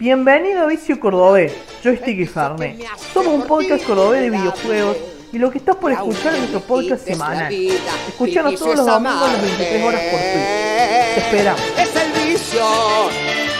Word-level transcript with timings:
Bienvenido 0.00 0.62
a 0.62 0.66
Vicio 0.66 0.98
Cordobés, 0.98 1.52
Joystick 1.84 2.20
y 2.20 2.24
Farne. 2.24 2.78
Somos 3.12 3.34
un 3.34 3.42
podcast 3.46 3.84
cordobés 3.84 4.22
de 4.22 4.30
videojuegos 4.30 4.96
y 5.30 5.36
lo 5.36 5.50
que 5.50 5.58
estás 5.58 5.76
por 5.76 5.92
escuchar 5.92 6.32
es 6.32 6.38
nuestro 6.38 6.60
podcast 6.60 7.06
semanal. 7.06 7.52
Escuchanos 7.52 8.54
todos 8.54 8.76
los 8.76 8.86
domingos 8.86 9.22
a 9.22 9.32
las 9.32 9.42
23 9.42 9.84
horas 9.84 10.00
por 10.00 10.20
Twitch. 10.20 11.14
Te 11.14 11.20
esperamos. 11.20 11.60
Es 11.76 11.96
el 11.96 12.12
vicio, 12.12 12.66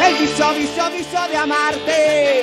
el 0.03 0.15
vicio, 0.15 0.49
vicio, 0.55 0.91
vicio 0.97 1.21
de 1.31 1.37
amarte. 1.37 2.43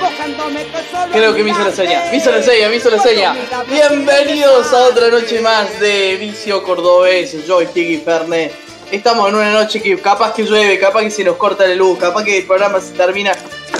Buscándome 0.00 0.64
que 0.64 0.78
solo 0.90 1.12
Creo 1.12 1.34
que 1.34 1.44
me 1.44 1.50
hizo 1.50 1.64
la 1.64 1.72
seña, 1.72 2.02
me 2.10 2.16
hizo 2.16 2.30
la 2.30 2.42
seña, 2.42 2.68
me 2.70 2.76
hizo 2.76 2.88
la 2.88 2.98
seña. 2.98 3.36
Bienvenidos 3.68 4.72
a 4.72 4.84
otra 4.84 5.10
noche 5.10 5.42
más 5.42 5.78
de 5.80 6.16
Vicio 6.16 6.62
Cordobés, 6.62 7.36
Joystick 7.46 7.90
y 7.90 7.98
Fernet. 7.98 8.63
Estamos 8.94 9.28
en 9.28 9.34
una 9.34 9.52
noche 9.52 9.82
que 9.82 9.98
capaz 9.98 10.32
que 10.32 10.44
llueve, 10.44 10.78
capaz 10.78 11.02
que 11.02 11.10
se 11.10 11.24
nos 11.24 11.34
corta 11.36 11.66
la 11.66 11.74
luz, 11.74 11.98
capaz 11.98 12.22
que 12.22 12.38
el 12.38 12.44
programa 12.44 12.80
se 12.80 12.92
termina 12.92 13.32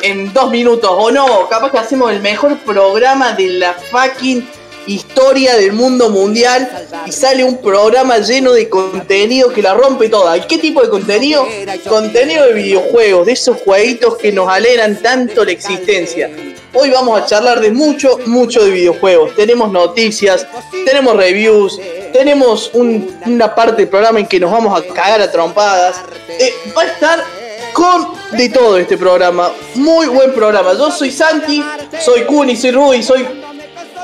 en 0.02 0.32
dos 0.32 0.50
minutos, 0.50 0.90
o 0.92 1.08
no, 1.12 1.48
capaz 1.48 1.70
que 1.70 1.78
hacemos 1.78 2.10
el 2.10 2.20
mejor 2.20 2.58
programa 2.58 3.32
de 3.32 3.50
la 3.50 3.74
fucking 3.74 4.44
historia 4.88 5.54
del 5.54 5.72
mundo 5.72 6.10
mundial 6.10 6.68
y 7.06 7.12
sale 7.12 7.44
un 7.44 7.58
programa 7.58 8.18
lleno 8.18 8.52
de 8.52 8.68
contenido 8.68 9.52
que 9.52 9.62
la 9.62 9.74
rompe 9.74 10.08
toda. 10.08 10.36
¿Y 10.36 10.40
qué 10.48 10.58
tipo 10.58 10.82
de 10.82 10.88
contenido? 10.88 11.46
Contenido 11.88 12.46
de 12.46 12.54
videojuegos, 12.54 13.26
de 13.26 13.32
esos 13.34 13.58
jueguitos 13.64 14.16
que 14.16 14.32
nos 14.32 14.48
alegran 14.48 15.00
tanto 15.00 15.44
la 15.44 15.52
existencia. 15.52 16.28
Hoy 16.72 16.90
vamos 16.90 17.20
a 17.20 17.24
charlar 17.24 17.60
de 17.60 17.70
mucho, 17.70 18.18
mucho 18.26 18.64
de 18.64 18.72
videojuegos. 18.72 19.36
Tenemos 19.36 19.70
noticias, 19.70 20.44
tenemos 20.84 21.16
reviews, 21.16 21.78
tenemos 22.24 22.70
un- 22.74 23.18
una 23.26 23.52
parte 23.52 23.82
del 23.82 23.88
programa 23.88 24.20
en 24.20 24.26
que 24.28 24.38
nos 24.38 24.48
vamos 24.52 24.80
a 24.80 24.84
cagar 24.94 25.20
a 25.20 25.30
trompadas. 25.32 25.96
Eh, 26.28 26.54
va 26.76 26.82
a 26.82 26.86
estar 26.86 27.24
con 27.72 28.06
de 28.30 28.48
todo 28.50 28.78
este 28.78 28.96
programa. 28.96 29.50
Muy 29.74 30.06
buen 30.06 30.32
programa. 30.32 30.74
Yo 30.74 30.92
soy 30.92 31.10
Santi, 31.10 31.60
soy 32.00 32.22
Kuni, 32.22 32.54
soy 32.56 32.70
Rudy, 32.70 33.02
soy 33.02 33.26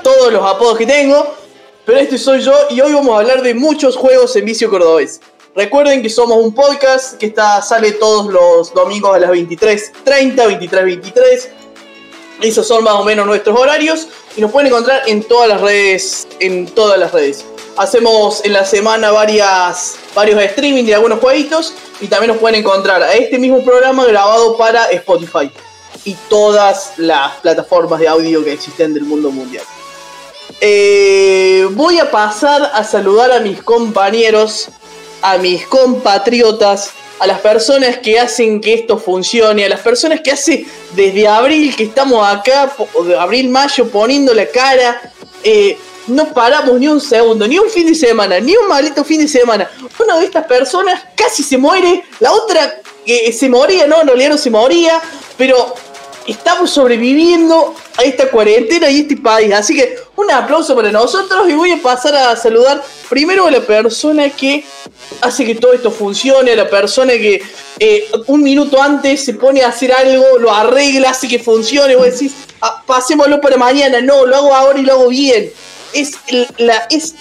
todos 0.02 0.33
los 0.33 0.44
apodos 0.44 0.77
que 0.77 0.86
tengo. 0.86 1.36
Pero 1.86 1.98
este 2.00 2.19
soy 2.19 2.41
yo 2.42 2.52
y 2.70 2.80
hoy 2.80 2.92
vamos 2.92 3.14
a 3.14 3.19
hablar 3.20 3.42
de 3.42 3.55
muchos 3.55 3.97
juegos 3.97 4.34
en 4.34 4.45
vicio 4.45 4.69
cordobés. 4.69 5.20
Recuerden 5.55 6.02
que 6.02 6.11
somos 6.11 6.36
un 6.39 6.52
podcast 6.52 7.17
que 7.17 7.27
está, 7.27 7.62
sale 7.62 7.92
todos 7.92 8.27
los 8.33 8.74
domingos 8.74 9.14
a 9.14 9.20
las 9.20 9.30
23.30, 9.30 10.47
23.23. 10.48 11.48
Esos 12.42 12.67
son 12.67 12.83
más 12.83 12.95
o 12.95 13.05
menos 13.05 13.24
nuestros 13.24 13.56
horarios 13.56 14.08
y 14.36 14.41
nos 14.41 14.50
pueden 14.50 14.67
encontrar 14.69 15.02
en 15.06 15.22
todas 15.22 15.48
las 15.48 15.61
redes, 15.61 16.27
en 16.41 16.67
todas 16.67 16.98
las 16.98 17.12
redes. 17.12 17.45
Hacemos 17.77 18.45
en 18.45 18.53
la 18.53 18.65
semana 18.65 19.11
varias, 19.11 19.97
varios 20.15 20.43
streaming 20.43 20.85
de 20.85 20.95
algunos 20.95 21.21
jueguitos 21.21 21.73
y 22.01 22.09
también 22.09 22.33
nos 22.33 22.39
pueden 22.39 22.61
encontrar 22.61 23.03
a 23.03 23.15
este 23.15 23.39
mismo 23.39 23.65
programa 23.65 24.05
grabado 24.05 24.57
para 24.57 24.91
Spotify 24.91 25.51
y 26.05 26.15
todas 26.29 26.95
las 26.97 27.37
plataformas 27.37 28.01
de 28.01 28.09
audio 28.09 28.45
que 28.45 28.53
existen 28.53 28.93
del 28.93 29.05
mundo 29.05 29.31
mundial. 29.31 29.65
Eh, 30.61 31.67
voy 31.71 31.98
a 31.98 32.11
pasar 32.11 32.71
a 32.75 32.85
saludar 32.85 33.33
a 33.33 33.41
mis 33.41 33.63
compañeros, 33.63 34.69
a 35.23 35.39
mis 35.39 35.67
compatriotas, 35.67 36.91
a 37.19 37.27
las 37.27 37.41
personas 37.41 37.98
que 37.98 38.19
hacen 38.19 38.61
que 38.61 38.75
esto 38.75 38.98
funcione, 38.98 39.65
a 39.65 39.69
las 39.69 39.81
personas 39.81 40.21
que 40.21 40.33
hace 40.33 40.67
desde 40.95 41.29
abril 41.29 41.75
que 41.77 41.85
estamos 41.85 42.27
acá, 42.27 42.75
abril, 43.19 43.48
mayo, 43.48 43.89
poniendo 43.89 44.35
la 44.35 44.47
cara. 44.47 45.01
eh, 45.45 45.79
no 46.11 46.33
paramos 46.34 46.78
ni 46.78 46.89
un 46.89 47.00
segundo, 47.00 47.47
ni 47.47 47.58
un 47.58 47.70
fin 47.70 47.86
de 47.86 47.94
semana, 47.94 48.41
ni 48.41 48.56
un 48.56 48.69
maldito 48.69 49.05
fin 49.05 49.20
de 49.20 49.28
semana. 49.28 49.70
Una 49.98 50.19
de 50.19 50.27
estas 50.27 50.44
personas 50.47 51.02
casi 51.14 51.42
se 51.42 51.56
muere, 51.56 52.02
la 52.19 52.33
otra 52.33 52.80
que 53.05 53.33
se 53.33 53.48
moría, 53.48 53.86
no, 53.86 54.00
en 54.02 54.08
realidad 54.08 54.30
no 54.30 54.39
se 54.39 54.50
moría, 54.50 55.00
pero 55.36 55.75
estamos 56.27 56.70
sobreviviendo 56.70 57.75
a 57.97 58.02
esta 58.02 58.30
cuarentena 58.30 58.91
y 58.91 59.00
este 59.00 59.17
país. 59.17 59.52
Así 59.52 59.75
que 59.75 59.97
un 60.17 60.30
aplauso 60.30 60.77
para 60.77 60.92
nosotros 60.92 61.48
y 61.48 61.55
voy 61.55 61.72
a 61.72 61.83
pasar 61.83 62.14
a 62.14 62.36
saludar 62.36 62.83
primero 63.08 63.46
a 63.46 63.51
la 63.51 63.61
persona 63.61 64.29
que 64.30 64.64
hace 65.20 65.45
que 65.45 65.55
todo 65.55 65.73
esto 65.73 65.90
funcione, 65.90 66.52
a 66.52 66.56
la 66.56 66.68
persona 66.68 67.12
que 67.14 67.42
eh, 67.79 68.11
un 68.27 68.42
minuto 68.42 68.80
antes 68.83 69.24
se 69.24 69.35
pone 69.35 69.62
a 69.62 69.68
hacer 69.68 69.92
algo, 69.92 70.39
lo 70.39 70.52
arregla, 70.52 71.11
hace 71.11 71.27
que 71.27 71.39
funcione. 71.39 71.96
Vos 71.96 72.06
decís, 72.06 72.33
"Ah, 72.61 72.83
pasémoslo 72.86 73.40
para 73.40 73.56
mañana. 73.56 74.01
No, 74.01 74.27
lo 74.27 74.36
hago 74.36 74.55
ahora 74.55 74.79
y 74.79 74.83
lo 74.83 74.92
hago 74.92 75.08
bien. 75.08 75.51
Es 75.92 76.12
la 76.58 76.86
es 76.90 77.14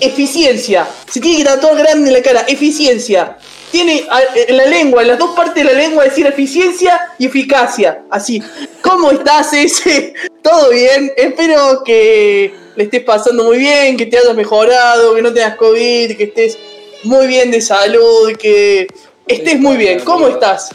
eficiencia. 0.00 0.86
Se 1.10 1.20
tiene 1.20 1.38
que 1.38 1.44
tatuar 1.44 1.76
grande 1.76 2.08
en 2.08 2.14
la 2.14 2.22
cara. 2.22 2.44
Eficiencia. 2.46 3.36
Tiene 3.70 4.06
en 4.34 4.56
la 4.56 4.66
lengua, 4.66 5.02
en 5.02 5.08
las 5.08 5.18
dos 5.18 5.34
partes 5.34 5.54
de 5.54 5.64
la 5.64 5.72
lengua, 5.72 6.04
decir 6.04 6.26
eficiencia 6.26 7.00
y 7.18 7.26
eficacia. 7.26 8.04
Así. 8.10 8.40
¿Cómo 8.82 9.10
estás, 9.10 9.52
ese? 9.52 10.14
¿Todo 10.42 10.70
bien? 10.70 11.12
Espero 11.16 11.82
que 11.84 12.54
le 12.76 12.84
estés 12.84 13.02
pasando 13.02 13.44
muy 13.44 13.58
bien, 13.58 13.96
que 13.96 14.06
te 14.06 14.18
hayas 14.18 14.34
mejorado, 14.34 15.14
que 15.14 15.22
no 15.22 15.32
tengas 15.32 15.56
COVID, 15.56 16.16
que 16.16 16.24
estés 16.24 16.58
muy 17.02 17.26
bien 17.26 17.50
de 17.50 17.60
salud, 17.60 18.32
que 18.36 18.86
estés 19.26 19.58
muy 19.58 19.76
bien. 19.76 20.00
¿Cómo 20.00 20.28
estás? 20.28 20.70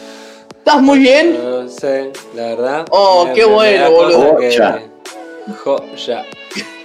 ¿Estás 0.58 0.82
muy 0.82 1.00
bien? 1.00 1.38
No 1.42 1.70
sé, 1.70 2.12
la 2.36 2.44
verdad. 2.44 2.86
Oh, 2.92 3.30
qué 3.34 3.46
bueno, 3.46 3.92
boludo. 3.92 4.38
Joya. 5.64 6.26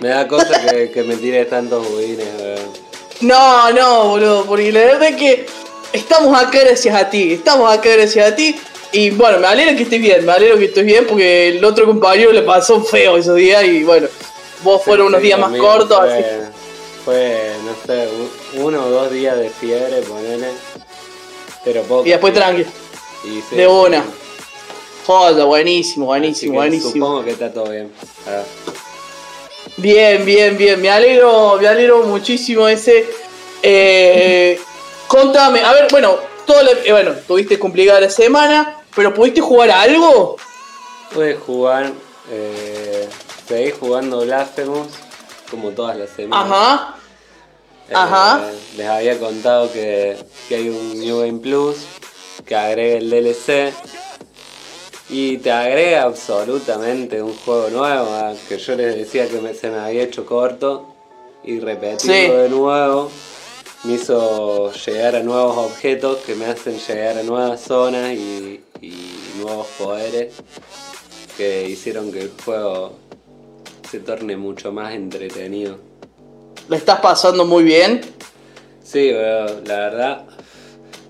Me 0.00 0.08
da 0.08 0.26
cosa 0.28 0.60
que, 0.70 0.90
que 0.90 1.02
me 1.02 1.16
tires 1.16 1.48
tantos 1.48 1.86
weón. 1.90 2.18
No, 3.20 3.70
no, 3.72 4.08
boludo, 4.08 4.44
porque 4.44 4.70
la 4.72 4.80
verdad 4.80 5.08
es 5.10 5.16
que 5.16 5.46
estamos 5.92 6.36
acá 6.40 6.60
gracias 6.60 6.94
a 6.94 7.08
ti, 7.08 7.32
estamos 7.34 7.72
acá 7.72 7.90
gracias 7.90 8.32
a 8.32 8.34
ti. 8.36 8.54
Y 8.92 9.10
bueno, 9.10 9.38
me 9.38 9.46
alegro 9.46 9.76
que 9.76 9.82
estés 9.84 10.00
bien, 10.00 10.24
me 10.24 10.32
alegro 10.32 10.58
que 10.58 10.66
estés 10.66 10.84
bien 10.84 11.06
porque 11.06 11.48
el 11.48 11.64
otro 11.64 11.86
compañero 11.86 12.32
le 12.32 12.42
pasó 12.42 12.80
feo 12.82 13.16
esos 13.16 13.36
días 13.36 13.64
y 13.64 13.82
bueno, 13.82 14.06
vos 14.62 14.82
fueron 14.84 15.08
unos 15.08 15.20
Sí, 15.20 15.26
días 15.26 15.38
más 15.40 15.52
cortos, 15.58 15.98
fue, 15.98 16.12
así. 16.18 16.24
Fue, 17.04 17.50
no 17.64 17.74
sé, 17.86 18.08
un- 18.56 18.64
uno 18.64 18.84
o 18.86 18.90
dos 18.90 19.10
días 19.10 19.36
de 19.36 19.48
fiebre, 19.50 20.00
ponele. 20.02 20.48
Pero 21.64 21.82
poco. 21.82 22.06
Y 22.06 22.10
después 22.10 22.34
tranqui, 22.34 22.62
Y 23.24 23.42
sí, 23.48 23.56
de 23.56 23.66
una. 23.66 24.04
Joder, 25.06 25.44
buenísimo, 25.44 26.06
buenísimo, 26.06 26.54
buenísimo. 26.54 26.92
Supongo 26.92 27.24
que 27.24 27.30
está 27.32 27.52
todo 27.52 27.70
bien. 27.70 27.90
Ah, 28.28 28.42
Bien, 29.76 30.24
bien, 30.24 30.56
bien. 30.56 30.80
Me 30.80 30.90
alegro, 30.90 31.58
me 31.60 31.66
alegro 31.68 32.02
muchísimo 32.04 32.68
ese. 32.68 33.06
Eh, 33.62 34.60
contame, 35.08 35.60
a 35.60 35.72
ver, 35.72 35.88
bueno, 35.90 36.16
todo 36.46 36.62
la- 36.62 36.70
eh, 36.84 36.92
bueno, 36.92 37.12
tuviste 37.26 37.58
complicada 37.58 38.00
la 38.00 38.10
semana, 38.10 38.76
pero 38.94 39.12
¿pudiste 39.14 39.40
jugar 39.40 39.70
a 39.70 39.82
algo? 39.82 40.36
Pude 41.12 41.34
jugar, 41.36 41.92
eh, 42.30 43.08
seguí 43.48 43.72
jugando 43.72 44.20
Blasphemous, 44.20 44.88
como 45.50 45.70
todas 45.70 45.96
las 45.96 46.10
semanas. 46.10 46.50
Ajá. 46.52 46.96
Eh, 47.88 47.92
Ajá. 47.94 48.40
Les 48.76 48.86
había 48.86 49.18
contado 49.18 49.72
que, 49.72 50.16
que 50.48 50.56
hay 50.56 50.68
un 50.68 50.98
New 51.00 51.20
Game 51.20 51.38
Plus 51.40 51.76
que 52.46 52.54
agrega 52.54 52.98
el 52.98 53.10
DLC 53.10 53.72
y 55.10 55.38
te 55.38 55.50
agrega 55.52 56.02
absolutamente 56.04 57.22
un 57.22 57.34
juego 57.36 57.68
nuevo 57.70 58.06
ah, 58.10 58.32
que 58.48 58.58
yo 58.58 58.74
les 58.74 58.96
decía 58.96 59.28
que 59.28 59.40
me- 59.40 59.54
se 59.54 59.70
me 59.70 59.78
había 59.78 60.02
hecho 60.02 60.24
corto 60.24 60.86
y 61.44 61.60
repetirlo 61.60 62.14
Sí. 62.14 62.42
de 62.42 62.48
nuevo 62.48 63.10
me 63.84 63.92
hizo 63.94 64.72
llegar 64.72 65.14
a 65.16 65.22
nuevos 65.22 65.58
objetos 65.58 66.18
que 66.24 66.34
me 66.34 66.46
hacen 66.46 66.78
llegar 66.78 67.18
a 67.18 67.22
nuevas 67.22 67.60
zonas 67.60 68.12
y, 68.14 68.62
y 68.80 69.20
nuevos 69.42 69.66
poderes 69.78 70.32
que 71.36 71.68
hicieron 71.68 72.10
que 72.10 72.22
el 72.22 72.32
juego 72.44 72.92
se 73.90 73.98
torne 74.00 74.36
mucho 74.36 74.72
más 74.72 74.94
entretenido. 74.94 75.76
¿La 76.68 76.76
estás 76.78 77.00
pasando 77.00 77.44
muy 77.44 77.62
bien? 77.64 78.00
Sí, 78.82 79.10
la 79.12 79.44
verdad. 79.66 80.24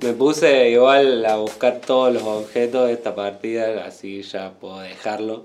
Me 0.04 0.12
puse 0.12 0.70
igual 0.70 1.24
a 1.24 1.36
buscar 1.36 1.80
todos 1.80 2.12
los 2.12 2.22
objetos 2.22 2.86
de 2.88 2.92
esta 2.92 3.14
partida, 3.14 3.84
así 3.86 4.22
ya 4.22 4.52
puedo 4.60 4.80
dejarlo. 4.80 5.44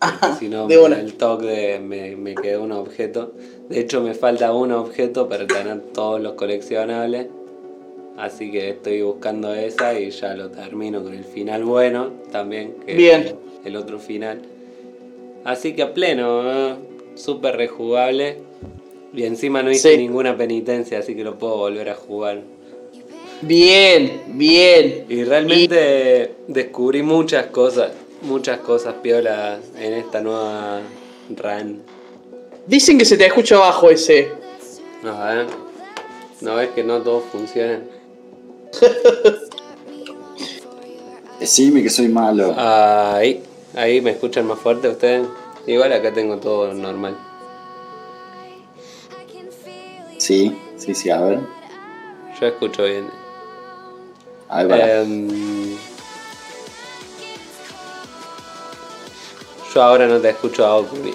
Porque 0.00 0.34
si 0.38 0.48
no, 0.48 0.68
el 0.68 1.14
toque 1.14 1.46
de 1.46 1.78
me, 1.78 2.16
me 2.16 2.34
quedó 2.34 2.62
un 2.64 2.72
objeto. 2.72 3.32
De 3.68 3.78
hecho, 3.80 4.00
me 4.02 4.14
falta 4.14 4.52
un 4.52 4.72
objeto 4.72 5.28
para 5.28 5.46
tener 5.46 5.80
todos 5.92 6.20
los 6.20 6.32
coleccionables. 6.34 7.28
Así 8.18 8.50
que 8.50 8.70
estoy 8.70 9.02
buscando 9.02 9.54
esa 9.54 9.98
y 9.98 10.10
ya 10.10 10.34
lo 10.34 10.50
termino 10.50 11.02
con 11.02 11.14
el 11.14 11.24
final 11.24 11.64
bueno 11.64 12.10
también. 12.32 12.74
Que 12.86 12.94
Bien. 12.94 13.36
El 13.64 13.76
otro 13.76 13.98
final. 13.98 14.42
Así 15.44 15.74
que 15.74 15.82
a 15.82 15.94
pleno, 15.94 16.42
¿no? 16.42 16.76
súper 17.14 17.56
rejugable. 17.56 18.38
Y 19.14 19.22
encima 19.24 19.62
no 19.62 19.70
hice 19.70 19.92
Sí. 19.92 19.98
ninguna 19.98 20.36
penitencia, 20.36 20.98
así 20.98 21.14
que 21.14 21.22
lo 21.22 21.38
puedo 21.38 21.56
volver 21.56 21.88
a 21.88 21.94
jugar. 21.94 22.40
Bien, 23.42 24.22
bien. 24.28 25.06
Y 25.08 25.24
realmente 25.24 26.34
descubrí 26.48 27.02
muchas 27.02 27.46
cosas, 27.46 27.92
muchas 28.22 28.58
cosas 28.60 28.94
piolas 29.02 29.60
en 29.78 29.94
esta 29.94 30.20
nueva 30.20 30.80
run. 31.30 31.82
Dicen 32.66 32.98
que 32.98 33.04
se 33.04 33.16
te 33.16 33.26
escucha 33.26 33.58
bajo 33.58 33.90
ese. 33.90 34.32
A 35.04 35.34
ver, 35.34 35.46
¿no 36.40 36.56
ves 36.56 36.70
que 36.70 36.82
no 36.82 37.02
todos 37.02 37.24
funcionan? 37.30 37.84
Decime 41.40 41.82
que 41.82 41.90
soy 41.90 42.08
malo. 42.08 42.54
Ahí, 42.56 43.42
ahí 43.74 44.00
me 44.00 44.12
escuchan 44.12 44.46
más 44.46 44.58
fuerte 44.58 44.88
ustedes. 44.88 45.26
Igual 45.66 45.92
acá 45.92 46.12
tengo 46.12 46.38
todo 46.38 46.72
normal. 46.72 47.16
Sí, 50.18 50.56
sí, 50.76 50.94
sí, 50.94 51.10
a 51.10 51.20
ver. 51.20 51.40
Yo 52.40 52.46
escucho 52.46 52.84
bien. 52.84 53.23
A 54.54 54.58
ver, 54.62 54.68
para. 54.68 55.00
Em, 55.02 55.76
yo 59.74 59.82
ahora 59.82 60.06
no 60.06 60.18
te 60.20 60.30
escucho 60.30 60.64
a 60.64 60.76
Okuni. 60.76 61.12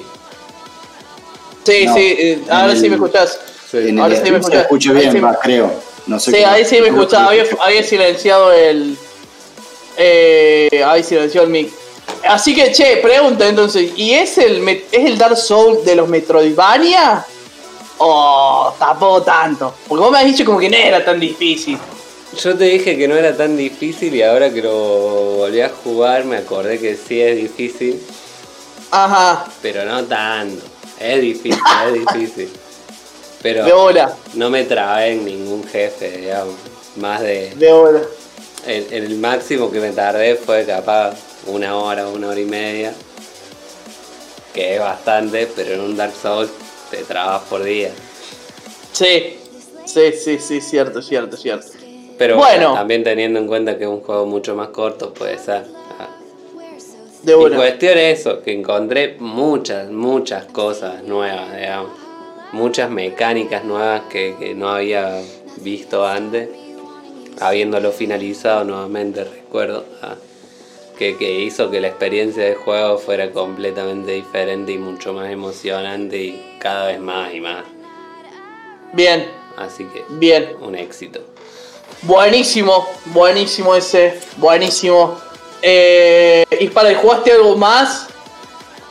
Sí, 1.64 1.86
No, 1.86 1.94
sí, 1.94 2.16
eh, 2.20 2.42
ahora 2.50 2.76
sí 2.76 2.90
me 2.90 2.96
escuchás. 2.96 3.40
Sí. 3.70 3.98
ahora 4.00 4.16
el 4.16 4.24
sí 4.26 4.32
me 4.32 4.38
escuchás. 4.40 4.62
escucho 4.64 4.90
Ahí 4.92 4.98
bien, 4.98 5.12
sí 5.12 5.18
me- 5.18 5.28
va, 5.28 5.40
creo. 5.40 5.72
No 6.08 6.20
sé 6.20 6.32
Sí, 6.32 6.38
cómo- 6.42 6.52
ahí 6.54 6.66
sí 6.66 6.76
me 6.82 6.82
que- 6.82 6.90
había, 7.16 7.44
había 7.62 7.84
silenciado 7.84 8.52
el. 8.52 8.98
Eh, 9.98 10.84
había 10.86 11.04
silenciado 11.04 11.46
el 11.46 11.52
mic. 11.54 11.72
Así 12.28 12.56
que, 12.56 12.72
che, 12.72 12.98
pregunta 12.98 13.48
entonces, 13.48 13.92
¿y 13.96 14.14
es 14.14 14.38
el, 14.40 14.62
met- 14.64 14.84
es 14.92 15.06
el 15.06 15.18
Dark 15.18 15.38
Souls 15.38 15.86
de 15.86 15.96
los 15.96 16.10
Metroidvania? 16.10 17.26
¿O 18.00 18.74
tampoco 18.80 19.22
tanto? 19.22 19.76
Porque 19.88 20.02
vos 20.04 20.12
me 20.12 20.18
has 20.20 20.26
dicho 20.26 20.44
como 20.46 20.58
que 20.60 20.70
no 20.70 20.76
era 20.78 21.06
tan 21.06 21.20
difícil. 21.20 21.78
Yo 22.38 22.56
te 22.56 22.66
dije 22.66 22.98
que 22.98 23.08
no 23.08 23.16
era 23.16 23.36
tan 23.36 23.58
difícil 23.58 24.14
y 24.14 24.22
ahora 24.22 24.54
que 24.54 24.62
lo 24.62 24.72
volví 25.38 25.62
a 25.62 25.70
jugar 25.70 26.26
me 26.26 26.38
acordé 26.38 26.80
que 26.80 26.96
sí 26.96 27.20
es 27.20 27.36
difícil, 27.36 28.00
Ajá, 28.92 29.46
pero 29.62 29.86
no 29.86 30.04
tanto. 30.06 30.66
Es 31.00 31.22
difícil, 31.22 31.62
es 31.88 31.94
difícil. 31.94 32.50
Pero 33.42 33.64
de 33.64 33.72
hora, 33.72 34.14
no 34.34 34.50
me 34.50 34.64
trabé 34.64 35.12
en 35.14 35.26
ningún 35.26 35.64
jefe, 35.64 36.18
digamos. 36.18 36.56
Más 36.98 37.22
de... 37.22 37.54
de 37.56 37.72
hora. 37.72 38.02
El, 38.66 38.92
el 38.92 39.18
máximo 39.20 39.72
que 39.72 39.80
me 39.80 39.92
tardé 39.92 40.36
fue 40.36 40.66
capaz 40.66 41.16
una 41.46 41.76
hora, 41.78 42.08
una 42.08 42.30
hora 42.30 42.40
y 42.40 42.46
media. 42.46 42.94
Que 44.54 44.76
es 44.76 44.80
bastante, 44.80 45.48
pero 45.56 45.76
en 45.76 45.82
un 45.82 45.96
Dark 45.96 46.14
Souls 46.22 46.50
te 46.92 46.98
trabas 47.04 47.44
por 47.44 47.64
día. 47.64 47.92
Sí, 48.92 49.38
sí, 49.86 50.12
sí, 50.22 50.40
sí, 50.40 50.60
cierto, 50.60 51.02
cierto, 51.02 51.38
cierto. 51.38 51.68
Pero 52.20 52.36
Bueno. 52.36 52.74
también 52.76 53.04
teniendo 53.04 53.40
en 53.40 53.48
cuenta 53.48 53.78
que 53.78 53.86
es 53.86 53.90
un 53.90 54.02
juego 54.02 54.26
mucho 54.28 54.56
más 54.56 54.68
corto, 54.70 55.14
puede 55.14 55.40
ser. 55.40 55.64
Ah. 56.00 56.10
De 57.24 57.32
Y 57.32 57.36
hora. 57.36 57.56
cuestión 57.58 57.98
es 57.98 58.20
eso, 58.20 58.42
que 58.44 58.52
encontré 58.54 59.16
muchas, 59.20 59.90
muchas 59.90 60.46
cosas 60.46 61.02
nuevas, 61.04 61.56
digamos. 61.56 61.92
Muchas 62.52 62.90
mecánicas 62.92 63.64
nuevas 63.64 64.02
que, 64.10 64.36
que 64.38 64.54
no 64.54 64.70
había 64.70 65.22
visto 65.62 66.06
antes. 66.06 66.50
Habiéndolo 67.40 67.92
finalizado 67.92 68.64
nuevamente, 68.66 69.24
recuerdo. 69.24 69.86
ah, 70.02 70.16
que, 70.98 71.16
que 71.16 71.40
hizo 71.40 71.72
que 71.72 71.80
la 71.80 71.88
experiencia 71.88 72.44
de 72.44 72.56
juego 72.56 72.98
fuera 72.98 73.32
completamente 73.32 74.12
diferente 74.12 74.74
y 74.74 74.78
mucho 74.78 75.14
más 75.14 75.32
emocionante 75.32 76.18
y 76.18 76.58
cada 76.60 76.88
vez 76.88 77.00
más 77.00 77.34
y 77.34 77.40
más. 77.40 77.64
Bien, 78.92 79.26
Así 79.56 79.86
que 79.86 80.04
bien. 80.10 80.56
un 80.62 80.76
éxito. 80.76 81.22
Buenísimo, 82.04 82.88
buenísimo 83.06 83.76
ese, 83.76 84.20
buenísimo. 84.38 85.18
Eh, 85.62 86.46
¿Y 86.60 86.70
para 86.70 86.96
jugaste 86.96 87.34
algo 87.34 87.58
más? 87.58 88.08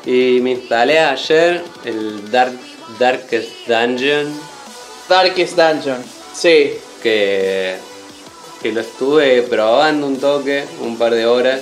Y 0.05 0.40
me 0.43 0.52
instalé 0.52 0.99
ayer 0.99 1.64
el 1.84 2.31
Dark, 2.31 2.58
Darkest 2.99 3.66
Dungeon. 3.66 4.38
Darkest 5.08 5.56
Dungeon. 5.56 6.05
Sí. 6.34 6.72
que, 7.02 7.76
que 8.62 8.72
lo 8.72 8.81
estuve 8.81 9.43
probando 9.43 10.06
un 10.06 10.20
toque, 10.20 10.64
un 10.81 10.99
par 10.99 11.14
de 11.14 11.25
horas. 11.25 11.60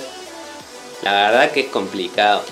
La 1.03 1.13
verdad 1.13 1.51
que 1.51 1.61
es 1.61 1.67
complicado. 1.67 2.43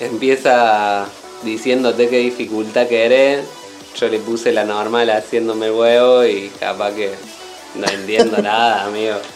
Empieza 0.00 1.06
diciéndote 1.42 2.08
qué 2.08 2.18
dificultad 2.18 2.86
querés. 2.86 3.44
Yo 3.98 4.08
le 4.08 4.18
puse 4.18 4.52
la 4.52 4.64
normal 4.64 5.10
haciéndome 5.10 5.70
huevo 5.70 6.24
y 6.24 6.50
capaz 6.60 6.92
que 6.92 7.10
no 7.74 7.86
entiendo 7.86 8.38
nada, 8.38 8.84
amigo. 8.84 9.16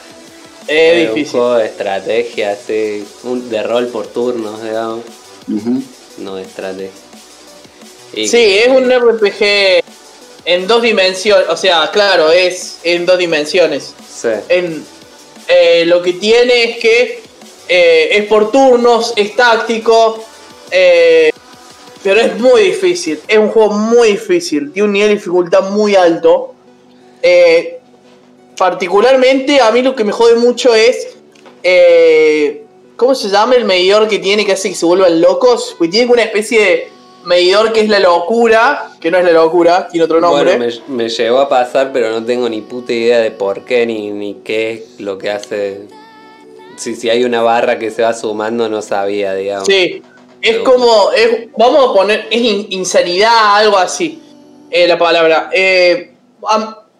Es 0.68 1.08
un 1.10 1.14
difícil. 1.14 1.30
juego 1.38 1.54
de 1.58 1.66
estrategia, 1.66 2.50
así, 2.50 3.06
un, 3.22 3.48
de 3.48 3.62
rol 3.62 3.86
por 3.86 4.08
turnos, 4.08 4.60
digamos, 4.64 5.04
no 6.18 6.34
de 6.34 6.42
estrategia. 6.42 6.90
Y- 8.12 8.26
Sí, 8.26 8.58
es 8.58 8.66
un 8.68 8.90
RPG 8.90 9.84
en 10.44 10.66
dos 10.66 10.82
dimensiones. 10.82 11.46
O 11.50 11.56
sea, 11.56 11.88
claro, 11.92 12.32
es 12.32 12.78
en 12.82 13.06
dos 13.06 13.16
dimensiones. 13.16 13.94
Sí. 14.12 14.28
En, 14.48 14.84
eh, 15.46 15.84
lo 15.86 16.02
que 16.02 16.14
tiene 16.14 16.64
es 16.64 16.78
que 16.78 17.22
eh, 17.68 18.08
es 18.18 18.24
por 18.26 18.50
turnos, 18.50 19.12
es 19.14 19.36
táctico. 19.36 20.24
eh, 20.72 21.30
pero 22.02 22.20
es 22.20 22.38
muy 22.40 22.62
difícil. 22.62 23.20
Es 23.28 23.38
un 23.38 23.48
juego 23.50 23.72
muy 23.72 24.08
difícil. 24.12 24.72
Tiene 24.72 24.86
un 24.86 24.92
nivel 24.92 25.08
de 25.10 25.14
dificultad 25.16 25.70
muy 25.70 25.94
alto. 25.96 26.54
Eh, 27.22 27.78
particularmente 28.56 29.60
a 29.60 29.70
mí 29.70 29.82
lo 29.82 29.94
que 29.94 30.04
me 30.04 30.12
jode 30.12 30.36
mucho 30.36 30.74
es... 30.74 31.16
eh, 31.62 32.62
¿Cómo 32.96 33.14
se 33.14 33.28
llama 33.28 33.54
el 33.56 33.66
medidor 33.66 34.08
que 34.08 34.18
tiene 34.18 34.46
que 34.46 34.52
hace 34.52 34.70
que 34.70 34.74
se 34.74 34.86
vuelvan 34.86 35.20
locos? 35.20 35.74
Pues 35.76 35.90
tiene 35.90 36.10
una 36.10 36.22
especie 36.22 36.60
de 36.62 36.88
medidor 37.26 37.70
que 37.74 37.80
es 37.80 37.90
la 37.90 37.98
locura, 38.00 38.90
que 39.00 39.10
no 39.10 39.18
es 39.18 39.24
la 39.24 39.32
locura, 39.32 39.88
tiene 39.88 40.04
otro 40.04 40.18
nombre. 40.18 40.56
Bueno, 40.56 40.72
me, 40.88 40.94
me 41.04 41.08
llegó 41.10 41.40
a 41.40 41.46
pasar, 41.48 41.90
pero 41.92 42.08
no 42.10 42.24
tengo 42.24 42.48
ni 42.48 42.62
puta 42.62 42.94
idea 42.94 43.18
de 43.20 43.30
por 43.32 43.66
qué 43.66 43.84
ni, 43.84 44.10
ni 44.12 44.34
qué 44.42 44.72
es 44.72 45.00
lo 45.00 45.18
que 45.18 45.30
hace. 45.30 45.82
Si, 46.76 46.94
si 46.94 47.10
hay 47.10 47.24
una 47.24 47.42
barra 47.42 47.78
que 47.78 47.90
se 47.90 48.00
va 48.00 48.14
sumando, 48.14 48.66
no 48.70 48.80
sabía, 48.80 49.34
digamos. 49.34 49.66
Sí, 49.66 50.02
es 50.40 50.58
como, 50.60 51.10
es- 51.12 51.48
vamos 51.58 51.90
a 51.90 51.92
poner, 51.92 52.28
es 52.30 52.40
in- 52.40 52.66
insanidad, 52.70 53.56
algo 53.56 53.76
así, 53.76 54.22
eh, 54.70 54.86
la 54.86 54.96
palabra. 54.98 55.50
Eh, 55.52 56.12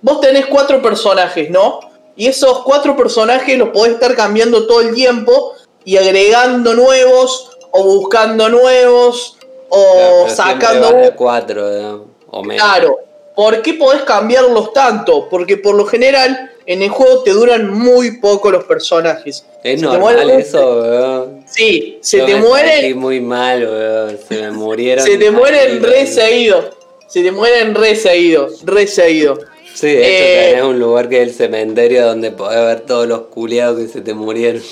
vos 0.02 0.20
tenés 0.20 0.46
cuatro 0.46 0.80
personajes, 0.82 1.50
¿no? 1.50 1.80
Y 2.16 2.26
esos 2.26 2.62
cuatro 2.62 2.96
personajes 2.96 3.58
los 3.58 3.70
podés 3.70 3.94
estar 3.94 4.14
cambiando 4.14 4.66
todo 4.66 4.80
el 4.80 4.94
tiempo 4.94 5.54
y 5.84 5.96
agregando 5.96 6.74
nuevos 6.74 7.50
o 7.70 7.84
buscando 7.84 8.48
nuevos 8.48 9.36
o 9.68 10.24
pero 10.24 10.34
sacando... 10.34 10.92
van 10.92 11.04
a 11.04 11.10
cuatro, 11.14 11.74
digamos, 11.74 12.06
o 12.30 12.42
menos. 12.42 12.62
Claro, 12.64 12.98
¿por 13.34 13.60
qué 13.62 13.74
podés 13.74 14.02
cambiarlos 14.02 14.72
tanto? 14.72 15.28
Porque 15.28 15.58
por 15.58 15.74
lo 15.74 15.84
general 15.84 16.52
en 16.66 16.82
el 16.82 16.88
juego 16.88 17.22
te 17.22 17.30
duran 17.32 17.70
muy 17.70 18.18
poco 18.18 18.50
los 18.50 18.64
personajes. 18.64 19.44
Es 19.62 19.80
Se 19.80 19.86
te 19.86 19.92
normal 19.92 20.16
mueren- 20.16 20.40
eso, 20.40 20.80
weón. 20.80 21.44
Sí, 21.46 21.98
se 22.00 22.18
Yo 22.18 22.26
te 22.26 22.34
me 22.34 22.40
mueren 22.40 22.98
muy 22.98 23.20
mal, 23.20 23.62
weón. 23.62 24.18
Se 24.28 24.40
me 24.42 24.50
murieron. 24.50 25.04
Se 25.06 25.16
te 25.16 25.30
mueren 25.30 25.82
re 25.82 26.06
seguido. 26.06 26.70
Se 27.06 27.22
te 27.22 27.30
mueren 27.30 27.74
re 27.74 27.94
seguido. 27.94 28.48
Re 28.64 28.86
seguido. 28.86 29.38
Sí, 29.76 29.88
de 29.88 30.00
hecho 30.00 30.24
Eh, 30.24 30.48
tenés 30.52 30.64
un 30.64 30.78
lugar 30.78 31.10
que 31.10 31.20
es 31.20 31.28
el 31.28 31.34
cementerio 31.34 32.06
donde 32.06 32.30
podés 32.30 32.64
ver 32.64 32.80
todos 32.80 33.06
los 33.06 33.26
culiados 33.26 33.78
que 33.78 33.88
se 33.88 34.00
te 34.00 34.14
murieron. 34.14 34.62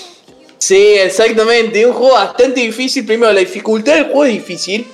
Sí, 0.57 0.95
exactamente. 0.95 1.85
Un 1.85 1.93
juego 1.93 2.15
bastante 2.15 2.63
difícil. 2.63 3.05
Primero, 3.05 3.31
la 3.31 3.41
dificultad 3.41 3.97
del 3.97 4.05
juego 4.05 4.25
es 4.25 4.33
difícil 4.33 4.87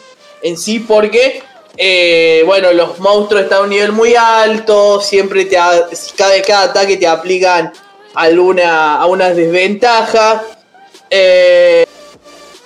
en 0.43 0.59
sí 0.59 0.81
porque, 0.81 1.45
eh, 1.77 2.43
bueno, 2.45 2.73
los 2.73 2.99
monstruos 2.99 3.45
están 3.45 3.61
a 3.61 3.63
un 3.63 3.71
nivel 3.71 3.93
muy 3.93 4.17
alto. 4.17 5.01
Siempre 5.01 5.45
te 5.45 5.55
cada, 5.55 6.43
cada 6.45 6.63
ataque 6.65 6.97
te 6.97 7.07
aplican 7.07 7.73
alguna, 8.15 8.97
a 8.97 9.07
una 9.07 9.33
desventaja. 9.33 10.43
Eh, 11.09 11.87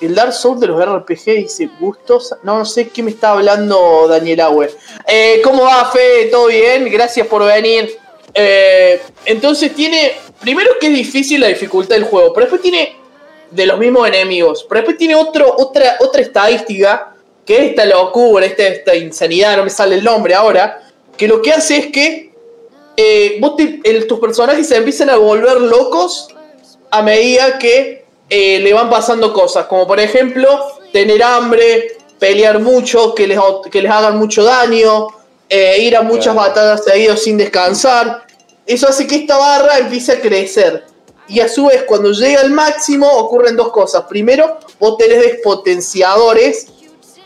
el 0.07 0.15
Dark 0.15 0.33
Souls 0.33 0.61
de 0.61 0.67
los 0.67 0.85
RPG 0.85 1.25
dice 1.25 1.69
gustosa. 1.81 2.39
No, 2.43 2.59
no 2.59 2.65
sé 2.65 2.89
qué 2.89 3.03
me 3.03 3.11
está 3.11 3.31
hablando 3.31 4.07
Daniel 4.09 4.41
Auer. 4.41 4.77
Eh, 5.07 5.41
¿Cómo 5.43 5.65
va, 5.65 5.91
Fe? 5.91 6.29
¿Todo 6.31 6.47
bien? 6.47 6.89
Gracias 6.91 7.27
por 7.27 7.45
venir. 7.45 7.97
Eh, 8.33 9.01
entonces 9.25 9.75
tiene. 9.75 10.13
Primero 10.41 10.73
que 10.81 10.89
es 10.89 10.95
difícil 10.95 11.41
la 11.41 11.49
dificultad 11.49 11.97
del 11.97 12.05
juego, 12.05 12.33
pero 12.33 12.47
después 12.47 12.61
tiene 12.61 12.97
de 13.51 13.67
los 13.67 13.79
mismos 13.79 14.09
enemigos. 14.09 14.67
Pero 14.69 14.81
después 14.81 14.99
tiene 14.99 15.15
otro, 15.15 15.55
otra, 15.57 15.97
otra 16.01 16.21
estadística, 16.21 17.15
que 17.47 17.57
es 17.57 17.71
esta 17.71 17.85
locura, 17.85 18.45
esta, 18.45 18.67
esta 18.67 18.95
insanidad, 18.95 19.57
no 19.57 19.65
me 19.65 19.71
sale 19.71 19.97
el 19.97 20.05
nombre 20.05 20.35
ahora, 20.35 20.83
que 21.17 21.29
lo 21.29 21.41
que 21.41 21.53
hace 21.53 21.77
es 21.77 21.87
que 21.87 22.33
eh, 22.97 23.39
vos 23.41 23.55
tus 24.09 24.21
personajes 24.21 24.69
se 24.69 24.77
empiezan 24.77 25.11
a 25.11 25.17
volver 25.17 25.61
locos 25.61 26.29
a 26.91 27.03
medida 27.03 27.59
que 27.59 28.04
eh, 28.29 28.59
le 28.61 28.73
van 28.73 28.89
pasando 28.91 29.33
cosas, 29.33 29.67
como 29.67 29.87
por 29.87 30.01
ejemplo 30.01 30.49
tener 30.93 31.23
hambre, 31.23 31.99
pelear 32.19 32.59
mucho, 32.59 33.15
que 33.15 33.27
les, 33.27 33.39
que 33.71 33.83
les 33.83 33.91
hagan 33.91 34.17
mucho 34.19 34.45
daño, 34.45 35.09
eh, 35.49 35.77
ir 35.81 35.97
a 35.97 36.03
muchas 36.03 36.33
Claro. 36.35 36.49
batallas 36.49 36.85
seguidos 36.85 37.23
sin 37.23 37.37
descansar. 37.37 38.25
Eso 38.67 38.89
hace 38.89 39.07
que 39.07 39.17
esta 39.17 39.37
barra 39.37 39.79
empiece 39.79 40.13
a 40.13 40.21
crecer. 40.21 40.85
Y 41.29 41.41
a 41.41 41.49
su 41.49 41.67
vez, 41.67 41.85
cuando 41.85 42.13
llega 42.13 42.41
al 42.41 42.51
máximo, 42.51 43.11
ocurren 43.11 43.57
dos 43.57 43.71
cosas. 43.71 44.05
Primero, 44.09 44.59
vos 44.79 44.97
tenés 44.99 45.21
despotenciadores 45.23 46.67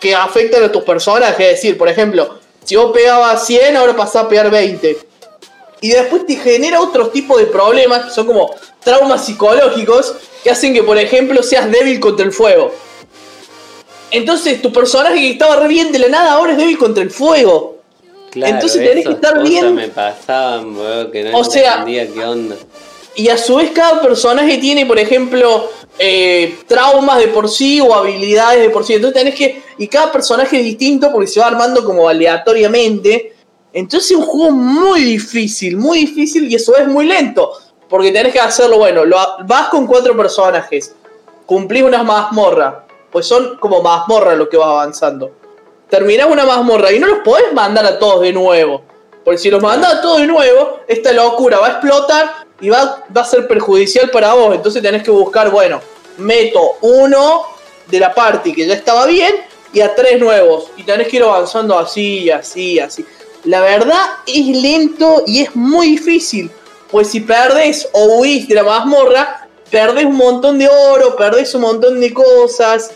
que 0.01 0.15
afectan 0.15 0.65
a 0.65 0.73
tus 0.73 0.83
personajes. 0.85 1.47
Es 1.47 1.53
decir, 1.57 1.79
por 1.79 1.89
ejemplo, 1.89 2.39
si 2.65 2.77
vos 2.77 2.93
pegabas 2.93 3.45
100, 3.47 3.77
ahora 3.77 3.97
pasás 3.97 4.25
a 4.25 4.29
pegar 4.29 4.51
20. 4.51 4.99
Y 5.81 5.91
después 5.91 6.27
te 6.27 6.37
genera 6.37 6.81
otros 6.81 7.13
tipos 7.13 7.39
de 7.39 7.47
problemas 7.47 8.07
que 8.07 8.11
son 8.11 8.27
como 8.27 8.51
traumas 8.89 9.27
psicológicos 9.27 10.15
que 10.43 10.51
hacen 10.51 10.73
que, 10.73 10.83
por 10.83 10.97
ejemplo, 10.97 11.43
seas 11.43 11.71
débil 11.71 12.01
contra 12.01 12.25
el 12.25 12.33
fuego. 12.33 12.73
Entonces, 14.11 14.63
tu 14.63 14.73
personaje 14.73 15.17
que 15.17 15.31
estaba 15.33 15.57
re 15.57 15.69
bien 15.69 15.93
de 15.93 15.99
la 15.99 16.09
nada 16.09 16.33
ahora 16.33 16.53
es 16.53 16.59
débil 16.59 16.79
contra 16.79 17.03
el 17.03 17.11
fuego. 17.11 17.77
Claro, 18.31 18.55
Entonces 18.55 18.83
tenés 18.83 19.07
que 19.07 19.13
estar 19.13 19.43
bien. 19.43 19.75
me 19.75 19.89
pasaban, 19.89 20.75
que 21.13 21.25
no 21.25 21.39
O 21.39 21.45
sea- 21.45 21.85
qué 21.85 22.25
onda. 22.25 22.57
Y 23.15 23.29
a 23.29 23.37
su 23.37 23.57
vez 23.57 23.73
cada 23.73 24.01
personaje 24.01 24.57
tiene, 24.59 24.87
por 24.87 24.99
ejemplo, 24.99 25.69
eh, 25.99 26.57
traumas 26.67 27.19
de 27.19 27.29
por 27.29 27.51
sí 27.51 27.81
o 27.81 27.93
habilidades 27.93 28.63
de 28.63 28.71
por 28.71 28.87
sí. 28.87 28.95
Entonces 28.95 29.19
tenés 29.21 29.35
que... 29.35 29.63
Y 29.77 29.89
cada 29.89 30.11
personaje 30.13 30.59
es 30.59 30.65
distinto 30.65 31.11
porque 31.13 31.27
se 31.27 31.41
va 31.41 31.49
armando 31.49 31.85
como 31.85 32.09
aleatoriamente. 32.09 33.35
Entonces 33.73 34.13
es 34.13 34.17
un 34.17 34.23
juego 34.23 34.53
muy 34.53 35.03
difícil, 35.03 35.77
muy 35.77 35.99
difícil 36.01 36.51
y 36.51 36.55
eso 36.55 36.77
es 36.77 36.87
muy 36.87 37.07
lento. 37.07 37.53
Porque 37.89 38.13
tenés 38.13 38.33
que 38.33 38.41
hacerlo, 38.41 38.79
bueno, 38.79 39.05
lo, 39.05 39.17
vas 39.45 39.69
con 39.69 39.87
cuatro 39.87 40.17
personajes. 40.17 40.95
Cumplís 41.47 41.83
unas 41.83 42.05
mazmorras. 42.05 42.75
Pues 43.11 43.27
son 43.27 43.57
como 43.59 43.83
mazmorras 43.83 44.37
lo 44.37 44.49
que 44.49 44.57
vas 44.57 44.69
avanzando. 44.69 45.31
Terminás 45.89 46.29
una 46.31 46.45
mazmorra 46.45 46.93
y 46.93 46.99
no 46.99 47.07
los 47.07 47.21
podés 47.21 47.53
mandar 47.55 47.87
a 47.87 47.99
todos 47.99 48.21
de 48.21 48.33
nuevo. 48.33 48.83
Porque 49.25 49.39
si 49.39 49.51
los 49.51 49.63
mandás 49.63 49.95
a 49.95 50.01
todos 50.03 50.21
de 50.21 50.27
nuevo, 50.27 50.81
esta 50.87 51.13
locura 51.13 51.59
va 51.59 51.67
a 51.67 51.71
explotar 51.71 52.47
y 52.61 52.69
va, 52.69 53.05
va 53.15 53.23
a 53.23 53.25
ser 53.25 53.49
perjudicial 53.49 54.11
para 54.11 54.35
vos. 54.35 54.55
Entonces 54.55 54.83
tenés 54.83 55.03
que 55.03 55.11
buscar, 55.11 55.51
bueno, 55.51 55.81
meto 56.19 56.77
uno 56.83 57.45
de 57.87 58.01
la 58.01 58.15
party 58.15 58.53
que 58.53 58.67
ya 58.67 58.75
estaba 58.75 59.07
bien 59.07 59.35
y 59.73 59.81
a 59.81 59.95
tres 59.95 60.21
nuevos. 60.21 60.71
Y 60.77 60.83
tenés 60.83 61.09
que 61.09 61.17
ir 61.17 61.23
avanzando 61.23 61.79
así, 61.79 62.31
así, 62.31 62.79
así. 62.79 63.05
La 63.45 63.61
verdad 63.61 64.03
es 64.27 64.47
lento 64.47 65.23
y 65.27 65.43
es 65.43 65.57
muy 65.57 65.93
difícil. 65.93 66.51
Pues 66.91 67.09
si 67.11 67.21
perdés 67.21 67.89
o 67.93 68.19
huís 68.19 68.49
de 68.49 68.55
la 68.55 68.63
mazmorra, 68.63 69.49
perdés 69.71 70.05
un 70.07 70.17
montón 70.17 70.59
de 70.59 70.69
oro, 70.69 71.17
perdés 71.17 71.55
un 71.55 71.63
montón 71.63 72.01
de 72.01 72.13
cosas. 72.15 72.91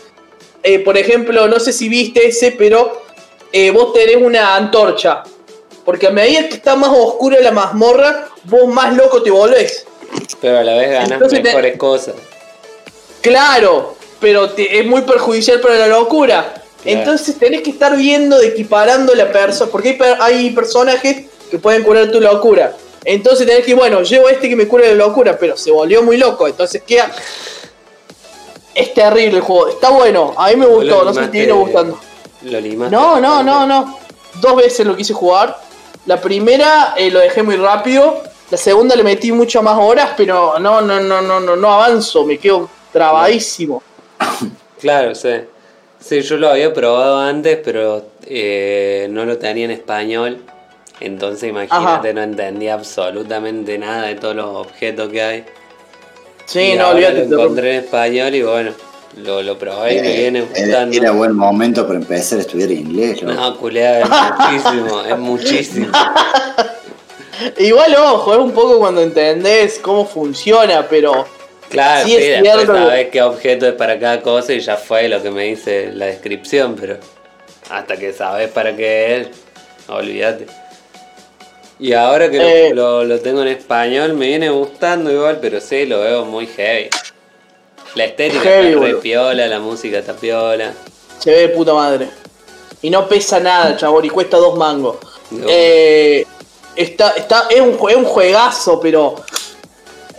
Eh, 0.63 0.79
por 0.79 0.97
ejemplo, 0.97 1.47
no 1.47 1.59
sé 1.59 1.73
si 1.73 1.89
viste 1.89 2.27
ese, 2.27 2.51
pero 2.51 3.01
eh, 3.51 3.69
vos 3.71 3.93
tenés 3.93 4.17
una 4.17 4.55
antorcha. 4.55 5.23
Porque 5.85 6.07
a 6.07 6.11
medida 6.11 6.47
que 6.47 6.55
está 6.55 6.75
más 6.75 6.89
oscura 6.97 7.39
la 7.41 7.51
mazmorra, 7.51 8.29
vos 8.45 8.67
más 8.67 8.95
loco 8.95 9.21
te 9.21 9.29
volvés. 9.29 9.85
Pero 10.41 10.59
a 10.59 10.63
la 10.63 10.75
vez 10.75 10.91
ganas 10.91 11.11
Entonces 11.11 11.39
te- 11.39 11.43
mejores 11.43 11.77
cosas. 11.77 12.15
Claro, 13.21 13.95
pero 14.19 14.49
te- 14.51 14.79
es 14.79 14.85
muy 14.85 15.01
perjudicial 15.01 15.59
para 15.59 15.75
la 15.75 15.87
locura. 15.87 16.53
Claro. 16.83 16.99
Entonces 16.99 17.37
tenés 17.37 17.61
que 17.61 17.69
estar 17.69 17.95
viendo 17.95 18.37
de 18.39 18.47
equiparando 18.47 19.13
la 19.15 19.31
persona. 19.31 19.71
Porque 19.71 19.89
hay, 19.89 19.95
per- 19.95 20.17
hay 20.19 20.49
personajes 20.51 21.25
que 21.49 21.59
pueden 21.59 21.83
curar 21.83 22.11
tu 22.11 22.19
locura. 22.19 22.73
Entonces 23.05 23.45
tenés 23.45 23.65
que, 23.65 23.73
bueno, 23.73 24.01
llevo 24.01 24.29
este 24.29 24.49
que 24.49 24.55
me 24.55 24.67
cura 24.67 24.87
la 24.87 24.93
locura, 24.93 25.37
pero 25.37 25.57
se 25.57 25.71
volvió 25.71 26.03
muy 26.03 26.17
loco. 26.17 26.47
Entonces 26.47 26.81
queda. 26.83 27.11
Es 28.73 28.93
terrible 28.93 29.37
el 29.37 29.41
juego. 29.41 29.67
Está 29.69 29.89
bueno. 29.89 30.33
A 30.37 30.49
mí 30.49 30.55
me 30.55 30.65
gustó. 30.65 31.03
No 31.03 31.13
sé 31.13 31.25
si 31.25 31.31
te 31.31 31.37
viene 31.39 31.53
gustando. 31.53 31.99
Lo 32.43 32.59
limaste 32.59 32.95
No, 32.95 33.19
no, 33.19 33.43
no, 33.43 33.65
no. 33.65 33.97
Dos 34.41 34.55
veces 34.55 34.85
lo 34.85 34.95
quise 34.95 35.13
jugar. 35.13 35.57
La 36.05 36.19
primera 36.19 36.93
eh, 36.97 37.11
lo 37.11 37.19
dejé 37.19 37.43
muy 37.43 37.55
rápido. 37.55 38.23
La 38.49 38.57
segunda 38.57 38.95
le 38.95 39.03
metí 39.03 39.31
muchas 39.31 39.63
más 39.63 39.77
horas, 39.79 40.11
pero 40.17 40.59
no, 40.59 40.81
no, 40.81 40.99
no, 40.99 41.21
no, 41.21 41.39
no, 41.39 41.55
no 41.55 41.73
avanzo. 41.73 42.25
Me 42.25 42.37
quedo 42.37 42.69
trabadísimo. 42.91 43.81
Claro, 44.79 45.15
sí. 45.15 45.29
Sí, 45.97 46.21
yo 46.23 46.35
lo 46.35 46.49
había 46.49 46.73
probado 46.73 47.17
antes, 47.19 47.57
pero 47.63 48.05
eh, 48.25 49.07
no 49.09 49.23
lo 49.23 49.37
tenía 49.37 49.63
en 49.63 49.71
español. 49.71 50.43
Entonces 51.03 51.49
imagínate, 51.49 52.09
Ajá. 52.09 52.13
no 52.13 52.23
entendía 52.23 52.73
absolutamente 52.75 53.77
nada 53.77 54.07
de 54.07 54.15
todos 54.15 54.35
los 54.35 54.45
objetos 54.45 55.09
que 55.09 55.21
hay. 55.21 55.45
Sí, 56.45 56.59
Y 56.59 56.75
no, 56.75 56.85
ahora 56.85 56.95
olvídate. 56.95 57.25
Lo 57.27 57.41
encontré 57.41 57.75
en 57.77 57.83
español 57.83 58.35
y 58.35 58.41
bueno, 58.43 58.71
lo, 59.17 59.41
lo 59.43 59.57
probé 59.57 59.93
y 59.97 60.01
me 60.01 60.13
Eh, 60.13 60.17
viene 60.17 60.39
era, 60.39 60.65
gustando. 60.65 60.97
era 60.97 61.11
buen 61.11 61.35
momento 61.35 61.85
para 61.85 61.99
empezar 61.99 62.39
a 62.39 62.41
estudiar 62.41 62.71
inglés. 62.71 63.21
¿no? 63.23 63.33
No, 63.33 63.57
culeada, 63.57 63.99
es 64.01 64.09
muchísimo, 64.09 65.01
es 65.03 65.17
muchísimo. 65.19 65.87
Igual, 67.57 67.95
ojo, 67.95 68.33
es 68.33 68.39
un 68.39 68.51
poco 68.51 68.79
cuando 68.79 69.01
entendés 69.01 69.79
cómo 69.79 70.05
funciona, 70.05 70.87
pero 70.87 71.25
Claro, 71.69 72.05
Sí, 72.05 72.11
sí, 72.11 72.17
es 72.17 72.41
después 72.43 72.53
cierto 72.65 72.73
sabés 72.75 73.09
qué 73.09 73.21
objeto 73.23 73.67
es 73.67 73.73
para 73.73 73.97
cada 73.99 74.21
cosa 74.21 74.53
y 74.53 74.59
ya 74.59 74.77
fue 74.77 75.07
lo 75.09 75.23
que 75.23 75.31
me 75.31 75.45
dice 75.45 75.89
la 75.91 76.05
descripción, 76.05 76.75
pero 76.79 76.97
hasta 77.71 77.97
que 77.97 78.13
sabes 78.13 78.51
para 78.51 78.75
qué 78.75 79.17
es, 79.21 79.27
olvídate. 79.87 80.45
Y 81.79 81.93
ahora 81.93 82.29
que 82.29 82.37
lo- 82.37 82.43
Eh. 82.47 82.71
lo, 82.73 83.03
lo 83.03 83.19
tengo 83.19 83.41
en 83.41 83.47
español 83.49 84.13
me 84.13 84.27
viene 84.27 84.49
gustando 84.49 85.11
igual, 85.11 85.39
pero 85.41 85.59
sí, 85.59 85.85
lo 85.85 85.99
veo 86.01 86.25
muy 86.25 86.47
heavy. 86.47 86.89
La 87.95 88.05
estética 88.05 88.41
Heavy, 88.43 88.69
está 88.73 88.79
re 88.85 88.95
piola, 88.95 89.47
la 89.47 89.59
música 89.59 89.99
está 89.99 90.13
piola. 90.13 90.73
se 91.19 91.31
ve 91.31 91.37
de 91.41 91.49
puta 91.49 91.73
madre. 91.73 92.09
Y 92.81 92.89
no 92.89 93.07
pesa 93.07 93.39
nada, 93.39 93.77
chabón, 93.77 94.03
y 94.05 94.09
cuesta 94.09 94.37
dos 94.37 94.57
mangos. 94.57 94.97
No. 95.31 95.45
Eh, 95.49 96.25
está, 96.75 97.11
está, 97.11 97.47
es, 97.49 97.61
un, 97.61 97.77
es 97.89 97.95
un 97.95 98.03
juegazo, 98.03 98.79
pero 98.81 99.15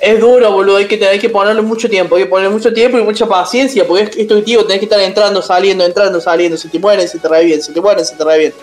es 0.00 0.18
duro, 0.20 0.50
boludo. 0.52 0.76
Hay 0.78 0.87
que, 0.87 1.04
hay 1.06 1.18
que 1.18 1.28
ponerle 1.28 1.61
mucho 1.62 1.88
tiempo, 1.90 2.16
hay 2.16 2.23
que 2.25 2.28
ponerle 2.28 2.52
mucho 2.54 2.73
tiempo 2.73 2.99
y 2.99 3.02
mucha 3.02 3.26
paciencia, 3.26 3.87
porque 3.87 4.04
es 4.04 4.16
esto 4.16 4.34
tenés 4.42 4.78
que 4.78 4.84
estar 4.84 5.00
entrando, 5.00 5.42
saliendo, 5.42 5.84
entrando, 5.84 6.20
saliendo. 6.20 6.56
Si 6.56 6.68
te 6.68 6.78
mueren, 6.78 7.06
se 7.08 7.18
te 7.18 7.28
reviven, 7.28 7.61
si 7.62 7.73
te 7.73 7.80
mueren, 7.80 8.04
se 8.04 8.16
te 8.16 8.25
reviven. 8.25 8.54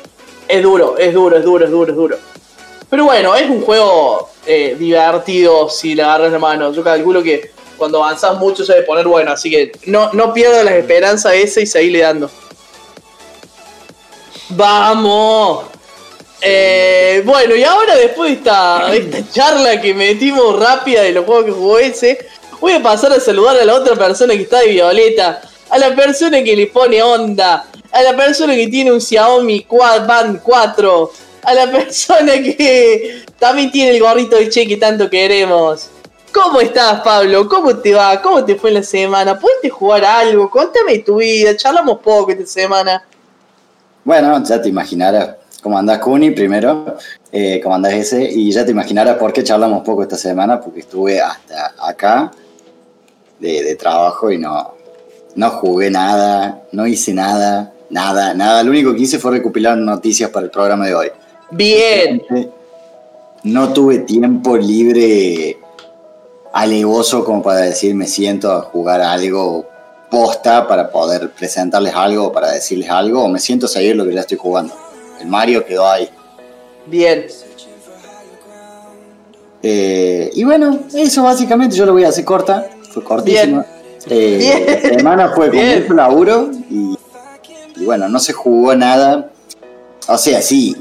Es 0.47 0.63
duro, 0.63 0.97
es 0.97 1.13
duro, 1.13 1.37
es 1.37 1.43
duro, 1.43 1.65
es 1.65 1.71
duro, 1.71 1.91
es 1.91 1.95
duro. 1.95 2.17
Pero 2.91 3.05
bueno, 3.05 3.33
es 3.37 3.49
un 3.49 3.61
juego 3.61 4.29
eh, 4.45 4.75
divertido 4.77 5.69
si 5.69 5.95
le 5.95 6.03
agarras 6.03 6.33
la 6.33 6.39
mano. 6.39 6.73
Yo 6.73 6.83
calculo 6.83 7.23
que 7.23 7.51
cuando 7.77 8.03
avanzás 8.03 8.37
mucho 8.37 8.65
se 8.65 8.73
debe 8.73 8.85
poner 8.85 9.07
bueno, 9.07 9.31
así 9.31 9.49
que 9.49 9.71
no, 9.85 10.11
no 10.11 10.33
pierdas 10.33 10.65
las 10.65 10.73
esperanzas 10.73 11.33
esa 11.35 11.61
y 11.61 11.65
seguirle 11.65 11.99
dando. 11.99 12.29
¡Vamos! 14.49 15.67
Eh, 16.41 17.21
bueno, 17.23 17.55
y 17.55 17.63
ahora 17.63 17.95
después 17.95 18.31
de 18.31 18.37
esta, 18.39 18.89
de 18.91 18.97
esta 18.97 19.31
charla 19.31 19.79
que 19.79 19.93
metimos 19.93 20.59
rápida 20.59 21.03
de 21.03 21.13
los 21.13 21.23
juegos 21.23 21.45
que 21.45 21.51
jugó 21.51 21.79
ese, 21.79 22.27
voy 22.59 22.73
a 22.73 22.83
pasar 22.83 23.13
a 23.13 23.21
saludar 23.21 23.55
a 23.57 23.63
la 23.63 23.73
otra 23.73 23.95
persona 23.95 24.33
que 24.33 24.41
está 24.41 24.59
de 24.59 24.67
Violeta, 24.67 25.41
a 25.69 25.77
la 25.77 25.95
persona 25.95 26.43
que 26.43 26.57
le 26.57 26.67
pone 26.67 27.01
onda, 27.01 27.67
a 27.89 28.01
la 28.01 28.17
persona 28.17 28.53
que 28.53 28.67
tiene 28.67 28.91
un 28.91 28.99
Xiaomi 28.99 29.63
Quad 29.63 30.05
Band 30.05 30.41
4, 30.43 31.11
a 31.43 31.53
la 31.53 31.71
persona 31.71 32.33
que 32.33 33.23
también 33.39 33.71
tiene 33.71 33.91
el 33.91 33.99
gorrito 34.01 34.37
de 34.37 34.49
Che 34.49 34.67
que 34.67 34.77
tanto 34.77 35.09
queremos. 35.09 35.89
¿Cómo 36.33 36.61
estás, 36.61 37.01
Pablo? 37.01 37.47
¿Cómo 37.49 37.75
te 37.77 37.93
va? 37.93 38.21
¿Cómo 38.21 38.45
te 38.45 38.55
fue 38.55 38.71
la 38.71 38.83
semana? 38.83 39.37
¿Pudiste 39.37 39.69
jugar 39.69 40.05
algo? 40.05 40.49
Contame 40.49 40.99
tu 40.99 41.17
vida, 41.17 41.55
charlamos 41.57 41.99
poco 41.99 42.31
esta 42.31 42.45
semana. 42.45 43.03
Bueno, 44.03 44.41
ya 44.43 44.61
te 44.61 44.69
imaginarás 44.69 45.35
cómo 45.61 45.77
andás, 45.77 45.99
Cuni, 45.99 46.31
primero, 46.31 46.97
eh, 47.31 47.59
cómo 47.61 47.75
andás 47.75 47.93
ese, 47.93 48.23
y 48.23 48.51
ya 48.51 48.65
te 48.65 48.71
imaginarás 48.71 49.17
por 49.17 49.31
qué 49.31 49.43
charlamos 49.43 49.83
poco 49.83 50.03
esta 50.03 50.17
semana, 50.17 50.59
porque 50.59 50.79
estuve 50.79 51.21
hasta 51.21 51.75
acá 51.77 52.31
de, 53.39 53.63
de 53.63 53.75
trabajo 53.75 54.31
y 54.31 54.37
no, 54.37 54.73
no 55.35 55.49
jugué 55.51 55.91
nada, 55.91 56.63
no 56.71 56.87
hice 56.87 57.13
nada, 57.13 57.73
nada, 57.89 58.33
nada. 58.33 58.63
Lo 58.63 58.71
único 58.71 58.93
que 58.93 59.01
hice 59.01 59.19
fue 59.19 59.31
recopilar 59.31 59.77
noticias 59.77 60.29
para 60.29 60.45
el 60.45 60.51
programa 60.51 60.87
de 60.87 60.95
hoy. 60.95 61.11
Bien. 61.51 62.21
No 63.43 63.73
tuve 63.73 63.99
tiempo 63.99 64.57
libre 64.57 65.57
alevoso 66.53 67.23
como 67.23 67.41
para 67.41 67.61
decir 67.61 67.95
me 67.95 68.07
siento 68.07 68.51
a 68.51 68.61
jugar 68.61 69.01
algo 69.01 69.65
posta 70.09 70.67
para 70.67 70.91
poder 70.91 71.31
presentarles 71.31 71.95
algo, 71.95 72.31
para 72.31 72.51
decirles 72.51 72.89
algo, 72.89 73.23
o 73.23 73.29
me 73.29 73.39
siento 73.39 73.65
a 73.65 73.69
seguir 73.69 73.95
lo 73.95 74.05
que 74.05 74.13
ya 74.13 74.21
estoy 74.21 74.37
jugando. 74.37 74.73
El 75.19 75.27
Mario 75.27 75.65
quedó 75.65 75.89
ahí. 75.89 76.09
Bien. 76.85 77.25
Eh, 79.63 80.29
y 80.33 80.43
bueno, 80.43 80.79
eso 80.93 81.23
básicamente 81.23 81.75
yo 81.75 81.85
lo 81.85 81.93
voy 81.93 82.03
a 82.03 82.09
hacer 82.09 82.25
corta, 82.25 82.69
fue 82.91 83.03
cortísima. 83.03 83.65
Eh, 84.07 84.37
Bien. 84.67 84.83
La 84.83 84.97
semana 84.97 85.29
fue 85.29 85.49
con 85.49 85.81
mucho 85.81 85.93
laburo 85.93 86.49
y, 86.69 86.97
y 87.77 87.85
bueno, 87.85 88.09
no 88.09 88.19
se 88.19 88.33
jugó 88.33 88.75
nada. 88.75 89.31
O 90.07 90.17
sea, 90.17 90.41
sí, 90.41 90.75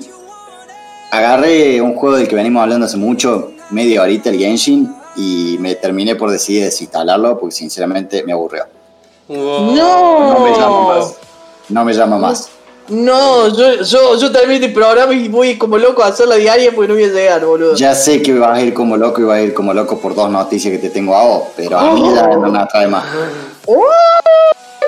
agarré 1.11 1.81
un 1.81 1.95
juego 1.95 2.17
del 2.17 2.29
que 2.29 2.35
venimos 2.35 2.63
hablando 2.63 2.87
hace 2.87 2.97
mucho, 2.97 3.53
media 3.71 4.03
horita, 4.03 4.31
el 4.31 4.39
Genshin, 4.39 4.95
y 5.17 5.57
me 5.61 5.75
terminé 5.75 6.15
por 6.17 6.31
decidir 6.31 6.65
desinstalarlo 6.65 7.39
porque 7.39 7.55
sinceramente 7.55 8.23
me 8.25 8.33
aburrió. 8.33 8.65
Wow. 9.29 9.75
No. 9.75 10.35
No 10.35 10.41
me 10.41 10.51
llama 10.53 10.83
más. 10.83 11.15
No 11.69 11.85
me 11.85 11.93
llama 11.95 12.19
más. 12.19 12.49
No, 12.89 13.47
yo, 13.57 13.83
yo, 13.85 14.17
yo 14.17 14.33
también 14.33 14.65
el 14.65 14.73
programa 14.73 15.15
y 15.15 15.29
voy 15.29 15.57
como 15.57 15.79
loco 15.79 16.03
a 16.03 16.09
hacer 16.09 16.27
la 16.27 16.35
diaria 16.35 16.73
porque 16.75 16.89
no 16.89 16.95
voy 16.95 17.05
a 17.05 17.09
llegar, 17.09 17.45
boludo. 17.45 17.77
Ya 17.77 17.95
sé 17.95 18.21
que 18.21 18.37
vas 18.37 18.59
a 18.59 18.63
ir 18.63 18.75
como 18.75 18.97
loco 18.97 19.21
y 19.21 19.25
vas 19.25 19.39
a 19.39 19.43
ir 19.43 19.55
como 19.55 19.73
loco 19.73 20.01
por 20.01 20.13
dos 20.13 20.29
noticias 20.29 20.73
que 20.73 20.79
te 20.79 20.91
tengo 20.91 21.15
a 21.15 21.23
vos, 21.23 21.43
pero 21.57 21.79
a 21.79 21.93
mí 21.95 22.03
ya 22.13 22.27
no 22.27 22.51
me 22.51 22.59
atrae 22.59 22.89
más. 22.89 23.05
¡Oh! 23.67 23.85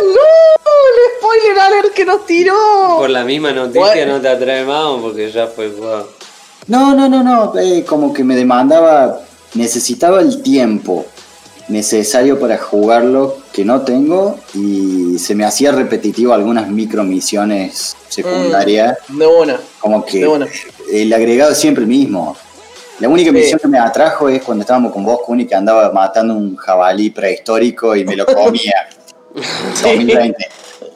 ¡No! 0.04 0.72
El 0.88 1.18
spoiler 1.18 1.58
alert 1.60 1.92
que 1.94 2.04
nos 2.04 2.26
tiró. 2.26 2.54
Por 2.98 3.10
la 3.10 3.24
misma 3.24 3.52
noticia 3.52 3.80
Bueno. 3.80 4.14
no 4.14 4.20
te 4.20 4.28
atrae 4.28 4.64
más 4.64 5.00
porque 5.00 5.30
ya 5.30 5.46
fue 5.46 5.68
wow. 5.68 6.04
No, 6.68 6.94
no, 6.94 7.08
no, 7.08 7.22
no, 7.22 7.58
eh, 7.58 7.84
como 7.84 8.12
que 8.12 8.22
me 8.24 8.36
demandaba, 8.36 9.20
necesitaba 9.54 10.20
el 10.20 10.42
tiempo 10.42 11.06
necesario 11.68 12.38
para 12.38 12.58
jugarlo 12.58 13.36
que 13.52 13.64
no 13.64 13.82
tengo 13.82 14.38
y 14.54 15.18
se 15.18 15.34
me 15.34 15.44
hacía 15.44 15.72
repetitivo 15.72 16.32
algunas 16.34 16.68
micro 16.68 17.02
misiones 17.04 17.96
secundarias, 18.08 18.98
De 19.08 19.26
una. 19.26 19.58
como 19.80 20.04
que 20.04 20.20
de 20.20 20.28
una. 20.28 20.46
el 20.92 21.12
agregado 21.12 21.52
es 21.52 21.58
siempre 21.58 21.82
el 21.82 21.88
mismo. 21.88 22.36
La 23.00 23.08
única 23.08 23.30
Sí. 23.30 23.36
misión 23.36 23.58
que 23.58 23.68
me 23.68 23.78
atrajo 23.78 24.28
es 24.28 24.42
cuando 24.42 24.62
estábamos 24.62 24.92
con 24.92 25.04
vos, 25.04 25.20
Kuni, 25.24 25.46
que 25.46 25.54
andaba 25.54 25.90
matando 25.92 26.34
un 26.34 26.56
jabalí 26.56 27.10
prehistórico 27.10 27.96
y 27.96 28.04
me 28.04 28.14
lo 28.16 28.26
comía. 28.26 28.88
2020. 29.82 30.36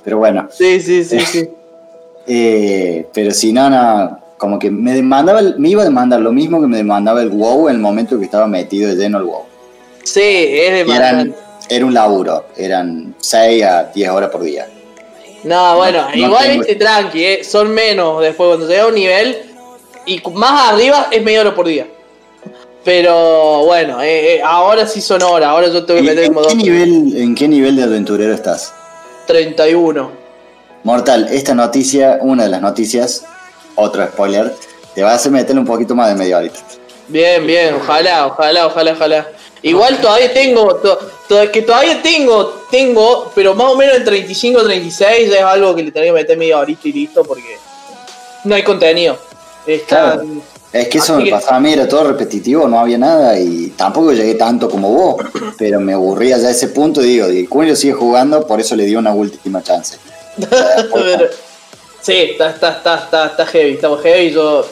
Pero 0.04 0.18
bueno, 0.18 0.48
Sí, 0.52 0.80
sí, 0.80 1.04
sí, 1.04 1.18
sí. 1.20 1.48
eh, 2.26 3.06
pero 3.12 3.30
si 3.32 3.52
no, 3.52 3.68
no, 3.70 4.18
como 4.36 4.58
que 4.58 4.70
me 4.70 4.92
demandaba, 4.92 5.40
el- 5.40 5.58
me 5.58 5.70
iba 5.70 5.82
a 5.82 5.84
demandar 5.86 6.20
lo 6.20 6.32
mismo 6.32 6.60
que 6.60 6.66
me 6.66 6.76
demandaba 6.76 7.22
el 7.22 7.30
WoW 7.30 7.68
en 7.68 7.76
el 7.76 7.80
momento 7.80 8.18
que 8.18 8.24
estaba 8.24 8.46
metido 8.46 8.88
de 8.90 8.96
lleno 8.96 9.18
al 9.18 9.24
WoW. 9.24 9.44
Sí, 10.04 10.20
es 10.20 10.72
de 10.72 10.84
Y 10.86 10.96
eran, 10.96 11.34
era 11.68 11.84
un 11.84 11.94
laburo, 11.94 12.46
eran 12.56 13.14
6 13.18 13.64
a 13.64 13.84
10 13.94 14.10
horas 14.10 14.30
por 14.30 14.42
día. 14.42 14.68
No, 15.44 15.76
bueno, 15.76 16.08
no 16.10 16.16
igual 16.16 16.46
tengo- 16.46 16.62
este 16.62 16.74
tranqui, 16.76 17.24
eh, 17.24 17.44
son 17.44 17.70
menos 17.72 18.20
después 18.20 18.48
cuando 18.48 18.66
llega 18.68 18.84
a 18.84 18.86
un 18.88 18.94
nivel 18.94 19.36
y 20.06 20.20
más 20.34 20.72
arriba 20.72 21.08
es 21.10 21.22
media 21.22 21.40
hora 21.40 21.54
por 21.54 21.66
día. 21.66 21.86
Pero 22.86 23.64
bueno, 23.64 24.00
eh, 24.00 24.36
eh, 24.36 24.42
ahora 24.44 24.86
sí 24.86 25.00
son 25.00 25.20
horas, 25.22 25.48
ahora 25.48 25.66
yo 25.66 25.84
tengo 25.84 25.98
que 25.98 26.04
¿Y 26.06 26.08
meter 26.08 26.24
¿En 26.26 26.32
como 26.34 26.42
dos. 26.46 26.54
nivel, 26.54 27.16
¿En 27.16 27.34
qué 27.34 27.48
nivel 27.48 27.74
de 27.74 27.82
aventurero 27.82 28.32
estás? 28.32 28.72
31. 29.26 30.12
Mortal, 30.84 31.26
esta 31.32 31.52
noticia, 31.52 32.18
una 32.20 32.44
de 32.44 32.48
las 32.50 32.62
noticias, 32.62 33.24
otro 33.74 34.06
spoiler, 34.06 34.54
te 34.94 35.02
va 35.02 35.10
a 35.10 35.14
hacer 35.16 35.32
meterle 35.32 35.60
un 35.62 35.66
poquito 35.66 35.96
más 35.96 36.08
de 36.10 36.14
media 36.14 36.38
horita. 36.38 36.60
Bien, 37.08 37.44
bien, 37.44 37.74
ojalá, 37.74 38.28
ojalá, 38.28 38.68
ojalá, 38.68 38.92
ojalá. 38.92 39.26
Igual 39.62 40.00
todavía 40.00 40.32
tengo, 40.32 40.76
to- 40.76 40.98
to- 41.28 41.50
que 41.50 41.62
todavía 41.62 42.00
tengo, 42.02 42.62
tengo, 42.70 43.32
pero 43.34 43.52
más 43.56 43.66
o 43.66 43.76
menos 43.76 43.96
en 43.96 44.04
35 44.04 44.62
36 44.62 45.28
ya 45.28 45.38
es 45.38 45.42
algo 45.44 45.74
que 45.74 45.82
le 45.82 45.90
tenía 45.90 46.10
que 46.10 46.18
meter 46.20 46.38
media 46.38 46.58
horita 46.58 46.86
y 46.86 46.92
listo 46.92 47.24
porque 47.24 47.58
no 48.44 48.54
hay 48.54 48.62
contenido. 48.62 49.18
Está, 49.66 50.12
Claro. 50.12 50.22
Es 50.80 50.88
que 50.88 50.98
eso 50.98 51.14
Así 51.14 51.22
me 51.22 51.24
que- 51.24 51.30
pasaba 51.36 51.56
a 51.56 51.60
mí, 51.60 51.72
era 51.72 51.88
todo 51.88 52.04
repetitivo, 52.08 52.68
no 52.68 52.78
había 52.80 52.98
nada 52.98 53.38
y 53.38 53.72
tampoco 53.76 54.12
llegué 54.12 54.34
tanto 54.34 54.68
como 54.68 54.90
vos, 54.90 55.16
pero 55.58 55.80
me 55.80 55.92
aburría 55.92 56.38
ya 56.38 56.48
a 56.48 56.50
ese 56.50 56.68
punto 56.68 57.02
y 57.02 57.06
digo, 57.06 57.26
el 57.26 57.48
Cunio 57.48 57.74
sigue 57.76 57.94
jugando, 57.94 58.46
por 58.46 58.60
eso 58.60 58.76
le 58.76 58.84
di 58.84 58.94
una 58.96 59.12
última 59.14 59.62
chance. 59.62 59.96
Sí, 62.02 62.12
está, 62.12 62.50
está, 62.50 62.70
está, 62.70 62.94
está, 62.98 63.26
está 63.26 63.46
heavy, 63.46 63.72
estamos 63.74 64.00
heavy, 64.02 64.30
yo 64.30 64.64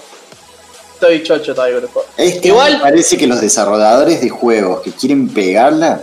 estoy 0.95 1.23
chocho 1.25 1.53
todavía 1.53 1.77
con 1.77 1.85
el 1.85 1.91
juego. 1.91 2.09
Este 2.17 2.49
Igual- 2.49 2.81
parece 2.81 3.17
que 3.17 3.27
los 3.27 3.41
desarrolladores 3.41 4.21
de 4.21 4.29
juegos 4.29 4.83
que 4.83 4.93
quieren 4.93 5.29
pegarla, 5.29 6.01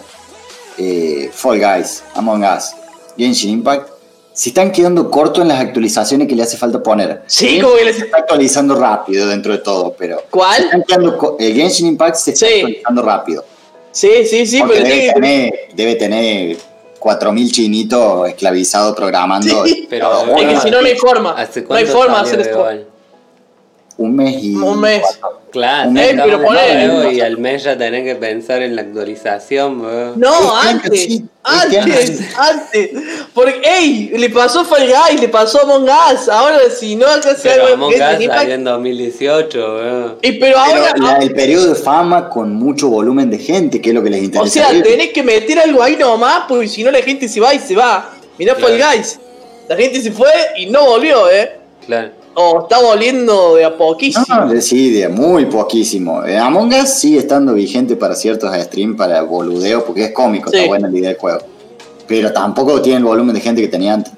eh, 0.78 1.30
Fall 1.34 1.60
Guys, 1.60 2.04
Among 2.16 2.44
Us, 2.44 2.72
Genshin 3.18 3.52
Impact, 3.52 3.90
se 4.34 4.50
están 4.50 4.72
quedando 4.72 5.10
cortos 5.12 5.42
en 5.42 5.50
las 5.50 5.60
actualizaciones 5.60 6.28
que 6.28 6.36
le 6.36 6.44
hace 6.44 6.58
falta 6.58 6.82
poner. 6.82 7.22
Sí, 7.28 7.60
como 7.60 7.76
que 7.76 7.86
les- 7.86 7.98
Se 7.98 8.06
está 8.06 8.18
actualizando 8.20 8.76
rápido 8.76 9.28
dentro 9.28 9.52
de 9.52 9.60
todo, 9.60 9.94
pero... 9.98 10.24
¿Cuál? 10.30 10.58
se 10.58 10.64
están 10.66 10.84
quedando 10.88 11.18
co- 11.18 11.36
el 11.40 11.54
Genshin 11.54 11.88
Impact 11.88 12.16
se 12.16 12.32
está 12.32 12.46
Sí. 12.48 12.54
actualizando 12.56 13.02
rápido. 13.02 13.46
Sí, 13.92 14.10
sí, 14.26 14.46
sí, 14.46 14.60
porque 14.60 14.76
pero 14.76 14.86
debe, 14.88 14.96
tiene 15.00 15.08
que- 15.08 15.14
tener, 15.14 15.54
debe 15.76 15.96
tener 15.96 16.58
4.000 17.00 17.52
chinitos 17.52 18.28
esclavizados 18.30 18.96
programando 18.96 19.66
Sí. 19.66 19.88
Pero 19.90 20.12
Es 20.38 20.46
que 20.46 20.60
si 20.62 20.72
no, 20.72 20.82
no 20.82 20.88
hay 20.88 20.96
forma. 20.96 21.32
¿Hace 21.32 21.62
No 21.64 21.76
hay 21.76 21.86
forma 21.86 22.18
de 22.18 22.22
hacer 22.30 22.40
esto. 22.42 22.66
Un 24.02 24.16
mes 24.16 24.44
y... 24.44 24.56
Un 24.56 24.80
mes. 24.80 25.04
Claro, 25.52 25.90
Un 25.90 25.96
mes, 25.96 26.12
estamos 26.12 26.26
pero 26.32 26.46
ponele. 26.46 27.14
y 27.14 27.20
al 27.20 27.38
mes 27.38 27.64
ya 27.64 27.78
tenés 27.78 28.06
que 28.06 28.16
pensar 28.16 28.62
en 28.62 28.74
la 28.76 28.84
actualización, 28.84 29.82
weón. 29.82 30.14
No, 30.18 30.34
Este 30.62 30.70
antes, 30.70 31.00
sí, 31.04 31.26
este 31.66 31.80
antes, 31.80 32.38
antes. 32.38 32.90
Porque, 33.34 33.62
ey, 33.66 34.14
le 34.18 34.30
pasó 34.30 34.64
Fall 34.64 34.88
Guys, 34.88 35.20
le 35.20 35.28
pasó 35.28 35.62
Among 35.64 35.84
Us. 35.90 36.30
Ahora, 36.30 36.58
si 36.70 36.96
no 36.96 37.06
acá 37.06 37.36
se 37.36 37.50
Pero 37.50 37.64
algo 37.64 37.74
Among 37.76 37.90
que 37.90 37.96
Us 37.98 38.02
salió 38.02 38.30
Impact- 38.32 38.50
en 38.50 38.64
2018, 38.64 39.76
weón. 39.76 40.16
Y 40.22 40.32
pero 40.34 40.58
ahora, 40.58 40.92
Pero 40.94 41.06
la- 41.06 41.18
el 41.18 41.34
periodo 41.34 41.68
de 41.74 41.76
fama 41.76 42.30
con 42.30 42.54
mucho 42.56 42.88
volumen 42.88 43.30
de 43.30 43.38
gente, 43.38 43.82
que 43.82 43.90
es 43.90 43.96
lo 43.96 44.02
que 44.02 44.10
les 44.10 44.24
interesa. 44.24 44.48
o 44.68 44.72
sea, 44.72 44.82
tenés 44.84 45.10
que 45.12 45.22
meter 45.22 45.60
algo 45.60 45.84
ahí 45.84 45.98
nomás, 45.98 46.44
porque 46.48 46.70
si 46.70 46.82
no 46.84 46.92
la 46.92 47.02
gente 47.02 47.28
se 47.28 47.42
va 47.42 47.54
y 47.54 47.60
se 47.60 47.76
va. 47.76 48.10
Mirá 48.38 48.56
Claro. 48.56 48.74
Fall 48.78 48.96
Guys. 48.98 49.20
La 49.68 49.76
gente 49.76 50.02
se 50.02 50.12
fue 50.14 50.30
y 50.58 50.68
no 50.68 50.86
volvió, 50.86 51.30
eh. 51.30 51.58
Claro. 51.86 52.21
O 52.34 52.62
está 52.64 52.80
volviendo 52.82 53.56
de 53.56 53.66
a 53.66 53.78
poquísimo. 53.78 54.26
No, 54.30 54.48
de- 54.48 54.62
sí, 54.62 54.90
de 54.92 55.10
muy 55.10 55.46
poquísimo. 55.48 56.24
Eh, 56.26 56.38
Among 56.38 56.74
Us 56.82 56.90
sigue 56.90 57.20
estando 57.20 57.54
vigente 57.54 57.96
para 57.98 58.16
ciertos 58.16 58.56
streams, 58.56 58.98
para 58.98 59.22
boludeo, 59.24 59.84
porque 59.86 60.06
es 60.06 60.12
cómico, 60.14 60.50
Sí. 60.50 60.58
está 60.58 60.68
buena 60.70 60.88
la 60.90 60.98
idea 60.98 61.10
del 61.10 61.18
juego. 61.18 61.40
Pero 62.08 62.32
tampoco 62.32 62.82
tiene 62.82 63.00
el 63.00 63.04
volumen 63.04 63.34
de 63.36 63.42
gente 63.42 63.62
que 63.62 63.68
tenía 63.68 63.94
antes. 63.96 64.14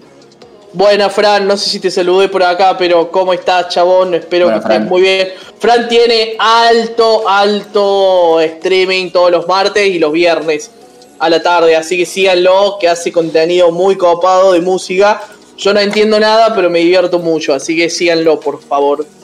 Buena, 0.73 1.09
Fran, 1.09 1.47
no 1.47 1.55
sé 1.55 1.69
si 1.69 1.79
te 1.79 1.91
saludé 1.91 2.29
por 2.29 2.41
acá, 2.43 2.75
pero 2.77 3.11
¿cómo 3.11 3.33
estás, 3.33 3.69
chabón? 3.69 4.13
Espero 4.15 4.45
Buena, 4.45 4.59
que 4.59 4.63
estés 4.63 4.77
Fran. 4.77 4.89
muy 4.89 5.01
bien. 5.01 5.27
Fran 5.59 5.87
tiene 5.87 6.35
alto, 6.39 7.27
alto 7.29 8.39
streaming 8.41 9.11
todos 9.11 9.31
los 9.31 9.47
martes 9.47 9.87
y 9.87 9.99
los 9.99 10.11
viernes 10.11 10.71
a 11.19 11.29
la 11.29 11.41
tarde, 11.43 11.75
así 11.75 11.95
que 11.97 12.05
síganlo, 12.07 12.77
que 12.79 12.89
hace 12.89 13.11
contenido 13.11 13.71
muy 13.71 13.95
copado 13.97 14.53
de 14.53 14.61
música. 14.61 15.21
Yo 15.57 15.73
no 15.73 15.79
entiendo 15.79 16.19
nada, 16.19 16.53
pero 16.55 16.69
me 16.69 16.79
divierto 16.79 17.19
mucho, 17.19 17.53
así 17.53 17.75
que 17.75 17.89
síganlo, 17.89 18.39
por 18.39 18.61
favor. 18.61 19.05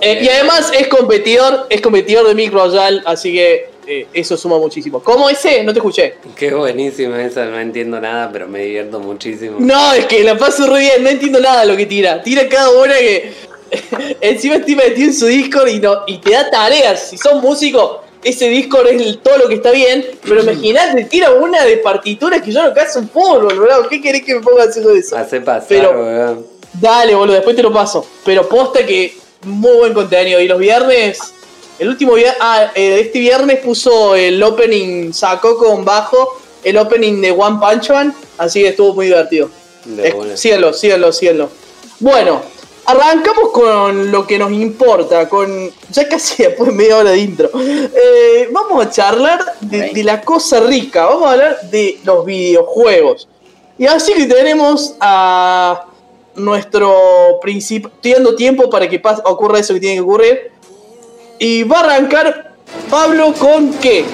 Eh, 0.00 0.20
y 0.22 0.28
además 0.28 0.70
es 0.72 0.86
competidor, 0.86 1.66
es 1.68 1.80
competidor 1.80 2.28
de 2.28 2.34
Micro 2.36 2.64
Royale, 2.64 3.02
así 3.06 3.32
que 3.32 3.70
eh, 3.86 4.06
eso 4.12 4.36
suma 4.36 4.56
muchísimo. 4.56 5.02
¿Cómo 5.02 5.28
ese? 5.28 5.64
No 5.64 5.72
te 5.72 5.80
escuché. 5.80 6.14
Qué 6.36 6.54
buenísimo 6.54 7.16
eso, 7.16 7.44
no 7.44 7.58
entiendo 7.58 8.00
nada, 8.00 8.30
pero 8.32 8.46
me 8.46 8.60
divierto 8.60 9.00
muchísimo. 9.00 9.56
No, 9.58 9.92
es 9.94 10.06
que 10.06 10.22
la 10.22 10.38
paso 10.38 10.72
re 10.72 10.80
bien, 10.80 11.02
no 11.02 11.10
entiendo 11.10 11.40
nada 11.40 11.62
de 11.62 11.66
lo 11.66 11.76
que 11.76 11.86
tira. 11.86 12.22
Tira 12.22 12.48
cada 12.48 12.70
hora 12.70 12.96
que. 12.98 13.32
Encima 14.20 14.56
estoy 14.56 14.76
metido 14.76 15.08
en 15.08 15.14
su 15.14 15.26
Discord 15.26 15.68
y, 15.68 15.80
no, 15.80 16.02
y 16.06 16.18
te 16.18 16.30
da 16.30 16.48
tareas. 16.48 17.08
Si 17.10 17.18
sos 17.18 17.42
músico, 17.42 18.03
ese 18.24 18.48
Discord 18.48 18.88
es 18.88 19.00
el- 19.02 19.18
todo 19.18 19.38
lo 19.38 19.48
que 19.48 19.54
está 19.56 19.70
bien. 19.70 20.04
Pero 20.22 20.42
imagínate, 20.42 21.04
tira 21.04 21.30
una 21.32 21.64
de 21.64 21.76
partituras 21.78 22.42
que 22.42 22.50
yo 22.52 22.62
no 22.66 22.74
caso 22.74 22.98
un 23.00 23.08
fútbol, 23.08 23.44
boludo. 23.44 23.88
¿Qué 23.88 24.00
querés 24.00 24.24
que 24.24 24.34
me 24.34 24.40
ponga 24.40 24.66
de 24.66 24.98
eso? 24.98 25.16
Hace 25.16 25.40
pasar, 25.40 25.66
Pero-. 25.68 26.44
Dale, 26.80 27.14
boludo, 27.14 27.34
después 27.34 27.54
te 27.54 27.62
lo 27.62 27.72
paso. 27.72 28.04
Pero 28.24 28.48
posta 28.48 28.84
que 28.84 29.16
muy 29.42 29.76
buen 29.78 29.94
contenido. 29.94 30.40
Y 30.40 30.48
los 30.48 30.58
viernes. 30.58 31.18
El 31.78 31.88
último 31.88 32.14
viernes. 32.14 32.36
Ah, 32.40 32.70
eh, 32.74 33.00
este 33.00 33.18
viernes 33.20 33.58
puso 33.60 34.14
el 34.16 34.42
opening, 34.42 35.12
sacó 35.12 35.56
con 35.56 35.84
bajo 35.84 36.40
el 36.64 36.76
opening 36.78 37.20
de 37.20 37.30
One 37.30 37.58
Punch 37.60 37.90
Man. 37.90 38.14
Así 38.38 38.62
que 38.62 38.68
estuvo 38.68 38.94
muy 38.94 39.06
divertido. 39.06 39.50
Es- 40.02 40.40
síganlo, 40.40 40.72
síganlo, 40.72 41.12
síganlo. 41.12 41.50
Bueno, 42.00 42.42
arrancamos 42.86 43.50
con 43.52 44.10
lo 44.10 44.26
que 44.26 44.38
nos 44.38 44.52
importa, 44.52 45.28
con 45.28 45.70
ya 45.90 46.08
casi 46.08 46.42
después 46.44 46.70
de 46.70 46.76
media 46.76 46.98
hora 46.98 47.10
de 47.10 47.18
intro. 47.18 47.50
Eh, 47.54 48.48
vamos 48.52 48.84
a 48.84 48.90
charlar 48.90 49.40
de, 49.60 50.04
la 50.04 50.20
cosa 50.20 50.60
rica, 50.60 51.06
vamos 51.06 51.24
a 51.24 51.32
hablar 51.32 51.70
de 51.70 51.98
los 52.04 52.24
videojuegos. 52.24 53.28
Y 53.78 53.86
así 53.86 54.12
que 54.12 54.26
tenemos 54.26 54.94
a 55.00 55.86
nuestro 56.36 57.38
principio, 57.40 57.90
estoy 57.94 58.12
dando 58.12 58.34
tiempo 58.34 58.70
para 58.70 58.88
que 58.88 59.00
ocurra 59.24 59.58
eso 59.58 59.74
que 59.74 59.80
tiene 59.80 59.96
que 59.96 60.00
ocurrir. 60.00 60.50
Y 61.38 61.64
va 61.64 61.80
a 61.80 61.84
arrancar 61.84 62.54
Pablo 62.90 63.34
con 63.34 63.72
qué? 63.74 64.04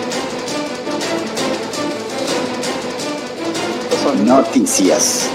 Noticias. 4.24 5.30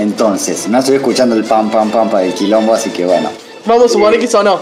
Entonces, 0.00 0.66
no 0.68 0.78
estoy 0.78 0.96
escuchando 0.96 1.34
el 1.36 1.44
pam 1.44 1.70
pam 1.70 1.90
pam 1.90 2.08
para 2.08 2.24
el 2.24 2.32
quilombo, 2.32 2.72
así 2.72 2.88
que 2.90 3.04
bueno. 3.04 3.28
Vamos 3.66 3.84
a 3.84 3.88
suponer 3.88 4.18
que 4.18 4.26
sonó. 4.26 4.58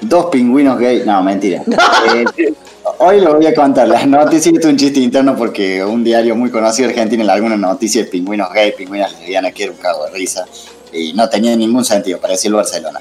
Dos 0.00 0.26
pingüinos 0.26 0.78
gay. 0.78 1.02
No, 1.04 1.22
mentira. 1.22 1.62
Eh, 2.14 2.54
hoy 3.00 3.20
lo 3.20 3.34
voy 3.34 3.46
a 3.46 3.54
contar. 3.54 3.86
Las 3.88 4.06
noticias, 4.06 4.54
esto 4.54 4.68
es 4.68 4.72
un 4.72 4.78
chiste 4.78 5.00
interno 5.00 5.36
porque 5.36 5.84
un 5.84 6.02
diario 6.02 6.34
muy 6.34 6.50
conocido 6.50 6.88
de 6.88 6.94
Argentina 6.94 7.22
en 7.24 7.28
alguna 7.30 7.56
noticia 7.58 8.02
de 8.04 8.08
pingüinos 8.08 8.50
gay, 8.54 8.72
pingüinas 8.72 9.12
lesbianas, 9.12 9.52
que 9.52 9.64
era 9.64 9.72
un 9.72 9.78
cago 9.78 10.04
de 10.06 10.12
risa. 10.12 10.46
Y 10.92 11.12
no 11.12 11.28
tenía 11.28 11.54
ningún 11.54 11.84
sentido, 11.84 12.18
parecía 12.18 12.48
el 12.48 12.54
Barcelona. 12.54 13.00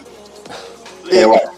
Pero 1.10 1.30
bueno. 1.30 1.50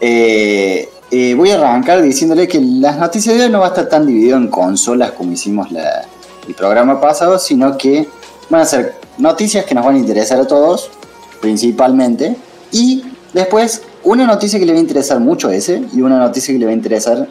Eh, 0.00 0.88
eh, 1.10 1.34
voy 1.34 1.50
a 1.52 1.54
arrancar 1.54 2.02
diciéndole 2.02 2.46
que 2.46 2.60
las 2.60 2.98
noticias 2.98 3.36
de 3.38 3.44
hoy 3.44 3.50
no 3.50 3.60
va 3.60 3.66
a 3.66 3.68
estar 3.68 3.88
tan 3.88 4.06
dividido 4.06 4.36
en 4.36 4.48
consolas 4.48 5.12
como 5.12 5.32
hicimos 5.32 5.72
la- 5.72 6.04
el 6.46 6.54
programa 6.54 7.00
pasado, 7.00 7.38
sino 7.38 7.78
que 7.78 8.06
van 8.50 8.60
a 8.60 8.64
ser 8.64 8.94
noticias 9.18 9.64
que 9.64 9.74
nos 9.74 9.84
van 9.84 9.96
a 9.96 9.98
interesar 9.98 10.40
a 10.40 10.46
todos, 10.46 10.90
principalmente, 11.40 12.36
y 12.72 13.04
después 13.32 13.82
una 14.02 14.26
noticia 14.26 14.58
que 14.58 14.66
le 14.66 14.72
va 14.72 14.78
a 14.78 14.82
interesar 14.82 15.20
mucho 15.20 15.48
a 15.48 15.54
ese 15.54 15.82
y 15.92 16.00
una 16.00 16.18
noticia 16.18 16.52
que 16.52 16.58
le 16.58 16.66
va 16.66 16.72
a 16.72 16.74
interesar, 16.74 17.28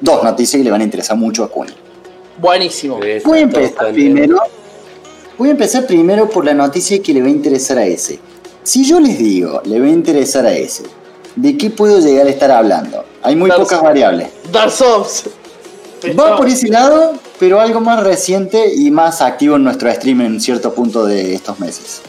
dos 0.00 0.22
noticias 0.22 0.58
que 0.58 0.64
le 0.64 0.70
van 0.70 0.80
a 0.80 0.84
interesar 0.84 1.16
mucho 1.16 1.44
a 1.44 1.50
Kuni. 1.50 1.72
Buenísimo. 2.38 2.98
Voy 3.24 3.38
a 3.38 3.42
empezar 3.42 3.92
primero. 3.92 4.38
Voy 5.38 5.48
a 5.48 5.52
empezar 5.52 5.86
primero 5.86 6.28
por 6.30 6.44
la 6.44 6.54
noticia 6.54 7.02
que 7.02 7.12
le 7.12 7.20
va 7.20 7.26
a 7.26 7.30
interesar 7.30 7.78
a 7.78 7.86
ese. 7.86 8.18
Si 8.62 8.84
yo 8.84 8.98
les 9.00 9.18
digo, 9.18 9.60
le 9.64 9.78
va 9.78 9.86
a 9.86 9.90
interesar 9.90 10.46
a 10.46 10.52
ese, 10.52 10.84
¿de 11.36 11.56
qué 11.56 11.70
puedo 11.70 12.00
llegar 12.00 12.26
a 12.26 12.30
estar 12.30 12.50
hablando? 12.50 13.04
Hay 13.22 13.36
muy 13.36 13.48
Dark 13.48 13.62
pocas 13.62 13.82
variables. 13.82 14.28
Dark 14.50 14.70
Souls. 14.70 15.24
Va 16.18 16.36
por 16.36 16.48
ese 16.48 16.68
lado, 16.68 17.14
pero 17.38 17.60
algo 17.60 17.80
más 17.80 18.02
reciente 18.02 18.72
y 18.74 18.90
más 18.90 19.20
activo 19.22 19.56
en 19.56 19.64
nuestro 19.64 19.92
stream 19.92 20.20
en 20.22 20.40
cierto 20.40 20.72
punto 20.74 21.04
de 21.04 21.34
estos 21.34 21.58
meses. 21.60 22.00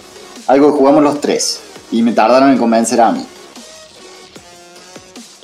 Algo 0.47 0.71
que 0.71 0.77
jugamos 0.77 1.03
los 1.03 1.19
tres 1.21 1.59
y 1.91 2.01
me 2.01 2.13
tardaron 2.13 2.51
en 2.51 2.57
convencer 2.57 3.01
a 3.01 3.11
mí. 3.11 3.25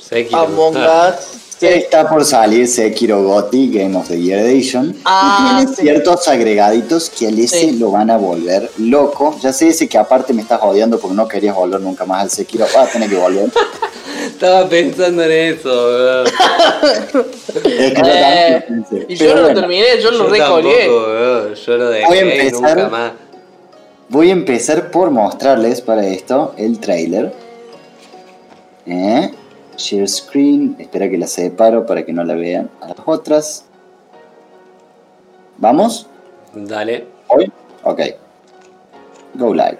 Sekiro. 0.08 0.38
Among 0.40 0.76
Ah, 0.76 1.14
Us. 1.18 1.30
Está 1.62 2.06
por 2.08 2.24
salir 2.26 2.68
Sekiro 2.68 3.22
Gotti 3.22 3.70
Game 3.70 3.96
of 3.96 4.08
the 4.08 4.20
Year 4.20 4.40
Edition. 4.40 4.94
Ah, 5.06 5.60
y 5.62 5.64
tiene 5.64 5.74
sí. 5.76 5.82
ciertos 5.82 6.28
agregaditos 6.28 7.08
que 7.08 7.28
al 7.28 7.38
ese 7.38 7.60
Sí. 7.60 7.70
lo 7.78 7.90
van 7.90 8.10
a 8.10 8.18
volver 8.18 8.70
loco. 8.78 9.38
Ya 9.40 9.50
sé 9.52 9.68
ese 9.68 9.88
que 9.88 9.96
aparte 9.96 10.34
me 10.34 10.42
estás 10.42 10.60
odiando 10.62 10.98
porque 10.98 11.16
no 11.16 11.26
querías 11.26 11.54
volver 11.54 11.80
nunca 11.80 12.04
más 12.04 12.22
al 12.22 12.30
Sekiro. 12.30 12.66
Vas 12.74 12.88
a 12.88 12.92
tener 12.92 13.08
que 13.08 13.16
volver. 13.16 13.50
Estaba 14.34 14.68
pensando 14.68 15.22
en 15.22 15.54
eso, 15.54 15.68
weón. 15.70 16.26
Es 16.26 17.92
que 17.94 18.02
Eh. 18.04 18.64
Y 19.08 19.14
yo 19.14 19.26
Pero 19.26 19.40
no 19.42 19.48
lo 19.48 19.54
terminé, 19.54 19.84
yo 20.02 20.10
lo 20.10 20.28
recolgué. 20.28 20.86
Yo 20.86 21.76
lo 21.76 21.86
Voy 21.86 22.18
a 22.18 22.20
empezar. 22.20 22.76
nunca 22.76 22.88
más. 22.88 23.12
Voy 24.08 24.30
a 24.30 24.32
empezar 24.32 24.90
por 24.90 25.10
mostrarles 25.12 25.80
para 25.80 26.04
esto 26.04 26.52
el 26.56 26.80
trailer. 26.80 27.32
¿Eh? 28.86 29.30
Share 29.76 30.08
screen. 30.08 30.76
Espera 30.80 31.08
que 31.08 31.16
la 31.16 31.28
separo 31.28 31.86
para 31.86 32.04
que 32.04 32.12
no 32.12 32.24
la 32.24 32.34
vean 32.34 32.68
a 32.80 32.88
las 32.88 32.96
otras. 33.06 33.64
¿Vamos? 35.58 36.08
Dale. 36.54 37.06
¿Hoy? 37.28 37.50
Ok. 37.84 38.00
Go 39.34 39.54
live. 39.54 39.78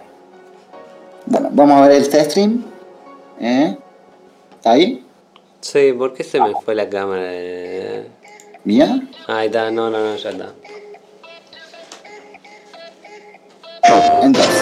Bueno, 1.27 1.49
vamos 1.53 1.77
a 1.83 1.89
ver 1.89 1.97
el 2.03 2.09
test 2.09 2.31
stream. 2.31 2.65
¿Eh? 3.41 3.77
¿Está 4.65 4.73
ahí? 4.73 5.05
Sí, 5.61 5.93
¿por 5.93 6.15
qué 6.15 6.25
se 6.25 6.41
me 6.41 6.55
fue 6.65 6.75
la 6.75 6.89
cámara? 6.89 7.31
¿Mía? 8.65 8.99
Ahí 9.27 9.49
está, 9.49 9.71
no, 9.71 9.91
no, 9.91 9.99
no, 9.99 10.17
ya 10.17 10.31
está. 10.31 10.55
Entonces, 14.23 14.55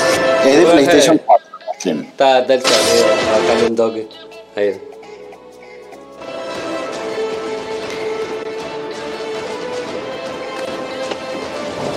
es 0.45 0.57
de 0.57 0.65
Bueno. 0.65 0.73
PlayStation 0.73 1.21
4. 1.25 1.47
stream. 1.79 2.01
Está, 2.01 2.41
está 2.41 2.55
el 2.55 2.63
sonido, 2.63 3.69
un 3.69 3.77
toque. 3.77 4.09
Ahí. 4.57 4.81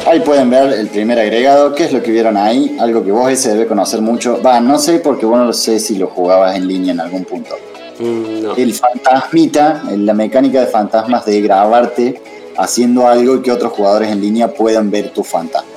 Ahí 0.06 0.20
pueden 0.20 0.52
ver 0.52 0.74
el 0.74 0.89
primer 0.89 1.18
agregado. 1.18 1.74
¿Qué 1.74 1.86
es 1.86 1.91
lo 1.91 2.04
que 2.04 2.12
vieron 2.12 2.38
ahí? 2.38 2.78
Algo 2.80 3.04
que 3.04 3.10
vos 3.10 3.32
ese 3.32 3.50
debe 3.50 3.65
conocer 3.65 4.02
mucho. 4.02 4.39
Va, 4.44 4.60
no 4.60 4.78
sé 4.78 5.00
porque 5.00 5.26
vos 5.26 5.39
no 5.39 5.46
lo 5.46 5.54
sé 5.54 5.80
si 5.80 5.96
lo 5.98 6.06
jugabas 6.06 6.56
en 6.56 6.68
línea 6.68 6.91
en 6.94 7.00
algún 7.00 7.26
punto. 7.26 7.56
Mm, 7.99 8.41
no. 8.43 8.55
El 8.55 8.73
fantasmita, 8.73 9.84
la 9.95 10.13
mecánica 10.13 10.60
de 10.62 10.67
fantasmas 10.67 11.25
de 11.25 11.41
grabarte 11.41 12.21
haciendo 12.58 13.08
algo 13.08 13.36
y 13.36 13.41
que 13.41 13.51
otros 13.51 13.71
jugadores 13.73 14.10
en 14.12 14.21
línea 14.21 14.53
puedan 14.53 14.89
ver 14.91 15.10
tu 15.12 15.23
fantasma. 15.23 15.69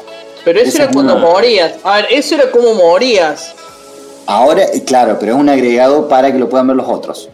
Pero 0.44 0.61
eso 0.61 0.76
era 0.76 0.87
es 0.87 0.90
cuando 0.94 1.14
una- 1.16 1.22
morías. 1.26 1.74
A 1.85 1.96
ver, 1.96 2.07
eso 2.11 2.35
era 2.35 2.50
como 2.50 2.74
morías. 2.74 3.54
Ahora, 4.26 4.64
eh, 4.64 4.83
claro, 4.85 5.16
pero 5.18 5.33
es 5.35 5.38
un 5.40 5.48
agregado 5.48 6.09
para 6.09 6.31
que 6.33 6.38
lo 6.38 6.48
puedan 6.48 6.66
ver 6.66 6.76
los 6.76 6.88
otros. 6.88 7.28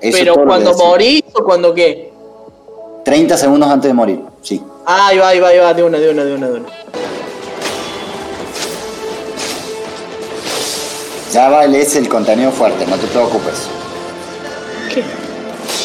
Eso 0.00 0.16
pero 0.18 0.34
cuando 0.46 0.74
morís 0.74 1.22
o 1.34 1.44
cuando 1.44 1.74
qué. 1.74 2.12
30 3.04 3.36
segundos 3.36 3.68
antes 3.70 3.88
de 3.88 3.94
morir, 3.94 4.20
sí. 4.42 4.62
Ah, 4.86 5.08
ahí 5.08 5.18
va, 5.18 5.28
ahí 5.28 5.40
va, 5.40 5.48
ahí 5.48 5.58
va, 5.58 5.74
de 5.74 5.82
una, 5.82 5.98
de 5.98 6.10
una, 6.10 6.24
de 6.24 6.34
una, 6.34 6.46
de 6.48 6.52
una. 6.60 6.68
Ya 11.32 11.48
va, 11.48 11.64
es 11.64 11.96
el 11.96 12.08
contenido 12.08 12.50
fuerte, 12.50 12.86
no 12.86 12.96
te 12.96 13.06
preocupes. 13.08 13.68
¿Qué? 14.92 15.02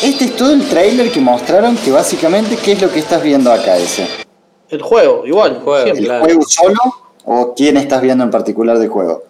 Este 0.03 0.25
es 0.25 0.35
todo 0.35 0.53
el 0.53 0.67
trailer 0.67 1.11
que 1.11 1.19
mostraron 1.19 1.75
que 1.77 1.91
básicamente, 1.91 2.57
¿qué 2.57 2.73
es 2.73 2.81
lo 2.81 2.91
que 2.91 2.99
estás 2.99 3.21
viendo 3.21 3.51
acá 3.51 3.77
ese? 3.77 4.07
El 4.69 4.81
juego, 4.81 5.23
igual. 5.25 5.53
El 5.55 5.59
juego, 5.61 5.83
siempre. 5.83 5.99
¿El 6.01 6.05
Claro. 6.07 6.23
juego 6.25 6.41
solo 6.47 6.79
o 7.25 7.53
quién 7.55 7.77
estás 7.77 8.01
viendo 8.01 8.23
en 8.23 8.31
particular 8.31 8.77
del 8.79 8.89
juego? 8.89 9.23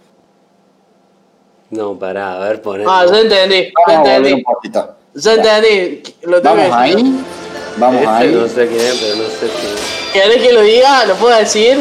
No, 1.69 1.97
pará, 1.97 2.35
a 2.35 2.47
ver, 2.47 2.61
poner. 2.61 2.85
Ah, 2.89 3.05
ya 3.09 3.19
entendí, 3.19 3.71
ya 3.87 3.93
entendí. 3.95 4.33
un 4.33 4.43
poquito. 4.43 4.95
Ya 5.15 5.33
entendí. 5.33 6.03
Lo 6.23 6.41
tengo 6.41 6.55
Vamos 6.55 6.71
ahí, 6.75 6.91
decir. 6.95 7.11
vamos 7.77 8.01
Este 8.01 8.07
ahí. 8.13 8.31
no 8.35 8.47
sé 8.47 8.67
quién 8.67 8.79
es, 8.81 8.95
pero 9.01 9.15
no 9.15 9.23
sé 9.23 9.47
si. 9.47 10.13
¿Querés 10.13 10.41
que 10.43 10.53
lo 10.53 10.61
diga? 10.61 11.05
¿Lo 11.05 11.15
puedo 11.15 11.35
decir? 11.37 11.79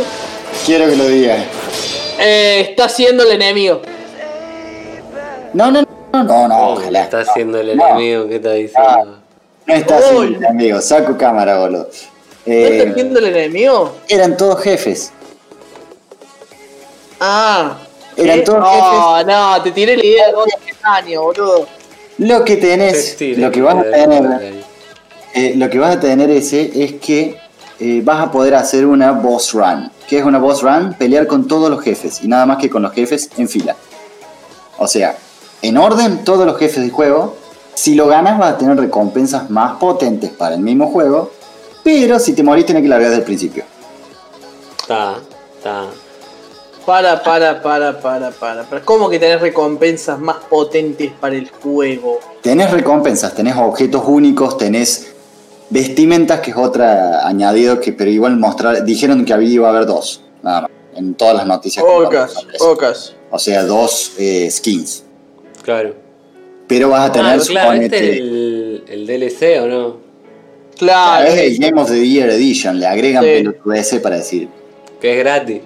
Quiero 0.65 0.87
que 0.89 0.97
lo 0.97 1.05
digas. 1.07 1.45
Eh, 2.19 2.67
está 2.71 2.89
siendo 2.89 3.23
el 3.25 3.33
enemigo. 3.33 3.83
No, 5.53 5.71
no, 5.71 5.83
no, 5.83 5.89
no, 6.13 6.49
no, 6.49 6.59
Oh, 6.69 6.73
ojalá. 6.75 7.03
está 7.03 7.21
haciendo 7.21 7.59
el 7.61 7.77
No, 7.77 7.87
enemigo, 7.89 8.29
¿qué 8.29 8.37
está 8.37 8.53
diciendo? 8.53 9.19
No 9.67 9.75
está 9.75 9.99
haciendo 9.99 10.23
el 10.39 10.45
amigo, 10.47 10.81
saco 10.81 11.17
cámara, 11.17 11.59
boludo. 11.59 11.89
¿No 12.47 12.53
Eh, 12.53 12.79
está 12.79 12.95
siendo 12.95 13.19
el 13.21 13.27
enemigo? 13.27 13.95
eran 14.09 14.37
todos 14.37 14.61
jefes. 14.63 15.13
Ah. 17.21 17.79
Eran 18.17 18.39
¿qué? 18.41 18.45
todos 18.45 18.61
No, 18.61 19.25
no, 19.25 19.63
te 19.63 19.71
tiré 19.71 19.97
la 19.97 20.05
idea 20.05 20.27
de 20.27 20.33
dos 20.33 20.47
años, 20.83 21.23
boludo. 21.23 21.67
Lo 22.19 22.45
que 22.45 22.57
tenés, 22.57 23.17
lo 23.39 23.51
que 23.51 23.63
vas 23.63 23.77
a 23.77 23.81
eh, 23.89 23.91
tener, 23.91 24.55
eh, 25.35 25.53
lo 25.57 25.71
que 25.71 25.79
vas 25.79 25.97
a 25.97 26.01
tener 26.01 26.31
ese 26.31 26.71
es 26.85 26.95
que 26.95 27.39
eh, 27.81 28.01
vas 28.05 28.21
a 28.21 28.31
poder 28.31 28.55
hacer 28.55 28.85
una 28.87 29.13
boss 29.13 29.53
run. 29.55 29.91
¿Qué 30.09 30.19
es 30.19 30.25
una 30.25 30.39
boss 30.39 30.63
run? 30.63 30.93
Pelear 30.95 31.27
con 31.27 31.49
todos 31.49 31.71
los 31.71 31.81
jefes 31.83 32.23
y 32.23 32.29
nada 32.29 32.45
más 32.45 32.59
que 32.59 32.69
con 32.69 32.83
los 32.83 32.93
jefes 32.93 33.31
en 33.39 33.49
fila. 33.49 33.75
O 34.79 34.87
sea, 34.87 35.17
en 35.63 35.79
orden 35.79 36.25
todos 36.25 36.45
los 36.45 36.59
jefes 36.59 36.83
del 36.83 36.91
juego. 36.91 37.37
Si 37.75 37.95
lo 37.95 38.07
ganas 38.07 38.39
vas 38.39 38.55
a 38.55 38.59
tener 38.59 38.77
recompensas 38.77 39.49
más 39.49 39.79
potentes 39.79 40.31
para 40.31 40.55
el 40.55 40.61
mismo 40.61 40.89
juego. 40.89 41.31
Pero 41.83 42.19
si 42.19 42.33
te 42.35 42.43
morís 42.43 42.67
tenés 42.67 42.83
que 42.83 42.89
largar 42.89 43.11
desde 43.11 43.23
el 43.23 43.27
principio. 43.27 43.65
Está, 44.81 45.17
está. 45.57 45.87
Para, 46.85 47.23
para, 47.23 47.63
para, 47.63 48.01
para, 48.01 48.31
para, 48.33 48.65
para. 48.65 48.85
¿Cómo 48.85 49.09
que 49.09 49.19
tenés 49.19 49.41
recompensas 49.41 50.19
más 50.19 50.37
potentes 50.49 51.13
para 51.21 51.37
el 51.37 51.49
juego? 51.49 52.19
Tenés 52.43 52.71
recompensas, 52.71 53.35
tenés 53.35 53.57
objetos 53.57 54.03
únicos, 54.07 54.59
tenés 54.59 55.13
vestimentas, 55.71 56.41
que 56.41 56.51
es 56.51 56.57
otra 56.57 57.27
añadido 57.27 57.81
que, 57.81 57.93
pero 57.93 58.11
igual 58.11 58.37
mostrar, 58.37 58.85
dijeron 58.85 59.25
que 59.25 59.33
había 59.33 59.49
iba 59.49 59.69
a 59.69 59.71
haber 59.71 59.87
dos, 59.87 60.23
nada 60.43 60.63
más, 60.63 60.71
en 60.97 61.15
todas 61.15 61.37
las 61.37 61.47
noticias. 61.47 61.85
que 61.85 61.91
Ocas, 61.91 62.35
ocas. 62.61 63.15
O 63.31 63.39
sea, 63.39 63.65
dos 63.65 64.13
eh, 64.19 64.51
skins. 64.51 65.05
Claro. 65.63 65.95
Pero 66.69 66.89
vas 66.91 67.11
a 67.11 67.13
tener, 67.13 67.39
Ah, 67.39 67.43
claro, 67.47 67.73
este 67.81 67.97
es 67.97 68.17
el, 68.19 68.85
el 68.89 69.07
DLC, 69.07 69.61
¿o 69.63 69.67
no? 69.67 69.97
Claro. 70.79 71.27
es 71.29 71.35
el 71.39 71.59
Game 71.59 71.81
of 71.81 71.89
the 71.91 72.09
Year 72.09 72.31
Edition, 72.31 72.79
le 72.81 72.87
agregan 72.87 73.23
Sí. 73.23 73.29
pelotudez 73.31 74.01
para 74.01 74.17
decir. 74.17 74.49
Que 75.01 75.13
es 75.13 75.19
gratis. 75.19 75.61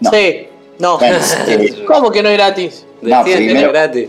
No. 0.00 0.10
Sí. 0.10 0.46
No. 0.78 0.98
Eh, 1.02 1.84
¿Cómo 1.86 2.10
que 2.10 2.22
no 2.22 2.28
es 2.28 2.36
gratis? 2.36 2.84
No, 3.02 3.18
Decían 3.18 3.24
que 3.24 3.32
era 3.32 3.38
primero- 3.46 3.72
gratis. 3.72 4.08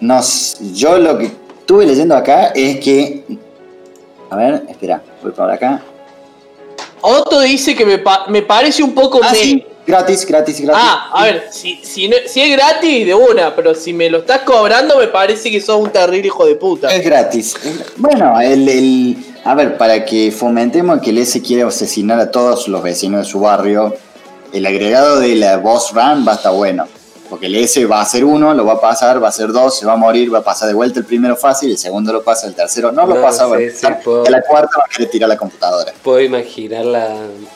nos, 0.00 0.58
yo 0.74 0.98
lo 0.98 1.18
que 1.18 1.26
estuve 1.26 1.86
leyendo 1.86 2.14
acá 2.14 2.48
es 2.54 2.78
que. 2.80 3.22
A 4.30 4.36
ver, 4.36 4.62
espera, 4.68 5.02
voy 5.22 5.32
para 5.32 5.54
acá. 5.54 5.82
Otto 7.00 7.40
dice 7.40 7.74
que 7.74 7.86
me, 7.86 7.98
pa- 7.98 8.26
me 8.28 8.42
parece 8.42 8.82
un 8.82 8.92
poco 8.94 9.20
Ah, 9.22 9.30
me- 9.32 9.38
sí, 9.38 9.64
gratis, 9.86 10.26
gratis, 10.26 10.60
gratis. 10.60 10.82
Ah, 10.84 11.10
a 11.12 11.24
ver, 11.24 11.48
si, 11.50 11.80
si, 11.82 12.08
no- 12.08 12.16
si 12.26 12.40
es 12.42 12.50
gratis, 12.56 13.06
de 13.06 13.14
una, 13.14 13.54
pero 13.54 13.74
si 13.74 13.92
me 13.92 14.10
lo 14.10 14.18
estás 14.18 14.40
cobrando, 14.40 14.98
me 14.98 15.08
parece 15.08 15.50
que 15.50 15.60
sos 15.60 15.80
un 15.80 15.90
terrible 15.90 16.26
hijo 16.26 16.44
de 16.46 16.56
puta. 16.56 16.94
Es 16.94 17.04
gratis. 17.04 17.54
Bueno, 17.96 18.40
el, 18.40 18.68
el- 18.68 19.16
a 19.44 19.54
ver, 19.54 19.76
para 19.76 20.04
que 20.04 20.32
fomentemos 20.32 21.00
que 21.00 21.10
el 21.10 21.18
S 21.18 21.40
quiere 21.40 21.62
asesinar 21.62 22.18
a 22.18 22.30
todos 22.30 22.66
los 22.68 22.82
vecinos 22.82 23.20
de 23.26 23.30
su 23.30 23.40
barrio, 23.40 23.94
el 24.52 24.66
agregado 24.66 25.20
de 25.20 25.34
la 25.36 25.58
boss 25.58 25.92
run 25.92 26.26
va 26.26 26.32
a 26.32 26.34
estar 26.36 26.52
bueno. 26.52 26.88
Porque 27.28 27.46
el 27.46 27.56
S 27.56 27.84
va 27.86 28.00
a 28.00 28.04
ser 28.04 28.24
uno, 28.24 28.54
lo 28.54 28.64
va 28.64 28.74
a 28.74 28.80
pasar, 28.80 29.22
va 29.22 29.28
a 29.28 29.32
ser 29.32 29.52
dos, 29.52 29.78
se 29.78 29.86
va 29.86 29.94
a 29.94 29.96
morir, 29.96 30.32
va 30.32 30.38
a 30.38 30.44
pasar 30.44 30.68
de 30.68 30.74
vuelta 30.74 31.00
el 31.00 31.04
primero 31.04 31.36
fácil, 31.36 31.70
el 31.70 31.78
segundo 31.78 32.12
lo 32.12 32.22
pasa, 32.22 32.46
el 32.46 32.54
tercero 32.54 32.92
no 32.92 33.06
lo 33.06 33.20
pasa, 33.20 33.46
va 33.46 33.56
a 33.56 33.58
sí, 33.58 33.70
sí, 33.70 33.86
puedo. 34.04 34.24
la 34.26 34.42
cuarta 34.42 34.78
va 34.78 34.84
a 34.84 34.88
querer 34.88 35.10
tirar 35.10 35.28
la 35.28 35.36
computadora. 35.36 35.92
Puedo 36.02 36.20
imaginar 36.20 36.84
la, 36.84 37.08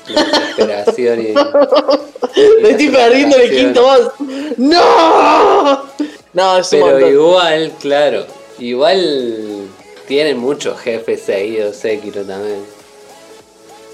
la 0.09 0.25
desesperación 0.25 1.21
y. 1.21 1.35
Me 2.63 2.71
estoy 2.71 2.89
perdiendo 2.89 3.37
el 3.37 3.51
quinto 3.51 3.83
boss. 3.83 4.13
¡No! 4.57 5.85
No, 6.33 6.59
es 6.59 6.69
Pero 6.69 7.09
igual, 7.09 7.73
claro. 7.81 8.25
Igual 8.59 9.67
tienen 10.07 10.39
muchos 10.39 10.79
jefes 10.81 11.23
seguidos, 11.23 11.77
Sekiro 11.77 12.23
también. 12.23 12.65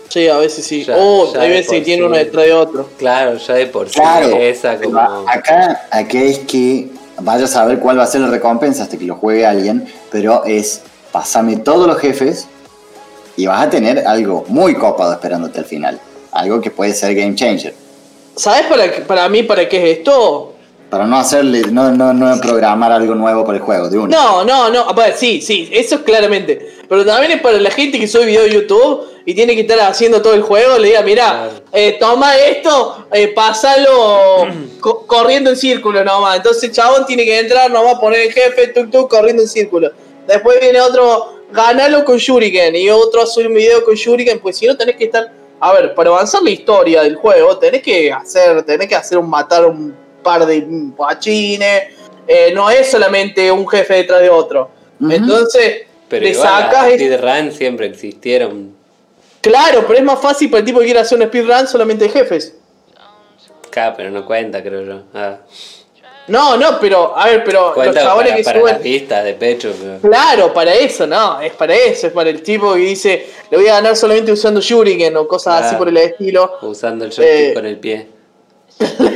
Sí, 0.08 0.28
a 0.28 0.38
veces 0.38 0.64
sí. 0.64 0.84
Ya, 0.84 0.96
oh, 0.98 1.32
ya 1.32 1.40
hay 1.42 1.50
veces 1.50 1.70
que 1.70 1.80
tiene 1.80 2.02
sí. 2.02 2.06
uno 2.06 2.16
detrás 2.16 2.44
de 2.46 2.52
otro. 2.52 2.88
Claro, 2.98 3.36
ya 3.36 3.54
de 3.54 3.66
por 3.66 3.88
sí 3.88 3.98
Claro, 3.98 4.36
esa 4.36 4.80
como. 4.80 4.98
acá, 4.98 5.86
acá 5.90 6.18
es 6.18 6.38
que 6.40 6.88
vayas 7.20 7.56
a 7.56 7.64
ver 7.64 7.78
cuál 7.78 7.98
va 7.98 8.04
a 8.04 8.06
ser 8.06 8.20
la 8.20 8.28
recompensa 8.28 8.84
hasta 8.84 8.96
que 8.96 9.04
lo 9.04 9.16
juegue 9.16 9.46
alguien, 9.46 9.86
pero 10.10 10.44
es 10.44 10.82
pasame 11.12 11.56
todos 11.56 11.86
los 11.86 11.98
jefes 11.98 12.46
y 13.36 13.46
vas 13.46 13.66
a 13.66 13.70
tener 13.70 14.06
algo 14.06 14.44
muy 14.48 14.74
copado 14.74 15.12
esperándote 15.12 15.58
al 15.58 15.64
final. 15.64 16.00
Algo 16.32 16.60
que 16.60 16.70
puede 16.70 16.92
ser 16.92 17.14
game 17.14 17.34
changer. 17.34 17.74
¿Sabes 18.36 18.66
para, 18.66 19.06
para 19.06 19.28
mí 19.28 19.42
para 19.42 19.68
qué 19.68 19.92
es 19.92 19.98
esto? 19.98 20.55
Para 20.90 21.04
no 21.06 21.16
hacerle, 21.18 21.62
no, 21.72 21.90
no, 21.90 22.12
no 22.12 22.40
programar 22.40 22.92
algo 22.92 23.14
nuevo 23.14 23.44
para 23.44 23.58
el 23.58 23.62
juego, 23.64 23.88
de 23.88 23.98
uno. 23.98 24.06
No, 24.08 24.44
no, 24.44 24.70
no. 24.70 24.94
Bueno, 24.94 25.14
sí, 25.16 25.40
sí, 25.40 25.68
eso 25.72 25.96
es 25.96 26.00
claramente. 26.02 26.74
Pero 26.88 27.04
también 27.04 27.32
es 27.32 27.40
para 27.40 27.58
la 27.58 27.70
gente 27.70 27.98
que 27.98 28.06
sube 28.06 28.24
video 28.24 28.42
de 28.44 28.50
YouTube 28.52 29.04
y 29.24 29.34
tiene 29.34 29.56
que 29.56 29.62
estar 29.62 29.80
haciendo 29.80 30.22
todo 30.22 30.34
el 30.34 30.42
juego. 30.42 30.78
Le 30.78 30.88
diga, 30.88 31.02
mira, 31.02 31.50
eh, 31.72 31.96
toma 31.98 32.36
esto, 32.36 33.06
eh, 33.12 33.28
pásalo 33.28 34.46
co- 34.80 35.04
corriendo 35.06 35.50
en 35.50 35.56
círculo 35.56 36.04
nomás. 36.04 36.36
Entonces 36.36 36.62
el 36.64 36.72
chabón 36.72 37.04
tiene 37.04 37.24
que 37.24 37.36
entrar 37.40 37.68
nomás, 37.70 37.98
poner 37.98 38.20
el 38.20 38.32
jefe, 38.32 38.68
tuk 38.68 38.90
tuk, 38.90 39.10
corriendo 39.10 39.42
en 39.42 39.48
círculo. 39.48 39.90
Después 40.28 40.60
viene 40.60 40.80
otro, 40.80 41.40
ganalo 41.52 42.04
con 42.04 42.16
Shuriken. 42.18 42.76
Y 42.76 42.88
otro 42.90 43.26
subir 43.26 43.48
un 43.48 43.54
video 43.54 43.84
con 43.84 43.94
Shuriken. 43.96 44.38
Pues 44.38 44.56
si 44.56 44.66
no 44.66 44.76
tenés 44.76 44.94
que 44.96 45.04
estar. 45.06 45.32
A 45.58 45.72
ver, 45.72 45.94
para 45.94 46.10
avanzar 46.10 46.42
la 46.42 46.50
historia 46.50 47.02
del 47.02 47.16
juego, 47.16 47.58
tenés 47.58 47.82
que 47.82 48.12
hacer, 48.12 48.62
tenés 48.62 48.86
que 48.88 48.94
hacer 48.94 49.18
un 49.18 49.28
matar 49.28 49.64
un 49.66 50.05
par 50.26 50.44
de 50.46 50.64
guachines. 50.96 51.82
Eh, 52.28 52.52
no 52.52 52.68
es 52.68 52.90
solamente 52.90 53.50
un 53.52 53.66
jefe 53.68 53.94
detrás 53.94 54.20
de 54.20 54.28
otro. 54.30 54.68
Entonces, 55.00 55.82
Pero 56.08 56.24
le 56.24 56.30
igual 56.30 56.48
sacas. 56.48 56.82
las 56.88 56.94
speedrun 56.94 57.52
siempre 57.52 57.86
existieron. 57.86 58.74
Claro, 59.40 59.84
pero 59.86 59.98
es 60.00 60.04
más 60.04 60.20
fácil 60.20 60.50
para 60.50 60.58
el 60.60 60.64
tipo 60.66 60.80
que 60.80 60.86
quiere 60.86 61.00
hacer 61.00 61.18
un 61.18 61.26
speedrun 61.28 61.68
solamente 61.68 62.04
de 62.06 62.10
jefes. 62.10 62.54
Acá, 63.68 63.94
pero 63.96 64.10
no 64.10 64.26
cuenta, 64.26 64.62
creo 64.62 64.82
yo. 64.84 65.02
Ah, 65.14 65.36
No, 66.28 66.56
no, 66.56 66.80
pero, 66.80 67.16
a 67.16 67.26
ver, 67.26 67.44
pero 67.44 67.72
los 67.76 67.94
chabones 67.94 68.32
para, 68.32 68.36
que 68.36 68.42
para 68.42 68.58
las 68.58 68.68
suben. 68.70 68.82
pistas 68.82 69.24
de 69.24 69.34
pecho. 69.34 69.72
pero- 69.80 69.98
Claro, 70.00 70.52
para 70.52 70.74
eso, 70.74 71.06
no, 71.06 71.40
es 71.40 71.52
para 71.52 71.74
eso, 71.76 72.08
es 72.08 72.12
para 72.12 72.30
el 72.30 72.42
tipo 72.42 72.72
que 72.74 72.80
dice, 72.80 73.26
le 73.48 73.56
voy 73.58 73.68
a 73.68 73.74
ganar 73.74 73.94
solamente 73.94 74.32
usando 74.32 74.60
Shuriken 74.60 75.16
o 75.16 75.28
cosas 75.28 75.54
así 75.60 75.62
Claro. 75.68 75.78
por 75.78 75.88
el 75.90 75.96
estilo. 75.98 76.58
Usando 76.62 77.04
el 77.04 77.12
joystick 77.12 77.50
Eh, 77.50 77.54
con 77.54 77.66
el 77.66 77.78
pie. 77.78 78.08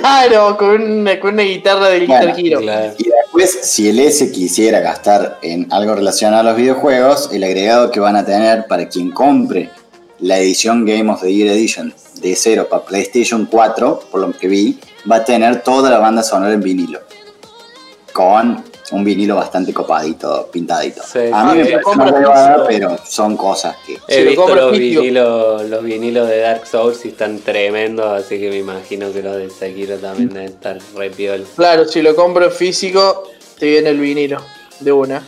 Claro, 0.00 0.56
con 0.56 0.80
una, 0.80 1.20
con 1.20 1.34
una 1.34 1.42
guitarra 1.42 1.88
del 1.88 2.06
Bueno, 2.06 2.34
Guitar 2.34 2.40
Hero. 2.46 2.60
Claro. 2.60 2.94
Y 2.96 3.08
después, 3.08 3.58
si 3.62 3.88
el 3.88 4.00
S 4.00 4.32
quisiera 4.32 4.80
gastar 4.80 5.38
en 5.42 5.66
algo 5.70 5.94
relacionado 5.94 6.40
a 6.40 6.44
los 6.44 6.56
videojuegos, 6.56 7.30
el 7.32 7.44
agregado 7.44 7.90
que 7.90 8.00
van 8.00 8.16
a 8.16 8.24
tener 8.24 8.66
para 8.66 8.88
quien 8.88 9.10
compre 9.10 9.70
la 10.18 10.38
edición 10.38 10.84
Game 10.84 11.10
of 11.10 11.20
the 11.20 11.32
Year 11.32 11.48
Edition 11.48 11.94
de 12.20 12.36
cero 12.36 12.68
para 12.70 12.84
PlayStation 12.84 13.46
4, 13.46 14.08
por 14.10 14.20
lo 14.20 14.32
que 14.32 14.48
vi, 14.48 14.78
va 15.10 15.16
a 15.16 15.24
tener 15.24 15.62
toda 15.62 15.90
la 15.90 15.98
banda 15.98 16.22
sonora 16.22 16.52
en 16.52 16.60
vinilo. 16.60 17.00
Con 18.12 18.64
un 18.92 19.04
vinilo 19.04 19.36
bastante 19.36 19.72
copadito, 19.72 20.48
pintadito. 20.52 21.02
Sí, 21.02 21.18
a 21.32 21.52
mí 21.52 21.64
sí, 21.64 21.70
me 21.70 21.80
una 21.84 22.04
huevada, 22.10 22.66
físico. 22.66 22.66
pero 22.68 22.98
son 23.06 23.36
cosas 23.36 23.76
que... 23.86 23.98
He 24.08 24.22
Si 24.22 24.28
visto 24.28 24.54
los 24.54 24.72
vinilos, 24.72 25.68
los 25.68 25.82
vinilos 25.82 26.28
de 26.28 26.40
Dark 26.40 26.66
Souls 26.66 27.04
y 27.04 27.08
están 27.08 27.38
tremendos, 27.38 28.06
así 28.06 28.38
que 28.38 28.50
me 28.50 28.58
imagino 28.58 29.12
que 29.12 29.22
los 29.22 29.36
de 29.36 29.50
Sekiro 29.50 29.96
también 29.98 30.30
deben 30.30 30.48
estar 30.48 30.78
re 30.96 31.10
piola. 31.10 31.44
Claro, 31.56 31.86
si 31.86 32.02
lo 32.02 32.14
compro 32.16 32.50
físico, 32.50 33.24
te 33.58 33.66
viene 33.66 33.90
el 33.90 34.00
vinilo 34.00 34.42
de 34.80 34.92
una. 34.92 35.22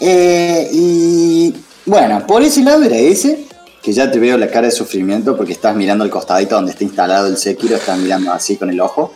Eh, 0.00 0.68
y 0.72 1.54
bueno, 1.84 2.26
por 2.26 2.42
ese 2.42 2.62
lado 2.62 2.82
era 2.82 2.96
ese, 2.96 3.46
que 3.82 3.92
ya 3.92 4.10
te 4.10 4.18
veo 4.18 4.36
la 4.38 4.48
cara 4.48 4.66
de 4.66 4.72
sufrimiento 4.72 5.36
porque 5.36 5.52
estás 5.52 5.74
mirando 5.74 6.04
el 6.04 6.10
costadito 6.10 6.54
donde 6.54 6.72
está 6.72 6.84
instalado 6.84 7.26
el 7.26 7.36
Sekiro, 7.36 7.76
estás 7.76 7.98
mirando 7.98 8.32
así 8.32 8.56
con 8.56 8.70
el 8.70 8.80
ojo. 8.80 9.12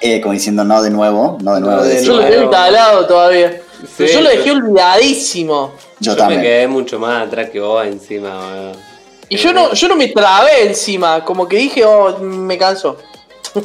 Eh, 0.00 0.20
como 0.20 0.32
diciendo 0.32 0.64
no 0.64 0.82
de 0.82 0.90
nuevo, 0.90 1.38
no 1.42 1.54
de 1.54 1.60
nuevo. 1.60 1.76
No 1.78 1.82
de 1.84 1.94
de 1.96 2.04
Yo 2.04 2.16
lo 2.16 2.24
tengo 2.26 2.42
instalado 2.42 3.06
todavía. 3.06 3.60
Pero 3.96 4.08
Sí, 4.08 4.14
yo 4.14 4.20
lo 4.20 4.28
dejé 4.30 4.44
yo- 4.48 4.54
olvidadísimo. 4.54 5.72
Yo, 6.00 6.12
Yo, 6.12 6.16
también. 6.16 6.40
me 6.40 6.46
quedé 6.46 6.68
mucho 6.68 6.98
más 6.98 7.26
atrás 7.26 7.50
que 7.50 7.60
vos 7.60 7.84
encima, 7.86 8.38
weón. 8.38 8.72
Y 9.28 9.36
yo 9.36 9.52
no, 9.52 9.72
yo 9.74 9.88
no 9.88 9.96
me 9.96 10.08
trabé 10.08 10.66
encima, 10.68 11.24
como 11.24 11.46
que 11.46 11.56
dije, 11.58 11.84
oh, 11.84 12.18
me 12.20 12.56
canso. 12.56 12.96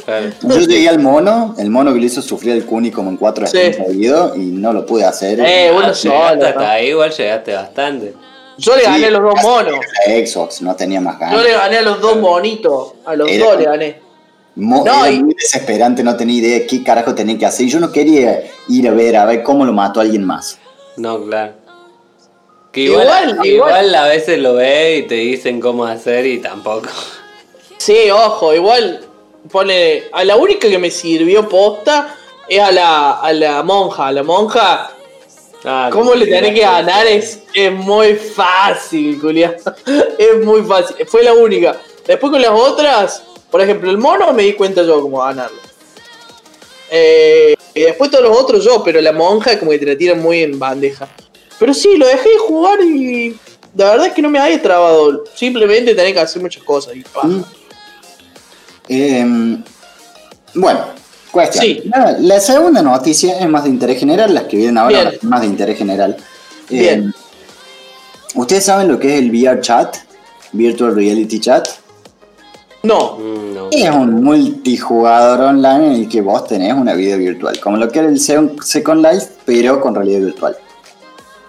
Claro. 0.04 0.30
Yo 0.42 0.58
llegué 0.60 0.88
al 0.88 0.98
mono, 0.98 1.54
el 1.58 1.68
mono 1.70 1.92
que 1.92 2.00
le 2.00 2.06
hizo 2.06 2.20
sufrir 2.22 2.52
al 2.54 2.64
Kuni 2.64 2.90
como 2.90 3.10
en 3.10 3.16
cuatro 3.18 3.46
Sí. 3.46 3.72
seguidos 3.74 4.34
y 4.36 4.40
no 4.40 4.72
lo 4.72 4.84
pude 4.86 5.04
hacer. 5.04 5.38
Eh, 5.40 5.70
bueno, 5.72 5.88
Ah, 5.90 5.94
solo, 5.94 6.24
hasta 6.24 6.70
ahí, 6.72 6.88
igual 6.88 7.10
llegaste 7.10 7.52
bastante. 7.54 8.14
Yo 8.56 8.74
le 8.76 8.80
Sí, 8.82 8.86
gané 8.86 9.06
a 9.06 9.10
los 9.10 9.22
dos 9.22 9.42
monos. 9.42 9.78
Xbox 10.06 10.62
no 10.62 10.74
tenía 10.74 11.00
más 11.00 11.18
ganas. 11.18 11.36
Yo 11.36 11.42
le 11.42 11.52
gané 11.52 11.78
a 11.78 11.82
los 11.82 12.00
dos 12.00 12.16
monitos. 12.16 12.92
A 13.04 13.14
los 13.14 13.28
Era- 13.30 13.44
dos 13.46 13.58
le 13.58 13.64
gané. 13.64 14.00
Mo- 14.56 14.84
No, 14.84 15.04
era 15.04 15.10
y- 15.10 15.22
muy 15.22 15.34
desesperante, 15.34 16.02
no 16.04 16.16
tenía 16.16 16.36
idea 16.38 16.58
de 16.60 16.66
qué 16.66 16.82
carajo 16.84 17.14
tenía 17.14 17.36
que 17.38 17.46
hacer. 17.46 17.66
Yo 17.66 17.80
no 17.80 17.90
quería 17.90 18.42
ir 18.68 18.88
a 18.88 18.92
ver, 18.92 19.16
a 19.16 19.24
ver 19.24 19.42
cómo 19.42 19.64
lo 19.64 19.72
mató 19.72 20.00
alguien 20.00 20.24
más. 20.24 20.58
No, 20.96 21.24
claro. 21.24 21.52
Que 22.70 22.82
igual, 22.82 23.02
Igual, 23.06 23.28
igual, 23.30 23.46
igual. 23.46 23.94
a 23.94 24.06
veces 24.06 24.38
lo 24.38 24.54
ves 24.54 25.00
y 25.00 25.02
te 25.04 25.14
dicen 25.14 25.60
cómo 25.60 25.84
hacer 25.86 26.26
y 26.26 26.38
tampoco. 26.38 26.88
Sí, 27.78 28.10
ojo, 28.10 28.54
igual 28.54 29.00
pone. 29.50 30.04
A 30.12 30.24
la 30.24 30.36
única 30.36 30.68
que 30.68 30.78
me 30.78 30.90
sirvió 30.90 31.48
posta 31.48 32.14
es 32.48 32.60
a 32.60 32.72
la, 32.72 33.12
a 33.20 33.32
la 33.32 33.62
monja. 33.62 34.08
A 34.08 34.12
la 34.12 34.22
monja, 34.22 34.90
Ah, 35.66 35.88
cómo 35.90 36.14
le 36.14 36.26
tenés 36.26 36.52
que 36.52 36.60
ganar 36.60 37.06
es, 37.06 37.40
es 37.54 37.72
muy 37.72 38.14
fácil, 38.16 39.18
Julián. 39.20 39.54
Es 40.18 40.44
muy 40.44 40.62
fácil. 40.62 40.96
Fue 41.06 41.22
la 41.22 41.32
única. 41.32 41.76
Después 42.06 42.30
con 42.32 42.42
las 42.42 42.50
otras, 42.50 43.22
por 43.54 43.60
ejemplo, 43.60 43.88
el 43.88 43.98
mono 43.98 44.32
me 44.32 44.42
di 44.42 44.54
cuenta 44.54 44.82
yo 44.82 45.00
cómo 45.00 45.20
ganarlo. 45.20 45.60
Eh, 46.90 47.54
y 47.72 47.82
después 47.82 48.10
todos 48.10 48.24
los 48.24 48.36
otros 48.36 48.64
yo, 48.64 48.82
pero 48.82 49.00
la 49.00 49.12
monja 49.12 49.56
como 49.60 49.70
que 49.70 49.78
te 49.78 49.86
la 49.86 49.96
tiran 49.96 50.20
muy 50.20 50.42
en 50.42 50.58
bandeja. 50.58 51.06
Pero 51.60 51.72
sí, 51.72 51.96
lo 51.96 52.04
dejé 52.04 52.30
de 52.30 52.38
jugar 52.38 52.80
y 52.82 53.38
la 53.76 53.90
verdad 53.90 54.06
es 54.08 54.12
que 54.12 54.22
no 54.22 54.28
me 54.28 54.40
había 54.40 54.60
trabado. 54.60 55.22
Simplemente 55.36 55.94
tenés 55.94 56.14
que 56.14 56.18
hacer 56.18 56.42
muchas 56.42 56.64
cosas. 56.64 56.96
Y. 56.96 57.04
Mm. 57.22 57.44
Eh, 58.88 59.62
bueno, 60.54 60.86
cuestión. 61.30 61.64
Sí. 61.64 61.82
La, 61.84 62.10
la 62.18 62.40
segunda 62.40 62.82
noticia 62.82 63.38
es 63.38 63.48
más 63.48 63.62
de 63.62 63.70
interés 63.70 64.00
general, 64.00 64.34
las 64.34 64.42
que 64.46 64.56
vienen 64.56 64.78
ahora 64.78 65.10
Bien. 65.10 65.18
más 65.22 65.42
de 65.42 65.46
interés 65.46 65.78
general. 65.78 66.16
Eh, 66.70 66.80
Bien. 66.80 67.14
¿Ustedes 68.34 68.64
saben 68.64 68.88
lo 68.88 68.98
que 68.98 69.14
es 69.14 69.22
el 69.22 69.30
VR 69.30 69.60
Chat? 69.60 69.96
Virtual 70.50 70.92
Reality 70.92 71.38
Chat. 71.38 71.83
No. 72.84 73.16
Mm, 73.16 73.54
no. 73.54 73.68
Es 73.70 73.90
un 73.90 74.22
multijugador 74.22 75.40
online 75.40 75.86
en 75.86 75.92
el 76.02 76.08
que 76.08 76.20
vos 76.20 76.46
tenés 76.46 76.74
una 76.74 76.94
vida 76.94 77.16
virtual, 77.16 77.58
como 77.60 77.78
lo 77.78 77.88
que 77.88 77.98
era 77.98 78.08
el 78.08 78.20
Second 78.20 79.04
Life, 79.04 79.28
pero 79.44 79.80
con 79.80 79.94
realidad 79.94 80.20
virtual. 80.20 80.56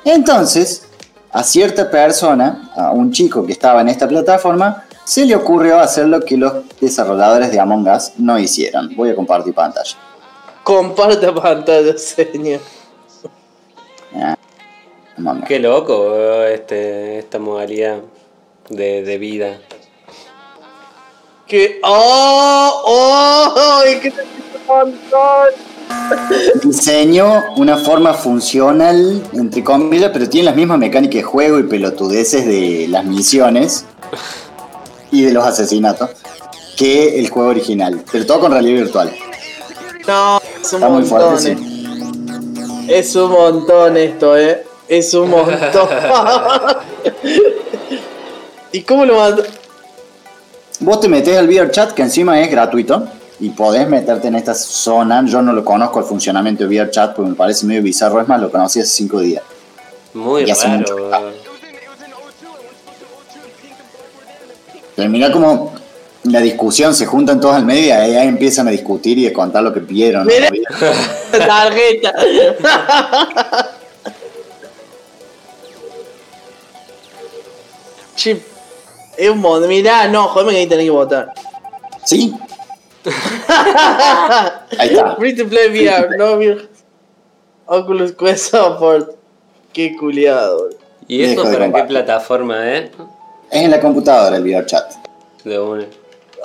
Entonces, 0.06 0.88
a 1.32 1.44
cierta 1.44 1.92
persona, 1.92 2.72
a 2.76 2.92
un 2.92 3.12
chico 3.12 3.46
que 3.46 3.52
estaba 3.52 3.82
en 3.82 3.90
esta 3.90 4.08
plataforma, 4.08 4.86
se 5.04 5.26
le 5.26 5.36
ocurrió 5.36 5.80
hacer 5.80 6.08
lo 6.08 6.22
que 6.22 6.38
los 6.38 6.54
desarrolladores 6.80 7.52
de 7.52 7.60
Among 7.60 7.88
Us 7.88 8.14
no 8.18 8.40
hicieron. 8.40 8.96
Voy 8.96 9.10
a 9.10 9.16
compartir 9.16 9.54
pantalla. 9.54 9.98
Comparte 10.64 11.32
pantalla, 11.34 11.98
señor. 11.98 12.62
Us. 14.14 15.44
Qué 15.48 15.60
loco 15.60 16.16
este, 16.44 17.20
esta 17.20 17.40
modalidad 17.40 17.98
de, 18.70 19.04
de 19.04 19.18
vida. 19.18 19.60
Que. 21.48 21.80
¡Oh! 21.84 22.84
¡Oh! 22.86 23.82
¡Ay, 23.84 24.00
qué! 24.02 24.14
Diseño 26.64 27.44
una 27.58 27.78
forma 27.78 28.14
funcional, 28.14 29.24
entre 29.34 29.64
comillas, 29.64 30.10
pero 30.12 30.28
tiene 30.28 30.46
las 30.46 30.56
mismas 30.56 30.80
mecánicas 30.80 31.16
de 31.16 31.24
juego 31.24 31.60
y 31.60 31.64
pelotudeces 31.64 32.46
de 32.46 32.88
las 32.90 33.06
misiones 33.06 33.86
y 35.12 35.24
de 35.24 35.34
los 35.34 35.46
asesinatos 35.46 36.10
que 36.76 37.20
el 37.20 37.30
juego 37.30 37.50
original, 37.50 38.04
pero 38.12 38.26
todo 38.26 38.40
con 38.42 38.52
realidad 38.52 38.84
virtual. 38.84 39.16
No, 40.08 40.38
es 40.38 40.74
un 40.74 40.82
Está 40.82 40.90
muy 40.90 41.04
fuerte, 41.04 41.52
eh. 41.52 41.58
sí. 41.58 42.86
Es 42.90 43.16
un 43.16 43.32
montón 43.32 43.98
esto, 43.98 44.38
eh. 44.38 44.66
Es 44.88 45.14
un 45.14 45.30
montón. 45.30 45.90
¿Y 48.72 48.82
cómo 48.82 49.06
lo 49.06 49.18
mando? 49.18 49.44
Vos 50.80 51.00
te 51.00 51.08
metés 51.08 51.38
al 51.38 51.48
VR 51.48 51.72
Chat, 51.72 51.92
que 51.94 52.02
encima 52.02 52.40
es 52.42 52.50
gratuito, 52.52 53.08
y 53.40 53.50
podés 53.50 53.88
meterte 53.88 54.28
en 54.28 54.36
esta 54.36 54.54
zona. 54.54 55.24
Yo 55.26 55.42
no 55.42 55.54
lo 55.54 55.64
conozco 55.64 56.00
el 56.00 56.06
funcionamiento 56.06 56.64
de 56.68 56.70
VR 56.70 56.90
Chat 56.92 57.16
porque 57.16 57.30
me 57.30 57.36
parece 57.36 57.66
medio 57.66 57.82
bizarro, 57.82 58.22
es 58.22 58.28
más, 58.28 58.42
lo 58.42 58.52
conocí 58.52 58.80
hace 58.80 58.90
5 58.92 59.20
días. 59.22 59.44
Muy 60.14 60.44
Y 60.44 60.52
hace 60.52 60.68
raro. 60.68 60.80
mucho. 60.80 60.96
Pero 64.96 65.10
mirá 65.10 65.32
cómo 65.32 65.74
la 66.24 66.40
discusión 66.40 66.96
se 66.96 67.06
juntan 67.06 67.40
todos 67.40 67.56
al 67.56 67.66
medio 67.66 67.88
y 67.88 67.92
ahí 67.92 68.28
empiezan 68.28 68.68
a 68.68 68.72
discutir 68.72 69.18
y 69.18 69.28
a 69.28 69.34
contar 69.34 69.62
lo 69.64 69.74
que 69.74 69.82
vieron. 69.82 70.26
¿no? 70.26 70.32
Mira. 70.34 70.50
Tarjeta. 71.46 72.14
Chip. 78.16 78.55
Es 79.18 79.30
un 79.30 79.40
montón. 79.40 79.70
Mirá, 79.70 80.08
no, 80.08 80.28
jodeme 80.28 80.52
que 80.52 80.58
ahí 80.60 80.68
tenés 80.68 80.86
que 80.86 80.92
votar. 80.92 81.34
¿Sí? 82.06 82.34
Ahí 84.80 84.90
está. 84.90 85.16
Free 85.16 85.36
to 85.36 85.48
play 85.48 85.70
VR, 85.70 86.18
no 86.18 86.34
VR. 86.38 86.68
Oculus 87.68 88.12
Quest 88.14 88.52
Support. 88.52 89.16
Qué 89.74 89.96
culiado. 89.98 90.70
¿Y 91.08 91.24
eso 91.24 91.44
para 91.44 91.72
qué 91.72 91.84
plataforma 91.84 92.72
es? 92.74 92.92
Es 93.52 93.62
en 93.64 93.72
la 93.72 93.80
computadora 93.80 94.38
el 94.38 94.44
VR 94.44 94.66
Chat. 94.66 94.92
De 95.44 95.60
una. 95.60 95.86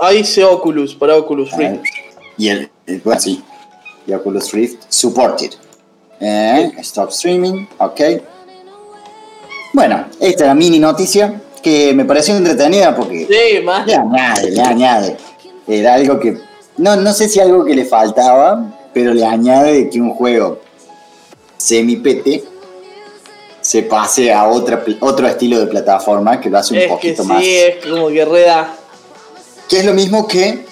Ahí 0.00 0.18
dice 0.18 0.44
Oculus, 0.44 0.94
para 0.94 1.16
Oculus 1.16 1.54
ver. 1.56 1.80
Y 2.36 2.48
el, 2.48 2.70
el- 2.86 3.00
bueno, 3.00 3.20
sí. 3.20 3.42
y 4.06 4.12
Oculus 4.12 4.52
Rift 4.52 4.84
supported. 4.88 5.52
Eh, 6.20 6.72
stop 6.78 7.08
streaming, 7.10 7.66
ok. 7.78 8.00
Bueno, 9.72 10.06
esta 10.20 10.42
es 10.44 10.48
la 10.48 10.54
mini 10.54 10.78
noticia 10.78 11.40
que 11.62 11.92
me 11.94 12.04
pareció 12.04 12.36
entretenida 12.36 12.94
porque 12.96 13.26
Sí, 13.26 13.62
más. 13.62 13.86
le 13.86 13.94
añade, 13.94 14.50
le 14.50 14.62
añade. 14.62 15.16
Era 15.66 15.94
algo 15.94 16.18
que, 16.18 16.38
no, 16.78 16.96
no 16.96 17.12
sé 17.12 17.28
si 17.28 17.38
algo 17.40 17.64
que 17.64 17.74
le 17.74 17.84
faltaba, 17.84 18.72
pero 18.92 19.12
le 19.14 19.24
añade 19.24 19.72
de 19.74 19.90
que 19.90 20.00
un 20.00 20.14
juego 20.14 20.58
semi-PT 21.56 22.44
se 23.60 23.82
pase 23.82 24.32
a 24.32 24.48
otra, 24.48 24.82
otro 25.00 25.26
estilo 25.28 25.60
de 25.60 25.66
plataforma 25.66 26.40
que 26.40 26.48
lo 26.50 26.58
hace 26.58 26.72
un 26.74 26.80
Es 26.80 26.84
que 26.86 26.90
poquito 26.90 27.22
sí, 27.22 27.28
más. 27.28 27.42
es 27.44 27.86
como 27.86 28.08
que 28.08 28.24
reda. 28.24 28.74
Que 29.68 29.78
es 29.80 29.84
lo 29.84 29.92
mismo 29.92 30.26
que 30.26 30.64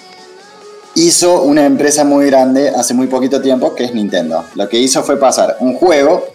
hizo 0.95 1.43
una 1.43 1.65
empresa 1.65 2.03
muy 2.03 2.25
grande 2.25 2.69
hace 2.69 2.93
muy 2.93 3.07
poquito 3.07 3.39
tiempo, 3.41 3.75
que 3.75 3.85
es 3.85 3.93
Nintendo. 3.93 4.43
Lo 4.55 4.67
que 4.67 4.77
hizo 4.79 5.03
fue 5.03 5.17
pasar 5.19 5.57
un 5.59 5.75
juego 5.75 6.25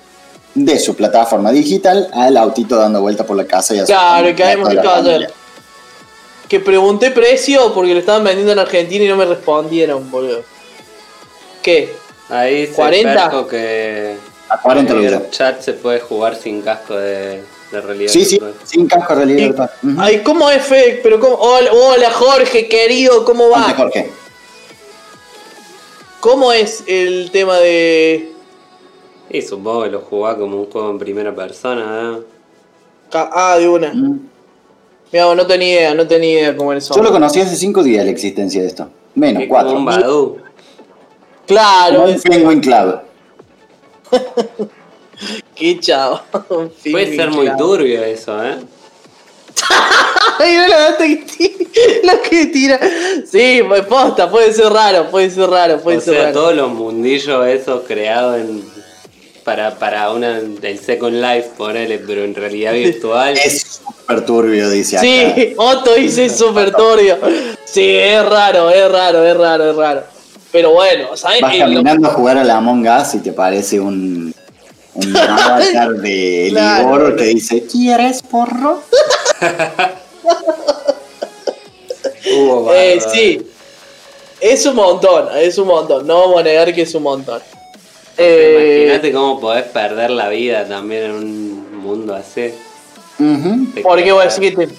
de 0.54 0.78
su 0.78 0.94
plataforma 0.94 1.50
digital 1.50 2.08
al 2.12 2.36
autito 2.36 2.76
dando 2.76 3.00
vuelta 3.00 3.26
por 3.26 3.36
la 3.36 3.44
casa 3.44 3.74
y 3.74 3.78
así. 3.80 3.92
Claro, 3.92 4.34
que 4.34 4.44
habíamos 4.44 4.70
visto 4.70 4.90
ayer. 4.90 5.32
Que 6.48 6.60
pregunté 6.60 7.10
precio 7.10 7.72
porque 7.74 7.92
lo 7.92 8.00
estaban 8.00 8.22
vendiendo 8.22 8.52
en 8.52 8.58
Argentina 8.58 9.04
y 9.04 9.08
no 9.08 9.16
me 9.16 9.24
respondieron, 9.24 10.10
boludo. 10.10 10.42
¿Qué? 11.62 11.94
Ahí 12.28 12.66
se 12.66 12.72
40. 12.74 13.30
perco 13.30 13.46
que 13.48 14.16
A 14.48 14.60
40 14.60 14.92
lo 14.94 15.00
en 15.00 15.14
el 15.14 15.30
chat 15.30 15.60
se 15.60 15.72
puede 15.72 16.00
jugar 16.00 16.36
sin 16.36 16.62
casco 16.62 16.94
de, 16.94 17.42
de 17.72 17.80
realidad. 17.80 18.12
Sí, 18.12 18.24
sí, 18.24 18.40
sin 18.64 18.86
casco 18.86 19.16
de 19.16 19.24
realidad. 19.24 19.70
Ay, 19.98 20.22
¿cómo 20.22 20.50
es, 20.50 20.62
Fede? 20.62 21.00
Pero 21.02 21.18
cómo... 21.18 21.34
Hola, 21.36 21.70
hola, 21.72 22.10
Jorge, 22.10 22.68
querido, 22.68 23.24
¿cómo 23.24 23.48
va? 23.50 23.74
Jorge. 23.74 24.10
¿Cómo 26.20 26.52
es 26.52 26.84
el 26.86 27.30
tema 27.32 27.58
de... 27.58 28.33
Y 29.30 29.42
supongo 29.42 29.84
que 29.84 29.90
lo 29.90 30.00
jugás 30.00 30.36
como 30.36 30.56
un 30.56 30.70
juego 30.70 30.90
en 30.90 30.98
primera 30.98 31.34
persona, 31.34 32.12
¿eh? 32.18 32.22
Ah, 33.12 33.56
de 33.58 33.68
una. 33.68 33.92
Mm. 33.92 34.20
Mira, 35.12 35.34
no 35.34 35.46
tenía 35.46 35.68
idea, 35.68 35.94
no 35.94 36.06
tenía 36.06 36.40
idea 36.40 36.56
cómo 36.56 36.72
era 36.72 36.78
eso. 36.78 36.94
Yo 36.94 37.02
lo 37.02 37.12
conocí 37.12 37.40
hace 37.40 37.56
5 37.56 37.82
días 37.82 38.04
la 38.04 38.10
existencia 38.10 38.60
de 38.60 38.66
esto. 38.68 38.88
Menos, 39.14 39.42
Que 39.42 39.48
como 39.48 39.70
un 39.70 39.84
4. 39.84 40.02
Badu. 40.02 40.36
Claro, 41.46 42.00
Como 42.00 42.12
un. 42.12 42.20
Penguin 42.20 42.60
Club. 42.60 43.00
qué 45.54 45.78
chavo. 45.80 46.20
Puede 46.90 47.16
ser 47.16 47.30
muy 47.30 47.48
turbio 47.56 48.02
eso, 48.02 48.44
¿eh? 48.44 48.56
Ay, 50.38 50.56
no 50.56 50.68
la 50.68 50.78
data 50.90 51.06
que 51.06 51.16
tira. 51.16 51.64
La 52.02 52.20
que 52.28 52.46
tira. 52.46 52.80
Sí, 53.30 53.62
pues 53.66 53.82
posta, 53.82 54.28
puede 54.30 54.52
ser 54.52 54.72
raro, 54.72 55.10
puede 55.10 55.30
ser 55.30 55.48
raro, 55.48 55.80
puede 55.80 55.98
o 55.98 56.00
ser 56.00 56.14
sea, 56.14 56.22
raro. 56.24 56.34
todos 56.34 56.54
los 56.56 56.70
mundillos 56.72 57.46
esos 57.46 57.82
creados 57.86 58.38
en, 58.40 58.64
para, 59.44 59.78
para 59.78 60.10
una 60.10 60.40
del 60.40 60.78
Second 60.78 61.20
Life, 61.20 61.50
ponele, 61.56 61.98
pero 61.98 62.24
en 62.24 62.34
realidad 62.34 62.72
virtual. 62.72 63.36
Es 63.36 63.80
súper 63.84 64.24
turbio, 64.24 64.70
dice 64.70 64.96
acá. 64.96 65.06
Sí, 65.06 65.54
Otto 65.56 65.94
dice 65.94 66.28
súper 66.30 66.72
turbio. 66.72 67.18
Sí, 67.64 67.96
es 67.96 68.24
raro, 68.24 68.70
es 68.70 68.90
raro, 68.90 69.24
es 69.24 69.36
raro, 69.36 69.70
es 69.70 69.76
raro. 69.76 70.02
Pero 70.50 70.72
bueno, 70.72 71.16
¿sabes? 71.16 71.40
Vas 71.40 71.56
caminando 71.56 72.08
a 72.08 72.12
jugar 72.12 72.38
a 72.38 72.44
la 72.44 72.56
Among 72.56 72.86
Us 72.88 73.14
y 73.14 73.18
te 73.18 73.32
parece 73.32 73.80
un, 73.80 74.34
un 74.94 75.16
avatar 75.16 75.90
de 75.94 76.48
Claro. 76.50 76.84
Ligoro 76.84 77.16
que 77.16 77.24
dice, 77.24 77.64
¿quieres 77.66 78.22
porro? 78.22 78.82
Eh, 82.26 83.00
sí. 83.12 83.46
Es 84.40 84.66
un 84.66 84.76
montón, 84.76 85.28
es 85.36 85.58
un 85.58 85.68
montón. 85.68 86.06
No 86.06 86.20
vamos 86.20 86.40
a 86.40 86.42
negar 86.42 86.74
que 86.74 86.82
es 86.82 86.94
un 86.94 87.02
montón. 87.02 87.40
Eh, 88.16 88.82
Imagínate 88.86 89.12
cómo 89.12 89.40
podés 89.40 89.64
perder 89.64 90.10
la 90.10 90.28
vida 90.28 90.66
también 90.66 91.04
en 91.04 91.10
un 91.12 91.78
mundo 91.82 92.14
así. 92.14 92.52
Ujú. 93.18 93.66
Te 93.74 93.80
¿Por 93.82 93.98
qué 93.98 94.04
quedas- 94.04 94.14
voy 94.14 94.22
a 94.22 94.24
decir 94.26 94.56
que 94.56 94.66
te- 94.66 94.74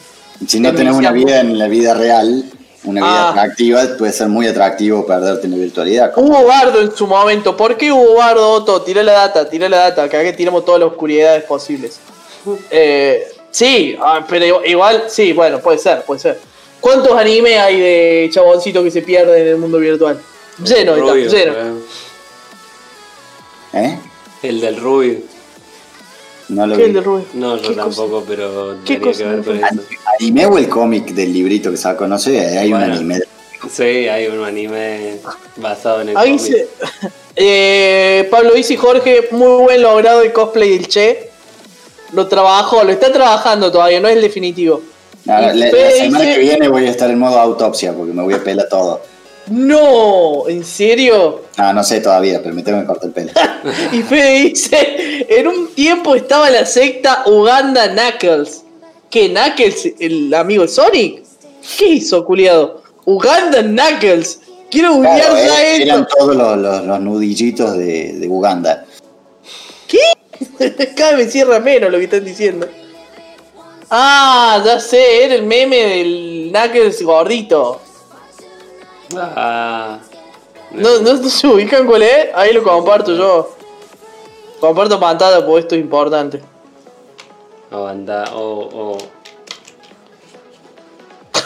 Si 0.47 0.59
no 0.59 0.71
Te 0.71 0.77
tenés 0.77 0.95
una 0.95 1.11
vida 1.11 1.39
en 1.39 1.57
la 1.57 1.67
vida 1.67 1.93
real, 1.93 2.43
una 2.83 3.01
vida 3.01 3.27
Ah. 3.27 3.29
atractiva, 3.31 3.81
puede 3.97 4.11
ser 4.11 4.27
muy 4.27 4.47
atractivo 4.47 5.05
perderte 5.05 5.47
en 5.47 5.51
la 5.51 5.57
virtualidad. 5.57 6.11
Hubo 6.17 6.45
bardo 6.45 6.81
en 6.81 6.95
su 6.95 7.07
momento. 7.07 7.55
¿Por 7.55 7.77
qué 7.77 7.91
hubo 7.91 8.15
bardo, 8.15 8.49
Otto? 8.51 8.81
Tira 8.81 9.01
la 9.01 9.13
data, 9.13 9.49
tira 9.49 9.69
la 9.69 9.77
data. 9.77 10.09
Que 10.09 10.17
acá 10.17 10.35
tiramos 10.35 10.65
todas 10.65 10.81
las 10.81 10.89
oscuridades 10.89 11.43
posibles. 11.43 11.99
Eh, 12.69 13.27
sí, 13.49 13.95
ah, 13.99 14.23
pero 14.29 14.63
igual, 14.65 15.05
sí, 15.07 15.33
bueno, 15.33 15.59
puede 15.59 15.79
ser, 15.79 16.03
puede 16.03 16.19
ser. 16.19 16.37
¿Cuántos 16.79 17.13
animes 17.17 17.57
hay 17.57 17.79
de 17.79 18.29
chaboncitos 18.31 18.83
que 18.83 18.91
se 18.91 19.01
pierden 19.01 19.41
en 19.41 19.47
el 19.47 19.57
mundo 19.57 19.79
virtual? 19.79 20.19
Lleno, 20.63 20.95
está, 20.95 21.15
lleno. 21.15 21.51
¿eh? 21.53 21.71
¿Eh? 23.75 23.97
El 24.43 24.61
del 24.61 24.77
Rubio. 24.77 25.19
No 26.49 26.67
lo 26.67 26.75
¿Qué 26.75 26.83
es 26.83 26.87
vi. 26.87 26.89
el 26.89 26.93
de 26.95 27.01
Rubio? 27.01 27.25
No, 27.33 27.57
yo 27.57 27.69
¿Qué 27.69 27.75
tampoco, 27.75 28.23
pero 28.27 28.77
¿Qué 28.85 28.95
tenía 28.95 29.07
cosa 29.11 29.23
que 29.23 29.29
ver 29.29 29.43
con 29.43 29.57
eso. 29.57 29.83
¿Anime 30.19 30.45
o 30.45 30.57
el 30.57 30.69
cómic 30.69 31.05
del 31.07 31.33
librito 31.33 31.71
que 31.71 31.77
sacó? 31.77 32.07
No 32.07 32.17
sé, 32.19 32.57
hay 32.57 32.71
un 32.71 32.81
anime. 32.81 33.19
Sí, 33.69 33.83
hay 33.83 34.27
un 34.27 34.43
anime 34.43 35.17
basado 35.57 36.01
en 36.01 36.09
el 36.09 36.17
Ahí 36.17 36.37
cómic. 36.37 36.53
se- 36.53 36.67
Eh, 37.37 38.27
Pablo 38.31 38.53
dice 38.53 38.77
Jorge, 38.77 39.27
muy 39.31 39.63
buen 39.63 39.81
logrado 39.81 40.21
el 40.21 40.31
cosplay 40.31 40.69
del 40.77 40.87
Che. 40.87 41.29
Lo 42.13 42.27
trabajó, 42.27 42.81
lo 42.85 42.91
está 42.93 43.11
trabajando 43.11 43.69
todavía, 43.73 43.99
no 43.99 44.07
es 44.07 44.15
el 44.15 44.21
definitivo. 44.21 44.81
No, 45.25 45.33
la, 45.41 45.51
semana 45.53 46.19
dice- 46.21 46.33
que 46.35 46.39
viene 46.39 46.67
voy 46.69 46.85
a 46.85 46.91
estar 46.91 47.09
en 47.09 47.19
modo 47.19 47.37
autopsia 47.37 47.91
porque 47.91 48.13
me 48.13 48.21
voy 48.23 48.35
a 48.35 48.41
pelar 48.43 48.69
todo. 48.69 49.01
No, 49.47 50.47
¿en 50.47 50.63
serio? 50.63 51.43
Ah, 51.57 51.71
no 51.73 51.83
sé 51.83 52.01
todavía, 52.01 52.41
pero 52.41 52.53
me 52.55 52.63
tengo 52.63 52.79
que 52.81 52.85
cortar 52.87 53.07
el 53.09 53.13
pelo. 53.13 53.31
Y 53.91 54.01
Fede 54.01 54.33
dice, 54.49 55.25
en 55.29 55.47
un 55.47 55.67
tiempo 55.75 56.15
estaba 56.15 56.49
la 56.49 56.65
secta 56.65 57.23
Uganda 57.27 57.89
Knuckles. 57.91 58.63
¿Qué, 59.09 59.29
Knuckles, 59.29 59.93
el 59.99 60.33
amigo 60.33 60.67
Sonic? 60.67 61.23
¿Qué 61.77 61.85
hizo, 61.89 62.25
culiado? 62.25 62.81
Uganda 63.05 63.61
Knuckles. 63.61 64.39
Quiero 64.71 64.93
googlear 64.95 65.17
Claro, 65.19 65.35
ya 65.37 65.63
eh, 65.63 65.81
eran 65.83 66.01
esto. 66.01 66.15
todos 66.17 66.35
los, 66.35 66.57
los- 66.57 66.83
los 66.85 66.99
nudillitos 67.01 67.77
de, 67.77 68.13
de 68.13 68.27
Uganda. 68.27 68.85
Cada 70.95 71.15
vez 71.15 71.25
me 71.27 71.31
cierra 71.31 71.59
menos 71.59 71.91
lo 71.91 71.97
que 71.97 72.05
están 72.05 72.25
diciendo. 72.25 72.67
Ah, 73.89 74.61
ya 74.65 74.79
sé, 74.79 75.23
era 75.23 75.35
el 75.35 75.43
meme 75.43 75.77
del 75.77 76.49
Knuckles 76.51 77.01
gordito. 77.03 77.81
Ah, 79.15 79.99
No, 80.71 80.99
no, 80.99 81.13
no 81.13 81.29
se 81.29 81.47
ubican 81.47 81.85
cuál 81.85 82.01
es, 82.03 82.27
ahí 82.35 82.53
lo 82.53 82.63
comparto 82.63 83.13
yo. 83.13 83.55
Comparto 84.59 84.99
pantalla 84.99 85.45
porque 85.45 85.61
esto 85.61 85.75
es 85.75 85.81
importante. 85.81 86.41
o 87.71 87.85
anda, 87.85 88.25
o, 88.33 88.69
o. 88.73 88.97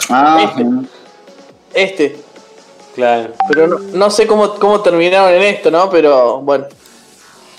Ah, 0.10 0.46
Este. 0.50 0.64
mm. 0.64 0.88
Este. 1.74 2.20
Claro. 2.96 3.34
Pero 3.48 3.68
no, 3.68 3.78
no 3.80 4.10
sé 4.10 4.26
cómo, 4.28 4.56
cómo 4.56 4.82
terminaron 4.82 5.34
en 5.34 5.44
esto, 5.44 5.70
¿no? 5.72 5.90
Pero 5.90 6.40
bueno. 6.42 6.66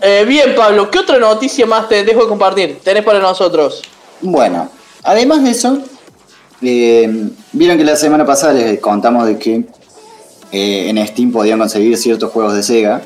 Eh, 0.00 0.24
bien, 0.26 0.54
Pablo, 0.54 0.90
¿qué 0.90 0.98
otra 0.98 1.18
noticia 1.18 1.66
más 1.66 1.88
te 1.88 2.04
dejo 2.04 2.22
de 2.22 2.28
compartir? 2.28 2.80
Tenés 2.82 3.04
para 3.04 3.18
nosotros. 3.20 3.82
Bueno, 4.22 4.70
además 5.02 5.44
de 5.44 5.50
eso, 5.50 5.78
eh, 6.62 7.28
vieron 7.52 7.76
que 7.78 7.84
la 7.84 7.96
semana 7.96 8.24
pasada 8.24 8.54
les 8.54 8.80
contamos 8.80 9.26
de 9.26 9.38
que 9.38 9.64
eh, 10.52 10.88
en 10.88 11.06
Steam 11.06 11.32
podían 11.32 11.58
conseguir 11.58 11.96
ciertos 11.96 12.30
juegos 12.32 12.54
de 12.54 12.62
Sega, 12.62 13.02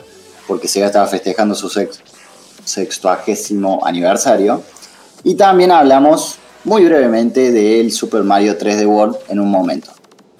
porque 0.46 0.68
Sega 0.68 0.86
estaba 0.86 1.06
festejando 1.06 1.54
su 1.54 1.68
sex- 1.68 2.00
sextuagésimo 2.64 3.80
aniversario. 3.84 4.62
Y 5.22 5.34
también 5.36 5.70
hablamos 5.72 6.36
muy 6.64 6.84
brevemente 6.84 7.50
del 7.52 7.92
Super 7.92 8.22
Mario 8.22 8.58
3D 8.58 8.86
World 8.86 9.16
en 9.28 9.40
un 9.40 9.50
momento. 9.50 9.90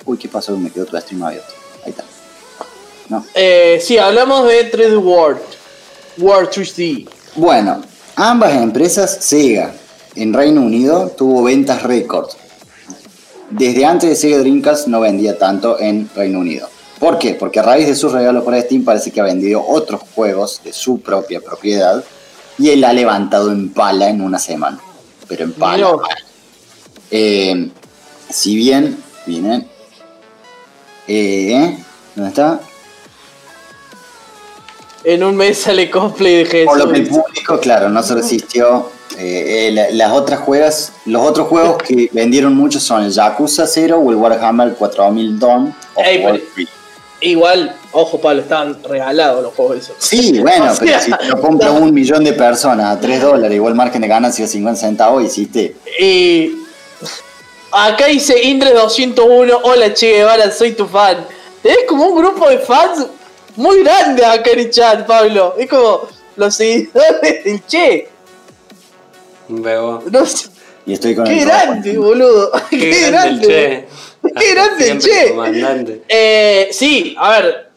Uy, 0.05 0.19
¿qué 0.19 0.29
pasó? 0.29 0.57
Me 0.57 0.71
quedó 0.71 0.85
tu 0.87 0.97
stream 0.99 1.23
abierto. 1.23 1.53
Ahí 1.85 1.91
está. 1.91 2.05
No. 3.09 3.25
Eh, 3.35 3.81
sí, 3.83 3.97
hablamos 3.99 4.47
de 4.47 4.71
3D 4.71 5.03
World. 5.03 5.41
World 6.19 6.49
3D. 6.51 7.09
Bueno, 7.37 7.83
ambas 8.17 8.55
empresas, 8.55 9.19
Sega 9.21 9.73
en 10.15 10.33
Reino 10.33 10.61
Unido 10.63 11.09
tuvo 11.17 11.43
ventas 11.43 11.83
récord. 11.83 12.29
Desde 13.51 13.85
antes 13.85 14.11
de 14.11 14.17
Sega 14.17 14.39
Dreamcast 14.39 14.87
no 14.89 15.01
vendía 15.01 15.39
tanto 15.39 15.79
en 15.79 16.09
Reino 16.15 16.41
Unido. 16.41 16.69
¿Por 17.05 17.19
qué? 17.19 17.35
Porque 17.35 17.61
a 17.61 17.63
raíz 17.63 17.87
de 17.87 17.95
sus 17.95 18.13
regalos 18.13 18.45
para 18.45 18.59
Steam 18.63 18.83
parece 18.83 19.11
que 19.11 19.21
ha 19.21 19.25
vendido 19.25 19.63
otros 19.63 20.01
juegos 20.15 20.63
de 20.65 20.73
su 20.73 21.03
propia 21.03 21.39
propiedad 21.43 22.03
y 22.57 22.71
él 22.71 22.83
ha 22.83 22.95
levantado 22.95 23.53
en 23.53 23.69
pala 23.75 24.09
en 24.09 24.23
una 24.23 24.39
semana. 24.39 24.79
Pero 25.29 25.45
en 25.45 25.53
pala. 25.53 25.99
Eh, 27.11 27.69
si 28.31 28.57
bien, 28.57 28.97
vienen. 29.27 29.69
Eh, 31.07 31.77
¿Dónde 32.15 32.31
está? 32.31 32.59
En 35.05 35.25
un 35.25 35.37
mes 35.37 35.59
sale 35.59 35.91
cosplay 35.91 36.37
de 36.37 36.47
Jesús. 36.47 36.69
Por 36.73 36.79
lo 36.79 36.91
que 36.91 37.01
el 37.01 37.07
público, 37.09 37.61
claro, 37.61 37.91
no 37.91 38.03
se 38.03 38.15
resistió. 38.15 38.89
Eh, 39.19 39.69
eh, 39.69 39.73
la- 39.73 39.91
las 39.91 40.13
otras 40.13 40.41
juegas, 40.41 40.93
los 41.05 41.21
otros 41.21 41.49
juegos 41.49 41.83
que 41.83 42.09
vendieron 42.15 42.55
mucho 42.55 42.81
son 42.81 43.03
el 43.05 43.11
Yakuza 43.13 43.67
0 43.67 43.99
o 44.03 44.11
el 44.11 44.17
Warhammer 44.17 44.73
4000 44.75 45.39
Dawn 45.39 45.75
of 45.97 46.07
Ey, 46.07 46.25
War 46.25 46.33
pero- 46.33 46.45
3. 46.55 46.69
Igual, 47.25 47.75
ojo, 47.93 48.21
Pablo, 48.21 48.43
estaban 48.43 48.83
regalados 48.85 49.43
los 49.43 49.55
juegos 49.55 49.79
esos. 49.79 49.97
Sí, 49.99 50.39
bueno, 50.41 50.73
O 50.73 50.77
pero 50.79 50.91
sea, 50.91 51.01
si 51.01 51.11
te 51.11 51.25
lo 51.25 51.41
compra 51.41 51.71
un 51.71 51.93
millón 51.95 52.23
de 52.23 52.35
personas 52.35 52.95
a 52.95 53.01
3 53.01 53.23
dólares, 53.23 53.57
igual 53.57 53.75
margen 53.75 54.03
de 54.03 54.09
ganancia 54.09 54.45
de 54.45 54.51
50 54.51 54.79
centavos, 54.79 55.25
hiciste. 55.25 55.75
Y 55.99 56.55
acá 57.73 58.07
dice 58.07 58.43
Indre 58.43 58.75
201, 58.75 59.59
hola 59.63 59.95
Che 59.95 60.13
Guevara, 60.13 60.51
soy 60.51 60.73
tu 60.73 60.87
fan. 60.87 61.25
Es 61.63 61.79
como 61.89 62.09
un 62.09 62.19
grupo 62.19 62.47
de 62.47 62.59
fans 62.59 63.07
muy 63.57 63.83
grande 63.83 64.23
acá 64.23 64.51
en 64.51 64.59
el 64.59 64.71
chat, 64.71 65.07
Pablo. 65.07 65.55
Es 65.59 65.67
como 65.71 66.03
los 66.37 66.55
seguidores 66.55 67.43
del 67.43 67.67
Che. 67.67 68.09
Un 69.49 69.63
bebo. 69.63 70.03
No 70.11 70.27
sé, 70.27 70.49
Y 70.87 70.93
estoy 70.95 71.15
con 71.15 71.25
qué 71.25 71.41
el 71.41 71.47
grande, 71.47 71.97
boludo. 71.99 72.53
Qué, 72.71 72.79
Qué, 72.79 73.07
grande 73.11 73.47
el 73.47 73.49
che. 73.49 73.87
Qué 74.39 74.51
grande 74.55 74.99
Che. 74.99 75.29
comandante. 75.31 76.03
Eh, 76.09 76.69
sí, 76.73 77.15
a 77.19 77.31
ver. 77.31 77.71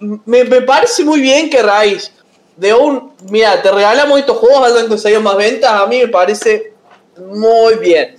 Me, 0.00 0.44
me 0.44 0.62
parece 0.62 1.04
muy 1.04 1.20
bien 1.20 1.48
que 1.48 1.62
Raíz 1.62 2.10
de 2.56 2.74
un. 2.74 3.12
Mira, 3.30 3.62
te 3.62 3.70
regalamos 3.70 4.18
estos 4.18 4.36
juegos, 4.38 4.70
hayan 4.70 4.88
conseguido 4.88 5.20
más 5.20 5.36
ventas. 5.36 5.70
A 5.72 5.86
mí 5.86 5.98
me 6.00 6.08
parece 6.08 6.72
muy 7.18 7.74
bien. 7.76 8.16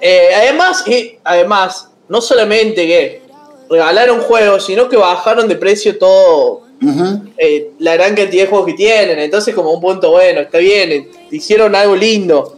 Eh, 0.00 0.28
además, 0.34 0.86
y 0.88 1.18
además, 1.24 1.88
no 2.08 2.20
solamente 2.20 2.86
que 2.86 3.22
regalaron 3.68 4.20
juegos, 4.20 4.66
sino 4.66 4.88
que 4.88 4.96
bajaron 4.96 5.48
de 5.48 5.56
precio 5.56 5.96
todo. 5.98 6.62
Eh, 7.36 7.72
la 7.78 7.94
gran 7.94 8.14
cantidad 8.14 8.44
de 8.44 8.48
juegos 8.48 8.66
que 8.68 8.72
tienen. 8.74 9.18
Entonces, 9.18 9.54
como 9.54 9.70
un 9.72 9.80
punto 9.80 10.10
bueno, 10.12 10.40
está 10.40 10.58
bien. 10.58 10.90
eh, 10.92 11.10
Hicieron 11.30 11.74
algo 11.74 11.94
lindo. 11.94 12.56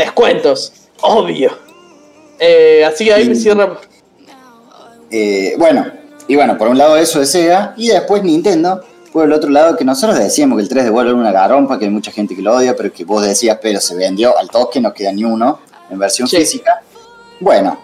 Descuentos, 0.00 0.72
obvio. 1.02 1.50
Eh, 2.38 2.82
así 2.86 3.04
que 3.04 3.12
ahí 3.12 3.28
me 3.28 3.34
cierra. 3.34 3.76
Eh, 5.10 5.54
bueno, 5.58 5.86
y 6.26 6.36
bueno, 6.36 6.56
por 6.56 6.68
un 6.68 6.78
lado 6.78 6.96
eso 6.96 7.20
de 7.20 7.26
Sega, 7.26 7.74
y 7.76 7.88
después 7.88 8.22
Nintendo, 8.22 8.82
por 9.12 9.26
el 9.26 9.32
otro 9.34 9.50
lado 9.50 9.76
que 9.76 9.84
nosotros 9.84 10.18
decíamos 10.18 10.56
que 10.56 10.62
el 10.62 10.68
3 10.70 10.84
de 10.84 10.90
World 10.90 11.10
era 11.10 11.18
una 11.18 11.32
garompa, 11.32 11.78
que 11.78 11.84
hay 11.84 11.90
mucha 11.90 12.12
gente 12.12 12.34
que 12.34 12.40
lo 12.40 12.54
odia, 12.56 12.74
pero 12.76 12.90
que 12.92 13.04
vos 13.04 13.22
decías, 13.22 13.58
pero 13.60 13.78
se 13.78 13.94
vendió 13.94 14.38
al 14.38 14.48
toque, 14.48 14.80
no 14.80 14.94
queda 14.94 15.12
ni 15.12 15.22
uno 15.24 15.58
en 15.90 15.98
versión 15.98 16.26
Sí. 16.28 16.38
física. 16.38 16.80
Bueno, 17.40 17.78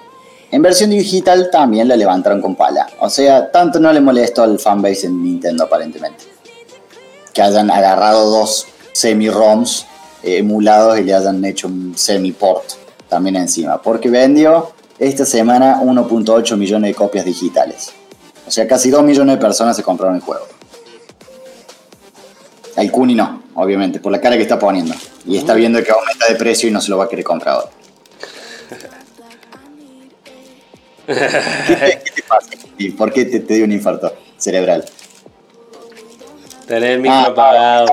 en 0.50 0.62
versión 0.62 0.88
digital 0.88 1.50
también 1.52 1.86
la 1.88 1.96
levantaron 1.96 2.40
con 2.40 2.54
pala. 2.54 2.86
O 3.00 3.10
sea, 3.10 3.50
tanto 3.50 3.78
no 3.78 3.92
le 3.92 4.00
molestó 4.00 4.42
al 4.42 4.58
fanbase 4.58 5.06
en 5.08 5.22
Nintendo 5.22 5.64
aparentemente. 5.64 6.24
Que 7.34 7.42
hayan 7.42 7.70
agarrado 7.70 8.30
dos 8.30 8.66
semi-ROMs 8.92 9.84
emulados 10.26 10.98
y 10.98 11.04
le 11.04 11.14
hayan 11.14 11.44
hecho 11.44 11.68
un 11.68 11.96
semi-port 11.96 12.64
también 13.08 13.36
encima. 13.36 13.80
Porque 13.80 14.10
vendió 14.10 14.72
esta 14.98 15.24
semana 15.24 15.80
1.8 15.82 16.56
millones 16.56 16.90
de 16.90 16.94
copias 16.94 17.24
digitales. 17.24 17.92
O 18.46 18.50
sea, 18.50 18.66
casi 18.66 18.90
2 18.90 19.02
millones 19.04 19.36
de 19.36 19.40
personas 19.40 19.76
se 19.76 19.82
compraron 19.82 20.16
el 20.16 20.22
juego. 20.22 20.46
El 22.76 22.90
Kuni 22.90 23.14
no, 23.14 23.42
obviamente, 23.54 24.00
por 24.00 24.12
la 24.12 24.20
cara 24.20 24.36
que 24.36 24.42
está 24.42 24.58
poniendo. 24.58 24.94
Y 25.24 25.36
está 25.36 25.54
viendo 25.54 25.82
que 25.82 25.90
aumenta 25.90 26.26
de 26.28 26.34
precio 26.36 26.68
y 26.68 26.72
no 26.72 26.80
se 26.80 26.90
lo 26.90 26.98
va 26.98 27.04
a 27.04 27.08
querer 27.08 27.24
comprar 27.24 27.56
ahora. 27.56 27.70
¿Qué 31.06 31.76
te, 31.76 32.02
qué 32.04 32.10
te 32.10 32.22
pasa? 32.22 32.50
¿Y 32.78 32.90
por 32.90 33.12
qué 33.12 33.24
te, 33.24 33.40
te 33.40 33.54
dio 33.54 33.64
un 33.64 33.72
infarto 33.72 34.12
cerebral? 34.36 34.84
Tener 36.66 36.92
el 36.92 36.98
micro 37.00 37.16
Ah, 37.16 37.26
apagado. 37.26 37.86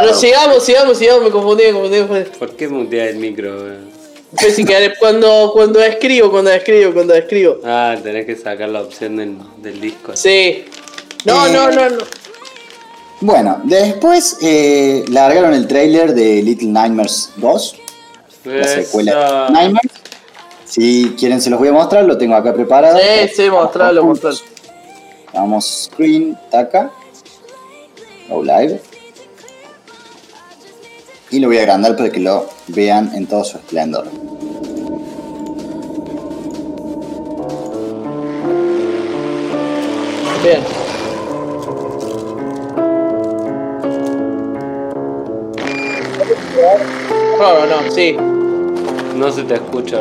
Pero 0.00 0.14
sigamos, 0.14 0.62
sigamos, 0.64 0.98
sigamos, 0.98 1.22
me 1.24 1.30
confundí, 1.30 1.64
me 1.64 1.72
confundí. 1.72 2.00
me 2.00 2.06
confundí. 2.06 2.38
¿Por 2.38 2.50
qué 2.56 2.68
mutear 2.68 3.08
el 3.08 3.16
micro? 3.16 3.56
weón? 3.56 3.88
Pensé 4.38 4.64
que 4.64 4.92
cuando, 4.98 5.50
cuando 5.54 5.80
escribo, 5.82 6.30
cuando 6.30 6.50
escribo, 6.50 6.92
cuando 6.92 7.14
escribo. 7.14 7.58
Ah, 7.64 7.96
tenés 8.02 8.26
que 8.26 8.36
sacar 8.36 8.68
la 8.68 8.82
opción 8.82 9.16
del, 9.16 9.38
del 9.58 9.80
disco. 9.80 10.14
Sí. 10.16 10.64
No, 11.24 11.46
Eh. 11.46 11.50
no, 11.52 11.70
no, 11.70 11.88
no. 11.90 11.98
Bueno, 13.20 13.60
después 13.64 14.36
eh, 14.42 15.04
largaron 15.08 15.52
el 15.54 15.66
trailer 15.66 16.14
de 16.14 16.42
Little 16.42 16.68
Nightmares 16.68 17.30
2, 17.36 17.76
la 18.44 18.64
secuela 18.68 19.46
de. 19.46 19.52
Nightmares. 19.52 19.92
Si 20.66 21.16
quieren 21.18 21.40
se 21.40 21.48
los 21.50 21.58
voy 21.58 21.68
a 21.68 21.72
mostrar, 21.72 22.04
lo 22.04 22.16
tengo 22.18 22.34
acá 22.36 22.52
preparado. 22.52 22.98
Sí, 22.98 23.28
sí, 23.34 23.50
mostralo, 23.50 24.04
mostralo. 24.04 24.36
Vamos 25.32 25.88
screen, 25.90 26.38
taca. 26.50 26.90
Go 28.28 28.42
live. 28.42 28.80
Y 31.30 31.40
lo 31.40 31.48
voy 31.48 31.58
a 31.58 31.60
agrandar 31.60 31.96
para 31.96 32.10
que 32.10 32.20
lo 32.20 32.48
vean 32.68 33.12
en 33.14 33.26
todo 33.26 33.44
su 33.44 33.58
esplendor. 33.58 34.06
Bien. 40.42 40.60
No, 47.38 47.54
no, 47.54 47.66
no, 47.66 47.90
sí. 47.90 48.16
No 49.16 49.30
se 49.30 49.42
te 49.44 49.54
escucha. 49.54 50.00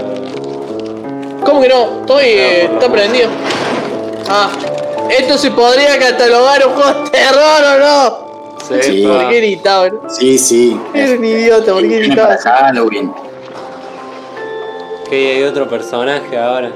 ¿Cómo 1.46 1.62
que 1.62 1.70
no? 1.70 2.02
Estoy, 2.02 2.26
eh, 2.26 2.64
por 2.68 2.72
la 2.72 2.80
está 2.80 2.92
prendido. 2.92 3.30
Ah, 4.30 4.50
esto 5.10 5.38
se 5.38 5.52
podría 5.52 5.98
catalogar 6.00 6.68
un 6.68 6.74
juego 6.74 7.04
de 7.04 7.10
terror 7.10 7.64
o 7.64 7.80
no. 7.80 8.28
Sí. 8.82 9.06
¿Por 9.08 9.30
qué 9.30 9.38
gritaba? 9.38 9.90
Sí, 10.10 10.38
sí. 10.38 10.80
Eres 10.94 11.18
un 11.18 11.26
idiota, 11.26 11.72
¿por 11.74 11.88
qué 11.88 12.14
para 12.16 12.38
Halloween. 12.38 13.14
Que 15.10 15.36
hay 15.36 15.44
otro 15.44 15.70
personaje 15.70 16.38
ahora. 16.38 16.72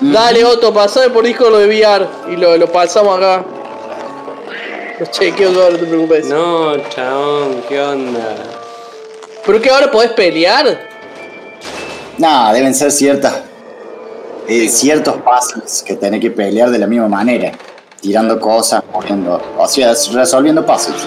Dale, 0.00 0.44
Otto, 0.44 0.72
pasame 0.72 1.10
por 1.10 1.24
disco 1.24 1.48
lo 1.48 1.58
de 1.58 1.66
VR 1.66 2.06
y 2.30 2.36
lo, 2.36 2.56
lo 2.56 2.66
pasamos 2.72 3.18
acá. 3.18 3.44
Los 4.98 5.10
chequeo 5.10 5.52
todo, 5.52 5.70
no 5.70 5.78
te 5.78 5.86
preocupes. 5.86 6.26
No, 6.26 6.76
chabón, 6.88 7.62
¿qué 7.68 7.80
onda? 7.80 8.34
¿Pero 9.44 9.60
que 9.60 9.70
ahora 9.70 9.90
podés 9.90 10.12
pelear? 10.12 10.88
No, 12.18 12.52
deben 12.52 12.74
ser 12.74 12.90
ciertas. 12.90 13.42
Eh, 14.48 14.68
ciertos 14.68 15.16
puzzles 15.18 15.82
que 15.86 15.94
tenés 15.96 16.20
que 16.20 16.30
pelear 16.30 16.70
de 16.70 16.78
la 16.78 16.86
misma 16.86 17.08
manera. 17.08 17.52
Tirando 18.00 18.40
cosas, 18.40 18.82
moviendo. 18.92 19.40
O 19.56 19.66
sea, 19.68 19.92
resolviendo 20.12 20.64
puzzles. 20.66 21.06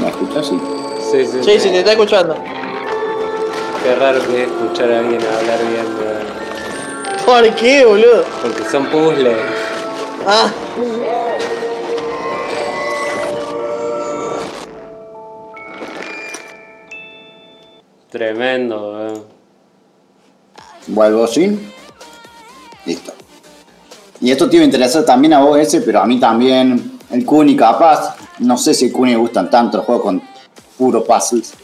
¿Me 0.00 0.08
escuchas? 0.08 0.46
Sí. 0.46 0.60
Sí, 1.10 1.26
sí, 1.26 1.38
Sí, 1.44 1.60
sí, 1.60 1.68
te 1.70 1.78
está 1.80 1.92
escuchando. 1.92 2.34
Qué 3.82 3.94
raro 3.96 4.20
que 4.26 4.44
es 4.44 4.48
escuchar 4.48 4.92
a 4.92 4.98
alguien 5.00 5.20
hablar 5.20 5.58
bien, 5.58 5.86
weón. 5.98 6.32
¿Por 7.26 7.54
qué, 7.56 7.84
boludo? 7.84 8.24
Porque 8.40 8.64
son 8.70 8.86
puzzles. 8.86 9.36
Ah, 10.26 10.50
Tremendo, 18.12 18.92
weón. 18.92 19.24
Vuelvo 20.88 21.26
sin. 21.26 21.72
Listo. 22.84 23.12
Y 24.20 24.30
esto 24.30 24.50
te 24.50 24.56
iba 24.56 24.62
a 24.62 24.66
interesar 24.66 25.04
también 25.04 25.32
a 25.32 25.40
vos 25.40 25.58
ese, 25.58 25.80
pero 25.80 26.00
a 26.00 26.06
mí 26.06 26.20
también. 26.20 26.98
El 27.10 27.24
Kuni 27.24 27.56
capaz. 27.56 28.16
No 28.40 28.58
sé 28.58 28.74
si 28.74 28.86
el 28.86 28.92
Kuni 28.92 29.12
me 29.12 29.16
gustan 29.16 29.50
tanto 29.50 29.78
los 29.78 29.86
juegos 29.86 30.04
con 30.04 30.22
puro 30.76 31.02
puzzles. 31.02 31.54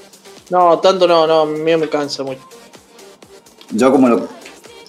no, 0.48 0.78
tanto 0.78 1.06
no, 1.06 1.26
no, 1.26 1.40
a 1.42 1.46
mí 1.46 1.76
me 1.76 1.88
cansa 1.88 2.22
mucho. 2.22 2.40
Yo 3.70 3.92
como 3.92 4.08
lo... 4.08 4.28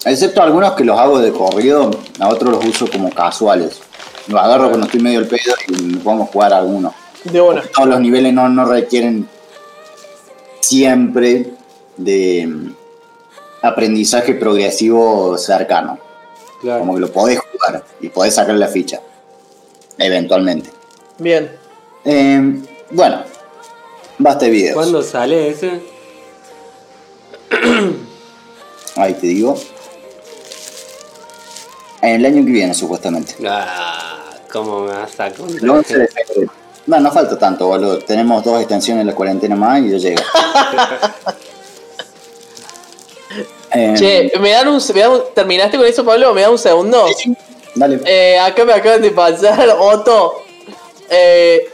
Excepto 0.06 0.42
algunos 0.42 0.72
que 0.72 0.84
los 0.84 0.98
hago 0.98 1.18
de 1.18 1.30
corrido, 1.30 1.90
a 2.20 2.28
otros 2.28 2.52
los 2.52 2.64
uso 2.64 2.90
como 2.90 3.10
casuales. 3.10 3.82
Los 4.28 4.40
agarro 4.40 4.68
cuando 4.68 4.86
estoy 4.86 5.00
medio 5.00 5.18
el 5.18 5.28
pedo 5.28 5.54
y 5.68 5.82
me 5.82 5.98
pongo 5.98 6.22
a 6.22 6.26
jugar 6.26 6.54
a 6.54 6.58
alguno. 6.58 6.94
De 7.24 7.38
una. 7.38 7.62
Todos 7.62 7.88
los 7.88 8.00
niveles 8.00 8.32
no, 8.32 8.48
no 8.48 8.64
requieren 8.64 9.28
siempre 10.60 11.52
de 11.96 12.46
mm, 12.46 12.74
aprendizaje 13.62 14.34
progresivo 14.34 15.36
cercano. 15.38 15.98
Claro. 16.60 16.80
Como 16.80 16.94
que 16.94 17.00
lo 17.00 17.12
podés 17.12 17.38
jugar 17.40 17.84
y 18.00 18.08
podés 18.08 18.34
sacar 18.34 18.54
la 18.54 18.68
ficha. 18.68 19.00
Eventualmente. 19.98 20.70
Bien. 21.18 21.50
Eh, 22.04 22.60
bueno, 22.90 23.22
basta 24.18 24.46
de 24.46 24.50
videos. 24.50 24.74
¿Cuándo 24.74 25.02
sale 25.02 25.48
ese? 25.50 25.82
Ahí 28.96 29.14
te 29.14 29.26
digo. 29.26 29.56
En 32.02 32.14
el 32.16 32.26
año 32.26 32.44
que 32.44 32.50
viene, 32.50 32.72
supuestamente. 32.74 33.34
Ah, 33.46 34.30
¿cómo 34.50 34.80
me 34.84 34.92
vas 34.92 35.20
a 35.20 35.26
El 35.26 35.32
11 35.40 35.60
contar? 35.66 35.98
de 35.98 36.08
febrero. 36.08 36.52
No, 36.86 36.98
no 37.00 37.10
falta 37.12 37.38
tanto, 37.38 37.66
boludo. 37.68 37.98
Tenemos 37.98 38.42
dos 38.44 38.58
extensiones 38.60 39.04
de 39.04 39.10
la 39.12 39.16
cuarentena 39.16 39.54
más 39.56 39.80
y 39.82 39.90
ya 39.90 39.98
llega. 39.98 40.24
Eh, 43.72 43.94
Che, 43.96 44.32
¿me 44.40 44.50
dan, 44.50 44.66
un, 44.66 44.82
me 44.92 45.00
dan 45.00 45.10
un- 45.12 45.22
¿Terminaste 45.32 45.76
con 45.76 45.86
eso, 45.86 46.04
Pablo? 46.04 46.34
¿Me 46.34 46.40
da 46.42 46.50
un 46.50 46.58
segundo? 46.58 47.06
Dale. 47.76 48.00
Eh, 48.04 48.36
acá 48.36 48.64
me 48.64 48.72
acaban 48.72 49.00
de 49.00 49.12
pasar, 49.12 49.76
Otto. 49.78 50.42
Eh, 51.08 51.68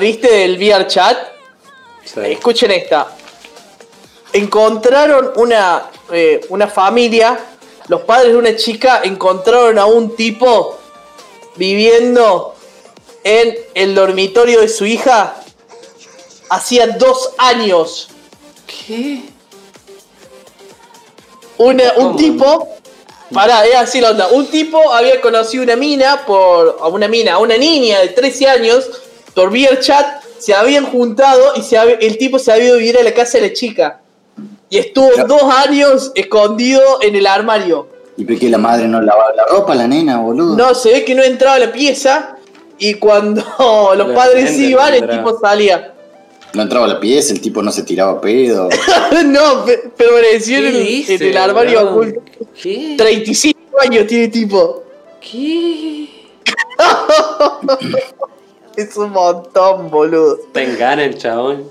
¿Viste 0.00 0.44
el 0.44 0.56
VR 0.56 0.88
chat? 0.88 1.16
Sí. 2.04 2.18
Escuchen 2.24 2.72
esta. 2.72 3.06
Encontraron 4.32 5.30
una, 5.36 5.84
eh, 6.10 6.40
una 6.48 6.66
familia 6.66 7.38
los 7.88 8.02
padres 8.02 8.32
de 8.32 8.38
una 8.38 8.54
chica 8.54 9.00
encontraron 9.02 9.76
a 9.78 9.86
un 9.86 10.14
tipo 10.14 10.78
viviendo 11.56 12.54
en 13.24 13.54
el 13.74 13.94
dormitorio 13.94 14.60
de 14.60 14.68
su 14.68 14.86
hija 14.86 15.34
hacía 16.48 16.86
dos 16.88 17.30
años. 17.38 18.08
¿Qué? 18.66 19.22
Una- 21.58 21.92
un 21.96 22.04
¿Cómo? 22.04 22.16
tipo, 22.16 22.68
pará, 23.32 23.64
es 23.66 23.74
así 23.76 24.00
la 24.00 24.10
onda. 24.10 24.28
Un 24.28 24.46
tipo 24.46 24.92
había 24.92 25.20
conocido 25.20 25.62
una 25.62 25.76
mina 25.76 26.24
por. 26.26 26.78
A 26.80 26.88
una 26.88 27.08
mina, 27.08 27.34
a 27.34 27.38
una 27.38 27.56
niña 27.56 28.00
de 28.00 28.08
13 28.08 28.48
años, 28.48 28.88
por 29.34 29.50
vía 29.50 29.68
el 29.70 29.80
chat, 29.80 30.22
se 30.38 30.54
habían 30.54 30.86
juntado 30.86 31.52
y 31.56 31.62
se 31.62 31.76
había- 31.76 31.96
el 31.96 32.16
tipo 32.16 32.38
se 32.38 32.50
había 32.52 32.66
ido 32.66 32.74
a 32.76 32.78
vivir 32.78 32.98
a 32.98 33.02
la 33.02 33.12
casa 33.12 33.38
de 33.38 33.48
la 33.48 33.52
chica. 33.52 34.00
Y 34.70 34.78
estuvo 34.78 35.10
dos 35.26 35.42
años 35.66 36.12
escondido 36.14 36.98
en 37.02 37.14
el 37.16 37.26
armario. 37.26 37.88
¿Y 38.16 38.24
por 38.24 38.38
qué 38.38 38.48
la 38.48 38.58
madre 38.58 38.86
no 38.88 39.00
lavaba 39.00 39.32
la 39.34 39.44
ropa, 39.46 39.74
la 39.74 39.86
nena, 39.86 40.18
boludo? 40.20 40.56
No, 40.56 40.74
se 40.74 40.92
ve 40.92 41.04
que 41.04 41.14
no 41.14 41.22
entraba 41.22 41.56
a 41.56 41.58
la 41.58 41.72
pieza. 41.72 42.36
Y 42.80 42.94
cuando 42.94 43.42
los 43.96 44.08
La 44.08 44.14
padres 44.14 44.50
gente 44.50 44.64
iban, 44.64 44.94
el 44.94 45.08
tipo 45.08 45.38
salía. 45.38 45.94
No 46.52 46.62
entraba 46.62 46.86
a 46.86 46.88
la 46.88 46.98
pieza, 46.98 47.32
el 47.32 47.40
tipo 47.40 47.62
no 47.62 47.70
se 47.70 47.84
tiraba 47.84 48.20
pedo. 48.20 48.68
no, 49.26 49.64
pe- 49.64 49.92
permaneció 49.96 50.58
en 50.58 50.64
¿Qué 50.64 50.68
el, 50.78 50.84
dice, 50.84 51.14
en 51.14 51.22
el 51.22 51.36
armario 51.36 51.88
oculto. 51.90 52.22
¿Qué? 52.60 52.96
35 52.98 53.60
años 53.80 54.06
tiene 54.08 54.24
el 54.24 54.30
tipo. 54.32 54.82
¿Qué? 55.20 56.08
Es 58.76 58.96
un 58.96 59.10
montón, 59.10 59.90
boludo. 59.90 60.38
¿Está 60.46 60.62
en 60.62 60.78
gana 60.78 61.04
el 61.04 61.18
chabón? 61.18 61.64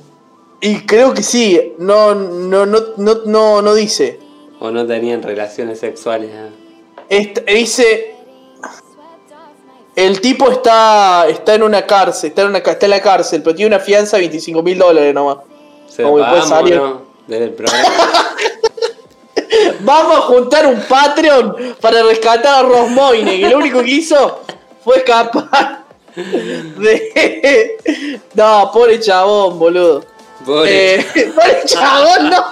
Y 0.62 0.82
creo 0.82 1.14
que 1.14 1.24
sí, 1.24 1.74
no, 1.80 2.14
no, 2.14 2.66
no, 2.66 2.80
no, 2.97 3.16
no, 3.26 3.62
no 3.62 3.74
dice. 3.74 4.20
¿O 4.60 4.70
no 4.72 4.86
tenían 4.86 5.24
relaciones 5.24 5.80
sexuales? 5.80 6.30
ah? 6.36 6.49
Dice. 7.47 8.16
El 10.00 10.22
tipo 10.22 10.50
está, 10.50 11.28
está 11.28 11.56
en 11.56 11.64
una 11.64 11.86
cárcel, 11.86 12.30
está 12.30 12.43
en, 12.43 12.47
una, 12.47 12.60
está 12.60 12.86
en 12.86 12.89
la 12.89 13.02
cárcel, 13.02 13.41
pero 13.43 13.54
tiene 13.54 13.76
una 13.76 13.84
fianza 13.84 14.16
de 14.16 14.22
25 14.22 14.64
mil 14.64 14.78
dólares 14.78 15.14
nomás. 15.14 15.39
¿Se 15.89 16.04
Como 16.04 16.16
puede 16.16 16.26
vamos 16.26 16.47
salir. 16.47 16.76
no? 16.78 17.02
Desde 17.28 17.43
el 17.43 17.54
programa. 17.54 17.89
Vamos 19.82 20.18
a 20.18 20.22
juntar 20.22 20.68
un 20.68 20.80
Patreon 20.80 21.76
para 21.82 22.04
rescatar 22.04 22.64
a 22.64 22.68
Ross 22.68 22.89
Moine, 22.91 23.39
que 23.39 23.50
lo 23.50 23.58
único 23.58 23.82
que 23.82 23.89
hizo 23.91 24.41
fue 24.84 24.97
escapar 25.00 25.84
de... 26.16 27.78
No, 28.36 28.70
pobre 28.72 29.00
chabón, 29.02 29.60
boludo. 29.60 30.06
Pobre. 30.46 30.96
Eh, 30.96 31.32
pobre 31.36 31.62
chabón, 31.66 32.30
no. 32.30 32.46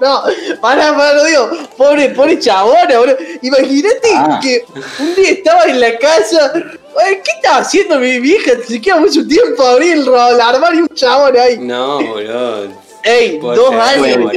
No, 0.00 0.22
pará, 0.60 0.96
pará, 0.96 1.14
lo 1.14 1.24
digo. 1.24 1.50
Pobre, 1.76 2.10
pobre 2.10 2.38
chabón, 2.38 2.76
boludo. 2.88 3.16
Imagínate 3.42 4.08
Ah. 4.14 4.38
que 4.42 4.64
un 5.00 5.14
día 5.14 5.30
estaba 5.30 5.64
en 5.64 5.80
la 5.80 5.96
casa. 5.98 6.52
¿Qué 6.54 7.30
estaba 7.36 7.58
haciendo 7.58 7.98
mi 7.98 8.18
vieja? 8.20 8.52
Se 8.66 8.80
queda 8.80 8.96
mucho 8.96 9.26
tiempo 9.26 9.62
a 9.62 9.72
abrir 9.72 9.92
el, 9.94 10.08
el 10.08 10.40
armario 10.40 10.80
y 10.80 10.82
un 10.82 10.88
chabón 10.94 11.36
ahí. 11.36 11.58
No, 11.58 12.00
boludo. 12.00 12.68
Ey, 13.04 13.38
Pobre 13.38 13.56
dos 13.56 13.74
años. 13.74 14.32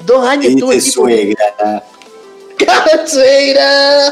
Dos 0.00 0.26
años 0.26 0.46
¿Qué 0.46 0.52
estuvo 0.52 0.72
el 0.72 0.78
dice 0.78 0.90
tipo. 0.90 1.02
suegra? 1.06 1.82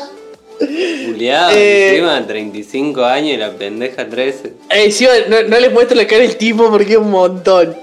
Julián, 0.58 1.52
Eh. 1.54 1.90
encima 1.90 2.26
35 2.26 3.04
años 3.04 3.34
y 3.34 3.36
la 3.36 3.50
pendeja 3.52 4.08
13. 4.08 4.52
Ey, 4.70 4.90
sí, 4.92 5.06
no, 5.28 5.42
no 5.42 5.60
les 5.60 5.72
muestro 5.72 5.96
la 5.96 6.06
cara 6.06 6.22
del 6.22 6.36
tipo 6.36 6.70
porque 6.70 6.92
es 6.92 6.98
un 6.98 7.10
montón. 7.10 7.76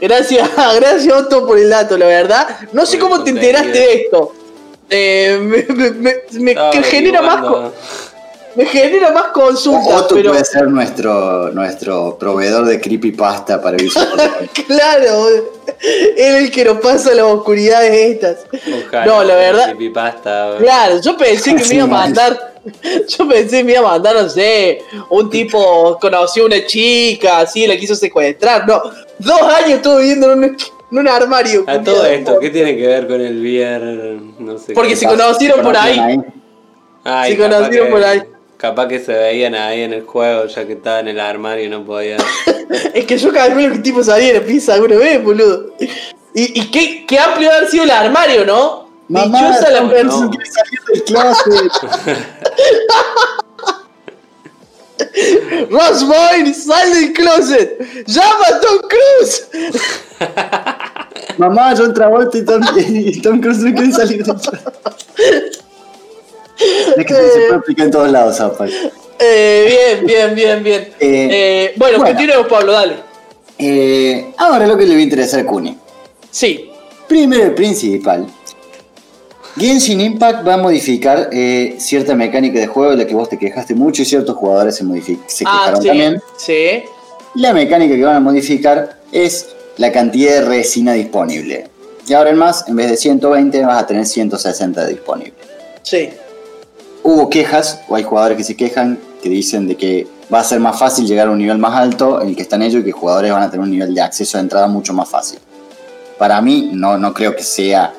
Gracias, 0.00 0.48
gracias 0.76 1.12
Otto 1.14 1.46
por 1.46 1.58
el 1.58 1.68
dato, 1.70 1.96
la 1.98 2.06
verdad. 2.06 2.46
No 2.72 2.86
sé 2.86 2.98
Por 2.98 3.10
cómo 3.10 3.24
te 3.24 3.30
enteraste 3.30 3.78
de 3.78 3.92
esto. 3.94 4.34
Eh, 4.90 5.38
me, 5.42 5.90
me- 5.92 6.16
me- 6.54 6.82
genera 6.82 7.20
más, 7.20 7.44
me 8.58 8.66
genera 8.66 9.12
más 9.12 9.28
consultas, 9.28 10.02
Otto 10.02 10.16
pero 10.16 10.32
puede 10.32 10.44
ser 10.44 10.66
nuestro, 10.68 11.50
nuestro 11.52 12.18
proveedor 12.18 12.64
de 12.64 12.80
creepypasta 12.80 13.62
para 13.62 13.76
Visual 13.82 14.06
claro, 14.66 15.28
es 16.16 16.34
el 16.34 16.50
que 16.50 16.64
nos 16.64 16.78
pasa 16.78 17.14
las 17.14 17.24
oscuridades 17.24 17.92
estas. 17.92 18.46
Ojalá. 18.86 19.06
No, 19.06 19.22
la 19.22 19.36
verdad, 19.36 19.64
Creepypasta. 19.66 20.56
Claro, 20.58 21.00
yo 21.00 21.16
pensé 21.16 21.54
que 21.54 21.64
me 21.66 21.74
iba 21.76 21.84
a 21.84 21.86
man. 21.86 22.00
mandar. 22.00 22.54
Yo 23.06 23.28
pensé 23.28 23.58
que 23.58 23.64
me 23.64 23.72
iba 23.72 23.80
a 23.80 23.92
mandar, 23.92 24.16
no 24.16 24.28
sé, 24.28 24.82
un 25.10 25.30
tipo 25.30 25.96
conoció 26.00 26.42
a 26.42 26.46
una 26.46 26.66
chica, 26.66 27.38
así, 27.38 27.64
la 27.64 27.76
quiso 27.76 27.94
secuestrar. 27.94 28.66
No, 28.66 28.82
dos 29.20 29.40
años 29.42 29.70
estuve 29.76 30.00
viviendo 30.00 30.32
en 30.32 30.38
un, 30.40 30.44
en 30.44 30.98
un 30.98 31.06
armario. 31.06 31.62
A 31.68 31.80
todo 31.80 32.04
esto, 32.06 32.40
¿qué 32.40 32.50
tiene 32.50 32.76
que 32.76 32.86
ver 32.88 33.06
con 33.06 33.20
el 33.20 33.40
VR? 33.40 34.20
No 34.40 34.58
sé. 34.58 34.72
Porque 34.74 34.96
se 34.96 35.06
pasa? 35.06 35.16
conocieron 35.16 35.62
por 35.62 35.76
ahí. 35.76 36.20
Ay, 37.04 37.32
se 37.32 37.38
conocieron 37.38 37.86
que- 37.86 37.92
por 37.92 38.02
ahí. 38.04 38.22
Capaz 38.58 38.88
que 38.88 38.98
se 38.98 39.12
veían 39.12 39.54
ahí 39.54 39.82
en 39.82 39.92
el 39.92 40.02
juego, 40.02 40.46
ya 40.46 40.66
que 40.66 40.72
estaba 40.72 40.98
en 40.98 41.06
el 41.08 41.20
armario 41.20 41.64
y 41.64 41.68
no 41.68 41.84
podía. 41.84 42.16
Es 42.92 43.06
que 43.06 43.16
yo 43.16 43.32
calculo 43.32 43.68
que 43.68 43.76
el 43.76 43.82
tipo 43.82 44.04
salía 44.04 44.34
de 44.34 44.40
la 44.40 44.46
pizza 44.46 44.74
alguna 44.74 44.96
vez, 44.96 45.22
boludo. 45.24 45.74
Y, 46.34 46.60
y 46.60 46.70
qué, 46.70 47.06
qué 47.06 47.18
amplio 47.18 47.50
haber 47.50 47.70
sido 47.70 47.84
el 47.84 47.90
armario, 47.90 48.44
¿no? 48.44 48.90
Mamá, 49.08 49.38
Dichosa 49.38 49.70
la 49.70 49.80
no, 49.82 49.90
persona. 49.90 50.24
no. 50.26 50.30
del 50.92 51.04
closet. 51.04 51.72
Ross 55.70 56.04
Boyne, 56.04 56.52
sal 56.52 56.92
del 56.92 57.12
closet. 57.14 58.06
¡Llama 58.06 58.46
a 58.48 58.60
Tom 58.60 58.78
Cruise! 58.88 59.48
Mamá, 61.38 61.74
John 61.76 61.94
Travolta 61.94 62.36
y 62.36 62.44
Tom, 62.44 62.62
y 62.76 63.20
Tom 63.22 63.40
Cruise 63.40 63.58
no 63.58 63.72
quieren 63.72 63.92
salir 63.92 64.24
del 64.24 64.34
closet. 64.34 64.60
Es 66.96 67.06
que 67.06 67.14
se 67.14 67.40
puede 67.46 67.54
aplicar 67.54 67.86
en 67.86 67.92
todos 67.92 68.10
lados, 68.10 68.40
Apa. 68.40 68.66
Eh, 69.18 70.00
bien, 70.04 70.06
bien, 70.06 70.34
bien, 70.34 70.62
bien. 70.64 70.88
Eh, 71.00 71.28
Eh, 71.30 71.72
bueno, 71.76 71.98
bueno. 71.98 72.12
continuemos, 72.12 72.46
Pablo, 72.48 72.72
dale. 72.72 72.94
Eh, 73.58 74.32
ahora 74.36 74.66
lo 74.66 74.76
que 74.76 74.84
le 74.86 74.94
va 74.94 75.00
a 75.00 75.02
interesar 75.02 75.40
a 75.40 75.44
Kuni. 75.46 75.76
Sí, 76.30 76.70
Primero 77.08 77.46
y 77.46 77.50
principal. 77.50 78.26
Genshin 79.56 80.00
Impact 80.00 80.46
va 80.46 80.54
a 80.54 80.56
modificar 80.58 81.30
eh, 81.32 81.76
cierta 81.78 82.14
mecánica 82.14 82.60
de 82.60 82.66
juego 82.68 82.92
de 82.92 82.98
la 82.98 83.06
que 83.06 83.14
vos 83.14 83.28
te 83.28 83.38
quejaste 83.38 83.74
mucho 83.74 84.02
y 84.02 84.04
ciertos 84.04 84.36
jugadores 84.36 84.76
se, 84.76 84.84
se 85.26 85.44
ah, 85.46 85.60
quejaron 85.64 85.82
sí, 85.82 85.88
también. 85.88 86.22
sí. 86.36 86.82
La 87.34 87.52
mecánica 87.52 87.94
que 87.96 88.04
van 88.04 88.16
a 88.16 88.20
modificar 88.20 89.00
es 89.10 89.48
la 89.78 89.90
cantidad 89.90 90.32
de 90.34 90.40
resina 90.42 90.92
disponible. 90.92 91.66
Y 92.06 92.12
ahora 92.12 92.30
en 92.30 92.36
más, 92.36 92.68
en 92.68 92.76
vez 92.76 92.90
de 92.90 92.96
120 92.96 93.64
vas 93.64 93.82
a 93.82 93.86
tener 93.86 94.06
160 94.06 94.86
disponible. 94.86 95.34
Sí. 95.82 96.10
Hubo 97.02 97.30
quejas, 97.30 97.80
o 97.88 97.94
hay 97.96 98.02
jugadores 98.02 98.36
que 98.36 98.44
se 98.44 98.56
quejan, 98.56 98.98
que 99.22 99.28
dicen 99.28 99.66
de 99.68 99.76
que 99.76 100.06
va 100.32 100.40
a 100.40 100.44
ser 100.44 100.60
más 100.60 100.78
fácil 100.78 101.06
llegar 101.06 101.28
a 101.28 101.30
un 101.30 101.38
nivel 101.38 101.58
más 101.58 101.74
alto 101.74 102.20
en 102.20 102.28
el 102.28 102.36
que 102.36 102.42
están 102.42 102.62
ellos 102.62 102.82
y 102.82 102.84
que 102.84 102.92
jugadores 102.92 103.32
van 103.32 103.42
a 103.42 103.50
tener 103.50 103.64
un 103.64 103.70
nivel 103.70 103.94
de 103.94 104.00
acceso 104.02 104.36
de 104.38 104.42
entrada 104.42 104.66
mucho 104.66 104.92
más 104.92 105.08
fácil. 105.08 105.38
Para 106.18 106.40
mí, 106.42 106.70
no, 106.72 106.98
no 106.98 107.14
creo 107.14 107.34
que 107.34 107.42
sea 107.42 107.92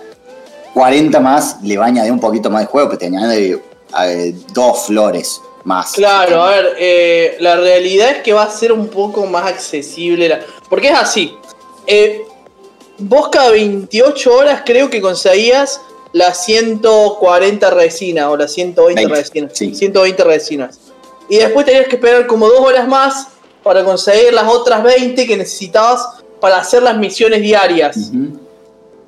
40 0.73 1.19
más, 1.19 1.57
le 1.63 1.77
va 1.77 1.85
a 1.85 1.87
añadir 1.87 2.11
un 2.11 2.19
poquito 2.19 2.49
más 2.49 2.61
de 2.61 2.67
juego, 2.67 2.89
pero 2.89 2.99
te 2.99 3.05
añade 3.07 3.61
eh, 4.03 4.35
dos 4.53 4.85
flores 4.85 5.41
más. 5.63 5.93
Claro, 5.93 6.43
a 6.43 6.49
ver, 6.51 6.75
eh, 6.77 7.37
la 7.39 7.55
realidad 7.55 8.11
es 8.11 8.17
que 8.21 8.33
va 8.33 8.43
a 8.43 8.49
ser 8.49 8.71
un 8.71 8.87
poco 8.89 9.25
más 9.25 9.45
accesible. 9.47 10.29
la- 10.29 10.39
Porque 10.69 10.89
es 10.89 10.97
así. 10.97 11.33
eh, 11.87 12.21
vos 12.99 13.29
cada 13.29 13.49
28 13.51 14.33
horas 14.35 14.61
creo 14.65 14.89
que 14.89 15.01
conseguías 15.01 15.81
las 16.11 16.45
140 16.45 17.69
resinas 17.69 18.25
o 18.27 18.37
las 18.37 18.51
120 18.53 19.01
Veinte, 19.01 19.15
resinas. 19.15 19.51
sí. 19.53 19.75
120 19.75 20.23
resinas. 20.23 20.79
Y 21.29 21.37
después 21.37 21.65
tenías 21.65 21.87
que 21.87 21.95
esperar 21.95 22.25
como 22.25 22.47
dos 22.47 22.59
horas 22.59 22.87
más 22.87 23.27
para 23.63 23.83
conseguir 23.83 24.33
las 24.33 24.47
otras 24.47 24.81
20 24.83 25.27
que 25.27 25.37
necesitabas 25.37 26.23
para 26.39 26.57
hacer 26.57 26.81
las 26.81 26.97
misiones 26.97 27.41
diarias. 27.41 28.11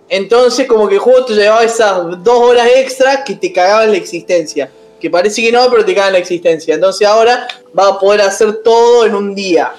Entonces, 0.10 0.68
como 0.68 0.88
que 0.88 0.96
el 0.96 1.00
juego 1.00 1.26
te 1.26 1.34
llevaba 1.34 1.64
esas 1.64 2.22
dos 2.24 2.38
horas 2.38 2.68
extra 2.76 3.24
que 3.24 3.36
te 3.36 3.52
cagaban 3.52 3.92
la 3.92 3.98
existencia. 3.98 4.70
Que 5.00 5.10
parece 5.10 5.42
que 5.42 5.52
no, 5.52 5.68
pero 5.72 5.84
te 5.84 5.96
cagan 5.96 6.14
la 6.14 6.20
existencia. 6.20 6.76
Entonces 6.76 7.08
ahora 7.08 7.48
va 7.78 7.88
a 7.88 8.00
poder 8.00 8.22
hacer 8.22 8.62
todo 8.62 9.06
en 9.06 9.16
un 9.16 9.34
día. 9.34 9.74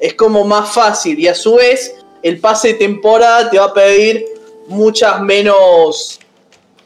Es 0.00 0.14
como 0.14 0.44
más 0.44 0.72
fácil. 0.72 1.18
Y 1.20 1.28
a 1.28 1.34
su 1.34 1.54
vez, 1.54 1.94
el 2.22 2.40
pase 2.40 2.68
de 2.68 2.74
temporada 2.74 3.48
te 3.50 3.58
va 3.58 3.66
a 3.66 3.74
pedir 3.74 4.24
muchas 4.66 5.20
menos. 5.20 6.18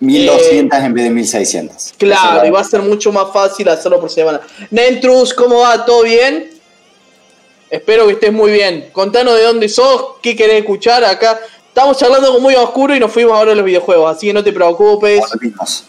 1200 0.00 0.78
en 0.80 0.94
vez 0.94 1.04
de 1.04 1.10
1600. 1.10 1.94
Claro, 1.98 2.46
y 2.46 2.50
va 2.50 2.60
a 2.60 2.64
ser 2.64 2.80
mucho 2.82 3.12
más 3.12 3.32
fácil 3.32 3.68
hacerlo 3.68 4.00
por 4.00 4.10
semana. 4.10 4.40
Nentrus, 4.70 5.34
¿cómo 5.34 5.60
va? 5.60 5.84
¿Todo 5.84 6.02
bien? 6.02 6.50
Espero 7.68 8.06
que 8.06 8.14
estés 8.14 8.32
muy 8.32 8.50
bien. 8.50 8.88
Contanos 8.92 9.36
de 9.36 9.44
dónde 9.44 9.68
sos, 9.68 10.16
qué 10.22 10.34
querés 10.34 10.56
escuchar 10.60 11.04
acá. 11.04 11.38
Estamos 11.68 11.98
charlando 11.98 12.32
con 12.32 12.42
muy 12.42 12.54
oscuro 12.56 12.96
y 12.96 12.98
nos 13.00 13.12
fuimos 13.12 13.34
ahora 13.34 13.52
a 13.52 13.54
los 13.54 13.64
videojuegos, 13.64 14.16
así 14.16 14.26
que 14.26 14.32
no 14.32 14.42
te 14.42 14.52
preocupes. 14.52 15.20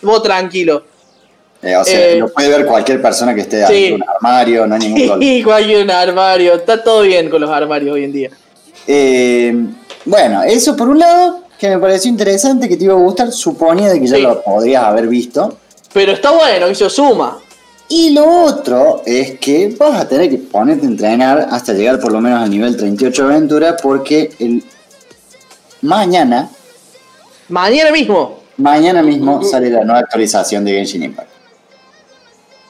Vos 0.01 0.21
tranquilo. 0.21 0.83
Eh, 1.63 1.75
o 1.75 1.83
sea, 1.83 1.99
Eh, 2.11 2.19
lo 2.19 2.31
puede 2.31 2.49
ver 2.49 2.65
cualquier 2.65 3.01
persona 3.01 3.33
que 3.33 3.41
esté 3.41 3.65
sí. 3.67 3.91
un 3.93 4.03
armario, 4.07 4.67
no 4.67 4.75
hay 4.75 4.81
ningún 4.81 5.01
problema. 5.07 5.23
Y 5.33 5.43
cualquier 5.43 5.91
armario. 5.91 6.55
Está 6.55 6.83
todo 6.83 7.01
bien 7.01 7.29
con 7.29 7.41
los 7.41 7.49
armarios 7.49 7.93
hoy 7.95 8.03
en 8.03 8.11
día. 8.11 8.29
Eh, 8.87 9.55
bueno, 10.05 10.43
eso 10.43 10.75
por 10.75 10.89
un 10.89 10.99
lado. 10.99 11.41
Que 11.61 11.69
me 11.69 11.77
pareció 11.77 12.09
interesante, 12.09 12.67
que 12.67 12.75
te 12.75 12.85
iba 12.85 12.95
a 12.95 12.97
gustar, 12.97 13.31
suponía 13.31 13.89
de 13.89 13.99
que 13.99 14.07
ya 14.07 14.15
Sí. 14.15 14.21
lo 14.23 14.41
podrías 14.41 14.83
haber 14.83 15.07
visto. 15.07 15.59
Pero 15.93 16.13
está 16.13 16.31
bueno 16.31 16.65
que 16.67 16.73
se 16.73 16.89
suma. 16.89 17.37
Y 17.87 18.09
lo 18.11 18.45
otro 18.45 19.03
es 19.05 19.37
que 19.37 19.75
vas 19.77 20.01
a 20.01 20.07
tener 20.07 20.27
que 20.31 20.37
ponerte 20.39 20.87
a 20.87 20.89
entrenar 20.89 21.47
hasta 21.51 21.73
llegar 21.73 21.99
por 21.99 22.11
lo 22.13 22.19
menos 22.19 22.41
al 22.41 22.49
nivel 22.49 22.75
38 22.75 23.27
de 23.27 23.33
aventura, 23.35 23.77
porque 23.77 24.31
el 24.39 24.63
mañana, 25.83 26.49
Mañana 27.49 27.91
mismo. 27.91 28.39
mañana 28.57 29.03
mismo 29.03 29.43
sale 29.43 29.69
la 29.69 29.83
nueva 29.83 29.99
actualización 29.99 30.65
de 30.65 30.71
Genshin 30.71 31.03
Impact. 31.03 31.29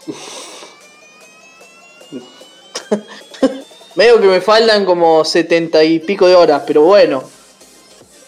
Veo 3.96 4.20
que 4.20 4.28
me 4.28 4.42
faltan 4.42 4.84
como 4.86 5.24
setenta 5.24 5.84
y 5.84 6.00
pico 6.00 6.28
de 6.28 6.36
horas, 6.36 6.64
pero 6.66 6.82
bueno. 6.84 7.24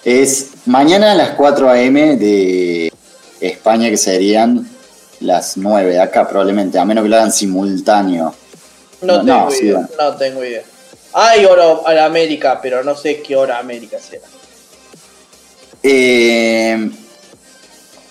Es 0.05 0.47
mañana 0.65 1.13
a 1.13 1.15
las 1.15 1.29
4 1.31 1.69
am 1.69 1.93
de 2.19 2.91
España, 3.39 3.89
que 3.89 3.97
serían 3.97 4.67
las 5.21 5.55
9 5.57 5.91
de 5.91 6.01
acá 6.01 6.27
probablemente, 6.27 6.77
a 6.77 6.85
menos 6.85 7.03
que 7.03 7.09
lo 7.09 7.15
hagan 7.15 7.31
simultáneo. 7.31 8.33
No, 9.01 9.23
No, 9.23 9.25
tengo 9.25 9.49
no, 9.49 9.55
idea. 9.55 9.89
No 9.99 10.15
tengo 10.15 10.43
idea. 10.43 10.63
Hay 11.13 11.45
hora 11.45 11.63
a 11.85 11.93
la 11.93 12.05
América, 12.05 12.59
pero 12.61 12.83
no 12.83 12.95
sé 12.95 13.21
qué 13.21 13.35
hora 13.35 13.59
América 13.59 13.97
será. 13.99 14.23
Eh, 15.83 16.89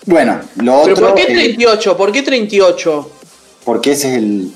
bueno, 0.07 0.41
lo 0.57 0.83
¿Pero 0.83 0.93
otro. 0.95 1.07
por 1.09 1.15
qué 1.15 1.23
eh, 1.23 1.35
38? 1.35 1.97
¿Por 1.97 2.13
qué 2.13 2.23
38? 2.23 3.11
porque 3.65 3.93
ese 3.93 4.11
es 4.11 4.19
el. 4.19 4.53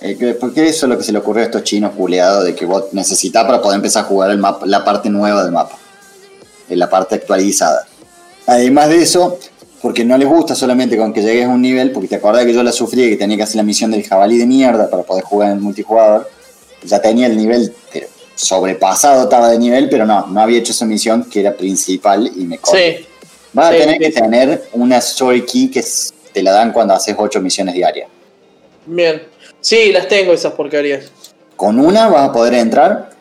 eh, 0.00 0.16
que- 0.18 0.34
porque 0.34 0.66
eso 0.68 0.86
es 0.86 0.90
lo 0.90 0.98
que 0.98 1.04
se 1.04 1.12
le 1.12 1.18
ocurrió 1.18 1.42
a 1.42 1.46
estos 1.46 1.62
chinos 1.64 1.92
culeados 1.96 2.44
de 2.44 2.54
que 2.54 2.64
vos 2.66 2.86
necesitas 2.92 3.44
para 3.44 3.60
poder 3.62 3.76
empezar 3.76 4.04
a 4.04 4.08
jugar 4.08 4.30
el 4.30 4.38
mapa, 4.38 4.66
la 4.66 4.84
parte 4.84 5.08
nueva 5.10 5.42
del 5.44 5.52
mapa. 5.52 5.78
En 6.72 6.78
la 6.78 6.88
parte 6.88 7.16
actualizada. 7.16 7.86
Además 8.46 8.88
de 8.88 9.02
eso, 9.02 9.38
porque 9.82 10.06
no 10.06 10.16
les 10.16 10.26
gusta 10.26 10.54
solamente 10.54 10.96
con 10.96 11.12
que 11.12 11.20
llegues 11.20 11.44
a 11.44 11.50
un 11.50 11.60
nivel, 11.60 11.90
porque 11.92 12.08
te 12.08 12.16
acordás 12.16 12.46
que 12.46 12.54
yo 12.54 12.62
la 12.62 12.72
sufrí 12.72 13.10
que 13.10 13.16
tenía 13.16 13.36
que 13.36 13.42
hacer 13.42 13.56
la 13.56 13.62
misión 13.62 13.90
del 13.90 14.02
jabalí 14.04 14.38
de 14.38 14.46
mierda 14.46 14.88
para 14.88 15.02
poder 15.02 15.22
jugar 15.22 15.48
en 15.50 15.56
el 15.56 15.60
multijugador. 15.60 16.30
Ya 16.84 17.00
tenía 17.02 17.26
el 17.26 17.36
nivel 17.36 17.74
pero 17.92 18.06
sobrepasado, 18.34 19.24
estaba 19.24 19.50
de 19.50 19.58
nivel, 19.58 19.90
pero 19.90 20.06
no, 20.06 20.26
no 20.28 20.40
había 20.40 20.58
hecho 20.58 20.72
esa 20.72 20.86
misión 20.86 21.28
que 21.28 21.40
era 21.40 21.54
principal 21.54 22.30
y 22.34 22.44
me 22.44 22.56
corté. 22.56 22.98
Sí. 23.00 23.06
Vas 23.52 23.66
a 23.66 23.72
Sí, 23.72 23.78
tener 23.80 23.94
sí, 23.96 24.00
que 24.00 24.10
tener 24.10 24.62
una 24.72 24.96
story 24.96 25.42
key 25.44 25.68
que 25.70 25.84
te 26.32 26.42
la 26.42 26.52
dan 26.52 26.72
cuando 26.72 26.94
haces 26.94 27.14
8 27.18 27.38
misiones 27.42 27.74
diarias. 27.74 28.08
Bien. 28.86 29.22
Sí, 29.60 29.92
las 29.92 30.08
tengo 30.08 30.32
esas 30.32 30.54
porquerías. 30.54 31.04
Con 31.54 31.78
una 31.78 32.08
vas 32.08 32.30
a 32.30 32.32
poder 32.32 32.54
entrar 32.54 33.11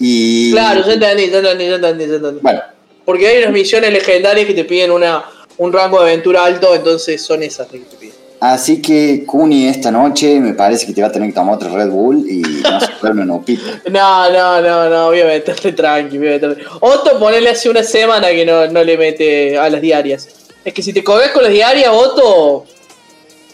y... 0.00 0.50
Claro, 0.52 0.82
ya 0.84 0.94
entendí, 0.94 1.30
ya 1.30 1.38
entendí, 1.38 1.68
ya 1.68 1.74
entendí, 1.74 2.06
ya 2.06 2.14
entendí. 2.14 2.40
Bueno, 2.40 2.62
Porque 3.04 3.28
hay 3.28 3.42
unas 3.42 3.52
misiones 3.52 3.92
legendarias 3.92 4.46
que 4.46 4.54
te 4.54 4.64
piden 4.64 4.90
una, 4.90 5.22
un 5.58 5.70
rango 5.70 5.98
de 5.98 6.10
aventura 6.10 6.42
alto, 6.46 6.74
entonces 6.74 7.22
son 7.22 7.42
esas 7.42 7.70
las 7.70 7.82
que 7.82 7.86
te 7.90 7.96
piden. 7.96 8.14
así 8.40 8.80
que 8.80 9.24
Kuni 9.26 9.68
esta 9.68 9.90
noche 9.90 10.40
me 10.40 10.54
parece 10.54 10.86
que 10.86 10.94
te 10.94 11.02
va 11.02 11.08
a 11.08 11.12
tener 11.12 11.28
que 11.28 11.34
tomar 11.34 11.56
otro 11.56 11.76
Red 11.76 11.90
Bull 11.90 12.24
y 12.26 12.40
no 13.02 13.10
un 13.10 13.30
upito. 13.30 13.62
No, 13.90 14.30
no, 14.32 14.62
no, 14.62 14.88
no, 14.88 15.06
voy 15.08 15.20
a 15.20 15.26
meterle 15.26 15.72
tranqui, 15.72 16.16
voy 16.16 16.28
a 16.28 16.30
meterle. 16.30 16.64
Otto, 16.80 17.18
ponele 17.18 17.50
hace 17.50 17.68
una 17.68 17.82
semana 17.82 18.28
que 18.28 18.46
no, 18.46 18.66
no 18.68 18.82
le 18.82 18.96
mete 18.96 19.58
a 19.58 19.68
las 19.68 19.82
diarias. 19.82 20.28
Es 20.64 20.72
que 20.72 20.82
si 20.82 20.94
te 20.94 21.04
colgas 21.04 21.30
con 21.32 21.42
las 21.42 21.52
diarias, 21.52 21.90
Otto, 21.92 22.64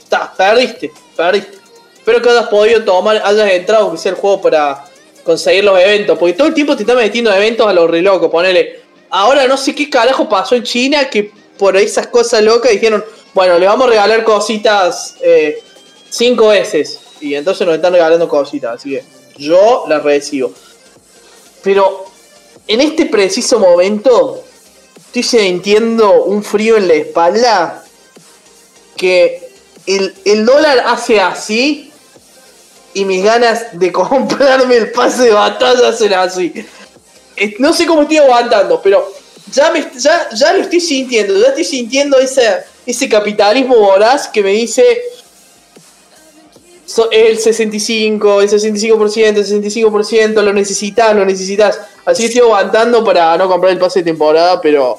está, 0.00 0.32
perdiste, 0.32 0.92
perdiste. 1.16 1.56
Espero 1.96 2.22
que 2.22 2.30
hayas 2.30 2.46
podido 2.46 2.84
tomar, 2.84 3.20
hayas 3.24 3.50
entrado, 3.50 3.90
que 3.90 3.98
sea 3.98 4.12
el 4.12 4.18
juego 4.18 4.40
para 4.40 4.84
conseguir 5.26 5.64
los 5.64 5.78
eventos, 5.78 6.16
porque 6.16 6.34
todo 6.34 6.46
el 6.46 6.54
tiempo 6.54 6.76
te 6.76 6.84
está 6.84 6.94
metiendo 6.94 7.34
eventos 7.34 7.66
a 7.66 7.72
los 7.72 7.90
re 7.90 8.00
locos, 8.00 8.30
ponele. 8.30 8.80
Ahora 9.10 9.46
no 9.48 9.56
sé 9.56 9.74
qué 9.74 9.90
carajo 9.90 10.28
pasó 10.28 10.54
en 10.54 10.62
China 10.62 11.10
que 11.10 11.32
por 11.58 11.76
esas 11.76 12.06
cosas 12.06 12.42
locas 12.42 12.70
dijeron, 12.70 13.04
bueno, 13.34 13.58
le 13.58 13.66
vamos 13.66 13.88
a 13.88 13.90
regalar 13.90 14.22
cositas 14.22 15.16
eh, 15.20 15.58
cinco 16.08 16.48
veces. 16.48 17.00
Y 17.20 17.34
entonces 17.34 17.66
nos 17.66 17.74
están 17.76 17.92
regalando 17.92 18.28
cositas, 18.28 18.76
así 18.76 18.90
que 18.90 19.04
yo 19.36 19.84
las 19.88 20.02
recibo. 20.02 20.52
Pero 21.62 22.04
en 22.68 22.80
este 22.80 23.06
preciso 23.06 23.58
momento 23.58 24.44
estoy 25.06 25.24
sintiendo 25.24 26.24
un 26.24 26.44
frío 26.44 26.76
en 26.76 26.86
la 26.86 26.94
espalda 26.94 27.84
que 28.96 29.48
el, 29.86 30.14
el 30.24 30.46
dólar 30.46 30.84
hace 30.86 31.20
así 31.20 31.85
y 32.96 33.04
mis 33.04 33.22
ganas 33.22 33.78
de 33.78 33.92
comprarme 34.00 34.76
el 34.76 34.90
pase 34.90 35.24
de 35.24 35.32
batalla 35.32 35.88
hacen 35.88 36.14
así. 36.14 36.52
No 37.58 37.72
sé 37.74 37.84
cómo 37.86 38.02
estoy 38.02 38.16
aguantando, 38.16 38.80
pero 38.82 39.06
ya, 39.52 39.70
me, 39.70 39.86
ya, 39.98 40.28
ya 40.34 40.54
lo 40.54 40.62
estoy 40.62 40.80
sintiendo, 40.80 41.38
ya 41.38 41.48
estoy 41.48 41.64
sintiendo 41.64 42.18
ese, 42.18 42.64
ese 42.86 43.06
capitalismo 43.08 43.76
voraz 43.76 44.28
que 44.28 44.42
me 44.42 44.52
dice 44.52 44.82
so- 46.86 47.10
el 47.10 47.38
65, 47.38 48.40
el 48.40 48.48
65%, 48.48 49.36
el 49.36 49.46
65%, 49.46 50.42
lo 50.42 50.52
necesitas, 50.54 51.14
lo 51.14 51.26
necesitas. 51.26 51.78
Así 52.06 52.22
que 52.22 52.28
estoy 52.28 52.42
aguantando 52.42 53.04
para 53.04 53.36
no 53.36 53.46
comprar 53.46 53.72
el 53.72 53.78
pase 53.78 53.98
de 53.98 54.06
temporada, 54.06 54.58
pero 54.60 54.98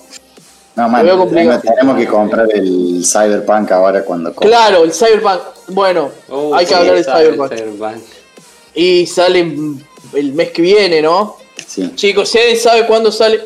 No, 0.77 0.87
man, 0.87 1.07
complicado. 1.17 1.59
tenemos, 1.59 1.97
que 1.97 2.05
comprar 2.05 2.47
el 2.53 3.03
Cyberpunk 3.03 3.71
ahora 3.71 4.05
cuando... 4.05 4.31
compre. 4.33 4.47
claro, 4.47 4.83
el 4.83 4.93
Cyberpunk, 4.93 5.41
bueno, 5.69 6.11
Uh, 6.29 6.53
hay 6.53 6.65
que 6.65 6.73
sí, 6.73 6.77
hablar 6.77 6.95
del 6.95 7.03
Cyberpunk. 7.03 7.51
Cyberpunk. 7.51 8.03
Y 8.75 9.07
sale 9.07 9.39
el 10.13 10.33
mes 10.33 10.51
que 10.51 10.61
viene, 10.61 11.01
¿no? 11.01 11.37
Sí. 11.65 11.91
Chicos, 11.95 12.29
si 12.29 12.37
alguien 12.37 12.57
sabe 12.57 12.85
cuándo 12.85 13.11
sale. 13.11 13.41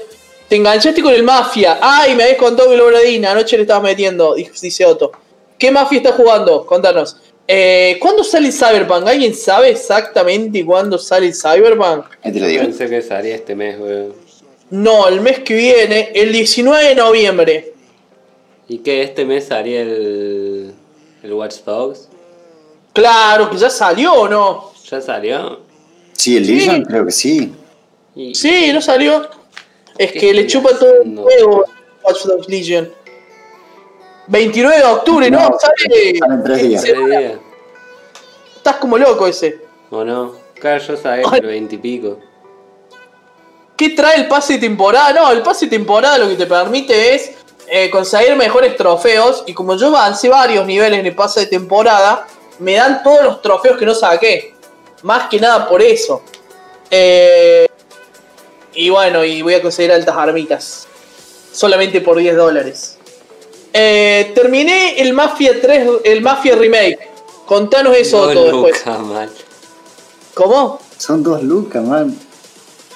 Te 0.50 0.58
enganchaste 0.58 1.02
con 1.02 1.14
el 1.14 1.24
Mafia. 1.24 1.80
Ay, 1.82 2.14
me 2.16 2.24
habéis 2.24 2.38
contado 2.38 2.70
que 2.70 2.76
lo 2.76 2.88
Bradina. 2.88 3.32
Anoche 3.32 3.56
le 3.56 3.62
estabas 3.62 3.84
metiendo, 3.84 4.36
dice 4.36 4.86
Otto. 4.86 5.14
¿Qué 5.58 5.72
Mafia 5.72 6.00
está 6.00 6.12
jugando? 6.12 6.66
Contanos. 6.66 7.16
Eh, 7.48 7.98
¿Cuándo 8.02 8.26
sale 8.26 8.48
el 8.48 8.54
Cyberpunk? 8.54 9.08
¿Alguien 9.08 9.34
sabe 9.34 9.70
exactamente 9.70 10.66
cuándo 10.66 10.98
sale 10.98 11.28
el 11.28 11.34
Cyberpunk? 11.34 12.08
Te 12.22 12.38
lo 12.38 12.46
digo. 12.46 12.64
Pensé 12.64 12.90
que 12.90 13.02
salía 13.02 13.36
este 13.36 13.56
mes, 13.56 13.80
weón. 13.80 14.31
No, 14.72 15.08
el 15.08 15.22
mes 15.22 15.40
que 15.40 15.54
viene, 15.54 16.12
el 16.16 16.32
19 16.32 16.84
de 16.90 16.96
noviembre. 16.96 17.74
¿Y 18.68 18.80
que 18.80 19.04
este 19.04 19.26
mes 19.26 19.46
salía 19.48 19.82
el. 19.82 20.74
el 21.24 21.34
Watch 21.34 21.58
Dogs? 21.66 22.08
Claro, 22.94 23.50
que 23.50 23.58
ya 23.58 23.70
salió 23.70 24.14
o 24.14 24.28
no. 24.30 24.72
¿Ya 24.90 25.02
salió? 25.02 25.60
Sí, 26.14 26.38
el 26.38 26.48
Legion 26.48 26.84
creo 26.86 27.06
que 27.06 27.12
sí. 27.12 27.54
Y- 28.16 28.34
Sí, 28.36 28.72
no 28.74 28.82
salió. 28.82 29.30
Es 29.98 30.12
¿Qué 30.14 30.20
que 30.20 30.34
le 30.34 30.48
chupa 30.48 30.70
todo 30.80 31.02
el 31.02 31.16
juego 31.18 31.66
Watch 32.04 32.24
Dogs 32.26 32.48
Legion. 32.48 32.90
29 34.28 34.78
de 34.78 34.84
octubre, 34.86 35.30
¿no? 35.32 35.50
No, 35.50 35.58
Sale. 35.60 36.18
salen 36.18 36.44
tres 36.44 36.62
días. 36.64 36.84
Estás 38.56 38.76
como 38.78 38.98
loco 38.98 39.28
ese. 39.28 39.60
¿O 39.90 40.04
no? 40.06 40.34
Claro, 40.60 40.82
yo 40.82 40.96
sabía 40.96 41.24
que 41.30 41.38
el 41.38 41.46
20 41.46 41.76
y 41.76 41.78
pico. 41.80 42.20
¿Qué 43.82 43.90
trae 43.90 44.16
el 44.16 44.28
pase 44.28 44.54
de 44.54 44.60
temporada? 44.60 45.12
No, 45.12 45.32
el 45.32 45.42
pase 45.42 45.66
de 45.66 45.76
temporada 45.76 46.20
lo 46.20 46.30
que 46.30 46.36
te 46.36 46.46
permite 46.46 47.16
es 47.16 47.32
eh, 47.68 47.90
conseguir 47.90 48.36
mejores 48.36 48.78
trofeos. 48.78 49.44
Y 49.48 49.56
como 49.56 49.76
yo 49.76 49.88
avancé 49.88 50.30
varios 50.30 50.68
niveles 50.68 51.00
en 51.00 51.06
el 51.08 51.16
pase 51.16 51.40
de 51.40 51.46
temporada, 51.48 52.28
me 52.60 52.76
dan 52.76 53.02
todos 53.02 53.24
los 53.24 53.42
trofeos 53.42 53.80
que 53.80 53.88
no 53.88 53.96
saqué. 53.96 54.54
Más 55.02 55.30
que 55.30 55.40
nada 55.40 55.68
por 55.68 55.82
eso. 55.82 56.22
Eh, 56.92 57.66
y 58.76 58.92
bueno, 58.92 59.26
y 59.26 59.42
voy 59.42 59.56
a 59.56 59.64
conseguir 59.64 59.92
altas 59.92 60.16
armitas. 60.16 60.88
Solamente 61.52 62.02
por 62.02 62.20
10 62.20 62.36
dólares. 62.36 63.00
Eh, 63.74 64.32
terminé 64.36 65.02
el 65.02 65.14
Mafia 65.14 65.60
3, 65.60 65.90
el 66.04 66.22
Mafia 66.22 66.56
Remake. 66.56 67.00
Contanos 67.48 67.98
eso 67.98 68.28
No, 68.28 68.34
todo 68.34 68.44
después. 68.44 68.86
Luca, 68.86 68.98
mal. 69.00 69.30
¿Cómo? 70.36 70.80
Son 71.00 71.24
dos 71.24 71.42
lucas, 71.42 71.84
man. 71.84 72.16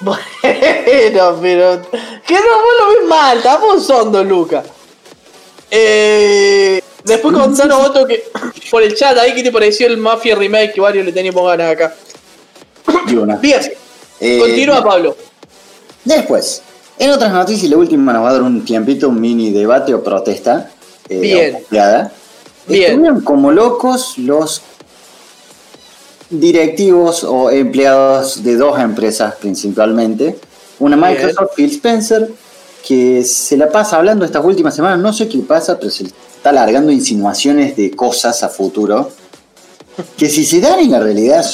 Bueno, 0.00 1.38
pero. 1.40 1.82
Que 2.26 2.34
no, 2.34 2.40
vos 2.40 2.74
lo 2.80 2.88
ves 3.00 3.08
mal, 3.08 3.42
tampoco 3.42 3.80
son 3.80 4.12
dos 4.12 4.26
lucas. 4.26 4.64
Eh, 5.70 6.80
después 7.04 7.34
contanos 7.34 7.88
otro 7.88 8.06
que. 8.06 8.24
Por 8.70 8.82
el 8.82 8.94
chat 8.94 9.16
ahí, 9.18 9.34
¿qué 9.34 9.42
te 9.42 9.52
pareció 9.52 9.86
el 9.86 9.96
Mafia 9.96 10.34
Remake? 10.36 10.72
Que 10.74 10.80
varios 10.80 11.04
le 11.04 11.12
teníamos 11.12 11.46
ganas 11.46 11.72
acá. 11.72 11.94
Y 13.08 13.14
una. 13.16 13.36
Bien, 13.36 13.60
Eh, 14.20 14.38
continúa 14.38 14.82
Pablo. 14.82 15.16
Después, 16.04 16.62
en 16.98 17.10
otras 17.10 17.32
noticias, 17.32 17.70
la 17.70 17.76
última 17.76 18.12
nos 18.12 18.24
va 18.24 18.30
a 18.30 18.32
dar 18.34 18.42
un 18.42 18.64
tiempito, 18.64 19.08
un 19.08 19.20
mini 19.20 19.50
debate 19.50 19.92
o 19.94 20.02
protesta. 20.02 20.70
eh, 21.08 21.18
Bien. 21.18 21.64
Bien. 22.68 22.90
Estuvieron 22.90 23.20
como 23.22 23.50
locos 23.52 24.18
los 24.18 24.62
directivos 26.30 27.24
o 27.24 27.50
empleados 27.50 28.42
de 28.42 28.56
dos 28.56 28.78
empresas 28.78 29.34
principalmente. 29.36 30.38
Una. 30.78 30.96
Microsoft, 30.96 31.52
Phil 31.54 31.70
Spencer, 31.70 32.30
que 32.86 33.24
se 33.24 33.56
la 33.56 33.70
pasa 33.70 33.96
hablando 33.96 34.24
estas 34.24 34.44
últimas 34.44 34.74
semanas, 34.74 34.98
no 34.98 35.12
sé 35.12 35.28
qué 35.28 35.38
pasa, 35.38 35.78
pero 35.78 35.90
se 35.90 36.04
está 36.04 36.50
alargando 36.50 36.92
insinuaciones 36.92 37.76
de 37.76 37.90
cosas 37.92 38.42
a 38.42 38.48
futuro. 38.48 39.10
Que 40.18 40.28
si 40.28 40.44
se 40.44 40.60
dan 40.60 40.80
en 40.80 40.90
la 40.90 41.00
realidad 41.00 41.44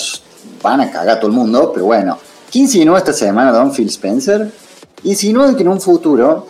van 0.63 0.81
a 0.81 0.91
cagar 0.91 1.17
a 1.17 1.21
todo 1.21 1.31
el 1.31 1.37
mundo, 1.37 1.71
pero 1.73 1.87
bueno. 1.87 2.19
¿Quién 2.51 2.65
insinuó 2.65 2.97
esta 2.99 3.13
semana 3.13 3.53
Don 3.53 3.73
Phil 3.73 3.89
Spencer? 3.89 4.51
insinúan 5.05 5.57
que 5.57 5.63
en 5.63 5.69
un 5.69 5.81
futuro 5.81 6.47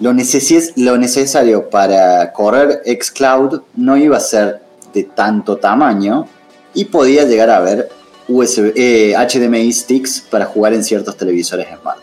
lo, 0.00 0.12
neces- 0.12 0.72
lo 0.76 0.96
necesario 0.96 1.70
para 1.70 2.32
correr 2.32 2.82
xCloud 2.84 3.60
no 3.76 3.96
iba 3.96 4.16
a 4.16 4.20
ser 4.20 4.60
de 4.92 5.04
tanto 5.04 5.58
tamaño 5.58 6.26
y 6.74 6.84
podía 6.86 7.24
llegar 7.24 7.50
a 7.50 7.56
haber 7.58 7.88
USB, 8.28 8.72
eh, 8.76 9.14
HDMI 9.16 9.72
sticks 9.72 10.20
para 10.30 10.46
jugar 10.46 10.72
en 10.74 10.82
ciertos 10.84 11.16
televisores 11.16 11.66
smart. 11.80 11.98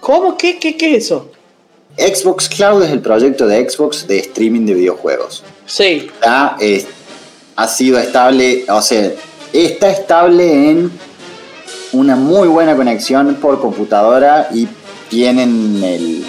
¿Cómo? 0.00 0.36
¿Qué, 0.36 0.58
qué, 0.58 0.76
qué 0.76 0.96
es 0.96 1.04
eso? 1.06 1.30
Xbox 1.98 2.48
Cloud 2.48 2.82
es 2.82 2.90
el 2.90 3.00
proyecto 3.00 3.46
de 3.46 3.68
Xbox 3.68 4.06
de 4.06 4.18
streaming 4.18 4.66
de 4.66 4.74
videojuegos. 4.74 5.42
Sí. 5.64 6.08
Está, 6.12 6.56
eh, 6.60 6.84
ha 7.56 7.66
sido 7.68 7.98
estable, 7.98 8.64
o 8.68 8.82
sea, 8.82 9.10
está 9.52 9.90
estable 9.90 10.70
en 10.70 10.90
una 11.92 12.14
muy 12.16 12.48
buena 12.48 12.76
conexión 12.76 13.36
por 13.36 13.60
computadora 13.60 14.48
y 14.52 14.68
tienen 15.08 15.82
el, 15.82 16.24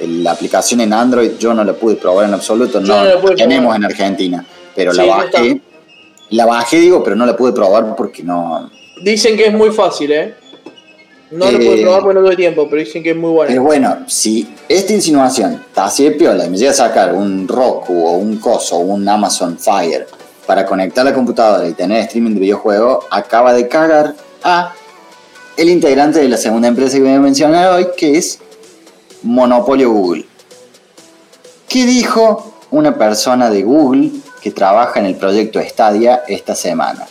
el- 0.00 0.24
la 0.24 0.32
aplicación 0.32 0.80
en 0.80 0.92
Android. 0.92 1.32
Yo 1.38 1.54
no 1.54 1.62
la 1.62 1.72
pude 1.74 1.94
probar 1.96 2.26
en 2.26 2.34
absoluto, 2.34 2.80
no, 2.80 2.88
no 2.88 3.04
la 3.04 3.20
tenemos 3.36 3.60
probar. 3.64 3.76
en 3.76 3.84
Argentina, 3.84 4.46
pero 4.74 4.90
Sí, 4.92 4.98
la 4.98 5.04
no 5.04 5.10
bajé. 5.10 5.60
La 6.30 6.44
bajé, 6.46 6.78
digo, 6.80 7.02
pero 7.04 7.16
no 7.16 7.24
la 7.26 7.36
pude 7.36 7.52
probar 7.52 7.94
porque 7.96 8.22
no. 8.22 8.70
Dicen 9.02 9.36
que 9.36 9.46
es 9.46 9.52
muy 9.52 9.70
fácil, 9.70 10.12
¿eh? 10.12 10.34
No 11.30 11.50
lo 11.50 11.58
Eh, 11.58 11.64
puedo 11.66 11.82
probar 11.82 12.02
porque 12.02 12.14
no 12.14 12.22
doy 12.26 12.36
tiempo, 12.36 12.66
pero 12.68 12.80
dicen 12.82 13.02
que 13.02 13.10
es 13.10 13.16
muy 13.16 13.30
Pero 13.46 13.62
bueno. 13.62 13.90
bueno, 13.90 14.04
si 14.08 14.48
esta 14.68 14.92
insinuación 14.92 15.54
está 15.54 15.86
así 15.86 16.04
de 16.04 16.12
piola 16.12 16.46
y 16.46 16.50
me 16.50 16.56
llega 16.56 16.70
a 16.70 16.74
sacar 16.74 17.14
un 17.14 17.46
Roku 17.48 18.06
o 18.06 18.12
un 18.12 18.36
Coso 18.38 18.76
o 18.76 18.80
un 18.80 19.08
Amazon 19.08 19.58
Fire 19.58 20.06
para 20.46 20.64
conectar 20.64 21.04
la 21.04 21.12
computadora 21.12 21.66
y 21.68 21.72
tener 21.72 21.98
streaming 22.02 22.34
de 22.34 22.40
videojuegos, 22.40 23.04
acaba 23.10 23.52
de 23.52 23.66
cagar 23.68 24.14
a 24.44 24.72
el 25.56 25.68
integrante 25.68 26.20
de 26.20 26.28
la 26.28 26.36
segunda 26.36 26.68
empresa 26.68 26.96
que 26.96 27.02
voy 27.02 27.12
a 27.12 27.20
mencionar 27.20 27.72
hoy, 27.72 27.88
que 27.96 28.18
es 28.18 28.38
Monopolio 29.22 29.90
Google. 29.90 30.26
¿Qué 31.68 31.84
dijo 31.86 32.54
una 32.70 32.96
persona 32.96 33.50
de 33.50 33.62
Google 33.62 34.10
que 34.46 34.52
trabaja 34.52 35.00
en 35.00 35.06
el 35.06 35.16
proyecto 35.16 35.60
Stadia 35.60 36.22
esta 36.28 36.54
semana? 36.54 37.04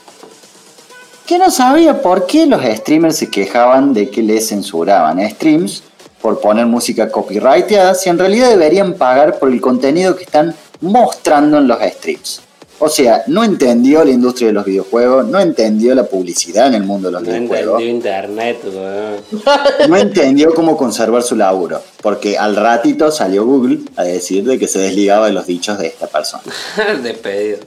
que 1.26 1.38
no 1.38 1.52
sabía 1.52 2.02
por 2.02 2.28
qué 2.28 2.46
los 2.46 2.64
streamers 2.64 3.18
se 3.18 3.30
quejaban 3.30 3.94
de 3.94 4.10
que 4.10 4.24
les 4.24 4.48
censuraban 4.48 5.20
streams 5.32 5.84
por 6.22 6.40
poner 6.40 6.66
música 6.66 7.12
copyrighteada 7.12 7.94
si 7.94 8.08
en 8.08 8.20
realidad 8.20 8.48
deberían 8.48 8.94
pagar 8.94 9.38
por 9.38 9.50
el 9.50 9.60
contenido 9.60 10.16
que 10.16 10.24
están 10.24 10.56
mostrando 10.80 11.58
en 11.58 11.68
los 11.68 11.82
streams. 11.82 12.42
O 12.86 12.90
sea, 12.90 13.24
no 13.26 13.44
entendió 13.44 14.06
la 14.06 14.12
industria 14.12 14.50
de 14.50 14.54
los 14.54 14.64
videojuegos, 14.64 15.26
no 15.26 15.40
entendió 15.40 15.96
la 15.96 16.04
publicidad 16.04 16.68
en 16.68 16.76
el 16.76 16.84
mundo 16.84 17.08
de 17.08 17.14
los 17.14 17.24
No 17.24 17.30
videojuegos, 17.32 17.82
entendió 17.82 17.96
internet, 17.96 18.60
weón. 18.64 19.90
no 19.90 19.98
entendió 19.98 20.54
cómo 20.54 20.78
conservar 20.78 21.24
su 21.24 21.36
laburo, 21.36 21.82
porque 22.04 22.38
al 22.38 22.56
ratito 22.56 23.10
salió 23.10 23.44
Google 23.44 23.80
a 23.96 24.04
decir 24.04 24.44
de 24.44 24.60
que 24.60 24.68
se 24.68 24.78
desligaba 24.78 25.26
de 25.26 25.34
los 25.34 25.48
dichos 25.48 25.80
de 25.80 25.88
esta 25.88 26.06
persona. 26.06 26.44
Despedido. 27.02 27.58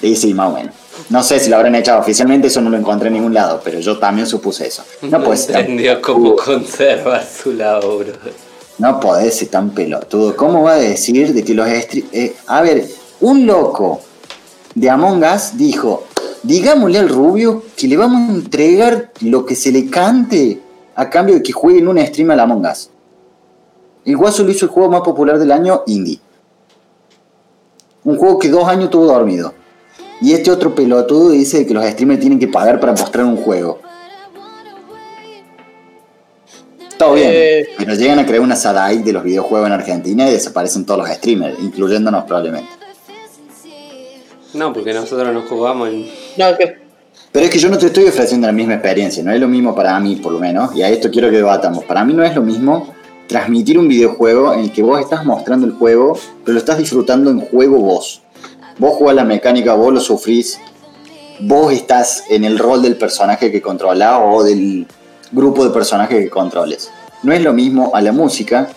Y 0.00 0.16
sí, 0.16 0.32
más 0.32 0.50
o 0.50 0.54
menos. 0.54 0.74
No 1.10 1.22
sé 1.22 1.38
si 1.38 1.50
lo 1.50 1.56
habrán 1.56 1.74
echado 1.74 2.00
oficialmente, 2.00 2.46
eso 2.48 2.62
no 2.62 2.70
lo 2.70 2.78
encontré 2.78 3.08
en 3.08 3.14
ningún 3.14 3.34
lado, 3.34 3.60
pero 3.62 3.80
yo 3.80 3.98
también 3.98 4.26
supuse 4.26 4.66
eso. 4.66 4.82
No 5.02 5.22
puede 5.22 5.36
ser 5.36 5.52
tan 5.52 5.60
entendió 5.60 6.00
cómo 6.00 6.36
conservar 6.36 7.22
su 7.22 7.52
laburo. 7.52 8.14
No 8.78 8.98
podés 8.98 9.36
ser 9.36 9.48
tan 9.48 9.70
pelotudo. 9.70 10.34
¿Cómo 10.34 10.62
va 10.62 10.72
a 10.72 10.78
decir 10.78 11.34
de 11.34 11.44
que 11.44 11.52
los 11.52 11.68
eh, 11.68 12.34
a 12.46 12.62
ver, 12.62 12.86
un 13.20 13.46
loco 13.46 14.00
de 14.74 14.88
Among 14.88 15.22
Us 15.24 15.56
dijo, 15.56 16.04
digámosle 16.42 16.98
al 16.98 17.08
rubio 17.08 17.62
que 17.76 17.88
le 17.88 17.96
vamos 17.96 18.28
a 18.30 18.34
entregar 18.34 19.10
lo 19.20 19.44
que 19.44 19.54
se 19.54 19.72
le 19.72 19.88
cante 19.90 20.60
a 20.94 21.08
cambio 21.10 21.34
de 21.36 21.42
que 21.42 21.52
juegue 21.52 21.80
en 21.80 21.88
un 21.88 21.98
stream 22.06 22.30
al 22.30 22.40
Among 22.40 22.66
Us. 22.66 22.90
El 24.04 24.16
Guaso 24.16 24.44
lo 24.44 24.50
hizo 24.50 24.64
el 24.66 24.70
juego 24.70 24.90
más 24.90 25.02
popular 25.02 25.38
del 25.38 25.52
año, 25.52 25.82
Indie. 25.86 26.20
Un 28.04 28.16
juego 28.16 28.38
que 28.38 28.48
dos 28.48 28.66
años 28.66 28.90
tuvo 28.90 29.04
dormido. 29.06 29.52
Y 30.22 30.32
este 30.32 30.50
otro 30.50 30.74
pelotudo 30.74 31.30
dice 31.30 31.66
que 31.66 31.74
los 31.74 31.84
streamers 31.84 32.20
tienen 32.20 32.38
que 32.38 32.48
pagar 32.48 32.80
para 32.80 32.92
mostrar 32.92 33.24
un 33.26 33.36
juego. 33.36 33.80
Todo 36.98 37.14
bien, 37.14 37.30
Eh. 37.32 37.68
pero 37.78 37.94
llegan 37.94 38.18
a 38.18 38.26
crear 38.26 38.42
una 38.42 38.56
Sadai 38.56 39.02
de 39.02 39.12
los 39.12 39.22
videojuegos 39.24 39.66
en 39.66 39.72
Argentina 39.72 40.28
y 40.28 40.32
desaparecen 40.32 40.84
todos 40.84 41.00
los 41.00 41.08
streamers, 41.08 41.58
incluyéndonos 41.60 42.24
probablemente. 42.24 42.68
No, 44.54 44.72
porque 44.72 44.92
nosotros 44.92 45.32
no 45.32 45.42
jugamos 45.42 45.88
en. 45.88 46.06
No, 46.36 46.56
que 46.56 46.78
Pero 47.32 47.44
es 47.44 47.50
que 47.50 47.58
yo 47.58 47.68
no 47.68 47.78
te 47.78 47.86
estoy 47.86 48.06
ofreciendo 48.06 48.46
la 48.46 48.52
misma 48.52 48.74
experiencia, 48.74 49.22
no 49.22 49.32
es 49.32 49.40
lo 49.40 49.48
mismo 49.48 49.74
para 49.74 49.98
mí 50.00 50.16
por 50.16 50.32
lo 50.32 50.38
menos, 50.38 50.74
y 50.74 50.82
a 50.82 50.88
esto 50.88 51.10
quiero 51.10 51.30
que 51.30 51.36
debatamos. 51.36 51.84
Para 51.84 52.04
mí 52.04 52.12
no 52.14 52.24
es 52.24 52.34
lo 52.34 52.42
mismo 52.42 52.94
transmitir 53.26 53.78
un 53.78 53.86
videojuego 53.86 54.52
en 54.54 54.60
el 54.60 54.72
que 54.72 54.82
vos 54.82 55.00
estás 55.00 55.24
mostrando 55.24 55.66
el 55.66 55.72
juego, 55.72 56.18
pero 56.44 56.54
lo 56.54 56.58
estás 56.58 56.78
disfrutando 56.78 57.30
en 57.30 57.40
juego 57.40 57.78
vos. 57.78 58.22
Vos 58.78 58.96
jugás 58.96 59.14
la 59.14 59.24
mecánica, 59.24 59.74
vos 59.74 59.92
lo 59.92 60.00
sufrís, 60.00 60.58
vos 61.40 61.72
estás 61.72 62.24
en 62.28 62.44
el 62.44 62.58
rol 62.58 62.82
del 62.82 62.96
personaje 62.96 63.52
que 63.52 63.62
controlás 63.62 64.20
o 64.24 64.42
del 64.42 64.86
grupo 65.30 65.64
de 65.64 65.70
personajes 65.70 66.24
que 66.24 66.30
controles. 66.30 66.90
No 67.22 67.32
es 67.32 67.42
lo 67.42 67.52
mismo 67.52 67.92
a 67.94 68.00
la 68.00 68.10
música, 68.12 68.68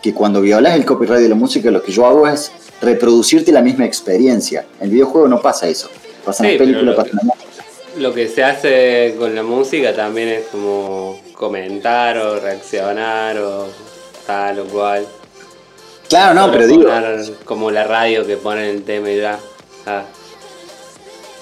que 0.00 0.14
cuando 0.14 0.40
violas 0.40 0.76
el 0.76 0.84
copyright 0.84 1.20
de 1.20 1.28
la 1.28 1.34
música, 1.34 1.70
lo 1.70 1.82
que 1.82 1.92
yo 1.92 2.06
hago 2.06 2.26
es 2.26 2.52
reproducirte 2.80 3.52
la 3.52 3.62
misma 3.62 3.84
experiencia. 3.84 4.64
En 4.78 4.84
el 4.86 4.90
videojuego 4.90 5.28
no 5.28 5.40
pasa 5.40 5.68
eso. 5.68 5.88
Pasa 6.24 6.44
en 6.44 6.50
Sí, 6.52 6.58
las 6.58 6.66
películas, 6.66 6.96
pasa 6.96 7.08
en 7.10 7.16
la 7.16 7.22
música. 7.24 7.64
Lo 7.98 8.14
que 8.14 8.28
se 8.28 8.44
hace 8.44 9.16
con 9.18 9.34
la 9.34 9.42
música 9.42 9.94
también 9.94 10.28
es 10.28 10.46
como 10.46 11.20
comentar 11.34 12.16
o 12.18 12.38
reaccionar 12.38 13.38
o 13.38 13.66
tal 14.26 14.60
o 14.60 14.64
cual. 14.66 15.06
Claro, 16.08 16.34
no, 16.34 16.50
pero 16.52 16.66
digo. 16.66 16.88
Como 17.44 17.70
la 17.70 17.84
radio 17.84 18.26
que 18.26 18.36
pone 18.36 18.70
el 18.70 18.82
tema 18.82 19.10
y 19.10 19.18
ya. 19.20 19.38
Ah. 19.86 20.04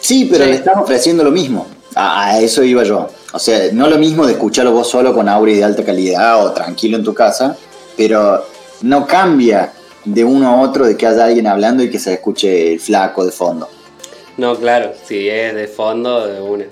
Sí, 0.00 0.28
pero 0.30 0.44
Sí. 0.44 0.50
le 0.50 0.56
están 0.56 0.78
ofreciendo 0.78 1.24
lo 1.24 1.30
mismo. 1.30 1.66
A, 1.94 2.26
a 2.26 2.40
eso 2.40 2.62
iba 2.62 2.82
yo. 2.84 3.08
O 3.32 3.38
sea, 3.38 3.70
no 3.72 3.88
lo 3.88 3.98
mismo 3.98 4.26
de 4.26 4.32
escucharlo 4.32 4.72
vos 4.72 4.88
solo 4.88 5.12
con 5.14 5.28
audio 5.28 5.54
de 5.56 5.64
alta 5.64 5.84
calidad 5.84 6.44
o 6.44 6.52
tranquilo 6.52 6.96
en 6.96 7.04
tu 7.04 7.12
casa, 7.14 7.56
pero 7.96 8.44
no 8.82 9.06
cambia 9.06 9.72
de 10.04 10.24
uno 10.24 10.48
a 10.48 10.60
otro 10.60 10.86
de 10.86 10.96
que 10.96 11.06
haya 11.06 11.24
alguien 11.24 11.46
hablando 11.46 11.82
y 11.82 11.90
que 11.90 11.98
se 11.98 12.14
escuche 12.14 12.72
el 12.72 12.80
flaco 12.80 13.24
de 13.24 13.32
fondo. 13.32 13.68
No, 14.36 14.56
claro, 14.56 14.92
si 15.04 15.28
es 15.28 15.54
de 15.54 15.66
fondo, 15.66 16.26
de 16.26 16.40
una. 16.40 16.64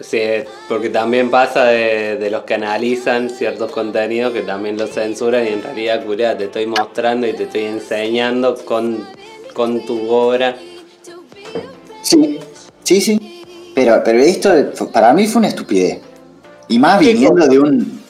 Sí, 0.00 0.20
porque 0.68 0.90
también 0.90 1.30
pasa 1.30 1.64
de, 1.64 2.16
de 2.16 2.30
los 2.30 2.44
que 2.44 2.54
analizan 2.54 3.30
ciertos 3.30 3.72
contenidos 3.72 4.32
que 4.32 4.42
también 4.42 4.76
los 4.76 4.90
censuran 4.90 5.44
y 5.44 5.48
en 5.48 5.62
realidad, 5.62 6.04
curá, 6.04 6.38
te 6.38 6.44
estoy 6.44 6.66
mostrando 6.66 7.26
y 7.26 7.32
te 7.32 7.44
estoy 7.44 7.64
enseñando 7.64 8.54
con, 8.64 9.04
con 9.54 9.84
tu 9.86 10.08
obra. 10.10 10.56
Sí, 12.02 12.38
sí, 12.84 13.00
sí. 13.00 13.42
Pero, 13.74 14.02
pero 14.04 14.18
esto 14.18 14.50
para 14.92 15.12
mí 15.12 15.26
fue 15.26 15.40
una 15.40 15.48
estupidez. 15.48 15.98
Y 16.68 16.78
más 16.78 17.00
¿Qué 17.00 17.12
viniendo 17.12 17.46
de 17.46 17.58
un. 17.58 18.02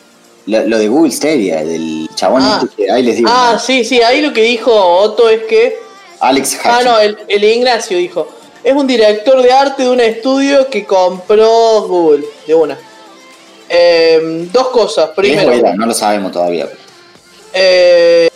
Lo, 0.48 0.66
lo 0.66 0.78
de 0.78 0.88
Google 0.88 1.12
Stadia, 1.12 1.64
del 1.64 2.08
chabón 2.14 2.42
Ah. 2.44 2.60
este 2.64 2.74
que 2.84 2.90
ahí 2.90 3.02
les 3.02 3.16
digo. 3.16 3.28
Ah, 3.32 3.50
¿no? 3.54 3.58
sí, 3.60 3.84
sí, 3.84 4.00
ahí 4.02 4.20
lo 4.22 4.32
que 4.32 4.42
dijo 4.42 4.72
Otto 4.74 5.28
es 5.28 5.42
que. 5.44 5.78
Alex 6.20 6.58
Ah, 6.64 6.78
Hutchins. 6.78 6.84
no, 6.84 6.98
el, 7.00 7.18
el 7.28 7.44
Ignacio 7.44 7.96
dijo. 7.98 8.26
Es 8.64 8.74
un 8.74 8.86
director 8.86 9.40
de 9.40 9.52
arte 9.52 9.84
de 9.84 9.90
un 9.90 10.00
estudio 10.00 10.68
que 10.68 10.84
compró 10.84 11.82
Google, 11.86 12.24
de 12.46 12.54
una. 12.54 12.78
Em, 13.68 14.50
dos 14.50 14.68
cosas. 14.68 15.10
Es 15.10 15.14
Primero, 15.14 15.50
buena, 15.50 15.74
no 15.74 15.86
lo 15.86 15.94
sabemos 15.94 16.32
todavía. 16.32 16.68
eh, 17.52 18.28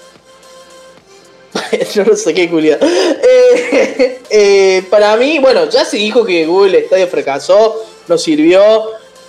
yo 1.94 2.04
no 2.04 2.14
sé 2.16 2.32
qué 2.34 2.48
culiado. 2.48 2.86
Eh, 2.86 4.20
eh, 4.30 4.84
para 4.90 5.16
mí, 5.16 5.38
bueno, 5.38 5.68
ya 5.68 5.84
se 5.84 5.96
dijo 5.96 6.24
que 6.24 6.46
Google 6.46 6.86
Stadia 6.86 7.06
fracasó, 7.06 7.82
no 8.08 8.16
sirvió. 8.18 8.84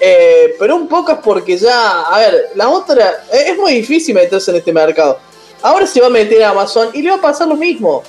Eh, 0.06 0.56
pero 0.60 0.76
un 0.76 0.88
poco 0.88 1.14
es 1.14 1.20
porque 1.24 1.56
ya, 1.58 2.02
a 2.02 2.20
ver, 2.20 2.50
la 2.56 2.68
otra, 2.70 3.24
eh, 3.32 3.46
es 3.52 3.58
muy 3.58 3.74
difícil 3.76 4.14
meterse 4.16 4.52
en 4.52 4.58
este 4.58 4.74
mercado. 4.74 5.18
Ahora 5.62 5.88
se 5.88 6.02
va 6.02 6.08
a 6.08 6.10
meter 6.10 6.44
a 6.44 6.50
Amazon 6.50 6.90
y 6.94 7.02
le 7.02 7.10
va 7.12 7.16
a 7.16 7.22
pasar 7.22 7.48
lo 7.48 7.56
mismo. 7.56 8.04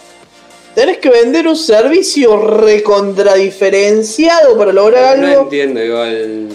Tenés 0.74 0.98
que 0.98 1.08
vender 1.08 1.46
un 1.46 1.56
servicio 1.56 2.36
recontradiferenciado 2.36 4.58
para 4.58 4.72
lograr 4.72 5.18
No 5.18 5.26
algo. 5.28 5.42
entiendo 5.42 5.80
igual. 5.82 6.48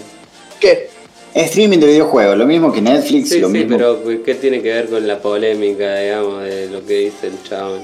¿Qué? 0.60 0.90
Streaming 1.34 1.78
de 1.78 1.86
videojuegos, 1.86 2.36
lo 2.36 2.44
mismo 2.44 2.70
que 2.72 2.82
Netflix, 2.82 3.30
Sí, 3.30 3.38
lo 3.38 3.46
sí, 3.46 3.52
mismo. 3.54 3.76
pero 3.78 4.02
¿qué 4.24 4.34
tiene 4.34 4.60
que 4.60 4.68
ver 4.72 4.88
con 4.90 5.06
la 5.06 5.18
polémica, 5.18 5.94
digamos, 5.96 6.42
de 6.42 6.68
lo 6.68 6.84
que 6.84 6.94
dice 6.94 7.28
el 7.28 7.42
chabón? 7.48 7.82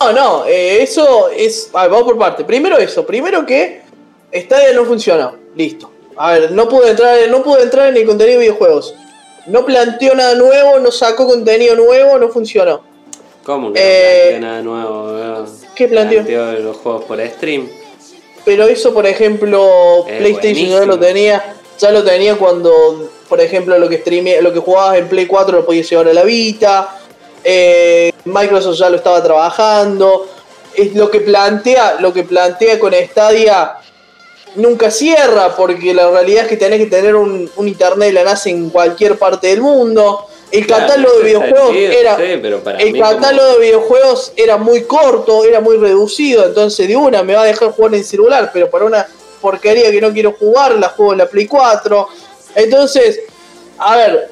No, 0.00 0.12
no, 0.12 0.44
eh, 0.46 0.82
eso 0.82 1.30
es. 1.30 1.70
A 1.72 1.82
ver, 1.82 1.90
vamos 1.90 2.04
por 2.06 2.18
parte. 2.18 2.44
Primero 2.44 2.76
eso, 2.78 3.04
primero 3.06 3.44
que 3.46 3.80
Stadia 4.32 4.72
no 4.74 4.84
funcionó. 4.84 5.34
Listo. 5.56 5.90
A 6.16 6.32
ver, 6.32 6.52
no 6.52 6.68
pudo 6.68 6.86
entrar, 6.86 7.18
no 7.28 7.42
pudo 7.42 7.60
entrar 7.60 7.88
en 7.88 7.96
el 7.96 8.06
contenido 8.06 8.38
de 8.38 8.44
videojuegos. 8.46 8.94
No 9.46 9.64
planteó 9.66 10.14
nada 10.14 10.34
nuevo, 10.34 10.78
no 10.78 10.90
sacó 10.90 11.26
contenido 11.26 11.74
nuevo, 11.76 12.18
no 12.18 12.28
funcionó. 12.28 12.82
¿Cómo 13.44 13.72
que 13.72 13.80
Eh, 13.80 13.84
no 13.84 14.38
planteó 14.38 14.48
nada 14.48 14.62
nuevo? 14.62 15.04
weón? 15.14 15.46
¿Qué 15.74 15.88
planteó? 15.88 16.22
los 16.60 16.76
juegos 16.78 17.04
por 17.04 17.20
stream. 17.26 17.68
Pero 18.44 18.64
eso, 18.66 18.92
por 18.94 19.06
ejemplo, 19.06 20.04
Es 20.06 20.18
PlayStation 20.18 20.54
ya 20.54 20.76
buenísimo. 20.76 20.86
lo 20.86 20.98
tenía. 20.98 21.54
Ya 21.78 21.90
lo 21.90 22.04
tenía 22.04 22.36
cuando. 22.36 23.10
por 23.28 23.40
ejemplo, 23.40 23.76
lo 23.78 23.88
que 23.88 23.98
streame, 23.98 24.40
lo 24.42 24.52
que 24.52 24.60
jugabas 24.60 24.98
en 24.98 25.08
Play 25.08 25.26
4 25.26 25.56
lo 25.58 25.66
podías 25.66 25.88
llevar 25.90 26.06
a 26.08 26.12
la 26.12 26.22
Vita. 26.22 26.98
Eh, 27.42 28.12
Microsoft 28.26 28.76
ya 28.78 28.88
lo 28.90 28.96
estaba 28.96 29.22
trabajando. 29.22 30.26
Es 30.76 30.94
lo 30.94 31.10
que 31.10 31.20
plantea, 31.20 31.96
lo 32.00 32.12
que 32.12 32.22
plantea 32.24 32.78
con 32.78 32.92
Stadia 32.94 33.76
nunca 34.56 34.90
cierra, 34.90 35.54
porque 35.56 35.92
la 35.94 36.10
realidad 36.10 36.44
es 36.44 36.48
que 36.48 36.56
tenés 36.56 36.78
que 36.80 36.86
tener 36.86 37.14
un, 37.14 37.50
un 37.56 37.68
internet 37.68 38.08
de 38.08 38.12
la 38.14 38.24
NASA 38.24 38.50
en 38.50 38.70
cualquier 38.70 39.18
parte 39.18 39.48
del 39.48 39.60
mundo. 39.60 40.26
El 40.50 40.66
Claro, 40.66 40.86
catálogo 40.86 41.18
de 41.18 41.24
videojuegos 41.24 41.68
sentido, 41.70 41.92
era. 41.92 42.16
sí, 42.16 42.22
pero 42.40 42.60
para 42.60 42.78
el 42.78 42.92
como- 42.92 43.02
catálogo 43.10 43.52
de 43.54 43.58
videojuegos 43.58 44.32
era 44.36 44.56
muy 44.56 44.82
corto, 44.84 45.44
era 45.44 45.60
muy 45.60 45.76
reducido, 45.78 46.44
entonces 46.46 46.86
de 46.86 46.94
una 46.96 47.22
me 47.24 47.34
va 47.34 47.42
a 47.42 47.46
dejar 47.46 47.70
jugar 47.72 47.94
en 47.94 48.04
celular, 48.04 48.50
pero 48.52 48.70
para 48.70 48.84
una 48.84 49.06
porquería 49.40 49.90
que 49.90 50.00
no 50.00 50.12
quiero 50.12 50.32
jugar, 50.38 50.72
la 50.76 50.88
juego 50.90 51.12
en 51.12 51.18
la 51.18 51.26
Play 51.26 51.46
4. 51.48 52.08
Entonces, 52.54 53.20
a 53.78 53.96
ver, 53.96 54.30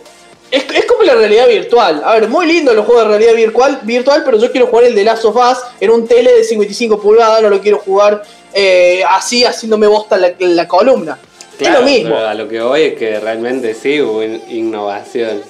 es, 0.51 0.65
es 0.75 0.85
como 0.85 1.03
la 1.03 1.15
realidad 1.15 1.49
virtual. 1.49 2.03
A 2.05 2.13
ver, 2.15 2.29
muy 2.29 2.47
lindo 2.47 2.73
los 2.73 2.87
juegos 2.87 3.05
de 3.05 3.09
realidad 3.11 3.35
virtual, 3.35 3.81
virtual, 3.83 4.23
pero 4.25 4.39
yo 4.39 4.53
quiero 4.53 4.69
jugar 4.69 4.85
el 4.85 4.95
de 4.95 5.03
Last 5.05 5.25
of 5.25 5.35
Us 5.37 5.59
en 5.81 5.91
un 5.91 6.07
tele 6.07 6.33
de 6.33 6.45
55 6.45 7.01
pulgadas, 7.01 7.43
no 7.43 7.49
lo 7.51 7.61
quiero 7.61 7.79
jugar 7.79 8.23
eh, 8.55 9.03
así, 9.09 9.45
haciéndome 9.45 9.87
bosta 9.87 10.17
la, 10.17 10.33
la 10.39 10.69
columna. 10.69 11.19
Claro, 11.59 11.75
es 11.75 11.81
lo 11.81 11.87
mismo. 11.87 12.15
pero 12.15 12.29
a 12.29 12.35
lo 12.35 12.49
que 12.49 12.61
voy 12.61 12.83
es 12.83 12.95
que 12.99 13.21
realmente 13.21 13.75
sí 13.75 14.01
hubo 14.01 14.23
in- 14.23 14.43
innovación. 14.49 15.43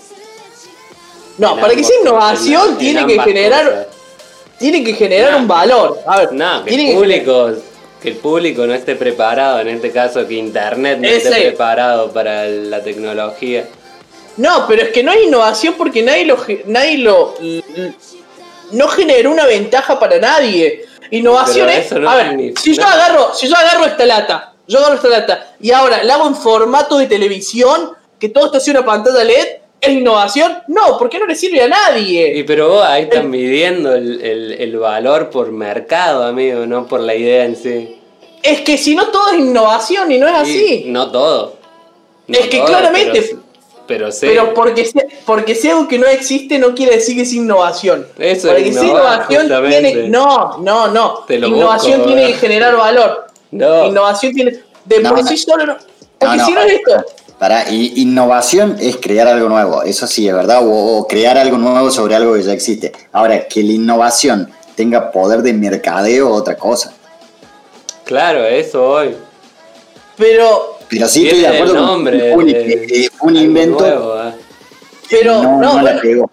No, 1.39 1.55
En 1.55 1.61
para 1.61 1.75
que 1.75 1.85
sea 1.85 1.97
innovación 2.01 2.71
en- 2.71 2.79
tiene 2.79 3.01
en 3.01 3.07
que 3.07 3.21
generar, 3.21 3.89
tiene 4.59 4.85
que 4.85 4.95
generar 4.95 5.37
un 5.37 5.49
valor. 5.49 6.01
A 6.07 6.19
ver, 6.19 6.33
No, 6.33 6.65
que 6.65 6.75
el 6.75 6.95
público, 6.97 7.51
que 8.03 8.09
el 8.11 8.17
público 8.17 8.67
no 8.67 8.75
esté 8.75 8.97
preparado, 8.97 9.61
en 9.61 9.69
este 9.69 9.91
caso 9.91 10.27
que 10.27 10.35
internet 10.35 10.99
no 11.01 11.09
esté 11.09 11.31
preparado 11.31 12.13
para 12.13 12.45
la 12.47 12.83
tecnología. 12.83 13.67
No, 14.37 14.67
pero 14.67 14.83
es 14.83 14.89
que 14.91 15.03
no 15.03 15.13
hay 15.13 15.25
innovación 15.25 15.75
porque 15.79 16.03
nadie 16.03 16.25
lo 16.25 16.37
nadie 16.67 16.99
lo 16.99 17.35
no 18.73 18.89
generó 18.89 19.31
una 19.31 19.47
ventaja 19.47 19.99
para 20.01 20.19
nadie. 20.19 20.85
Innovación 21.13 21.67
Pero 21.67 21.79
es, 21.79 21.87
eso 21.87 21.99
no 22.01 22.11
a 22.11 22.17
ver, 22.17 22.53
si 22.59 22.75
yo 22.75 22.85
agarro, 22.85 23.33
si 23.35 23.49
yo 23.49 23.55
agarro 23.57 23.85
esta 23.85 24.05
lata, 24.07 24.55
yo 24.67 24.79
agarro 24.79 24.95
esta 24.97 25.09
lata 25.09 25.55
y 25.61 25.71
ahora 25.71 26.03
la 26.05 26.15
hago 26.15 26.27
en 26.27 26.35
formato 26.35 26.97
de 26.99 27.07
televisión, 27.07 27.91
que 28.19 28.29
todo 28.31 28.47
esto 28.47 28.59
sea 28.61 28.73
una 28.75 28.85
pantalla 28.85 29.23
LED, 29.23 29.47
¿es 29.81 29.91
innovación? 29.91 30.59
No, 30.69 30.97
porque 30.99 31.19
no 31.19 31.27
le 31.27 31.35
sirve 31.35 31.61
a 31.61 31.67
Y 31.67 31.71
nadie. 31.71 32.45
pero 32.47 32.69
vos 32.71 32.85
ahí 32.85 33.03
están 33.05 33.29
midiendo 33.31 33.95
el, 33.95 34.21
el- 34.23 34.53
el 34.53 34.77
valor 34.79 35.29
por 35.31 35.51
mercado, 35.53 36.25
amigo, 36.25 36.65
no 36.67 36.87
por 36.87 37.01
la 37.01 37.15
idea 37.15 37.45
en 37.45 37.57
sí. 37.57 37.99
Es 38.43 38.63
que 38.63 38.79
si 38.79 38.95
no 38.95 39.07
todo 39.09 39.31
es 39.33 39.39
innovación 39.39 40.11
y 40.11 40.19
no 40.19 40.27
es 40.29 40.35
Y 40.35 40.37
así. 40.41 40.85
no 40.87 41.11
todo. 41.13 41.57
No 42.27 42.39
Es 42.39 42.47
que 42.47 42.59
todo, 42.59 42.67
claramente- 42.69 43.37
Pero, 44.21 44.55
porque 44.55 44.85
sea, 44.85 45.03
porque 45.27 45.55
sea 45.55 45.73
algo 45.75 45.89
que 45.89 45.99
no 45.99 46.07
existe 46.07 46.59
no 46.59 46.75
quiere 46.75 46.97
decir 46.97 47.17
que 47.17 47.23
es 47.23 47.33
innovación. 47.33 48.07
Eso 48.19 48.49
Para 48.49 48.61
es 48.61 48.65
que 48.65 48.73
sea 48.73 48.85
innovar, 48.85 49.03
innovación 49.05 49.43
justamente. 49.43 49.93
tiene. 49.93 50.09
No, 50.09 50.59
no, 50.59 50.89
no. 50.89 51.19
Te 51.27 51.39
lo 51.39 51.49
Innovación 51.49 51.99
busco, 51.99 52.07
tiene 52.07 52.25
eh. 52.25 52.33
que 52.33 52.39
generar 52.39 52.77
valor. 52.77 53.27
No. 53.51 53.87
Innovación 53.87 54.33
tiene. 54.33 54.61
De 54.85 55.01
No, 55.01 55.11
por 55.11 55.23
no. 55.23 55.27
sí 55.29 55.37
solo 55.37 55.67
no. 55.67 55.77
Porque 56.19 56.37
No, 56.37 56.43
no, 56.43 56.47
si 56.47 56.53
no 56.53 56.61
es 56.63 56.73
esto. 56.73 57.05
Para, 57.39 57.69
y 57.71 57.95
innovación 58.03 58.77
es 58.81 58.97
crear 58.99 59.27
algo 59.27 59.49
nuevo, 59.49 59.83
eso 59.83 60.07
sí 60.07 60.29
es 60.29 60.35
verdad, 60.35 60.65
o, 60.65 60.99
o 60.99 61.09
crear 61.09 61.37
algo 61.37 61.59
nuevo 61.59 61.91
sobre 61.91 62.15
algo 62.15 62.35
que 62.35 62.43
ya 62.45 62.53
existe. 62.53 62.93
Ahora, 63.11 63.49
que 63.49 63.65
la 63.65 63.73
innovación 63.73 64.49
tenga 64.77 65.11
poder 65.11 65.43
de 65.43 65.53
mercadeo, 65.53 66.31
otra 66.33 66.57
cosa. 66.57 66.93
Claro, 68.05 68.45
eso 68.45 68.85
hoy. 68.89 69.17
Pero. 70.17 70.72
Pero 70.93 71.09
sí 71.09 71.25
estoy 71.27 71.41
de 71.41 71.49
acuerdo 71.49 71.75
con 71.75 71.87
nombre 71.87 72.19
que 72.19 72.33
fue 72.35 72.45
un, 72.45 72.47
de- 72.53 72.85
eh, 72.91 73.09
un 73.23 73.37
invento, 73.37 73.81
nuevo, 73.81 74.15
¿eh? 74.23 74.33
Pero. 75.11 75.43
no, 75.43 75.59
No, 75.61 75.75
no 75.77 75.83
la 75.83 76.01
pegó. 76.01 76.31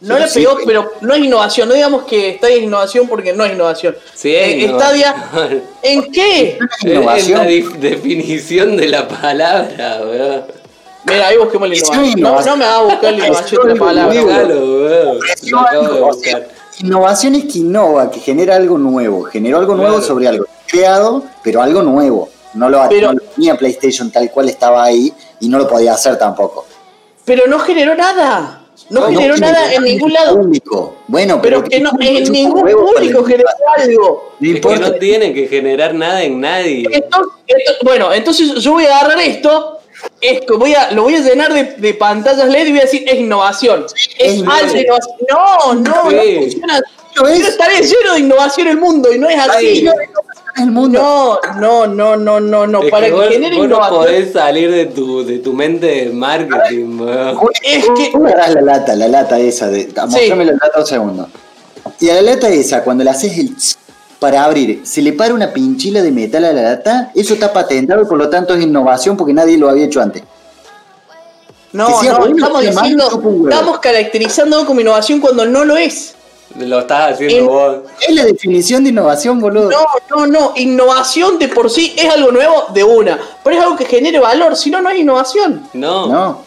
no 0.00 0.14
Pero 0.14 0.18
le 0.18 0.28
sí, 0.28 0.40
pegó, 0.40 0.52
güey. 0.54 0.66
pero 0.66 0.92
no 1.00 1.14
es 1.14 1.24
innovación. 1.24 1.68
No 1.68 1.74
digamos 1.74 2.02
que 2.04 2.34
Stadia 2.38 2.56
es 2.56 2.62
innovación 2.64 3.08
porque 3.08 3.32
no 3.32 3.44
es 3.44 3.52
innovación. 3.52 3.96
Sí, 4.14 4.34
es 4.34 4.48
Eh, 4.48 4.58
innovación. 4.62 5.14
Stadia. 5.14 5.62
¿En 5.82 6.12
qué? 6.12 6.58
Es 6.82 6.84
Innovación. 6.92 7.38
la 7.40 7.46
dif- 7.50 7.76
definición 7.76 8.76
de 8.76 8.88
la 8.88 9.06
palabra, 9.08 10.00
weón. 10.02 10.42
Mira, 11.04 11.28
ahí 11.28 11.36
busquemos 11.38 11.68
la 11.68 11.74
Es 11.76 11.80
innovación. 11.82 12.02
No, 12.10 12.18
innovación. 12.18 12.50
no 12.50 12.56
me 12.56 12.64
hagas 12.64 12.82
buscar 12.84 13.12
la 13.14 13.26
innovación 13.26 13.62
de 13.62 13.68
la 13.68 13.74
es 13.74 13.80
palabra. 13.80 14.12
digo. 14.14 14.26
Buscalo, 14.26 14.64
weón. 14.84 15.18
Lo 15.50 15.58
acabo 15.60 15.82
de 15.82 15.88
O 15.88 15.94
sea, 15.94 16.38
buscar. 16.38 16.48
Innovación 16.80 17.34
es 17.36 17.44
que 17.44 17.58
innova, 17.60 18.10
que 18.10 18.20
genera 18.20 18.56
algo 18.56 18.76
nuevo, 18.76 19.22
generó 19.24 19.58
algo 19.58 19.74
nuevo 19.76 19.94
Claro. 19.94 20.06
sobre 20.06 20.28
algo 20.28 20.44
creado, 20.66 21.22
pero 21.42 21.62
algo 21.62 21.82
nuevo. 21.82 22.28
No 22.56 22.68
lo, 22.68 22.88
Pero- 22.88 23.12
no 23.12 23.20
lo 23.20 23.22
tenía 23.34 23.56
PlayStation 23.56 24.10
tal 24.10 24.30
cual 24.30 24.48
estaba 24.48 24.84
ahí 24.84 25.12
y 25.40 25.48
no 25.48 25.58
lo 25.58 25.68
podía 25.68 25.92
hacer 25.94 26.18
tampoco. 26.18 26.66
Pero 27.24 27.46
no 27.46 27.58
generó 27.58 27.94
nada. 27.94 28.62
No, 28.90 29.00
No, 29.00 29.06
generó 29.08 29.34
no 29.34 29.40
nada 29.40 29.72
en 29.72 29.82
ningún 29.82 30.12
lado. 30.12 30.36
Público. 30.36 30.96
Bueno, 31.08 31.40
Pero 31.42 31.64
que 31.64 31.80
no, 31.80 31.90
en 32.00 32.30
ningún 32.30 32.62
público 32.70 33.24
generó 33.24 33.48
algo. 33.76 34.32
No 34.38 34.54
Es 34.54 34.60
que 34.60 34.76
no 34.78 34.92
tiene 34.94 35.32
que 35.34 35.48
generar 35.48 35.94
nada 35.94 36.22
en 36.22 36.40
nadie. 36.40 36.84
Bueno, 37.82 38.12
entonces 38.12 38.54
yo 38.54 38.72
voy 38.72 38.84
a 38.84 38.98
agarrar 38.98 39.18
esto, 39.20 39.78
esto 40.20 40.58
voy 40.58 40.74
a, 40.74 40.90
lo 40.92 41.02
voy 41.04 41.14
a 41.16 41.20
llenar 41.20 41.52
de, 41.52 41.64
de 41.64 41.94
pantallas 41.94 42.48
LED 42.48 42.66
y 42.66 42.70
voy 42.70 42.80
a 42.80 42.82
decir 42.84 43.04
es 43.08 43.14
innovación. 43.14 43.86
Es 44.18 44.34
Es 44.34 44.42
alta 44.46 44.78
innovación. 44.78 45.16
No, 45.30 45.74
no, 45.74 45.80
no 46.10 46.22
funciona 46.22 46.74
así. 46.74 46.84
Lo 47.16 47.26
es. 47.28 47.36
Pero 47.38 47.48
estaría 47.48 47.80
lleno 47.80 48.12
de 48.14 48.20
innovación 48.20 48.68
el 48.68 48.76
mundo 48.78 49.12
y 49.12 49.18
no 49.18 49.28
es 49.28 49.38
así. 49.38 49.76
Sí. 49.80 49.88
El 50.56 50.70
mundo. 50.70 50.98
No, 50.98 51.60
no, 51.60 51.86
no, 51.86 52.16
no, 52.16 52.40
no, 52.40 52.66
no. 52.66 52.82
Es 52.82 52.90
Para 52.90 53.06
que 53.06 53.12
que, 53.12 53.18
vos, 53.18 53.28
genere 53.28 53.56
vos 53.58 53.68
no 53.68 53.88
podés 53.88 54.32
salir 54.32 54.70
de 54.70 54.86
tu, 54.86 55.24
de 55.24 55.38
tu 55.38 55.52
mente 55.52 55.86
de 55.86 56.10
marketing. 56.12 57.00
Es 57.62 57.84
que- 57.96 58.12
agarrás 58.16 58.54
la 58.54 58.60
lata, 58.62 58.94
la 58.94 59.08
lata 59.08 59.38
esa 59.38 59.68
de. 59.68 59.92
Mostrame 60.08 60.44
la 60.46 60.52
lata 60.52 60.80
un 60.80 60.86
segundo. 60.86 61.28
Y 62.00 62.08
a 62.08 62.14
la 62.14 62.22
lata 62.22 62.48
esa, 62.48 62.82
cuando 62.82 63.04
le 63.04 63.10
haces 63.10 63.38
el 63.38 63.54
tss 63.54 63.78
para 64.18 64.44
abrir, 64.44 64.80
se 64.84 65.02
le 65.02 65.12
para 65.12 65.34
una 65.34 65.52
pinchila 65.52 66.02
de 66.02 66.10
metal 66.10 66.44
a 66.44 66.52
la 66.52 66.62
lata, 66.62 67.12
eso 67.14 67.34
está 67.34 67.52
patentado 67.52 68.02
y 68.02 68.06
por 68.06 68.16
lo 68.18 68.28
tanto 68.30 68.54
es 68.54 68.62
innovación 68.62 69.16
porque 69.16 69.34
nadie 69.34 69.58
lo 69.58 69.68
había 69.68 69.84
hecho 69.84 70.00
antes. 70.00 70.22
No, 71.72 71.88
no, 72.02 72.18
bueno, 72.18 72.34
estamos 72.36 72.62
diciendo, 72.62 73.08
huevo. 73.22 73.48
estamos 73.50 73.78
caracterizando 73.80 74.64
como 74.64 74.80
innovación 74.80 75.20
cuando 75.20 75.44
no 75.44 75.64
lo 75.64 75.76
es. 75.76 76.15
Lo 76.58 76.78
estás 76.80 77.12
haciendo 77.14 77.36
En- 77.36 77.46
vos. 77.46 77.76
Es 78.00 78.14
la 78.14 78.24
definición 78.24 78.84
de 78.84 78.90
innovación, 78.90 79.40
boludo. 79.40 79.68
No, 79.70 79.86
no, 80.10 80.26
no. 80.26 80.52
Innovación 80.56 81.38
de 81.38 81.48
por 81.48 81.68
sí 81.68 81.94
es 81.98 82.08
algo 82.08 82.30
nuevo 82.30 82.66
de 82.72 82.84
una. 82.84 83.18
Pero 83.44 83.56
es 83.56 83.62
algo 83.62 83.76
que 83.76 83.84
genere 83.84 84.18
valor, 84.20 84.56
si 84.56 84.70
no, 84.70 84.80
no 84.80 84.88
es 84.90 84.98
innovación. 84.98 85.68
No, 85.74 86.06
no, 86.06 86.44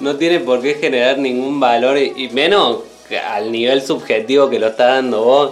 No. 0.00 0.16
tiene 0.16 0.40
por 0.40 0.60
qué 0.62 0.74
generar 0.74 1.18
ningún 1.18 1.60
valor 1.60 1.96
y, 1.98 2.12
y 2.16 2.28
menos 2.30 2.78
que 3.08 3.18
al 3.18 3.52
nivel 3.52 3.82
subjetivo 3.82 4.48
que 4.50 4.58
lo 4.58 4.68
está 4.68 4.86
dando 4.86 5.22
vos. 5.22 5.50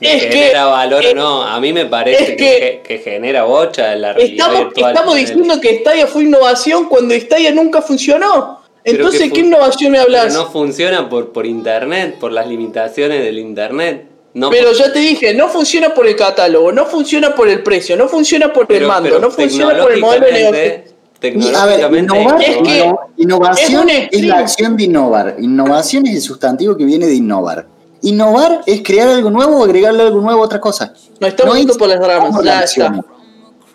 Es 0.00 0.24
que- 0.24 0.30
genera 0.32 0.64
valor 0.64 1.04
es- 1.04 1.12
o 1.12 1.14
no. 1.14 1.42
A 1.44 1.60
mí 1.60 1.72
me 1.72 1.86
parece 1.86 2.22
es 2.22 2.28
que, 2.30 2.36
que- 2.36 2.82
que 2.84 2.98
genera 2.98 3.44
bocha 3.44 3.94
la 3.94 4.14
realidad 4.14 4.46
Estamos, 4.48 4.64
virtual. 4.74 4.92
estamos 4.94 5.14
diciendo 5.14 5.60
que 5.60 5.78
Stadia 5.78 6.06
fue 6.08 6.24
innovación 6.24 6.86
cuando 6.88 7.14
Stadia 7.14 7.52
nunca 7.52 7.80
funcionó. 7.82 8.61
Pero 8.84 8.96
Entonces, 8.98 9.32
¿qué 9.32 9.40
innovación 9.40 9.92
me 9.92 9.98
Pero 9.98 10.18
hablas? 10.18 10.34
no 10.34 10.46
funciona 10.50 11.08
por, 11.08 11.32
por 11.32 11.46
internet, 11.46 12.16
por 12.18 12.32
las 12.32 12.46
limitaciones 12.48 13.22
del 13.22 13.38
internet. 13.38 14.06
No 14.34 14.50
Pero 14.50 14.72
ya 14.72 14.92
te 14.92 14.98
dije, 14.98 15.34
no 15.34 15.48
funciona 15.48 15.92
por 15.94 16.06
el 16.06 16.16
catálogo, 16.16 16.72
no 16.72 16.86
funciona 16.86 17.34
por 17.34 17.48
el 17.48 17.62
precio, 17.62 17.96
no 17.96 18.08
funciona 18.08 18.52
por 18.52 18.62
el 18.62 18.68
pero- 18.68 18.88
mando, 18.88 19.08
pero 19.10 19.20
no 19.20 19.30
funciona 19.30 19.78
por 19.82 19.92
el 19.92 20.00
modelo 20.00 20.26
de 20.26 20.32
negocio. 20.32 20.82
tecnológicamente- 21.20 21.88
ver, 21.88 22.02
innovar, 22.02 22.42
Es 22.42 22.56
que- 22.56 22.84
inno- 22.84 22.98
innovación 23.18 23.88
es 23.90 24.24
la 24.24 24.38
acción 24.38 24.76
de 24.76 24.84
innovar. 24.84 25.36
Innovación 25.38 26.06
es 26.06 26.14
el 26.16 26.20
sustantivo 26.22 26.76
que 26.76 26.84
viene 26.84 27.06
de 27.06 27.14
innovar. 27.14 27.66
Innovar 28.00 28.62
es 28.66 28.82
crear 28.82 29.06
algo 29.08 29.30
nuevo 29.30 29.58
o 29.60 29.64
agregarle 29.64 30.02
algo 30.02 30.20
nuevo 30.20 30.42
a 30.42 30.44
otra 30.46 30.60
cosa. 30.60 30.92
No 31.20 31.26
estamos 31.28 31.54
No 31.54 31.58
yendo 31.58 31.72
es- 31.74 31.78
por 31.78 31.88
las 31.88 32.00
ramas, 32.04 32.44
la 32.44 32.64
está. 32.64 32.92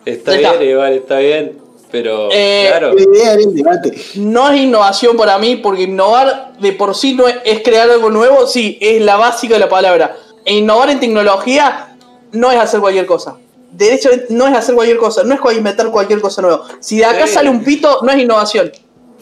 Está 0.05 0.31
Ya 0.33 0.37
bien, 0.39 0.51
está. 0.53 0.63
igual, 0.65 0.93
está 0.93 1.19
bien. 1.19 1.57
Pero, 1.91 2.29
Eh, 2.31 2.65
claro. 2.69 2.93
La 2.93 3.01
idea 3.01 3.33
era 3.33 3.41
el 3.41 3.55
debate. 3.55 3.97
No 4.15 4.49
es 4.51 4.59
innovación 4.61 5.15
para 5.15 5.37
mí, 5.37 5.55
porque 5.55 5.83
innovar 5.83 6.53
de 6.59 6.73
por 6.73 6.95
sí 6.95 7.13
no 7.13 7.27
es, 7.27 7.35
es 7.45 7.61
crear 7.61 7.89
algo 7.89 8.09
nuevo, 8.09 8.45
sí, 8.47 8.77
es 8.81 9.01
la 9.01 9.15
básica 9.15 9.53
de 9.53 9.59
la 9.61 9.69
palabra. 9.69 10.15
E 10.43 10.55
innovar 10.55 10.89
en 10.89 10.99
tecnología 10.99 11.95
no 12.33 12.51
es 12.51 12.57
hacer 12.59 12.79
cualquier 12.81 13.05
cosa. 13.05 13.37
De 13.71 13.93
hecho, 13.93 14.09
no 14.29 14.47
es 14.47 14.55
hacer 14.55 14.75
cualquier 14.75 14.97
cosa, 14.97 15.23
no 15.23 15.33
es 15.35 15.57
inventar 15.57 15.89
cualquier 15.91 16.19
cosa 16.21 16.41
nueva. 16.41 16.63
Si 16.79 16.97
de 16.97 17.05
acá 17.05 17.27
Sí. 17.27 17.33
sale 17.33 17.49
un 17.49 17.63
pito, 17.63 17.99
no 18.01 18.11
es 18.11 18.17
innovación. 18.19 18.71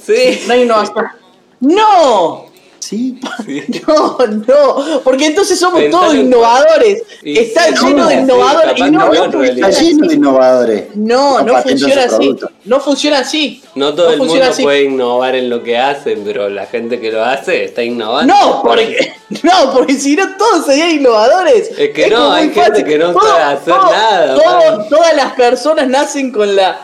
Sí. 0.04 0.42
No 0.48 0.54
es 0.54 0.64
innovación. 0.64 1.06
¡No! 1.60 2.46
Sí. 2.86 3.20
No, 3.88 4.18
no, 4.28 5.02
porque 5.04 5.26
entonces 5.26 5.60
somos 5.60 5.82
todos 5.90 6.14
innovadores. 6.14 7.02
Y 7.24 7.38
Está 7.40 7.66
sí, 7.68 7.74
lleno 7.86 8.04
no, 8.04 8.08
de 8.08 8.16
sí, 8.16 8.22
innovadores. 8.22 8.78
y 8.78 8.82
no, 8.92 9.14
no, 9.14 9.44
Está 9.44 9.70
lleno 9.72 10.08
de 10.08 10.14
innovadores. 10.16 10.96
No, 10.96 11.42
no 11.42 11.62
funciona 11.64 12.04
así. 12.04 12.36
No 12.66 12.80
funciona 12.80 13.20
así. 13.20 13.64
No 13.74 13.94
todo 13.96 14.12
el 14.12 14.18
mundo 14.20 14.44
así. 14.44 14.62
puede 14.64 14.84
innovar 14.84 15.36
en 15.36 15.50
lo 15.50 15.64
que 15.64 15.78
hace, 15.78 16.16
pero 16.18 16.48
la 16.50 16.68
gente 16.68 17.00
que 17.00 17.12
lo 17.12 17.24
hace 17.24 17.64
está 17.66 17.82
innovando. 17.84 18.34
No, 18.34 18.62
porque, 18.64 19.14
no, 19.44 19.74
porque 19.74 19.94
si 19.96 20.16
no 20.16 20.36
todos 20.38 20.66
serían 20.66 20.92
innovadores. 20.92 21.72
Es 21.78 21.90
que 21.90 22.08
no, 22.08 22.32
hay 22.32 22.50
gente 22.52 22.70
fácil. 22.70 22.86
que 22.86 22.98
no 23.00 23.14
sabe 23.14 23.44
hacer 23.44 23.74
nada, 23.74 24.36
todo- 24.36 24.86
todas 24.90 25.16
las 25.16 25.34
personas 25.34 25.88
nacen 25.88 26.32
con 26.32 26.56
la 26.56 26.82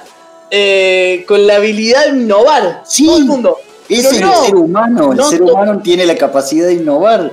eh, 0.50 1.24
con 1.28 1.46
la 1.48 1.56
habilidad 1.58 2.06
de 2.06 2.10
innovar. 2.10 2.82
Sí. 2.86 3.06
Todo 3.06 3.18
el 3.18 3.26
mundo. 3.26 3.58
Es 3.90 4.22
no, 4.22 4.30
el 4.42 4.46
ser 4.46 4.56
humano. 4.56 5.12
El 5.12 5.18
no 5.18 5.24
ser 5.30 5.42
humano 5.42 5.80
tiene 5.84 6.06
la 6.06 6.16
capacidad 6.16 6.68
de 6.68 6.74
innovar. 6.76 7.32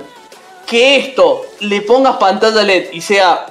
Que 0.65 0.97
esto 0.97 1.41
le 1.61 1.81
pongas 1.81 2.17
pantalla 2.17 2.61
LED 2.63 2.87
y 2.93 3.01
sea. 3.01 3.45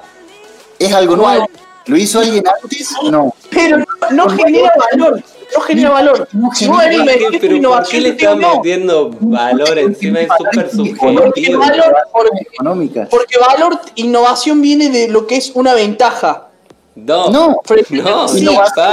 Es 0.78 0.92
algo 0.92 1.16
nuevo. 1.16 1.46
¿Lo 1.86 1.96
hizo 1.96 2.20
alguien 2.20 2.44
antes? 2.62 2.90
No. 3.10 3.34
Pero 3.50 3.78
no, 3.78 3.86
no 4.12 4.28
genera 4.28 4.72
valor. 4.92 5.22
No 5.56 5.60
genera 5.62 5.90
valor. 5.90 6.28
No 6.32 6.50
genera 6.50 7.04
que 7.30 7.38
Pero 7.40 7.70
¿por 7.70 7.88
qué 7.88 8.00
le 8.00 8.10
yo 8.10 8.16
te 8.16 8.20
digo 8.20 8.32
está 8.32 8.34
no. 8.36 8.56
metiendo 8.56 9.10
valor 9.20 9.78
encima? 9.78 10.20
Es 10.20 10.28
súper 10.36 10.68
Porque 10.70 10.76
subjetivo. 10.76 11.58
valor, 11.60 11.96
porque, 12.12 12.42
Económica. 12.52 13.08
porque 13.10 13.38
valor, 13.38 13.80
innovación 13.94 14.60
viene 14.60 14.90
de 14.90 15.08
lo 15.08 15.26
que 15.26 15.36
es 15.36 15.50
una 15.54 15.72
ventaja. 15.72 16.48
No, 16.94 17.30
No. 17.30 17.56
no, 17.92 18.28
Sí, 18.28 18.46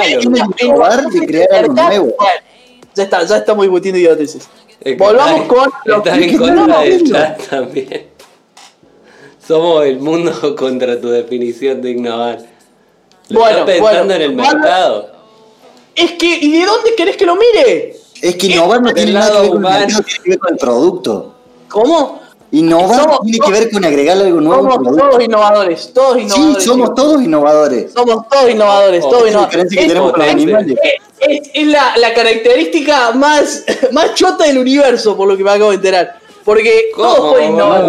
es 0.04 0.26
innovar 0.64 1.06
de 1.10 1.26
crear 1.28 1.54
algo 1.54 1.74
nuevo. 1.74 2.16
Ya 2.96 3.04
está, 3.04 3.24
ya 3.24 3.38
estamos 3.38 3.64
discutiendo 3.66 4.00
idioteces. 4.00 4.48
Es 4.80 4.84
que 4.84 4.96
Volvamos 4.96 5.42
está- 5.42 5.48
con 5.54 5.72
lo 5.86 5.98
Estás 5.98 6.18
que 6.18 6.26
en 6.26 6.38
contra 6.38 6.68
no, 6.68 6.82
del 6.82 7.12
chat 7.12 7.42
también. 7.50 8.08
Somos 9.46 9.86
el 9.86 10.00
mundo 10.00 10.56
contra 10.58 11.00
tu 11.00 11.10
definición 11.10 11.82
de 11.82 11.92
innovar. 11.92 12.40
Lo 13.30 13.40
Bueno, 13.40 13.60
estás 13.60 13.76
pensando 13.76 14.04
bueno, 14.06 14.14
en 14.16 14.22
el 14.22 14.36
bueno. 14.36 14.54
mercado. 14.54 15.12
Es 15.96 16.12
que, 16.14 16.38
¿y 16.42 16.52
de 16.60 16.66
dónde 16.66 16.96
querés 16.96 17.16
que 17.18 17.26
lo 17.26 17.36
mire? 17.36 17.96
Es 18.22 18.36
que 18.36 18.48
innovar 18.48 18.82
no 18.82 18.94
tiene 18.94 19.14
nada 19.14 19.42
que 19.42 19.50
ver 20.30 20.40
con 20.40 20.54
el 20.54 20.58
producto. 20.58 21.36
¿Cómo? 21.70 22.22
Innovar 22.56 23.02
Somos- 23.02 23.20
tiene 23.24 23.40
que 23.40 23.52
ver 23.52 23.70
con 23.72 23.84
agregarle 23.86 24.24
algo 24.26 24.40
nuevo 24.42 24.62
Somos 24.64 24.78
producto. 24.78 25.08
todos 25.10 25.24
innovadores, 25.24 25.92
todos 25.94 26.14
Sí, 26.16 26.22
innovadores. 26.24 26.64
somos 26.64 26.88
chicos. 26.90 26.96
todos 26.96 27.22
innovadores. 27.24 27.92
Somos 27.94 28.30
todos 28.30 28.50
innovadores, 28.52 29.04
Oh, 29.06 29.10
todos 29.10 29.24
es 29.26 29.30
innovadores. 29.32 29.50
diferencia 29.70 29.78
que 29.80 29.86
Es- 29.86 29.88
tenemos 29.90 30.12
con 30.12 30.22
los 30.22 30.30
animales. 30.30 30.78
Es, 30.82 31.30
es- 31.42 31.50
es 31.54 31.68
la, 31.68 31.98
la 31.98 32.14
característica 32.14 33.12
más, 33.12 33.64
más 33.92 34.14
chota 34.16 34.46
del 34.46 34.58
universo, 34.60 35.18
por 35.18 35.28
lo 35.28 35.36
que 35.36 35.44
me 35.44 35.52
acabo 35.52 35.72
de 35.72 35.76
enterar. 35.78 36.20
Porque 36.46 36.92
todos 36.96 37.18
¿Cómo, 37.18 37.32
pueden 37.34 37.54
innovar. 37.54 37.82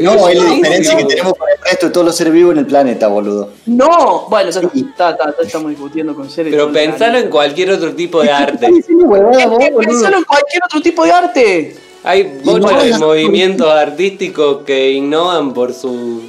No, 0.00 0.28
es 0.28 0.36
la 0.38 0.48
Sí, 0.48 0.54
diferencia 0.56 0.90
sí, 0.90 0.96
que 0.96 1.02
sí. 1.02 1.08
tenemos 1.08 1.34
con 1.38 1.48
el 1.48 1.64
resto 1.64 1.86
de 1.86 1.92
todos 1.92 2.06
los 2.06 2.16
seres 2.16 2.32
vivos 2.32 2.52
en 2.52 2.58
el 2.58 2.66
planeta, 2.66 3.06
boludo. 3.08 3.50
No, 3.66 4.26
bueno, 4.28 4.50
ya 4.50 4.60
Sí. 4.60 4.66
está, 4.90 5.10
está, 5.10 5.30
está, 5.30 5.42
estamos 5.42 5.70
discutiendo 5.70 6.14
con 6.14 6.28
seres. 6.28 6.50
Pero 6.52 6.72
pensalo 6.72 7.18
en 7.18 7.30
cualquier 7.30 7.70
otro 7.70 7.92
tipo 7.94 8.20
de 8.22 8.30
arte. 8.30 8.66
Es 8.66 8.86
pensalo 8.86 10.18
en 10.18 10.24
cualquier 10.24 10.62
otro 10.64 10.80
tipo 10.82 11.04
de 11.04 11.12
arte. 11.12 11.76
Hay 12.04 12.22
de 12.24 12.88
las- 12.88 12.98
movimientos 13.00 13.68
artísticos 13.70 14.64
que 14.64 14.90
innovan 14.90 15.54
por 15.54 15.72
su, 15.72 16.22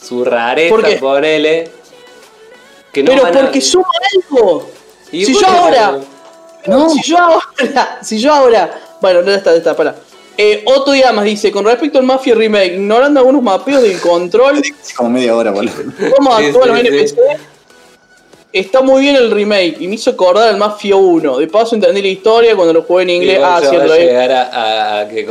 su 0.00 0.24
rareza, 0.24 0.74
¿Por 0.74 0.84
qué? 0.84 0.96
ponele. 0.96 1.70
Que 2.92 3.02
no 3.02 3.10
Pero 3.12 3.22
van 3.22 3.36
a- 3.36 3.40
porque 3.42 3.60
suma 3.60 3.86
algo. 4.30 4.68
Y 5.12 5.24
si 5.24 5.34
yo 5.34 5.46
ahora, 5.46 5.98
No, 6.66 6.88
si 6.90 7.02
yo 7.02 7.18
ahora, 7.18 7.98
si 8.02 8.18
yo 8.18 8.32
ahora, 8.32 8.80
bueno, 9.00 9.22
no 9.22 9.30
está, 9.32 9.52
ya 9.52 9.58
está, 9.58 9.76
para. 9.76 9.94
Eh, 10.38 10.64
Otto 10.66 10.94
Llamas 10.94 11.24
dice, 11.26 11.52
con 11.52 11.64
respecto 11.66 11.98
al 11.98 12.04
Mafia 12.04 12.34
Remake, 12.34 12.74
ignorando 12.74 13.20
algunos 13.20 13.42
mapeos 13.42 13.82
del 13.82 14.00
control, 14.00 14.62
como 14.96 15.10
media 15.10 15.36
hora, 15.36 15.50
boludo. 15.50 15.74
cómo 16.16 16.36
Sí, 16.38 16.46
actúan 16.46 16.68
los 16.70 16.80
sí, 16.80 16.86
NPC, 16.86 17.16
está 18.52 18.82
muy 18.82 19.00
bien 19.02 19.16
el 19.16 19.30
remake 19.30 19.76
y 19.80 19.88
me 19.88 19.94
hizo 19.94 20.10
acordar 20.10 20.48
al 20.48 20.56
Mafia 20.58 20.96
1. 20.96 21.38
De 21.38 21.46
paso 21.46 21.74
entendí 21.74 22.02
la 22.02 22.08
historia 22.08 22.54
cuando 22.56 22.72
lo 22.74 22.82
jugué 22.82 23.02
en 23.04 23.10
inglés. 23.10 23.40
Ah, 23.42 23.60
cierto, 23.60 23.92
a 23.92 23.96
llegar 23.96 24.30
a, 24.32 24.42
a- 24.42 25.00
a 25.00 25.08
que. 25.08 25.26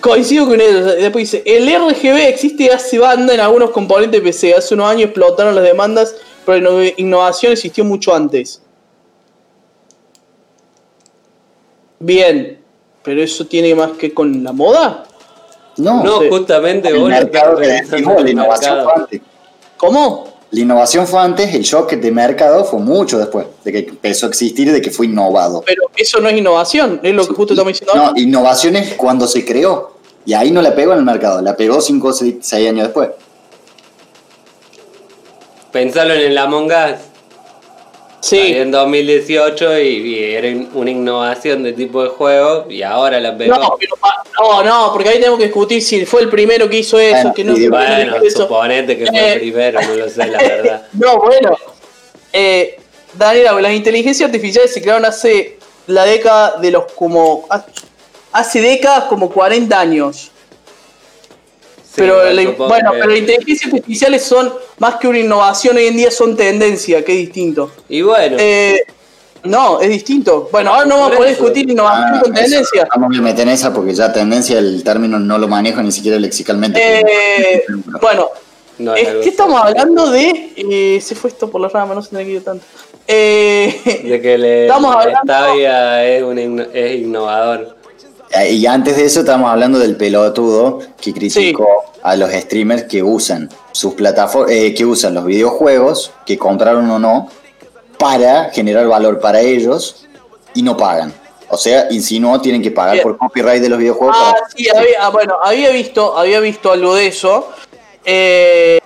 Coincido 0.00 0.46
con 0.46 0.60
ellos. 0.60 0.84
Después 0.96 1.30
dice, 1.30 1.42
el 1.46 1.66
RGB 1.66 2.28
existe 2.28 2.70
hace 2.70 2.98
banda 2.98 3.34
en 3.34 3.40
algunos 3.40 3.70
componentes 3.70 4.20
de 4.20 4.26
PC. 4.26 4.54
Hace 4.54 4.74
unos 4.74 4.90
años 4.90 5.04
explotaron 5.04 5.54
las 5.54 5.64
demandas, 5.64 6.14
pero 6.46 6.60
la 6.60 6.70
inno- 6.70 6.94
innovación 6.98 7.52
existió 7.52 7.84
mucho 7.84 8.14
antes. 8.14 8.62
Bien, 11.98 12.60
pero 13.02 13.22
eso 13.22 13.46
tiene 13.46 13.74
más 13.74 13.92
que 13.92 14.12
con 14.14 14.44
la 14.44 14.52
moda. 14.52 15.04
No, 15.78 16.02
No, 16.04 16.20
sé. 16.20 16.28
justamente 16.28 16.88
el 16.88 16.98
vos 16.98 17.08
mercado 17.08 17.56
que 17.56 17.66
la 17.66 17.78
innovación 18.30 18.36
mercado. 18.76 18.82
fue 18.84 18.92
antes. 19.02 19.20
¿Cómo? 19.76 20.37
La 20.50 20.60
innovación 20.60 21.06
fue 21.06 21.20
antes, 21.20 21.54
el 21.54 21.62
shock 21.62 21.92
de 21.92 22.10
mercado 22.10 22.64
fue 22.64 22.80
mucho 22.80 23.18
después 23.18 23.46
de 23.64 23.72
que 23.72 23.78
empezó 23.80 24.26
a 24.26 24.28
existir 24.30 24.68
y 24.68 24.70
de 24.70 24.80
que 24.80 24.90
fue 24.90 25.04
innovado. 25.04 25.62
Pero 25.66 25.82
eso 25.94 26.20
no 26.20 26.28
es 26.30 26.38
innovación, 26.38 27.00
es 27.02 27.14
lo 27.14 27.26
que 27.28 27.34
justo 27.34 27.52
estamos 27.52 27.74
diciendo. 27.74 27.94
No, 27.94 28.12
innovación 28.18 28.76
es 28.76 28.94
cuando 28.94 29.26
se 29.26 29.44
creó. 29.44 29.98
Y 30.24 30.32
ahí 30.32 30.50
no 30.50 30.62
la 30.62 30.74
pegó 30.74 30.92
en 30.92 31.00
el 31.00 31.04
mercado, 31.04 31.42
la 31.42 31.56
pegó 31.56 31.80
5 31.80 32.08
o 32.08 32.12
6 32.12 32.52
años 32.52 32.84
después. 32.84 33.10
Pensalo 35.70 36.14
en 36.14 36.20
el 36.20 36.38
Among 36.38 36.66
Us. 36.66 37.07
Sí, 38.20 38.38
en 38.56 38.70
2018 38.70 39.78
y, 39.78 39.86
y 39.86 40.24
era 40.34 40.48
una 40.74 40.90
innovación 40.90 41.62
de 41.62 41.72
tipo 41.72 42.02
de 42.02 42.08
juego 42.08 42.66
y 42.68 42.82
ahora 42.82 43.20
la 43.20 43.36
pegó. 43.36 43.54
no, 43.56 43.76
pero 43.78 43.94
pa- 43.96 44.24
no, 44.40 44.62
no, 44.64 44.90
porque 44.92 45.10
ahí 45.10 45.18
tenemos 45.18 45.38
que 45.38 45.44
discutir 45.46 45.82
si 45.82 46.04
fue 46.04 46.22
el 46.22 46.28
primero 46.28 46.68
que 46.68 46.78
hizo 46.78 46.98
eso, 46.98 47.14
Bueno, 47.16 47.34
que 47.34 47.44
no 47.44 47.54
sí, 47.56 47.68
Bueno, 47.68 48.12
que 48.20 48.26
hizo 48.26 48.26
eso. 48.26 48.42
suponete 48.42 48.98
que 48.98 49.06
fue 49.06 49.18
Eh, 49.18 49.32
el 49.34 49.38
primero, 49.40 49.80
no 49.80 49.94
lo 49.94 50.08
sé, 50.08 50.26
la 50.26 50.38
verdad. 50.42 50.82
No, 50.94 51.18
bueno. 51.18 51.56
Eh, 52.32 52.78
Daniela, 53.14 53.52
las 53.60 53.72
inteligencias 53.72 54.26
artificiales 54.26 54.72
se 54.72 54.82
crearon 54.82 55.04
hace 55.04 55.56
la 55.86 56.04
década 56.04 56.56
de 56.60 56.70
los 56.72 56.90
como. 56.92 57.46
Hace 58.32 58.60
décadas 58.60 59.04
como 59.04 59.30
40 59.30 59.78
años. 59.80 60.30
Sí, 61.98 62.10
pero 62.10 62.30
la- 62.32 62.50
bueno, 62.68 62.90
pero 62.92 63.06
las 63.08 63.18
inteligencias 63.18 63.72
artificiales 63.72 64.22
son 64.24 64.52
más 64.78 64.96
que 64.96 65.08
una 65.08 65.18
innovación 65.18 65.76
hoy 65.76 65.86
en 65.86 65.96
día, 65.96 66.10
son 66.10 66.36
tendencia, 66.36 67.04
que 67.04 67.12
es 67.12 67.18
distinto. 67.18 67.70
Y 67.88 68.02
bueno, 68.02 68.36
Eh, 68.38 68.80
no, 69.44 69.80
es 69.80 69.88
distinto. 69.88 70.48
Bueno, 70.50 70.74
ahora 70.74 70.86
no 70.86 70.96
vamos 70.96 71.12
a 71.12 71.16
poder 71.16 71.30
discutir 71.30 71.70
innovación 71.70 72.14
Ah, 72.14 72.20
con 72.22 72.36
eso, 72.36 72.42
tendencia. 72.44 72.88
Vamos 72.94 73.18
a 73.18 73.22
meter 73.22 73.42
en 73.46 73.54
esa 73.54 73.72
porque 73.72 73.94
ya 73.94 74.12
tendencia 74.12 74.58
el 74.58 74.82
término 74.82 75.18
no 75.18 75.38
lo 75.38 75.48
manejo 75.48 75.80
ni 75.82 75.92
siquiera 75.92 76.18
lexicalmente. 76.18 76.80
Eh, 77.00 77.64
bueno, 78.00 78.28
no 78.78 78.94
es 78.94 79.08
que 79.22 79.28
estamos 79.28 79.60
hablando 79.62 80.10
de. 80.10 80.52
eh, 80.56 81.00
se 81.00 81.14
fue 81.14 81.30
esto 81.30 81.48
por 81.50 81.60
la 81.60 81.68
rama, 81.68 81.94
no 81.94 82.02
se 82.02 82.10
tiene 82.10 82.24
que 82.24 82.30
ir 82.32 82.44
tanto. 82.44 82.64
Eh, 83.06 84.02
De 84.04 84.20
que 84.20 84.36
le, 84.36 84.62
Estamos 84.66 84.94
la 84.94 85.00
hablando- 85.00 85.20
Stavia 85.24 86.04
es, 86.06 86.22
un 86.22 86.38
es 86.74 86.96
innovador. 87.00 87.77
Eh, 88.30 88.52
Y 88.52 88.66
antes 88.66 88.96
de 88.96 89.04
eso 89.04 89.20
estábamos 89.20 89.50
hablando 89.50 89.78
del 89.78 89.96
pelotudo 89.96 90.80
que 91.00 91.12
criticó 91.12 91.66
a 92.02 92.14
los 92.16 92.30
streamers 92.32 92.84
que 92.84 93.02
usan 93.02 93.48
sus 93.72 93.94
plataformas, 93.94 94.50
que 94.76 94.84
usan 94.84 95.14
los 95.14 95.24
videojuegos, 95.24 96.12
que 96.26 96.36
compraron 96.38 96.90
o 96.90 96.98
no, 96.98 97.28
para 97.98 98.50
generar 98.50 98.86
valor 98.86 99.18
para 99.20 99.40
ellos 99.40 100.06
y 100.54 100.62
no 100.62 100.76
pagan. 100.76 101.12
O 101.50 101.56
sea, 101.56 101.86
insinuó 101.90 102.40
tienen 102.40 102.62
que 102.62 102.70
pagar 102.70 102.94
Bien. 102.94 103.02
por 103.04 103.16
copyright 103.18 103.62
de 103.62 103.68
los 103.70 103.78
videojuegos. 103.78 104.16
Ah, 104.18 104.34
para- 104.34 104.48
sí, 104.50 104.68
había, 104.68 104.96
ah, 105.00 105.08
bueno, 105.08 105.36
había 105.42 105.70
visto, 105.70 106.16
había 106.16 106.40
visto 106.40 106.70
algo 106.70 106.94
de 106.94 107.06
eso. 107.06 107.48
Eh, 108.04 108.78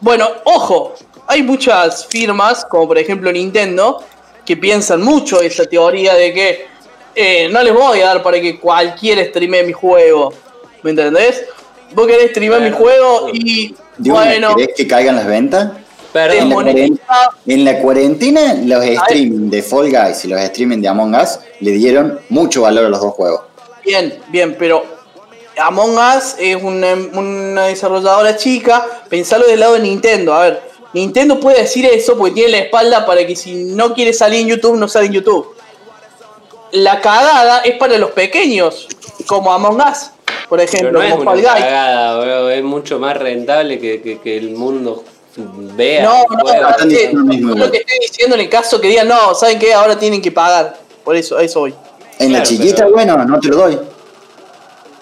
bueno, 0.00 0.26
ojo, 0.44 0.94
hay 1.26 1.42
muchas 1.42 2.06
firmas, 2.06 2.64
como 2.64 2.88
por 2.88 2.98
ejemplo 2.98 3.30
Nintendo, 3.30 4.02
que 4.44 4.56
piensan 4.56 5.02
mucho 5.02 5.40
esa 5.40 5.64
teoría 5.66 6.14
de 6.14 6.32
que 6.32 6.66
eh, 7.16 7.48
no 7.50 7.62
les 7.62 7.72
voy 7.72 8.00
a 8.00 8.06
dar 8.06 8.22
para 8.22 8.40
que 8.40 8.58
cualquiera 8.58 9.24
streamee 9.24 9.64
mi 9.64 9.72
juego. 9.72 10.32
¿Me 10.82 10.90
entendés? 10.90 11.44
Vos 11.94 12.06
querés 12.06 12.30
streamear 12.30 12.60
mi 12.60 12.70
juego 12.70 13.30
y 13.32 13.74
Digo, 13.98 14.16
bueno, 14.16 14.54
¿querés 14.54 14.74
que 14.76 14.86
caigan 14.86 15.16
las 15.16 15.26
ventas? 15.26 15.72
Perdón, 16.12 16.68
En 16.68 16.94
la, 16.94 17.30
en 17.46 17.64
la 17.64 17.78
cuarentena, 17.78 18.54
los 18.64 18.84
streaming 18.84 19.50
de 19.50 19.62
Fall 19.62 19.90
Guys 19.90 20.24
y 20.24 20.28
los 20.28 20.40
streaming 20.40 20.80
de 20.80 20.88
Among 20.88 21.14
Us 21.14 21.38
le 21.60 21.72
dieron 21.72 22.20
mucho 22.28 22.62
valor 22.62 22.86
a 22.86 22.88
los 22.88 23.00
dos 23.00 23.12
juegos. 23.14 23.42
Bien, 23.84 24.18
bien, 24.28 24.56
pero 24.58 24.84
Among 25.58 25.96
Us 25.96 26.36
es 26.38 26.62
una, 26.62 26.94
una 26.94 27.64
desarrolladora 27.64 28.36
chica. 28.36 28.86
Pensalo 29.08 29.46
del 29.46 29.60
lado 29.60 29.74
de 29.74 29.80
Nintendo. 29.80 30.34
A 30.34 30.42
ver, 30.42 30.62
Nintendo 30.92 31.40
puede 31.40 31.62
decir 31.62 31.84
eso 31.86 32.16
porque 32.16 32.34
tiene 32.34 32.50
la 32.50 32.58
espalda 32.58 33.04
para 33.04 33.26
que 33.26 33.36
si 33.36 33.64
no 33.64 33.94
quiere 33.94 34.12
salir 34.12 34.40
en 34.40 34.48
YouTube, 34.48 34.76
no 34.76 34.88
sale 34.88 35.06
en 35.06 35.12
YouTube. 35.12 35.55
La 36.76 37.00
cagada 37.00 37.60
es 37.60 37.76
para 37.78 37.96
los 37.98 38.10
pequeños, 38.10 38.86
como 39.26 39.52
Among 39.52 39.76
Us, 39.80 40.10
por 40.48 40.58
pero 40.58 40.62
ejemplo, 40.62 40.92
no 40.92 41.02
es 41.02 41.10
como 41.12 41.22
una 41.22 41.30
Fall 41.32 41.40
Guys. 41.40 41.64
cagada, 41.64 42.18
bro, 42.20 42.50
es 42.50 42.62
mucho 42.64 42.98
más 42.98 43.16
rentable 43.16 43.78
que, 43.78 44.02
que- 44.02 44.18
que 44.20 44.36
el 44.36 44.50
mundo 44.50 45.04
vea. 45.74 46.02
No, 46.04 46.24
no, 46.30 46.42
no, 46.42 46.68
es 46.68 46.86
diciendo 46.88 47.56
lo 47.56 47.70
que 47.70 47.78
estoy 47.78 47.98
diciendo 48.00 48.34
en 48.36 48.40
el 48.42 48.48
caso 48.50 48.80
que 48.80 48.88
digan, 48.88 49.08
no, 49.08 49.34
¿saben 49.34 49.58
qué? 49.58 49.72
Ahora 49.74 49.98
tienen 49.98 50.20
que 50.20 50.30
pagar. 50.32 50.76
Por 51.04 51.16
eso, 51.16 51.36
a 51.38 51.42
eso 51.42 51.60
voy. 51.60 51.74
En 52.18 52.32
la 52.32 52.42
chiquita, 52.42 52.76
pero- 52.84 52.92
bueno, 52.92 53.16
no 53.24 53.40
te 53.40 53.48
lo 53.48 53.56
doy. 53.56 53.78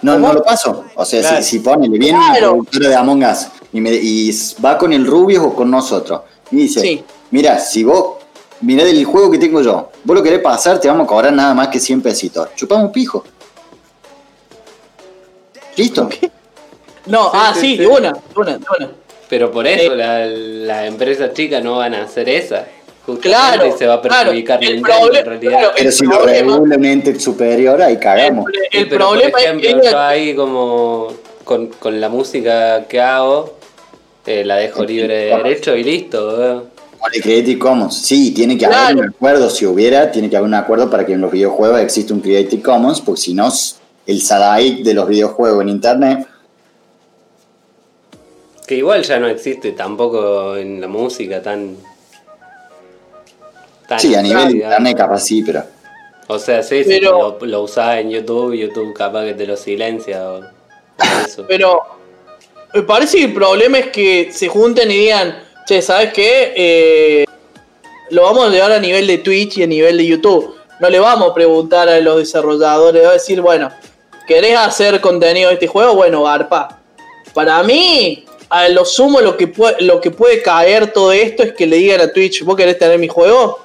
No, 0.03 0.13
¿Cómo? 0.15 0.29
no 0.29 0.35
lo 0.35 0.43
paso. 0.45 0.85
O 0.95 1.05
sea, 1.05 1.21
Claro. 1.23 1.37
si, 1.43 1.43
si 1.51 1.59
pone, 1.61 1.89
le 1.89 1.99
viene 1.99 2.19
Claro. 2.19 2.31
una 2.33 2.39
productora 2.41 2.89
de 2.91 2.95
Among 2.97 3.25
Us 3.25 3.47
y, 3.73 3.81
me- 3.81 3.91
y 3.95 4.29
s- 4.31 4.57
va 4.65 4.77
con 4.79 4.93
el 4.93 5.07
Rubio 5.07 5.45
o 5.45 5.55
con 5.55 5.71
nosotros. 5.71 6.21
Y 6.51 6.57
dice, 6.57 6.81
Sí. 6.81 7.05
mira, 7.31 7.59
si 7.59 7.85
vos, 7.85 8.14
mirá 8.65 8.85
del 8.85 9.05
juego 9.05 9.31
que 9.31 9.39
tengo 9.39 9.61
yo, 9.63 9.91
vos 10.05 10.17
lo 10.17 10.23
querés 10.23 10.41
pasar, 10.41 10.81
te 10.81 10.89
vamos 10.89 11.05
a 11.05 11.09
cobrar 11.09 11.33
nada 11.33 11.55
más 11.55 11.69
que 11.69 11.79
100 11.79 12.03
pesitos. 12.03 12.49
Chupamos 12.55 12.87
un 12.87 12.93
pijo. 12.93 13.25
¿Listo? 15.77 16.09
No, 17.07 17.25
Sí, 17.25 17.31
ah, 17.35 17.53
sí, 17.55 17.61
sí, 17.61 17.67
sí. 17.73 17.77
de 17.79 17.87
una, 17.87 18.13
de 18.13 18.19
una, 18.37 18.53
de 18.59 18.65
una. 18.79 18.91
Pero 19.29 19.51
por 19.51 19.67
eso 19.67 19.93
Eh. 19.93 19.97
la- 19.97 20.27
las 20.27 20.87
empresas 20.87 21.33
chicas 21.35 21.63
no 21.63 21.77
van 21.77 21.95
a 21.95 22.05
hacer 22.05 22.29
esa. 22.29 22.67
justamente, 23.07 23.29
Claro, 23.29 23.67
y 23.67 23.73
se 23.79 23.87
va 23.87 23.95
a 23.95 24.01
claro. 24.01 24.25
perjudicar 24.31 24.65
El 24.65 24.77
Nintendo 24.77 25.09
proble- 25.09 25.19
en 25.19 25.27
realidad. 25.27 25.51
claro, 25.59 25.73
Pero 25.77 25.89
el 25.91 25.93
si 25.95 26.05
lo 26.07 26.11
problema- 26.13 26.55
regula 26.57 26.77
un 26.77 26.85
ente 26.87 27.21
superior, 27.21 27.83
ahí 27.83 27.99
cagamos. 27.99 28.47
El, 28.49 28.81
el 28.81 28.89
pero, 28.89 29.07
problema 29.09 29.31
por 29.31 29.41
ejemplo, 29.43 29.69
es 29.69 29.75
que 29.75 29.91
yo 29.91 29.99
ahí 30.01 30.35
como 30.35 31.09
con, 31.45 31.67
con 31.67 32.01
la 32.01 32.09
música 32.09 32.85
que 32.89 33.03
hago, 33.03 33.59
eh, 34.25 34.43
la 34.47 34.57
dejo 34.57 34.85
libre 34.87 35.15
de 35.15 35.25
derecho 35.37 35.77
y 35.77 35.85
listo, 35.85 36.29
weón. 36.29 36.71
Creative 37.21 37.59
Commons, 37.59 37.97
sí, 37.97 38.33
tiene 38.33 38.57
que 38.57 38.67
haber 38.67 38.97
un 38.97 39.09
acuerdo. 39.09 39.51
Si 39.51 39.67
hubiera, 39.67 40.11
tiene 40.11 40.31
que 40.31 40.37
haber 40.37 40.49
un 40.49 40.55
acuerdo 40.55 40.91
para 40.91 41.05
que 41.05 41.13
en 41.13 41.21
los 41.21 41.31
videojuegos 41.31 41.81
exista 41.81 42.15
un 42.15 42.21
Creative 42.21 42.63
Commons, 42.63 43.01
porque 43.01 43.21
si 43.21 43.35
no, 43.35 43.49
el 44.07 44.23
Sadaic 44.23 44.83
de 44.83 44.95
los 44.95 45.09
videojuegos 45.09 45.63
en 45.63 45.69
internet. 45.69 46.27
Que 48.67 48.77
igual 48.77 49.03
ya 49.03 49.19
no 49.19 49.27
existe 49.29 49.73
tampoco 49.73 50.57
en 50.57 50.81
la 50.81 50.89
música 50.89 51.43
tan. 51.43 51.77
tan 53.87 54.01
Sí, 54.01 54.15
a 54.15 54.23
nivel 54.23 54.49
digamos. 54.49 54.55
internet 54.55 54.97
capaz 54.97 55.21
sí, 55.21 55.43
pero. 55.43 55.65
O 56.27 56.39
sea, 56.39 56.63
sí, 56.63 56.85
si 56.85 57.01
lo, 57.01 57.39
lo 57.43 57.63
usás 57.63 57.99
en 57.99 58.11
YouTube, 58.11 58.55
YouTube 58.55 58.95
capaz 58.95 59.25
que 59.25 59.35
te 59.35 59.47
lo 59.47 59.59
silencia 59.59 60.31
o, 60.31 60.39
o 60.39 60.45
eso. 61.27 61.45
Pero 61.47 61.83
me 62.73 62.83
parece 62.83 63.19
que 63.19 63.25
el 63.25 63.35
problema 63.35 63.79
es 63.79 63.89
que 63.89 64.33
se 64.33 64.49
junten 64.49 64.91
y 64.91 64.95
digan, 64.97 65.37
che, 65.67 65.83
¿sabes 65.83 66.13
qué? 66.13 66.53
Eh, 66.57 67.25
lo 68.11 68.23
vamos 68.23 68.47
a 68.47 68.51
llevar 68.51 68.73
a 68.73 68.79
nivel 68.79 69.07
de 69.07 69.19
Twitch 69.19 69.59
y 69.59 69.63
a 69.63 69.67
nivel 69.67 69.97
de 69.97 70.07
YouTube. 70.07 70.55
No 70.81 70.91
le 70.91 70.99
vamos 70.99 71.31
a 71.31 71.35
preguntar 71.35 71.89
a 71.89 72.01
los 72.01 72.19
desarrolladores, 72.19 73.05
va 73.05 73.11
a 73.11 73.15
decir, 73.15 73.41
bueno, 73.41 73.71
¿querés 74.27 74.57
hacer 74.57 75.01
contenido 75.01 75.49
de 75.49 75.55
este 75.55 75.67
juego? 75.67 75.95
Bueno, 75.95 76.25
garpa. 76.25 76.81
Para 77.33 77.63
mí, 77.63 78.25
a 78.51 78.69
lo 78.69 78.85
sumo 78.85 79.21
lo 79.21 79.37
que, 79.37 79.49
puede, 79.49 79.81
lo 79.81 80.01
que 80.01 80.11
puede 80.11 80.43
caer 80.43 80.93
todo 80.93 81.13
esto 81.13 81.43
es 81.43 81.53
que 81.55 81.67
le 81.67 81.77
digan 81.77 82.01
a 82.01 82.13
Twitch, 82.13 82.45
¿vos 82.45 82.57
querés 82.57 82.79
tener 82.79 82.99
mi 82.99 83.09
juego 83.09 83.61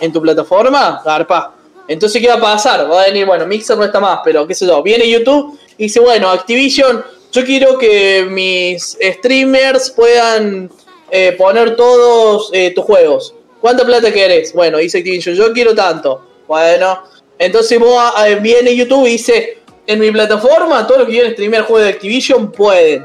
en 0.00 0.12
tu 0.12 0.20
plataforma? 0.20 1.00
Garpa. 1.04 1.54
Entonces, 1.88 2.20
¿qué 2.20 2.28
va 2.28 2.34
a 2.34 2.40
pasar? 2.40 2.90
Va 2.90 3.02
a 3.02 3.06
venir, 3.06 3.24
bueno, 3.24 3.46
Mixer 3.46 3.78
no 3.78 3.84
está 3.84 3.98
más, 3.98 4.20
pero 4.22 4.46
qué 4.46 4.54
sé 4.54 4.66
yo, 4.66 4.82
viene 4.82 5.08
YouTube 5.08 5.58
y 5.78 5.84
dice, 5.84 6.00
bueno, 6.00 6.28
Activision, 6.28 7.02
yo 7.32 7.44
quiero 7.44 7.78
que 7.78 8.26
mis 8.28 8.98
streamers 9.00 9.90
puedan 9.90 10.70
eh, 11.10 11.32
poner 11.32 11.76
todos 11.76 12.50
eh, 12.52 12.72
tus 12.74 12.84
juegos. 12.84 13.34
¿Cuánta 13.60 13.84
plata 13.84 14.12
querés? 14.12 14.52
Bueno, 14.52 14.78
dice 14.78 14.98
Activision, 14.98 15.34
yo 15.34 15.52
quiero 15.52 15.74
tanto. 15.74 16.22
Bueno, 16.46 17.00
entonces 17.38 17.78
vos, 17.78 18.02
eh, 18.26 18.36
viene 18.36 18.74
YouTube 18.74 19.06
y 19.06 19.10
dice, 19.12 19.58
en 19.86 19.98
mi 19.98 20.10
plataforma, 20.10 20.86
todos 20.86 21.00
los 21.00 21.06
que 21.08 21.14
quieren 21.14 21.32
streamear 21.32 21.64
juegos 21.64 21.84
de 21.86 21.92
Activision 21.92 22.52
pueden. 22.52 23.04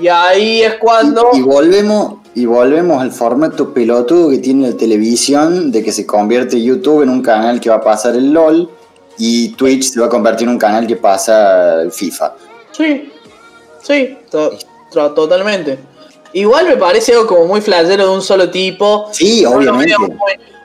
Y 0.00 0.08
ahí 0.08 0.62
es 0.62 0.74
cuando... 0.76 1.28
Y, 1.32 1.38
y 1.38 1.42
volvemos 1.42 2.14
y 2.34 2.46
volvemos 2.46 3.02
al 3.02 3.12
formato 3.12 3.74
pelotudo 3.74 4.30
que 4.30 4.38
tiene 4.38 4.70
la 4.70 4.76
televisión 4.76 5.70
de 5.70 5.84
que 5.84 5.92
se 5.92 6.06
convierte 6.06 6.62
YouTube 6.62 7.02
en 7.02 7.10
un 7.10 7.22
canal 7.22 7.60
que 7.60 7.68
va 7.68 7.76
a 7.76 7.80
pasar 7.82 8.16
el 8.16 8.32
LOL 8.32 8.70
y 9.18 9.50
Twitch 9.50 9.84
se 9.90 10.00
va 10.00 10.06
a 10.06 10.08
convertir 10.08 10.48
en 10.48 10.54
un 10.54 10.58
canal 10.58 10.86
que 10.86 10.96
pasa 10.96 11.82
el 11.82 11.92
FIFA. 11.92 12.34
Sí, 12.70 13.12
sí, 13.82 14.16
to- 14.30 14.52
totalmente. 15.14 15.78
Igual 16.32 16.66
me 16.66 16.76
parece 16.76 17.12
algo 17.12 17.26
como 17.26 17.46
muy 17.46 17.60
flashero 17.60 18.04
de 18.04 18.10
un 18.10 18.22
solo 18.22 18.50
tipo. 18.50 19.08
Sí, 19.12 19.44
obviamente. 19.44 19.94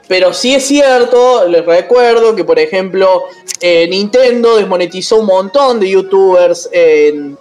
Pero 0.08 0.32
sí 0.32 0.54
es 0.54 0.66
cierto, 0.66 1.46
les 1.46 1.64
recuerdo 1.66 2.34
que 2.34 2.42
por 2.42 2.58
ejemplo 2.58 3.24
eh, 3.60 3.86
Nintendo 3.88 4.56
desmonetizó 4.56 5.18
un 5.18 5.26
montón 5.26 5.78
de 5.78 5.90
youtubers 5.90 6.68
en, 6.72 7.36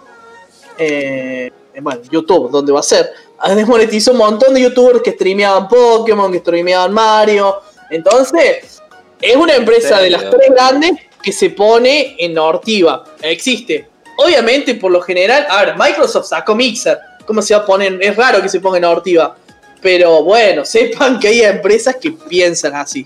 eh, 0.77 1.49
en, 1.73 1.83
bueno, 1.83 2.01
YouTube, 2.11 2.51
donde 2.51 2.73
va 2.73 2.81
a 2.81 2.83
ser. 2.83 3.09
Desmonetizó 3.55 4.11
un 4.11 4.17
montón 4.17 4.53
de 4.53 4.61
youtubers 4.61 5.01
que 5.01 5.11
streameaban 5.11 5.69
Pokémon, 5.69 6.29
que 6.31 6.39
streameaban 6.39 6.91
Mario. 6.91 7.61
Entonces, 7.89 8.81
es 9.21 9.35
una 9.35 9.55
empresa 9.55 9.99
de 9.99 10.09
las 10.09 10.29
tres 10.29 10.49
grandes 10.49 10.91
que 11.21 11.31
se 11.31 11.51
pone 11.51 12.15
en 12.19 12.37
Ortiva. 12.37 13.03
Existe. 13.21 13.87
Obviamente, 14.17 14.75
por 14.75 14.91
lo 14.91 15.01
general, 15.01 15.45
a 15.49 15.63
ver, 15.63 15.75
Microsoft 15.77 16.27
sacó 16.27 16.55
Mixer. 16.55 16.97
¿Cómo 17.27 17.41
se 17.41 17.53
va 17.53 17.61
a 17.61 17.65
poner? 17.65 17.99
Es 18.01 18.15
raro 18.15 18.41
que 18.41 18.49
se 18.49 18.59
ponga 18.59 18.77
en 18.77 18.85
Ortiva. 18.85 19.35
Pero 19.81 20.23
bueno, 20.23 20.65
sepan 20.65 21.19
que 21.19 21.27
hay 21.27 21.41
empresas 21.41 21.97
que 21.97 22.11
piensan 22.11 22.73
así. 22.75 23.05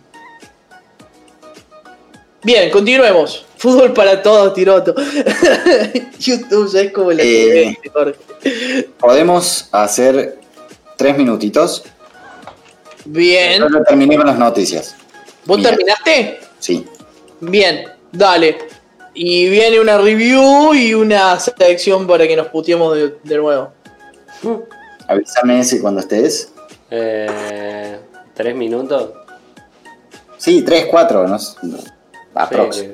Bien, 2.44 2.72
continuemos. 2.72 3.46
Fútbol 3.58 3.94
para 3.94 4.22
todos, 4.24 4.54
Tiroto. 4.54 4.96
YouTube 6.20 6.72
ya 6.72 6.82
es 6.82 6.92
como 6.92 7.12
la 7.12 7.22
Eh. 7.22 7.78
TV, 7.82 7.92
Jorge. 7.94 8.90
Podemos 8.98 9.68
hacer 9.72 10.40
tres 10.98 11.18
minutitos. 11.18 11.84
Bien. 13.06 13.62
Yo 13.62 13.84
terminé 13.84 14.18
con 14.18 14.26
las 14.26 14.38
noticias. 14.40 14.96
¿Vos 15.46 15.62
terminaste? 15.62 16.40
Sí. 16.60 16.86
Bien, 17.40 17.86
dale. 18.12 18.58
Y 19.14 19.50
viene 19.50 19.80
una 19.80 19.98
review 20.00 20.74
y 20.74 20.94
una 20.96 21.40
sección 21.40 22.08
para 22.08 22.28
que 22.28 22.36
nos 22.36 22.48
puteemos 22.48 22.96
de, 22.96 23.16
de 23.24 23.38
nuevo. 23.38 23.72
Avísame 25.08 25.60
ese 25.60 25.82
cuando 25.82 26.00
estés. 26.02 26.52
Eh, 26.90 28.00
¿Tres 28.34 28.56
minutos? 28.56 29.12
Sí, 30.38 30.64
tres, 30.64 30.88
cuatro, 30.90 31.28
no 31.28 31.38
sé. 31.38 31.56
Aprox. 32.34 32.78
Sí, 32.78 32.90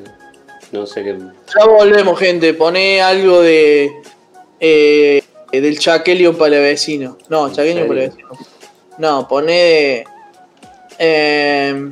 no 0.72 0.86
sé 0.86 1.04
qué. 1.04 1.18
Ya 1.18 1.66
volvemos, 1.66 2.18
gente. 2.20 2.54
Poné 2.54 3.02
algo 3.02 3.42
de. 3.42 3.92
Eh, 4.60 5.24
del 5.52 5.80
chaquelio 5.80 6.38
para 6.38 6.60
vecino. 6.60 7.18
No, 7.30 7.50
chaqueño 7.50 7.82
serio? 7.84 7.88
para 7.88 8.02
vecino. 8.02 8.30
No, 8.98 9.28
poné. 9.28 10.04
Eh, 11.00 11.90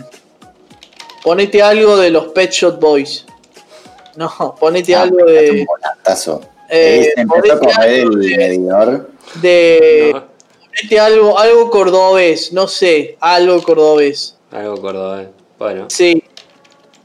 ponete 1.24 1.62
algo 1.62 1.98
de 1.98 2.10
los 2.10 2.28
Pet 2.28 2.52
Shop 2.52 2.80
Boys. 2.80 3.26
No, 4.16 4.56
ponete 4.60 4.96
Ah, 4.96 5.04
algo 5.04 5.18
un 5.20 5.26
de. 5.28 5.66
volantazo. 5.68 6.42
Eh, 6.70 7.14
Eh, 7.16 7.26
ponete 7.28 7.52
algo 7.52 8.12
el 8.14 8.20
de- 8.22 8.38
medidor. 8.38 9.10
De 9.36 10.12
No, 10.92 11.04
algo, 11.04 11.40
algo 11.40 11.70
cordobés. 11.70 12.52
No 12.54 12.68
sé, 12.68 13.18
algo 13.20 13.62
cordobés. 13.64 14.38
algo 14.52 14.80
cordobés. 14.82 15.28
Bueno, 15.58 15.88
Sí. 15.90 16.22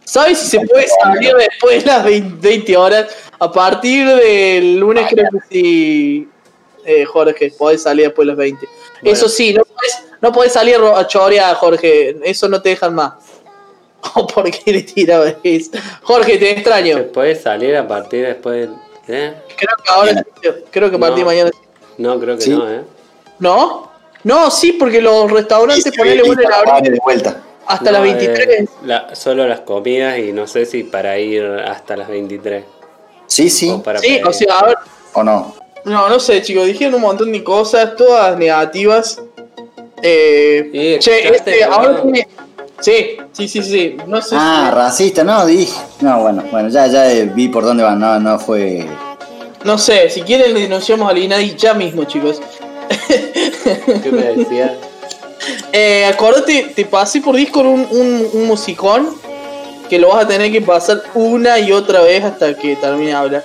¿Sabes 0.04 0.38
si 0.40 0.58
se 0.58 0.66
puede 0.66 0.88
salir 0.88 1.32
después 1.36 1.84
de 1.84 1.90
las 1.90 2.04
20, 2.04 2.48
20 2.48 2.76
horas? 2.76 3.06
A 3.38 3.52
partir 3.52 4.08
del 4.08 4.76
lunes 4.78 5.06
creo 5.08 5.26
que 5.30 5.38
sí, 5.48 6.28
eh, 6.84 7.04
Jorge, 7.04 7.52
podés 7.56 7.84
salir 7.84 8.06
después 8.06 8.26
de 8.26 8.32
las 8.32 8.36
20. 8.36 8.66
Bueno. 9.02 9.16
Eso 9.16 9.28
sí, 9.28 9.54
no 9.54 9.62
podés, 9.64 10.02
no 10.20 10.32
podés 10.32 10.52
salir 10.52 10.76
a 10.76 11.06
chorear, 11.06 11.54
Jorge. 11.54 12.16
Eso 12.24 12.48
no 12.48 12.60
te 12.60 12.70
dejan 12.70 12.92
más. 12.92 13.12
¿O 14.16 14.26
por 14.26 14.50
qué 14.50 14.72
le 14.72 14.82
tira 14.82 15.36
eso? 15.44 15.70
Jorge, 16.02 16.38
te 16.38 16.46
¿se 16.46 16.50
extraño. 16.52 17.04
puede 17.12 17.36
salir 17.36 17.76
a 17.76 17.86
partir 17.86 18.26
después 18.26 18.62
del. 18.68 18.74
¿Eh? 19.06 19.34
Creo 19.56 19.76
que 19.84 19.90
ahora 19.90 20.24
creo 20.72 20.90
que 20.90 20.96
a 20.96 20.98
partir 20.98 21.18
de 21.20 21.24
mañana. 21.24 21.50
No, 22.00 22.18
creo 22.18 22.36
que 22.36 22.42
Sí. 22.42 22.50
no, 22.50 22.68
¿eh? 22.70 22.82
¿No? 23.38 23.90
No, 24.24 24.50
sí, 24.50 24.72
porque 24.72 25.00
los 25.00 25.30
restaurantes 25.30 25.92
ponele 25.96 26.22
vuelven 26.22 26.52
a 26.52 26.56
abrir 26.76 26.92
de 26.92 26.98
vuelta. 27.02 27.42
hasta 27.66 27.92
No, 27.92 27.98
las 27.98 28.00
eh, 28.08 28.14
23. 28.14 28.68
la- 28.84 29.14
solo 29.14 29.46
las 29.46 29.60
comidas 29.60 30.18
y 30.18 30.32
no 30.32 30.46
sé 30.48 30.66
si 30.66 30.82
para 30.82 31.18
ir 31.18 31.44
hasta 31.44 31.96
las 31.96 32.08
23. 32.08 32.64
Sí, 33.26 33.48
sí. 33.48 33.70
O 33.70 33.82
para 33.82 34.00
Sí, 34.00 34.08
pedir. 34.08 34.26
o 34.26 34.32
sea, 34.32 34.58
a 34.58 34.66
ver, 34.66 34.76
¿O 35.12 35.22
no? 35.22 35.54
No, 35.84 36.08
no 36.08 36.18
sé, 36.20 36.42
chicos, 36.42 36.66
dijeron 36.66 36.94
un 36.96 37.02
montón 37.02 37.30
de 37.32 37.42
cosas, 37.44 37.94
todas 37.96 38.36
negativas. 38.36 39.20
Eh, 40.02 40.98
che, 41.00 41.28
este, 41.28 41.62
ahora 41.64 42.02
tiene- 42.02 42.26
Sí, 42.80 43.18
sí, 43.32 43.46
sí, 43.48 43.62
sí. 43.62 43.96
No 44.06 44.20
sé 44.22 44.34
Ah, 44.38 44.72
racista, 44.74 45.22
no, 45.22 45.44
dije. 45.46 45.78
No, 46.00 46.22
bueno, 46.22 46.42
bueno, 46.50 46.68
ya, 46.70 46.86
ya 46.86 47.10
eh, 47.12 47.30
vi 47.34 47.48
por 47.48 47.62
dónde 47.64 47.82
van, 47.82 47.98
no, 48.00 48.18
no 48.18 48.38
fue. 48.38 48.86
No 49.64 49.78
sé, 49.78 50.08
si 50.10 50.22
quieren 50.22 50.54
le 50.54 50.60
denunciamos 50.60 51.08
al 51.10 51.18
INADI 51.18 51.54
ya 51.56 51.74
mismo, 51.74 52.04
chicos. 52.04 52.40
¿Qué 54.02 54.10
me 54.12 54.22
decía? 54.34 54.76
Eh, 55.72 56.04
acordate, 56.04 56.72
te 56.76 56.84
pasé 56.84 57.20
por 57.22 57.34
Discord 57.34 57.64
un, 57.66 57.86
un, 57.90 58.28
un 58.34 58.46
musicón 58.46 59.16
que 59.88 59.98
lo 59.98 60.08
vas 60.08 60.24
a 60.24 60.28
tener 60.28 60.50
que 60.52 60.60
pasar 60.60 61.00
una 61.14 61.58
y 61.58 61.72
otra 61.72 62.02
vez 62.02 62.22
hasta 62.24 62.54
que 62.54 62.76
termine 62.76 63.10
de 63.12 63.14
hablar. 63.16 63.44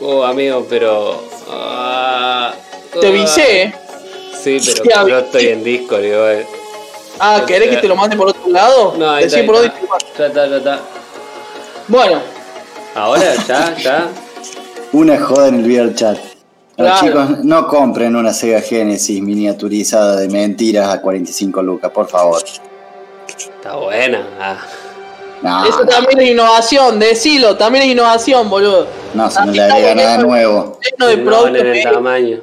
Oh, 0.00 0.22
amigo, 0.22 0.64
pero. 0.70 1.20
ah, 1.50 2.52
Te 3.00 3.08
avisé, 3.08 3.62
¿eh? 3.62 3.74
Sí, 4.40 4.58
pero 4.64 4.84
yo 4.84 4.96
avisé. 5.00 5.18
estoy 5.18 5.46
en 5.48 5.64
Discord 5.64 6.04
igual. 6.04 6.46
Ah, 7.18 7.40
O 7.42 7.46
¿querés 7.46 7.68
sea- 7.70 7.76
que 7.76 7.82
te 7.82 7.88
lo 7.88 7.96
mande 7.96 8.16
por 8.16 8.28
otro 8.28 8.48
lado? 8.50 8.94
No, 8.96 9.10
ahí 9.10 9.24
está, 9.24 9.38
ahí 9.38 9.46
por 9.46 9.56
está. 9.56 9.74
te 9.74 9.82
lo 9.82 9.88
mando. 9.88 10.06
Ya 10.18 10.26
está, 10.26 10.46
ya 10.46 10.56
está. 10.58 10.80
Bueno, 11.88 12.20
Ahora, 12.94 13.34
ya, 13.48 13.76
ya. 13.78 14.08
Una 14.96 15.20
joda 15.20 15.48
en 15.48 15.56
el 15.56 15.62
video 15.62 15.92
chat. 15.92 16.16
Los 16.78 16.88
Claro. 17.00 17.06
chicos, 17.06 17.44
no 17.44 17.68
compren 17.68 18.16
una 18.16 18.32
Sega 18.32 18.62
Genesis 18.62 19.20
miniaturizada 19.22 20.16
de 20.16 20.28
mentiras 20.30 20.88
a 20.88 21.02
45 21.02 21.62
lucas, 21.62 21.90
por 21.90 22.08
favor. 22.08 22.42
Está 23.28 23.76
buena. 23.76 24.26
Ah, 24.40 24.56
No, 25.42 25.66
eso 25.66 25.84
también 25.84 26.18
es 26.20 26.30
innovación, 26.30 26.98
decilo, 26.98 27.56
también 27.58 27.84
es 27.84 27.90
innovación, 27.92 28.48
boludo. 28.48 28.86
no, 29.12 29.30
si 29.30 29.38
no 29.44 29.52
le 29.52 29.62
agrega 29.62 29.94
nada 29.94 30.18
nuevo. 30.18 30.78
Lleno 30.82 31.06
de 31.10 31.16
no 31.18 31.24
productos 31.24 31.56
el 31.58 31.64
mediocres. 31.64 31.92
tamaño. 31.92 32.40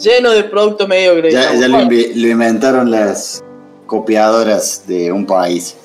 Lleno 0.00 0.30
de 0.32 0.44
productos 0.44 0.88
mediocres. 0.88 1.32
Ya, 1.32 1.54
ya 1.54 1.68
lo, 1.68 1.78
lo 1.78 2.28
inventaron 2.28 2.90
las, 2.90 3.44
copiadoras 3.86 4.82
de 4.88 5.12
un 5.12 5.24
país. 5.26 5.76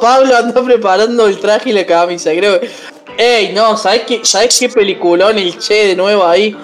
Pablo 0.00 0.34
anda 0.34 0.62
preparando 0.62 1.26
el 1.26 1.38
traje 1.40 1.70
y 1.70 1.72
la 1.74 1.84
camisa, 1.84 2.30
creo 2.32 2.58
que. 2.58 2.70
Ey, 3.18 3.52
no, 3.54 3.76
¿sabes 3.76 4.02
qué, 4.06 4.20
¿sabes 4.24 4.58
qué 4.58 4.68
peliculón 4.68 5.38
el 5.38 5.58
Che 5.58 5.88
de 5.88 5.96
nuevo 5.96 6.24
ahí? 6.24 6.56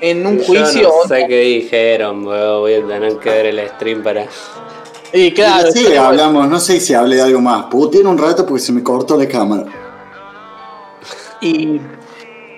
En 0.00 0.26
un 0.26 0.38
Yo 0.38 0.44
juicio. 0.44 0.92
no 1.02 1.08
sé 1.08 1.26
qué 1.28 1.40
dijeron, 1.40 2.24
bro. 2.24 2.60
Voy 2.60 2.74
a 2.74 2.86
tener 2.86 3.16
que 3.18 3.28
ver 3.30 3.46
el 3.46 3.68
stream 3.70 4.02
para. 4.02 4.26
Y 5.12 5.32
claro, 5.32 5.72
sí, 5.72 5.84
sí, 5.84 5.96
hablamos, 5.96 6.48
no 6.48 6.60
sé 6.60 6.78
si 6.78 6.94
hablé 6.94 7.16
de 7.16 7.22
algo 7.22 7.40
más. 7.40 7.66
Tener 7.90 8.06
un 8.06 8.16
rato 8.16 8.46
porque 8.46 8.62
se 8.62 8.72
me 8.72 8.82
cortó 8.82 9.16
la 9.16 9.26
cámara. 9.26 9.64
y. 11.40 11.80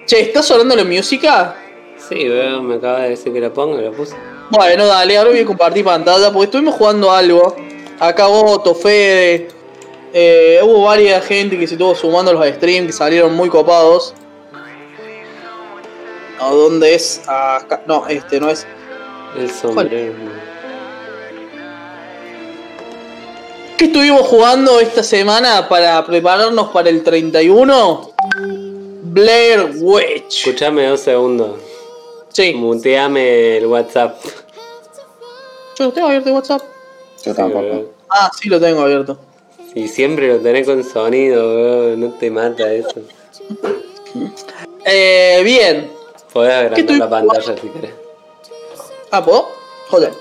Che, 0.04 0.20
¿estás 0.20 0.46
sonando 0.46 0.76
la 0.76 0.84
música? 0.84 1.56
Sí, 1.96 2.28
bro, 2.28 2.62
me 2.62 2.74
acaba 2.74 3.00
de 3.00 3.10
decir 3.10 3.32
que 3.32 3.40
la 3.40 3.52
ponga, 3.52 3.80
la 3.80 3.90
puse. 3.92 4.14
Bueno, 4.50 4.86
dale, 4.86 5.16
ahora 5.16 5.30
voy 5.30 5.40
a 5.40 5.46
compartir 5.46 5.84
pantalla 5.84 6.30
porque 6.30 6.44
estuvimos 6.44 6.74
jugando 6.74 7.10
algo. 7.10 7.56
Acá 7.98 8.28
Otto, 8.28 8.74
Fede. 8.74 9.48
Eh, 10.12 10.60
hubo 10.62 10.84
varias 10.84 11.24
gente 11.24 11.58
que 11.58 11.66
se 11.66 11.74
estuvo 11.74 11.94
sumando 11.94 12.30
a 12.30 12.34
los 12.34 12.46
streams 12.46 12.86
que 12.88 12.92
salieron 12.92 13.34
muy 13.34 13.48
copados. 13.48 14.14
¿A 16.38 16.50
dónde 16.50 16.94
es? 16.94 17.22
Acá. 17.26 17.82
No, 17.86 18.06
este 18.08 18.40
no 18.40 18.50
es. 18.50 18.66
El 19.38 19.50
sombrero. 19.50 20.12
¿Qué 23.78 23.86
estuvimos 23.86 24.22
jugando 24.22 24.78
esta 24.80 25.02
semana 25.02 25.68
para 25.68 26.04
prepararnos 26.04 26.68
para 26.70 26.90
el 26.90 27.02
31? 27.02 28.10
Blair 29.04 29.72
Witch. 29.76 30.46
Escuchame 30.46 30.86
dos 30.86 31.00
segundos. 31.00 31.60
Sí, 32.28 32.54
Muteame 32.54 33.58
el 33.58 33.66
WhatsApp. 33.66 34.16
yo 35.78 35.86
lo 35.86 35.92
tengo 35.92 36.06
abierto 36.08 36.28
en 36.28 36.34
WhatsApp. 36.34 36.62
Yo 37.24 37.34
tampoco. 37.34 37.90
Ah, 38.08 38.30
sí 38.38 38.48
lo 38.48 38.60
tengo 38.60 38.82
abierto. 38.82 39.18
Y 39.74 39.88
siempre 39.88 40.28
lo 40.28 40.38
tenés 40.38 40.66
con 40.66 40.82
sonido, 40.84 41.54
bro. 41.54 41.96
No 41.96 42.10
te 42.14 42.30
mata 42.30 42.72
eso. 42.72 43.00
Eh, 44.84 45.40
bien. 45.44 45.90
Podés 46.32 46.52
agrandar 46.54 46.98
la 46.98 47.10
pantalla 47.10 47.54
si 47.60 47.68
querés. 47.68 47.92
Ah, 49.10 49.24
¿puedo? 49.24 49.48
Joder. 49.88 50.12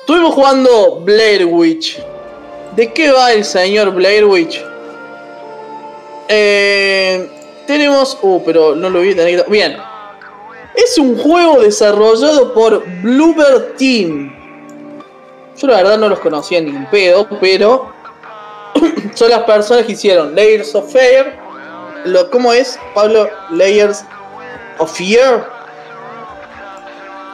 Estuvimos 0.00 0.34
jugando 0.34 1.00
Blair 1.00 1.46
Witch. 1.46 1.98
¿De 2.76 2.92
qué 2.92 3.10
va 3.10 3.32
el 3.32 3.44
señor 3.44 3.92
Blair 3.92 4.24
Witch? 4.24 4.62
Eh, 6.28 7.28
tenemos... 7.66 8.18
Uh, 8.22 8.42
pero 8.44 8.74
no 8.76 8.90
lo 8.90 9.00
vi. 9.00 9.14
que- 9.14 9.44
Bien. 9.48 9.76
Es 10.74 10.98
un 10.98 11.16
juego 11.18 11.62
desarrollado 11.62 12.52
por 12.52 12.84
Bluebird 13.02 13.76
Team. 13.76 14.32
Yo 15.56 15.66
la 15.68 15.76
verdad 15.78 15.98
no 15.98 16.08
los 16.08 16.18
conocía 16.20 16.60
ni 16.60 16.70
un 16.70 16.86
pedo, 16.86 17.26
pero... 17.40 17.95
son 19.14 19.30
las 19.30 19.42
personas 19.44 19.84
que 19.86 19.92
hicieron 19.92 20.34
Layers 20.34 20.74
of 20.74 20.92
Fear. 20.92 21.46
Lo, 22.04 22.30
¿Cómo 22.30 22.52
es, 22.52 22.78
Pablo? 22.94 23.28
Layers 23.50 24.04
of 24.78 24.96
Fear. 24.96 25.48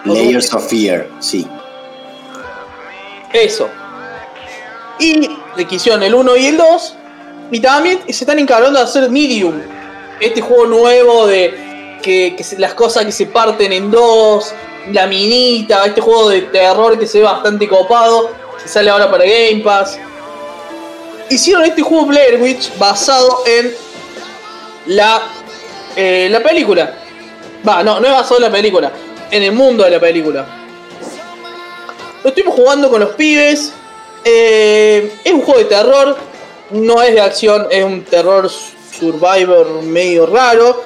Layers 0.05 0.53
of 0.53 0.69
Fear, 0.69 1.07
sí. 1.21 1.47
Eso. 3.33 3.69
Y 4.99 5.29
le 5.57 5.65
quisieron 5.67 6.03
el 6.03 6.15
1 6.15 6.37
y 6.37 6.47
el 6.47 6.57
2. 6.57 6.97
Y 7.51 7.61
también 7.61 8.01
se 8.07 8.11
están 8.25 8.39
encargando 8.39 8.79
de 8.79 8.85
hacer 8.85 9.09
Medium. 9.11 9.61
Este 10.21 10.41
juego 10.41 10.67
nuevo 10.67 11.27
de 11.27 11.99
que, 12.03 12.35
que 12.37 12.45
se- 12.45 12.59
las 12.59 12.75
cosas 12.75 13.05
que 13.05 13.13
se 13.13 13.27
parten 13.27 13.73
en 13.73 13.91
dos. 13.91 14.53
La 14.93 15.07
minita. 15.07 15.85
Este 15.85 16.01
juego 16.01 16.29
de 16.31 16.43
terror 16.43 16.99
que 16.99 17.07
se 17.07 17.19
ve 17.19 17.25
bastante 17.25 17.69
copado. 17.69 18.31
Que 18.63 18.69
sale 18.69 18.91
ahora 18.91 19.11
para 19.11 19.25
Game 19.25 19.63
Pass. 19.63 19.99
Hicieron 21.33 21.65
este 21.65 21.81
juego 21.81 22.05
Blair 22.05 22.43
Witch 22.43 22.77
basado 22.77 23.43
en 23.47 23.75
la, 24.85 25.23
eh, 25.97 26.29
la 26.31 26.43
película. 26.43 26.95
Va, 27.67 27.83
no, 27.83 28.01
no 28.01 28.07
es 28.07 28.13
basado 28.13 28.37
en 28.37 28.43
la 28.43 28.53
película. 28.53 28.93
En 29.31 29.43
el 29.43 29.53
mundo 29.53 29.83
de 29.83 29.93
la 29.93 29.99
película. 29.99 30.45
Lo 32.23 32.29
estuvimos 32.29 32.55
jugando 32.55 32.91
con 32.91 33.01
los 33.01 33.15
pibes. 33.15 33.73
Eh, 34.23 35.11
es 35.25 35.33
un 35.33 35.41
juego 35.41 35.61
de 35.61 35.65
terror. 35.65 36.19
No 36.73 37.01
es 37.01 37.15
de 37.15 37.23
acción, 37.23 37.67
es 37.71 37.83
un 37.83 38.05
terror 38.05 38.51
survivor 38.51 39.81
medio 39.85 40.27
raro. 40.27 40.85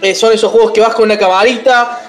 Eh, 0.00 0.14
son 0.14 0.32
esos 0.32 0.50
juegos 0.50 0.72
que 0.72 0.80
vas 0.80 0.94
con 0.94 1.04
una 1.04 1.18
camarita, 1.18 2.00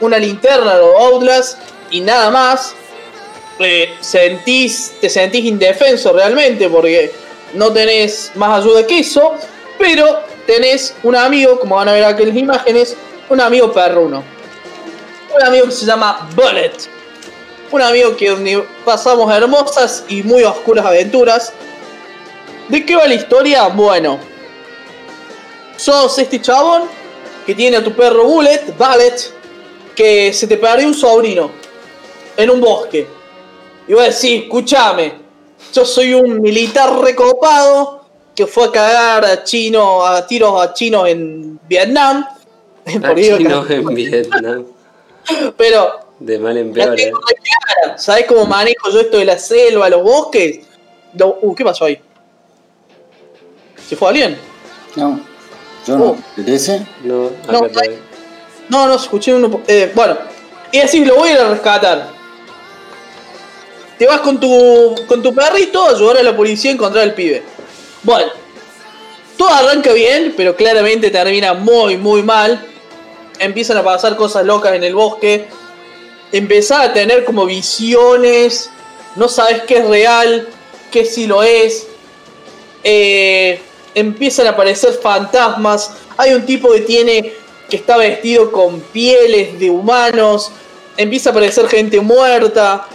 una 0.00 0.18
linterna 0.18 0.76
o 0.76 1.14
Outlast 1.14 1.58
y 1.90 2.00
nada 2.00 2.30
más. 2.30 2.76
Sentís, 4.00 4.94
te 5.00 5.08
sentís 5.08 5.44
indefenso 5.44 6.12
realmente 6.12 6.68
porque 6.68 7.12
no 7.54 7.72
tenés 7.72 8.32
más 8.34 8.60
ayuda 8.60 8.86
que 8.86 9.00
eso. 9.00 9.34
Pero 9.78 10.20
tenés 10.46 10.94
un 11.02 11.16
amigo, 11.16 11.58
como 11.58 11.76
van 11.76 11.88
a 11.88 11.92
ver 11.92 12.04
aquí 12.04 12.22
en 12.22 12.28
las 12.28 12.38
imágenes, 12.38 12.96
un 13.28 13.40
amigo 13.40 13.72
perruno. 13.72 14.22
Un 15.34 15.42
amigo 15.46 15.66
que 15.66 15.72
se 15.72 15.86
llama 15.86 16.28
Bullet 16.34 16.72
un 17.72 17.82
amigo 17.82 18.16
que 18.16 18.62
pasamos 18.84 19.32
hermosas 19.32 20.04
y 20.08 20.22
muy 20.22 20.42
oscuras 20.44 20.84
aventuras. 20.84 21.52
¿De 22.68 22.84
qué 22.84 22.94
va 22.94 23.06
la 23.06 23.14
historia? 23.14 23.68
Bueno, 23.68 24.18
sos 25.76 26.18
este 26.18 26.40
chabón 26.40 26.82
que 27.46 27.54
tiene 27.54 27.78
a 27.78 27.84
tu 27.84 27.92
perro 27.94 28.24
Bullet, 28.24 28.74
Bullet, 28.76 29.16
que 29.96 30.32
se 30.32 30.46
te 30.46 30.56
perdió 30.56 30.86
un 30.86 30.94
sobrino 30.94 31.50
en 32.36 32.50
un 32.50 32.60
bosque. 32.60 33.08
Y 33.88 33.94
vos 33.94 34.02
decís, 34.04 34.42
escúchame, 34.44 35.12
yo 35.72 35.84
soy 35.84 36.14
un 36.14 36.40
militar 36.40 36.98
recopado 37.00 38.04
que 38.34 38.46
fue 38.46 38.66
a 38.66 38.70
cagar 38.70 39.24
a 39.24 39.44
chino, 39.44 40.04
a 40.06 40.26
tiros 40.26 40.60
a 40.62 40.72
chinos 40.72 41.08
en 41.08 41.58
Vietnam. 41.68 42.24
Por 43.00 43.16
ahí, 43.16 43.36
Chinos 43.36 43.70
en 43.70 43.86
Vietnam. 43.94 44.64
Pero 45.56 46.00
De 46.18 46.38
mal 46.38 46.56
en 46.56 46.72
peor, 46.72 46.98
eh. 46.98 47.04
tengo 47.04 47.18
re 47.20 47.34
clara. 47.36 47.98
¿Sabés 47.98 48.26
cómo 48.26 48.44
manejo 48.46 48.90
yo 48.90 49.00
esto 49.00 49.18
de 49.18 49.24
la 49.24 49.38
selva, 49.38 49.88
los 49.88 50.02
bosques? 50.02 50.60
Lo- 51.14 51.38
uh, 51.42 51.54
¿qué 51.54 51.64
pasó 51.64 51.84
ahí? 51.84 52.00
¿Se 53.88 53.96
fue 53.96 54.08
alguien? 54.08 54.38
No, 54.96 55.20
yo 55.86 55.96
no. 55.98 56.16
¿Ese? 56.46 56.86
No, 57.04 57.26
acá 57.46 57.52
No. 57.52 57.68
No, 58.68 58.86
no, 58.88 58.94
escuché 58.94 59.34
uno. 59.34 59.60
Eh, 59.66 59.92
bueno, 59.94 60.16
y 60.70 60.78
así 60.78 61.04
lo 61.04 61.16
voy 61.16 61.28
a 61.28 61.32
ir 61.32 61.38
a 61.38 61.50
rescatar. 61.50 62.08
Te 64.02 64.08
vas 64.08 64.20
con 64.20 64.40
tu, 64.40 64.96
con 65.06 65.22
tu 65.22 65.32
perrito 65.32 65.86
a 65.86 65.90
ayudar 65.90 66.16
a 66.16 66.22
la 66.24 66.36
policía 66.36 66.72
a 66.72 66.74
encontrar 66.74 67.04
al 67.04 67.14
pibe. 67.14 67.40
Bueno, 68.02 68.32
todo 69.36 69.48
arranca 69.48 69.92
bien, 69.92 70.34
pero 70.36 70.56
claramente 70.56 71.08
termina 71.08 71.54
muy, 71.54 71.96
muy 71.96 72.24
mal. 72.24 72.66
Empiezan 73.38 73.76
a 73.76 73.84
pasar 73.84 74.16
cosas 74.16 74.44
locas 74.44 74.74
en 74.74 74.82
el 74.82 74.96
bosque. 74.96 75.46
Empezás 76.32 76.88
a 76.88 76.92
tener 76.92 77.24
como 77.24 77.46
visiones. 77.46 78.70
No 79.14 79.28
sabes 79.28 79.62
qué 79.68 79.76
es 79.76 79.86
real, 79.86 80.48
qué 80.90 81.04
sí 81.04 81.28
lo 81.28 81.44
es. 81.44 81.86
Eh, 82.82 83.60
empiezan 83.94 84.48
a 84.48 84.50
aparecer 84.50 84.94
fantasmas. 84.94 85.92
Hay 86.16 86.34
un 86.34 86.44
tipo 86.44 86.72
que 86.72 86.80
tiene 86.80 87.34
que 87.70 87.76
está 87.76 87.96
vestido 87.98 88.50
con 88.50 88.80
pieles 88.80 89.60
de 89.60 89.70
humanos. 89.70 90.50
Empieza 90.96 91.30
a 91.30 91.30
aparecer 91.30 91.68
gente 91.68 92.00
muerta. 92.00 92.88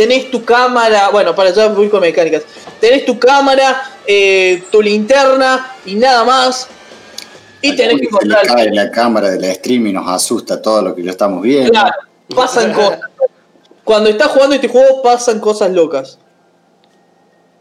Tenés 0.00 0.30
tu 0.30 0.42
cámara, 0.42 1.10
bueno, 1.10 1.34
para 1.34 1.50
allá 1.50 1.68
voy 1.68 1.90
con 1.90 2.00
mecánicas. 2.00 2.44
Tenés 2.80 3.04
tu 3.04 3.18
cámara, 3.18 3.98
eh, 4.06 4.62
tu 4.72 4.80
linterna 4.80 5.74
y 5.84 5.94
nada 5.96 6.24
más. 6.24 6.68
Y 7.60 7.76
tenés 7.76 8.00
que 8.00 8.06
Se 8.06 8.10
le 8.26 8.32
encontrar. 8.32 8.46
cae 8.46 8.70
la 8.72 8.90
cámara 8.90 9.28
de 9.28 9.38
la 9.38 9.52
stream 9.52 9.88
y 9.88 9.92
nos 9.92 10.08
asusta 10.08 10.62
todo 10.62 10.80
lo 10.80 10.94
que 10.94 11.02
lo 11.02 11.10
estamos 11.10 11.42
viendo. 11.42 11.70
Claro, 11.72 11.92
pasan 12.34 12.72
cosas. 12.72 13.00
Cuando 13.84 14.08
estás 14.08 14.28
jugando 14.28 14.54
este 14.54 14.68
juego 14.68 15.02
pasan 15.02 15.38
cosas 15.38 15.70
locas. 15.70 16.18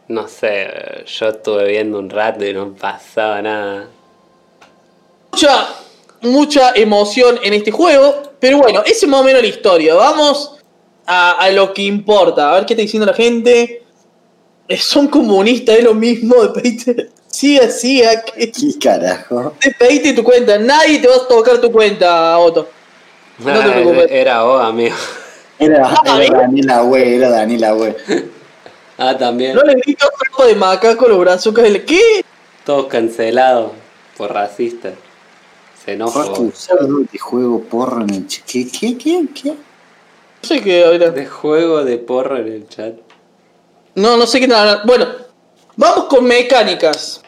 No 0.07 0.29
sé, 0.29 1.03
yo 1.07 1.27
estuve 1.27 1.67
viendo 1.67 1.99
un 1.99 2.09
rato 2.09 2.45
y 2.45 2.53
no 2.53 2.73
pasaba 2.73 3.41
nada. 3.41 3.89
mucha, 5.33 5.67
mucha 6.21 6.71
emoción 6.73 7.37
en 7.43 7.53
este 7.53 7.71
juego. 7.71 8.31
Pero 8.39 8.59
bueno, 8.59 8.81
esa 8.85 9.05
es 9.05 9.07
más 9.09 9.19
o 9.19 9.23
menos 9.25 9.41
la 9.41 9.47
historia. 9.49 9.93
Vamos 9.95 10.55
a, 11.09 11.31
a 11.31 11.49
lo 11.51 11.73
que 11.73 11.81
importa. 11.83 12.51
A 12.51 12.55
ver 12.55 12.65
qué 12.65 12.73
está 12.73 12.81
diciendo 12.83 13.05
la 13.07 13.13
gente. 13.13 13.83
Eh, 14.67 14.77
Son 14.77 15.07
comunistas, 15.07 15.77
es 15.77 15.83
lo 15.83 15.93
mismo. 15.95 16.35
Despedite. 16.35 17.09
Siga, 17.27 17.69
siga. 17.71 18.21
que- 18.23 18.51
¿Qué 18.51 18.79
carajo? 18.79 19.53
Despedite 19.63 20.13
tu 20.13 20.23
cuenta. 20.23 20.57
Nadie 20.59 20.99
te 20.99 21.07
va 21.07 21.15
a 21.15 21.27
tocar 21.27 21.59
tu 21.59 21.71
cuenta, 21.71 22.37
Otto. 22.37 22.69
No 23.39 23.45
te 23.53 23.59
Ah, 23.59 23.71
preocupes. 23.73 24.07
Era 24.11 24.43
vos, 24.43 24.63
amigo. 24.63 24.95
Era, 25.57 25.87
Ah, 26.05 26.21
era 26.23 26.39
Daniela 26.41 26.81
Güey, 26.81 27.15
era 27.15 27.29
Daniela 27.29 27.71
Güey. 27.73 27.95
Ah, 28.97 29.17
también. 29.17 29.55
No 29.55 29.61
le 29.63 29.73
grito 29.75 30.07
ojo 30.31 30.45
de 30.45 30.55
macaco 30.55 31.07
los 31.07 31.19
brazos. 31.19 31.53
¿Qué? 31.87 32.23
Todos 32.65 32.85
cancelados 32.87 33.71
por 34.17 34.31
racistas. 34.33 34.93
Se 35.77 35.83
Fue 35.85 35.93
enoja. 35.93 36.25
de 37.11 37.17
juego 37.19 37.61
porro 37.63 38.01
en 38.01 38.09
el 38.09 38.27
ch- 38.27 38.43
¿Qué, 38.45 38.67
qué, 38.69 38.97
qué, 38.97 39.25
qué? 39.33 39.53
No 40.41 40.47
sé 40.47 40.61
qué 40.61 40.83
hablar. 40.85 41.13
De 41.13 41.25
juego 41.25 41.83
de 41.83 41.97
porro 41.97 42.37
en 42.37 42.47
el 42.47 42.67
chat. 42.69 42.93
No, 43.95 44.17
no 44.17 44.25
sé 44.25 44.39
qué 44.39 44.47
tal. 44.47 44.81
Bueno, 44.85 45.07
vamos 45.75 46.05
con 46.05 46.25
mecánicas. 46.25 47.21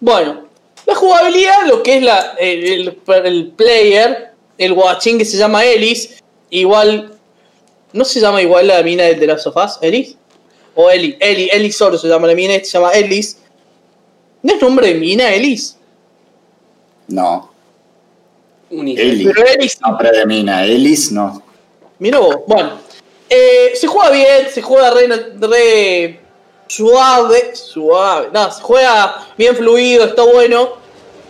Bueno, 0.00 0.46
la 0.86 0.94
jugabilidad, 0.94 1.66
lo 1.66 1.82
que 1.82 1.96
es 1.98 2.02
la, 2.02 2.34
el, 2.38 2.64
el- 2.64 2.98
el 3.24 3.46
player, 3.56 4.32
el 4.58 4.74
guachín 4.74 5.18
que 5.18 5.24
se 5.24 5.36
llama 5.36 5.64
Ellis, 5.64 6.22
igual. 6.50 7.12
¿No 7.92 8.04
se 8.04 8.20
llama 8.20 8.40
igual 8.40 8.68
la 8.68 8.82
mina 8.82 9.04
del 9.04 9.20
de 9.20 9.26
las 9.26 9.42
sofás? 9.42 9.78
¿Ellis? 9.82 10.16
O 10.74 10.88
Eli, 10.90 11.16
Eli, 11.20 11.50
Eli 11.52 11.70
solo 11.70 11.98
se 11.98 12.08
llama 12.08 12.26
la 12.26 12.34
mina, 12.34 12.54
este 12.54 12.68
se 12.70 12.78
llama 12.78 12.92
Ellis. 12.92 13.38
¿No 14.42 14.54
es 14.54 14.62
nombre 14.62 14.88
de 14.88 14.94
mina, 14.94 15.32
Ellis? 15.34 15.76
No. 17.08 17.52
Un 18.70 18.88
hijo. 18.88 19.02
Eli. 19.02 19.24
Pero 19.26 19.44
Ellis 19.46 19.78
Nombre 19.82 20.10
de 20.10 20.24
mina. 20.26 20.64
Elis, 20.64 21.12
no. 21.12 21.42
Mira 22.02 22.18
vos, 22.18 22.38
bueno. 22.48 22.80
eh, 23.30 23.74
se 23.76 23.86
juega 23.86 24.10
bien, 24.10 24.50
se 24.52 24.60
juega 24.60 24.90
re, 24.90 25.06
re 25.38 26.20
suave, 26.66 27.54
suave. 27.54 28.26
No, 28.32 28.50
se 28.50 28.60
juega 28.60 29.28
bien 29.38 29.54
fluido, 29.54 30.06
está 30.06 30.24
bueno. 30.24 30.78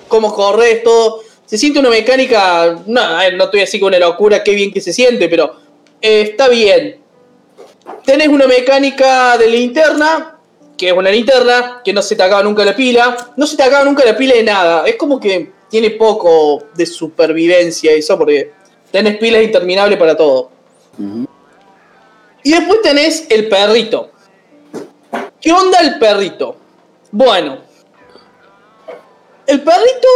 Cómo 0.09 0.33
corres, 0.33 0.83
todo. 0.83 1.21
Se 1.45 1.59
siente 1.59 1.79
una 1.79 1.91
mecánica. 1.91 2.79
No, 2.87 3.03
a 3.03 3.19
ver, 3.19 3.35
no 3.35 3.45
estoy 3.45 3.61
así 3.61 3.79
con 3.79 3.89
una 3.89 3.99
locura, 3.99 4.43
qué 4.43 4.55
bien 4.55 4.73
que 4.73 4.81
se 4.81 4.95
siente, 4.95 5.29
pero 5.29 5.57
eh, 6.01 6.23
está 6.23 6.49
bien. 6.49 7.03
Tenés 8.07 8.29
una 8.29 8.47
mecánica 8.47 9.37
de 9.37 9.49
linterna, 9.49 10.39
que 10.79 10.89
es 10.89 10.95
una 10.95 11.11
linterna, 11.11 11.83
que 11.85 11.93
no 11.93 12.01
se 12.01 12.17
te 12.17 12.23
acaba 12.23 12.43
nunca 12.43 12.65
la 12.65 12.75
pila. 12.75 13.35
No 13.37 13.47
se 13.47 13.59
te 13.59 13.63
acaba 13.63 13.85
nunca 13.85 14.07
la 14.07 14.17
pila 14.17 14.37
de 14.37 14.43
nada. 14.43 14.87
Es 14.87 14.97
como 14.97 15.21
que 15.21 15.53
tiene 15.69 15.91
poco 15.91 16.63
de 16.75 16.87
supervivencia 16.87 17.93
eso, 17.93 18.17
porque 18.17 18.53
tenés 18.91 19.19
pilas 19.19 19.43
interminables 19.43 19.99
para 19.99 20.17
todo. 20.17 20.52
Y 20.99 22.51
después 22.51 22.83
tenés 22.83 23.27
el 23.31 23.49
perrito. 23.49 24.11
¿Qué 25.41 25.53
onda 25.53 25.79
el 25.81 25.99
perrito? 25.99 26.57
Bueno, 27.11 27.59
el 29.47 29.63
perrito 29.63 30.09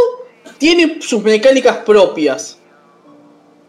tiene 0.59 1.01
sus 1.01 1.23
mecánicas 1.23 1.79
propias. 1.79 2.59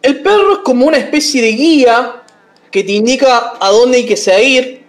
El 0.01 0.21
perro 0.21 0.53
es 0.53 0.59
como 0.59 0.85
una 0.85 0.97
especie 0.97 1.41
de 1.41 1.51
guía 1.51 2.23
que 2.71 2.83
te 2.83 2.93
indica 2.93 3.53
a 3.59 3.69
dónde 3.71 3.97
hay 3.97 4.05
que 4.05 4.17
seguir 4.17 4.85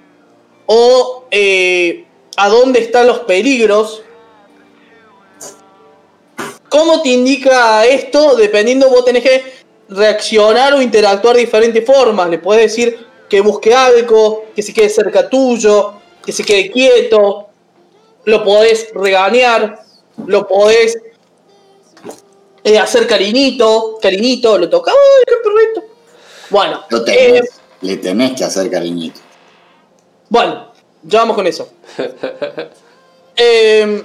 o 0.67 1.25
eh, 1.31 2.05
a 2.37 2.49
dónde 2.49 2.81
están 2.81 3.07
los 3.07 3.21
peligros. 3.21 4.03
¿Cómo 6.69 7.01
te 7.03 7.09
indica 7.09 7.87
esto? 7.87 8.37
Dependiendo, 8.37 8.91
vos 8.91 9.05
tenés 9.05 9.23
que 9.23 9.58
reaccionar 9.89 10.75
o 10.75 10.83
interactuar 10.83 11.35
de 11.37 11.43
diferentes 11.43 11.85
formas. 11.85 12.29
Le 12.29 12.39
puedes 12.39 12.63
decir 12.65 13.07
que 13.29 13.41
busque 13.41 13.75
algo, 13.75 14.47
que 14.55 14.63
se 14.63 14.73
quede 14.73 14.89
cerca 14.89 15.29
tuyo, 15.29 15.95
que 16.25 16.33
se 16.33 16.45
quede 16.45 16.71
quieto. 16.71 17.49
Lo 18.25 18.45
podés 18.45 18.89
regañar, 18.95 19.81
lo 20.27 20.47
podés 20.47 20.99
eh, 22.65 22.79
hacer 22.79 23.07
cariñito, 23.07 23.99
cariñito, 24.03 24.59
lo 24.59 24.69
toca, 24.69 24.91
¡ay, 24.93 25.25
qué 25.27 25.35
perrito! 25.43 25.95
Bueno, 26.51 26.85
Lo 26.91 26.99
eh, 26.99 27.05
tenés, 27.05 27.51
le 27.83 27.97
tenés 27.97 28.33
que 28.37 28.45
hacer 28.45 28.71
cariñito. 28.71 29.21
bueno, 30.29 30.73
ya 31.03 31.21
vamos 31.21 31.37
con 31.37 31.47
eso. 31.47 31.69
Em, 33.41 34.03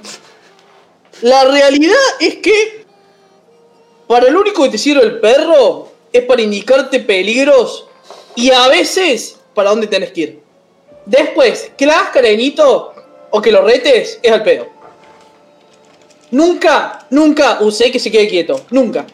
la 1.22 1.44
realidad 1.46 1.96
es 2.20 2.36
que 2.36 2.83
para 4.06 4.28
lo 4.30 4.40
único 4.40 4.62
que 4.64 4.70
te 4.70 4.78
sirve 4.78 5.02
el 5.02 5.20
perro 5.20 5.88
es 6.12 6.24
para 6.24 6.42
indicarte 6.42 7.00
peligros 7.00 7.86
y 8.36 8.50
a 8.50 8.68
veces 8.68 9.38
para 9.54 9.70
dónde 9.70 9.86
tenés 9.86 10.12
que 10.12 10.20
ir. 10.20 10.40
Después, 11.06 11.72
que 11.76 11.86
la 11.86 11.98
hagas 11.98 12.10
cariñito 12.10 12.94
o 13.30 13.42
que 13.42 13.50
lo 13.52 13.62
retes 13.62 14.18
es 14.22 14.32
al 14.32 14.42
pedo. 14.42 14.66
Nunca, 16.30 17.06
nunca 17.10 17.58
usé 17.60 17.90
que 17.92 17.98
se 17.98 18.10
quede 18.10 18.28
quieto. 18.28 18.60
Nunca. 18.70 19.06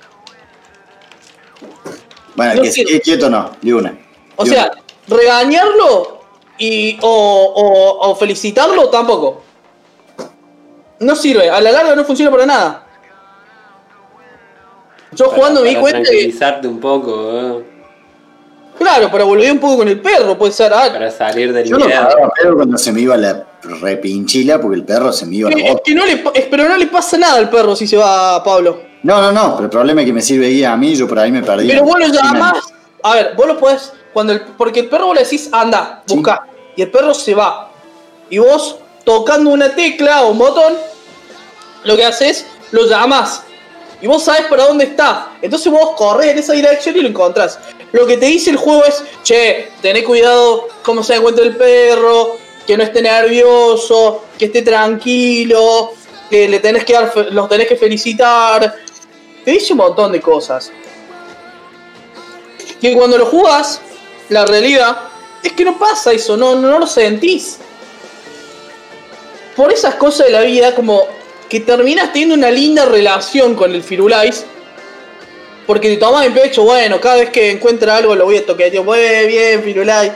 Bueno, 2.35 2.55
No 2.55 2.63
que 2.63 2.73
se 2.73 2.85
quede 2.85 3.01
quieto 3.01 3.29
no, 3.29 3.51
de 3.61 3.75
una. 3.75 3.99
O 4.37 4.47
sea, 4.47 4.71
regañarlo 5.09 6.21
y, 6.59 6.99
o, 7.03 7.09
o- 7.09 8.11
o 8.11 8.17
felicitarlo 8.17 8.89
tampoco. 8.89 9.43
No 11.01 11.17
sirve, 11.17 11.51
a 11.51 11.61
la 11.61 11.73
larga 11.73 11.95
no 11.97 12.05
funciona 12.05 12.31
para 12.31 12.47
nada. 12.47 12.87
Yo 15.13 15.27
Para- 15.27 15.37
jugando 15.37 15.63
me 15.63 15.69
di 15.69 15.75
para 15.75 15.81
cuenta 15.83 15.99
que, 16.01 16.07
tranquilizarte 16.07 16.69
un 16.69 16.81
poco, 16.81 17.31
¿eh? 17.33 17.65
claro, 18.79 19.11
para 19.11 19.25
volver 19.25 19.51
un 19.53 19.59
poco 19.59 19.79
con 19.79 19.89
el 19.89 20.01
perro, 20.01 20.39
puede 20.39 20.53
ser. 20.53 20.73
ah, 20.73 20.89
para 20.93 21.11
salir 21.11 21.53
del 21.53 21.69
Yo 21.69 21.77
lo 21.79 21.87
miedo. 21.87 22.01
cagaba 22.01 22.31
pedo 22.41 22.55
cuando 22.57 22.79
se 22.79 22.93
me 22.93 23.01
iba 23.01 23.17
la 23.17 23.45
repinchila 23.63 24.61
porque 24.61 24.77
el 24.77 24.85
perro 24.85 25.13
se 25.13 25.27
me 25.27 25.37
iba 25.37 25.49
a 25.49 25.51
la 25.53 25.57
que- 25.57 25.63
es 25.67 25.71
boca. 25.73 25.83
que 25.85 25.95
no 25.95 26.07
le, 26.07 26.13
es- 26.35 26.47
pero 26.51 26.69
no 26.69 26.77
le 26.77 26.87
pasa 26.87 27.19
nada 27.19 27.37
al 27.37 27.51
perro 27.51 27.75
si 27.77 27.87
se 27.87 27.97
va 27.97 28.43
Pablo. 28.43 28.83
No, 29.03 29.21
no, 29.21 29.33
no, 29.33 29.53
pero 29.55 29.65
el 29.65 29.71
problema 29.71 30.01
es 30.03 30.07
que 30.07 30.13
me 30.13 30.23
sirve 30.23 30.49
guía 30.49 30.73
a 30.73 30.77
mí, 30.77 30.95
yo 30.95 31.09
por 31.09 31.19
ahí 31.19 31.33
me 31.33 31.43
perdí. 31.43 31.67
Pero 31.69 31.85
vos 31.85 31.99
lo 31.99 32.07
llamás. 32.07 32.59
A 33.03 33.15
ver, 33.15 33.33
vos 33.37 33.47
lo 33.47 33.59
podés. 33.59 33.93
Cuando 34.13 34.33
el, 34.33 34.41
porque 34.43 34.81
el 34.81 34.89
perro 34.89 35.07
vos 35.07 35.15
le 35.17 35.23
decís, 35.25 35.49
anda, 35.53 36.03
Sí. 36.07 36.15
busca. 36.17 36.47
Y 36.77 36.83
el 36.83 36.91
perro 36.91 37.15
se 37.15 37.35
va. 37.35 37.71
Y 38.29 38.39
vos, 38.39 38.77
tocando 39.05 39.51
una 39.51 39.71
tecla 39.71 40.23
o 40.23 40.31
un 40.33 40.39
botón, 40.39 40.75
lo 41.85 41.97
que 41.97 42.05
haces, 42.05 42.47
lo 42.73 42.87
llamás. 42.87 43.43
Y 44.03 44.07
vos 44.07 44.25
sabés 44.25 44.47
para 44.47 44.67
dónde 44.67 44.85
está. 44.85 45.33
Entonces 45.43 45.71
vos 45.71 45.95
corres 45.97 46.29
en 46.29 46.39
esa 46.39 46.53
dirección 46.55 46.97
y 46.97 47.01
lo 47.01 47.09
encontrás. 47.09 47.59
Lo 47.93 48.07
que 48.07 48.17
te 48.17 48.27
dice 48.27 48.51
el 48.51 48.57
juego 48.57 48.85
es, 48.85 49.03
che, 49.23 49.71
tené 49.83 50.05
cuidado 50.05 50.69
cómo 50.83 51.03
se 51.03 51.17
encuentra 51.17 51.45
el 51.45 51.57
perro, 51.57 52.39
que 52.67 52.77
no 52.77 52.83
esté 52.83 53.03
nervioso, 53.03 54.25
que 54.39 54.47
esté 54.47 54.63
tranquilo, 54.63 55.93
que 56.31 56.49
le 56.49 56.61
tenés 56.61 56.85
que 56.85 56.93
dar, 56.93 57.13
los 57.33 57.49
tenés 57.49 57.67
que 57.67 57.77
felicitar. 57.77 58.77
Te 59.45 59.51
dice 59.51 59.73
un 59.73 59.79
montón 59.79 60.13
de 60.13 60.21
cosas. 60.21 60.71
Que 62.81 62.95
cuando 62.95 63.19
lo 63.19 63.27
jugás, 63.27 63.81
la 64.29 64.47
realidad 64.47 64.97
es 65.43 65.53
que 65.53 65.65
no 65.65 65.79
pasa 65.79 66.13
eso, 66.13 66.37
no, 66.37 66.55
no 66.55 66.79
lo 66.79 66.87
sentís. 66.87 67.59
Por 69.57 69.73
esas 69.73 69.97
cosas 69.97 70.27
de 70.27 70.33
la 70.33 70.43
vida, 70.43 70.75
como 70.75 71.07
que 71.51 71.61
terminas 71.61 72.13
teniendo 72.13 72.37
una 72.37 72.51
linda 72.51 72.87
relación 72.87 73.55
con 73.57 73.75
el 73.75 73.83
Firulais. 73.83 74.47
Porque 75.67 75.91
te 75.91 75.97
tomas 75.99 76.27
en 76.27 76.33
pecho, 76.33 76.63
bueno, 76.63 77.01
cada 77.01 77.17
vez 77.17 77.31
que 77.31 77.51
encuentra 77.51 77.97
algo 77.97 78.15
lo 78.15 78.25
voy 78.25 78.39
a 78.39 78.47
tocar, 78.47 78.71
tío, 78.71 78.83
muy 78.83 78.99
bien, 79.27 79.63
Firulais. 79.63 80.13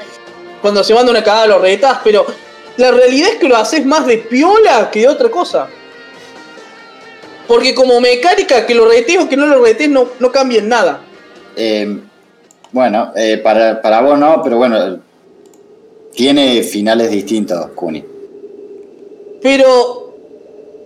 Cuando 0.62 0.82
se 0.82 0.94
manda 0.94 1.10
una 1.10 1.22
cagada 1.22 1.46
lo 1.46 1.58
retas, 1.58 1.98
pero 2.02 2.24
la 2.76 2.90
realidad 2.90 3.30
es 3.32 3.36
que 3.36 3.48
lo 3.48 3.56
haces 3.56 3.84
más 3.84 4.06
de 4.06 4.18
piola 4.18 4.90
que 4.90 5.00
de 5.00 5.08
otra 5.08 5.28
cosa. 5.28 5.68
Porque 7.46 7.74
como 7.74 8.00
mecánica, 8.00 8.64
que 8.64 8.74
lo 8.74 8.88
retes 8.88 9.18
o 9.18 9.28
que 9.28 9.36
no 9.36 9.46
lo 9.46 9.62
retes 9.62 9.88
no, 9.88 10.08
no 10.18 10.32
cambia 10.32 10.60
en 10.60 10.68
nada. 10.68 11.02
Eh, 11.56 11.98
bueno, 12.72 13.12
eh, 13.14 13.38
para, 13.38 13.82
para 13.82 14.00
vos 14.00 14.18
no, 14.18 14.40
pero 14.42 14.56
bueno, 14.56 14.98
tiene 16.14 16.62
finales 16.62 17.10
distintos, 17.10 17.70
Kuni. 17.74 18.02
Pero 19.42 20.03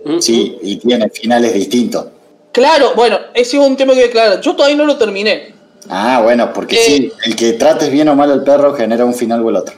Mm, 0.05 0.19
Sí, 0.19 0.57
y 0.61 0.77
tiene 0.77 1.09
finales 1.09 1.53
distintos. 1.53 2.05
Claro, 2.51 2.93
bueno, 2.95 3.17
ese 3.33 3.57
es 3.57 3.63
un 3.63 3.75
tema 3.77 3.93
que 3.93 4.09
claro. 4.09 4.41
Yo 4.41 4.55
todavía 4.55 4.77
no 4.77 4.85
lo 4.85 4.97
terminé. 4.97 5.53
Ah, 5.89 6.21
bueno, 6.23 6.51
porque 6.53 6.75
Eh. 6.75 6.83
sí, 6.85 7.11
el 7.25 7.35
que 7.35 7.53
trates 7.53 7.91
bien 7.91 8.09
o 8.09 8.15
mal 8.15 8.31
al 8.31 8.43
perro 8.43 8.73
genera 8.73 9.05
un 9.05 9.13
final 9.13 9.43
o 9.43 9.49
el 9.49 9.55
otro. 9.57 9.75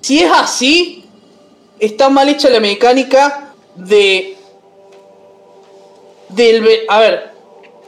Si 0.00 0.20
es 0.20 0.30
así, 0.32 1.04
está 1.78 2.08
mal 2.08 2.28
hecha 2.28 2.50
la 2.50 2.60
mecánica 2.60 3.52
de. 3.76 4.36
Del. 6.28 6.66
A 6.88 7.00
ver, 7.00 7.30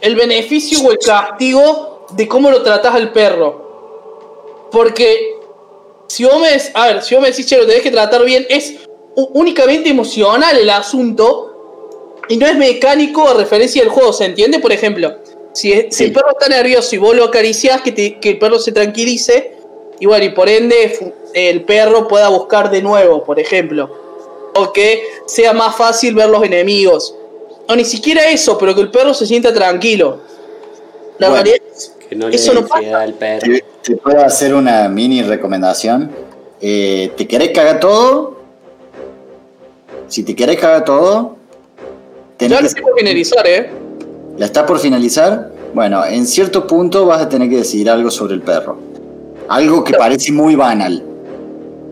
el 0.01 0.15
beneficio 0.15 0.81
o 0.87 0.91
el 0.93 0.99
castigo 0.99 2.07
de 2.11 2.29
cómo 2.29 2.51
lo 2.51 2.63
tratás 2.63 2.95
al 2.95 3.13
perro. 3.13 4.69
Porque. 4.71 5.35
Si 6.09 6.25
vos 6.25 6.39
me, 6.41 6.49
a 6.75 6.87
ver, 6.87 7.03
si 7.03 7.15
vos 7.17 7.23
me 7.23 7.31
decís, 7.31 7.47
che, 7.47 7.57
lo 7.57 7.67
tenés 7.67 7.83
que 7.83 7.91
tratar 7.91 8.25
bien, 8.25 8.47
es 8.49 8.75
únicamente 9.17 9.89
emocional 9.91 10.57
el 10.59 10.71
asunto. 10.71 11.53
Y 12.29 12.37
no 12.39 12.47
es 12.47 12.57
mecánico 12.57 13.29
a 13.29 13.35
referencia 13.35 13.83
del 13.83 13.91
juego, 13.91 14.13
¿se 14.13 14.25
entiende? 14.25 14.59
Por 14.59 14.73
ejemplo, 14.73 15.15
si, 15.53 15.73
es- 15.73 15.87
si 15.91 15.99
Sí. 15.99 16.05
el 16.05 16.13
perro 16.13 16.31
está 16.33 16.49
nervioso 16.49 16.95
y 16.95 16.99
vos 16.99 17.15
lo 17.15 17.25
acariciás, 17.25 17.83
que, 17.83 17.93
te- 17.93 18.19
que 18.19 18.31
el 18.31 18.39
perro 18.39 18.59
se 18.59 18.73
tranquilice, 18.73 19.53
y 20.01 20.07
bueno, 20.07 20.25
y 20.25 20.31
por 20.31 20.49
ende 20.49 21.15
el 21.35 21.63
perro 21.65 22.09
pueda 22.09 22.29
buscar 22.29 22.71
de 22.71 22.83
nuevo, 22.83 23.23
por 23.25 23.39
ejemplo. 23.39 23.89
O 24.57 24.73
que 24.73 25.03
sea 25.27 25.53
más 25.53 25.77
fácil 25.77 26.15
ver 26.15 26.29
los 26.29 26.43
enemigos. 26.43 27.15
O 27.69 27.77
ni 27.77 27.85
siquiera 27.85 28.29
eso, 28.29 28.59
pero 28.59 28.75
que 28.75 28.81
el 28.81 28.91
perro 28.91 29.15
se 29.15 29.25
sienta 29.27 29.53
tranquilo. 29.55 30.19
La 31.19 31.29
Bueno, 31.29 31.45
realidad 31.45 31.67
es 31.75 31.93
Que 32.09 32.15
no 32.17 32.29
le 32.29 32.37
Eso 32.37 32.55
no 32.55 32.67
pasa. 32.67 33.01
al 33.03 33.15
perro. 33.15 33.41
Te, 33.53 33.65
te 33.83 33.97
puedo 33.97 34.21
hacer 34.25 34.55
una 34.55 34.89
mini 34.89 35.23
recomendación. 35.23 36.11
Eh, 36.61 37.11
¿Te 37.17 37.27
querés 37.27 37.51
cagar 37.51 37.81
todo? 37.81 38.36
Si 40.09 40.23
te 40.23 40.35
querés 40.35 40.59
cagar 40.59 40.85
todo, 40.85 41.37
tenés 42.37 42.59
Ya 42.59 42.65
lo 42.65 42.71
tengo 42.73 42.89
que 42.95 43.01
finalizar, 43.01 43.47
¿eh? 43.47 43.71
¿La 44.39 44.47
está 44.47 44.65
por 44.67 44.79
finalizar? 44.79 45.51
Bueno, 45.75 46.05
en 46.05 46.27
cierto 46.27 46.67
punto 46.67 47.07
vas 47.07 47.23
a 47.23 47.29
tener 47.29 47.49
que 47.51 47.57
decidir 47.59 47.91
algo 47.91 48.11
sobre 48.11 48.35
el 48.35 48.43
perro. 48.43 48.79
algo 49.49 49.85
que 49.85 49.93
parece 49.95 50.33
muy 50.33 50.57
banal. 50.57 51.03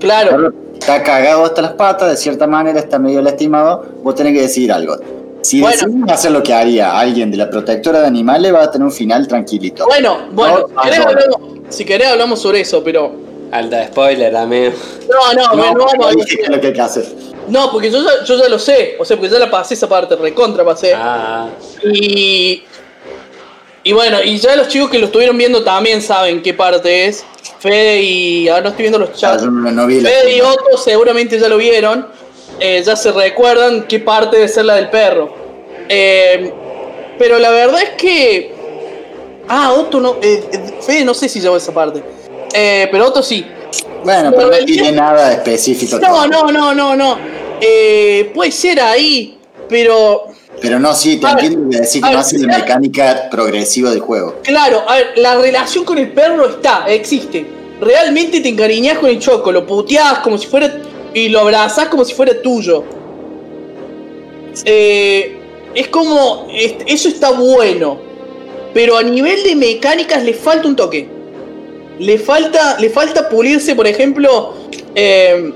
Claro. 0.00 0.52
Está 0.74 1.02
cagado 1.02 1.44
hasta 1.44 1.62
las 1.62 1.72
patas, 1.74 2.10
de 2.10 2.16
cierta 2.16 2.46
manera 2.48 2.80
está 2.80 2.98
medio 2.98 3.22
lastimado, 3.22 3.84
vos 4.02 4.14
tenés 4.16 4.32
que 4.34 4.42
decir 4.42 4.72
algo. 4.72 4.96
Si 5.42 5.60
Bueno. 5.60 5.76
decidimos 5.76 6.10
hacer 6.10 6.32
lo 6.32 6.42
que 6.42 6.52
haría 6.52 6.98
alguien 6.98 7.30
de 7.30 7.36
la 7.36 7.48
protectora 7.48 8.00
de 8.00 8.06
animales, 8.08 8.52
va 8.52 8.64
a 8.64 8.70
tener 8.70 8.84
un 8.86 8.92
final 8.92 9.28
tranquilito. 9.28 9.84
Bueno, 9.86 10.18
bueno, 10.32 10.66
No, 10.66 10.66
si 10.66 10.74
querés 10.82 10.98
no. 10.98 11.08
hablamos, 11.08 11.40
si 11.68 11.84
querés 11.84 12.08
hablamos 12.08 12.40
sobre 12.40 12.60
eso, 12.60 12.82
pero. 12.82 13.12
Alta 13.52 13.86
spoiler, 13.86 14.34
amigo. 14.34 14.72
No, 15.08 15.32
no, 15.40 15.54
No, 15.54 15.56
no, 15.56 15.72
no, 15.74 15.86
no 15.96 16.10
no, 16.10 16.10
dije 16.10 16.38
que 16.60 16.72
no, 17.48 17.70
porque 17.70 17.90
yo 17.90 18.02
ya, 18.02 18.24
yo 18.24 18.36
ya 18.36 18.48
lo 18.48 18.58
sé. 18.58 18.96
O 18.98 19.04
sea, 19.04 19.16
porque 19.16 19.30
ya 19.32 19.38
la 19.38 19.50
pasé 19.50 19.74
esa 19.74 19.88
parte, 19.88 20.16
recontra 20.16 20.64
pasé. 20.64 20.92
Ah, 20.94 21.48
Y. 21.92 22.64
Y 23.86 23.92
bueno, 23.92 24.22
y 24.22 24.38
ya 24.38 24.56
los 24.56 24.68
chicos 24.68 24.88
que 24.88 24.98
lo 24.98 25.06
estuvieron 25.06 25.36
viendo 25.36 25.62
también 25.62 26.00
saben 26.00 26.42
qué 26.42 26.54
parte 26.54 27.04
es. 27.06 27.24
Fede 27.58 28.00
y. 28.00 28.48
Ahora 28.48 28.62
no 28.62 28.68
estoy 28.70 28.82
viendo 28.84 28.98
los 28.98 29.10
Ah, 29.10 29.14
chats. 29.14 29.42
yo 29.42 29.50
no, 29.50 29.70
no 29.70 29.86
vi 29.86 30.00
Fede 30.00 30.36
y 30.36 30.40
Otto 30.40 30.78
seguramente 30.78 31.38
ya 31.38 31.48
lo 31.48 31.58
vieron. 31.58 32.08
eh, 32.60 32.82
ya 32.84 32.96
se 32.96 33.12
recuerdan 33.12 33.82
qué 33.86 33.98
parte 33.98 34.36
debe 34.36 34.48
ser 34.48 34.64
la 34.64 34.76
del 34.76 34.88
perro. 34.88 35.34
Eh, 35.88 36.52
pero 37.18 37.38
la 37.38 37.50
verdad 37.50 37.82
es 37.82 37.90
que. 37.90 38.54
Ah, 39.48 39.74
Otto 39.74 40.00
no. 40.00 40.16
eh, 40.22 40.42
eh, 40.50 40.60
Fede 40.80 41.04
no 41.04 41.12
sé 41.12 41.28
si 41.28 41.40
llegó 41.40 41.54
a 41.54 41.58
esa 41.58 41.74
parte. 41.74 42.02
Eh, 42.54 42.88
pero 42.90 43.06
Otto 43.08 43.22
sí. 43.22 43.44
Bueno, 44.04 44.32
pero 44.36 44.50
no 44.50 44.58
tiene 44.64 44.92
nada 44.92 45.32
específico. 45.32 45.98
No, 45.98 46.26
no, 46.26 46.50
no, 46.52 46.74
no, 46.74 46.94
no. 46.96 47.18
Eh, 47.60 48.30
puede 48.34 48.50
ser 48.52 48.80
ahí, 48.80 49.38
pero. 49.68 50.24
Pero 50.60 50.78
no, 50.78 50.94
sí, 50.94 51.16
te 51.18 51.26
entiendo 51.26 51.68
que 51.70 51.78
decir 51.78 52.02
que 52.02 52.10
no 52.10 52.18
hace 52.18 52.38
la 52.38 52.58
mecánica 52.58 53.28
progresiva 53.30 53.90
del 53.90 54.00
juego. 54.00 54.36
Claro, 54.42 54.82
a 54.88 54.96
ver, 54.96 55.06
la 55.16 55.34
relación 55.36 55.84
con 55.84 55.98
el 55.98 56.12
perro 56.12 56.48
está, 56.48 56.84
existe. 56.88 57.44
Realmente 57.80 58.40
te 58.40 58.48
encariñás 58.48 58.98
con 58.98 59.10
el 59.10 59.18
choco, 59.18 59.50
lo 59.52 59.66
puteás 59.66 60.20
como 60.20 60.38
si 60.38 60.46
fuera. 60.46 60.72
y 61.12 61.28
lo 61.28 61.40
abrazás 61.40 61.88
como 61.88 62.04
si 62.04 62.12
fuera 62.14 62.40
tuyo. 62.42 62.84
Eh, 64.64 65.36
es 65.74 65.88
como. 65.88 66.46
es- 66.52 66.74
eso 66.86 67.08
está 67.08 67.30
bueno. 67.32 67.98
Pero 68.72 68.96
a 68.96 69.02
nivel 69.02 69.42
de 69.44 69.54
mecánicas 69.54 70.22
le 70.24 70.34
falta 70.34 70.66
un 70.68 70.74
toque. 70.76 71.08
Le 71.98 72.18
falta. 72.18 72.76
Le 72.78 72.90
falta 72.90 73.28
pulirse, 73.28 73.74
por 73.74 73.86
ejemplo. 73.86 74.54
eh, 74.94 75.52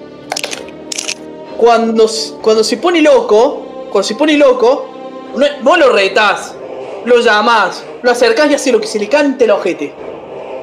cuando, 1.57 2.07
cuando 2.43 2.63
se 2.65 2.77
pone 2.77 3.01
loco. 3.03 3.65
Cuando 3.91 4.03
se 4.07 4.15
pone 4.15 4.35
loco. 4.35 4.87
no- 5.63 5.77
lo 5.77 5.93
retás. 5.93 6.55
Lo 7.05 7.19
llamás. 7.21 7.83
Lo 8.03 8.11
acercás 8.11 8.51
y 8.51 8.55
hace 8.55 8.71
lo 8.73 8.81
que 8.81 8.87
se 8.87 8.99
le 8.99 9.09
cante 9.09 9.45
el 9.45 9.51
ojete. 9.51 9.93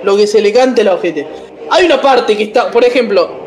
Lo 0.03 0.15
que 0.15 0.27
se 0.27 0.41
le 0.41 0.53
cante 0.53 0.81
el 0.81 0.87
ojete. 0.89 1.27
Hay 1.69 1.85
una 1.85 2.01
parte 2.01 2.37
que 2.37 2.43
está. 2.43 2.71
Por 2.71 2.83
ejemplo. 2.85 3.43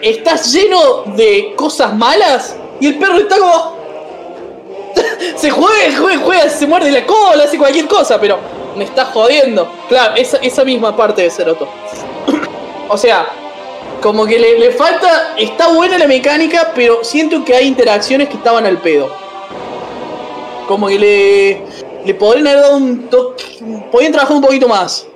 Estás 0.00 0.52
lleno 0.52 1.02
de 1.16 1.52
cosas 1.56 1.94
malas. 1.96 2.56
Y 2.80 2.86
el 2.86 2.98
perro 2.98 3.16
está 3.18 3.36
como. 3.38 3.78
se 5.36 5.50
juega, 5.50 5.98
juega, 5.98 6.20
juega, 6.24 6.48
se 6.48 6.66
muerde 6.66 6.90
la 6.90 7.04
cola, 7.04 7.44
hace 7.44 7.58
cualquier 7.58 7.86
cosa, 7.86 8.20
pero 8.20 8.38
me 8.76 8.84
está 8.84 9.06
jodiendo. 9.06 9.70
Claro, 9.88 10.16
esa, 10.16 10.38
esa 10.38 10.64
misma 10.64 10.96
parte 10.96 11.22
de 11.22 11.30
Ceroto. 11.30 11.68
o 12.88 12.96
sea, 12.96 13.28
como 14.00 14.26
que 14.26 14.38
le, 14.38 14.58
le 14.58 14.70
falta. 14.70 15.34
Está 15.36 15.72
buena 15.72 15.98
la 15.98 16.06
mecánica, 16.06 16.72
pero 16.74 17.02
siento 17.02 17.44
que 17.44 17.54
hay 17.54 17.66
interacciones 17.66 18.28
que 18.28 18.36
estaban 18.36 18.66
al 18.66 18.78
pedo. 18.78 19.10
Como 20.66 20.88
que 20.88 20.98
le. 20.98 21.62
Le 22.04 22.14
podrían 22.14 22.46
haber 22.46 22.60
dado 22.60 22.76
un. 22.76 23.08
Podrían 23.90 24.12
trabajar 24.12 24.36
un 24.36 24.42
poquito 24.42 24.68
más. 24.68 25.06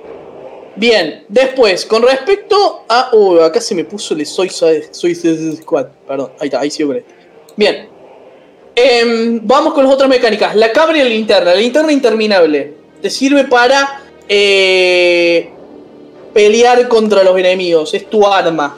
Bien, 0.75 1.23
después, 1.29 1.85
con 1.85 2.01
respecto 2.01 2.83
a. 2.89 3.09
Uy, 3.13 3.39
acá 3.39 3.61
se 3.61 3.75
me 3.75 3.85
puso 3.85 4.13
el 4.13 4.25
Soy 4.25 4.49
Soy 4.49 5.15
Squad. 5.61 5.87
Perdón, 6.07 6.31
ahí 6.39 6.47
está, 6.47 6.59
ahí 6.59 6.71
sí 6.71 6.83
con 6.83 6.97
este. 6.97 7.13
Bien. 7.55 7.89
Em, 8.75 9.39
vamos 9.43 9.73
con 9.73 9.83
las 9.83 9.93
otras 9.93 10.09
mecánicas. 10.09 10.55
La 10.55 10.71
cámara 10.71 10.97
y 10.97 11.03
la 11.03 11.09
linterna. 11.09 11.53
La 11.53 11.59
linterna 11.59 11.91
interminable. 11.91 12.82
Te 13.03 13.09
sirve 13.09 13.43
para 13.43 14.01
eh, 14.29 15.49
pelear 16.33 16.87
contra 16.87 17.21
los 17.21 17.37
enemigos. 17.37 17.93
Es 17.93 18.09
tu 18.09 18.25
arma. 18.25 18.77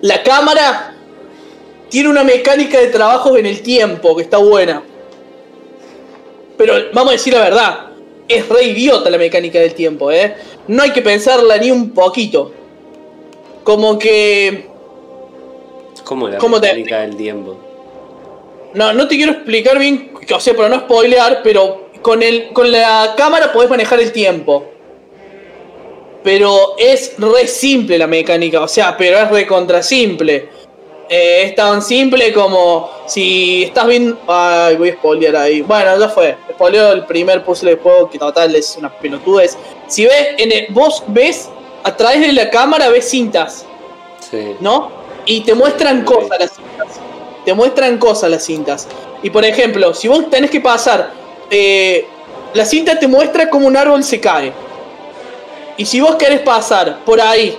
La 0.00 0.22
cámara 0.22 0.94
tiene 1.88 2.08
una 2.08 2.22
mecánica 2.22 2.78
de 2.78 2.86
trabajo 2.86 3.36
en 3.36 3.46
el 3.46 3.62
tiempo 3.62 4.14
que 4.14 4.22
está 4.22 4.38
buena. 4.38 4.80
Pero 6.56 6.74
vamos 6.94 7.10
a 7.10 7.12
decir 7.14 7.34
la 7.34 7.40
verdad. 7.40 7.80
Es 8.28 8.48
re 8.48 8.62
idiota 8.62 9.10
la 9.10 9.18
mecánica 9.18 9.58
del 9.58 9.74
tiempo, 9.74 10.12
¿eh? 10.12 10.36
No 10.68 10.84
hay 10.84 10.92
que 10.92 11.02
pensarla 11.02 11.56
ni 11.58 11.72
un 11.72 11.90
poquito. 11.90 12.52
Como 13.64 13.98
que... 13.98 14.68
la 16.28 16.38
¿Cómo 16.38 16.60
te- 16.60 16.68
mecánica 16.68 17.00
del 17.00 17.16
tiempo. 17.16 17.58
No, 18.74 18.92
no 18.92 19.08
te 19.08 19.16
quiero 19.16 19.32
explicar 19.32 19.78
bien, 19.80 20.12
o 20.32 20.40
sea, 20.40 20.54
para 20.54 20.68
no 20.68 20.80
spoilear, 20.80 21.40
pero 21.42 21.85
con, 22.06 22.22
el, 22.22 22.52
con 22.52 22.70
la 22.70 23.14
cámara 23.16 23.52
podés 23.52 23.68
manejar 23.68 23.98
el 23.98 24.12
tiempo. 24.12 24.64
Pero 26.22 26.76
es 26.78 27.14
re 27.18 27.48
simple 27.48 27.98
la 27.98 28.06
mecánica, 28.06 28.60
o 28.62 28.68
sea, 28.68 28.96
pero 28.96 29.18
es 29.18 29.28
re 29.28 29.44
contra 29.44 29.82
simple. 29.82 30.48
Eh, 31.08 31.42
es 31.46 31.56
tan 31.56 31.82
simple 31.82 32.32
como 32.32 32.88
si 33.06 33.64
estás 33.64 33.88
viendo... 33.88 34.20
Ay, 34.28 34.76
voy 34.76 34.90
a 34.90 34.92
spoilear 34.94 35.34
ahí. 35.34 35.62
Bueno, 35.62 35.98
ya 35.98 36.08
fue. 36.08 36.36
Spoileo 36.52 36.92
el 36.92 37.06
primer 37.06 37.44
puzzle 37.44 37.70
del 37.72 37.80
juego 37.80 38.08
que 38.08 38.20
total 38.20 38.54
es 38.54 38.76
una 38.78 38.88
pelotudez. 38.88 39.58
Si 39.88 40.04
ves, 40.04 40.28
en 40.38 40.52
el- 40.52 40.66
vos 40.70 41.02
ves, 41.08 41.48
a 41.82 41.96
través 41.96 42.20
de 42.20 42.32
la 42.32 42.48
cámara 42.50 42.88
ves 42.88 43.10
cintas. 43.10 43.66
Sí. 44.30 44.54
¿no? 44.60 44.92
Y 45.24 45.40
te 45.40 45.54
muestran 45.54 46.04
cosas 46.04 46.38
las 46.38 46.52
cintas. 46.52 47.00
Te 47.44 47.52
muestran 47.52 47.98
cosas 47.98 48.30
las 48.30 48.44
cintas. 48.44 48.86
Y 49.24 49.30
por 49.30 49.44
ejemplo, 49.44 49.92
si 49.92 50.06
vos 50.06 50.30
tenés 50.30 50.52
que 50.52 50.60
pasar, 50.60 51.25
eh, 51.50 52.06
la 52.54 52.64
cinta 52.64 52.98
te 52.98 53.08
muestra 53.08 53.50
cómo 53.50 53.66
un 53.66 53.76
árbol 53.76 54.02
se 54.02 54.20
cae. 54.20 54.52
Y 55.76 55.84
si 55.84 56.00
vos 56.00 56.16
querés 56.16 56.40
pasar 56.40 57.04
por 57.04 57.20
ahí, 57.20 57.56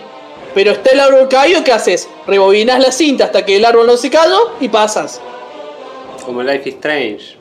pero 0.55 0.72
está 0.72 0.91
el 0.91 0.99
árbol 0.99 1.27
caído, 1.27 1.64
¿qué 1.64 1.72
haces? 1.72 2.09
Rebobinas 2.26 2.80
la 2.80 2.91
cinta 2.91 3.26
hasta 3.26 3.45
que 3.45 3.57
el 3.57 3.65
árbol 3.65 3.85
no 3.85 3.95
se 3.95 4.09
cayó 4.09 4.53
y 4.59 4.69
pasas. 4.69 5.22
Como 6.26 6.41
Life 6.41 6.69
is 6.69 6.76
Strange. 6.76 7.38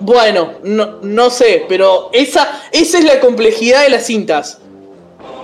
Bueno, 0.00 0.54
no, 0.62 0.98
no 1.02 1.30
sé, 1.30 1.64
pero 1.68 2.10
esa, 2.12 2.62
esa 2.72 2.98
es 2.98 3.04
la 3.04 3.20
complejidad 3.20 3.82
de 3.82 3.90
las 3.90 4.06
cintas. 4.06 4.58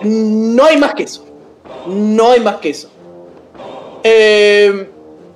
No 0.02 0.64
hay 0.64 0.77
más 0.77 0.94
que 0.94 1.05
eso. 1.05 1.24
No 1.86 2.31
hay 2.31 2.40
más 2.40 2.56
que 2.56 2.70
eso. 2.70 2.89
Eh, 4.02 4.89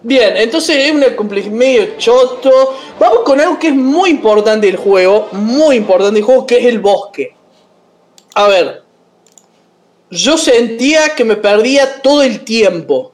bien, 0.03 0.37
entonces 0.37 0.77
es 0.87 0.93
una 0.93 1.15
complejidad 1.17 1.53
medio 1.53 1.97
choto. 1.99 2.75
Vamos 2.99 3.21
con 3.25 3.41
algo 3.41 3.59
que 3.59 3.69
es 3.69 3.75
muy 3.75 4.11
importante 4.11 4.67
del 4.67 4.77
juego. 4.77 5.29
Muy 5.33 5.77
importante 5.77 6.15
del 6.15 6.25
juego, 6.25 6.47
que 6.47 6.59
es 6.59 6.67
el 6.67 6.79
bosque. 6.81 7.35
A 8.35 8.49
ver. 8.49 8.83
Yo 10.11 10.39
sentía 10.39 11.15
que 11.17 11.25
me 11.25 11.37
perdía 11.37 12.01
todo 12.03 12.23
el 12.23 12.45
tiempo. 12.45 13.13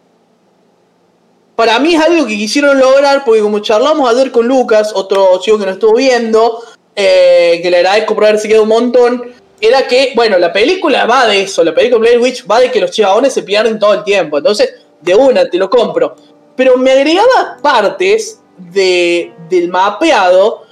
Para 1.57 1.79
mí 1.79 1.95
es 1.95 2.01
algo 2.01 2.27
que 2.27 2.37
quisieron 2.37 2.79
lograr, 2.79 3.25
porque 3.25 3.41
como 3.43 3.59
charlamos 3.61 4.09
ayer 4.11 4.31
con 4.33 4.47
Lucas, 4.49 4.93
otro 4.95 5.39
chico 5.41 5.59
que 5.59 5.67
nos 5.67 5.75
estuvo 5.75 5.95
viendo, 5.95 6.63
eh, 6.97 7.61
que 7.63 7.71
le 7.71 7.79
agradezco 7.79 8.15
por 8.15 8.25
haberse 8.25 8.49
quedado 8.49 8.63
un 8.63 8.71
montón, 8.71 9.35
era 9.61 9.87
que, 9.87 10.13
bueno, 10.17 10.39
la 10.39 10.53
película 10.53 11.05
va 11.05 11.27
de 11.27 11.43
eso, 11.43 11.63
la 11.63 11.75
película 11.75 12.01
Blair 12.01 12.19
Witch 12.19 12.47
va 12.51 12.61
de 12.61 12.71
que 12.71 12.81
los 12.81 12.91
chabones 12.91 13.35
se 13.35 13.43
pierden 13.43 13.79
todo 13.79 13.93
el 13.93 14.05
tiempo, 14.05 14.39
entonces, 14.39 14.73
de 15.03 15.15
una, 15.15 15.49
te 15.49 15.59
lo 15.59 15.69
compro. 15.69 16.17
Pero 16.57 16.79
me 16.79 16.93
agregaba 16.93 17.59
partes 17.63 18.40
de, 18.73 19.33
del 19.49 19.69
mapeado 19.69 20.67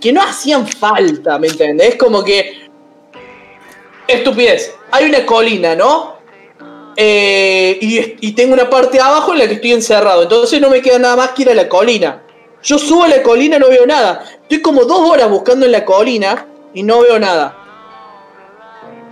que 0.00 0.12
no 0.12 0.22
hacían 0.22 0.66
falta, 0.66 1.38
¿me 1.38 1.48
entendés? 1.48 1.96
Como 1.96 2.22
que... 2.22 2.66
Estupidez. 4.06 4.74
Hay 4.92 5.06
una 5.06 5.26
colina, 5.26 5.74
¿no? 5.74 6.16
Eh, 6.96 7.78
y, 8.20 8.32
tengo 8.32 8.54
una 8.54 8.70
parte 8.70 9.00
abajo 9.00 9.32
en 9.32 9.40
la 9.40 9.48
que 9.48 9.54
estoy 9.54 9.72
encerrado. 9.72 10.22
Entonces 10.22 10.60
no 10.60 10.70
me 10.70 10.80
queda 10.80 10.98
nada 10.98 11.16
más 11.16 11.30
que 11.30 11.42
ir 11.42 11.50
a 11.50 11.54
la 11.54 11.68
colina. 11.68 12.22
Yo 12.62 12.78
subo 12.78 13.04
a 13.04 13.08
la 13.08 13.22
colina 13.22 13.58
no 13.58 13.68
veo 13.68 13.86
nada. 13.86 14.24
Estoy 14.42 14.62
como 14.62 14.84
dos 14.84 15.10
horas 15.10 15.30
buscando 15.30 15.66
en 15.66 15.72
la 15.72 15.84
colina 15.84 16.46
y 16.72 16.82
no 16.82 17.00
veo 17.00 17.18
nada. 17.18 17.56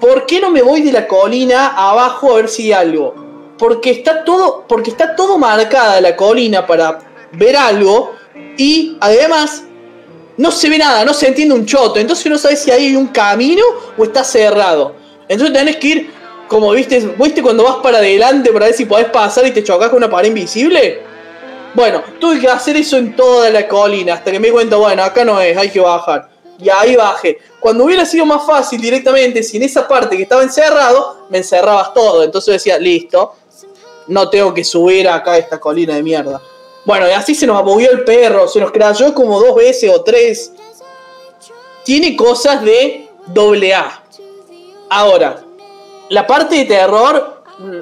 ¿Por 0.00 0.26
qué 0.26 0.40
no 0.40 0.50
me 0.50 0.62
voy 0.62 0.82
de 0.82 0.92
la 0.92 1.06
colina 1.06 1.68
abajo 1.68 2.32
a 2.32 2.36
ver 2.36 2.48
si 2.48 2.64
hay 2.64 2.72
algo? 2.72 3.14
Porque 3.58 3.90
está 3.90 4.24
todo, 4.24 4.64
porque 4.66 4.90
está 4.90 5.14
todo 5.14 5.38
marcada 5.38 6.00
la 6.00 6.16
colina 6.16 6.66
para 6.66 6.98
ver 7.36 7.56
algo 7.56 8.14
y 8.56 8.96
además 9.00 9.64
no 10.36 10.50
se 10.50 10.68
ve 10.68 10.78
nada, 10.78 11.04
no 11.04 11.14
se 11.14 11.28
entiende 11.28 11.54
un 11.54 11.66
choto. 11.66 11.98
Entonces 11.98 12.26
no 12.26 12.38
sabes 12.38 12.60
si 12.60 12.70
hay 12.70 12.94
un 12.96 13.08
camino 13.08 13.64
o 13.96 14.04
está 14.04 14.24
cerrado. 14.24 14.94
Entonces 15.28 15.56
tenés 15.56 15.76
que 15.76 15.86
ir, 15.86 16.10
como 16.48 16.72
viste, 16.72 16.98
¿viste 17.18 17.42
cuando 17.42 17.64
vas 17.64 17.76
para 17.76 17.98
adelante 17.98 18.52
para 18.52 18.66
ver 18.66 18.74
si 18.74 18.84
podés 18.84 19.08
pasar 19.08 19.46
y 19.46 19.52
te 19.52 19.62
chocas 19.62 19.88
con 19.88 19.98
una 19.98 20.10
pared 20.10 20.28
invisible? 20.28 21.02
Bueno, 21.74 22.02
tuve 22.20 22.40
que 22.40 22.48
hacer 22.48 22.76
eso 22.76 22.96
en 22.96 23.16
toda 23.16 23.50
la 23.50 23.66
colina 23.66 24.14
hasta 24.14 24.30
que 24.30 24.38
me 24.38 24.48
di 24.48 24.52
cuenta, 24.52 24.76
bueno, 24.76 25.02
acá 25.02 25.24
no 25.24 25.40
es, 25.40 25.56
hay 25.56 25.70
que 25.70 25.80
bajar. 25.80 26.30
y 26.58 26.68
ahí 26.68 26.94
bajé. 26.94 27.38
Cuando 27.58 27.84
hubiera 27.84 28.04
sido 28.04 28.24
más 28.26 28.46
fácil 28.46 28.80
directamente, 28.80 29.42
si 29.42 29.56
en 29.56 29.64
esa 29.64 29.88
parte 29.88 30.16
que 30.16 30.22
estaba 30.22 30.42
encerrado, 30.42 31.26
me 31.30 31.38
encerrabas 31.38 31.92
todo. 31.92 32.22
Entonces 32.22 32.54
decía, 32.54 32.78
listo, 32.78 33.34
no 34.06 34.28
tengo 34.28 34.54
que 34.54 34.62
subir 34.62 35.08
acá 35.08 35.32
a 35.32 35.38
esta 35.38 35.58
colina 35.58 35.94
de 35.96 36.02
mierda. 36.02 36.40
Bueno, 36.84 37.08
y 37.08 37.12
así 37.12 37.34
se 37.34 37.46
nos 37.46 37.62
movió 37.64 37.90
el 37.90 38.04
perro, 38.04 38.46
se 38.48 38.60
nos 38.60 38.70
crayó 38.70 39.14
como 39.14 39.40
dos 39.40 39.54
veces 39.56 39.90
o 39.94 40.02
tres. 40.02 40.52
Tiene 41.84 42.16
cosas 42.16 42.62
de 42.62 43.08
doble 43.26 43.74
A. 43.74 44.02
Ahora, 44.90 45.42
la 46.10 46.26
parte 46.26 46.56
de 46.56 46.64
terror, 46.66 47.42
mm, 47.58 47.78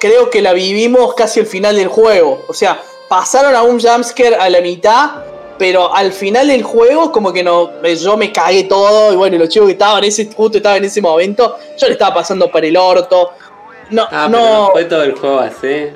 creo 0.00 0.30
que 0.30 0.40
la 0.42 0.52
vivimos 0.52 1.14
casi 1.14 1.40
al 1.40 1.46
final 1.46 1.76
del 1.76 1.88
juego. 1.88 2.42
O 2.48 2.54
sea, 2.54 2.80
pasaron 3.08 3.54
a 3.54 3.62
un 3.62 3.80
jumpscare 3.80 4.36
a 4.36 4.48
la 4.50 4.60
mitad, 4.60 5.10
pero 5.58 5.92
al 5.94 6.12
final 6.12 6.46
del 6.48 6.62
juego, 6.62 7.10
como 7.10 7.32
que 7.32 7.42
no, 7.42 7.70
eh, 7.82 7.96
yo 7.96 8.16
me 8.16 8.32
cagué 8.32 8.64
todo. 8.64 9.12
Y 9.12 9.16
bueno, 9.16 9.36
los 9.38 9.48
chicos 9.48 9.66
que 9.66 9.72
estaban 9.72 9.98
en 9.98 10.08
ese, 10.08 10.30
justo 10.32 10.58
estaban 10.58 10.78
en 10.78 10.84
ese 10.84 11.00
momento, 11.02 11.56
yo 11.76 11.86
le 11.86 11.92
estaba 11.94 12.14
pasando 12.14 12.50
para 12.50 12.66
el 12.66 12.76
orto. 12.76 13.32
No, 13.90 14.06
Ah, 14.10 14.28
no, 14.30 14.38
no 14.66 14.70
fue 14.72 14.84
todo 14.84 15.02
el 15.02 15.14
juego 15.14 15.40
así. 15.40 15.86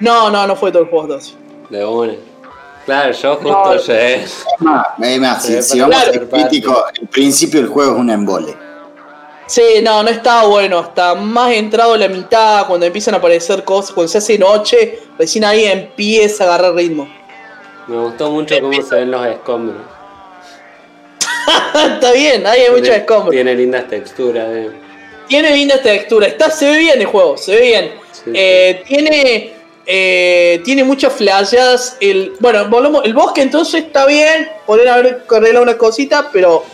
no, 0.00 0.30
no, 0.30 0.46
no 0.46 0.56
fue 0.56 0.70
todo 0.72 0.82
el 0.82 0.88
juego 0.88 1.14
así. 1.14 1.36
De 1.74 1.84
una. 1.84 2.12
Claro, 2.84 3.12
yo 3.12 3.34
justo 3.36 3.74
No. 3.74 3.76
llegué. 3.76 4.26
Si, 5.40 5.62
si 5.62 5.80
vamos 5.80 5.96
a 5.96 6.00
claro, 6.02 6.12
ser 6.12 6.28
críticos, 6.28 6.76
el 7.00 7.08
principio 7.08 7.60
del 7.60 7.68
juego 7.68 7.94
es 7.94 7.98
un 7.98 8.10
embole. 8.10 8.54
Sí, 9.46 9.62
no, 9.82 10.02
no 10.02 10.08
estaba 10.08 10.46
bueno. 10.48 10.78
Hasta 10.78 11.14
más 11.16 11.50
entrado 11.52 11.96
la 11.96 12.08
mitad, 12.08 12.66
cuando 12.66 12.86
empiezan 12.86 13.14
a 13.14 13.16
aparecer 13.18 13.64
cosas, 13.64 13.92
cuando 13.92 14.08
se 14.08 14.18
hace 14.18 14.38
noche, 14.38 15.00
recién 15.18 15.44
ahí 15.44 15.64
empieza 15.64 16.44
a 16.44 16.46
agarrar 16.48 16.74
ritmo. 16.74 17.08
Me 17.88 17.96
gustó 17.96 18.30
mucho 18.30 18.54
cómo 18.60 18.80
se 18.82 18.94
ven 18.94 19.10
los 19.10 19.26
escombros. 19.26 19.82
Está 21.94 22.12
bien, 22.12 22.46
ahí 22.46 22.60
hay 22.62 22.70
mucho 22.70 22.82
Tiene- 22.84 22.96
escombro. 22.98 23.30
Tiene 23.30 23.54
lindas 23.54 23.88
texturas. 23.88 24.46
eh. 24.48 24.70
Tiene 25.28 25.50
linda 25.50 25.80
textura, 25.82 26.26
está, 26.26 26.50
se 26.50 26.70
ve 26.70 26.76
bien 26.78 27.00
el 27.00 27.06
juego, 27.06 27.36
se 27.38 27.54
ve 27.56 27.60
bien. 27.62 27.90
Sí, 28.12 28.30
Eh, 28.34 28.82
tiene 28.86 29.54
eh, 29.86 30.62
tiene 30.64 30.84
muchas 30.84 31.12
flasheadas. 31.12 31.96
El, 32.00 32.32
bueno, 32.40 32.68
volvemos, 32.68 33.04
el 33.04 33.14
bosque 33.14 33.42
entonces 33.42 33.84
está 33.84 34.06
bien, 34.06 34.48
poder 34.66 34.88
haber 34.88 35.24
arreglado 35.28 35.62
una 35.62 35.78
cosita, 35.78 36.30
pero 36.32 36.64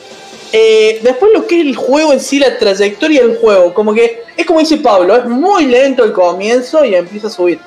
eh, 0.53 1.01
después 1.03 1.33
lo 1.33 1.47
que 1.47 1.61
es 1.61 1.67
el 1.67 1.77
juego 1.77 2.13
en 2.13 2.21
sí, 2.21 2.39
la 2.39 2.59
trayectoria 2.59 3.23
del 3.23 3.37
juego, 3.37 3.73
como 3.73 3.95
que 3.95 4.25
es 4.37 4.47
como 4.47 4.61
dice 4.61 4.79
Pablo, 4.79 5.17
es 5.17 5.27
muy 5.27 5.67
lento 5.67 6.05
el 6.05 6.13
comienzo 6.13 6.85
y 6.85 6.95
empieza 6.95 7.29
a 7.29 7.31
subir. 7.31 7.59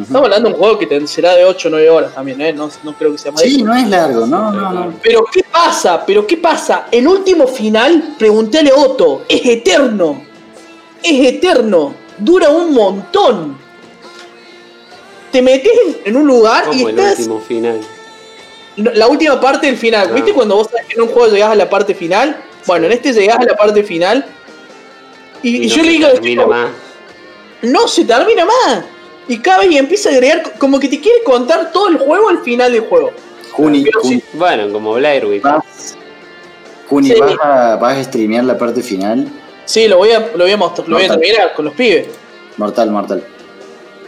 Estamos 0.00 0.24
hablando 0.24 0.50
de 0.50 0.54
un 0.54 0.60
juego 0.60 0.78
que 0.78 1.06
será 1.06 1.34
de 1.34 1.44
8 1.44 1.68
o 1.68 1.70
9 1.70 1.88
horas 1.88 2.14
también, 2.14 2.38
¿eh? 2.42 2.52
no, 2.52 2.68
no 2.82 2.92
creo 2.98 3.12
que 3.12 3.18
sea 3.18 3.32
más. 3.32 3.40
Sí, 3.40 3.62
no 3.62 3.74
es 3.74 3.88
largo, 3.88 4.26
no, 4.26 4.52
no, 4.52 4.72
no. 4.72 4.92
Pero 5.02 5.24
¿qué 5.32 5.42
pasa? 5.50 6.04
¿Pero 6.04 6.26
qué 6.26 6.36
pasa? 6.36 6.86
El 6.90 7.08
último 7.08 7.46
final, 7.46 8.14
preguntéle 8.18 8.70
a 8.70 8.74
Otto, 8.74 9.22
es 9.26 9.46
eterno. 9.46 10.22
Es 11.02 11.26
eterno. 11.26 11.94
Dura 12.18 12.50
un 12.50 12.74
montón. 12.74 13.65
Te 15.36 15.42
metes 15.42 15.70
en- 16.06 16.16
un 16.16 16.26
lugar 16.26 16.64
y 16.72 16.78
Como 16.78 16.88
el 16.88 16.98
estás. 16.98 17.18
último 17.18 17.40
final. 17.40 17.78
La 18.76 19.06
última 19.06 19.38
parte 19.38 19.66
del 19.66 19.76
final. 19.76 20.10
¿Viste 20.14 20.32
cuando 20.32 20.56
vos 20.56 20.68
sabés 20.70 20.86
que 20.86 20.94
en 20.94 21.02
un 21.02 21.08
juego 21.08 21.30
llegás 21.30 21.50
a 21.50 21.54
la 21.54 21.68
parte 21.68 21.94
final? 21.94 22.42
Bueno, 22.66 22.86
en 22.86 22.92
este 22.92 23.12
llegás 23.12 23.36
a 23.38 23.44
la 23.44 23.54
parte 23.54 23.82
final. 23.82 24.24
Y, 25.42 25.64
y 25.66 25.68
no 25.68 25.76
yo 25.76 25.82
le 25.82 25.88
se 25.88 25.90
digo, 25.90 26.08
termina 26.08 26.46
más. 26.46 26.70
no 27.60 27.86
se 27.86 28.06
termina 28.06 28.46
más. 28.46 28.84
Y 29.28 29.40
cada 29.40 29.58
vez 29.58 29.72
y 29.72 29.76
empieza 29.76 30.08
a 30.08 30.12
agregar, 30.12 30.54
como 30.58 30.80
que 30.80 30.88
te 30.88 31.00
quiere 31.02 31.22
contar 31.22 31.70
todo 31.70 31.88
el 31.88 31.98
juego 31.98 32.30
al 32.30 32.38
final 32.42 32.72
del 32.72 32.80
juego. 32.80 33.10
Juni. 33.52 33.84
Bueno, 34.32 34.72
como 34.72 34.94
Blair 34.94 35.26
Witch. 35.26 35.42
vas, 35.42 35.96
Juni, 36.88 37.08
Sí. 37.10 37.14
¿vas, 37.20 37.34
a, 37.42 37.76
¿vas 37.76 37.98
a 37.98 38.04
streamear 38.04 38.44
la 38.44 38.56
parte 38.56 38.80
final? 38.82 39.28
Sí, 39.66 39.86
lo 39.86 39.98
voy 39.98 40.12
a, 40.12 40.30
lo 40.34 40.44
voy 40.44 40.52
a 40.52 40.56
mostrar, 40.56 40.88
lo 40.88 40.96
voy 40.96 41.04
a 41.04 41.08
terminar 41.08 41.52
con 41.52 41.66
los 41.66 41.74
pibes. 41.74 42.06
Mortal, 42.56 42.90
mortal. 42.90 43.22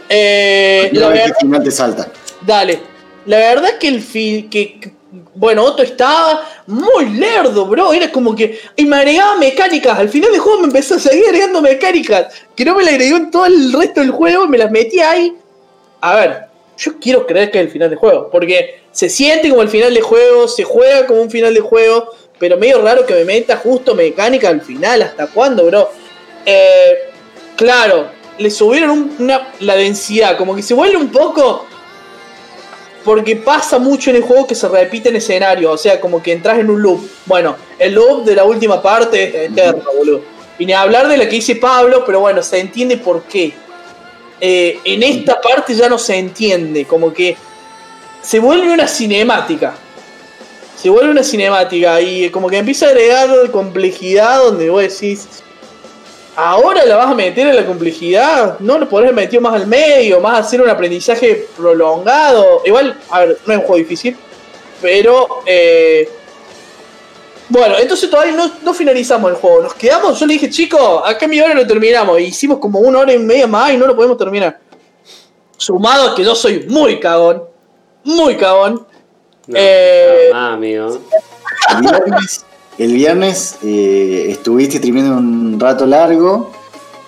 Eh, 0.09 0.89
la 0.93 1.07
ver 1.09 1.17
verdad, 1.19 1.35
qué 1.39 1.45
final 1.45 1.63
te 1.63 1.71
salta. 1.71 2.07
dale. 2.41 2.79
La 3.25 3.37
verdad 3.37 3.77
que 3.79 3.87
el 3.89 4.01
fin 4.01 4.49
que, 4.49 4.79
que- 4.79 4.91
bueno, 5.35 5.63
Otto 5.63 5.83
estaba 5.83 6.47
muy 6.67 7.09
lerdo, 7.11 7.65
bro. 7.65 7.93
Era 7.93 8.11
como 8.11 8.35
que. 8.35 8.59
Y 8.75 8.85
me 8.85 8.95
agregaba 8.97 9.35
mecánicas. 9.37 9.97
Al 9.97 10.09
final 10.09 10.31
del 10.31 10.39
juego 10.39 10.59
me 10.61 10.67
empezó 10.67 10.95
a 10.95 10.99
seguir 10.99 11.25
agregando 11.25 11.61
mecánicas. 11.61 12.33
Que 12.55 12.65
no 12.65 12.75
me 12.75 12.83
la 12.83 12.91
agregó 12.91 13.17
en 13.17 13.29
todo 13.31 13.45
el 13.45 13.71
resto 13.73 14.01
del 14.01 14.11
juego. 14.11 14.47
Me 14.47 14.57
las 14.57 14.71
metí 14.71 14.99
ahí. 14.99 15.35
A 16.01 16.15
ver, 16.15 16.43
yo 16.77 16.99
quiero 16.99 17.25
creer 17.25 17.51
que 17.51 17.59
es 17.59 17.65
el 17.65 17.71
final 17.71 17.89
del 17.89 17.99
juego. 17.99 18.29
Porque 18.31 18.81
se 18.91 19.09
siente 19.09 19.49
como 19.49 19.61
el 19.61 19.69
final 19.69 19.93
del 19.93 20.03
juego. 20.03 20.47
Se 20.47 20.63
juega 20.63 21.05
como 21.07 21.21
un 21.21 21.29
final 21.31 21.53
de 21.53 21.61
juego. 21.61 22.09
Pero 22.37 22.57
medio 22.57 22.81
raro 22.81 23.05
que 23.05 23.13
me 23.15 23.25
meta 23.25 23.57
justo 23.57 23.95
mecánica 23.95 24.49
al 24.49 24.61
final. 24.61 25.01
¿Hasta 25.01 25.27
cuándo, 25.27 25.65
bro? 25.65 25.89
Eh, 26.45 26.93
claro, 27.55 28.09
le 28.39 28.49
subieron 28.49 28.89
un- 28.91 29.15
una, 29.19 29.49
la 29.59 29.75
densidad. 29.75 30.37
Como 30.37 30.55
que 30.55 30.63
se 30.63 30.73
vuelve 30.73 30.97
un 30.97 31.09
poco. 31.09 31.65
Porque 33.03 33.35
pasa 33.37 33.79
mucho 33.79 34.09
en 34.09 34.17
el 34.17 34.23
juego 34.23 34.45
que 34.47 34.55
se 34.55 34.67
repite 34.67 35.09
en 35.09 35.15
escenario. 35.15 35.71
O 35.71 35.77
sea, 35.77 35.99
como 36.01 36.21
que 36.21 36.31
entras 36.33 36.59
en 36.59 36.69
un 36.69 36.81
loop. 36.81 37.07
Bueno, 37.25 37.55
el 37.77 37.93
loop 37.93 38.25
de 38.25 38.35
la 38.35 38.43
última 38.43 38.81
parte 38.81 39.45
es 39.45 39.51
eterno, 39.51 39.83
boludo. 39.97 40.21
Y 40.57 40.65
ni 40.65 40.73
hablar 40.73 41.07
de 41.07 41.17
la 41.17 41.23
que 41.25 41.35
dice 41.37 41.55
Pablo, 41.55 42.03
pero 42.05 42.19
bueno, 42.19 42.43
se 42.43 42.59
entiende 42.59 42.97
por 42.97 43.23
qué. 43.23 43.53
Eh, 44.41 44.79
en 44.83 45.03
esta 45.03 45.39
parte 45.39 45.73
ya 45.73 45.87
no 45.87 45.97
se 45.97 46.15
entiende. 46.17 46.85
Como 46.85 47.13
que 47.13 47.37
se 48.21 48.39
vuelve 48.39 48.71
una 48.73 48.87
cinemática. 48.87 49.75
Se 50.75 50.89
vuelve 50.89 51.11
una 51.11 51.23
cinemática 51.23 51.99
y 52.01 52.29
como 52.29 52.49
que 52.49 52.57
empieza 52.57 52.85
a 52.85 52.89
agregar 52.89 53.51
complejidad 53.51 54.39
donde 54.43 54.69
vos 54.69 54.81
decís, 54.81 55.27
ahora 56.39 56.85
la 56.85 56.95
vas 56.95 57.07
a 57.11 57.15
meter 57.15 57.47
en 57.47 57.55
la 57.55 57.65
complejidad, 57.65 58.59
no 58.59 58.77
lo 58.77 58.87
podés 58.87 59.13
metido 59.13 59.41
más 59.41 59.53
al 59.53 59.67
medio, 59.67 60.19
más 60.19 60.39
hacer 60.39 60.61
un 60.61 60.69
aprendizaje 60.69 61.47
prolongado. 61.57 62.61
Igual, 62.65 62.97
a 63.09 63.19
ver, 63.19 63.37
no 63.45 63.53
es 63.53 63.59
un 63.59 63.65
juego 63.65 63.77
difícil, 63.77 64.15
pero 64.81 65.41
eh, 65.45 66.09
bueno, 67.49 67.75
entonces 67.77 68.09
todavía 68.09 68.33
no, 68.33 68.51
no 68.63 68.73
finalizamos 68.73 69.31
el 69.31 69.37
juego. 69.37 69.63
Nos 69.63 69.73
quedamos, 69.73 70.19
yo 70.19 70.25
le 70.25 70.33
dije, 70.33 70.49
chicos, 70.49 71.01
acá 71.03 71.27
mi 71.27 71.41
hora 71.41 71.53
lo 71.53 71.65
terminamos. 71.65 72.19
Y 72.19 72.25
hicimos 72.25 72.59
como 72.59 72.79
una 72.79 72.99
hora 72.99 73.13
y 73.13 73.19
media 73.19 73.47
más 73.47 73.71
y 73.71 73.77
no 73.77 73.87
lo 73.87 73.95
podemos 73.95 74.17
terminar. 74.17 74.59
Sumado 75.57 76.11
a 76.11 76.15
que 76.15 76.23
yo 76.23 76.35
soy 76.35 76.65
muy 76.69 76.99
cagón, 76.99 77.43
muy 78.03 78.37
cagón. 78.37 78.85
No, 79.47 79.57
Eh, 79.57 80.31
amigo. 80.33 80.99
El 82.79 82.93
viernes, 82.93 83.57
eh, 83.61 84.27
estuviste 84.29 84.77
streameando 84.77 85.17
un 85.17 85.59
rato 85.59 85.85
largo. 85.85 86.49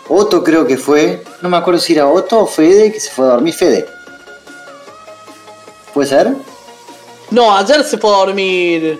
Otto 0.09 0.43
creo 0.43 0.67
que 0.67 0.77
fue. 0.77 1.23
No 1.41 1.49
me 1.49 1.55
acuerdo 1.57 1.79
si 1.79 1.93
era 1.93 2.07
Otto 2.07 2.39
o 2.41 2.45
Fede 2.45 2.91
que 2.91 2.99
se 2.99 3.09
fue 3.09 3.25
a 3.25 3.29
dormir. 3.29 3.53
Fede. 3.53 3.85
¿Puede 5.93 6.09
ser? 6.09 6.33
No, 7.29 7.55
ayer 7.55 7.83
se 7.85 7.97
fue 7.97 8.13
a 8.13 8.17
dormir. 8.17 8.99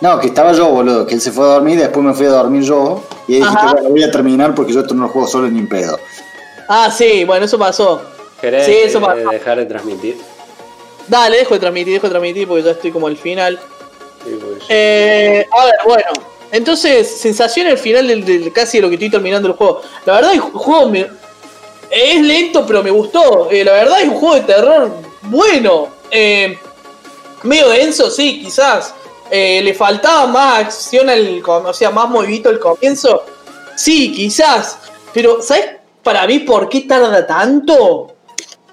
No, 0.00 0.18
que 0.18 0.26
estaba 0.28 0.52
yo, 0.52 0.68
boludo. 0.68 1.06
Que 1.06 1.14
él 1.14 1.20
se 1.20 1.30
fue 1.30 1.44
a 1.44 1.54
dormir, 1.54 1.78
después 1.78 2.04
me 2.04 2.12
fui 2.14 2.26
a 2.26 2.30
dormir 2.30 2.62
yo. 2.62 3.02
Y 3.28 3.34
ahí 3.34 3.40
dijiste, 3.40 3.66
bueno, 3.72 3.88
voy 3.90 4.02
a 4.02 4.10
terminar 4.10 4.54
porque 4.54 4.72
yo 4.72 4.80
esto 4.80 4.94
no 4.94 5.02
lo 5.04 5.08
juego 5.08 5.28
solo 5.28 5.48
ni 5.48 5.60
en 5.60 5.68
pedo. 5.68 5.98
Ah, 6.68 6.90
sí, 6.90 7.24
bueno, 7.24 7.46
eso 7.46 7.58
pasó. 7.58 8.00
¿Querés 8.40 8.66
Sí, 8.66 8.72
eso 8.72 8.98
eh, 8.98 9.02
pasa. 9.02 9.30
dejar 9.30 9.58
de 9.58 9.66
transmitir? 9.66 10.16
Dale, 11.06 11.38
dejo 11.38 11.54
de 11.54 11.60
transmitir, 11.60 11.94
dejo 11.94 12.06
de 12.06 12.10
transmitir 12.10 12.46
porque 12.48 12.62
ya 12.64 12.70
estoy 12.72 12.90
como 12.90 13.06
al 13.06 13.16
final. 13.16 13.58
Eh, 14.68 15.46
a 15.50 15.64
ver, 15.64 15.74
bueno. 15.86 16.10
Entonces, 16.50 17.20
sensación 17.20 17.66
al 17.66 17.78
final 17.78 18.08
del, 18.08 18.52
casi 18.52 18.78
de 18.78 18.82
lo 18.82 18.88
que 18.88 18.94
estoy 18.94 19.10
terminando 19.10 19.48
el 19.48 19.54
juego. 19.54 19.82
La 20.06 20.14
verdad, 20.14 20.32
el 20.32 20.40
juego 20.40 20.92
es 21.90 22.22
lento, 22.22 22.64
pero 22.66 22.82
me 22.82 22.90
gustó. 22.90 23.50
Eh, 23.50 23.64
la 23.64 23.72
verdad, 23.72 24.00
es 24.00 24.08
un 24.08 24.14
juego 24.14 24.34
de 24.36 24.40
terror 24.42 25.08
bueno. 25.22 25.88
Eh, 26.10 26.58
medio 27.42 27.68
denso, 27.68 28.10
sí, 28.10 28.40
quizás. 28.42 28.94
Eh, 29.30 29.60
le 29.62 29.74
faltaba 29.74 30.26
más 30.26 30.60
acción 30.60 31.10
al 31.10 31.42
o 31.44 31.72
sea, 31.74 31.90
más 31.90 32.08
movimiento 32.08 32.48
al 32.48 32.58
comienzo. 32.58 33.24
Sí, 33.76 34.12
quizás. 34.12 34.78
Pero, 35.12 35.42
¿sabes 35.42 35.76
para 36.02 36.26
mí 36.26 36.40
por 36.40 36.68
qué 36.68 36.82
tarda 36.82 37.26
tanto? 37.26 38.14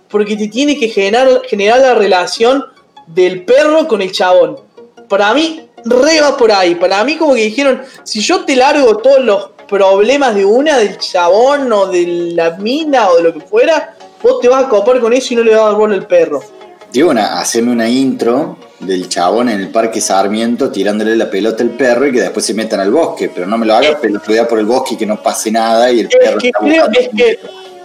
Porque 0.10 0.38
te 0.38 0.48
tiene 0.48 0.78
que 0.80 0.88
generar, 0.88 1.42
generar 1.46 1.80
la 1.80 1.96
relación 1.96 2.66
del 3.08 3.44
perro 3.44 3.88
con 3.88 4.02
el 4.02 4.12
chabón. 4.12 4.65
Para 5.08 5.34
mí, 5.34 5.70
re 5.84 6.22
va 6.22 6.38
por 6.38 6.52
ahí. 6.52 6.76
Para 6.76 7.04
mí, 7.04 7.16
como 7.16 7.36
que 7.36 7.42
dijeron, 7.42 7.82
si 8.04 8.20
yo 8.22 8.46
te 8.46 8.56
largo 8.56 8.98
todos 8.98 9.24
los 9.24 9.50
problemas 9.68 10.36
de 10.36 10.46
una, 10.46 10.78
del 10.78 10.98
chabón 10.98 11.72
o 11.72 11.88
de 11.88 12.06
la 12.36 12.52
mina 12.52 13.10
o 13.10 13.18
de 13.18 13.24
lo 13.24 13.34
que 13.34 13.42
fuera, 13.42 13.96
vos 14.22 14.40
te 14.40 14.48
vas 14.48 14.66
a 14.66 14.70
copar 14.70 15.00
con 15.00 15.14
eso 15.14 15.34
y 15.34 15.38
no 15.38 15.44
le 15.44 15.52
vas 15.52 15.62
a 15.62 15.66
dar 15.66 15.76
bola 15.76 15.96
al 15.96 16.08
perro. 16.08 16.44
Digo, 16.92 17.10
una, 17.10 17.40
haceme 17.40 17.72
una 17.72 17.90
intro 17.90 18.58
del 18.80 19.10
chabón 19.10 19.50
en 19.50 19.60
el 19.60 19.70
parque 19.70 20.00
Sarmiento 20.00 20.72
tirándole 20.72 21.16
la 21.16 21.30
pelota 21.30 21.64
al 21.64 21.72
perro 21.72 22.08
y 22.08 22.12
que 22.12 22.22
después 22.22 22.46
se 22.46 22.54
metan 22.54 22.80
al 22.80 22.92
bosque, 22.92 23.30
pero 23.34 23.48
no 23.48 23.58
me 23.58 23.66
lo 23.66 23.76
hagas 23.76 23.96
pelotudear 23.96 24.48
por 24.48 24.60
el 24.60 24.66
bosque 24.66 24.94
y 24.94 24.98
que 24.98 25.06
no 25.06 25.22
pase 25.22 25.52
nada 25.52 25.92
y 25.92 26.02
el 26.02 26.08
Es 26.08 26.16
perro 26.16 26.38
que 26.38 26.48
está 26.48 26.60
creo, 26.60 26.86
es 26.94 27.10
que, 27.10 27.40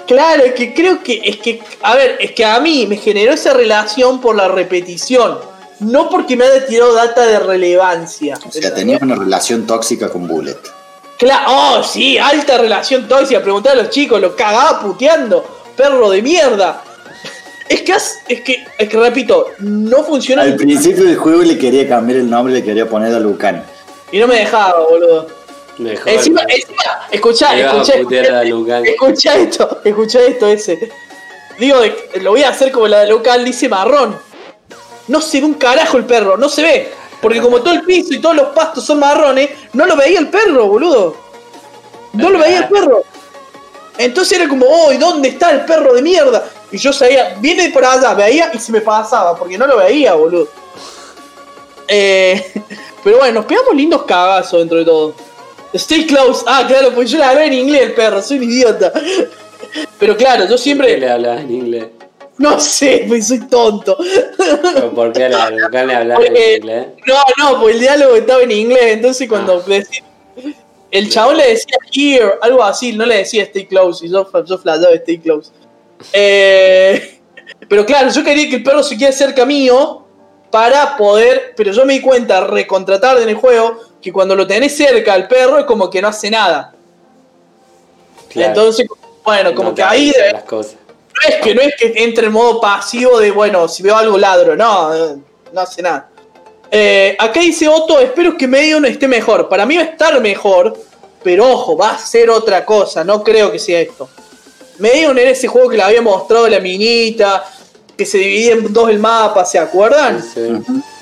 claro, 0.07 0.45
es 0.45 0.53
que 0.55 0.75
creo 0.75 1.03
que, 1.03 1.21
es 1.25 1.39
que, 1.39 1.61
a 1.83 1.97
ver, 1.97 2.19
es 2.21 2.33
que 2.33 2.45
a 2.45 2.61
mí 2.61 2.87
me 2.87 2.97
generó 2.97 3.33
esa 3.33 3.53
relación 3.53 4.21
por 4.21 4.37
la 4.37 4.49
repetición. 4.49 5.39
No 5.81 6.09
porque 6.09 6.37
me 6.37 6.45
haya 6.45 6.67
tirado 6.67 6.95
data 6.95 7.27
de 7.27 7.39
relevancia. 7.39 8.39
O 8.47 8.53
sea, 8.53 8.75
tenías 8.75 9.03
una 9.03 9.17
relación 9.17 9.67
tóxica 9.67 10.09
con 10.09 10.27
Bullet. 10.29 10.57
Claro, 11.19 11.45
oh, 11.49 11.83
sí, 11.83 12.17
alta 12.19 12.57
relación 12.59 13.07
tóxica. 13.09 13.43
Preguntar 13.43 13.73
a 13.73 13.83
los 13.83 13.91
chicos, 13.91 14.21
lo 14.21 14.35
cagaba 14.35 14.81
puteando. 14.81 15.45
Perro 15.77 16.11
de 16.11 16.23
mierda. 16.23 16.83
Es 17.69 17.83
que, 17.83 17.93
has- 17.93 18.19
es 18.27 18.41
que, 18.41 18.65
es 18.79 18.89
que 18.89 18.97
repito, 18.99 19.47
no 19.61 20.03
funciona. 20.03 20.43
Al 20.43 20.57
principio 20.57 21.05
del 21.05 21.17
juego 21.17 21.43
le 21.43 21.57
quería 21.57 21.89
cambiar 21.89 22.19
el 22.19 22.29
nombre, 22.29 22.53
le 22.53 22.65
quería 22.65 22.89
poner 22.89 23.15
a 23.15 23.21
Lucan. 23.21 23.65
Y 24.11 24.19
no 24.19 24.27
me 24.27 24.41
dejaba, 24.41 24.81
boludo. 24.91 25.29
Mejor. 25.79 26.09
Encima, 26.09 26.43
encima, 26.49 26.83
escuchá, 27.13 27.57
escuchá, 27.57 28.43
Lucan. 28.43 28.85
escuchá 28.85 29.37
esto, 29.37 29.81
escuchá 29.85 30.21
esto 30.21 30.49
ese. 30.49 30.91
Digo, 31.61 31.77
lo 32.21 32.31
voy 32.33 32.43
a 32.43 32.49
hacer 32.49 32.73
como 32.73 32.89
la 32.89 33.01
de 33.01 33.07
local, 33.07 33.45
dice 33.45 33.69
marrón. 33.69 34.19
No 35.11 35.21
se 35.21 35.41
ve 35.41 35.47
un 35.47 35.55
carajo 35.55 35.97
el 35.97 36.05
perro, 36.05 36.37
no 36.37 36.49
se 36.49 36.63
ve. 36.63 36.93
Porque 37.21 37.41
como 37.41 37.61
todo 37.61 37.75
el 37.75 37.83
piso 37.83 38.15
y 38.15 38.21
todos 38.21 38.37
los 38.37 38.49
pastos 38.51 38.85
son 38.85 39.01
marrones, 39.01 39.51
no 39.73 39.85
lo 39.85 39.97
veía 39.97 40.21
el 40.21 40.29
perro, 40.29 40.69
boludo. 40.69 41.17
No 42.13 42.31
lo 42.31 42.39
veía 42.39 42.59
el 42.59 42.69
perro. 42.69 43.03
Entonces 43.99 44.39
era 44.39 44.49
como, 44.49 44.67
oh, 44.67 44.93
¿y 44.93 44.99
dónde 44.99 45.31
está 45.31 45.51
el 45.51 45.65
perro 45.65 45.95
de 45.95 46.01
mierda? 46.01 46.49
Y 46.71 46.79
yo 46.79 46.93
sabía, 46.93 47.35
viene 47.41 47.71
por 47.71 47.85
allá, 47.85 48.15
veía 48.15 48.53
y 48.55 48.59
se 48.61 48.71
me 48.71 48.81
pasaba, 48.81 49.37
porque 49.37 49.59
no 49.59 49.67
lo 49.67 49.79
veía, 49.79 50.15
boludo. 50.15 50.47
Eh, 51.89 52.53
pero 53.05 53.19
bueno, 53.19 53.41
nos 53.41 53.47
pegamos 53.47 53.75
lindos 53.75 54.05
cagazos 54.05 54.61
dentro 54.61 54.79
de 54.79 54.85
todo. 54.85 55.15
Stay 55.75 56.07
close. 56.07 56.45
Ah, 56.47 56.65
claro, 56.69 56.93
pues 56.95 57.11
yo 57.11 57.19
la 57.19 57.31
hablé 57.31 57.47
en 57.47 57.55
inglés 57.55 57.83
el 57.83 57.95
perro, 57.95 58.23
soy 58.23 58.39
un 58.39 58.45
idiota. 58.45 58.93
Pero 59.99 60.17
claro, 60.17 60.45
yo 60.45 60.49
¿Por 60.49 60.57
qué 60.57 60.63
siempre. 60.63 60.99
le 60.99 61.11
hablabas 61.11 61.41
en 61.43 61.51
inglés? 61.51 61.87
No 62.51 62.59
sé, 62.59 63.05
pues 63.07 63.29
soy 63.29 63.41
tonto. 63.49 63.97
¿O 63.97 64.91
¿Por 64.95 65.13
qué 65.13 65.29
le 65.29 65.37
Porque- 66.15 66.55
en 66.57 66.63
inglés? 66.63 66.87
No, 67.07 67.15
no, 67.39 67.61
pues 67.61 67.75
el 67.75 67.81
diálogo 67.83 68.17
estaba 68.17 68.43
en 68.43 68.51
inglés, 68.51 68.81
entonces 68.95 69.29
cuando 69.29 69.59
Ah. 69.59 69.63
decía- 69.67 70.03
el 70.91 71.11
chabón 71.11 71.37
le 71.37 71.49
decía 71.49 71.77
here, 71.93 72.33
algo 72.41 72.63
así, 72.65 72.93
no 72.95 73.05
le 73.05 73.19
decía 73.19 73.43
stay 73.45 73.67
close, 73.67 74.07
y 74.07 74.11
yo, 74.11 74.27
yo 74.45 74.59
flasheaba 74.59 74.95
stay 74.95 75.19
close. 75.19 75.51
Eh, 76.15 77.21
pero 77.69 77.85
claro, 77.85 78.09
yo 78.11 78.25
quería 78.25 78.49
que 78.49 78.57
el 78.57 78.63
perro 78.63 78.83
se 78.83 78.97
quede 78.97 79.13
cerca 79.13 79.45
mío 79.45 80.07
para 80.51 80.97
poder, 80.97 81.53
pero 81.57 81.73
yo 81.73 81.85
me 81.85 81.93
di 81.93 82.01
cuenta, 82.01 82.41
recontratar 82.47 83.19
en 83.21 83.29
el 83.29 83.35
juego, 83.37 83.79
que 84.01 84.13
cuando 84.13 84.35
lo 84.35 84.47
tenés 84.47 84.75
cerca 84.77 85.13
al 85.13 85.29
perro 85.29 85.59
es 85.59 85.65
como 85.67 85.91
que 85.91 86.01
no 86.01 86.09
hace 86.09 86.31
nada. 86.31 86.75
Claro, 88.31 88.49
Entonces, 88.49 88.87
bueno, 89.23 89.55
como 89.55 89.69
no 89.71 89.75
que 89.75 89.83
ahí 89.83 90.13
las 90.33 90.43
cosas. 90.45 90.77
Es 91.29 91.37
que 91.37 91.55
no 91.55 91.61
es 91.63 91.75
que 91.77 91.93
entre 91.97 92.27
en 92.27 92.33
modo 92.33 92.61
pasivo 92.61 93.19
de 93.19 93.31
bueno, 93.31 93.69
si 93.69 93.83
veo 93.83 93.97
algo 93.97 94.17
ladro, 94.19 94.57
no, 94.57 94.95
eh, 94.95 95.17
no 95.53 95.61
hace 95.61 95.83
nada. 95.83 96.09
Eh, 96.71 97.17
acá 97.19 97.41
dice 97.41 97.69
Otto, 97.69 97.99
espero 97.99 98.37
que 98.37 98.47
Medium 98.47 98.85
esté 98.85 99.09
mejor. 99.09 99.49
Para 99.49 99.67
mí 99.67 99.77
va 99.77 99.83
a 99.83 99.87
estar 99.87 100.21
mejor, 100.21 100.79
pero 101.23 101.51
ojo, 101.51 101.77
va 101.77 101.91
a 101.91 101.99
ser 101.99 102.31
otra 102.31 102.65
cosa, 102.65 103.03
no 103.05 103.23
creo 103.25 103.51
que 103.51 103.59
sea 103.59 103.81
esto. 103.81 104.09
Medium 104.79 105.17
era 105.19 105.31
ese 105.31 105.49
juego 105.49 105.69
que 105.69 105.77
le 105.77 105.83
había 105.83 106.01
mostrado 106.01 106.49
la 106.49 106.61
minita, 106.61 107.45
que 107.97 108.07
se 108.07 108.19
dividía 108.19 108.53
en 108.53 108.73
dos 108.73 108.89
el 108.89 108.99
mapa, 108.99 109.45
¿se 109.45 109.59
acuerdan? 109.59 110.23
Sí. 110.23 110.41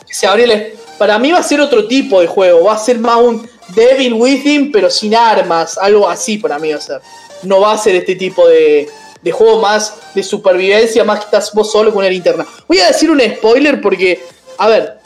Que 0.07 0.15
se 0.15 0.27
abría 0.27 0.47
el- 0.47 0.73
Para 0.97 1.19
mí 1.19 1.31
va 1.31 1.39
a 1.39 1.43
ser 1.45 1.61
otro 1.61 1.87
tipo 1.87 2.21
de 2.21 2.27
juego, 2.27 2.65
va 2.65 2.75
a 2.75 2.79
ser 2.79 2.99
más 2.99 3.19
un 3.19 3.49
Devil 3.69 4.15
Within, 4.15 4.73
pero 4.73 4.91
sin 4.91 5.15
armas, 5.15 5.79
algo 5.79 6.09
así 6.09 6.39
para 6.39 6.59
mí 6.59 6.73
va 6.73 6.79
a 6.79 6.81
ser. 6.81 7.01
No 7.45 7.61
va 7.61 7.73
a 7.75 7.79
ser 7.79 7.95
este 7.95 8.17
tipo 8.17 8.49
de, 8.49 8.89
de 9.23 9.33
juego 9.33 9.61
más 9.61 9.95
de 10.15 10.23
supervivencia, 10.23 11.05
más 11.05 11.21
que 11.21 11.25
estás 11.27 11.53
vos 11.53 11.71
solo 11.71 11.91
con 11.91 12.01
una 12.01 12.09
linterna. 12.11 12.47
Voy 12.67 12.79
a 12.79 12.89
decir 12.89 13.11
un 13.11 13.21
spoiler 13.21 13.81
porque, 13.81 14.23
a 14.59 14.69
ver, 14.69 14.99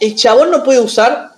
el 0.00 0.14
chabón 0.14 0.50
no 0.50 0.62
puede 0.62 0.80
usar. 0.80 1.30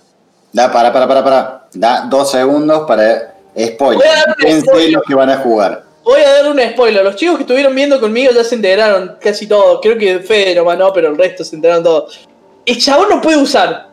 Da, 0.53 0.71
para, 0.71 0.91
para, 0.93 1.07
para, 1.07 1.23
para. 1.23 1.67
Da 1.73 2.01
dos 2.09 2.31
segundos 2.31 2.85
para 2.87 3.35
spoiler. 3.57 3.97
Voy 3.97 4.07
a 4.07 4.15
dar 4.15 4.27
un 4.29 4.35
Fíjense 4.35 4.65
spoiler. 4.67 4.91
los 4.91 5.03
que 5.03 5.15
van 5.15 5.29
a 5.29 5.37
jugar. 5.37 5.83
Voy 6.03 6.21
a 6.21 6.33
dar 6.33 6.51
un 6.51 6.59
spoiler. 6.59 7.03
Los 7.03 7.15
chicos 7.15 7.35
que 7.35 7.43
estuvieron 7.43 7.75
viendo 7.75 7.99
conmigo 7.99 8.31
ya 8.31 8.43
se 8.43 8.55
enteraron 8.55 9.17
casi 9.19 9.45
todos. 9.45 9.79
Creo 9.81 9.97
que 9.97 10.19
Fede 10.19 10.55
nomás 10.55 10.77
no, 10.77 10.93
pero 10.93 11.09
el 11.09 11.17
resto 11.17 11.43
se 11.43 11.55
enteraron 11.55 11.83
todos. 11.83 12.27
El 12.65 12.81
chabón 12.81 13.09
no 13.09 13.21
puede 13.21 13.37
usar 13.37 13.87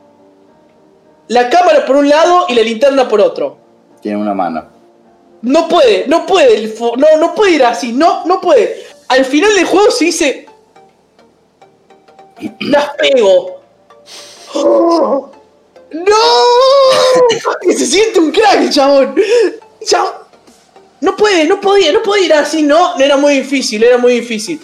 la 1.29 1.49
cámara 1.49 1.85
por 1.87 1.97
un 1.97 2.09
lado 2.09 2.47
y 2.49 2.55
la 2.55 2.63
linterna 2.63 3.09
por 3.09 3.21
otro. 3.21 3.59
Tiene 4.01 4.19
una 4.19 4.35
mano. 4.35 4.74
No 5.45 5.69
puede, 5.69 6.07
no 6.09 6.25
puede, 6.25 6.75
no, 6.81 7.17
no 7.19 7.35
puede 7.35 7.53
ir 7.53 7.65
así, 7.65 7.93
no, 7.93 8.25
no 8.25 8.41
puede. 8.41 8.83
Al 9.09 9.27
final 9.27 9.55
del 9.55 9.67
juego 9.67 9.91
se 9.91 10.07
dice. 10.07 10.47
Las 12.61 12.91
pego. 12.97 13.61
¡Oh! 14.55 15.31
¡No! 15.93 16.15
Se 17.77 17.87
siente 17.87 18.21
un 18.21 18.33
crack, 18.33 18.71
chabón. 18.71 19.15
Chabón. 19.85 20.13
No 21.03 21.15
puede, 21.15 21.45
no 21.45 21.61
podía, 21.61 21.93
no 21.93 22.03
podía 22.03 22.25
ir 22.25 22.33
así, 22.33 22.63
no, 22.63 22.97
no 22.97 23.05
era 23.05 23.19
muy 23.19 23.35
difícil, 23.35 23.83
era 23.85 23.99
muy 23.99 24.21
difícil. 24.21 24.59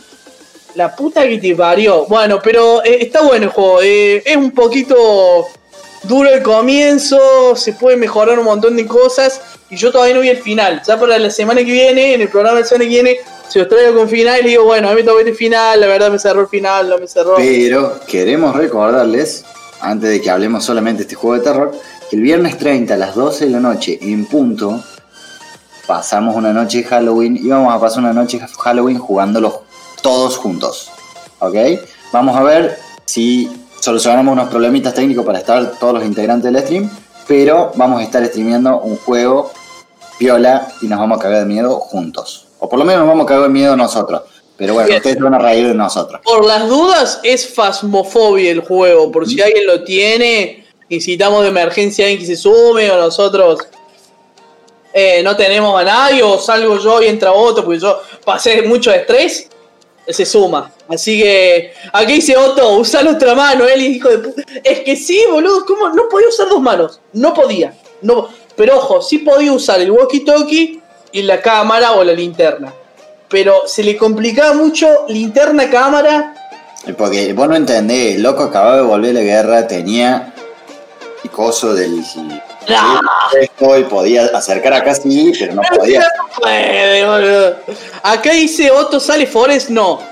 La 0.76 0.96
puta 0.96 1.28
que 1.28 1.36
te 1.36 1.54
parió. 1.54 2.06
Bueno, 2.06 2.40
pero 2.42 2.82
eh, 2.82 2.98
está 3.02 3.20
bueno 3.20 3.44
el 3.44 3.50
juego. 3.50 3.82
eh, 3.82 4.22
es 4.24 4.36
un 4.36 4.52
poquito 4.52 5.46
duro 6.04 6.28
el 6.30 6.42
comienzo, 6.42 7.54
se 7.56 7.72
puede 7.72 7.96
mejorar 7.96 8.38
un 8.38 8.44
montón 8.44 8.76
de 8.76 8.86
cosas. 8.86 9.40
Y 9.68 9.76
yo 9.76 9.92
todavía 9.92 10.14
no 10.14 10.20
vi 10.20 10.28
el 10.28 10.42
final. 10.42 10.82
Ya 10.86 10.98
para 10.98 11.18
la 11.18 11.30
semana 11.30 11.60
que 11.60 11.70
viene, 11.70 12.14
en 12.14 12.20
el 12.22 12.28
programa 12.28 12.56
de 12.56 12.62
la 12.62 12.66
semana 12.66 12.84
que 12.84 12.90
viene, 12.90 13.16
se 13.48 13.58
los 13.58 13.68
traigo 13.68 13.98
con 13.98 14.08
final 14.08 14.40
y 14.44 14.50
digo, 14.50 14.64
bueno, 14.64 14.88
a 14.88 14.90
mí 14.90 14.96
me 14.96 15.02
tocó 15.02 15.20
el 15.20 15.34
final, 15.34 15.80
la 15.80 15.86
verdad 15.86 16.10
me 16.10 16.18
cerró 16.18 16.42
el 16.42 16.48
final, 16.48 16.88
no 16.88 16.98
me 16.98 17.06
cerró. 17.06 17.34
Pero 17.36 18.00
queremos 18.06 18.54
recordarles, 18.54 19.44
antes 19.80 20.10
de 20.10 20.20
que 20.20 20.30
hablemos 20.30 20.64
solamente 20.64 20.98
de 20.98 21.02
este 21.02 21.14
juego 21.14 21.36
de 21.36 21.42
terror, 21.42 21.72
que 22.08 22.16
el 22.16 22.22
viernes 22.22 22.58
30 22.58 22.94
a 22.94 22.96
las 22.96 23.14
12 23.14 23.46
de 23.46 23.50
la 23.50 23.60
noche, 23.60 23.98
en 24.02 24.26
punto, 24.26 24.82
pasamos 25.86 26.36
una 26.36 26.52
noche 26.52 26.78
de 26.78 26.84
Halloween 26.84 27.36
y 27.36 27.48
vamos 27.48 27.74
a 27.74 27.80
pasar 27.80 28.04
una 28.04 28.12
noche 28.12 28.38
de 28.38 28.46
Halloween 28.46 28.98
jugándolos 28.98 29.60
todos 30.02 30.36
juntos. 30.36 30.90
¿Ok? 31.40 31.56
Vamos 32.12 32.36
a 32.36 32.42
ver 32.44 32.78
si 33.04 33.50
solucionamos 33.80 34.32
unos 34.32 34.48
problemitas 34.48 34.94
técnicos 34.94 35.24
para 35.24 35.38
estar 35.38 35.78
todos 35.78 35.94
los 35.94 36.04
integrantes 36.04 36.52
del 36.52 36.62
stream, 36.62 36.90
pero 37.26 37.72
vamos 37.74 38.00
a 38.00 38.04
estar 38.04 38.24
streameando 38.26 38.80
un 38.80 38.96
juego 38.96 39.50
piola 40.18 40.68
y 40.82 40.86
nos 40.86 40.98
vamos 40.98 41.18
a 41.18 41.22
cagar 41.22 41.40
de 41.40 41.46
miedo 41.46 41.80
juntos. 41.80 42.46
O 42.58 42.68
por 42.68 42.78
lo 42.78 42.84
menos 42.84 43.00
nos 43.00 43.08
vamos 43.08 43.24
a 43.24 43.28
cagar 43.28 43.44
de 43.44 43.48
miedo 43.48 43.76
nosotros. 43.76 44.22
Pero 44.56 44.74
bueno, 44.74 44.88
Bien. 44.88 44.98
ustedes 44.98 45.18
van 45.18 45.32
a 45.32 45.38
reír 45.38 45.68
de 45.68 45.74
nosotros. 45.74 46.20
Por 46.22 46.44
las 46.44 46.68
dudas, 46.68 47.20
es 47.22 47.54
Fasmofobia 47.54 48.50
el 48.50 48.60
juego. 48.60 49.10
Por 49.10 49.26
si 49.26 49.40
alguien 49.40 49.66
lo 49.66 49.82
tiene, 49.84 50.66
necesitamos 50.90 51.42
de 51.44 51.48
emergencia 51.48 52.04
alguien 52.04 52.20
que 52.20 52.26
se 52.26 52.36
sume 52.36 52.90
o 52.90 52.98
nosotros 52.98 53.60
eh, 54.92 55.22
no 55.22 55.36
tenemos 55.36 55.80
a 55.80 55.84
nadie 55.84 56.22
o 56.22 56.38
salgo 56.38 56.78
yo 56.78 57.00
y 57.00 57.06
entra 57.06 57.32
otro 57.32 57.64
porque 57.64 57.80
yo 57.80 58.00
pasé 58.24 58.62
mucho 58.62 58.92
estrés, 58.92 59.48
se 60.06 60.26
suma. 60.26 60.70
Así 60.90 61.22
que 61.22 61.72
aquí 61.92 62.14
dice 62.14 62.36
Otto, 62.36 62.76
usa 62.76 63.02
la 63.02 63.12
otra 63.12 63.36
mano, 63.36 63.64
él 63.64 63.80
hijo 63.82 64.08
de 64.08 64.18
puta. 64.18 64.42
Es 64.64 64.80
que 64.80 64.96
sí, 64.96 65.22
boludo, 65.30 65.64
¿cómo? 65.64 65.88
No 65.90 66.08
podía 66.08 66.28
usar 66.28 66.48
dos 66.48 66.60
manos. 66.60 67.00
No 67.12 67.32
podía. 67.32 67.72
No, 68.02 68.28
pero 68.56 68.76
ojo, 68.76 69.00
sí 69.00 69.18
podía 69.18 69.52
usar 69.52 69.80
el 69.80 69.92
walkie-talkie 69.92 70.82
y 71.12 71.22
la 71.22 71.40
cámara 71.40 71.92
o 71.92 72.02
la 72.02 72.12
linterna. 72.12 72.74
Pero 73.28 73.66
se 73.66 73.84
le 73.84 73.96
complicaba 73.96 74.54
mucho 74.54 74.88
linterna, 75.08 75.70
cámara. 75.70 76.34
Porque 76.98 77.32
vos 77.34 77.48
no 77.48 77.54
entendés, 77.54 78.16
el 78.16 78.22
loco 78.22 78.42
acababa 78.42 78.76
de 78.76 78.82
volver 78.82 79.14
la 79.14 79.20
guerra, 79.20 79.68
tenía 79.68 80.34
el 81.22 81.30
coso 81.30 81.72
del 81.72 82.02
¡Ah! 82.68 83.00
y 83.78 83.84
podía 83.84 84.26
acercar 84.26 84.72
acá 84.72 84.94
sí, 84.94 85.32
pero 85.38 85.54
no 85.54 85.62
podía. 85.76 86.02
Acá 88.02 88.32
dice 88.32 88.70
Otto 88.70 88.98
sale 88.98 89.26
Forest, 89.26 89.70
no. 89.70 90.09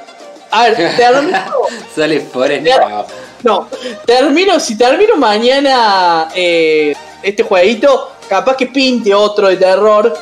A 0.50 0.64
ver, 0.64 0.96
termino. 0.96 1.38
Sale 1.94 2.20
por 2.20 2.50
el 2.50 2.64
Ya. 2.64 3.04
No, 3.42 3.68
termino, 4.04 4.58
si 4.58 4.76
termino 4.76 5.16
mañana 5.16 6.28
eh, 6.34 6.94
este 7.22 7.42
jueguito, 7.42 8.12
capaz 8.28 8.56
que 8.56 8.66
pinte 8.66 9.14
otro 9.14 9.48
de 9.48 9.56
terror, 9.56 10.12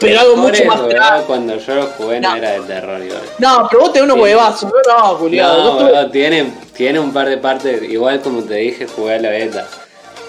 pero 0.00 0.20
algo 0.20 0.36
mucho 0.36 0.64
más. 0.64 0.80
Cuando 1.26 1.58
yo 1.58 1.74
lo 1.74 1.86
jugué 1.88 2.20
no, 2.20 2.30
No. 2.30 2.36
era 2.36 2.52
de 2.52 2.60
terror 2.60 3.02
igual. 3.02 3.22
No, 3.38 3.66
pero 3.68 3.82
vos 3.82 3.92
tenés 3.92 4.10
unos 4.10 4.22
huevazos, 4.22 4.72
no, 4.88 5.04
Julián. 5.16 5.46
No, 5.48 5.72
boludo, 5.74 6.10
tiene, 6.10 6.52
tiene 6.74 6.98
un 7.00 7.12
par 7.12 7.28
de 7.28 7.36
partes, 7.38 7.82
igual 7.82 8.20
como 8.20 8.42
te 8.42 8.54
dije, 8.54 8.86
jugué 8.86 9.16
a 9.16 9.20
la 9.20 9.30
beta. 9.30 9.66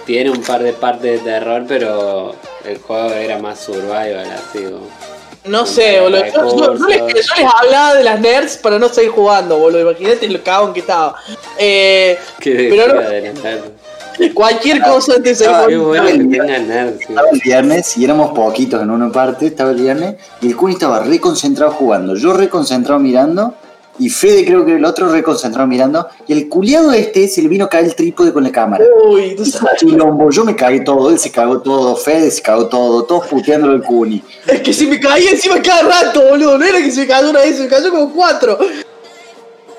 Tiene 0.06 0.32
un 0.32 0.42
par 0.42 0.62
de 0.64 0.74
partes 0.74 1.24
de 1.24 1.32
terror, 1.32 1.64
pero 1.68 2.36
el 2.66 2.80
juego 2.80 3.14
era 3.14 3.38
más 3.38 3.60
survival, 3.60 4.26
así 4.32 4.64
como. 4.64 4.88
No 5.50 5.66
sé, 5.66 6.00
boludo. 6.00 6.24
Yo, 6.26 6.32
yo- 6.58 6.76
yo 6.78 6.88
les, 6.88 6.98
yo 7.00 7.06
les 7.08 7.54
hablaba 7.60 7.96
de 7.96 8.04
las 8.04 8.20
nerds 8.20 8.58
para 8.58 8.78
no 8.78 8.88
seguir 8.90 9.12
jugando, 9.12 9.58
boludo. 9.58 9.82
Imagínate 9.92 10.28
lo 10.30 10.44
cagón 10.44 10.74
que 10.74 10.82
estaba. 10.82 11.16
Eh, 11.58 12.18
Que 12.40 12.68
Pero 12.70 12.94
no- 12.94 13.02
de 14.20 14.34
cualquier 14.34 14.82
cosa 14.84 15.14
antes 15.16 15.40
de 15.40 15.48
Ah, 15.48 15.64
Qué 15.66 15.74
seguir 15.74 15.82
nerds. 16.68 17.02
Estaba 17.02 17.30
el 17.32 17.40
viernes 17.42 17.98
y 17.98 18.04
éramos 18.04 18.32
poquitos 18.32 18.82
en 18.84 18.90
una 18.92 19.12
parte, 19.12 19.48
estaba 19.48 19.72
el 19.72 19.78
viernes, 19.82 20.16
y 20.42 20.48
el 20.48 20.56
Kuni 20.58 20.74
estaba 20.74 21.00
re 21.00 21.20
concentrado 21.20 21.72
jugando, 21.72 22.16
yo 22.16 22.34
re 22.34 22.50
concentrado 22.50 23.00
mirando, 23.00 23.54
y 24.00 24.10
Fede 24.10 24.46
creo 24.46 24.66
que 24.66 24.76
el 24.76 24.86
otro 24.86 25.10
reconcentrado 25.10 25.68
mirando, 25.68 26.08
y 26.28 26.34
el 26.34 26.50
culiado 26.50 26.92
este 26.94 27.28
se 27.28 27.42
le 27.42 27.50
vino 27.50 27.66
a 27.66 27.70
caer 27.70 27.86
el 27.86 27.96
trípode 27.96 28.34
con 28.34 28.44
la 28.44 28.52
cámara. 28.52 28.84
Uy, 29.06 29.36
tú 29.36 29.46
sabes. 29.46 29.78
Chilombo, 29.78 30.30
yo 30.32 30.46
me 30.46 30.56
cagué 30.56 30.80
todo, 30.80 31.10
él 31.10 31.20
se 31.20 31.32
cagó 31.32 31.60
todo, 31.62 31.96
Fede 31.96 32.32
se 32.32 32.42
cagó 32.42 32.68
todo, 32.68 33.04
todos 33.04 33.28
puteándolo 33.28 33.74
el 33.74 33.84
cuni. 33.84 34.24
Es 34.48 34.62
que 34.62 34.74
se 34.74 34.88
me 34.88 35.00
caía 35.00 35.32
encima 35.32 35.62
cada 35.62 35.84
rato, 35.84 36.22
boludo. 36.30 36.58
No 36.58 36.66
era 36.66 36.80
que 36.80 36.92
se 36.92 37.02
me 37.02 37.08
cayó 37.08 37.30
una 37.30 37.42
vez, 37.42 37.58
se 37.58 37.64
me 37.64 37.68
cayó 37.68 37.92
como 37.92 38.14
cuatro. 38.14 38.58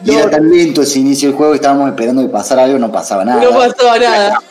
Y 0.05 0.15
era 0.15 0.31
tan 0.31 0.49
lento 0.51 0.83
ese 0.83 0.99
inicio 0.99 1.29
del 1.29 1.37
juego, 1.37 1.55
estábamos 1.55 1.89
esperando 1.89 2.23
que 2.23 2.29
pasara 2.29 2.65
algo, 2.65 2.79
no 2.79 2.91
pasaba 2.91 3.25
nada. 3.25 3.43
No 3.43 3.51
pasaba 3.51 3.99
nada. 3.99 4.43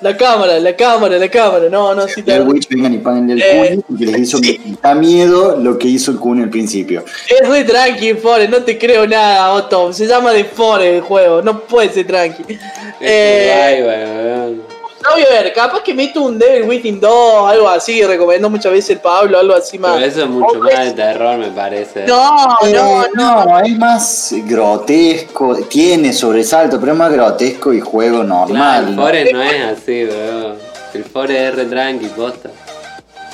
La 0.00 0.16
cámara, 0.16 0.58
la 0.58 0.74
cámara, 0.74 1.18
la 1.18 1.28
cámara. 1.28 1.68
No, 1.70 1.94
no, 1.94 2.08
sí 2.08 2.22
te 2.22 2.34
El 2.34 2.48
Witch 2.48 2.68
vengan 2.68 2.94
y 2.94 2.98
paguen 2.98 3.30
el 3.30 3.42
Eh, 3.42 3.80
porque 3.86 4.06
les 4.06 4.20
hizo 4.20 4.38
sí. 4.38 4.76
da 4.82 4.94
miedo 4.94 5.56
lo 5.56 5.78
que 5.78 5.88
hizo 5.88 6.10
el 6.10 6.18
cuni 6.18 6.42
al 6.42 6.50
principio. 6.50 7.04
Es 7.28 7.48
re 7.48 7.64
tranqui, 7.64 8.14
Forest, 8.14 8.50
no 8.50 8.62
te 8.62 8.78
creo 8.78 9.06
nada, 9.06 9.52
Otto. 9.52 9.92
Se 9.92 10.06
llama 10.06 10.32
de 10.32 10.44
Forest 10.44 10.94
el 10.94 11.00
juego, 11.02 11.42
no 11.42 11.60
puede 11.60 11.90
ser 11.90 12.06
tranqui. 12.06 12.44
Es 12.48 12.58
Eh. 13.00 14.56
No 15.02 15.10
voy 15.12 15.22
a 15.22 15.42
ver, 15.42 15.52
capaz 15.54 15.82
que 15.82 15.94
meto 15.94 16.20
un 16.22 16.38
Devil 16.38 16.68
Within 16.68 17.00
2, 17.00 17.50
algo 17.50 17.68
así, 17.68 18.02
recomendó 18.04 18.50
muchas 18.50 18.72
veces 18.72 18.90
el 18.90 18.98
Pablo, 19.00 19.38
algo 19.38 19.54
así 19.54 19.78
más. 19.78 19.94
Pero 19.94 20.04
eso 20.06 20.22
es 20.22 20.28
mucho 20.28 20.58
más 20.58 20.84
de 20.84 20.92
terror, 20.92 21.38
me 21.38 21.50
parece. 21.50 22.04
No, 22.06 22.58
no, 22.72 23.04
no. 23.14 23.60
es 23.60 23.78
más 23.78 24.34
grotesco, 24.44 25.56
tiene 25.68 26.12
sobresalto, 26.12 26.78
pero 26.78 26.92
es 26.92 26.98
más 26.98 27.12
grotesco 27.12 27.72
y 27.72 27.80
juego 27.80 28.18
Claro, 28.20 28.46
normal. 28.46 28.88
el 28.88 28.96
¿no? 28.96 29.02
Forest 29.02 29.32
no 29.32 29.42
es 29.42 29.64
así, 29.64 30.04
weón. 30.04 30.54
El 30.92 31.04
Forest 31.04 31.40
es 31.40 31.54
re 31.54 31.64
tranqui, 31.66 32.06
posta. 32.08 32.50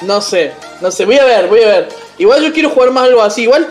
No 0.02 0.20
sé, 0.20 0.52
no 0.80 0.90
sé, 0.90 1.04
voy 1.04 1.18
a 1.18 1.24
ver, 1.24 1.48
voy 1.48 1.62
a 1.62 1.68
ver. 1.68 1.88
Igual 2.18 2.42
yo 2.42 2.52
quiero 2.52 2.70
jugar 2.70 2.90
más 2.90 3.04
algo 3.04 3.22
así, 3.22 3.42
igual 3.42 3.66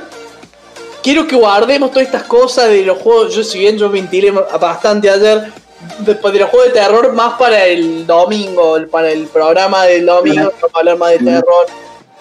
quiero 1.02 1.28
que 1.28 1.36
guardemos 1.36 1.92
todas 1.92 2.08
estas 2.08 2.24
cosas 2.24 2.68
de 2.70 2.82
los 2.82 2.98
juegos. 2.98 3.34
Yo, 3.36 3.44
si 3.44 3.60
bien 3.60 3.78
yo 3.78 3.90
ventilé 3.90 4.32
bastante 4.32 5.10
ayer, 5.10 5.52
después 6.00 6.34
de 6.34 6.40
los 6.40 6.50
juegos 6.50 6.74
de 6.74 6.80
terror, 6.80 7.14
más 7.14 7.38
para 7.38 7.66
el 7.66 8.06
domingo, 8.06 8.78
para 8.90 9.12
el 9.12 9.28
programa 9.28 9.86
del 9.86 10.06
domingo, 10.06 10.52
vamos 10.62 10.76
a 10.76 10.80
hablar 10.80 10.98
más 10.98 11.12
de 11.12 11.20
terror. 11.20 11.66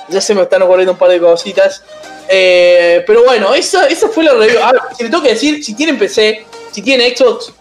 Ya 0.08 0.20
se 0.20 0.34
me 0.34 0.42
están 0.42 0.62
ocurriendo 0.62 0.92
un 0.92 0.98
par 0.98 1.10
de 1.10 1.20
cositas. 1.20 1.82
Eh, 2.28 3.02
pero 3.06 3.24
bueno, 3.24 3.54
esa, 3.54 3.86
esa 3.86 4.08
fue 4.08 4.24
la 4.24 4.34
review. 4.34 4.60
Ahora, 4.62 4.88
si 4.96 5.04
le 5.04 5.10
tengo 5.10 5.22
que 5.22 5.30
decir, 5.30 5.64
si 5.64 5.74
tienen 5.74 5.98
PC, 5.98 6.44
si 6.72 6.82
tienen 6.82 7.16
Xbox, 7.16 7.52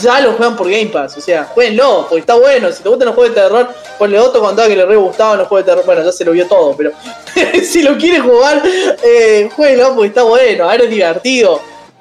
ya 0.00 0.20
lo 0.20 0.32
juegan 0.32 0.56
por 0.56 0.70
Game 0.70 0.86
Pass. 0.86 1.16
O 1.16 1.20
sea, 1.20 1.44
jueguenlo, 1.44 2.06
porque 2.08 2.20
está 2.20 2.34
bueno. 2.34 2.70
Si 2.72 2.82
te 2.82 2.88
gustan 2.88 3.06
los 3.06 3.14
juegos 3.14 3.34
de 3.34 3.40
terror, 3.40 3.68
ponle 3.98 4.18
otro 4.18 4.40
contaba 4.40 4.68
que 4.68 4.76
le 4.76 4.86
re 4.86 4.96
gustaban 4.96 5.38
los 5.38 5.48
juegos 5.48 5.66
de 5.66 5.72
terror. 5.72 5.86
Bueno, 5.86 6.04
ya 6.04 6.12
se 6.12 6.24
lo 6.24 6.32
vio 6.32 6.46
todo, 6.46 6.76
pero 6.76 6.92
si 7.64 7.82
lo 7.82 7.96
quiere 7.96 8.20
jugar, 8.20 8.62
eh, 9.02 9.50
jueguenlo 9.54 9.94
porque 9.94 10.08
está 10.08 10.22
bueno. 10.22 10.64
Ahora 10.64 10.84
es 10.84 10.90
divertido. 10.90 11.60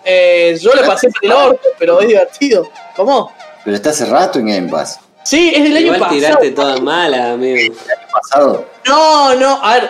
Eh, 0.10 0.58
yo 0.62 0.74
le 0.74 0.84
pasé 0.84 1.10
por 1.10 1.26
el 1.26 1.32
orto, 1.34 1.68
pero 1.78 2.00
es 2.00 2.08
divertido. 2.08 2.70
¿Cómo? 2.96 3.34
Pero 3.66 3.76
está 3.76 3.90
hace 3.90 4.06
rato 4.06 4.40
en 4.40 4.48
Game 4.48 4.70
Pass. 4.70 5.02
Sí, 5.26 5.52
es 5.54 5.64
del 5.64 5.76
año 5.76 5.86
Igual 5.88 6.00
pasado. 6.00 6.16
tiraste 6.18 6.52
todas 6.52 6.82
malas, 6.82 7.34
amigo. 7.34 7.76
Pasado. 8.10 8.66
No, 8.88 9.36
no, 9.36 9.60
a 9.62 9.74
ver, 9.74 9.90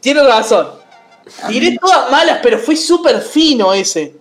tiene 0.00 0.22
razón. 0.22 0.68
Tiré 1.48 1.78
todas 1.80 2.10
malas, 2.10 2.40
pero 2.42 2.58
fui 2.58 2.76
súper 2.76 3.22
fino 3.22 3.72
ese. 3.72 4.14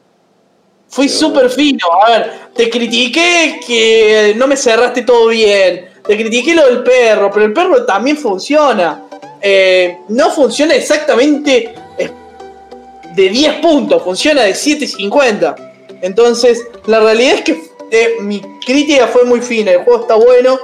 Fui 0.87 1.09
súper 1.09 1.49
fino. 1.49 1.85
A 2.05 2.09
ver, 2.11 2.31
te 2.55 2.69
critiqué 2.69 3.59
que 3.67 4.33
no 4.37 4.47
me 4.47 4.55
cerraste 4.55 5.01
todo 5.01 5.27
bien. 5.27 5.89
Te 6.07 6.15
critiqué 6.15 6.55
lo 6.55 6.65
del 6.67 6.83
perro, 6.83 7.29
pero 7.29 7.45
el 7.45 7.51
perro 7.51 7.85
también 7.85 8.17
funciona. 8.17 9.03
Eh, 9.41 9.97
no 10.07 10.29
funciona 10.31 10.73
exactamente 10.73 11.75
eh, 11.97 12.11
de 13.15 13.29
10 13.29 13.55
puntos, 13.55 14.03
funciona 14.03 14.43
de 14.43 14.53
7.50. 14.53 15.55
Entonces, 16.01 16.65
la 16.85 16.99
realidad 16.99 17.35
es 17.35 17.41
que 17.41 17.63
eh, 17.91 18.15
mi 18.21 18.41
crítica 18.65 19.07
fue 19.07 19.23
muy 19.23 19.41
fina. 19.41 19.71
El 19.71 19.83
juego 19.83 20.01
está 20.01 20.15
bueno 20.15 20.59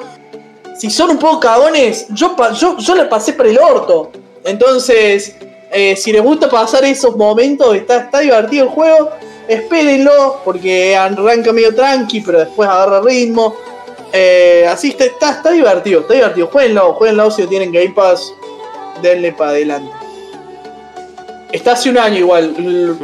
si 0.80 0.89
son 0.89 1.09
un 1.09 1.19
poco 1.19 1.41
cagones, 1.41 2.07
yo, 2.11 2.34
yo, 2.53 2.77
yo 2.77 2.95
la 2.95 3.09
pasé 3.09 3.34
por 3.34 3.45
el 3.45 3.59
orto. 3.59 4.11
Entonces, 4.45 5.35
eh, 5.71 5.93
si 5.97 6.13
les 6.13 6.23
gusta 6.23 6.49
pasar 6.49 6.85
esos 6.85 7.17
momentos, 7.17 7.76
está, 7.76 7.97
está 7.97 8.19
divertido 8.19 8.63
el 8.63 8.69
juego, 8.69 9.09
espérenlo, 9.49 10.39
porque 10.45 10.95
arranca 10.95 11.51
medio 11.51 11.76
tranqui, 11.76 12.21
pero 12.21 12.39
después 12.39 12.69
agarra 12.69 13.01
ritmo. 13.01 13.57
Eh, 14.13 14.65
así 14.69 14.91
está, 14.91 15.03
está, 15.03 15.31
está 15.31 15.51
divertido, 15.51 15.99
está 15.99 16.13
divertido. 16.13 16.47
Jueguenlo, 16.47 16.93
jueguenlo 16.93 17.30
si 17.30 17.45
tienen 17.47 17.73
Game 17.73 17.91
Pass, 17.93 18.34
denle 19.01 19.34
para 19.34 19.51
adelante. 19.51 19.98
Está 21.51 21.71
hace 21.73 21.89
un 21.89 21.97
año 21.97 22.19
igual, 22.19 22.55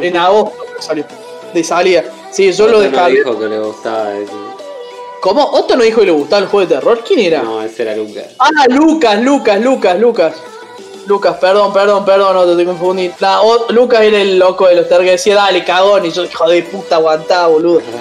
en 0.01 0.17
agosto 0.17 0.55
salió, 0.79 1.03
de 1.53 1.63
salida. 1.63 2.03
Sí, 2.31 2.51
yo 2.51 2.67
lo 2.67 2.77
Otto 2.77 2.83
no 2.85 2.89
descargué. 2.91 3.17
dijo 3.17 3.39
que 3.39 3.45
le 3.47 3.59
gustaba 3.59 4.15
eso. 4.17 4.55
¿Cómo? 5.21 5.43
¿Otto 5.43 5.75
no 5.75 5.83
dijo 5.83 6.01
que 6.01 6.05
le 6.07 6.11
gustaba 6.11 6.43
el 6.43 6.47
juego 6.49 6.67
de 6.69 6.75
terror? 6.75 7.01
¿Quién 7.07 7.19
era? 7.21 7.41
No, 7.41 7.61
ese 7.63 7.81
era 7.83 7.95
Lucas. 7.95 8.25
Ah, 8.37 8.49
Lucas, 8.69 9.19
Lucas, 9.21 9.59
Lucas, 9.61 9.99
Lucas. 9.99 10.33
Lucas, 11.07 11.37
perdón, 11.39 11.71
perdón, 11.71 12.03
perdón, 12.05 12.35
no 12.35 12.57
te 12.57 12.65
confundí. 12.65 13.11
Nah, 13.19 13.39
o- 13.41 13.67
Lucas 13.71 14.01
era 14.01 14.19
el 14.21 14.37
loco 14.39 14.67
de 14.67 14.75
los 14.75 14.89
terror 14.89 15.05
que 15.05 15.11
decía, 15.11 15.35
dale, 15.35 15.63
cagón, 15.63 16.05
y 16.05 16.11
yo, 16.11 16.23
hijo 16.25 16.49
de 16.49 16.63
puta, 16.63 16.95
aguantá, 16.95 17.45
boludo. 17.47 17.81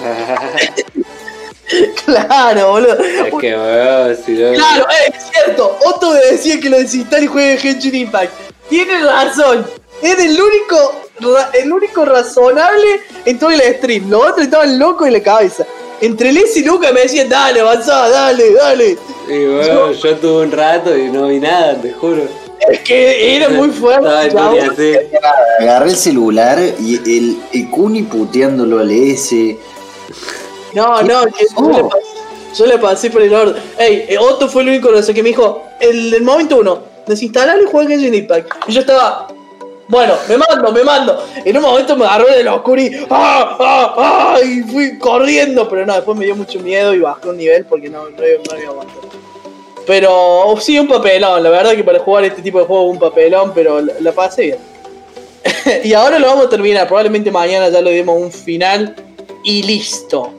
claro, 2.05 2.71
boludo. 2.71 2.97
es 3.03 3.33
que, 3.39 3.55
weón, 3.55 4.17
si 4.25 4.31
no. 4.33 4.53
Claro, 4.53 4.85
eh, 4.89 5.13
es 5.15 5.23
cierto. 5.31 5.77
Otto 5.85 6.11
me 6.11 6.19
decía 6.31 6.59
que 6.59 6.69
lo 6.69 6.77
desinstale 6.77 7.25
y 7.25 7.27
juegue 7.27 7.57
Genshin 7.57 7.95
Impact. 7.95 8.31
Tiene 8.69 9.03
razón. 9.03 9.65
Es 10.01 10.19
el 10.19 10.39
único, 10.41 10.93
ra- 11.21 11.49
el 11.53 11.71
único 11.71 12.05
razonable 12.05 13.01
en 13.25 13.39
todo 13.39 13.49
el 13.51 13.61
stream. 13.77 14.09
Los 14.09 14.21
otros 14.21 14.41
estaban 14.45 14.77
locos 14.77 15.07
en 15.07 15.13
la 15.13 15.21
cabeza. 15.23 15.65
Entre 16.01 16.31
Les 16.33 16.55
y 16.57 16.63
Lucas 16.63 16.91
me 16.93 17.01
decían, 17.01 17.29
dale, 17.29 17.61
avanzá, 17.61 18.09
dale, 18.09 18.53
dale. 18.53 18.97
Y 19.27 19.31
weón, 19.45 19.93
yo 19.93 20.15
tuve 20.17 20.43
un 20.45 20.51
rato 20.51 20.95
y 20.95 21.09
no 21.09 21.27
vi 21.27 21.39
nada, 21.39 21.75
te 21.81 21.91
juro. 21.93 22.23
Es 22.69 22.79
que 22.81 23.35
era 23.35 23.49
muy 23.49 23.69
fuerte. 23.69 24.07
El 24.27 24.37
así. 24.37 24.93
Agarré 25.59 25.89
el 25.89 25.95
celular 25.95 26.59
y 26.79 26.95
el, 27.17 27.37
el 27.53 27.69
Kuni 27.69 28.03
puteándolo 28.03 28.79
al 28.79 28.91
S. 28.91 29.57
No, 30.73 31.01
no, 31.03 31.25
que 31.25 31.45
yo, 31.55 31.69
le 31.71 31.83
pasé, 31.83 32.05
yo 32.57 32.65
le 32.65 32.77
pasé 32.77 33.09
por 33.09 33.21
el 33.21 33.33
orden. 33.33 33.63
Ey, 33.77 34.05
eh, 34.09 34.17
Otto 34.17 34.49
fue 34.49 34.63
el 34.63 34.69
único 34.69 34.89
que 34.91 35.23
me 35.23 35.29
dijo, 35.29 35.63
el, 35.79 36.13
el 36.13 36.23
momento 36.23 36.57
uno, 36.57 36.79
desinstalar 37.07 37.57
y 37.61 37.65
jugar 37.65 37.87
Genshin 37.87 38.13
Impact. 38.13 38.51
Y 38.67 38.73
yo 38.73 38.81
estaba, 38.81 39.27
bueno, 39.87 40.13
me 40.27 40.37
mando, 40.37 40.71
me 40.71 40.83
mando. 40.83 41.23
En 41.43 41.55
un 41.57 41.63
momento 41.63 41.95
me 41.95 42.05
agarró 42.05 42.27
de 42.27 42.43
la 42.43 42.55
oscura 42.55 42.81
y, 42.81 43.05
¡ah, 43.09 43.57
ah, 43.59 43.95
ah! 43.97 44.39
y 44.43 44.61
fui 44.63 44.97
corriendo, 44.97 45.67
pero 45.69 45.85
no, 45.85 45.93
después 45.93 46.17
me 46.17 46.25
dio 46.25 46.35
mucho 46.35 46.59
miedo 46.59 46.93
y 46.93 46.99
bajé 46.99 47.29
un 47.29 47.37
nivel 47.37 47.65
porque 47.65 47.89
no, 47.89 48.09
no, 48.09 48.17
no 48.17 48.25
iba 48.25 48.67
a 48.67 48.71
aguantar. 48.71 48.95
Pero 49.85 50.11
oh, 50.11 50.59
sí, 50.59 50.79
un 50.79 50.87
papelón, 50.87 51.43
la 51.43 51.49
verdad 51.49 51.75
que 51.75 51.83
para 51.83 51.99
jugar 51.99 52.25
este 52.25 52.41
tipo 52.41 52.59
de 52.59 52.65
juego 52.65 52.83
un 52.83 52.99
papelón, 52.99 53.51
pero 53.53 53.81
la, 53.81 53.93
la 53.99 54.11
pasé 54.11 54.41
bien. 54.43 54.57
y 55.83 55.93
ahora 55.93 56.17
lo 56.17 56.27
vamos 56.27 56.47
a 56.47 56.49
terminar, 56.49 56.87
probablemente 56.87 57.31
mañana 57.31 57.69
ya 57.69 57.81
le 57.81 57.91
demos 57.91 58.19
un 58.19 58.31
final 58.31 58.95
y 59.43 59.61
listo. 59.63 60.33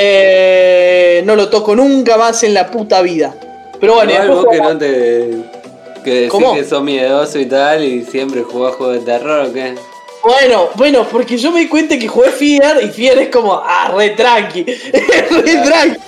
Eh, 0.00 1.22
no 1.24 1.34
lo 1.34 1.48
toco 1.48 1.74
nunca 1.74 2.16
más 2.16 2.44
en 2.44 2.54
la 2.54 2.70
puta 2.70 3.02
vida. 3.02 3.34
Pero 3.80 3.94
bueno, 3.94 4.34
vos 4.34 4.46
que 4.50 4.58
no 4.58 4.78
te. 4.78 5.57
Que 6.04 6.14
decís 6.14 6.30
¿Cómo? 6.30 6.54
que 6.54 6.64
sos 6.64 6.82
miedoso 6.82 7.38
y 7.38 7.46
tal 7.46 7.84
y 7.84 8.04
siempre 8.04 8.42
jugás 8.42 8.74
juegos 8.74 8.96
de 8.96 9.02
terror 9.02 9.46
o 9.48 9.52
qué. 9.52 9.74
Bueno, 10.22 10.68
bueno, 10.74 11.06
porque 11.10 11.36
yo 11.36 11.52
me 11.52 11.60
di 11.60 11.68
cuenta 11.68 11.98
que 11.98 12.08
jugué 12.08 12.30
Fear 12.30 12.82
y 12.82 12.88
Fear 12.88 13.18
es 13.18 13.28
como, 13.30 13.54
ah, 13.54 13.92
re 13.96 14.10
tranqui. 14.10 14.64
re 15.30 15.56
tranqui. 15.64 15.98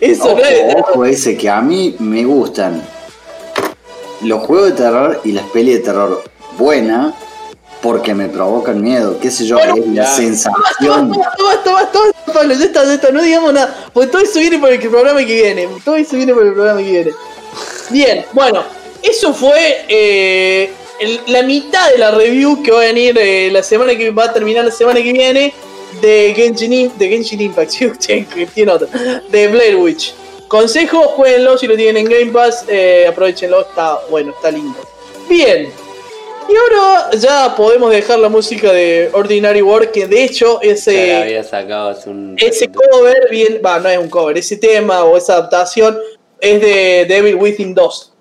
Eso 0.00 0.24
Ojo, 0.24 0.36
no 0.36 0.44
es. 0.44 0.74
ojo 0.76 1.04
ese 1.04 1.36
que 1.36 1.50
a 1.50 1.60
mí 1.60 1.96
me 1.98 2.24
gustan 2.24 2.82
los 4.22 4.42
juegos 4.46 4.70
de 4.70 4.76
terror 4.76 5.20
y 5.24 5.32
las 5.32 5.44
pelis 5.46 5.74
de 5.74 5.80
terror 5.80 6.22
buena 6.56 7.14
porque 7.82 8.14
me 8.14 8.28
provocan 8.28 8.80
miedo, 8.80 9.18
qué 9.20 9.30
sé 9.30 9.44
yo, 9.44 9.56
Bueno, 9.56 9.74
es 9.74 9.86
la 9.88 10.06
sensación. 10.06 11.10
Basta, 11.10 11.42
basta, 11.42 11.72
basta, 11.72 12.32
Pablo, 12.32 12.54
ya 12.54 12.64
está, 12.64 12.84
ya 12.84 12.94
está, 12.94 13.10
no 13.10 13.20
digamos 13.20 13.52
nada. 13.52 13.90
Porque 13.92 14.08
todo 14.08 14.22
eso 14.22 14.38
viene 14.38 14.58
por 14.58 14.72
el 14.72 14.78
programa 14.78 15.18
que 15.18 15.34
viene. 15.34 15.68
Todo 15.84 15.96
eso 15.96 16.16
viene 16.16 16.32
por 16.32 16.46
el 16.46 16.52
programa 16.52 16.80
que 16.80 16.90
viene. 16.90 17.10
Bien, 17.92 18.24
bueno, 18.32 18.64
eso 19.02 19.32
fue 19.34 19.84
eh, 19.88 20.70
el- 21.00 21.20
la 21.26 21.42
mitad 21.42 21.90
de 21.90 21.98
la 21.98 22.10
review 22.10 22.62
que 22.62 22.70
va 22.70 22.78
a 22.82 22.86
venir 22.86 23.16
eh, 23.18 23.50
la 23.52 23.62
semana 23.62 23.96
que 23.96 24.10
va 24.10 24.24
a 24.24 24.32
terminar 24.32 24.64
la 24.64 24.70
semana 24.70 25.02
que 25.02 25.12
viene 25.12 25.52
de 26.00 26.32
Genshin, 26.34 26.90
de 26.98 27.08
Genshin 27.08 27.40
Impact, 27.40 27.70
de 29.30 29.48
Blair 29.48 29.76
Witch. 29.76 30.14
Consejo, 30.48 31.00
jueguenlo 31.16 31.56
si 31.56 31.66
lo 31.66 31.76
tienen 31.76 31.96
en 32.06 32.12
Game 32.12 32.32
Pass, 32.32 32.64
eh, 32.68 33.06
aprovechenlo, 33.08 33.62
está 33.62 34.00
bueno, 34.10 34.32
está 34.32 34.50
lindo. 34.50 34.78
Bien, 35.28 35.72
y 36.48 36.54
ahora 36.56 37.10
ya 37.16 37.54
podemos 37.56 37.90
dejar 37.90 38.18
la 38.18 38.28
música 38.28 38.70
de 38.72 39.08
Ordinary 39.12 39.62
World, 39.62 39.90
que 39.92 40.06
de 40.06 40.24
hecho 40.24 40.60
ese, 40.60 41.14
había 41.16 41.42
sacado 41.44 41.96
un. 42.06 42.36
ese 42.38 42.68
cover, 42.70 43.28
bien, 43.30 43.60
va, 43.64 43.78
no 43.78 43.88
es 43.88 43.98
un 43.98 44.10
cover, 44.10 44.36
ese 44.36 44.56
tema 44.58 45.04
o 45.04 45.16
esa 45.16 45.34
adaptación 45.34 45.98
es 46.42 46.60
de 46.60 47.06
Devil 47.08 47.36
Within 47.36 47.72
2. 47.72 48.12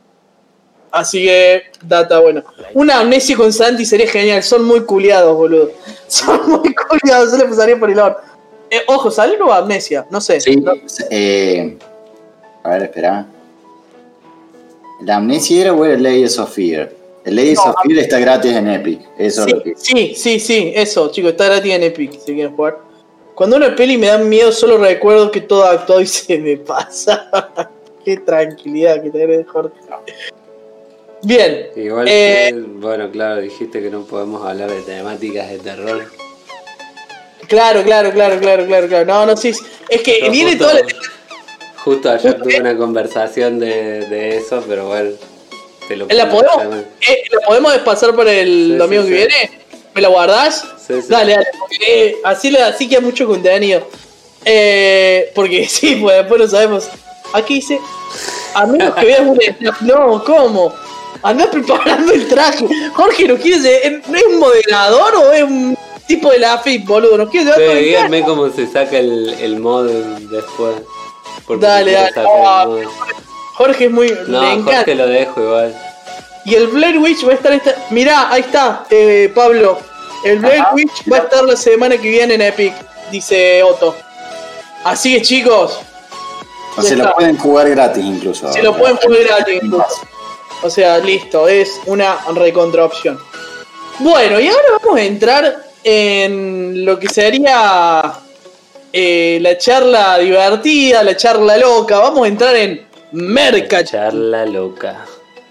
Así 0.92 1.24
que, 1.24 1.64
data, 1.84 2.20
bueno. 2.20 2.44
Una 2.76 3.00
amnesia 3.00 3.36
con 3.36 3.52
Santi 3.52 3.84
sería 3.86 4.08
genial. 4.08 4.44
Son 4.44 4.64
muy 4.64 4.82
culiados, 4.86 5.36
boludo. 5.36 5.72
Son 6.08 6.40
muy 6.50 6.74
culiados. 6.76 7.32
Yo 7.32 7.38
le 7.38 7.46
pasaría 7.46 7.80
por 7.80 7.90
el 7.90 8.00
oro. 8.00 8.18
Eh, 8.70 8.82
ojo, 8.88 9.10
¿sale 9.10 9.38
nueva 9.38 9.58
amnesia? 9.58 10.06
No 10.12 10.22
sé. 10.22 10.40
Sí, 10.40 10.58
No- 10.58 10.74
eh, 11.10 11.78
a 12.64 12.70
ver, 12.70 12.84
espera. 12.84 13.26
¿La 15.02 15.16
amnesia 15.16 15.62
era 15.62 15.74
o 15.74 15.84
era 15.84 15.98
Layers 15.98 16.38
of 16.38 16.54
Fear? 16.54 16.92
El 17.26 17.36
Layers 17.38 17.60
No, 17.66 17.72
of 17.72 17.76
Fear 17.84 17.98
está 18.00 18.20
gratis 18.20 18.52
en 18.52 18.68
Epic. 18.68 19.02
Eso 19.18 19.46
es 19.48 19.54
lo 19.54 19.64
que. 19.64 19.74
sí, 19.76 20.14
sí, 20.16 20.40
sí, 20.40 20.74
eso, 20.76 21.10
chicos, 21.12 21.32
está 21.32 21.46
gratis 21.46 21.72
en 21.74 21.84
Epic 21.84 22.12
si 22.20 22.34
quieren 22.34 22.56
jugar. 22.56 22.78
Cuando 23.34 23.56
una 23.56 23.76
peli 23.76 23.98
me 23.98 24.08
da 24.08 24.18
miedo, 24.20 24.52
solo 24.52 24.78
recuerdo 24.78 25.32
que 25.32 25.42
todo 25.42 25.64
actuado 25.66 26.02
y 26.02 26.06
se 26.08 26.38
me 26.38 26.58
pasa. 26.58 27.30
Qué 28.04 28.18
tranquilidad 28.18 29.02
que 29.02 29.10
te 29.10 29.44
Jorge. 29.44 29.76
Bien, 31.24 31.68
Igual 31.76 32.08
Eh, 32.10 32.50
que, 32.52 32.60
bueno, 32.60 33.12
claro, 33.12 33.42
dijiste 33.42 33.80
que 33.82 33.90
no 33.92 34.04
podemos 34.06 34.44
hablar 34.48 34.72
de 34.72 34.82
temáticas 34.82 35.50
de 35.50 35.60
terror. 35.60 36.12
claro, 37.48 37.84
claro, 37.84 38.12
claro, 38.12 38.40
claro, 38.40 38.66
claro, 38.66 38.88
claro. 38.88 39.06
No, 39.06 39.26
no, 39.28 39.38
sí, 39.38 39.54
es 39.90 40.02
que 40.02 40.30
viene 40.32 40.52
justo, 40.52 40.68
toda 40.68 40.82
la... 40.82 40.88
justo 41.84 42.10
ayer 42.10 42.42
tuve 42.42 42.60
una 42.60 42.76
conversación 42.76 43.60
de, 43.60 44.08
de 44.08 44.38
eso, 44.38 44.64
pero 44.68 44.88
bueno, 44.88 45.12
te 45.88 45.96
lo 45.96 46.08
¿La 46.08 46.28
podemos, 46.28 46.58
eh, 47.08 47.24
¿La 47.32 47.48
podemos 47.48 47.78
pasar 47.80 48.16
por 48.16 48.28
el 48.28 48.72
Sí, 48.72 48.78
domingo 48.78 49.04
sí, 49.04 49.10
que 49.10 49.16
sí. 49.22 49.28
viene? 49.28 49.62
¿Me 49.94 50.02
la 50.02 50.08
guardás? 50.08 50.66
Sí, 50.88 51.02
sí. 51.02 51.08
Dale, 51.08 51.34
dale, 51.34 51.46
porque 51.60 51.78
eh, 52.08 52.18
así, 52.24 52.56
así 52.58 52.90
queda 52.90 53.02
mucho 53.02 53.28
contenido. 53.28 53.88
Eh, 54.44 55.32
porque 55.36 55.66
sí, 55.70 55.98
pues 56.02 56.18
después 56.18 56.42
lo 56.42 56.48
sabemos. 56.48 56.90
Aquí 57.34 57.56
dice, 57.56 57.80
a 58.54 58.66
menos 58.66 58.94
que 58.96 59.06
veas 59.06 59.22
un 59.22 59.40
snap. 59.40 59.82
No, 59.82 60.24
¿cómo? 60.24 60.74
Andás 61.24 61.48
preparando 61.48 62.14
el 62.14 62.28
traje. 62.28 62.68
Jorge, 62.94 63.28
¿no 63.28 63.36
quieres 63.38 63.62
ser- 63.64 64.02
¿no 64.08 64.18
es 64.18 64.24
un 64.26 64.40
moderador 64.40 65.16
o 65.16 65.32
es 65.32 65.44
un 65.44 65.78
tipo 66.08 66.32
de 66.32 66.40
la 66.40 66.58
FIP, 66.58 66.86
boludo? 66.88 67.18
¿Nos 67.18 67.30
quieres 67.30 67.48
llevar 67.56 67.62
traje? 67.72 67.82
díganme 67.82 68.24
cómo 68.24 68.50
se 68.50 68.66
saca 68.68 68.98
el, 68.98 69.30
el 69.40 69.60
mod 69.60 69.86
después. 69.88 70.76
Dale, 71.60 71.92
dale. 71.92 72.12
mod. 72.24 72.80
Jorge 73.56 73.86
es 73.86 73.92
muy... 73.92 74.10
No, 74.28 74.42
le 74.42 74.52
encanta. 74.54 74.76
Jorge 74.78 74.96
lo 74.96 75.08
dejo 75.08 75.42
igual. 75.42 75.76
Y 76.46 76.56
el 76.56 76.68
Blair 76.68 76.98
Witch 76.98 77.26
va 77.28 77.32
a 77.34 77.36
estar 77.36 77.52
esta. 77.54 77.76
Mirá, 77.92 78.32
ahí 78.32 78.42
está, 78.42 78.86
eh, 78.90 79.32
Pablo. 79.36 79.78
El 80.24 80.40
Blair 80.40 80.62
Ajá. 80.62 80.74
Witch 80.74 81.04
va 81.12 81.18
a 81.18 81.20
estar 81.22 81.44
la 81.44 81.56
semana 81.56 81.98
que 81.98 82.10
viene 82.10 82.34
en 82.34 82.42
Epic, 82.42 82.74
dice 83.12 83.62
Otto. 83.62 83.96
Así 84.84 85.14
que 85.16 85.22
chicos, 85.22 85.80
O 86.78 86.82
se 86.82 86.96
lo 86.96 87.14
pueden 87.14 87.38
jugar 87.38 87.70
gratis 87.70 88.04
incluso. 88.04 88.52
se 88.52 88.62
lo 88.62 88.76
pueden 88.78 88.98
poner 88.98 89.26
gratis. 89.26 89.60
incluso. 89.62 90.02
O 90.64 90.70
sea, 90.70 91.00
listo, 91.00 91.48
es 91.48 91.80
una 91.86 92.18
recontra 92.36 92.86
opción. 92.86 93.20
Bueno, 94.00 94.40
y 94.40 94.48
ahora 94.48 94.64
vamos 94.82 95.00
a 95.00 95.04
entrar 95.04 95.66
en 95.84 96.86
lo 96.86 97.00
que 97.00 97.08
sería 97.10 98.14
eh, 98.94 99.40
la 99.42 99.58
charla 99.58 100.18
divertida, 100.20 101.04
la 101.04 101.16
charla 101.18 101.58
loca. 101.58 102.00
Vamos 102.00 102.26
a 102.26 102.28
entrar 102.28 102.56
en 102.56 102.86
Mercach. 103.12 103.90
Charla 103.90 104.46
loca. 104.46 105.06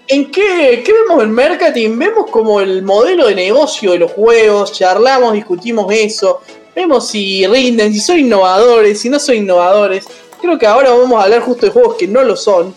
¿En 0.07 0.31
qué, 0.31 0.83
qué 0.85 0.93
vemos 0.93 1.23
en 1.23 1.31
marketing? 1.31 1.97
Vemos 1.97 2.29
como 2.29 2.59
el 2.59 2.81
modelo 2.81 3.27
de 3.27 3.35
negocio 3.35 3.91
de 3.93 3.99
los 3.99 4.11
juegos, 4.11 4.73
charlamos, 4.73 5.33
discutimos 5.33 5.91
eso, 5.93 6.41
vemos 6.75 7.07
si 7.07 7.47
rinden, 7.47 7.93
si 7.93 7.99
son 8.01 8.19
innovadores, 8.19 8.99
si 8.99 9.09
no 9.09 9.19
son 9.19 9.35
innovadores. 9.35 10.05
Creo 10.41 10.57
que 10.57 10.65
ahora 10.65 10.89
vamos 10.89 11.19
a 11.19 11.25
hablar 11.25 11.41
justo 11.41 11.67
de 11.67 11.71
juegos 11.71 11.97
que 11.97 12.07
no 12.07 12.23
lo 12.23 12.35
son. 12.35 12.73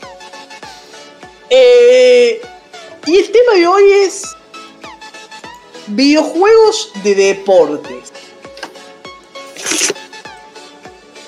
Eh, 1.48 2.40
y 3.06 3.16
el 3.16 3.32
tema 3.32 3.54
de 3.54 3.66
hoy 3.66 3.92
es 3.92 4.36
videojuegos 5.86 6.90
de 7.02 7.14
deportes. 7.14 8.12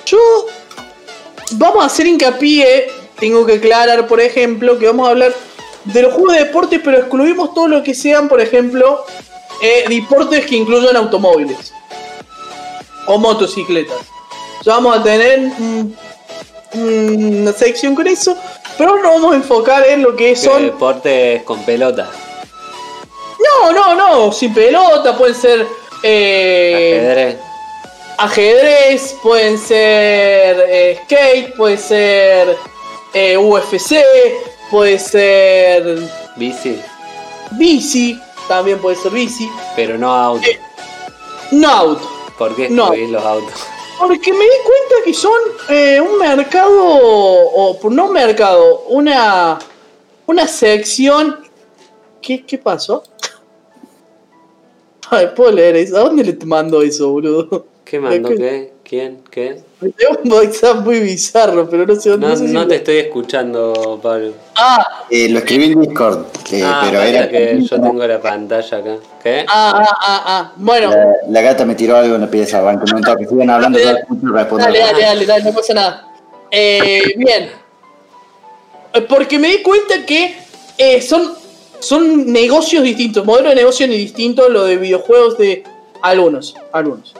Yo 0.04 0.18
vamos 1.52 1.82
a 1.82 1.86
hacer 1.86 2.06
hincapié, 2.06 2.90
tengo 3.18 3.44
que 3.46 3.54
aclarar, 3.54 4.06
por 4.06 4.20
ejemplo, 4.20 4.78
que 4.78 4.86
vamos 4.86 5.08
a 5.08 5.10
hablar 5.12 5.34
de 5.84 6.02
los 6.02 6.12
juegos 6.12 6.34
de 6.34 6.44
deportes, 6.44 6.80
pero 6.84 6.98
excluimos 6.98 7.54
todo 7.54 7.68
lo 7.68 7.82
que 7.82 7.94
sean, 7.94 8.28
por 8.28 8.40
ejemplo, 8.40 9.04
eh, 9.62 9.84
deportes 9.88 10.44
que 10.46 10.56
incluyan 10.56 10.96
automóviles 10.96 11.72
o 13.06 13.18
motocicletas. 13.18 13.98
Ya 14.64 14.74
vamos 14.74 14.98
a 14.98 15.02
tener 15.02 15.52
mm, 16.74 17.42
una 17.42 17.52
sección 17.52 17.94
con 17.94 18.06
eso, 18.06 18.36
pero 18.78 18.96
nos 18.96 19.14
vamos 19.14 19.32
a 19.32 19.36
enfocar 19.36 19.86
en 19.86 20.02
lo 20.02 20.14
que 20.16 20.34
son 20.36 20.64
deportes 20.66 21.42
con 21.44 21.62
pelota. 21.64 22.08
No, 23.62 23.72
no, 23.72 23.94
no, 23.94 24.32
sin 24.32 24.52
pelota, 24.52 25.16
pueden 25.16 25.34
ser 25.34 25.66
eh, 26.02 26.98
Ajedrez. 26.98 27.38
ajedrez, 28.18 29.16
pueden 29.22 29.58
ser 29.58 30.64
eh, 30.68 31.00
skate, 31.04 31.54
puede 31.56 31.76
ser 31.78 32.56
eh, 33.14 33.36
UFC, 33.36 33.96
puede 34.70 34.98
ser 34.98 35.98
Bici. 36.36 36.78
bici, 37.52 38.20
también 38.48 38.78
puede 38.78 38.96
ser 38.96 39.12
bici. 39.12 39.48
Pero 39.74 39.96
no 39.96 40.12
auto. 40.14 40.46
Eh, 40.46 40.58
No 41.52 41.70
auto, 41.70 42.10
¿Por 42.36 42.54
qué 42.56 42.68
no. 42.68 42.92
los 42.94 43.24
autos? 43.24 43.54
porque 43.98 44.30
me 44.32 44.44
di 44.44 44.50
cuenta 44.64 44.85
que 45.04 45.14
son 45.14 45.38
eh, 45.68 46.00
un 46.00 46.18
mercado, 46.18 46.72
o 46.72 47.78
no 47.90 48.06
un 48.06 48.12
mercado, 48.12 48.84
una, 48.88 49.58
una 50.26 50.46
sección... 50.46 51.36
¿Qué, 52.20 52.44
qué 52.44 52.58
pasó? 52.58 53.04
Ay, 55.10 55.28
puedo 55.36 55.52
leer 55.52 55.76
eso. 55.76 55.96
¿A 55.96 56.00
dónde 56.00 56.24
le 56.24 56.36
mando 56.44 56.82
eso, 56.82 57.10
boludo? 57.10 57.66
¿Qué 57.84 58.00
mandó 58.00 58.30
qué? 58.30 58.72
¿Quién? 58.82 59.22
¿Qué? 59.30 59.62
Un 59.78 60.32
WhatsApp 60.32 60.76
muy 60.84 61.00
bizarro, 61.00 61.68
pero 61.68 61.84
no 61.86 61.94
sé 61.96 62.08
dónde. 62.10 62.28
No, 62.28 62.36
sé 62.36 62.46
si- 62.48 62.52
no 62.54 62.66
te 62.66 62.76
estoy 62.76 62.96
escuchando, 62.96 64.00
Pablo. 64.02 64.32
Ah, 64.54 65.04
Eh, 65.10 65.28
lo 65.28 65.38
escribí 65.40 65.64
en 65.72 65.80
Discord, 65.82 66.24
eh, 66.50 66.62
ah, 66.64 66.80
pero 66.84 67.02
era. 67.02 67.28
que 67.28 67.60
yo 67.60 67.80
tengo 67.80 68.06
la 68.06 68.18
pantalla 68.20 68.78
acá. 68.78 68.96
¿Qué? 69.22 69.44
ah, 69.46 69.72
ah, 69.76 69.98
ah, 70.00 70.22
ah. 70.26 70.52
Bueno, 70.56 70.88
La, 70.90 71.12
la 71.28 71.42
gata 71.42 71.66
me 71.66 71.74
tiró 71.74 71.94
algo 71.96 72.14
en 72.14 72.22
la 72.22 72.30
pieza, 72.30 72.62
van 72.62 72.80
un 72.80 73.02
toque, 73.02 73.26
siguen 73.26 73.50
hablando, 73.50 73.78
yo 73.78 73.90
escucho 73.90 74.20
y 74.26 74.32
respondo. 74.32 74.64
dale, 74.64 74.78
dale, 74.78 75.02
dale, 75.02 75.26
dale, 75.26 75.44
no 75.44 75.52
pasa 75.52 75.74
nada. 75.74 76.08
Eh, 76.50 77.02
bien. 77.18 77.50
Eh, 78.94 79.00
Porque 79.02 79.38
me 79.38 79.48
di 79.48 79.62
cuenta 79.62 80.06
que 80.06 80.36
eh, 80.78 81.02
son, 81.02 81.34
son 81.80 82.32
negocios 82.32 82.82
distintos, 82.82 83.26
modelos 83.26 83.50
de 83.50 83.56
negocio 83.56 83.86
distintos 83.88 84.48
lo 84.48 84.64
de 84.64 84.78
videojuegos 84.78 85.36
de 85.36 85.64
algunos, 86.00 86.54
algunos. 86.72 87.14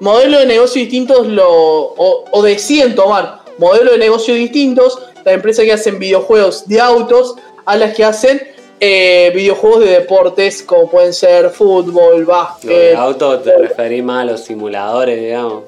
Modelos 0.00 0.40
de 0.40 0.46
negocio 0.46 0.80
distintos 0.80 1.26
lo, 1.26 1.48
o, 1.48 2.24
o 2.30 2.42
deciden 2.42 2.94
tomar 2.94 3.40
modelos 3.58 3.92
de 3.92 3.98
negocio 3.98 4.34
distintos 4.34 4.98
las 5.24 5.34
empresas 5.34 5.64
que 5.64 5.72
hacen 5.72 5.98
videojuegos 5.98 6.68
de 6.68 6.80
autos 6.80 7.36
a 7.64 7.76
las 7.76 7.94
que 7.94 8.04
hacen 8.04 8.40
eh, 8.78 9.32
videojuegos 9.34 9.80
de 9.80 9.90
deportes 9.90 10.62
como 10.62 10.88
pueden 10.90 11.12
ser 11.12 11.50
fútbol, 11.50 12.24
básquet, 12.24 12.94
auto 12.94 13.38
te 13.40 13.56
referí 13.56 14.02
más 14.02 14.22
a 14.22 14.32
los 14.32 14.44
simuladores, 14.44 15.18
digamos. 15.18 15.64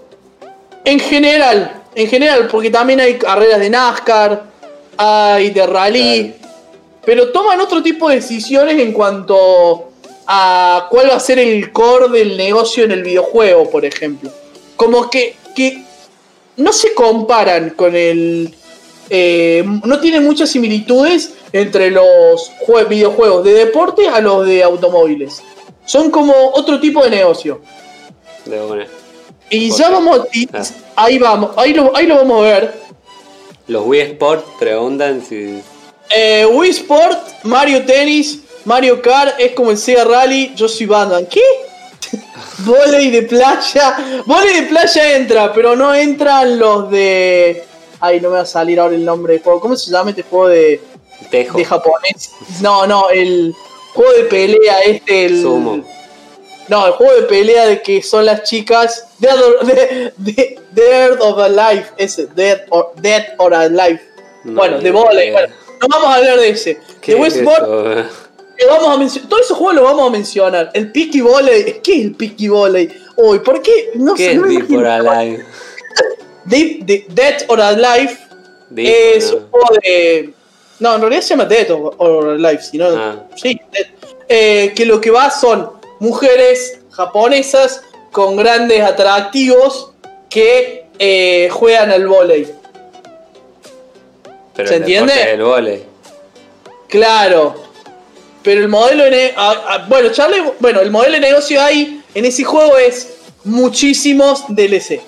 En 0.84 1.00
general, 1.00 1.82
en 1.94 2.06
general, 2.06 2.48
porque 2.50 2.70
también 2.70 3.00
hay 3.00 3.18
carreras 3.18 3.60
de 3.60 3.70
NASCAR, 3.70 4.42
hay 4.96 5.50
de 5.50 5.66
rally, 5.66 6.34
pero 7.04 7.32
toman 7.32 7.60
otro 7.60 7.82
tipo 7.82 8.08
de 8.08 8.16
decisiones 8.16 8.78
en 8.78 8.92
cuanto 8.92 9.87
a 10.30 10.86
cuál 10.90 11.08
va 11.10 11.14
a 11.16 11.20
ser 11.20 11.38
el 11.38 11.72
core 11.72 12.08
del 12.10 12.36
negocio 12.36 12.84
en 12.84 12.92
el 12.92 13.02
videojuego, 13.02 13.70
por 13.70 13.84
ejemplo. 13.86 14.30
Como 14.76 15.08
que, 15.10 15.34
que 15.56 15.82
no 16.58 16.72
se 16.72 16.92
comparan 16.94 17.70
con 17.70 17.96
el... 17.96 18.54
eh, 19.10 19.64
no 19.84 19.98
tienen 20.00 20.24
muchas 20.24 20.50
similitudes 20.50 21.32
entre 21.52 21.90
los 21.90 22.52
jue- 22.66 22.86
videojuegos 22.86 23.42
de 23.42 23.54
deporte 23.54 24.06
a 24.06 24.20
los 24.20 24.46
de 24.46 24.62
automóviles. 24.62 25.42
Son 25.86 26.10
como 26.10 26.34
otro 26.52 26.78
tipo 26.78 27.02
de 27.02 27.10
negocio. 27.10 27.62
De 28.44 28.60
una. 28.60 28.86
Y 29.48 29.70
¿Por 29.70 29.78
ya 29.78 29.88
vamos, 29.88 30.20
y 30.34 30.46
Ah. 30.52 30.62
ahí 30.96 31.18
vamos, 31.18 31.52
ahí 31.56 31.72
lo, 31.72 31.96
ahí 31.96 32.06
lo 32.06 32.16
vamos 32.16 32.40
a 32.40 32.50
ver. 32.50 32.74
Los 33.66 33.86
Wii 33.86 34.00
Sport 34.02 34.44
preguntan 34.58 35.24
si. 35.26 35.60
Eh, 36.14 36.44
Wii 36.50 36.70
Sport, 36.70 37.44
Mario 37.44 37.84
Tennis, 37.86 38.40
Mario 38.64 39.00
Kart 39.00 39.38
es 39.38 39.52
como 39.52 39.70
el 39.70 39.78
Sega 39.78 40.04
Rally, 40.04 40.52
yo 40.54 40.68
soy 40.68 40.86
Batman. 40.86 41.26
¿Qué? 41.26 41.40
Voley 42.58 43.10
de 43.10 43.22
playa. 43.22 44.22
Voley 44.26 44.62
de 44.62 44.62
playa 44.68 45.16
entra, 45.16 45.52
pero 45.52 45.76
no 45.76 45.94
entran 45.94 46.58
los 46.58 46.90
de. 46.90 47.64
Ay, 48.00 48.20
no 48.20 48.30
me 48.30 48.36
va 48.36 48.42
a 48.42 48.46
salir 48.46 48.78
ahora 48.78 48.94
el 48.94 49.04
nombre 49.04 49.34
del 49.34 49.42
juego. 49.42 49.60
¿Cómo 49.60 49.76
se 49.76 49.90
llama 49.90 50.10
este 50.10 50.22
juego 50.22 50.48
de, 50.48 50.80
Tejo. 51.30 51.58
de 51.58 51.64
japonés? 51.64 52.30
No, 52.60 52.86
no, 52.86 53.10
el 53.10 53.54
juego 53.94 54.12
de 54.12 54.22
pelea 54.24 54.80
este. 54.80 55.26
El, 55.26 55.42
Sumo. 55.42 55.84
No, 56.68 56.86
el 56.86 56.92
juego 56.92 57.14
de 57.14 57.22
pelea 57.22 57.66
de 57.66 57.82
que 57.82 58.02
son 58.02 58.26
las 58.26 58.42
chicas. 58.44 59.06
Dead 59.18 59.36
or, 59.42 59.66
de, 59.66 60.12
de- 60.16 60.60
Dead 60.72 61.20
or 61.20 61.40
Alive. 61.40 61.86
Ese, 61.96 62.26
Dead 62.26 62.62
or, 62.70 62.92
Dead 62.96 63.24
or 63.38 63.54
Alive. 63.54 64.00
No, 64.44 64.60
bueno, 64.60 64.78
de 64.78 64.88
idea. 64.90 65.32
Bueno, 65.32 65.54
no 65.80 65.88
vamos 65.88 66.08
a 66.08 66.14
hablar 66.16 66.38
de 66.38 66.50
ese. 66.50 66.78
¿Qué 67.00 67.14
De 67.14 67.18
es 67.18 67.36
Westworld, 67.36 67.98
eso? 67.98 68.27
Eh, 68.58 68.64
vamos 68.68 68.88
a 68.88 68.96
mencionar. 68.98 69.28
Todos 69.28 69.44
esos 69.44 69.56
juegos 69.56 69.74
los 69.76 69.84
vamos 69.84 70.08
a 70.08 70.10
mencionar. 70.10 70.70
El 70.74 70.92
Picky 70.92 71.20
Volley. 71.20 71.80
¿Qué 71.82 71.98
es 72.00 72.04
el 72.06 72.14
Picky 72.14 72.48
Volley? 72.48 72.88
Uy, 73.16 73.38
¿por 73.40 73.62
qué? 73.62 73.90
No 73.94 74.14
¿Qué 74.14 74.24
sé. 74.26 74.30
es 74.32 74.36
no 74.38 74.46
Deep 74.46 74.76
or. 74.76 74.86
Alive? 74.86 75.44
Deep- 76.44 76.84
de- 76.84 77.06
Dead 77.08 77.42
or 77.48 77.60
Alive 77.60 78.18
Deep, 78.70 78.88
es 78.88 79.30
no. 79.32 79.36
un 79.38 79.50
juego 79.50 79.66
de. 79.82 80.34
No, 80.80 80.94
en 80.94 81.00
realidad 81.00 81.20
se 81.22 81.28
llama 81.30 81.44
Dead 81.44 81.70
or, 81.70 81.94
or 81.98 82.28
Alive, 82.30 82.60
sino. 82.62 82.86
Ah. 82.88 83.24
Sí, 83.36 83.60
Dead. 83.72 83.86
Eh, 84.28 84.72
que 84.76 84.84
lo 84.86 85.00
que 85.00 85.10
va 85.10 85.30
son 85.30 85.70
mujeres 86.00 86.80
japonesas 86.90 87.82
con 88.12 88.36
grandes 88.36 88.82
atractivos 88.82 89.92
que 90.28 90.86
eh, 90.98 91.48
juegan 91.50 91.90
al 91.90 92.06
volei. 92.06 92.46
¿Se 94.56 94.62
el 94.62 94.72
entiende? 94.72 95.12
Claro. 96.88 97.54
Pero 98.48 98.62
el 98.62 98.68
modelo 98.68 99.04
de 99.04 99.34
ah, 99.36 99.62
ah, 99.68 99.86
bueno, 99.90 100.08
Charlie, 100.08 100.42
bueno, 100.58 100.80
el 100.80 100.90
modelo 100.90 101.12
de 101.16 101.20
negocio 101.20 101.60
ahí 101.60 102.02
en 102.14 102.24
ese 102.24 102.44
juego 102.44 102.78
es 102.78 103.18
muchísimos 103.44 104.44
DLC. 104.48 105.02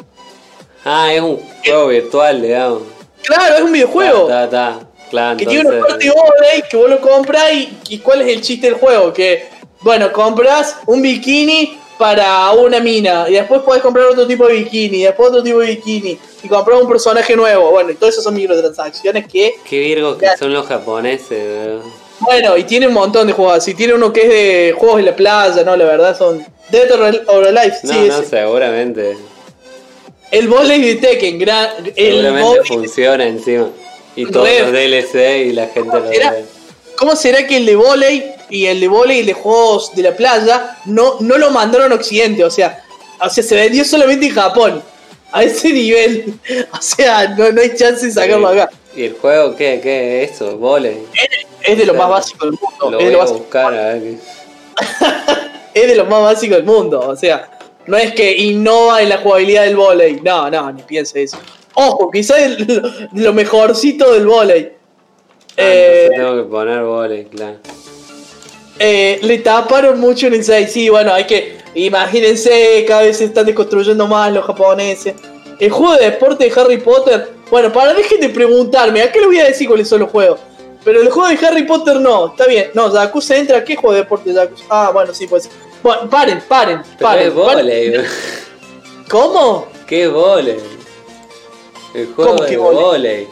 Ah, 0.84 1.10
es 1.10 1.22
un 1.22 1.40
juego 1.64 1.86
virtual, 1.86 2.42
digamos. 2.42 2.82
Claro, 3.22 3.54
es 3.56 3.62
un 3.62 3.72
videojuego. 3.72 4.26
Ta, 4.26 4.50
ta, 4.50 4.78
ta. 4.78 4.86
Claro, 5.08 5.38
que 5.38 5.46
tiene 5.46 5.62
una 5.62 5.76
entonces- 5.78 5.90
parte 5.90 6.04
de 6.04 6.10
volei 6.10 6.62
que 6.70 6.76
vos 6.76 6.90
lo 6.90 7.00
compras 7.00 7.50
y, 7.54 7.78
y 7.88 7.98
cuál 8.00 8.20
es 8.20 8.28
el 8.28 8.42
chiste 8.42 8.66
del 8.66 8.76
juego. 8.76 9.10
Que, 9.10 9.48
bueno, 9.80 10.12
compras 10.12 10.76
un 10.84 11.00
bikini 11.00 11.78
para 11.96 12.50
una 12.50 12.78
mina 12.78 13.24
y 13.26 13.32
después 13.32 13.62
podés 13.62 13.80
comprar 13.80 14.04
otro 14.04 14.26
tipo 14.26 14.46
de 14.48 14.52
bikini 14.52 14.98
y 14.98 15.04
después 15.04 15.30
otro 15.30 15.42
tipo 15.42 15.60
de 15.60 15.68
bikini 15.68 16.18
y 16.42 16.46
comprar 16.46 16.78
un 16.82 16.86
personaje 16.86 17.34
nuevo. 17.34 17.70
Bueno, 17.70 17.90
y 17.90 17.94
todo 17.94 18.10
eso 18.10 18.20
son 18.20 18.34
microtransacciones 18.34 19.26
que, 19.26 19.54
Qué 19.64 19.78
virgos 19.78 20.18
que 20.18 20.26
son 20.36 20.52
los 20.52 20.66
japoneses. 20.66 21.80
Bueno, 22.20 22.56
y 22.56 22.64
tiene 22.64 22.86
un 22.86 22.94
montón 22.94 23.26
de 23.26 23.32
juegos 23.32 23.56
así. 23.58 23.74
Tiene 23.74 23.94
uno 23.94 24.12
que 24.12 24.22
es 24.22 24.28
de 24.28 24.74
juegos 24.76 25.00
en 25.00 25.06
la 25.06 25.16
playa, 25.16 25.62
¿no? 25.64 25.76
La 25.76 25.84
verdad 25.84 26.16
son 26.16 26.44
Dead 26.70 26.90
or 27.26 27.46
Alive. 27.46 27.76
No, 27.82 27.92
sí, 27.92 27.98
no, 28.08 28.18
ese. 28.18 28.24
seguramente. 28.26 29.16
El 30.30 30.46
volei 30.48 30.80
de 30.80 30.94
Tekken, 30.96 31.38
gran, 31.38 31.68
el 31.96 32.12
Seguramente 32.12 32.42
volei 32.42 32.64
funciona 32.66 33.24
encima. 33.26 33.68
Y 34.14 34.26
todos 34.26 34.48
Re- 34.48 34.60
los 34.60 34.72
DLC 34.72 35.46
y 35.48 35.52
la 35.52 35.66
gente 35.68 35.96
lo 35.96 36.02
ve. 36.08 36.44
¿Cómo 36.96 37.16
será 37.16 37.46
que 37.46 37.56
el 37.56 37.66
de 37.66 37.74
volei 37.76 38.32
y 38.50 38.66
el 38.66 38.78
de 38.80 38.88
volei 38.88 39.16
y 39.16 39.20
el 39.20 39.26
de 39.26 39.32
juegos 39.32 39.94
de 39.94 40.02
la 40.02 40.14
playa 40.14 40.76
no, 40.84 41.16
no 41.20 41.38
lo 41.38 41.50
mandaron 41.50 41.90
a 41.90 41.94
Occidente? 41.94 42.44
O 42.44 42.50
sea, 42.50 42.84
o 43.20 43.28
sea, 43.28 43.42
se 43.42 43.54
vendió 43.54 43.84
solamente 43.84 44.26
en 44.26 44.34
Japón. 44.34 44.82
A 45.32 45.42
ese 45.44 45.72
nivel. 45.72 46.34
O 46.72 46.80
sea, 46.82 47.28
no, 47.36 47.50
no 47.52 47.60
hay 47.60 47.74
chance 47.74 48.06
de 48.06 48.12
sacarlo 48.12 48.48
acá. 48.48 48.70
¿Y 48.94 49.04
el 49.04 49.14
juego 49.14 49.54
qué? 49.56 49.80
¿Qué 49.82 50.24
es 50.24 50.32
eso? 50.32 50.56
¿Voley? 50.58 50.98
Es 51.72 51.78
de 51.78 51.86
lo 51.86 51.94
más 51.94 52.08
básico 52.08 52.46
del 52.46 52.58
mundo. 52.60 52.90
Lo 52.90 52.98
Es 52.98 53.06
de 53.06 53.12
lo, 53.12 53.18
a 53.18 53.24
básico- 53.24 53.38
buscar 53.40 53.74
a 53.74 53.84
ver 53.94 54.02
qué. 54.02 54.18
es 55.82 55.86
de 55.88 55.94
lo 55.94 56.04
más 56.06 56.22
básico 56.22 56.54
del 56.54 56.64
mundo. 56.64 57.00
O 57.00 57.16
sea, 57.16 57.50
no 57.86 57.96
es 57.96 58.12
que 58.12 58.36
innova 58.36 59.02
en 59.02 59.08
la 59.08 59.18
jugabilidad 59.18 59.64
del 59.64 59.76
volei. 59.76 60.20
No, 60.22 60.50
no, 60.50 60.72
ni 60.72 60.82
piense 60.82 61.22
eso. 61.22 61.38
Ojo, 61.74 62.10
quizás 62.10 62.38
es 62.40 62.58
lo, 63.12 63.32
mejorcito 63.32 64.12
del 64.12 64.26
volei. 64.26 64.72
Ah, 64.72 65.54
Eh, 65.56 66.10
tengo 66.14 66.36
que 66.36 66.42
poner 66.44 66.82
voley, 66.82 67.24
claro. 67.26 67.56
Eh, 68.78 69.18
le 69.22 69.38
taparon 69.38 70.00
mucho 70.00 70.26
en 70.26 70.34
el 70.34 70.44
6. 70.44 70.72
Sí, 70.72 70.88
bueno, 70.88 71.12
hay 71.12 71.24
que. 71.24 71.58
Imagínense, 71.74 72.84
cada 72.88 73.02
vez 73.02 73.18
se 73.18 73.24
están 73.24 73.46
desconstruyendo 73.46 74.06
más 74.06 74.32
los 74.32 74.44
japoneses. 74.44 75.14
El 75.58 75.70
juego 75.70 75.94
de 75.96 76.06
deporte 76.06 76.44
de 76.48 76.60
Harry 76.60 76.78
Potter. 76.78 77.28
Bueno, 77.50 77.72
para 77.72 77.92
dejen 77.94 78.20
de 78.20 78.30
preguntarme, 78.30 79.02
¿a 79.02 79.12
qué 79.12 79.20
le 79.20 79.26
voy 79.26 79.38
a 79.40 79.44
decir 79.44 79.68
cuáles 79.68 79.88
son 79.88 80.00
los 80.00 80.10
juegos? 80.10 80.40
Pero 80.84 81.02
el 81.02 81.10
juego 81.10 81.28
de 81.28 81.46
Harry 81.46 81.64
Potter 81.64 82.00
no, 82.00 82.28
está 82.28 82.46
bien. 82.46 82.70
No, 82.74 82.92
Yakuza 82.92 83.36
entra. 83.36 83.58
¿a 83.58 83.64
¿Qué 83.64 83.76
juego 83.76 83.92
de 83.94 84.00
deporte 84.00 84.32
Yakuza? 84.32 84.64
Ah, 84.70 84.90
bueno, 84.92 85.12
sí, 85.12 85.26
pues. 85.26 85.48
Bueno, 85.82 86.08
paren, 86.10 86.42
paren, 86.48 86.82
Pero 86.98 87.10
paren. 87.10 87.28
es 87.28 87.34
voley, 87.34 87.90
paren. 87.90 88.06
¿Cómo? 89.08 89.66
¿Qué 89.86 90.08
voley? 90.08 90.58
El 91.94 92.06
juego 92.14 92.30
¿Cómo 92.32 92.44
de 92.44 92.50
que 92.50 92.56
voley. 92.56 93.28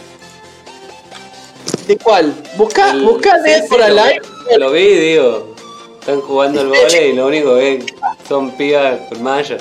¿De 1.86 1.96
cuál? 1.98 2.34
Busca, 2.56 2.90
El- 2.90 3.02
busca 3.04 3.36
sí, 3.38 3.42
Dead 3.50 3.62
sí, 3.62 3.68
for 3.68 3.78
lo- 3.78 3.84
Alive. 3.84 4.20
Lo 4.58 4.70
vi, 4.72 4.86
digo. 4.94 5.54
Están 6.00 6.20
jugando 6.22 6.60
el 6.62 6.68
voley 6.68 7.10
y 7.10 7.12
lo 7.12 7.26
único 7.26 7.54
que 7.54 7.60
ven 7.60 7.86
son 8.28 8.50
pibas 8.52 8.98
con 9.08 9.22
malla. 9.22 9.56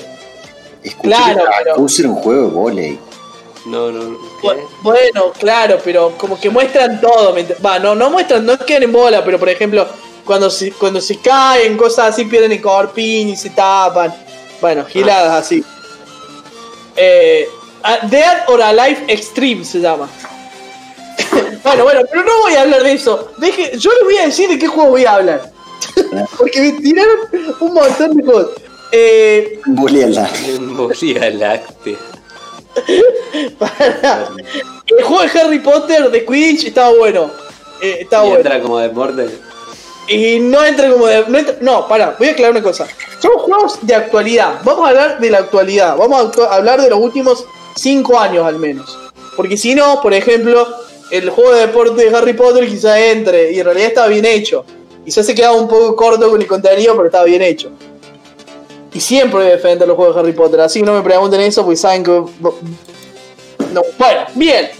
Escuché 0.82 1.08
Claro, 1.08 1.38
que 1.44 1.50
pero- 1.58 1.70
Yakuza 1.76 2.02
era 2.02 2.10
un 2.10 2.16
juego 2.16 2.42
de 2.42 2.48
volei. 2.54 2.98
No, 3.68 3.90
no, 3.92 4.02
no. 4.04 4.18
Bueno, 4.82 5.32
claro, 5.38 5.78
pero 5.84 6.12
como 6.16 6.40
que 6.40 6.48
muestran 6.50 7.00
todo. 7.00 7.32
¿me 7.34 7.46
ent- 7.46 7.64
Va, 7.64 7.78
no, 7.78 7.94
no 7.94 8.10
muestran, 8.10 8.44
no 8.46 8.58
quedan 8.58 8.84
en 8.84 8.92
bola, 8.92 9.24
pero 9.24 9.38
por 9.38 9.48
ejemplo, 9.48 9.86
cuando 10.24 10.50
se, 10.50 10.72
cuando 10.72 11.00
se 11.00 11.18
caen, 11.18 11.76
cosas 11.76 12.10
así, 12.14 12.24
pierden 12.24 12.52
el 12.52 12.60
corpín 12.62 13.28
y 13.30 13.36
se 13.36 13.50
tapan. 13.50 14.14
Bueno, 14.60 14.84
giladas 14.84 15.44
así. 15.44 15.62
Eh, 16.96 17.48
ah, 17.82 17.98
Dead 18.02 18.44
or 18.48 18.62
Alive 18.62 19.04
Extreme 19.08 19.64
se 19.64 19.80
llama. 19.80 20.08
bueno, 21.62 21.84
bueno, 21.84 22.00
pero 22.10 22.24
no 22.24 22.40
voy 22.42 22.54
a 22.54 22.62
hablar 22.62 22.82
de 22.82 22.92
eso. 22.92 23.32
Deje, 23.38 23.76
yo 23.78 23.90
les 23.92 24.04
voy 24.04 24.16
a 24.16 24.26
decir 24.26 24.48
de 24.48 24.58
qué 24.58 24.66
juego 24.66 24.90
voy 24.90 25.04
a 25.04 25.14
hablar. 25.14 25.52
Porque 26.38 26.60
me 26.60 26.72
tiraron 26.80 27.18
un 27.60 27.74
montón 27.74 28.16
de 28.16 28.24
cosas. 28.24 28.50
Eh. 28.92 29.60
Embolía 30.46 31.30
láctea. 31.30 31.96
para- 33.58 34.28
el 34.86 35.04
juego 35.04 35.22
de 35.22 35.40
Harry 35.40 35.58
Potter 35.60 36.10
de 36.10 36.24
Quidditch 36.24 36.64
estaba 36.68 36.90
bueno. 36.96 37.30
Eh, 37.80 37.98
estaba 38.00 38.24
Y 38.24 38.28
bueno. 38.28 38.42
entra 38.44 38.60
como 38.60 38.78
deporte. 38.78 39.28
Y 40.08 40.40
no 40.40 40.64
entra 40.64 40.90
como 40.90 41.06
de. 41.06 41.24
No, 41.28 41.38
entra- 41.38 41.56
no, 41.60 41.86
para, 41.88 42.16
voy 42.18 42.28
a 42.28 42.30
aclarar 42.32 42.52
una 42.52 42.62
cosa. 42.62 42.86
Son 43.20 43.32
juegos 43.32 43.78
de 43.82 43.94
actualidad. 43.94 44.60
Vamos 44.64 44.86
a 44.86 44.88
hablar 44.90 45.20
de 45.20 45.30
la 45.30 45.38
actualidad. 45.38 45.96
Vamos 45.96 46.36
a 46.38 46.54
hablar 46.54 46.80
de 46.80 46.88
los 46.90 46.98
últimos 46.98 47.44
5 47.76 48.18
años 48.18 48.46
al 48.46 48.56
menos. 48.58 48.98
Porque 49.36 49.56
si 49.56 49.74
no, 49.74 50.00
por 50.00 50.14
ejemplo, 50.14 50.66
el 51.10 51.28
juego 51.30 51.52
de 51.54 51.60
deporte 51.66 52.08
de 52.08 52.16
Harry 52.16 52.32
Potter 52.32 52.66
quizá 52.66 52.98
entre. 52.98 53.52
Y 53.52 53.58
en 53.60 53.66
realidad 53.66 53.88
estaba 53.88 54.06
bien 54.08 54.24
hecho. 54.24 54.64
Quizás 55.04 55.26
se 55.26 55.34
quedaba 55.34 55.56
un 55.56 55.68
poco 55.68 55.94
corto 55.94 56.30
con 56.30 56.40
el 56.40 56.46
contenido, 56.48 56.94
pero 56.96 57.06
estaba 57.06 57.24
bien 57.24 57.42
hecho. 57.42 57.70
Y 58.98 59.00
siempre 59.00 59.38
voy 59.38 59.46
a 59.46 59.50
defender 59.50 59.86
los 59.86 59.96
juegos 59.96 60.16
de 60.16 60.22
Harry 60.22 60.32
Potter. 60.32 60.60
Así 60.60 60.80
que 60.80 60.86
no 60.86 60.92
me 60.92 61.02
pregunten 61.02 61.40
eso 61.40 61.62
porque 61.62 61.76
saben 61.76 62.02
que. 62.02 62.10
No. 62.10 63.82
Bueno, 63.96 64.20
bien. 64.34 64.70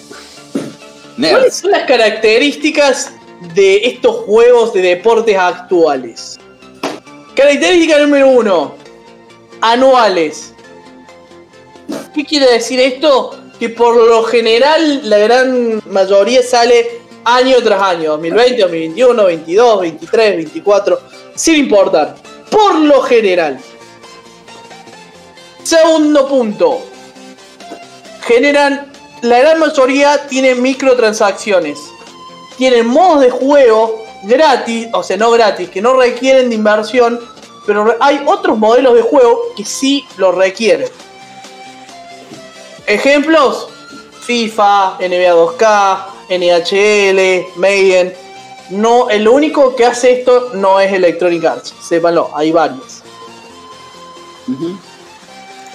¿Cuáles 1.16 1.54
son 1.54 1.70
las 1.70 1.84
características 1.84 3.12
de 3.54 3.76
estos 3.84 4.24
juegos 4.24 4.72
de 4.72 4.82
deportes 4.82 5.36
actuales? 5.36 6.36
Característica 7.36 7.96
número 8.00 8.26
uno, 8.26 8.74
anuales. 9.60 10.52
¿Qué 12.12 12.24
quiere 12.24 12.50
decir 12.50 12.80
esto? 12.80 13.38
Que 13.60 13.68
por 13.68 13.94
lo 13.94 14.24
general 14.24 15.08
la 15.08 15.18
gran 15.18 15.80
mayoría 15.92 16.42
sale 16.42 17.02
año 17.24 17.58
tras 17.62 17.80
año, 17.80 18.10
2020, 18.14 18.62
2021, 18.62 19.14
2022, 19.14 19.80
23, 19.80 20.36
24, 20.38 21.00
sin 21.36 21.54
importar. 21.54 22.16
Por 22.50 22.80
lo 22.80 23.00
general. 23.02 23.60
Segundo 25.68 26.26
punto. 26.26 26.80
Generan, 28.22 28.90
la 29.20 29.38
gran 29.40 29.58
mayoría 29.58 30.26
tienen 30.26 30.62
microtransacciones. 30.62 31.78
Tienen 32.56 32.86
modos 32.86 33.20
de 33.20 33.28
juego 33.28 34.02
gratis, 34.22 34.88
o 34.94 35.02
sea, 35.02 35.18
no 35.18 35.30
gratis, 35.30 35.68
que 35.68 35.82
no 35.82 35.92
requieren 35.92 36.48
de 36.48 36.54
inversión, 36.54 37.20
pero 37.66 37.94
hay 38.00 38.22
otros 38.24 38.56
modelos 38.56 38.94
de 38.94 39.02
juego 39.02 39.38
que 39.58 39.66
sí 39.66 40.06
lo 40.16 40.32
requieren. 40.32 40.88
Ejemplos: 42.86 43.68
FIFA, 44.22 44.96
NBA 45.00 45.34
2K, 45.34 46.06
NHL, 46.30 47.58
Maiden. 47.60 48.14
No, 48.70 49.10
el 49.10 49.28
único 49.28 49.76
que 49.76 49.84
hace 49.84 50.20
esto 50.20 50.52
no 50.54 50.80
es 50.80 50.90
Electronic 50.90 51.44
Arts, 51.44 51.74
sépanlo, 51.86 52.30
hay 52.34 52.52
varios. 52.52 53.02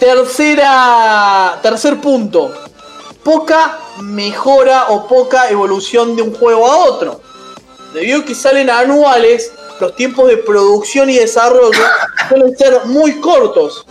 Tercera, 0.04 1.60
tercer 1.62 2.02
punto. 2.02 2.52
Poca 3.24 3.80
mejora 4.02 4.88
o 4.90 5.08
poca 5.08 5.50
evolución 5.50 6.18
de 6.18 6.22
un 6.22 6.34
juego 6.34 6.70
a 6.70 6.76
otro. 6.90 7.22
Debido 7.94 8.20
a 8.20 8.26
que 8.26 8.36
salen 8.36 8.70
anuales, 8.70 9.54
los 9.80 9.96
tiempos 9.96 10.28
de 10.28 10.36
producción 10.36 11.10
y 11.10 11.16
desarrollo 11.16 11.80
suelen 12.28 12.58
ser 12.58 12.82
muy 12.88 13.22
cortos. 13.22 13.86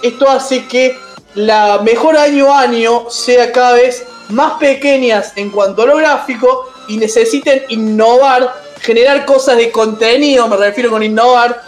Esto 0.00 0.30
hace 0.30 0.66
que 0.66 0.98
la 1.34 1.78
mejora 1.84 2.22
año 2.22 2.54
a 2.54 2.60
año 2.60 3.10
sea 3.10 3.52
cada 3.52 3.74
vez 3.74 4.06
más 4.30 4.54
pequeñas 4.54 5.34
en 5.36 5.50
cuanto 5.50 5.82
a 5.82 5.86
lo 5.88 5.96
gráfico 5.98 6.70
y 6.88 6.96
necesiten 6.96 7.64
innovar, 7.68 8.50
generar 8.80 9.26
cosas 9.26 9.58
de 9.58 9.70
contenido, 9.70 10.48
me 10.48 10.56
refiero 10.56 10.88
con 10.88 11.02
innovar, 11.02 11.62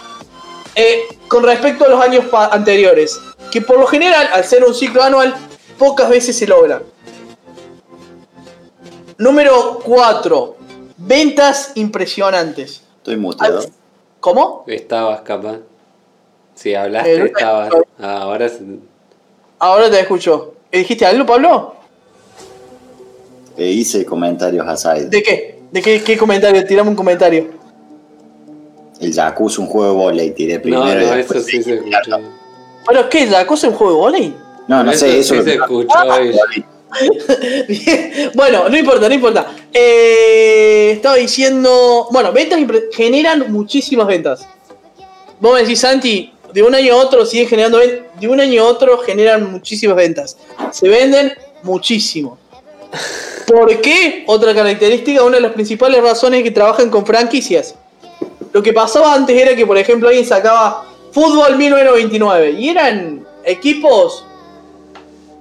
eh, 0.76 1.08
con 1.28 1.42
respecto 1.42 1.84
a 1.84 1.88
los 1.88 2.02
años 2.02 2.24
anteriores, 2.32 3.20
que 3.52 3.60
por 3.60 3.78
lo 3.78 3.86
general, 3.86 4.28
al 4.32 4.44
ser 4.44 4.64
un 4.64 4.74
ciclo 4.74 5.02
anual, 5.02 5.34
pocas 5.78 6.08
veces 6.08 6.36
se 6.36 6.46
logran. 6.46 6.82
Número 9.18 9.78
4. 9.84 10.56
ventas 11.04 11.72
impresionantes. 11.74 12.82
Estoy 12.98 13.16
muteado. 13.16 13.64
¿Cómo? 14.20 14.62
Estabas 14.68 15.20
capaz. 15.22 15.58
Si 16.54 16.74
hablaste, 16.74 17.14
Eh, 17.16 17.24
estabas. 17.26 17.70
Ah, 18.00 18.22
ahora 18.22 18.48
se- 18.48 18.60
Ahora 19.58 19.90
te 19.90 19.98
escucho. 20.00 20.54
¿Eh, 20.70 20.78
¿Dijiste 20.78 21.04
algo, 21.04 21.26
Pablo? 21.26 21.74
Eh, 23.56 23.66
hice 23.68 24.04
comentarios 24.04 24.66
a 24.66 24.76
Side. 24.76 25.06
¿De 25.08 25.22
qué? 25.22 25.58
¿De 25.72 25.82
qué, 25.82 26.02
qué 26.02 26.16
comentario? 26.16 26.64
Tirame 26.64 26.90
un 26.90 26.96
comentario. 26.96 27.48
El 29.00 29.12
Yakuza, 29.12 29.60
un 29.60 29.66
juego 29.66 29.92
de 29.92 29.98
volei, 29.98 30.30
tiré 30.30 30.54
No, 30.56 30.62
primero. 30.62 31.02
y 31.02 31.06
no, 31.06 31.16
después 31.16 31.40
eso 31.40 31.48
sí 31.48 31.62
se 31.62 31.74
escuchó. 31.74 32.18
¿Pero 32.86 33.08
qué? 33.08 33.26
¿La 33.26 33.46
cosa 33.46 33.66
es 33.66 33.72
un 33.72 33.78
juego 33.78 33.92
de 33.92 33.98
volei? 33.98 34.36
No, 34.68 34.82
no 34.84 34.92
sé, 34.92 35.18
eso 35.18 35.34
sí 35.34 35.38
lo- 35.40 35.44
se 35.44 35.54
escuchó. 35.54 35.88
Ah, 35.94 36.20
bueno, 38.34 38.68
no 38.68 38.76
importa, 38.76 39.08
no 39.08 39.14
importa. 39.14 39.46
Eh, 39.72 40.92
estaba 40.94 41.16
diciendo. 41.16 42.06
Bueno, 42.10 42.32
ventas 42.32 42.58
generan 42.92 43.50
muchísimas 43.52 44.06
ventas. 44.06 44.46
Vos 45.40 45.54
me 45.54 45.60
decís, 45.62 45.80
Santi, 45.80 46.32
de 46.52 46.62
un 46.62 46.74
año 46.74 46.94
a 46.94 46.96
otro 46.96 47.24
siguen 47.26 47.48
generando 47.48 47.78
ven- 47.78 48.04
De 48.20 48.28
un 48.28 48.40
año 48.40 48.62
a 48.62 48.66
otro 48.66 48.98
generan 48.98 49.50
muchísimas 49.50 49.96
ventas. 49.96 50.36
Se 50.70 50.88
venden 50.88 51.32
muchísimo. 51.62 52.38
¿Por 53.46 53.80
qué? 53.80 54.24
Otra 54.26 54.54
característica, 54.54 55.22
una 55.24 55.36
de 55.36 55.42
las 55.42 55.52
principales 55.52 56.02
razones 56.02 56.38
es 56.38 56.44
que 56.44 56.50
trabajan 56.50 56.90
con 56.90 57.04
franquicias. 57.06 57.74
Lo 58.52 58.62
que 58.62 58.72
pasaba 58.72 59.14
antes 59.14 59.36
era 59.40 59.56
que, 59.56 59.66
por 59.66 59.78
ejemplo, 59.78 60.08
alguien 60.08 60.26
sacaba 60.26 60.84
Fútbol 61.12 61.56
1929 61.56 62.50
y 62.52 62.68
eran 62.70 63.26
equipos 63.44 64.24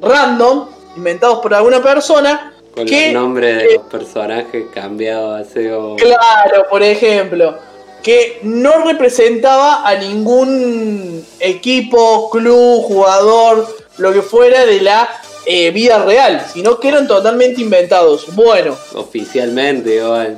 random, 0.01 0.67
inventados 0.97 1.39
por 1.39 1.53
alguna 1.53 1.81
persona, 1.81 2.53
Con 2.75 2.85
que, 2.85 3.11
los 3.11 3.21
nombres 3.21 3.57
de 3.57 3.63
eh, 3.65 3.75
los 3.75 3.85
personajes 3.87 4.65
cambiados 4.73 5.41
hace. 5.47 5.71
o- 5.73 5.95
claro, 5.95 6.65
por 6.69 6.83
ejemplo, 6.83 7.55
que 8.03 8.39
no 8.43 8.83
representaba 8.85 9.87
a 9.87 9.95
ningún 9.95 11.25
equipo, 11.39 12.29
club, 12.29 12.83
jugador, 12.83 13.67
lo 13.97 14.11
que 14.11 14.21
fuera 14.21 14.65
de 14.65 14.81
la 14.81 15.07
eh, 15.45 15.71
vida 15.71 16.03
real, 16.03 16.45
sino 16.51 16.79
que 16.79 16.87
eran 16.89 17.07
totalmente 17.07 17.61
inventados. 17.61 18.33
Bueno, 18.35 18.75
Oficialmente, 18.95 19.95
igual. 19.95 20.37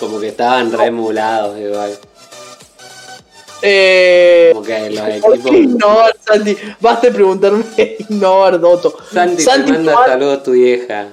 Como 0.00 0.20
que 0.20 0.28
estaban 0.28 0.72
remulados, 0.72 1.58
igual. 1.58 1.96
Eh, 3.62 4.54
que 4.64 4.90
los 4.90 5.00
¿por 5.20 5.32
qué 5.32 5.38
equipos. 5.38 5.52
innovar, 5.52 6.16
Santi? 6.26 6.56
Basta 6.80 7.06
de 7.08 7.12
preguntarme 7.12 7.64
innovar, 8.10 8.60
Doto. 8.60 8.96
Santi, 9.12 9.42
Santi, 9.42 9.72
te 9.72 9.78
manda 9.78 10.06
saludos 10.06 10.38
a 10.38 10.42
tu 10.42 10.52
vieja. 10.52 11.06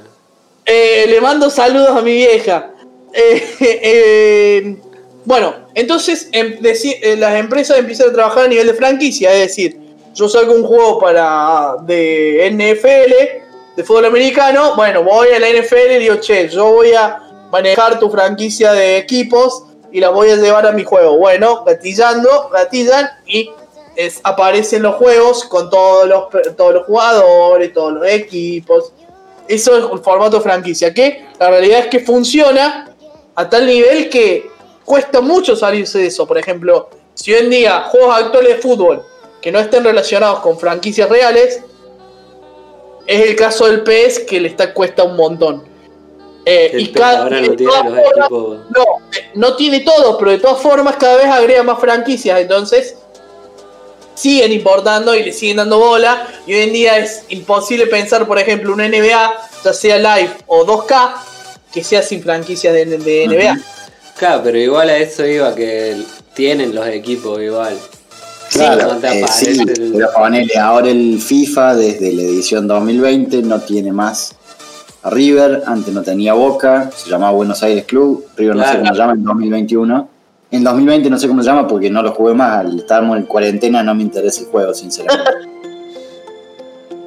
Eh, 0.66 1.06
le 1.08 1.22
mando 1.22 1.50
saludos 1.50 1.90
a 1.90 2.02
mi 2.02 2.14
vieja. 2.14 2.72
Eh, 3.14 3.44
eh, 3.60 4.78
bueno, 5.24 5.56
entonces 5.74 6.30
em- 6.32 6.60
eh, 6.62 7.16
las 7.18 7.36
empresas 7.40 7.78
empiezan 7.80 8.10
a 8.10 8.14
trabajar 8.14 8.46
a 8.46 8.48
nivel 8.48 8.68
de 8.68 8.74
franquicia, 8.74 9.34
es 9.34 9.48
decir, 9.48 9.80
yo 10.14 10.30
saco 10.30 10.54
un 10.54 10.64
juego 10.64 11.00
para 11.00 11.76
de 11.86 12.48
NFL, 12.52 13.76
de 13.76 13.84
fútbol 13.84 14.06
americano, 14.06 14.76
bueno, 14.76 15.04
voy 15.04 15.30
a 15.30 15.40
la 15.40 15.50
NFL 15.50 15.96
y 15.96 16.00
digo, 16.00 16.16
che, 16.18 16.48
yo 16.50 16.72
voy 16.72 16.94
a 16.94 17.22
manejar 17.52 18.00
tu 18.00 18.10
franquicia 18.10 18.72
de 18.74 18.98
equipos 18.98 19.64
y 19.96 20.02
la 20.02 20.10
voy 20.10 20.30
a 20.30 20.36
llevar 20.36 20.68
a 20.68 20.74
mi 20.74 20.84
juego. 20.84 21.16
Bueno, 21.18 21.64
gatillando, 21.64 22.50
gatillan 22.52 23.10
y 23.26 23.50
es- 23.96 24.20
aparecen 24.26 24.82
los 24.84 24.96
juegos 24.96 25.46
con 25.46 25.70
todos 25.70 26.06
los, 26.06 26.26
todos 26.58 26.74
los 26.74 26.86
jugadores, 26.86 27.72
todos 27.72 27.94
los 27.94 28.06
equipos. 28.06 28.92
Eso 29.48 29.78
es 29.78 29.86
un 29.86 30.04
formato 30.04 30.42
franquicia, 30.42 30.94
que 30.94 31.26
la 31.40 31.50
realidad 31.50 31.80
es 31.80 31.86
que 31.88 32.02
funciona 32.02 32.90
a 33.36 33.50
tal 33.50 33.66
nivel 33.66 34.10
que 34.10 34.50
cuesta 34.84 35.22
mucho 35.22 35.56
salirse 35.56 36.00
de 36.00 36.08
eso. 36.08 36.28
Por 36.28 36.38
ejemplo, 36.38 36.90
si 37.14 37.32
hoy 37.34 37.40
en 37.44 37.50
día 37.52 37.84
juegos 37.90 38.18
actuales 38.18 38.58
de 38.58 38.62
fútbol 38.62 39.02
que 39.42 39.50
no 39.50 39.60
estén 39.60 39.86
relacionados 39.86 40.40
con 40.42 40.60
franquicias 40.60 41.08
reales, 41.08 41.62
es 43.08 43.30
el 43.30 43.36
caso 43.38 43.68
del 43.68 43.82
PS 43.84 44.26
que 44.26 44.42
le 44.42 44.50
está 44.50 44.74
cuesta 44.74 45.04
un 45.04 45.16
montón. 45.16 45.64
Eh, 46.46 46.72
y 46.78 46.88
cada- 46.92 47.24
ahora 47.24 47.42
de 47.42 47.48
no 47.50 47.56
tiene 47.56 47.72
todas 47.72 47.86
los 47.86 47.94
formas- 47.96 48.18
equipos. 48.18 48.58
no, 48.70 48.84
eh, 49.18 49.32
no 49.34 49.56
tiene 49.56 49.80
todo, 49.80 50.18
pero 50.18 50.32
de 50.32 50.38
todas 50.40 50.62
formas 50.62 50.96
cada 50.98 51.18
vez 51.18 51.26
agrega 51.26 51.64
más 51.64 51.80
franquicias, 51.80 52.40
entonces 52.40 52.96
siguen 54.14 54.52
importando 54.52 55.14
y 55.16 55.24
le 55.24 55.34
siguen 55.34 55.58
dando 55.58 55.80
bola. 55.80 56.28
Y 56.48 56.54
hoy 56.54 56.62
en 56.62 56.74
día 56.74 56.98
es 57.00 57.24
imposible 57.30 57.88
pensar, 57.88 58.28
por 58.28 58.40
ejemplo, 58.40 58.72
una 58.74 58.86
NBA, 58.88 59.34
ya 59.64 59.74
sea 59.74 59.98
live 59.98 60.32
o 60.48 60.64
2K, 60.66 61.16
que 61.74 61.84
sea 61.84 62.02
sin 62.02 62.22
franquicias 62.24 62.74
de, 62.74 62.86
de 62.86 63.28
NBA. 63.28 63.60
Claro, 64.18 64.42
pero 64.44 64.58
igual 64.58 64.90
a 64.90 64.98
eso 64.98 65.26
iba 65.26 65.54
que 65.54 65.98
tienen 66.34 66.74
los 66.74 66.88
equipos 66.88 67.42
igual. 67.42 67.78
Claro, 68.52 68.94
no 68.94 69.00
te 69.00 69.08
eh, 69.08 69.24
aparece 69.24 69.56
sí, 69.56 69.62
el- 69.68 69.92
pero 69.94 70.10
ponele, 70.14 70.58
ahora 70.58 70.90
el 70.90 71.20
FIFA 71.20 71.76
desde 71.76 72.14
la 72.14 72.22
edición 72.22 72.68
2020 72.68 73.42
no 73.42 73.60
tiene 73.60 73.92
más 73.92 74.36
a 75.06 75.10
River, 75.12 75.62
antes 75.68 75.94
no 75.94 76.02
tenía 76.02 76.34
Boca, 76.34 76.90
se 76.96 77.12
llamaba 77.12 77.32
Buenos 77.32 77.62
Aires 77.62 77.86
Club, 77.86 78.26
River 78.36 78.56
no 78.56 78.64
sé 78.64 78.80
cómo 78.80 78.92
se 78.92 78.98
llama 78.98 79.14
en 79.14 79.24
2021. 79.24 80.10
En 80.50 80.64
2020 80.64 81.10
no 81.12 81.20
sé 81.20 81.28
cómo 81.28 81.44
se 81.44 81.50
llama 81.50 81.68
porque 81.68 81.92
no 81.92 82.02
lo 82.02 82.12
jugué 82.12 82.34
más, 82.34 82.62
al 82.62 82.80
estarmos 82.80 83.16
en 83.18 83.26
cuarentena 83.26 83.84
no 83.84 83.94
me 83.94 84.02
interesa 84.02 84.42
el 84.42 84.48
juego, 84.48 84.74
sinceramente. 84.74 85.32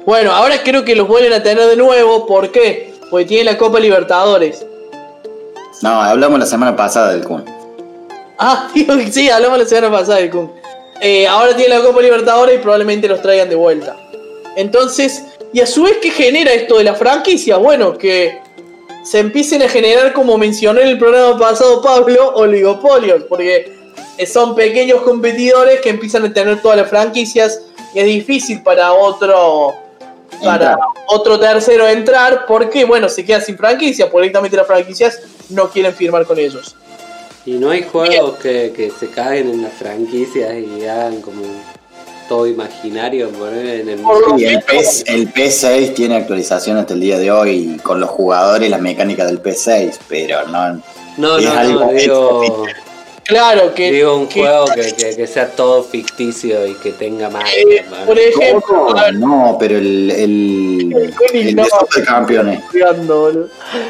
Bueno, 0.05 0.31
ahora 0.31 0.55
creo 0.63 0.83
que 0.83 0.95
los 0.95 1.07
vuelven 1.07 1.33
a 1.33 1.43
tener 1.43 1.67
de 1.67 1.75
nuevo. 1.75 2.25
¿Por 2.25 2.51
qué? 2.51 2.95
Porque 3.11 3.25
tiene 3.25 3.43
la 3.43 3.59
Copa 3.59 3.79
Libertadores. 3.79 4.65
No, 5.83 6.01
hablamos 6.01 6.39
la 6.39 6.47
semana 6.47 6.75
pasada 6.75 7.11
del 7.11 7.23
Kun. 7.23 7.45
Ah, 8.39 8.71
digo 8.73 8.97
que 8.97 9.11
sí, 9.11 9.29
hablamos 9.29 9.59
la 9.59 9.65
semana 9.65 9.91
pasada 9.91 10.17
del 10.17 10.31
Kun. 10.31 10.51
Eh, 10.99 11.27
ahora 11.27 11.55
tiene 11.55 11.77
la 11.77 11.83
Copa 11.83 12.01
Libertadores 12.01 12.55
y 12.55 12.57
probablemente 12.57 13.07
los 13.07 13.21
traigan 13.21 13.49
de 13.49 13.55
vuelta. 13.55 13.95
Entonces, 14.55 15.25
y 15.53 15.61
a 15.61 15.65
su 15.65 15.83
vez, 15.83 15.97
¿qué 16.01 16.11
genera 16.11 16.53
esto 16.53 16.77
de 16.77 16.83
las 16.83 16.97
franquicias? 16.97 17.57
Bueno, 17.59 17.97
que 17.97 18.39
se 19.03 19.19
empiecen 19.19 19.61
a 19.63 19.69
generar, 19.69 20.13
como 20.13 20.37
mencioné 20.37 20.81
en 20.81 20.89
el 20.89 20.99
programa 20.99 21.37
pasado 21.39 21.81
Pablo, 21.81 22.33
oligopolios, 22.35 23.23
porque 23.23 23.79
son 24.27 24.55
pequeños 24.55 25.01
competidores 25.01 25.81
que 25.81 25.89
empiezan 25.89 26.25
a 26.25 26.33
tener 26.33 26.61
todas 26.61 26.77
las 26.77 26.89
franquicias 26.89 27.61
y 27.93 27.99
es 27.99 28.05
difícil 28.05 28.61
para 28.61 28.93
otro 28.93 29.73
para 30.43 30.71
Entrar. 30.71 30.77
otro 31.07 31.39
tercero 31.39 31.87
entrar 31.87 32.45
porque 32.45 32.85
bueno 32.85 33.09
se 33.09 33.25
queda 33.25 33.41
sin 33.41 33.57
franquicia 33.57 34.09
porque 34.09 34.25
directamente 34.25 34.55
las 34.55 34.67
franquicias 34.67 35.19
no 35.49 35.69
quieren 35.69 35.93
firmar 35.93 36.25
con 36.25 36.37
ellos 36.37 36.75
Y 37.45 37.53
no 37.53 37.71
hay 37.71 37.83
juegos 37.83 38.37
que, 38.37 38.71
que 38.75 38.91
se 38.91 39.09
caguen 39.09 39.49
en 39.49 39.63
las 39.63 39.73
franquicias 39.73 40.53
y 40.55 40.85
hagan 40.85 41.21
como 41.21 41.41
todo 42.29 42.47
imaginario 42.47 43.29
poner 43.31 43.81
en 43.81 43.89
el 43.89 44.01
Y 44.37 44.45
el, 44.45 44.61
PS, 44.61 45.03
el 45.07 45.33
PS6 45.33 45.95
tiene 45.95 46.15
actualización 46.15 46.77
hasta 46.77 46.93
el 46.93 47.01
día 47.01 47.17
de 47.17 47.31
hoy 47.31 47.77
con 47.83 47.99
los 47.99 48.09
jugadores, 48.09 48.69
las 48.69 48.79
mecánicas 48.79 49.27
del 49.27 49.41
PS6, 49.41 49.97
pero 50.07 50.47
no. 50.47 50.81
No, 51.17 51.37
es 51.37 51.45
no, 51.45 51.51
algo 51.51 51.79
no, 51.85 51.91
digo, 51.91 52.65
claro 53.29 53.73
que, 53.73 53.91
digo 53.91 54.17
un 54.17 54.27
que- 54.27 54.41
juego 54.41 54.65
que, 54.75 54.93
que- 54.95 55.15
que 55.15 55.27
sea 55.27 55.49
todo 55.51 55.83
ficticio 55.83 56.65
y 56.67 56.73
que 56.75 56.91
tenga 56.91 57.29
más. 57.29 57.49
eh, 57.55 57.85
por 58.05 58.19
ejemplo 58.19 58.87
No, 59.13 59.55
pero 59.59 59.77
el. 59.77 60.11
El, 60.11 61.13
El 61.33 61.47
el 61.47 61.55
no. 61.55 61.63
de 61.63 61.69
supercampeones. 61.69 62.59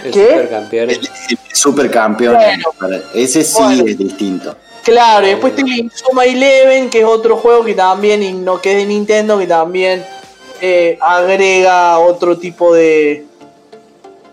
El 0.04 0.12
¿qué? 0.12 0.26
supercampeones. 0.28 0.98
El, 0.98 1.06
el 1.30 1.38
de 1.50 1.56
supercampeones. 1.56 2.66
Ese 3.14 3.44
sí 3.44 3.56
Bueno. 3.62 3.84
es 3.88 3.98
distinto. 3.98 4.56
Claro, 4.84 5.26
y 5.28 5.32
después 5.32 5.56
tiene 5.56 5.78
Insuma 5.78 6.26
Eleven, 6.26 6.90
que 6.90 7.00
es 7.00 7.06
otro 7.06 7.36
juego 7.38 7.64
que 7.66 7.74
también, 7.76 8.24
y 8.24 8.32
no 8.34 8.60
que 8.62 8.72
es 8.72 8.78
de 8.78 8.86
Nintendo, 8.86 9.38
que 9.38 9.46
también 9.46 10.04
eh, 10.62 10.98
agrega 11.02 12.00
otro 12.00 12.38
tipo 12.38 12.74
de. 12.74 13.26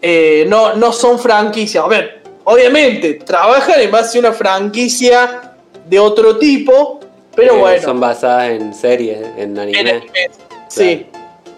eh, 0.01 0.47
no, 0.49 0.74
no 0.74 0.93
son 0.93 1.19
franquicias. 1.19 1.85
A 1.85 1.89
ver, 1.89 2.23
obviamente, 2.47 3.14
trabajan 3.14 3.81
en 3.81 3.90
base 3.90 4.18
a 4.18 4.20
una 4.20 4.32
franquicia 4.32 5.52
de 5.85 5.98
otro 5.98 6.39
tipo, 6.39 7.01
pero 7.35 7.55
que 7.55 7.60
bueno. 7.60 7.82
Son 7.82 8.01
basadas 8.01 8.51
en 8.51 8.73
series, 8.73 9.18
en 9.36 9.59
anime. 9.59 9.81
en 9.81 9.89
anime. 9.89 10.31
Sí. 10.68 11.06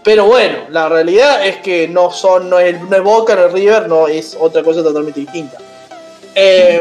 Pero 0.02 0.24
bueno, 0.24 0.59
la 0.70 0.89
realidad 0.89 1.47
es 1.47 1.59
que 1.59 1.86
no 1.86 2.10
son, 2.10 2.48
no 2.48 2.59
es, 2.59 2.81
no 2.81 2.97
es 2.97 3.02
Boca, 3.02 3.35
no 3.35 3.47
es 3.47 3.52
River, 3.52 3.89
no 3.89 4.09
es 4.09 4.36
otra 4.40 4.62
cosa 4.62 4.82
totalmente 4.82 5.20
distinta. 5.20 5.59
Eh, 6.35 6.81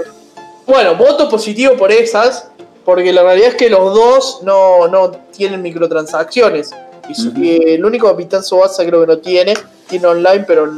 bueno, 0.65 0.95
voto 0.95 1.29
positivo 1.29 1.75
por 1.75 1.91
esas, 1.91 2.49
porque 2.85 3.11
la 3.11 3.23
realidad 3.23 3.49
es 3.49 3.55
que 3.55 3.69
los 3.69 3.93
dos 3.93 4.39
no, 4.43 4.87
no 4.87 5.11
tienen 5.35 5.61
microtransacciones. 5.61 6.71
Y, 7.09 7.73
el 7.73 7.83
único 7.83 8.07
Capitán 8.07 8.43
Subasa 8.43 8.85
creo 8.85 9.01
que 9.01 9.07
no 9.07 9.17
tiene, 9.17 9.55
tiene 9.89 10.07
online, 10.07 10.45
pero 10.47 10.71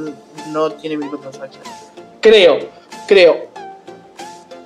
no 0.52 0.72
tiene 0.72 0.98
microtransacciones. 0.98 1.72
Creo, 2.22 2.79
creo. 3.10 3.48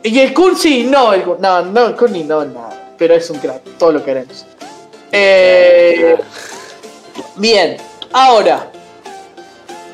Y 0.03 0.19
el 0.19 0.35
sí, 0.57 0.83
no, 0.83 1.13
el 1.13 1.23
no, 1.39 1.61
no, 1.61 1.87
el 1.87 2.11
ni 2.11 2.23
no, 2.25 2.43
nada. 2.43 2.93
Pero 2.97 3.15
es 3.15 3.29
un 3.29 3.39
crack, 3.39 3.61
todo 3.79 3.93
lo 3.93 4.03
queremos. 4.03 4.45
Eh, 5.11 6.17
Bien, 7.35 7.77
ahora, 8.11 8.71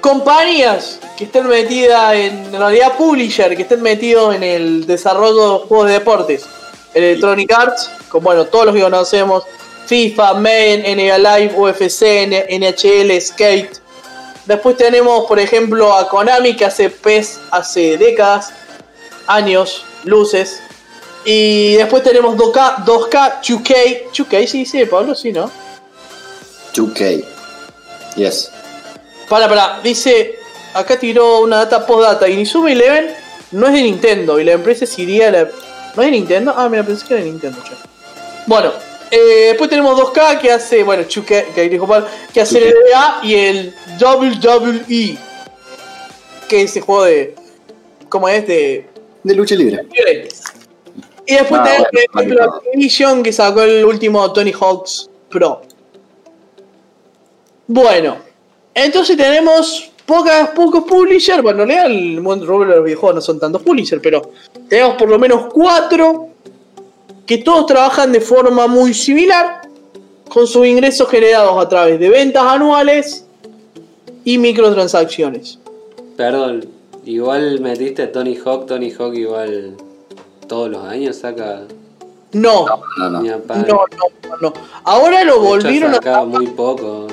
compañías 0.02 1.00
que 1.18 1.26
estén 1.26 1.48
metidas 1.48 2.16
en, 2.16 2.46
en 2.46 2.60
realidad 2.60 2.98
publisher, 2.98 3.56
que 3.56 3.62
estén 3.62 3.82
metidos 3.82 4.36
en 4.36 4.44
el 4.44 4.86
desarrollo 4.88 5.60
de 5.60 5.68
juegos 5.68 5.88
de 5.88 5.94
deportes. 5.94 6.46
Electronic 6.94 7.52
Arts, 7.52 7.92
como 8.10 8.26
bueno, 8.26 8.46
todos 8.46 8.66
los 8.66 8.76
que 8.76 8.82
conocemos, 8.82 9.44
FIFA, 9.86 10.34
Main, 10.36 10.82
NBA 10.82 11.18
Live, 11.18 11.54
UFC, 11.56 12.28
NHL, 12.50 13.22
Skate. 13.22 13.80
Después 14.50 14.78
tenemos, 14.78 15.28
por 15.28 15.38
ejemplo, 15.38 15.94
a 15.94 16.10
Konami 16.10 16.56
que 16.56 16.66
hace 16.66 16.90
PES 16.90 17.40
hace 17.52 18.00
décadas, 18.00 18.52
años, 19.28 19.86
luces. 20.06 20.60
Y 21.24 21.76
después 21.76 22.02
tenemos 22.02 22.36
2K, 22.36 22.84
2K, 22.84 23.42
2K, 23.44 24.10
2K, 24.12 24.48
sí, 24.48 24.66
sí, 24.66 24.86
Pablo, 24.86 25.14
sí, 25.14 25.32
¿no? 25.32 25.52
2K. 26.74 27.24
Yes. 28.16 28.50
Para, 29.30 29.48
para, 29.48 29.82
dice, 29.82 30.40
acá 30.74 30.98
tiró 30.98 31.42
una 31.42 31.58
data 31.58 31.86
postdata. 31.86 32.28
Inizuma 32.28 32.72
Eleven 32.72 33.14
no 33.52 33.68
es 33.68 33.74
de 33.74 33.84
Nintendo 33.84 34.40
y 34.40 34.46
la 34.46 34.54
empresa 34.54 34.88
sería 34.88 35.30
la. 35.30 35.44
¿No 35.96 36.02
es 36.02 36.08
de 36.08 36.12
Nintendo? 36.12 36.56
Ah, 36.58 36.68
mira, 36.70 36.82
pensé 36.82 37.06
que 37.06 37.14
era 37.14 37.24
de 37.24 37.30
Nintendo, 37.30 37.62
che. 37.64 37.76
Bueno, 38.48 38.74
eh, 39.12 39.48
después 39.50 39.70
tenemos 39.70 40.00
2K 40.00 40.40
que 40.40 40.52
hace, 40.52 40.84
bueno, 40.84 41.04
Chuque, 41.04 41.48
que 41.56 41.70
dijo 41.70 41.88
Pablo, 41.88 42.08
que 42.34 42.42
hace 42.42 42.60
el 42.60 42.74
NBA 42.74 43.20
y 43.24 43.36
el 43.36 43.76
WWE. 44.00 45.18
Que 46.48 46.62
es 46.62 46.72
ese 46.72 46.82
juego 46.82 47.04
de. 47.06 47.36
¿Cómo 48.08 48.28
es? 48.30 48.48
De. 48.48 48.88
De 49.24 49.36
lucha 49.36 49.56
libre. 49.56 49.86
Y 51.26 51.34
después 51.34 51.62
Ah, 51.62 51.64
tenemos, 51.64 51.88
bueno, 51.92 52.08
por 52.12 52.22
ejemplo. 52.24 52.54
Activision 52.56 53.24
que 53.24 53.34
sacó 53.34 53.62
el 53.64 53.86
último 53.86 54.32
Tony 54.34 54.52
Hawk's 54.52 55.10
Pro. 55.30 55.62
Bueno, 57.68 58.18
entonces 58.74 59.16
tenemos 59.16 59.92
pocas, 60.06 60.50
pocos 60.50 60.86
publishers. 60.86 61.44
Bueno, 61.44 61.64
en 61.64 61.70
realidad 61.70 61.86
el 61.92 62.22
mundo 62.22 62.46
de 62.60 62.66
los 62.66 62.84
videojuegos 62.84 63.16
no 63.16 63.22
son 63.22 63.40
tantos 63.40 63.62
publishers, 63.62 64.02
pero 64.02 64.32
tenemos 64.68 64.96
por 64.96 65.10
lo 65.10 65.20
menos 65.20 65.54
cuatro 65.54 66.30
que 67.30 67.38
todos 67.38 67.68
trabajan 67.68 68.12
de 68.12 68.22
forma 68.22 68.66
muy 68.66 68.92
similar, 68.92 69.62
con 70.30 70.48
sus 70.48 70.66
ingresos 70.66 71.08
generados 71.10 71.64
a 71.64 71.70
través 71.70 72.00
de 72.00 72.10
ventas 72.10 72.42
anuales 72.44 73.24
y 74.26 74.40
microtransacciones. 74.40 75.60
Perdón, 76.18 76.66
igual 77.06 77.60
metiste 77.60 78.02
a 78.02 78.12
Tony 78.12 78.36
Hawk, 78.36 78.66
Tony 78.66 78.90
Hawk 78.90 79.14
igual 79.14 79.78
todos 80.48 80.72
los 80.72 80.84
años 80.84 81.18
saca 81.18 81.66
No, 82.32 82.66
No, 82.98 83.10
no. 83.12 83.22
no, 83.22 83.40
palo. 83.42 83.68
no, 83.68 83.86
no. 84.28 84.36
no. 84.42 84.54
Ahora 84.84 85.24
lo 85.24 85.34
De 85.34 85.40
hecho, 85.40 85.48
volvieron 85.50 85.92
a 85.92 85.96
sacaba 85.98 86.26
muy 86.26 86.48
poco. 86.48 87.06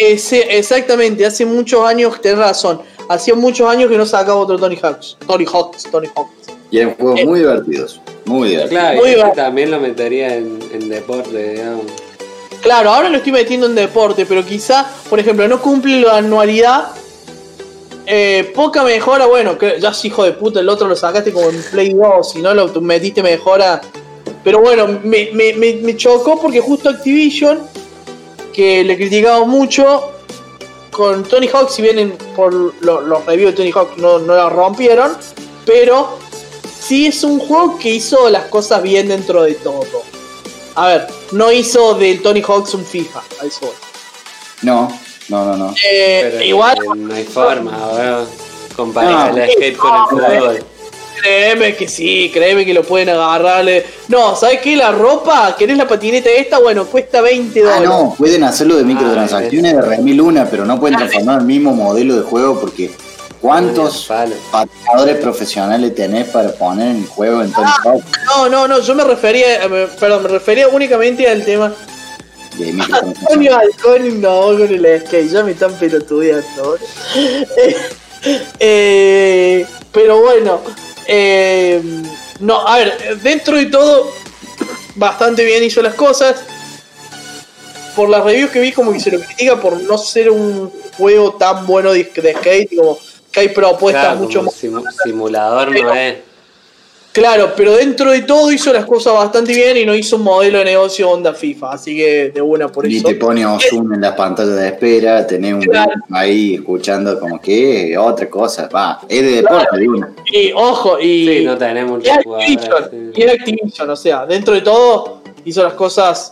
Eh, 0.00 0.18
sí, 0.18 0.40
exactamente, 0.48 1.24
hace 1.24 1.46
muchos 1.46 1.86
años, 1.86 2.20
tenés 2.20 2.38
razón. 2.38 2.80
Hacía 3.08 3.36
muchos 3.36 3.70
años 3.70 3.88
que 3.88 3.96
no 3.98 4.04
sacaba 4.04 4.40
otro 4.40 4.58
Tony 4.58 4.74
Hawks. 4.82 5.16
Tony 5.28 5.44
Hawks, 5.44 5.84
Tony 5.84 6.08
Hawks. 6.16 6.32
Y 6.72 6.78
eran 6.80 6.96
juegos 6.96 7.24
muy 7.24 7.38
divertidos. 7.38 8.00
Muy 8.28 8.48
divertidos. 8.50 8.80
Claro, 8.82 8.98
Muy 9.00 9.10
y 9.10 9.14
va- 9.16 9.32
también 9.32 9.70
lo 9.70 9.80
metería 9.80 10.34
en, 10.36 10.58
en 10.72 10.88
deporte, 10.88 11.52
digamos. 11.54 11.86
Claro, 12.60 12.90
ahora 12.90 13.08
lo 13.08 13.18
estoy 13.18 13.32
metiendo 13.32 13.66
en 13.66 13.74
deporte, 13.74 14.26
pero 14.26 14.44
quizá, 14.44 14.86
por 15.08 15.18
ejemplo, 15.20 15.46
no 15.48 15.60
cumple 15.60 16.00
la 16.00 16.16
anualidad. 16.18 16.88
Eh, 18.06 18.52
poca 18.54 18.82
mejora, 18.84 19.26
bueno, 19.26 19.58
que 19.58 19.78
ya 19.80 19.90
es 19.90 20.04
hijo 20.04 20.24
de 20.24 20.32
puta, 20.32 20.60
el 20.60 20.68
otro 20.68 20.88
lo 20.88 20.96
sacaste 20.96 21.30
como 21.32 21.50
en 21.50 21.62
Play 21.70 21.92
2, 21.92 22.32
si 22.32 22.40
no 22.40 22.54
lo 22.54 22.68
metiste 22.80 23.22
mejora. 23.22 23.80
Pero 24.42 24.60
bueno, 24.60 24.86
me, 25.04 25.28
me- 25.32 25.52
me- 25.54 25.74
me 25.74 25.96
chocó 25.96 26.40
porque 26.40 26.60
justo 26.60 26.88
Activision, 26.88 27.58
que 28.52 28.82
le 28.82 28.96
criticaba 28.96 29.44
mucho, 29.44 30.12
con 30.90 31.22
Tony 31.24 31.48
Hawk, 31.52 31.68
si 31.70 31.82
bien 31.82 31.98
en- 31.98 32.12
por 32.34 32.52
lo- 32.52 33.02
los 33.02 33.24
reviews 33.26 33.52
de 33.52 33.56
Tony 33.58 33.72
Hawk 33.74 33.96
no, 33.98 34.18
no 34.20 34.34
la 34.34 34.48
rompieron, 34.48 35.12
pero 35.66 36.18
sí 36.80 37.06
es 37.06 37.22
un 37.24 37.38
juego 37.38 37.78
que 37.78 37.90
hizo 37.90 38.28
las 38.30 38.44
cosas 38.46 38.82
bien 38.82 39.08
dentro 39.08 39.42
de 39.42 39.54
todo. 39.54 39.84
A 40.74 40.86
ver, 40.86 41.06
no 41.32 41.50
hizo 41.52 41.94
del 41.94 42.22
Tony 42.22 42.40
Hawks 42.42 42.74
un 42.74 42.84
FIFA, 42.84 43.20
a 43.42 43.46
eso 43.46 43.58
voy. 43.62 43.70
No, 44.62 44.88
no, 45.28 45.44
no, 45.44 45.56
no. 45.56 45.74
Eh, 45.90 46.28
Pero 46.32 46.44
igual, 46.44 46.76
eh, 46.78 46.88
no 46.96 47.14
hay 47.14 47.24
forma, 47.24 47.76
ahora 47.76 48.24
comparar 48.76 49.34
No. 49.34 49.42
el 49.42 49.50
skate 49.52 49.76
con 49.76 49.90
el 49.94 50.02
fútbol. 50.08 50.64
créeme 51.20 51.74
que 51.74 51.88
sí, 51.88 52.30
créeme 52.32 52.64
que 52.64 52.72
lo 52.72 52.84
pueden 52.84 53.08
agarrarle. 53.08 53.84
No, 54.06 54.36
¿sabes 54.36 54.60
qué? 54.60 54.76
La 54.76 54.92
ropa, 54.92 55.56
¿querés 55.58 55.76
la 55.76 55.88
patineta 55.88 56.30
esta? 56.30 56.60
Bueno, 56.60 56.86
cuesta 56.86 57.20
20 57.20 57.60
Ah, 57.60 57.64
dólares. 57.64 57.88
no, 57.88 58.14
pueden 58.16 58.44
hacerlo 58.44 58.76
de 58.76 58.84
microtransacciones 58.84 59.74
de 59.74 59.82
Remil 59.82 60.16
Luna, 60.16 60.46
pero 60.48 60.64
no 60.64 60.78
pueden 60.78 60.96
transformar 60.96 61.40
el 61.40 61.46
mismo 61.46 61.74
modelo 61.74 62.14
de 62.16 62.22
juego 62.22 62.60
porque 62.60 62.92
¿cuántos 63.40 64.04
Palo. 64.06 64.34
patinadores 64.50 65.16
profesionales 65.18 65.94
tenés 65.94 66.28
para 66.28 66.52
poner 66.52 66.88
en 66.96 67.06
juego 67.06 67.42
en 67.42 67.52
Tony 67.52 67.70
Hawk 67.84 68.02
No, 68.26 68.48
no, 68.48 68.68
no, 68.68 68.80
yo 68.80 68.94
me 68.94 69.04
refería, 69.04 69.64
eh, 69.64 69.68
me- 69.68 69.86
perdón, 69.86 70.22
me 70.24 70.28
refería 70.28 70.68
únicamente 70.68 71.28
al 71.28 71.44
tema. 71.44 71.72
de 72.56 72.70
Antonio? 72.92 73.56
Halcón 73.56 74.20
no 74.20 74.40
con 74.40 74.62
el 74.62 75.00
skate, 75.06 75.30
ya 75.30 75.42
me 75.44 75.52
están 75.52 75.72
pelotudeando. 75.74 76.76
Eh, 78.20 78.42
eh, 78.58 79.66
pero 79.92 80.20
bueno, 80.20 80.60
eh, 81.06 81.80
no, 82.40 82.66
a 82.66 82.78
ver, 82.78 83.18
dentro 83.22 83.56
de 83.56 83.66
todo, 83.66 84.10
bastante 84.96 85.44
bien 85.44 85.62
hizo 85.62 85.80
las 85.82 85.94
cosas. 85.94 86.34
Por 87.94 88.08
las 88.08 88.24
reviews 88.24 88.50
que 88.50 88.58
vi, 88.60 88.72
como 88.72 88.92
que 88.92 88.98
se 89.00 89.12
lo 89.12 89.20
critica 89.20 89.60
por 89.60 89.80
no 89.82 89.96
ser 89.98 90.30
un 90.30 90.68
juego 90.96 91.34
tan 91.34 91.64
bueno 91.66 91.92
de, 91.92 92.04
de 92.04 92.34
skate, 92.34 92.74
como 92.76 92.98
que 93.30 93.40
hay 93.40 93.48
propuestas 93.48 94.04
Claro, 94.04 94.20
mucho 94.20 94.38
como 94.40 94.50
más. 94.50 94.62
simu- 94.62 95.02
simulador 95.04 95.68
Pero- 95.72 95.88
no 95.88 95.94
es. 95.94 96.14
Claro, 97.10 97.52
pero 97.56 97.74
dentro 97.74 98.12
de 98.12 98.22
todo 98.22 98.52
hizo 98.52 98.72
las 98.72 98.84
cosas 98.84 99.12
bastante 99.14 99.52
bien 99.52 99.76
y 99.78 99.84
no 99.84 99.92
hizo 99.94 100.16
un 100.16 100.22
modelo 100.22 100.58
de 100.58 100.66
negocio 100.66 101.10
onda 101.10 101.32
FIFA, 101.34 101.72
así 101.72 101.96
que 101.96 102.30
de 102.30 102.40
una 102.40 102.68
por 102.68 102.86
Y 102.86 102.98
eso. 102.98 103.08
te 103.08 103.14
pone 103.16 103.44
Ozuna 103.44 103.96
en 103.96 104.02
la 104.02 104.14
pantalla 104.14 104.52
de 104.52 104.68
espera, 104.68 105.26
tenés 105.26 105.54
un 105.54 105.62
Claro. 105.62 105.90
ahí 106.12 106.54
escuchando 106.56 107.18
como 107.18 107.40
que 107.40 107.96
otra 107.98 108.28
cosa, 108.30 108.68
va, 108.68 109.00
es 109.08 109.22
de 109.22 109.30
deporte, 109.42 109.78
de 109.78 109.88
una. 109.88 110.14
Y 110.32 110.52
ojo, 110.54 111.00
y. 111.00 111.26
Sí, 111.38 111.44
no 111.44 111.58
tenemos 111.58 112.04
y 112.04 112.08
Activision, 112.08 112.90
sí. 112.90 113.10
y 113.16 113.22
era 113.22 113.32
Activision, 113.32 113.90
o 113.90 113.96
sea, 113.96 114.24
dentro 114.26 114.54
de 114.54 114.60
todo 114.60 115.22
hizo 115.44 115.62
las 115.64 115.72
cosas 115.72 116.30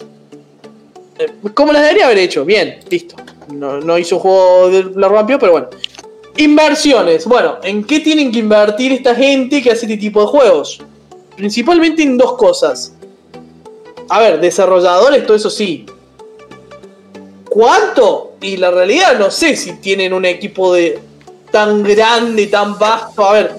eh, 1.19 1.27
como 1.55 1.73
las 1.73 1.83
debería 1.83 2.05
haber 2.07 2.19
hecho, 2.19 2.45
bien, 2.45 2.79
listo. 2.91 3.17
No, 3.53 3.81
no 3.81 3.97
hizo 3.99 4.17
un 4.17 4.23
juego 4.23 4.69
de 4.71 4.85
la 5.01 5.09
rompió, 5.09 5.39
pero 5.39 5.53
bueno. 5.53 5.69
Inversiones, 6.37 7.25
bueno, 7.27 7.59
¿en 7.63 7.85
qué 7.85 8.01
tienen 8.01 8.31
que 8.31 8.41
invertir 8.41 8.93
esta 8.93 9.15
gente 9.15 9.63
que 9.63 9.71
hace 9.71 9.87
este 9.87 9.97
tipo 9.97 10.21
de 10.21 10.27
juegos? 10.27 10.83
Principalmente 11.35 12.03
en 12.03 12.19
dos 12.19 12.35
cosas. 12.35 12.95
A 14.09 14.21
ver, 14.21 14.41
desarrolladores, 14.41 15.27
todo 15.27 15.37
eso 15.37 15.51
sí. 15.51 15.87
¿Cuánto? 17.49 18.35
Y 18.41 18.59
la 18.59 18.71
realidad 18.71 19.19
no 19.19 19.31
sé 19.31 19.57
si 19.57 19.75
tienen 19.75 20.13
un 20.13 20.25
equipo 20.25 20.75
de 20.75 20.99
tan 21.51 21.83
grande, 21.83 22.47
tan 22.49 22.79
vasto. 22.79 23.25
A 23.25 23.33
ver, 23.33 23.57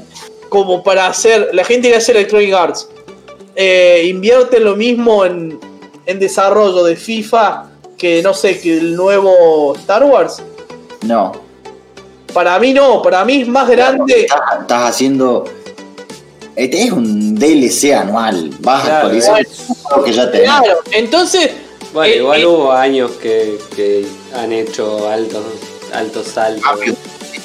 como 0.50 0.84
para 0.84 1.08
hacer. 1.08 1.50
La 1.54 1.64
gente 1.64 1.90
que 1.90 1.96
hace 1.96 2.12
Electronic 2.12 2.54
Arts 2.54 2.88
eh, 3.56 4.04
invierte 4.08 4.60
lo 4.60 4.76
mismo 4.76 5.26
en, 5.26 5.60
en 6.06 6.20
desarrollo 6.20 6.84
de 6.84 6.96
FIFA 6.96 7.72
que 7.98 8.22
no 8.22 8.34
sé, 8.34 8.60
que 8.60 8.78
el 8.78 8.96
nuevo 8.96 9.76
Star 9.76 10.04
Wars. 10.04 10.42
No, 11.02 11.32
Para 12.38 12.60
mí 12.60 12.72
no, 12.72 13.02
para 13.02 13.26
mí 13.26 13.42
es 13.42 13.48
más 13.48 13.68
grande. 13.68 14.22
estás, 14.22 14.40
estás 14.62 14.90
haciendo. 14.92 15.44
Este 16.56 16.84
es 16.84 16.92
un 16.92 17.34
DLC 17.34 17.94
anual, 17.96 18.52
vas 18.60 18.84
Claro, 18.86 19.10
juego 19.10 20.04
que 20.04 20.14
ya 20.14 20.30
tenés. 20.32 20.48
Claro, 20.48 20.78
entonces. 20.92 21.50
Bueno, 21.94 22.14
eh, 22.14 22.18
igual 22.18 22.42
eh, 22.42 22.46
hubo 22.46 22.72
años 22.72 23.10
que, 23.20 23.58
que 23.76 24.06
han 24.36 24.52
hecho 24.54 25.10
altos, 25.10 25.44
altos 25.92 26.28
saltos. 26.28 26.64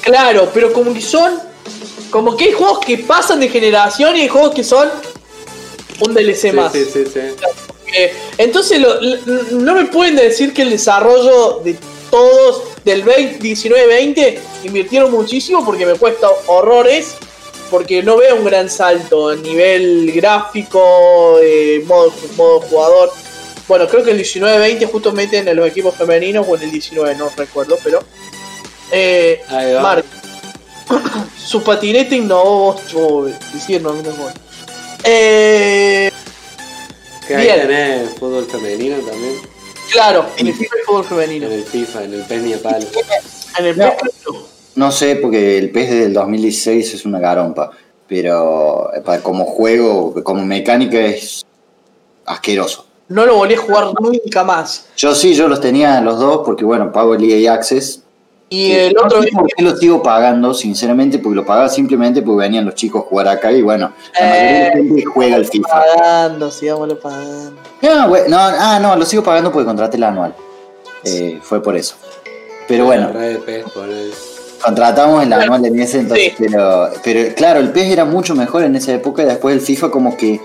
Claro, 0.03 0.51
pero 0.53 0.75
como 0.75 0.93
que 0.93 1.01
son. 1.01 1.39
Como 2.11 2.37
que 2.37 2.45
hay 2.45 2.53
juegos 2.53 2.81
que 2.81 2.99
pasan 2.99 3.41
de 3.41 3.49
generación 3.49 4.15
y 4.15 4.21
hay 4.21 4.29
juegos 4.29 4.55
que 4.55 4.63
son 4.63 4.91
un 6.07 6.13
DLC 6.13 6.51
Sí, 6.51 6.53
más. 6.53 6.71
sí, 6.71 6.85
sí, 6.93 7.05
sí. 7.07 7.21
Entonces 8.37 8.79
lo- 8.79 9.01
no 9.53 9.75
me 9.75 9.87
pueden 9.87 10.17
decir 10.17 10.53
que 10.53 10.61
el 10.61 10.69
desarrollo 10.71 11.63
de 11.65 11.79
todos 12.13 12.63
del 12.85 13.05
19-20 13.05 14.39
invirtieron 14.65 15.11
muchísimo 15.11 15.65
porque 15.65 15.87
me 15.87 15.95
cuesta 15.95 16.29
horrores. 16.47 17.17
Porque 17.71 18.03
no 18.03 18.19
veo 18.19 18.37
un 18.37 18.45
gran 18.45 18.69
salto 18.69 19.31
a 19.31 19.35
nivel 19.35 20.13
gráfico, 20.13 21.39
eh, 21.43 21.83
modo, 21.87 22.13
modo 22.37 22.61
jugador. 22.61 23.11
Bueno, 23.67 23.89
creo 23.89 24.05
que 24.05 24.11
el 24.11 24.19
19-20 24.19 24.91
justo 24.93 25.11
meten 25.13 25.49
en 25.49 25.57
los 25.57 25.67
equipos 25.67 25.95
femeninos 25.95 26.47
o 26.47 26.55
en 26.55 26.65
el 26.65 26.71
19, 26.71 27.15
no 27.15 27.31
recuerdo, 27.35 27.79
pero. 27.83 28.01
Eh. 28.91 29.41
Mark, 29.81 30.05
su 31.43 31.63
patinete 31.63 32.17
innovó 32.17 32.79
vos, 32.93 33.31
diciendo, 33.55 33.95
no 33.95 34.01
acuerdo. 34.01 34.39
Eh, 35.05 36.13
Que 37.27 37.37
ahí 37.37 37.45
Bien. 37.45 37.61
tenés 37.63 38.11
fútbol 38.19 38.45
femenino 38.45 38.99
también. 38.99 39.52
Claro, 39.93 40.27
en 40.37 40.47
el 40.49 40.55
FIFA 40.55 40.75
hay 40.77 40.83
fútbol 40.85 41.05
femenino. 41.05 41.47
En 41.47 41.53
el 41.53 41.65
FIFA, 41.65 42.05
en 42.05 42.15
el 42.15 42.23
PES 42.23 42.43
ni 42.43 42.53
a 42.55 42.59
palo. 42.63 42.87
En 43.59 43.67
el 43.67 43.79
No. 43.79 43.85
PES 43.91 44.13
no. 44.27 44.39
No 44.75 44.91
sé, 44.91 45.17
porque 45.17 45.59
el 45.59 45.71
PES 45.71 45.91
del 45.91 46.13
2016 46.15 46.95
es 46.95 47.05
una 47.05 47.19
garompa. 47.21 47.71
Pero 48.09 48.91
eh, 48.95 49.01
para- 49.01 49.23
como 49.23 49.45
juego, 49.45 50.15
como 50.25 50.45
mecánica 50.45 50.99
es 50.99 51.45
asqueroso. 52.27 52.87
No 53.09 53.27
lo 53.27 53.37
volví 53.37 53.55
a 53.55 53.59
jugar 53.59 53.89
nunca 54.01 54.45
más. 54.45 54.87
Yo 54.97 55.15
sí, 55.15 55.35
yo 55.35 55.49
los 55.49 55.61
tenía 55.61 56.01
los 56.01 56.19
dos 56.19 56.41
porque, 56.45 56.65
bueno, 56.65 56.93
pago 56.93 57.15
el 57.15 57.25
EA 57.25 57.53
Access. 57.55 58.02
Y 58.53 58.67
Sí, 58.67 58.73
el 58.73 58.93
no 58.93 59.05
otro 59.05 59.23
sé 59.23 59.31
por 59.33 59.47
qué 59.47 59.63
lo 59.63 59.75
sigo 59.77 60.03
pagando, 60.03 60.53
sinceramente, 60.53 61.19
porque 61.19 61.37
lo 61.37 61.47
pagaba 61.47 61.71
simplemente 61.71 62.21
porque 62.21 62.41
venían 62.45 62.67
los 62.67 62.75
chicos 62.75 63.03
a 63.05 63.09
jugar 63.09 63.29
acá 63.29 63.51
y, 63.51 63.63
bueno, 63.63 63.93
la 64.21 64.27
mayoría 64.27 64.53
de 64.53 64.61
la 64.61 64.67
Eh, 64.69 64.73
gente 64.85 65.05
juega 65.07 65.37
al 65.37 65.45
FIFA. 65.47 65.69
pagando, 65.69 66.51
sigámoslo 66.51 66.99
pagando. 67.01 67.53
No, 67.81 68.09
güey, 68.09 68.23
no, 68.29 68.37
ah, 68.39 68.79
no, 68.83 68.95
lo 68.97 69.07
sigo 69.07 69.23
pagando 69.23 69.51
porque 69.51 69.65
contraté 69.65 69.97
el 69.97 70.05
anual. 70.05 70.35
Eh, 71.05 71.39
fue 71.43 71.63
por 71.63 71.77
eso. 71.77 71.95
Pero 72.69 72.85
bueno, 72.85 73.09
de 73.13 73.65
contratamos 74.63 75.23
el 75.25 75.33
anual 75.33 75.65
en 75.65 75.81
ese 75.81 76.01
entonces, 76.01 76.35
Sí. 76.37 76.45
pero, 76.47 76.91
pero 77.03 77.35
claro, 77.35 77.59
el 77.61 77.71
PES 77.73 77.89
era 77.91 78.05
mucho 78.05 78.35
mejor 78.35 78.63
en 78.65 78.77
esa 78.77 78.93
época 78.93 79.23
y 79.23 79.27
después 79.27 79.55
el 79.55 79.61
FIFA 79.61 79.91
como 79.91 80.17
que 80.17 80.41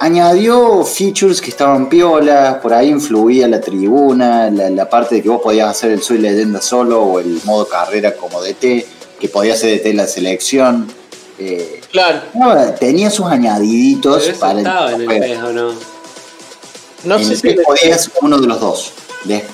añadió 0.00 0.84
features 0.84 1.40
que 1.40 1.50
estaban 1.50 1.88
piolas, 1.88 2.56
por 2.56 2.74
ahí 2.74 2.88
influía 2.88 3.48
la 3.48 3.60
tribuna, 3.60 4.50
la, 4.50 4.70
la 4.70 4.88
parte 4.90 5.16
de 5.16 5.22
que 5.22 5.28
vos 5.28 5.40
podías 5.42 5.68
hacer 5.70 5.90
el 5.92 6.02
Soy 6.02 6.18
Leyenda 6.18 6.60
solo 6.60 7.02
o 7.02 7.20
el 7.20 7.40
modo 7.44 7.66
carrera 7.68 8.14
como 8.14 8.40
DT, 8.42 8.86
que 9.20 9.28
podía 9.32 9.56
ser 9.56 9.78
DT 9.78 9.86
en 9.90 9.96
la 9.96 10.06
selección. 10.06 10.86
Eh, 11.38 11.80
Claro. 11.90 12.20
no, 12.34 12.54
tenía 12.74 13.10
sus 13.10 13.26
añadiditos 13.26 14.18
Pero 14.18 14.30
eso 14.32 14.40
para 14.40 14.58
estaba 14.58 14.92
en 14.92 15.00
el. 15.00 15.06
PES 15.06 15.38
o 15.44 15.52
no. 15.52 15.72
No 17.04 17.16
en 17.16 17.24
sé 17.24 17.32
el 17.32 17.38
si. 17.38 17.48
podías 17.64 18.10
uno 18.20 18.38
de 18.38 18.46
los 18.46 18.60
dos. 18.60 18.92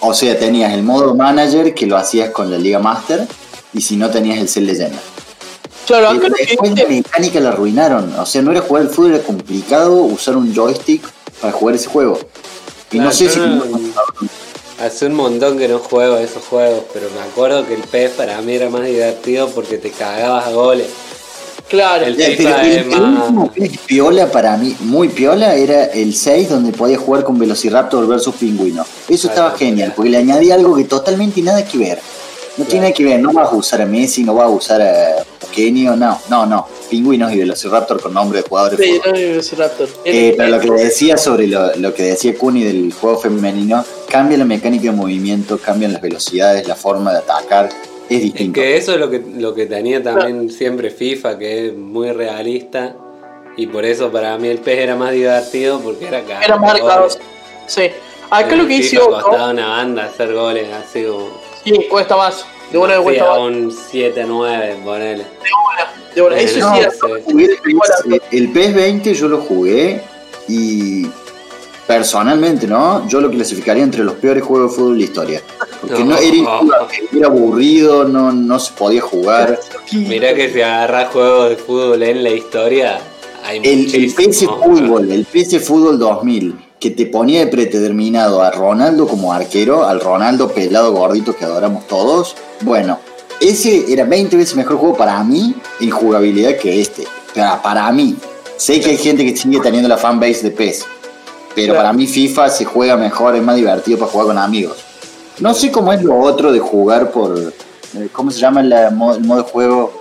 O 0.01 0.12
sea, 0.12 0.39
tenías 0.39 0.73
el 0.73 0.82
modo 0.82 1.14
manager 1.14 1.73
que 1.73 1.86
lo 1.86 1.97
hacías 1.97 2.31
con 2.31 2.51
la 2.51 2.59
Liga 2.59 2.78
Master 2.78 3.27
y 3.73 3.81
si 3.81 3.97
no 3.97 4.10
tenías 4.10 4.39
el 4.39 4.48
Cell 4.48 4.66
Leyenda. 4.66 4.98
Claro, 5.86 6.09
acá 6.10 6.18
Pero 6.20 6.28
lo 6.30 6.62
que 6.62 6.70
dice- 6.70 6.86
mecánica 6.88 7.40
la 7.40 7.48
arruinaron. 7.50 8.14
O 8.18 8.26
sea, 8.26 8.40
no 8.42 8.50
era 8.52 8.60
jugar 8.60 8.82
al 8.84 8.88
fútbol, 8.90 9.14
era 9.14 9.24
complicado 9.24 9.94
usar 10.02 10.36
un 10.36 10.54
joystick 10.54 11.02
para 11.40 11.52
jugar 11.52 11.74
ese 11.74 11.88
juego. 11.88 12.18
Y 12.92 12.98
no 12.98 13.10
sé 13.12 13.28
si. 13.28 13.38
no- 13.40 13.62
Hace 14.80 15.06
un 15.06 15.14
montón 15.14 15.59
que 15.59 15.68
no 15.68 15.78
juego 15.78 16.16
esos 16.16 16.42
juegos, 16.44 16.82
pero 16.92 17.06
me 17.14 17.20
acuerdo 17.22 17.64
que 17.66 17.74
el 17.74 17.82
PES 17.82 18.12
para 18.12 18.40
mí 18.42 18.54
era 18.54 18.68
más 18.68 18.84
divertido 18.84 19.48
porque 19.50 19.78
te 19.78 19.90
cagabas 19.90 20.46
a 20.46 20.50
goles. 20.52 20.88
Claro. 21.68 22.04
El 22.04 22.20
el, 22.20 22.46
el 22.46 22.88
último 22.88 23.52
que 23.52 23.64
es 23.64 23.78
piola 23.78 24.30
para 24.30 24.56
mí, 24.56 24.76
muy 24.80 25.09
piola, 25.09 25.54
era 25.54 25.84
el 25.84 26.14
6 26.14 26.50
donde 26.50 26.72
podías 26.72 27.00
jugar 27.00 27.22
con 27.22 27.38
Velociraptor 27.38 28.06
versus 28.09 28.34
Pingüino. 28.34 28.84
Eso 29.09 29.28
estaba 29.28 29.56
genial, 29.56 29.92
porque 29.94 30.10
le 30.10 30.18
añadí 30.18 30.50
algo 30.50 30.74
que 30.74 30.84
totalmente 30.84 31.40
nada 31.42 31.64
que 31.64 31.78
ver. 31.78 32.00
No 32.59 32.65
tiene 32.66 32.81
nada 32.83 32.93
que 32.93 33.05
ver, 33.05 33.20
no 33.20 33.33
vas 33.33 33.51
a 33.51 33.57
usar 33.57 33.81
a 33.81 33.87
Messi, 33.87 34.24
no 34.24 34.35
vas 34.35 34.47
a 34.47 34.51
usar 34.51 34.83
a 34.83 35.24
Kenio, 35.55 35.97
no, 35.97 36.19
no, 36.29 36.45
no. 36.45 36.66
Pingüinos 36.91 37.33
y 37.33 37.39
Velociraptor 37.39 38.01
con 38.03 38.12
nombre 38.12 38.43
de 38.43 38.49
jugadores 38.49 38.79
Sí, 38.79 39.01
no, 39.05 39.12
Velociraptor. 39.12 39.89
Eh, 40.05 40.35
pero 40.37 40.49
lo 40.51 40.61
que 40.61 40.70
decía 40.70 41.16
sobre 41.16 41.47
lo, 41.47 41.74
lo 41.77 41.95
que 41.95 42.03
decía 42.03 42.37
Kuni 42.37 42.62
del 42.65 42.93
juego 42.93 43.19
femenino, 43.19 43.85
cambia 44.09 44.37
la 44.37 44.45
mecánica 44.45 44.85
de 44.85 44.93
movimiento, 44.93 45.57
cambian 45.59 45.95
las 45.95 46.03
velocidades, 46.03 46.69
la 46.69 46.74
forma 46.74 47.12
de 47.12 47.19
atacar, 47.20 47.70
es 48.11 48.16
Es 48.16 48.23
distinto. 48.23 48.61
que 48.61 48.77
eso 48.77 48.93
es 48.93 49.01
lo 49.01 49.09
que, 49.09 49.23
lo 49.37 49.55
que 49.55 49.65
tenía 49.65 50.03
también 50.03 50.51
siempre 50.51 50.91
FIFA, 50.91 51.39
que 51.39 51.69
es 51.69 51.74
muy 51.74 52.11
realista. 52.12 52.95
Y 53.57 53.66
por 53.66 53.85
eso 53.87 54.11
para 54.12 54.37
mí 54.39 54.49
el 54.49 54.59
PES 54.59 54.79
era 54.79 54.97
más 54.97 55.12
divertido 55.12 55.81
porque 55.81 56.07
era 56.09 56.23
cagar 56.23 56.45
Era 56.45 56.57
más 56.57 56.81
goles. 56.81 57.19
Sí. 57.66 57.91
Acá 58.31 58.57
lo 58.57 58.66
que 58.66 58.81
Otto. 58.99 59.11
costaba 59.11 59.51
una 59.51 59.69
banda 59.69 60.05
hacer 60.05 60.33
goles 60.35 60.66
así 60.73 61.05
como. 61.05 61.29
Sí, 61.64 61.86
cuesta 61.90 62.16
más. 62.16 62.44
De 62.70 62.78
una 62.78 62.94
vez 62.94 63.02
cuesta 63.02 63.28
más. 63.28 63.39
un 63.39 63.70
7-9, 63.70 64.82
ponele. 64.84 65.24
De 66.14 66.22
una. 66.22 66.39
Eso 66.39 66.60
No, 66.60 66.74
sí 66.74 66.80
Jugué 67.24 67.44
el 67.44 67.59
PES, 67.59 68.20
el 68.32 68.52
PES 68.52 68.74
20 68.74 69.14
yo 69.14 69.28
lo 69.28 69.39
jugué 69.39 70.02
y 70.48 71.06
personalmente, 71.86 72.66
¿no? 72.66 73.06
Yo 73.09 73.20
lo 73.20 73.30
clasificaría 73.30 73.82
entre 73.82 74.05
los 74.05 74.14
peores 74.14 74.43
juegos 74.44 74.70
de 74.70 74.76
fútbol 74.76 74.93
de 74.94 74.98
la 75.01 75.05
historia. 75.05 75.43
Porque 75.80 75.98
no, 76.05 76.10
No. 76.10 76.16
era, 76.18 76.36
injugable, 76.36 76.74
era 77.16 77.26
aburrido, 77.26 78.05
no, 78.05 78.32
no 78.32 78.59
se 78.59 78.72
podía 78.72 79.01
jugar. 79.01 79.59
Mirá 79.93 80.34
que 80.34 80.51
si 80.52 80.60
agarras 80.62 81.10
juegos 81.12 81.51
de 81.51 81.56
fútbol 81.56 82.02
en 82.02 82.22
la 82.22 82.30
historia, 82.30 83.01
hay 83.44 83.59
El, 83.59 83.94
el. 83.94 84.14
PS 84.14 84.44
Fútbol, 84.47 85.10
el 85.10 85.24
PS 85.26 85.60
Fútbol 85.66 85.98
2000, 85.98 86.55
que 86.82 86.90
te 86.90 87.06
ponía 87.06 87.38
de 87.38 87.46
predeterminado 87.46 88.42
a 88.42 88.50
Ronaldo 88.50 89.06
como 89.06 89.32
arquero, 89.32 89.86
al 89.86 90.00
Ronaldo 90.00 90.48
pelado 90.48 90.92
gordito 90.92 91.36
que 91.36 91.44
adoramos 91.44 91.86
todos, 91.86 92.34
bueno, 92.62 92.98
ese 93.40 93.84
era 93.92 94.04
20 94.04 94.36
veces 94.36 94.56
mejor 94.56 94.78
juego 94.78 94.96
para 94.96 95.22
mí 95.22 95.54
en 95.80 95.90
jugabilidad 95.92 96.56
que 96.56 96.80
este. 96.80 97.04
Para, 97.36 97.62
para 97.62 97.92
mí. 97.92 98.16
Sé 98.56 98.80
que 98.80 98.90
hay 98.90 98.96
gente 98.98 99.24
que 99.24 99.36
sigue 99.36 99.60
teniendo 99.60 99.88
la 99.88 99.96
fanbase 99.96 100.42
de 100.42 100.50
PES, 100.50 100.84
pero 101.54 101.68
Claro. 101.74 101.78
para 101.86 101.92
mí 101.92 102.09
FIFA 102.09 102.48
se 102.50 102.64
juega 102.64 102.96
mejor, 102.96 103.36
es 103.36 103.42
más 103.44 103.54
divertido 103.54 103.98
para 103.98 104.10
jugar 104.10 104.26
con 104.26 104.38
amigos. 104.38 104.78
No 105.38 105.54
sé 105.54 105.70
cómo 105.70 105.92
es 105.92 106.02
lo 106.02 106.18
otro 106.18 106.50
de 106.52 106.59
jugar 106.59 107.12
por... 107.12 107.38
eh, 107.38 108.09
¿Cómo 108.12 108.30
se 108.32 108.40
llama 108.40 108.60
el 108.60 108.74
modo 108.92 109.42
de 109.44 109.48
juego 109.50 109.92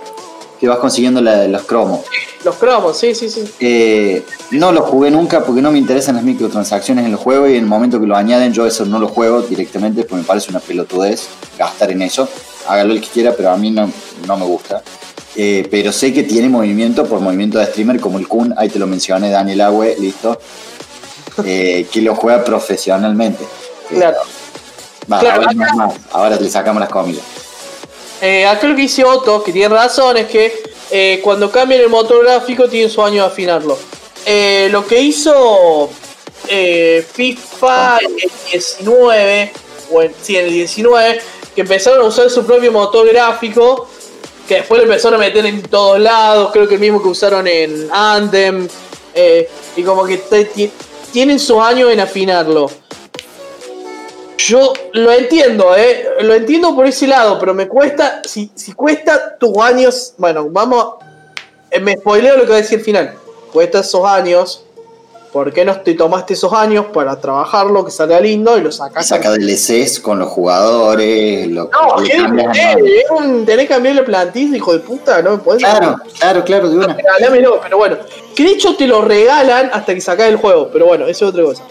que 0.60 0.66
vas 0.68 0.78
consiguiendo 0.78 1.20
la- 1.20 1.46
los 1.46 1.62
cromos? 1.62 2.00
Los 2.44 2.56
cromos, 2.56 2.98
sí, 2.98 3.14
sí, 3.14 3.28
sí. 3.30 3.44
Eh, 3.60 4.24
no 4.50 4.72
lo 4.72 4.82
jugué 4.82 5.10
nunca 5.12 5.44
porque 5.44 5.62
no 5.62 5.70
me 5.70 5.78
interesan 5.78 6.16
las 6.16 6.24
microtransacciones 6.24 7.04
en 7.04 7.12
el 7.12 7.16
juego 7.16 7.46
y 7.48 7.52
en 7.52 7.60
el 7.60 7.66
momento 7.66 8.00
que 8.00 8.06
lo 8.06 8.16
añaden 8.16 8.52
yo 8.52 8.66
eso 8.66 8.84
no 8.84 8.98
lo 8.98 9.06
juego 9.08 9.42
directamente 9.42 10.02
porque 10.02 10.16
me 10.16 10.24
parece 10.24 10.50
una 10.50 10.58
pelotudez 10.58 11.28
gastar 11.56 11.92
en 11.92 12.02
eso. 12.02 12.28
Hágalo 12.66 12.94
el 12.94 13.00
que 13.00 13.08
quiera, 13.08 13.32
pero 13.36 13.50
a 13.50 13.56
mí 13.56 13.70
no, 13.70 13.88
no 14.26 14.36
me 14.36 14.44
gusta. 14.44 14.82
Eh, 15.36 15.66
pero 15.70 15.92
sé 15.92 16.12
que 16.12 16.24
tiene 16.24 16.48
movimiento 16.48 17.06
por 17.06 17.20
movimiento 17.20 17.58
de 17.58 17.66
streamer 17.66 18.00
como 18.00 18.18
el 18.18 18.26
Kun, 18.28 18.54
ahí 18.56 18.68
te 18.68 18.78
lo 18.78 18.86
mencioné, 18.86 19.30
Daniel 19.30 19.60
Agüe, 19.62 19.96
listo. 19.98 20.38
Eh, 21.46 21.86
que 21.90 22.02
lo 22.02 22.14
juega 22.14 22.44
profesionalmente. 22.44 23.42
Claro. 23.88 24.18
va, 25.10 25.18
Claro, 25.20 25.40
ahora, 25.46 25.50
acá- 25.64 25.74
más, 25.76 25.94
ahora 26.12 26.36
le 26.38 26.50
sacamos 26.50 26.78
las 26.78 26.90
comillas. 26.90 27.22
Acá 28.50 28.66
lo 28.66 28.76
que 28.76 28.82
dice 28.82 29.02
Otto, 29.02 29.42
que 29.42 29.50
tiene 29.50 29.74
razón, 29.74 30.18
es 30.18 30.26
que 30.26 30.71
eh, 30.94 31.20
cuando 31.24 31.50
cambian 31.50 31.80
el 31.80 31.88
motor 31.88 32.22
gráfico 32.22 32.68
tienen 32.68 32.90
su 32.90 33.02
año 33.02 33.22
de 33.22 33.28
afinarlo. 33.28 33.78
Eh, 34.26 34.68
lo 34.70 34.86
que 34.86 35.00
hizo 35.00 35.88
eh, 36.48 37.02
FIFA 37.12 37.98
en 38.00 38.12
el 38.12 38.30
19, 38.52 39.52
o 39.90 40.02
en, 40.02 40.14
sí, 40.20 40.36
en 40.36 40.44
el 40.44 40.52
19, 40.52 41.20
que 41.54 41.62
empezaron 41.62 42.02
a 42.02 42.04
usar 42.04 42.28
su 42.28 42.44
propio 42.44 42.70
motor 42.72 43.08
gráfico, 43.08 43.88
que 44.46 44.56
después 44.56 44.80
lo 44.80 44.84
empezaron 44.84 45.18
a 45.18 45.24
meter 45.24 45.46
en 45.46 45.62
todos 45.62 45.98
lados, 45.98 46.50
creo 46.52 46.68
que 46.68 46.74
el 46.74 46.80
mismo 46.80 47.02
que 47.02 47.08
usaron 47.08 47.48
en 47.48 47.88
Anthem, 47.90 48.68
y 49.74 49.82
como 49.82 50.04
que 50.04 50.20
tienen 51.10 51.38
sus 51.38 51.58
años 51.58 51.90
en 51.90 52.00
afinarlo. 52.00 52.70
Yo 54.46 54.72
lo 54.92 55.12
entiendo, 55.12 55.76
¿eh? 55.76 56.04
Lo 56.22 56.34
entiendo 56.34 56.74
por 56.74 56.86
ese 56.86 57.06
lado, 57.06 57.38
pero 57.38 57.54
me 57.54 57.68
cuesta, 57.68 58.22
si, 58.24 58.50
si 58.54 58.72
cuesta 58.72 59.36
tus 59.38 59.56
años, 59.58 60.14
bueno, 60.18 60.48
vamos, 60.50 60.94
eh, 61.70 61.80
me 61.80 61.96
spoileo 61.96 62.36
lo 62.36 62.44
que 62.44 62.50
va 62.50 62.56
a 62.56 62.60
decir 62.60 62.78
al 62.78 62.84
final. 62.84 63.14
Cuesta 63.52 63.80
esos 63.80 64.04
años, 64.06 64.64
¿por 65.32 65.52
qué 65.52 65.64
no 65.64 65.78
te 65.80 65.94
tomaste 65.94 66.34
esos 66.34 66.52
años 66.52 66.86
para 66.92 67.20
trabajarlo, 67.20 67.84
que 67.84 67.90
salga 67.90 68.18
lindo 68.20 68.56
y 68.56 68.62
lo 68.62 68.72
sacas? 68.72 69.06
Saca 69.08 69.30
DLCs 69.30 70.00
con 70.00 70.18
los 70.18 70.28
jugadores, 70.28 71.46
lo, 71.48 71.68
No, 71.70 72.00
le 72.00 72.08
¿qué 72.08 72.16
cambias 72.16 72.56
eh, 72.56 72.60
a- 72.62 72.72
es 72.78 73.10
un- 73.10 73.44
tenés 73.44 73.68
que 73.68 73.74
cambiar 73.74 73.96
la 73.96 74.04
plantilla, 74.04 74.56
hijo 74.56 74.72
de 74.72 74.78
puta, 74.80 75.20
no 75.22 75.42
podés. 75.42 75.62
Claro, 75.62 75.96
claro, 76.18 76.44
claro, 76.44 76.70
de 76.70 76.78
una. 76.78 76.94
Regalámelo, 76.94 77.60
pero 77.62 77.76
bueno. 77.76 77.96
Que 78.34 78.44
de 78.44 78.50
hecho 78.52 78.74
te 78.76 78.86
lo 78.86 79.02
regalan 79.02 79.70
hasta 79.72 79.94
que 79.94 80.00
sacás 80.00 80.28
el 80.28 80.36
juego, 80.36 80.70
pero 80.72 80.86
bueno, 80.86 81.06
eso 81.06 81.26
es 81.26 81.30
otra 81.32 81.44
cosa. 81.44 81.64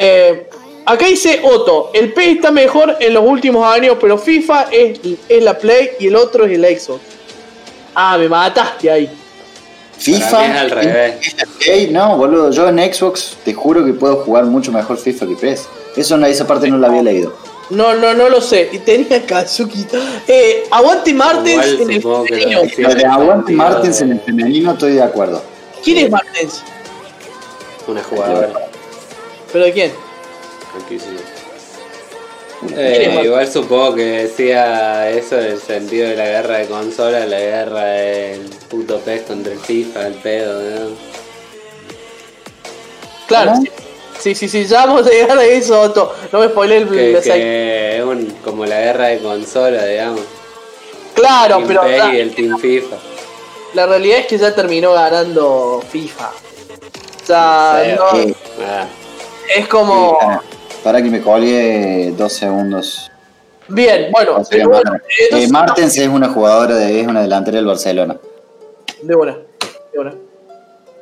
Eh, 0.00 0.48
acá 0.84 1.06
dice 1.06 1.40
Otto, 1.44 1.90
el 1.94 2.12
P 2.12 2.32
está 2.32 2.50
mejor 2.50 2.96
en 3.00 3.14
los 3.14 3.24
últimos 3.24 3.66
años, 3.66 3.96
pero 4.00 4.18
FIFA 4.18 4.68
es, 4.70 5.00
es 5.28 5.42
la 5.42 5.58
Play 5.58 5.90
y 6.00 6.08
el 6.08 6.16
otro 6.16 6.44
es 6.44 6.52
el 6.52 6.64
Xbox. 6.64 7.00
Ah, 7.94 8.16
me 8.18 8.28
mataste 8.28 8.90
ahí. 8.90 9.10
FIFA. 9.98 10.46
Es 10.46 10.60
al 10.60 10.70
revés. 10.70 11.90
No, 11.90 12.16
boludo, 12.16 12.50
yo 12.50 12.68
en 12.68 12.78
Xbox 12.92 13.36
te 13.44 13.54
juro 13.54 13.84
que 13.84 13.92
puedo 13.92 14.16
jugar 14.24 14.44
mucho 14.46 14.72
mejor 14.72 14.98
FIFA 14.98 15.26
que 15.26 15.36
PES. 15.36 15.68
Eso 15.96 16.16
no, 16.16 16.26
esa 16.26 16.46
parte 16.46 16.68
no 16.68 16.78
la 16.78 16.88
había 16.88 17.02
leído. 17.02 17.34
No, 17.70 17.94
no, 17.94 18.12
no 18.12 18.28
lo 18.28 18.40
sé. 18.40 18.68
Y 18.72 18.78
tenía 18.78 19.24
Kazuki. 19.24 19.86
Eh, 20.26 20.64
aguante 20.70 21.14
Martens 21.14 21.66
Igual 21.80 22.26
en 22.32 22.52
el 22.52 22.70
femenino. 22.70 23.12
Aguante 23.12 23.52
sentido 23.52 23.56
Martens 23.56 24.00
en 24.00 24.12
el 24.12 24.20
femenino 24.20 24.72
estoy 24.72 24.92
de 24.94 25.02
acuerdo. 25.02 25.42
¿Quién 25.84 25.98
es 25.98 26.10
Martens? 26.10 26.62
Una 27.86 28.02
jugadora. 28.02 28.52
¿Pero 29.52 29.64
de 29.64 29.72
quién? 29.72 29.92
Aquí 30.80 30.98
sí. 30.98 31.16
¿Quién 32.66 32.78
es 32.78 32.78
Eh, 32.78 33.20
igual 33.24 33.50
supongo 33.52 33.94
que 33.96 34.02
decía 34.04 35.10
eso 35.10 35.38
en 35.38 35.46
el 35.46 35.60
sentido 35.60 36.08
de 36.08 36.16
la 36.16 36.24
guerra 36.26 36.58
de 36.58 36.66
consola, 36.66 37.26
la 37.26 37.38
guerra 37.40 37.84
del 37.84 38.42
puto 38.70 38.98
PES 39.00 39.22
contra 39.22 39.52
el 39.52 39.58
FIFA, 39.58 40.06
el 40.06 40.14
pedo, 40.14 40.60
¿no? 40.62 40.90
Claro. 43.26 43.52
¿Cómo? 43.52 43.64
Sí, 44.18 44.34
sí, 44.36 44.48
sí, 44.48 44.64
ya 44.66 44.86
vamos 44.86 45.06
a 45.06 45.10
llegar 45.10 45.36
a 45.36 45.44
eso, 45.44 45.80
Otto. 45.80 46.14
No 46.30 46.38
me 46.38 46.46
spoilé 46.48 46.76
el, 46.78 46.88
Que, 46.88 47.96
es 47.98 48.04
un- 48.04 48.32
como 48.44 48.64
la 48.64 48.78
guerra 48.80 49.06
de 49.08 49.18
consola, 49.18 49.84
digamos. 49.84 50.20
Claro, 51.14 51.56
Team 51.56 51.68
pero 51.68 51.80
PES 51.82 51.98
la, 51.98 52.14
y 52.14 52.20
el 52.20 52.34
Team 52.34 52.58
FIFA. 52.58 52.96
la 53.74 53.86
realidad 53.86 54.18
es 54.20 54.26
que 54.26 54.38
ya 54.38 54.54
terminó 54.54 54.92
ganando 54.92 55.82
FIFA. 55.90 56.30
O 57.22 57.26
sea, 57.26 57.96
no- 57.96 58.34
Ah, 58.64 58.86
es 59.56 59.66
como. 59.66 60.16
Para 60.82 61.02
que 61.02 61.10
me 61.10 61.20
colgue 61.20 62.12
dos 62.16 62.32
segundos. 62.32 63.10
Bien, 63.68 64.10
bueno, 64.10 64.32
No 64.32 64.38
entonces- 64.38 64.66
Eh, 65.30 65.48
Martens 65.50 65.96
es 65.96 66.08
una 66.08 66.28
jugadora, 66.28 66.74
de, 66.76 67.00
es 67.00 67.06
una 67.06 67.22
delantera 67.22 67.56
del 67.58 67.66
Barcelona. 67.66 68.16
de 69.02 69.14
buena, 69.14 69.36
de 69.92 69.98
buena. 69.98 70.14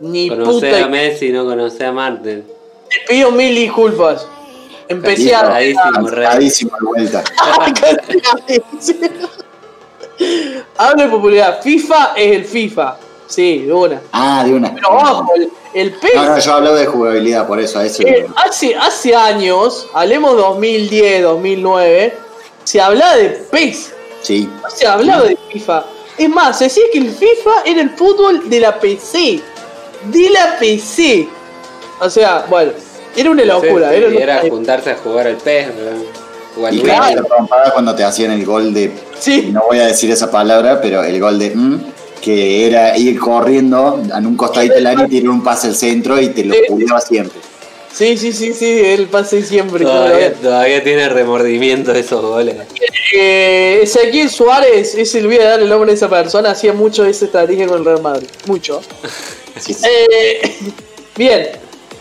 Ni 0.01 0.29
conocer 0.29 0.73
puta. 0.75 0.85
a 0.85 0.89
Messi, 0.89 1.31
no 1.31 1.45
conocer 1.45 1.87
a 1.87 1.93
Marten. 1.93 2.45
Te 2.89 2.97
pido 3.09 3.31
mil 3.31 3.55
disculpas. 3.55 4.27
Empecé 4.89 5.35
a. 5.35 5.43
Cansadísimo, 5.43 6.09
re. 6.09 6.23
Cansadísimo 6.25 6.71
de 6.81 6.87
vuelta. 6.87 7.25
Hablo 10.79 11.03
de 11.05 11.09
popularidad. 11.09 11.61
FIFA 11.63 12.13
es 12.17 12.37
el 12.37 12.45
FIFA. 12.45 12.97
Sí, 13.31 13.59
de 13.61 13.73
una. 13.73 14.03
Ah, 14.13 14.43
de 14.45 14.55
una. 14.55 14.75
Pero 14.75 14.89
ojo, 14.91 15.33
el, 15.37 15.51
el 15.73 15.93
PES. 15.93 16.15
No, 16.17 16.25
no, 16.25 16.39
yo 16.39 16.53
hablo 16.53 16.75
de 16.75 16.87
jugabilidad, 16.87 17.47
por 17.47 17.61
eso, 17.61 17.79
a 17.79 17.87
eso. 17.87 18.03
eh, 18.03 18.27
hace, 18.37 18.75
hace 18.75 19.15
años, 19.15 19.87
hablemos 19.95 20.37
2010, 20.37 21.23
2009, 21.23 22.19
se 22.65 22.81
hablaba 22.81 23.17
de 23.17 23.29
PES. 23.51 23.93
Sí. 24.21 24.51
No 24.63 24.69
se 24.69 24.87
hablaba 24.87 25.23
de 25.23 25.39
FIFA. 25.53 25.85
Es 26.19 26.29
más, 26.29 26.59
se 26.59 26.65
decía 26.65 26.83
que 26.93 26.99
el 26.99 27.11
FIFA 27.11 27.51
era 27.65 27.81
el 27.81 27.91
fútbol 27.91 28.51
de 28.51 28.61
la 28.61 28.79
PC. 28.81 29.41
De 30.13 30.31
la 30.31 30.59
PC. 30.59 31.29
O 32.01 32.11
sea, 32.11 32.47
bueno, 32.51 32.73
era 33.17 33.31
una 33.31 33.45
locura. 33.45 33.91
Sí, 33.91 33.97
sí, 33.97 34.17
era, 34.17 34.41
era 34.41 34.51
juntarse 34.51 34.91
a 34.91 34.97
jugar 34.97 35.29
al 35.29 35.37
PES, 35.37 35.69
¿no? 36.57 36.67
Al 36.67 36.75
Y 36.75 36.81
claro, 36.83 37.15
la 37.15 37.23
trompada 37.23 37.73
cuando 37.73 37.95
te 37.95 38.03
hacían 38.03 38.33
el 38.33 38.45
gol 38.45 38.75
de. 38.75 38.93
Sí. 39.21 39.51
No 39.53 39.63
voy 39.69 39.79
a 39.79 39.87
decir 39.87 40.11
esa 40.11 40.31
palabra, 40.31 40.81
pero 40.81 41.05
el 41.05 41.21
gol 41.21 41.39
de. 41.39 41.55
mm, 41.55 41.85
que 42.21 42.67
era 42.67 42.97
ir 42.97 43.19
corriendo 43.19 44.03
en 44.17 44.27
un 44.27 44.37
costadito 44.37 44.75
del 44.75 44.87
área 44.87 45.07
y 45.07 45.11
tirar 45.11 45.31
un 45.31 45.43
pase 45.43 45.69
al 45.69 45.75
centro 45.75 46.21
y 46.21 46.29
te 46.29 46.45
lo 46.45 46.55
puliaba 46.69 47.01
siempre. 47.01 47.41
Sí, 47.93 48.17
sí, 48.17 48.33
sí, 48.33 48.55
sí, 48.55 48.81
el 48.85 49.07
pase 49.09 49.43
siempre. 49.43 49.85
Todavía, 49.85 50.33
todavía 50.33 50.83
tiene 50.83 51.09
remordimiento 51.09 51.93
de 51.93 52.01
esos 52.01 52.23
goles. 52.23 52.57
Eh, 53.13 53.81
Ezequiel 53.83 54.31
Suárez, 54.31 54.95
es 54.95 55.15
el 55.17 55.27
voy 55.27 55.39
a 55.39 55.51
darle 55.51 55.65
el 55.65 55.71
nombre 55.71 55.91
de 55.91 55.97
esa 55.97 56.09
persona, 56.09 56.51
hacía 56.51 56.73
mucho 56.73 57.05
esa 57.05 57.25
estrategia 57.25 57.67
con 57.67 57.79
el 57.79 57.85
Real 57.85 58.03
Madrid. 58.03 58.29
Mucho. 58.47 58.81
Sí, 59.59 59.75
sí. 59.75 59.85
Eh, 59.85 60.57
bien. 61.17 61.49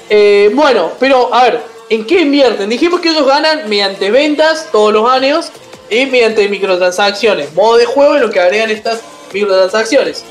Eh, 0.10 0.50
bueno, 0.54 0.94
pero 0.98 1.34
a 1.34 1.44
ver, 1.44 1.62
¿en 1.90 2.06
qué 2.06 2.22
invierten? 2.22 2.70
Dijimos 2.70 3.02
que 3.02 3.10
ellos 3.10 3.26
ganan 3.26 3.68
mediante 3.68 4.12
ventas 4.12 4.70
todos 4.72 4.94
los 4.94 5.10
años 5.10 5.52
y 5.90 6.06
mediante 6.06 6.48
microtransacciones. 6.48 7.54
Modo 7.54 7.78
de 7.78 7.86
juego 7.86 8.16
y 8.16 8.20
lo 8.20 8.30
que 8.30 8.40
agregan 8.40 8.70
estas 8.70 9.02
microtransacciones. 9.34 10.23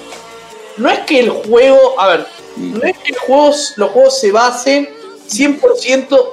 No 0.76 0.88
es 0.90 1.00
que 1.00 1.20
el 1.20 1.30
juego, 1.30 1.98
a 1.98 2.08
ver, 2.08 2.26
no 2.56 2.82
es 2.86 2.96
que 2.98 3.12
el 3.12 3.18
juego- 3.18 3.52
los 3.76 3.90
juegos 3.90 4.20
se 4.20 4.32
basen 4.32 4.88
100% 5.26 6.32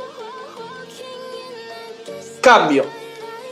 cambio. 2.41 2.85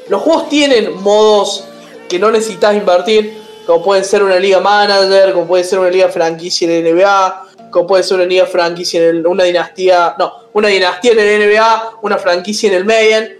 Los 0.07 0.21
juegos 0.21 0.49
tienen 0.49 1.01
modos 1.01 1.65
que 2.09 2.19
no 2.19 2.29
necesitas 2.31 2.75
invertir, 2.75 3.41
como 3.65 3.83
pueden 3.83 4.03
ser 4.03 4.23
una 4.23 4.35
liga 4.37 4.59
manager, 4.59 5.33
como 5.33 5.47
puede 5.47 5.63
ser 5.63 5.79
una 5.79 5.89
liga 5.89 6.09
franquicia 6.09 6.67
en 6.67 6.85
el 6.85 6.93
NBA, 6.93 7.45
como 7.71 7.87
puede 7.87 8.03
ser 8.03 8.17
una 8.17 8.25
liga 8.25 8.45
franquicia 8.45 9.01
en 9.01 9.15
el- 9.17 9.27
una 9.27 9.45
dinastía, 9.45 10.15
no, 10.19 10.33
una 10.53 10.67
dinastía 10.67 11.13
en 11.13 11.19
el 11.19 11.41
NBA, 11.41 11.93
una 12.01 12.17
franquicia 12.17 12.69
en 12.69 12.75
el 12.75 12.85
Madden. 12.85 13.39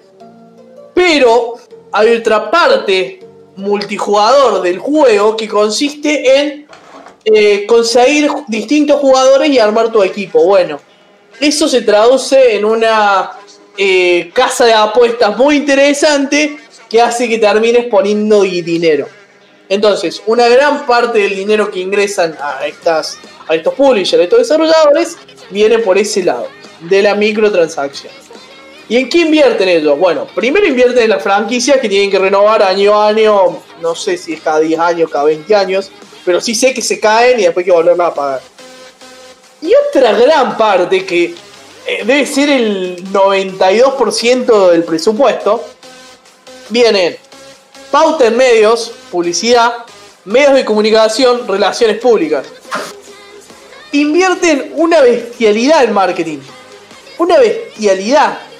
Pero 0.93 1.55
hay 1.91 2.15
otra 2.15 2.49
parte 2.49 3.19
multijugador 3.55 4.61
del 4.61 4.80
juego 4.80 5.38
que 5.38 5.47
consiste 5.47 6.39
en 6.39 6.67
eh, 7.25 7.65
conseguir 7.65 8.30
distintos 8.47 8.99
jugadores 8.99 9.49
y 9.49 9.59
armar 9.59 9.91
tu 9.91 10.03
equipo. 10.03 10.43
Bueno, 10.43 10.80
eso 11.39 11.67
se 11.67 11.81
traduce 11.81 12.55
en 12.55 12.65
una 12.65 13.31
eh, 13.77 14.31
casa 14.34 14.65
de 14.65 14.73
apuestas 14.73 15.38
muy 15.38 15.57
interesante 15.57 16.57
que 16.89 17.01
hace 17.01 17.27
que 17.30 17.38
termines 17.39 17.85
poniendo 17.85 18.41
di- 18.41 18.61
dinero. 18.61 19.07
Entonces, 19.69 20.21
una 20.27 20.47
gran 20.47 20.85
parte 20.85 21.19
del 21.19 21.35
dinero 21.35 21.71
que 21.71 21.80
ingresan 21.80 22.35
a, 22.39 22.67
estas, 22.67 23.17
a 23.47 23.55
estos 23.55 23.73
publishers, 23.73 24.19
a 24.19 24.23
estos 24.23 24.39
desarrolladores, 24.39 25.17
viene 25.49 25.80
por 25.80 25.97
ese 25.97 26.23
lado, 26.23 26.47
de 26.81 27.01
la 27.01 27.15
microtransacción. 27.15 28.11
¿Y 28.93 28.97
en 28.97 29.09
qué 29.09 29.21
invierten 29.21 29.67
ellos? 29.67 29.97
Bueno, 29.97 30.27
primero 30.35 30.67
invierten 30.67 31.05
en 31.05 31.09
las 31.09 31.23
franquicias 31.23 31.79
que 31.79 31.89
tienen 31.89 32.11
que 32.11 32.19
renovar 32.19 32.61
año 32.61 32.93
a 32.93 33.07
año, 33.07 33.57
no 33.81 33.95
sé 33.95 34.19
si 34.19 34.33
es 34.33 34.41
cada 34.41 34.59
10 34.59 34.79
años, 34.79 35.09
cada 35.09 35.23
20 35.23 35.55
años, 35.55 35.89
pero 36.23 36.39
sí 36.39 36.53
sé 36.53 36.75
que 36.75 36.81
se 36.83 36.99
caen 36.99 37.39
y 37.39 37.41
después 37.41 37.63
hay 37.63 37.65
que 37.65 37.71
volverlas 37.71 38.11
a 38.11 38.13
pagar. 38.13 38.41
Y 39.63 39.71
otra 39.89 40.11
gran 40.11 40.55
parte 40.55 41.07
que 41.07 41.33
eh, 41.87 42.03
debe 42.05 42.23
ser 42.27 42.51
el 42.51 43.03
92% 43.11 44.69
del 44.69 44.83
presupuesto, 44.83 45.63
vienen 46.69 47.17
pauta 47.89 48.27
en 48.27 48.37
medios, 48.37 48.91
publicidad, 49.09 49.73
medios 50.25 50.53
de 50.53 50.65
comunicación, 50.65 51.47
relaciones 51.47 51.97
públicas. 51.97 52.45
Invierten 53.91 54.71
una 54.75 55.01
bestialidad 55.01 55.83
en 55.83 55.93
marketing. 55.93 56.39
Una 57.17 57.39
bestialidad. 57.39 58.52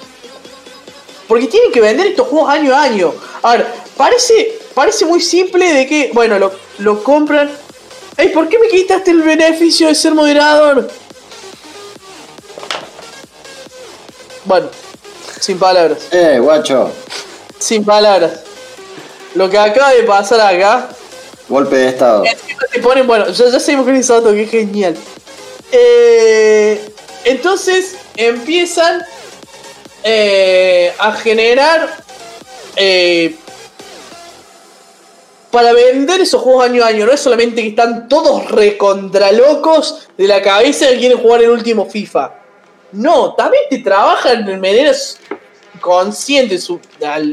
Porque 1.28 1.46
tienen 1.46 1.72
que 1.72 1.80
vender 1.80 2.06
estos 2.08 2.28
juegos 2.28 2.50
año 2.50 2.74
a 2.74 2.82
año. 2.82 3.14
A 3.42 3.52
ver, 3.52 3.66
parece, 3.96 4.58
parece 4.74 5.04
muy 5.06 5.20
simple 5.20 5.72
de 5.72 5.86
que, 5.86 6.10
bueno, 6.12 6.38
lo, 6.38 6.52
lo 6.78 7.02
compran. 7.02 7.50
Ey, 8.16 8.28
¿por 8.28 8.48
qué 8.48 8.58
me 8.58 8.68
quitaste 8.68 9.10
el 9.10 9.22
beneficio 9.22 9.88
de 9.88 9.94
ser 9.94 10.14
moderador? 10.14 10.88
Bueno, 14.44 14.68
sin 15.40 15.58
palabras. 15.58 15.98
Eh, 16.10 16.38
guacho. 16.40 16.90
Sin 17.58 17.84
palabras. 17.84 18.40
Lo 19.34 19.48
que 19.48 19.58
acaba 19.58 19.92
de 19.92 20.02
pasar 20.02 20.40
acá. 20.40 20.90
Golpe 21.48 21.76
de 21.76 21.88
estado. 21.88 22.24
te 22.72 22.80
ponen, 22.80 23.06
bueno, 23.06 23.28
ya, 23.28 23.48
ya 23.50 23.60
sabemos 23.60 23.86
que 23.86 23.98
es 23.98 24.10
auto, 24.10 24.32
que 24.32 24.42
es 24.42 24.50
genial. 24.50 24.96
Eh, 25.72 26.80
entonces 27.24 27.96
empiezan 28.16 29.02
eh, 30.04 30.92
a 30.98 31.12
generar 31.12 31.96
eh, 32.76 33.34
para 35.50 35.72
vender 35.72 36.20
esos 36.20 36.42
juegos 36.42 36.64
año 36.64 36.84
a 36.84 36.88
año. 36.88 37.06
No 37.06 37.12
es 37.12 37.20
solamente 37.20 37.62
que 37.62 37.68
están 37.68 38.08
todos 38.08 38.50
recontralocos 38.50 40.08
de 40.16 40.28
la 40.28 40.42
cabeza 40.42 40.88
que 40.88 40.98
quieren 40.98 41.18
jugar 41.18 41.42
el 41.42 41.50
último 41.50 41.86
FIFA. 41.86 42.32
No, 42.92 43.34
también 43.34 43.64
te 43.70 43.78
trabajan 43.78 44.44
de 44.44 44.56
maneras 44.56 45.18
conscientes, 45.80 46.64
su- 46.64 46.80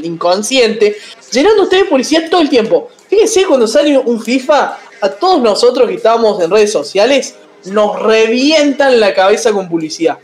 inconsciente, 0.02 0.96
llenando 1.30 1.62
ustedes 1.64 1.84
de 1.84 1.88
publicidad 1.90 2.28
todo 2.30 2.40
el 2.40 2.48
tiempo. 2.50 2.88
Fíjense 3.08 3.44
cuando 3.46 3.66
sale 3.66 3.96
un 3.98 4.20
FIFA, 4.22 4.78
a 5.00 5.08
todos 5.10 5.40
nosotros 5.40 5.88
que 5.88 5.94
estamos 5.96 6.42
en 6.42 6.50
redes 6.50 6.72
sociales, 6.72 7.34
nos 7.66 8.00
revientan 8.00 8.98
la 8.98 9.14
cabeza 9.14 9.52
con 9.52 9.68
publicidad. 9.68 10.18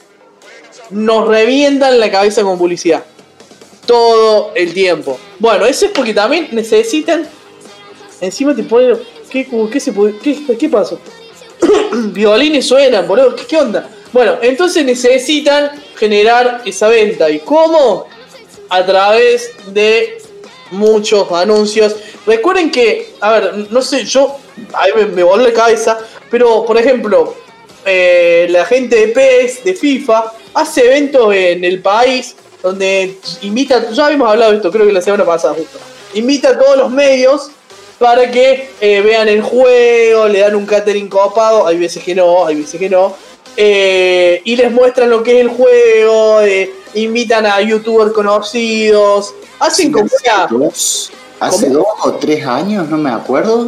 Nos 0.90 1.28
revientan 1.28 1.98
la 2.00 2.10
cabeza 2.10 2.42
con 2.42 2.58
publicidad. 2.58 3.04
Todo 3.86 4.52
el 4.54 4.72
tiempo. 4.72 5.18
Bueno, 5.38 5.66
eso 5.66 5.86
es 5.86 5.92
porque 5.92 6.14
también 6.14 6.48
necesitan. 6.52 7.26
Encima 8.20 8.54
te 8.54 8.62
ponen. 8.62 8.98
¿Qué, 9.30 9.46
qué, 9.70 9.80
se 9.80 9.92
qué, 10.22 10.56
qué 10.58 10.68
pasó? 10.68 10.98
Violines 11.92 12.66
suenan, 12.66 13.06
boludo. 13.06 13.36
¿Qué, 13.36 13.44
¿Qué 13.46 13.56
onda? 13.56 13.88
Bueno, 14.12 14.38
entonces 14.40 14.84
necesitan 14.84 15.70
generar 15.96 16.62
esa 16.64 16.88
venta. 16.88 17.28
¿Y 17.30 17.40
cómo? 17.40 18.06
A 18.70 18.84
través 18.84 19.50
de 19.72 20.18
muchos 20.70 21.30
anuncios. 21.32 21.96
Recuerden 22.26 22.70
que, 22.70 23.14
a 23.20 23.32
ver, 23.32 23.66
no 23.70 23.82
sé, 23.82 24.04
yo. 24.04 24.36
A 24.72 24.86
mí 24.86 24.92
me, 24.96 25.06
me 25.06 25.22
voló 25.22 25.46
la 25.46 25.52
cabeza. 25.52 25.98
Pero, 26.30 26.64
por 26.64 26.78
ejemplo, 26.78 27.34
eh, 27.88 28.46
la 28.50 28.64
gente 28.64 28.96
de 28.96 29.08
PES, 29.08 29.64
de 29.64 29.74
FIFA, 29.74 30.32
hace 30.54 30.86
eventos 30.86 31.34
en 31.34 31.64
el 31.64 31.80
país 31.80 32.36
donde 32.62 33.16
invita. 33.42 33.90
Ya 33.90 34.06
habíamos 34.06 34.30
hablado 34.30 34.52
de 34.52 34.58
esto, 34.58 34.70
creo 34.70 34.86
que 34.86 34.92
la 34.92 35.02
semana 35.02 35.24
pasada, 35.24 35.54
justo. 35.54 35.78
Invita 36.14 36.50
a 36.50 36.58
todos 36.58 36.76
los 36.76 36.90
medios 36.90 37.50
para 37.98 38.30
que 38.30 38.70
eh, 38.80 39.00
vean 39.00 39.28
el 39.28 39.42
juego, 39.42 40.28
le 40.28 40.40
dan 40.40 40.54
un 40.54 40.66
catering 40.66 41.08
copado, 41.08 41.66
hay 41.66 41.78
veces 41.78 42.02
que 42.02 42.14
no, 42.14 42.46
hay 42.46 42.56
veces 42.56 42.78
que 42.78 42.88
no, 42.88 43.14
eh, 43.56 44.40
y 44.44 44.54
les 44.54 44.70
muestran 44.70 45.10
lo 45.10 45.22
que 45.22 45.32
es 45.32 45.40
el 45.40 45.48
juego, 45.48 46.40
eh, 46.42 46.72
invitan 46.94 47.44
a 47.44 47.60
youtubers 47.60 48.12
conocidos, 48.12 49.34
hacen 49.58 49.90
como. 49.90 50.06
Dos, 50.50 51.10
hace 51.40 51.66
¿Cómo? 51.66 51.78
dos 51.78 51.86
o 52.04 52.12
tres 52.14 52.46
años, 52.46 52.88
no 52.88 52.96
me 52.96 53.10
acuerdo. 53.10 53.66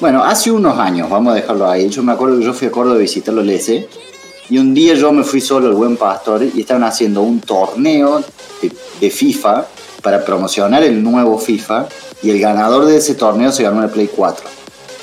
Bueno, 0.00 0.24
hace 0.24 0.50
unos 0.50 0.78
años, 0.78 1.10
vamos 1.10 1.32
a 1.32 1.36
dejarlo 1.36 1.68
ahí. 1.68 1.88
Yo 1.90 2.02
me 2.02 2.12
acuerdo 2.12 2.38
que 2.38 2.44
yo 2.44 2.54
fui 2.54 2.68
a 2.68 2.70
Córdoba 2.70 2.96
a 2.96 2.98
visitar 3.00 3.34
los 3.34 3.44
LS. 3.44 3.84
Y 4.48 4.58
un 4.58 4.74
día 4.74 4.94
yo 4.94 5.12
me 5.12 5.22
fui 5.22 5.40
solo 5.40 5.68
al 5.68 5.74
Buen 5.74 5.96
Pastor 5.96 6.42
y 6.42 6.60
estaban 6.60 6.82
haciendo 6.84 7.22
un 7.22 7.40
torneo 7.40 8.24
de, 8.62 8.72
de 9.00 9.10
FIFA 9.10 9.66
para 10.02 10.24
promocionar 10.24 10.82
el 10.82 11.02
nuevo 11.02 11.38
FIFA 11.38 11.86
y 12.22 12.30
el 12.30 12.40
ganador 12.40 12.86
de 12.86 12.96
ese 12.96 13.14
torneo 13.14 13.52
se 13.52 13.62
ganó 13.62 13.78
una 13.78 13.88
Play 13.88 14.08
4. 14.14 14.44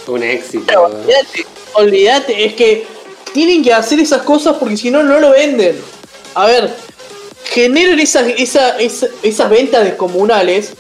Un 0.08 0.24
éxito. 0.24 0.64
Pero 0.68 0.86
olvídate, 0.86 1.46
olvídate, 1.76 2.46
es 2.46 2.54
que 2.56 2.88
tienen 3.34 3.64
que 3.64 3.72
hacer 3.74 4.00
esas 4.00 4.24
cosas 4.24 4.56
porque 4.60 4.76
si 4.76 4.90
no, 4.92 5.04
no 5.04 5.20
lo 5.20 5.32
venden. 5.32 5.78
A 6.36 6.46
ver, 6.48 6.74
generan 7.46 8.00
esas, 8.00 8.28
esa- 8.38 8.78
esa- 8.80 9.08
esas 9.24 9.50
ventas 9.50 9.84
descomunales 9.86 10.74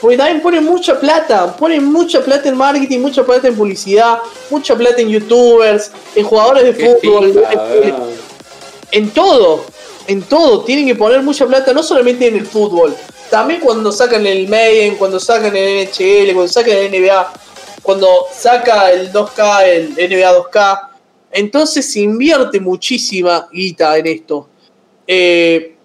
porque 0.00 0.16
también 0.16 0.40
ponen 0.40 0.64
mucha 0.64 0.98
plata, 0.98 1.54
ponen 1.56 1.84
mucha 1.84 2.20
plata 2.24 2.48
en 2.48 2.56
marketing, 2.56 3.00
mucha 3.00 3.22
plata 3.24 3.48
en 3.48 3.54
publicidad, 3.56 4.18
mucha 4.48 4.74
plata 4.76 5.00
en 5.02 5.08
youtubers, 5.10 5.90
en 6.14 6.24
jugadores 6.24 6.64
de 6.64 6.74
Qué 6.74 6.96
fútbol, 7.02 7.24
en- 7.82 7.94
en 8.92 9.10
todo, 9.10 9.64
en 10.06 10.22
todo, 10.22 10.62
tienen 10.64 10.86
que 10.86 10.94
poner 10.94 11.22
mucha 11.22 11.46
plata, 11.46 11.72
no 11.72 11.82
solamente 11.82 12.26
en 12.26 12.36
el 12.36 12.46
fútbol, 12.46 12.96
también 13.30 13.60
cuando 13.60 13.92
sacan 13.92 14.26
el 14.26 14.48
Maiden, 14.48 14.96
cuando 14.96 15.20
sacan 15.20 15.54
el 15.54 15.86
NHL, 15.86 16.32
cuando 16.34 16.48
sacan 16.48 16.72
el 16.72 16.86
NBA, 16.90 17.32
cuando 17.82 18.08
saca 18.34 18.90
el 18.90 19.12
2K, 19.12 19.64
el 19.66 19.94
NBA 19.96 20.32
2K, 20.32 20.88
entonces 21.32 21.92
se 21.92 22.00
invierte 22.00 22.58
muchísima 22.58 23.48
guita 23.52 23.96
en 23.98 24.06
esto. 24.08 24.48
Eh, 25.06 25.76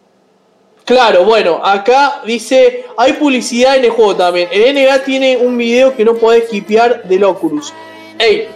claro, 0.85 1.25
bueno, 1.25 1.59
acá 1.63 2.21
dice, 2.25 2.85
hay 2.95 3.13
publicidad 3.13 3.75
en 3.75 3.85
el 3.85 3.91
juego 3.91 4.15
también. 4.15 4.47
El 4.51 4.73
NBA 4.73 5.03
tiene 5.03 5.37
un 5.37 5.57
video 5.57 5.95
que 5.95 6.05
no 6.05 6.15
podés 6.15 6.45
skipear 6.45 7.03
del 7.03 7.23
Oculus. 7.25 7.73
Ey, 8.17 8.47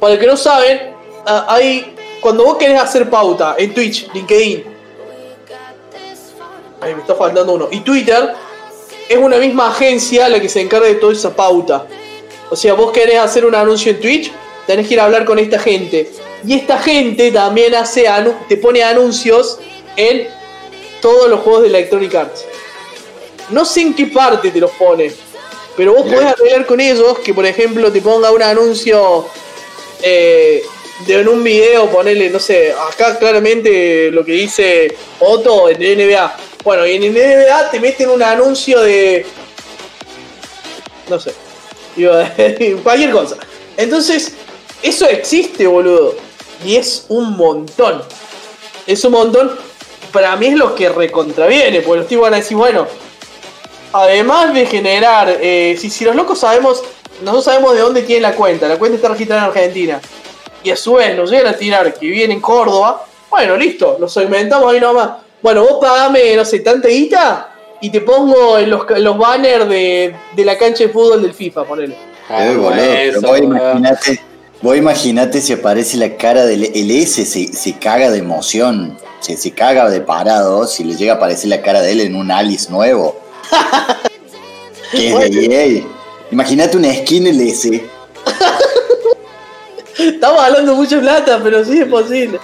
para 0.00 0.14
el 0.14 0.20
que 0.20 0.26
no 0.26 0.36
saben, 0.36 0.94
ah, 1.26 1.46
hay 1.48 1.94
cuando 2.20 2.44
vos 2.44 2.56
querés 2.56 2.80
hacer 2.80 3.08
pauta 3.08 3.54
en 3.58 3.72
Twitch, 3.72 4.08
LinkedIn, 4.12 4.64
ahí 6.80 6.94
me 6.94 7.00
está 7.00 7.14
faltando 7.14 7.54
uno, 7.54 7.68
y 7.70 7.80
Twitter, 7.80 8.34
es 9.08 9.16
una 9.16 9.38
misma 9.38 9.68
agencia 9.70 10.28
la 10.28 10.40
que 10.40 10.48
se 10.48 10.60
encarga 10.60 10.86
de 10.86 10.96
toda 10.96 11.12
esa 11.12 11.34
pauta. 11.34 11.86
O 12.50 12.56
sea, 12.56 12.74
vos 12.74 12.92
querés 12.92 13.18
hacer 13.18 13.44
un 13.44 13.54
anuncio 13.54 13.92
en 13.92 14.00
Twitch, 14.00 14.32
tenés 14.66 14.88
que 14.88 14.94
ir 14.94 15.00
a 15.00 15.04
hablar 15.04 15.24
con 15.24 15.38
esta 15.38 15.58
gente. 15.58 16.10
Y 16.46 16.54
esta 16.54 16.78
gente 16.78 17.30
también 17.32 17.74
hace 17.74 18.06
te 18.48 18.56
pone 18.56 18.82
anuncios 18.82 19.58
en 19.96 20.28
todos 21.00 21.28
los 21.28 21.40
juegos 21.40 21.62
de 21.62 21.68
Electronic 21.68 22.14
Arts. 22.14 22.44
No 23.50 23.64
sé 23.64 23.82
en 23.82 23.94
qué 23.94 24.06
parte 24.06 24.50
te 24.50 24.60
los 24.60 24.70
pone, 24.72 25.12
pero 25.76 25.94
vos 25.94 26.02
podés 26.02 26.26
arreglar 26.26 26.66
con 26.66 26.80
ellos 26.80 27.18
que, 27.20 27.32
por 27.32 27.46
ejemplo, 27.46 27.90
te 27.90 28.00
ponga 28.00 28.30
un 28.30 28.42
anuncio 28.42 29.26
eh, 30.02 30.62
de 31.06 31.20
en 31.20 31.28
un 31.28 31.44
video, 31.44 31.88
ponerle, 31.90 32.30
no 32.30 32.38
sé, 32.38 32.72
acá 32.72 33.18
claramente 33.18 34.10
lo 34.10 34.24
que 34.24 34.32
dice 34.32 34.96
Otto 35.20 35.68
en 35.68 35.80
el 35.82 36.08
NBA. 36.08 36.36
Bueno, 36.64 36.86
y 36.86 36.96
en 36.96 37.04
el 37.04 37.12
NBA 37.14 37.70
te 37.70 37.80
meten 37.80 38.10
un 38.10 38.22
anuncio 38.22 38.80
de. 38.80 39.24
No 41.08 41.20
sé. 41.20 41.32
Iba 41.96 42.18
a 42.18 42.30
decir 42.30 42.76
cualquier 42.82 43.10
cosa. 43.10 43.36
Entonces, 43.76 44.32
eso 44.82 45.06
existe, 45.08 45.66
boludo. 45.66 46.16
Y 46.64 46.76
es 46.76 47.06
un 47.08 47.36
montón. 47.36 48.02
Es 48.86 49.04
un 49.04 49.12
montón. 49.12 49.67
Para 50.12 50.36
mí 50.36 50.46
es 50.46 50.54
lo 50.54 50.74
que 50.74 50.88
recontraviene, 50.88 51.80
porque 51.80 51.98
los 52.00 52.08
tipos 52.08 52.22
van 52.22 52.34
a 52.34 52.38
decir, 52.38 52.56
bueno, 52.56 52.86
además 53.92 54.54
de 54.54 54.66
generar, 54.66 55.36
eh, 55.40 55.76
si, 55.78 55.90
si 55.90 56.04
los 56.04 56.14
locos 56.14 56.38
sabemos, 56.38 56.82
nosotros 57.22 57.44
sabemos 57.44 57.74
de 57.74 57.80
dónde 57.80 58.02
tiene 58.02 58.22
la 58.22 58.34
cuenta, 58.34 58.68
la 58.68 58.78
cuenta 58.78 58.96
está 58.96 59.08
registrada 59.08 59.42
en 59.42 59.48
Argentina, 59.48 60.00
y 60.62 60.70
a 60.70 60.76
su 60.76 60.94
vez 60.94 61.16
nos 61.16 61.30
llegan 61.30 61.54
a 61.54 61.56
tirar 61.56 61.94
que 61.94 62.06
viene 62.06 62.34
en 62.34 62.40
Córdoba, 62.40 63.04
bueno, 63.30 63.56
listo, 63.56 63.96
lo 64.00 64.08
segmentamos 64.08 64.72
ahí 64.72 64.80
nomás. 64.80 65.10
Bueno, 65.42 65.62
vos 65.62 65.78
pagame, 65.80 66.34
no 66.34 66.44
sé, 66.44 66.60
tanta 66.60 66.88
guita 66.88 67.54
y 67.80 67.90
te 67.90 68.00
pongo 68.00 68.58
en 68.58 68.70
los, 68.70 68.82
los 68.98 69.16
banners 69.18 69.68
de, 69.68 70.14
de 70.34 70.44
la 70.44 70.58
cancha 70.58 70.84
de 70.84 70.90
fútbol 70.90 71.22
del 71.22 71.34
FIFA, 71.34 71.64
ponele. 71.64 71.96
Ah, 72.28 72.44
Eh, 72.46 72.56
boludo, 72.56 72.82
eso, 72.82 73.20
pero 73.20 73.32
vos 74.60 74.76
imaginate, 74.76 75.40
si 75.40 75.52
aparece 75.52 75.96
la 75.96 76.16
cara 76.16 76.44
del 76.44 76.64
el 76.74 76.90
S, 76.90 77.24
se, 77.24 77.52
se 77.52 77.78
caga 77.78 78.10
de 78.10 78.18
emoción, 78.18 78.98
se, 79.20 79.36
se 79.36 79.50
caga 79.52 79.88
de 79.90 80.00
parado 80.00 80.66
si 80.66 80.84
le 80.84 80.94
llega 80.96 81.14
a 81.14 81.16
aparecer 81.16 81.48
la 81.50 81.62
cara 81.62 81.80
de 81.82 81.92
él 81.92 82.00
en 82.00 82.14
un 82.16 82.30
Alice 82.30 82.70
nuevo. 82.70 83.20
que 84.92 85.08
es 85.12 85.30
de 85.30 85.76
EA. 85.78 85.84
Imagínate 86.30 86.76
una 86.76 86.92
skin 86.94 87.26
LS. 87.26 87.80
Estamos 89.98 90.40
hablando 90.40 90.72
de 90.72 90.76
mucha 90.76 91.00
plata, 91.00 91.40
pero 91.42 91.64
sí 91.64 91.78
es 91.80 91.86
posible. 91.86 92.38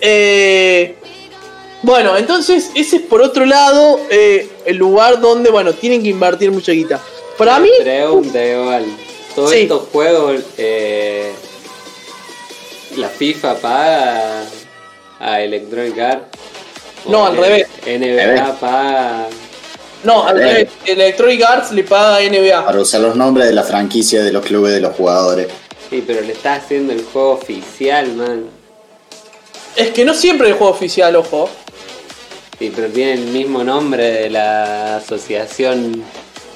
Eh, 0.00 0.96
bueno, 1.82 2.16
entonces 2.16 2.70
ese 2.74 2.96
es 2.96 3.02
por 3.02 3.22
otro 3.22 3.44
lado 3.46 4.00
eh, 4.10 4.48
el 4.64 4.76
lugar 4.76 5.20
donde, 5.20 5.50
bueno, 5.50 5.72
tienen 5.72 6.02
que 6.02 6.08
invertir 6.08 6.50
mucha 6.50 6.72
guita. 6.72 7.00
Para 7.38 7.58
mí. 7.60 7.70
Todos 9.34 9.50
Sí. 9.50 9.60
estos 9.60 9.88
juegos, 9.92 10.40
eh, 10.58 11.32
la 12.96 13.08
FIFA 13.08 13.54
paga 13.56 14.44
a 15.22 15.40
Electronic 15.40 15.98
Arts. 15.98 16.38
No, 17.08 17.26
al 17.26 17.36
revés. 17.36 17.68
NBA 17.86 18.58
paga. 18.60 19.26
no, 20.04 20.26
al 20.26 20.38
revés, 20.38 20.68
Electronic 20.84 21.42
Arts 21.42 21.72
le 21.72 21.84
paga 21.84 22.16
a 22.16 22.20
NBA. 22.20 22.66
Para 22.66 22.80
usar 22.80 23.00
los 23.00 23.16
nombres 23.16 23.46
de 23.46 23.52
la 23.52 23.62
franquicia 23.62 24.22
de 24.22 24.32
los 24.32 24.44
clubes 24.44 24.72
de 24.72 24.80
los 24.80 24.94
jugadores. 24.94 25.48
Sí, 25.88 26.02
pero 26.06 26.20
le 26.20 26.32
está 26.32 26.54
haciendo 26.54 26.92
el 26.92 27.04
juego 27.04 27.32
oficial, 27.32 28.12
man. 28.14 28.46
Es 29.76 29.90
que 29.90 30.04
no 30.04 30.14
siempre 30.14 30.48
el 30.48 30.54
juego 30.54 30.72
oficial, 30.72 31.16
ojo. 31.16 31.48
Sí, 32.58 32.72
pero 32.74 32.88
tiene 32.88 33.14
el 33.14 33.26
mismo 33.26 33.64
nombre 33.64 34.10
de 34.10 34.30
la 34.30 34.96
asociación. 34.96 36.04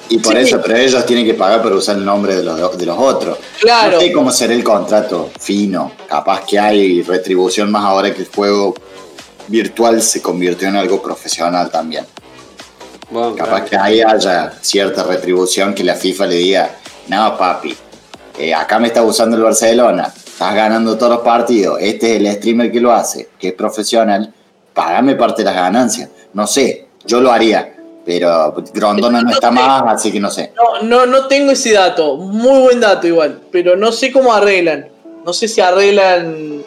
Y 0.09 0.19
por 0.19 0.33
Sí. 0.33 0.39
eso, 0.39 0.61
pero 0.63 0.77
ellos 0.77 1.05
tienen 1.05 1.25
que 1.25 1.33
pagar 1.33 1.61
para 1.61 1.75
usar 1.75 1.97
el 1.97 2.05
nombre 2.05 2.35
de 2.35 2.43
los, 2.43 2.77
de 2.77 2.85
los 2.85 2.97
otros. 2.97 3.37
Claro. 3.59 3.93
No 3.93 3.99
sé 3.99 4.11
cómo 4.11 4.31
será 4.31 4.53
el 4.53 4.63
contrato 4.63 5.29
fino. 5.39 5.91
Capaz 6.07 6.45
que 6.45 6.57
hay 6.57 7.01
retribución 7.01 7.69
más 7.71 7.83
ahora 7.83 8.13
que 8.13 8.21
el 8.21 8.27
juego 8.27 8.73
virtual 9.47 10.01
se 10.01 10.21
convirtió 10.21 10.67
en 10.67 10.75
algo 10.77 11.01
profesional 11.01 11.69
también. 11.69 12.05
Bueno, 13.09 13.35
Capaz 13.35 13.61
claro. 13.63 13.65
que 13.69 13.77
ahí 13.77 14.01
haya 14.01 14.53
cierta 14.61 15.03
retribución 15.03 15.73
que 15.73 15.83
la 15.83 15.95
FIFA 15.95 16.25
le 16.27 16.35
diga, 16.35 16.69
no 17.07 17.37
papi, 17.37 17.75
eh, 18.37 18.53
acá 18.53 18.79
me 18.79 18.87
está 18.87 19.01
usando 19.01 19.37
el 19.37 19.43
Barcelona, 19.43 20.13
estás 20.13 20.53
ganando 20.53 20.97
todos 20.97 21.13
los 21.13 21.21
partidos, 21.21 21.77
este 21.81 22.15
es 22.15 22.21
el 22.21 22.33
streamer 22.35 22.69
que 22.71 22.81
lo 22.81 22.91
hace, 22.91 23.29
que 23.39 23.49
es 23.49 23.53
profesional, 23.53 24.33
pagame 24.73 25.15
parte 25.15 25.41
de 25.41 25.45
las 25.45 25.55
ganancias. 25.55 26.09
No 26.33 26.45
sé, 26.45 26.87
yo 27.05 27.21
lo 27.21 27.31
haría, 27.31 27.76
pero 28.07 28.53
Grondona 28.73 29.21
no 29.21 29.31
está 29.31 29.51
más, 29.51 29.83
así 29.85 30.13
que 30.13 30.19
no 30.21 30.31
sé. 30.31 30.53
No, 30.55 30.81
no, 30.81 31.05
no 31.05 31.27
tengo 31.27 31.51
ese 31.51 31.73
dato. 31.73 32.15
Muy 32.15 32.61
buen 32.61 32.79
dato 32.79 33.05
igual. 33.05 33.41
Pero 33.51 33.75
no 33.75 33.91
sé 33.91 34.13
cómo 34.13 34.33
arreglan. 34.33 34.87
No 35.25 35.33
sé 35.33 35.49
si 35.49 35.59
arreglan 35.59 36.63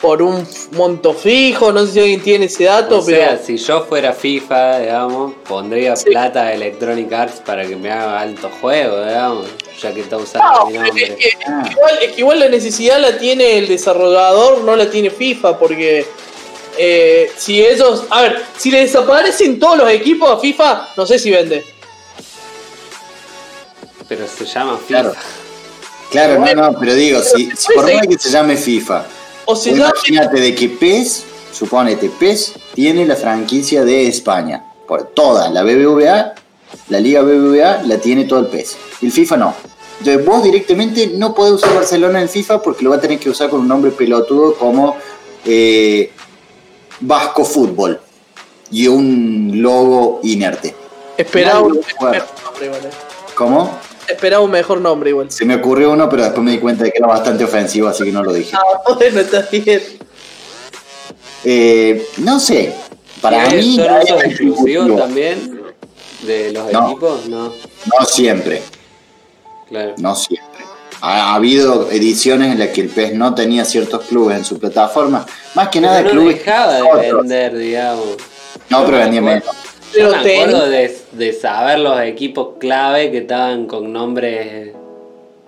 por 0.00 0.22
un 0.22 0.46
monto 0.72 1.12
fijo. 1.12 1.72
No 1.72 1.84
sé 1.84 1.92
si 1.92 2.00
alguien 2.00 2.22
tiene 2.22 2.46
ese 2.46 2.64
dato, 2.64 3.00
O 3.00 3.02
sea, 3.02 3.36
si 3.36 3.58
yo 3.58 3.82
fuera 3.84 4.14
FIFA, 4.14 4.78
digamos, 4.80 5.34
pondría 5.46 5.94
Sí. 5.94 6.06
plata 6.10 6.44
a 6.44 6.54
Electronic 6.54 7.12
Arts 7.12 7.42
para 7.44 7.66
que 7.66 7.76
me 7.76 7.90
haga 7.90 8.20
alto 8.20 8.48
juego, 8.60 9.04
digamos, 9.04 9.46
ya 9.82 9.92
que 9.92 10.00
está 10.00 10.16
usando 10.16 10.48
No, 10.60 10.66
mi 10.66 10.72
pero 10.72 10.84
es 10.84 10.88
nombre. 10.88 11.16
que, 11.16 11.30
Ah. 11.46 11.68
igual, 11.70 11.98
es 12.02 12.12
que 12.12 12.20
igual 12.22 12.40
la 12.40 12.48
necesidad 12.48 12.98
la 12.98 13.18
tiene 13.18 13.58
el 13.58 13.68
desarrollador, 13.68 14.62
no 14.64 14.74
la 14.74 14.88
tiene 14.90 15.10
FIFA, 15.10 15.58
porque 15.58 16.06
eh, 16.78 17.30
si 17.36 17.64
ellos. 17.64 18.04
A 18.10 18.22
ver, 18.22 18.44
si 18.56 18.70
le 18.70 18.80
desaparecen 18.80 19.58
todos 19.58 19.78
los 19.78 19.90
equipos 19.90 20.30
a 20.30 20.38
FIFA, 20.38 20.88
no 20.96 21.06
sé 21.06 21.18
si 21.18 21.30
vende. 21.30 21.64
Pero 24.08 24.26
se 24.26 24.44
llama 24.44 24.78
FIFA. 24.78 24.86
Claro. 24.86 25.14
Claro, 26.10 26.38
no, 26.38 26.54
no, 26.54 26.78
pero 26.78 26.94
digo, 26.94 27.20
si, 27.20 27.50
si 27.56 27.72
por 27.74 27.92
más 27.92 28.06
que 28.06 28.18
se 28.18 28.30
llame 28.30 28.56
FIFA, 28.56 29.04
O 29.44 29.56
se 29.56 29.70
imagínate 29.70 30.40
de 30.40 30.54
que 30.54 30.68
PES, 30.68 31.24
suponete, 31.52 32.08
PES 32.08 32.54
tiene 32.74 33.04
la 33.04 33.16
franquicia 33.16 33.84
de 33.84 34.06
España, 34.06 34.64
por 34.86 35.08
toda, 35.08 35.50
la 35.50 35.64
BBVA, 35.64 36.34
la 36.88 37.00
Liga 37.00 37.22
BBVA 37.22 37.82
la 37.82 37.98
tiene 37.98 38.24
todo 38.24 38.40
el 38.40 38.46
PES, 38.46 38.76
y 39.00 39.06
el 39.06 39.12
FIFA 39.12 39.36
no. 39.36 39.54
Entonces 39.98 40.24
vos 40.24 40.42
directamente 40.42 41.12
no 41.14 41.34
podés 41.34 41.54
usar 41.54 41.74
Barcelona 41.74 42.20
en 42.20 42.28
FIFA 42.28 42.62
porque 42.62 42.84
lo 42.84 42.90
va 42.90 42.96
a 42.96 43.00
tener 43.00 43.18
que 43.18 43.30
usar 43.30 43.48
con 43.48 43.60
un 43.60 43.68
nombre 43.68 43.90
pelotudo 43.90 44.54
como 44.54 44.96
eh, 45.44 46.12
Vasco 47.00 47.44
Fútbol 47.44 48.00
y 48.70 48.86
un 48.88 49.50
logo 49.54 50.20
inerte. 50.22 50.74
Esperaba 51.16 51.60
un, 51.60 51.72
mejor 51.76 52.02
nombre, 52.02 52.66
igual, 52.66 52.84
eh. 52.84 52.90
¿Cómo? 53.34 53.78
Esperaba 54.08 54.44
un 54.44 54.50
mejor 54.50 54.80
nombre 54.80 55.10
igual. 55.10 55.30
Se 55.30 55.44
me 55.44 55.56
ocurrió 55.56 55.92
uno, 55.92 56.08
pero 56.08 56.22
después 56.24 56.44
me 56.44 56.52
di 56.52 56.58
cuenta 56.58 56.84
de 56.84 56.92
que 56.92 56.98
era 56.98 57.06
bastante 57.08 57.44
ofensivo, 57.44 57.88
así 57.88 58.04
que 58.04 58.12
no 58.12 58.22
lo 58.22 58.32
dije. 58.32 58.56
Ah, 58.56 58.94
bueno, 58.94 59.20
está 59.20 59.42
bien. 59.50 59.82
Eh, 61.44 62.06
no 62.18 62.40
sé, 62.40 62.74
para 63.20 63.48
¿Tiene- 63.48 63.62
mí 63.62 63.76
¿Son 64.06 64.20
exclusivos 64.24 64.98
también 64.98 65.60
de 66.22 66.52
los 66.52 66.72
No. 66.72 66.86
equipos? 66.90 67.26
No, 67.28 67.48
No 67.48 68.04
siempre, 68.06 68.62
claro. 69.68 69.94
no 69.98 70.14
siempre. 70.16 70.55
Ha, 71.00 71.32
ha 71.32 71.34
habido 71.34 71.90
ediciones 71.90 72.52
en 72.52 72.58
las 72.58 72.68
que 72.68 72.80
el 72.82 72.88
PES 72.88 73.14
no 73.14 73.34
tenía 73.34 73.64
ciertos 73.64 74.04
clubes 74.06 74.38
en 74.38 74.44
su 74.44 74.58
plataforma, 74.58 75.26
más 75.54 75.68
que 75.68 75.80
nada 75.80 75.98
Pero 75.98 76.14
no 76.14 76.20
clubes 76.20 76.38
dejaba 76.38 76.74
de 76.76 76.82
otros. 76.82 77.16
vender, 77.22 77.56
digamos. 77.56 78.16
No, 78.70 78.84
pero 78.84 78.98
vendía 78.98 79.20
menos. 79.22 79.44
Pero 79.92 80.10
me 80.10 80.16
acuerdo 80.16 80.68
de, 80.68 80.98
de 81.12 81.32
saber 81.32 81.78
los 81.78 82.00
equipos 82.00 82.54
clave 82.58 83.10
que 83.10 83.18
estaban 83.18 83.66
con 83.66 83.92
nombres 83.92 84.72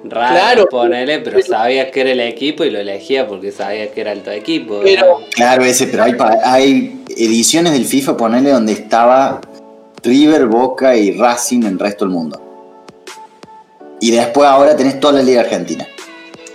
raros, 0.04 0.38
Claro. 0.38 0.66
ponele, 0.70 1.18
pero 1.20 1.42
sabías 1.42 1.90
que 1.90 2.02
era 2.02 2.12
el 2.12 2.20
equipo 2.20 2.64
y 2.64 2.70
lo 2.70 2.78
elegías 2.78 3.26
porque 3.28 3.50
sabías 3.50 3.88
que 3.88 4.00
era 4.00 4.12
el 4.12 4.22
tu 4.22 4.30
equipo. 4.30 4.80
Pero-. 4.82 5.20
Claro, 5.34 5.64
ese, 5.64 5.88
pero 5.88 6.04
hay, 6.04 6.14
pa- 6.14 6.38
hay 6.44 7.02
ediciones 7.16 7.72
del 7.72 7.84
FIFA, 7.84 8.16
ponele, 8.16 8.50
donde 8.50 8.72
estaba 8.74 9.40
River, 10.04 10.46
Boca 10.46 10.94
y 10.96 11.12
Racing 11.18 11.62
en 11.62 11.66
el 11.72 11.78
resto 11.78 12.04
del 12.04 12.14
mundo. 12.14 12.40
Y 14.00 14.10
después 14.10 14.48
ahora 14.48 14.76
tenés 14.76 15.00
toda 15.00 15.14
la 15.14 15.22
Liga 15.22 15.40
Argentina. 15.40 15.86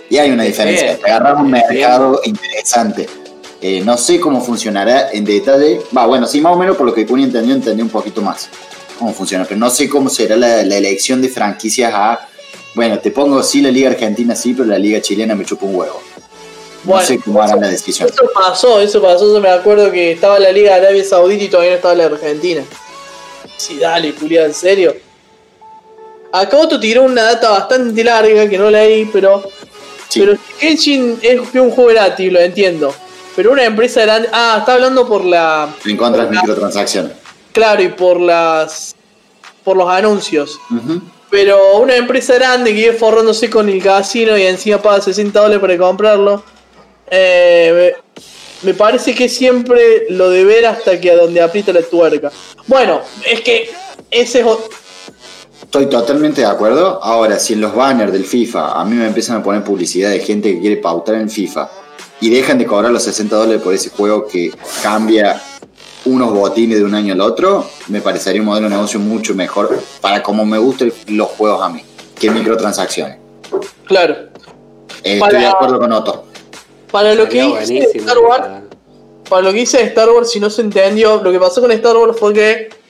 Y 0.08 0.18
hay 0.18 0.30
una 0.30 0.44
diferencia. 0.44 0.98
agarras 1.04 1.40
un 1.40 1.50
mercado 1.50 2.20
interesante. 2.24 3.08
Eh, 3.60 3.80
no 3.84 3.96
sé 3.96 4.20
cómo 4.20 4.42
funcionará 4.42 5.10
en 5.12 5.24
detalle. 5.24 5.80
Va, 5.96 6.06
bueno, 6.06 6.26
sí, 6.26 6.40
más 6.40 6.54
o 6.54 6.58
menos 6.58 6.76
por 6.76 6.86
lo 6.86 6.94
que 6.94 7.06
Cuni 7.06 7.24
entendió, 7.24 7.54
entendí 7.54 7.82
un 7.82 7.88
poquito 7.88 8.20
más 8.20 8.48
cómo 8.98 9.12
funciona. 9.12 9.44
Pero 9.44 9.58
no 9.58 9.70
sé 9.70 9.88
cómo 9.88 10.08
será 10.10 10.36
la, 10.36 10.62
la 10.62 10.76
elección 10.76 11.20
de 11.22 11.28
franquicias 11.28 11.92
a. 11.94 12.28
Bueno, 12.74 12.98
te 12.98 13.10
pongo 13.10 13.42
sí 13.42 13.62
la 13.62 13.70
Liga 13.70 13.90
Argentina, 13.90 14.34
sí, 14.34 14.52
pero 14.52 14.68
la 14.68 14.78
Liga 14.78 15.00
Chilena 15.00 15.34
me 15.34 15.44
chupa 15.44 15.64
un 15.66 15.76
huevo. 15.76 16.00
No 16.84 16.90
Bueno, 16.92 17.06
sé 17.06 17.18
cómo 17.18 17.40
harán 17.40 17.60
la 17.60 17.68
decisión. 17.68 18.08
Eso 18.08 18.24
pasó, 18.34 18.80
eso 18.80 19.00
pasó, 19.00 19.32
yo 19.32 19.40
me 19.40 19.48
acuerdo 19.48 19.90
que 19.90 20.12
estaba 20.12 20.38
la 20.38 20.50
Liga 20.52 20.74
de 20.74 20.86
Arabia 20.86 21.04
Saudita 21.04 21.44
y 21.44 21.48
todavía 21.48 21.70
no 21.70 21.76
estaba 21.76 21.94
la 21.94 22.04
Argentina. 22.04 22.62
Sí, 23.56 23.78
dale, 23.78 24.12
Julián, 24.12 24.46
en 24.46 24.54
serio. 24.54 24.94
Acá 26.36 26.56
otro 26.56 26.80
tiró 26.80 27.02
una 27.04 27.22
data 27.22 27.50
bastante 27.50 28.02
larga 28.02 28.48
que 28.48 28.58
no 28.58 28.68
leí, 28.70 29.04
pero. 29.12 29.48
Sí. 30.08 30.20
Pero 30.20 30.36
Genshin 30.58 31.18
es 31.22 31.40
un 31.54 31.70
juego 31.70 31.90
gratis, 31.90 32.32
lo 32.32 32.40
entiendo. 32.40 32.92
Pero 33.36 33.52
una 33.52 33.64
empresa 33.64 34.02
grande. 34.02 34.28
Ah, 34.32 34.56
está 34.58 34.74
hablando 34.74 35.06
por 35.06 35.24
la. 35.24 35.68
En 35.84 35.96
contra 35.96 36.24
de 36.24 36.32
las 36.32 36.42
microtransacciones. 36.42 37.12
Claro, 37.52 37.82
y 37.82 37.88
por 37.88 38.20
las. 38.20 38.94
por 39.62 39.76
los 39.76 39.88
anuncios. 39.88 40.58
Pero 41.30 41.76
una 41.78 41.94
empresa 41.96 42.34
grande 42.34 42.70
que 42.70 42.76
vive 42.76 42.92
forrándose 42.94 43.48
con 43.48 43.68
el 43.68 43.82
casino 43.82 44.36
y 44.36 44.42
encima 44.42 44.82
paga 44.82 45.00
60 45.00 45.38
dólares 45.38 45.60
para 45.60 45.78
comprarlo. 45.78 46.42
eh, 47.10 47.94
me, 48.62 48.70
me 48.70 48.74
parece 48.74 49.14
que 49.14 49.28
siempre 49.28 50.06
lo 50.10 50.30
de 50.30 50.44
ver 50.44 50.66
hasta 50.66 51.00
que 51.00 51.10
a 51.10 51.16
donde 51.16 51.40
aprieta 51.40 51.72
la 51.72 51.82
tuerca. 51.82 52.30
Bueno, 52.66 53.02
es 53.24 53.40
que 53.40 53.70
ese 54.10 54.40
es. 54.40 54.46
Estoy 55.74 55.86
totalmente 55.86 56.42
de 56.42 56.46
acuerdo. 56.46 57.02
Ahora, 57.02 57.36
si 57.40 57.54
en 57.54 57.60
los 57.60 57.74
banners 57.74 58.12
del 58.12 58.24
FIFA 58.24 58.80
a 58.80 58.84
mí 58.84 58.94
me 58.94 59.08
empiezan 59.08 59.38
a 59.38 59.42
poner 59.42 59.64
publicidad 59.64 60.10
de 60.10 60.20
gente 60.20 60.54
que 60.54 60.60
quiere 60.60 60.76
pautar 60.76 61.16
en 61.16 61.28
FIFA 61.28 61.68
y 62.20 62.30
dejan 62.30 62.58
de 62.58 62.64
cobrar 62.64 62.92
los 62.92 63.02
60 63.02 63.34
dólares 63.34 63.60
por 63.60 63.74
ese 63.74 63.90
juego 63.90 64.28
que 64.28 64.52
cambia 64.84 65.42
unos 66.04 66.32
botines 66.32 66.78
de 66.78 66.84
un 66.84 66.94
año 66.94 67.14
al 67.14 67.20
otro, 67.20 67.68
me 67.88 68.00
parecería 68.00 68.40
un 68.40 68.46
modelo 68.46 68.68
de 68.68 68.76
negocio 68.76 69.00
mucho 69.00 69.34
mejor 69.34 69.76
para 70.00 70.22
como 70.22 70.46
me 70.46 70.58
gustan 70.58 70.92
los 71.08 71.26
juegos 71.30 71.60
a 71.60 71.68
mí, 71.70 71.82
que 72.20 72.30
microtransacciones. 72.30 73.18
Claro. 73.84 74.14
Eh, 75.02 75.18
Para- 75.18 75.32
Estoy 75.32 75.40
de 75.40 75.48
acuerdo 75.48 75.80
con 75.80 75.90
Otto. 75.90 76.24
Para 76.92 77.16
lo 77.16 77.28
que 77.28 77.42
dice 77.66 77.90
Star 77.98 78.18
Wars, 78.20 78.46
para 79.28 79.42
lo 79.42 79.50
que 79.50 79.58
dice 79.58 79.82
Star 79.82 80.08
Wars, 80.08 80.30
si 80.30 80.38
no 80.38 80.50
se 80.50 80.62
entendió, 80.62 81.20
lo 81.20 81.32
que 81.32 81.40
pasó 81.40 81.60
con 81.60 81.72
Star 81.72 81.96
Wars 81.96 82.16
fue 82.16 82.32
que 82.32 82.83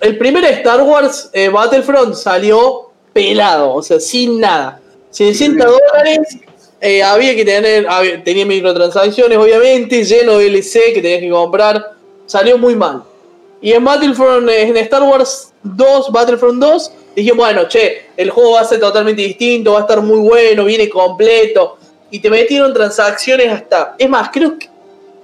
el 0.00 0.18
primer 0.18 0.44
Star 0.46 0.82
Wars 0.82 1.30
eh, 1.32 1.48
Battlefront 1.48 2.14
salió 2.14 2.90
pelado, 3.12 3.74
o 3.74 3.82
sea, 3.82 3.98
sin 4.00 4.40
nada. 4.40 4.80
60 5.10 5.64
dólares, 5.64 6.38
eh, 6.80 7.02
había 7.02 7.34
que 7.34 7.44
tener, 7.44 7.86
había- 7.88 8.22
tenía 8.22 8.46
microtransacciones, 8.46 9.36
obviamente, 9.38 10.04
lleno 10.04 10.38
de 10.38 10.46
DLC 10.50 10.92
que 10.94 11.02
tenías 11.02 11.20
que 11.20 11.30
comprar, 11.30 11.92
salió 12.26 12.58
muy 12.58 12.76
mal. 12.76 13.02
Y 13.60 13.72
en 13.72 13.84
Battlefront, 13.84 14.48
en 14.48 14.76
Star 14.76 15.02
Wars 15.02 15.52
2, 15.64 16.12
Battlefront 16.12 16.60
2, 16.60 16.92
dije, 17.16 17.32
bueno, 17.32 17.66
che, 17.66 18.06
el 18.16 18.30
juego 18.30 18.52
va 18.52 18.60
a 18.60 18.64
ser 18.64 18.78
totalmente 18.78 19.22
distinto, 19.22 19.72
va 19.72 19.78
a 19.78 19.82
estar 19.82 20.00
muy 20.00 20.20
bueno, 20.20 20.64
viene 20.64 20.88
completo. 20.88 21.76
Y 22.10 22.20
te 22.20 22.30
metieron 22.30 22.72
transacciones 22.72 23.52
hasta. 23.52 23.96
Es 23.98 24.08
más, 24.08 24.30
creo 24.32 24.56
que. 24.58 24.68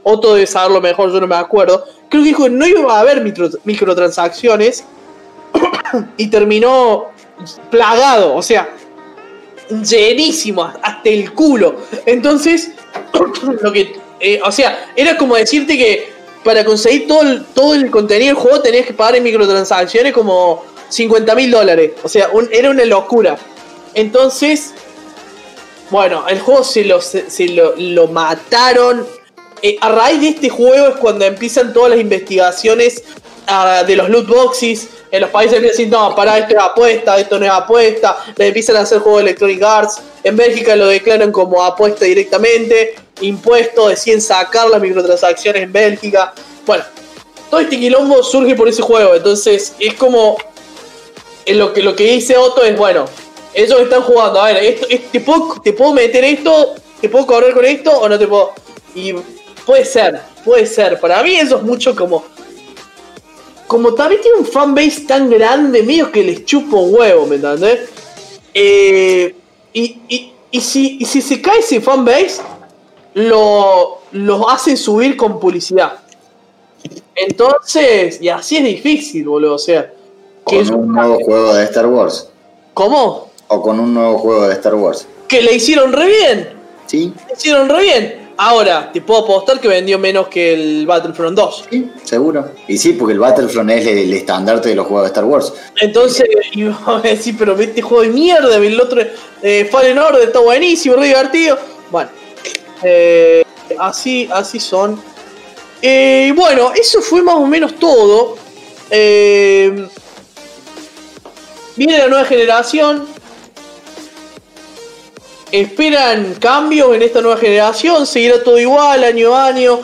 Otto 0.05 0.35
debe 0.35 0.47
saberlo 0.47 0.81
mejor, 0.81 1.13
yo 1.13 1.21
no 1.21 1.27
me 1.27 1.35
acuerdo. 1.37 1.85
Creo 2.09 2.23
que 2.23 2.29
dijo 2.29 2.45
que 2.45 2.51
no 2.51 2.67
iba 2.67 2.97
a 2.97 3.01
haber 3.01 3.23
micro- 3.25 3.59
microtransacciones. 3.65 4.85
y 6.17 6.29
terminó 6.29 7.07
plagado, 7.71 8.35
o 8.37 8.43
sea, 8.43 8.69
llenísimo, 9.69 10.65
hasta 10.65 11.09
el 11.09 11.33
culo. 11.33 11.77
Entonces, 12.07 12.73
lo 13.63 13.73
que. 13.73 13.97
eh, 14.21 14.41
o 14.45 14.53
sea, 14.53 14.93
era 14.97 15.17
como 15.17 15.37
decirte 15.37 15.77
que 15.77 16.13
para 16.45 16.65
conseguir 16.65 17.07
todo 17.09 17.23
el, 17.23 17.45
todo 17.47 17.75
el 17.75 17.91
contenido 17.91 18.35
del 18.35 18.43
juego 18.43 18.61
tenías 18.61 18.87
que 18.87 18.93
pagar 18.93 19.17
en 19.17 19.23
microtransacciones 19.23 20.13
como 20.13 20.63
50 20.91 21.35
mil 21.35 21.51
dólares. 21.51 21.93
O 22.03 22.09
sea, 22.09 22.29
era 22.51 22.71
una 22.71 22.85
locura. 22.85 23.37
Entonces, 23.95 24.75
bueno, 25.91 26.27
el 26.29 26.41
juego 26.41 26.63
se 26.65 26.85
lo, 26.85 27.01
lo, 27.55 27.75
lo 27.77 28.07
mataron. 28.09 29.07
Eh, 29.67 29.79
a 29.81 29.89
raíz 29.89 30.21
de 30.21 30.29
este 30.29 30.51
juego 30.51 30.89
es 30.89 30.97
cuando 30.97 31.25
empiezan 31.25 31.73
todas 31.73 31.89
las 31.93 31.99
investigaciones 31.99 33.03
ah, 33.47 33.83
de 33.87 33.97
los 33.97 34.11
loot 34.11 34.27
boxes. 34.29 34.89
En 35.11 35.23
los 35.23 35.31
países 35.31 35.57
empiezan 35.57 35.75
a 35.75 35.79
decir, 35.79 35.89
no, 35.89 36.15
para 36.15 36.37
esto 36.37 36.53
es 36.55 36.61
apuesta, 36.63 37.19
esto 37.19 37.39
no 37.39 37.47
es 37.47 37.51
apuesta. 37.51 38.19
Le 38.37 38.49
empiezan 38.49 38.77
a 38.77 38.81
hacer 38.81 38.99
juegos 38.99 39.21
de 39.23 39.31
Electronic 39.31 39.63
Arts. 39.63 40.03
En 40.23 40.37
Bélgica 40.37 40.77
lo 40.77 40.89
declaran 40.89 41.33
como 41.33 41.65
apuesta 41.65 42.05
directamente. 42.05 42.95
Impuesto, 43.23 43.89
deciden 43.89 44.21
sacar 44.21 44.69
las 44.69 44.83
microtransacciones 44.83 45.63
en 45.63 45.73
Bélgica. 45.73 46.35
Bueno, 46.67 46.85
todo 47.49 47.61
este 47.61 47.79
quilombo 47.79 48.23
surge 48.23 48.55
por 48.55 48.69
ese 48.69 48.83
juego. 48.83 49.15
Entonces, 49.15 49.73
es 49.79 49.95
como 49.95 50.37
lo 51.47 51.73
que, 51.73 51.83
lo 51.83 51.97
que 51.97 52.05
dice 52.05 52.37
Otto 52.37 52.63
es, 52.65 52.77
bueno, 52.77 53.07
ellos 53.55 53.81
están 53.81 54.03
jugando, 54.03 54.43
a 54.43 54.53
ver, 54.53 54.63
esto, 54.63 54.87
es- 54.91 55.11
te, 55.11 55.21
puedo, 55.21 55.59
te 55.65 55.73
puedo 55.73 55.95
meter 55.95 56.23
esto, 56.23 56.75
te 57.01 57.09
puedo 57.09 57.25
cobrar 57.27 57.55
con 57.55 57.65
esto 57.65 57.93
o 57.93 58.07
no 58.11 58.19
te 58.19 58.27
puedo. 58.27 58.53
Y 58.95 59.15
puede 59.67 59.85
ser, 59.85 60.21
puede 60.45 60.67
ser. 60.67 61.01
Para 61.01 61.23
mí 61.23 61.35
eso 61.37 61.57
es 61.57 61.63
mucho 61.63 61.95
como... 61.95 62.25
Como 63.67 63.95
también 63.95 64.21
tiene 64.21 64.39
un 64.39 64.47
fanbase 64.47 65.01
tan 65.07 65.31
grande, 65.31 65.83
medio 65.83 66.13
que 66.13 66.23
les 66.23 66.45
chupa 66.45 66.77
un 66.77 66.95
huevo, 66.95 67.27
¿me 67.27 67.37
entendés? 67.37 67.89
Eh, 68.53 69.35
y, 69.73 69.99
y, 70.09 70.33
y 70.51 70.61
si, 70.61 70.99
y 71.01 71.05
si 71.07 71.23
se 71.23 71.41
cae 71.41 71.61
ese 71.61 71.81
fanbase, 71.81 72.43
lo, 73.15 74.03
los 74.13 74.45
hacen 74.49 74.77
subir 74.77 75.17
con 75.17 75.41
publicidad. 75.41 75.95
Entonces, 77.17 78.21
y 78.21 78.29
así 78.29 78.59
es 78.59 78.65
difícil, 78.65 79.27
boludo, 79.27 79.55
o 79.55 79.59
sea... 79.59 79.91
que 80.47 80.63
Con 80.65 80.75
un 80.75 80.93
nuevo 80.93 81.19
juego 81.25 81.55
de 81.55 81.65
Star 81.65 81.87
Wars. 81.87 82.29
¿Cómo? 82.75 83.31
O 83.49 83.63
con 83.63 83.81
un 83.81 83.95
nuevo 83.95 84.19
juego 84.19 84.47
de 84.47 84.55
Star 84.55 84.75
Wars. 84.75 85.09
Que 85.27 85.41
le 85.41 85.55
hicieron 85.55 85.93
re 85.93 86.07
bien. 86.07 86.51
¿Sí? 86.87 87.13
Le 87.29 87.33
hicieron 87.35 87.69
re 87.69 87.83
bien. 87.83 88.24
Ahora, 88.37 88.91
te 88.93 89.01
puedo 89.01 89.21
apostar 89.21 89.61
que 89.61 89.69
vendió 89.69 89.99
menos 89.99 90.29
que 90.29 90.55
el 90.55 90.87
Battlefront 90.87 91.37
2. 91.37 91.65
Sí, 91.71 91.91
seguro. 92.03 92.51
Y 92.67 92.77
sí, 92.77 92.95
porque 92.95 93.13
el 93.13 93.21
Battlefront 93.21 93.71
es 93.71 93.87
el, 93.87 93.99
el 93.99 94.13
estandarte 94.13 94.71
de 94.71 94.75
los 94.75 94.87
juegos 94.87 95.05
de 95.05 95.09
Star 95.09 95.25
Wars. 95.25 95.53
Entonces, 95.81 96.27
y 96.53 96.65
vamos 96.65 97.05
a 97.05 97.09
decir, 97.09 97.37
pero 97.39 97.59
este 97.59 97.83
juego 97.83 98.03
de 98.03 98.09
mierda, 98.09 98.57
el 98.57 98.81
otro 98.81 99.03
eh, 99.43 99.69
Fallen 99.71 99.99
Order 99.99 100.23
está 100.23 100.41
buenísimo, 100.41 100.97
re 100.97 101.07
divertido. 101.07 101.59
Bueno, 101.91 102.11
eh, 102.83 103.45
así, 103.79 104.29
así 104.33 104.59
son. 104.59 105.01
Eh, 105.81 106.33
bueno, 106.35 106.73
eso 106.75 107.01
fue 107.03 107.23
más 107.23 107.37
o 107.37 107.47
menos 107.47 107.75
todo. 107.77 108.37
Eh, 108.91 109.87
viene 111.77 111.99
la 111.99 112.09
nueva 112.09 112.25
generación. 112.25 113.07
Esperan 115.61 116.35
cambios 116.41 116.93
en 116.97 117.03
esta 117.03 117.21
nueva 117.21 117.37
generación. 117.39 118.07
Seguirá 118.09 118.43
todo 118.43 118.59
igual, 118.59 119.05
año 119.05 119.37
a 119.37 119.47
año. 119.47 119.81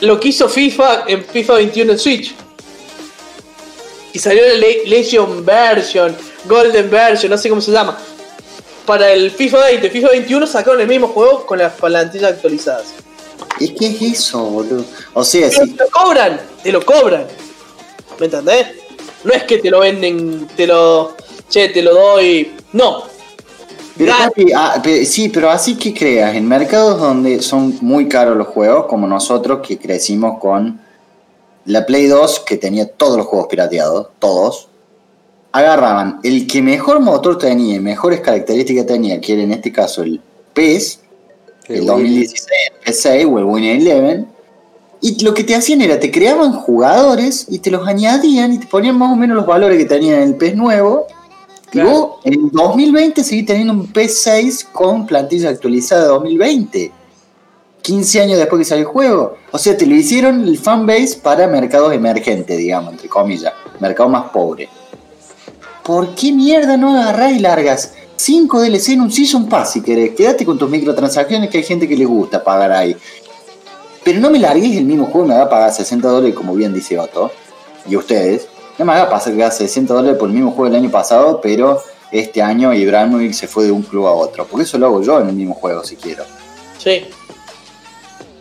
Lo 0.00 0.18
que 0.18 0.28
hizo 0.28 0.48
FIFA 0.48 1.04
en 1.06 1.22
FIFA 1.22 1.52
21 1.54 1.92
en 1.92 1.98
Switch. 1.98 2.34
Y 4.14 4.18
salió 4.18 4.46
la 4.48 4.54
Le- 4.54 4.86
Legion 4.86 5.44
Version, 5.44 6.16
Golden 6.46 6.88
Version, 6.88 7.30
no 7.30 7.36
sé 7.36 7.50
cómo 7.50 7.60
se 7.60 7.72
llama. 7.72 7.98
Para 8.86 9.12
el 9.12 9.30
FIFA 9.30 9.64
20, 9.66 9.90
FIFA 9.90 10.08
21 10.12 10.46
sacaron 10.46 10.80
el 10.80 10.88
mismo 10.88 11.08
juego 11.08 11.44
con 11.44 11.58
las 11.58 11.74
plantillas 11.74 12.32
actualizadas. 12.32 12.86
Es 13.60 13.72
que 13.72 13.88
es 13.88 14.00
eso, 14.00 14.38
boludo. 14.44 14.82
O 15.12 15.22
sea, 15.24 15.50
sí, 15.50 15.72
te 15.72 15.84
lo 15.84 15.90
cobran, 15.90 16.40
te 16.62 16.72
lo 16.72 16.82
cobran. 16.82 17.26
¿Me 18.18 18.26
entendés? 18.26 18.68
No 19.24 19.32
es 19.34 19.42
que 19.44 19.58
te 19.58 19.68
lo 19.70 19.80
venden, 19.80 20.46
te 20.56 20.66
lo. 20.66 21.14
Che, 21.50 21.68
te 21.68 21.82
lo 21.82 21.92
doy. 21.92 22.54
No. 22.72 23.14
Pero, 23.98 24.12
papi, 24.12 24.52
ah, 24.54 24.82
sí, 25.04 25.28
pero 25.30 25.50
así 25.50 25.76
que 25.76 25.94
creas, 25.94 26.34
en 26.34 26.46
mercados 26.46 27.00
donde 27.00 27.40
son 27.40 27.78
muy 27.80 28.08
caros 28.08 28.36
los 28.36 28.48
juegos, 28.48 28.86
como 28.86 29.06
nosotros 29.06 29.66
que 29.66 29.78
crecimos 29.78 30.38
con 30.38 30.80
la 31.64 31.86
Play 31.86 32.06
2, 32.06 32.40
que 32.40 32.56
tenía 32.56 32.86
todos 32.86 33.16
los 33.16 33.26
juegos 33.26 33.48
pirateados, 33.48 34.08
todos, 34.18 34.68
agarraban 35.52 36.20
el 36.22 36.46
que 36.46 36.60
mejor 36.60 37.00
motor 37.00 37.38
tenía 37.38 37.76
y 37.76 37.80
mejores 37.80 38.20
características 38.20 38.86
tenía, 38.86 39.20
que 39.20 39.32
era 39.32 39.42
en 39.42 39.52
este 39.52 39.72
caso 39.72 40.02
el 40.02 40.20
PES, 40.52 41.00
el 41.68 41.86
2016, 41.86 42.46
el 42.84 42.94
P6 42.94 43.32
o 43.32 43.38
el 43.38 43.44
Winning 43.44 43.80
Eleven, 43.80 44.28
Y 45.00 45.22
lo 45.24 45.34
que 45.34 45.44
te 45.44 45.54
hacían 45.54 45.80
era, 45.80 45.98
te 45.98 46.10
creaban 46.10 46.52
jugadores 46.52 47.46
y 47.48 47.58
te 47.58 47.70
los 47.70 47.86
añadían 47.86 48.52
y 48.52 48.58
te 48.58 48.66
ponían 48.66 48.98
más 48.98 49.12
o 49.12 49.16
menos 49.16 49.36
los 49.36 49.46
valores 49.46 49.78
que 49.78 49.84
tenían 49.84 50.22
en 50.22 50.28
el 50.28 50.34
PES 50.36 50.56
nuevo. 50.56 51.06
Claro. 51.70 51.88
Y 51.88 51.92
vos 51.92 52.10
en 52.24 52.50
2020 52.50 53.24
seguís 53.24 53.46
teniendo 53.46 53.72
un 53.72 53.86
PES 53.88 54.22
6 54.22 54.68
con 54.72 55.06
plantilla 55.06 55.50
actualizada 55.50 56.02
de 56.02 56.08
2020. 56.08 56.92
15 57.82 58.20
años 58.20 58.38
después 58.38 58.58
que 58.58 58.64
salió 58.64 58.86
el 58.86 58.92
juego. 58.92 59.36
O 59.52 59.58
sea, 59.58 59.76
te 59.76 59.86
lo 59.86 59.94
hicieron 59.94 60.42
el 60.42 60.58
fanbase 60.58 61.20
para 61.22 61.46
mercados 61.46 61.92
emergentes, 61.92 62.58
digamos, 62.58 62.92
entre 62.92 63.08
comillas. 63.08 63.52
Mercado 63.78 64.08
más 64.08 64.30
pobre. 64.30 64.68
¿Por 65.84 66.16
qué 66.16 66.32
mierda 66.32 66.76
no 66.76 66.98
agarrás 66.98 67.32
y 67.32 67.38
largas 67.38 67.94
5 68.16 68.60
DLC 68.60 68.88
en 68.88 69.02
un 69.02 69.12
Season 69.12 69.48
Pass 69.48 69.74
si 69.74 69.82
querés? 69.82 70.16
Quédate 70.16 70.44
con 70.44 70.58
tus 70.58 70.68
microtransacciones 70.68 71.48
que 71.48 71.58
hay 71.58 71.64
gente 71.64 71.86
que 71.86 71.96
le 71.96 72.04
gusta 72.04 72.42
pagar 72.42 72.72
ahí. 72.72 72.96
Pero 74.02 74.18
no 74.18 74.30
me 74.30 74.40
largues 74.40 74.76
el 74.76 74.84
mismo 74.84 75.06
juego 75.06 75.28
me 75.28 75.34
haga 75.34 75.48
pagar 75.48 75.72
60 75.72 76.08
dólares, 76.08 76.34
como 76.34 76.54
bien 76.54 76.74
dice 76.74 76.98
Otto. 76.98 77.30
Y 77.88 77.94
ustedes. 77.94 78.48
No 78.78 78.84
me 78.84 78.92
haga 78.92 79.08
pasar 79.08 79.34
que 79.34 79.42
haga 79.42 79.50
60 79.50 79.92
dólares 79.92 80.18
por 80.18 80.28
el 80.28 80.34
mismo 80.34 80.52
juego 80.52 80.70
del 80.70 80.82
año 80.82 80.90
pasado, 80.90 81.40
pero 81.40 81.82
este 82.10 82.42
año 82.42 82.74
Ibrahimovic 82.74 83.32
se 83.32 83.48
fue 83.48 83.64
de 83.64 83.72
un 83.72 83.82
club 83.82 84.06
a 84.06 84.12
otro. 84.12 84.46
Porque 84.46 84.64
eso 84.64 84.78
lo 84.78 84.86
hago 84.86 85.02
yo 85.02 85.20
en 85.20 85.28
el 85.28 85.34
mismo 85.34 85.54
juego 85.54 85.82
si 85.84 85.96
quiero. 85.96 86.24
Sí. 86.78 87.06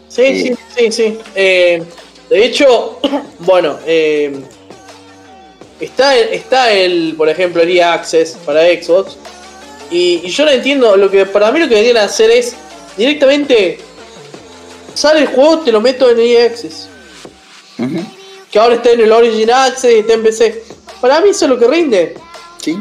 Sí, 0.10 0.42
sí, 0.42 0.56
sí, 0.76 0.92
sí. 0.92 1.20
Eh, 1.36 1.84
de 2.30 2.46
hecho, 2.46 3.00
bueno, 3.40 3.78
eh, 3.86 4.42
está, 5.80 6.16
está 6.18 6.72
el, 6.72 7.16
por 7.18 7.30
ejemplo, 7.30 7.62
el 7.62 7.70
EA 7.70 7.94
Access 7.94 8.38
para 8.46 8.62
Xbox. 8.62 9.18
Y, 9.92 10.22
y 10.24 10.30
yo 10.30 10.46
no 10.46 10.52
entiendo, 10.52 10.98
lo 10.98 11.12
que 11.12 11.26
para 11.26 11.52
mí 11.52 11.60
lo 11.60 11.68
que 11.68 11.76
deberían 11.76 12.04
hacer 12.04 12.32
es 12.32 12.56
directamente 12.98 13.78
sale 14.96 15.22
el 15.22 15.28
juego, 15.28 15.60
te 15.60 15.72
lo 15.72 15.82
meto 15.82 16.10
en 16.10 16.20
EA 16.20 16.46
Access. 16.46 16.90
Ujú. 17.78 18.04
Que 18.56 18.60
ahora 18.60 18.76
está 18.76 18.92
en 18.92 19.02
el 19.02 19.12
Origin 19.12 19.52
Access 19.52 19.92
y 19.92 19.96
está 20.00 20.14
en 20.14 20.24
PC. 20.24 20.64
Para 21.02 21.20
mí 21.20 21.32
eso 21.32 21.44
es 21.44 21.52
lo 21.52 21.60
que 21.60 21.68
rinde. 21.68 22.14
¿Sí? 22.62 22.78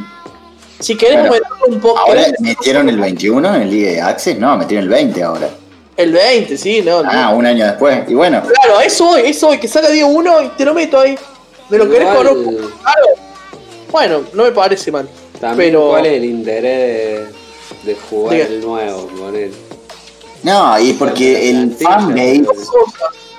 Si 0.78 0.96
querés 0.96 1.26
Bueno, 1.26 1.44
un 1.66 1.80
poco. 1.80 1.98
Ahora 1.98 2.26
querés 2.26 2.40
metieron 2.40 2.88
el 2.88 2.96
21 2.96 3.56
en 3.56 3.62
el 3.62 3.72
EA 3.74 4.06
Access, 4.06 4.38
no, 4.38 4.56
metieron 4.56 4.84
el 4.84 4.88
20 4.90 5.22
ahora. 5.24 5.50
el 5.96 6.12
20, 6.12 6.56
sí, 6.58 6.80
no. 6.80 7.02
no. 7.02 7.10
Ah, 7.12 7.30
un 7.30 7.44
año 7.44 7.66
después. 7.66 8.08
Y 8.08 8.14
bueno, 8.14 8.40
Claro, 8.40 8.80
eso 8.82 9.08
hoy, 9.08 9.22
eso 9.24 9.48
hoy, 9.48 9.58
que 9.58 9.66
saca 9.66 9.88
día 9.90 10.06
uno 10.06 10.42
y 10.42 10.48
te 10.50 10.64
lo 10.64 10.74
meto 10.74 11.00
ahí. 11.00 11.18
¿Me 11.68 11.78
lo 11.78 11.90
querés 11.90 12.06
con 12.06 12.22
Claro. 12.24 13.06
Bueno, 13.90 14.20
no 14.32 14.44
me 14.44 14.52
parece 14.52 14.92
mal. 14.92 15.08
También, 15.40 15.70
Pero- 15.72 15.88
¿cuál 15.88 16.06
es 16.06 16.12
el 16.12 16.24
interés 16.24 17.28
de, 17.82 17.92
de 17.94 17.98
jugar 18.08 18.32
Diga. 18.36 18.46
el 18.46 18.60
nuevo? 18.60 19.08
Con 19.08 19.34
él? 19.34 19.52
no, 20.44 20.78
y 20.78 20.92
porque 20.92 21.50
el 21.50 21.74
fanbase. 21.74 22.44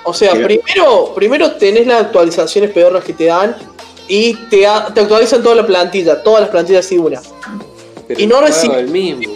O 0.08 0.14
sea, 0.14 0.32
primero, 0.34 1.12
primero 1.14 1.52
tenés 1.56 1.86
las 1.86 2.02
actualizaciones 2.04 2.70
pedorras 2.70 3.02
que 3.04 3.12
te 3.12 3.24
dan 3.26 3.56
y 4.08 4.34
te, 4.48 4.66
a- 4.66 4.86
te 4.94 5.00
actualizan 5.00 5.42
toda 5.42 5.56
la 5.56 5.66
plantilla, 5.66 6.22
todas 6.22 6.40
las 6.42 6.50
plantillas 6.50 6.90
y 6.92 6.98
una. 6.98 7.20
Pero 8.06 8.20
Y 8.20 8.26
no 8.26 8.38
el 8.38 8.52
juego 8.52 8.74
recibe- 8.74 8.78
el 8.78 8.88
mismo. 8.88 9.34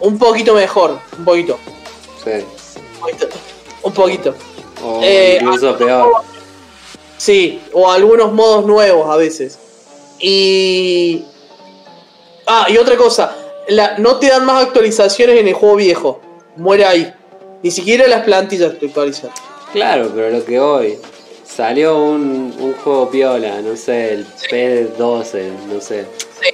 Un 0.00 0.18
poquito 0.18 0.54
mejor, 0.54 0.98
un 1.18 1.24
poquito. 1.24 1.58
Sí. 2.22 2.30
Un 2.94 3.00
poquito. 3.00 3.26
Un 3.82 3.92
poquito. 3.94 4.34
O 4.84 5.00
Eh, 5.02 5.38
incluso 5.40 5.76
peor. 5.76 6.12
Sí, 7.16 7.60
o 7.72 7.90
algunos 7.90 8.32
modos 8.32 8.64
nuevos 8.66 9.08
a 9.10 9.16
veces. 9.16 9.58
Y. 10.18 11.24
Ah, 12.46 12.66
y 12.68 12.76
otra 12.78 12.96
cosa. 12.96 13.34
La, 13.68 13.96
no 13.98 14.16
te 14.16 14.28
dan 14.28 14.44
más 14.44 14.64
actualizaciones 14.64 15.38
en 15.38 15.48
el 15.48 15.54
juego 15.54 15.76
viejo. 15.76 16.20
Muere 16.56 16.84
ahí. 16.84 17.14
Ni 17.62 17.70
siquiera 17.70 18.06
las 18.08 18.24
plantillas 18.24 18.78
te 18.78 18.86
actualizan. 18.86 19.30
Claro, 19.72 20.10
pero 20.14 20.30
lo 20.30 20.44
que 20.44 20.58
hoy. 20.58 20.98
Salió 21.44 22.04
un, 22.04 22.54
un 22.60 22.74
juego 22.82 23.10
piola, 23.10 23.60
no 23.60 23.76
sé, 23.76 24.12
el 24.14 24.26
P12, 24.50 25.50
no 25.68 25.80
sé. 25.80 26.04
Sí. 26.40 26.48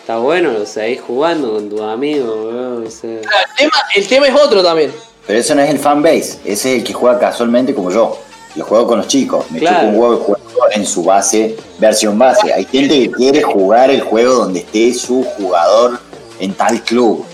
Está 0.00 0.18
bueno, 0.18 0.52
lo 0.52 0.64
seguís 0.64 1.00
jugando 1.00 1.52
con 1.54 1.68
tus 1.68 1.80
amigos, 1.80 2.52
no 2.84 2.90
sé. 2.90 3.20
Ah, 3.26 3.42
El 3.50 3.56
tema, 3.56 3.72
el 3.96 4.06
tema 4.08 4.28
es 4.28 4.34
otro 4.34 4.62
también. 4.62 4.92
Pero 5.26 5.38
eso 5.40 5.54
no 5.56 5.62
es 5.62 5.70
el 5.70 5.78
fanbase, 5.78 6.38
ese 6.44 6.52
es 6.52 6.64
el 6.78 6.84
que 6.84 6.92
juega 6.92 7.18
casualmente 7.18 7.74
como 7.74 7.90
yo. 7.90 8.16
Lo 8.54 8.64
juego 8.64 8.86
con 8.86 8.98
los 8.98 9.08
chicos, 9.08 9.50
me 9.50 9.58
Claro. 9.58 9.78
chupo 9.78 9.88
un 9.90 9.98
huevo 9.98 10.16
juego 10.18 10.40
en 10.70 10.86
su 10.86 11.02
base, 11.02 11.56
versión 11.78 12.16
base. 12.16 12.52
Hay 12.52 12.64
gente 12.66 13.00
que 13.00 13.10
quiere 13.10 13.42
jugar 13.42 13.90
el 13.90 14.00
juego 14.02 14.34
donde 14.34 14.60
esté 14.60 14.94
su 14.94 15.24
jugador 15.24 15.98
en 16.38 16.54
tal 16.54 16.80
club. 16.82 17.26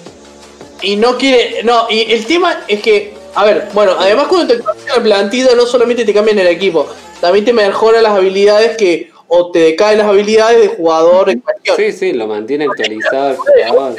Y 0.83 0.97
no 0.97 1.17
quiere. 1.17 1.63
No, 1.63 1.87
y 1.91 2.13
el 2.13 2.27
tema 2.27 2.65
es 2.69 2.81
que. 2.81 3.15
A 3.35 3.45
ver, 3.45 3.69
bueno, 3.73 3.95
además 3.99 4.27
cuando 4.29 4.55
te 4.55 4.61
cambian 4.63 4.89
la 4.89 5.03
plantilla, 5.03 5.55
no 5.55 5.65
solamente 5.67 6.05
te 6.05 6.13
cambian 6.13 6.39
el 6.41 6.49
equipo, 6.49 6.89
también 7.21 7.45
te 7.45 7.53
mejora 7.53 8.01
las 8.03 8.13
habilidades 8.13 8.77
que. 8.77 9.11
O 9.33 9.53
te 9.53 9.61
decaen 9.61 9.99
las 9.99 10.09
habilidades 10.09 10.61
de 10.61 10.69
jugador 10.69 11.31
en 11.31 11.39
cuestión. 11.41 11.77
Sí, 11.77 11.93
sí, 11.93 12.13
lo 12.13 12.27
mantiene 12.27 12.65
actualizado 12.65 13.31
el 13.31 13.37
jugador. 13.37 13.97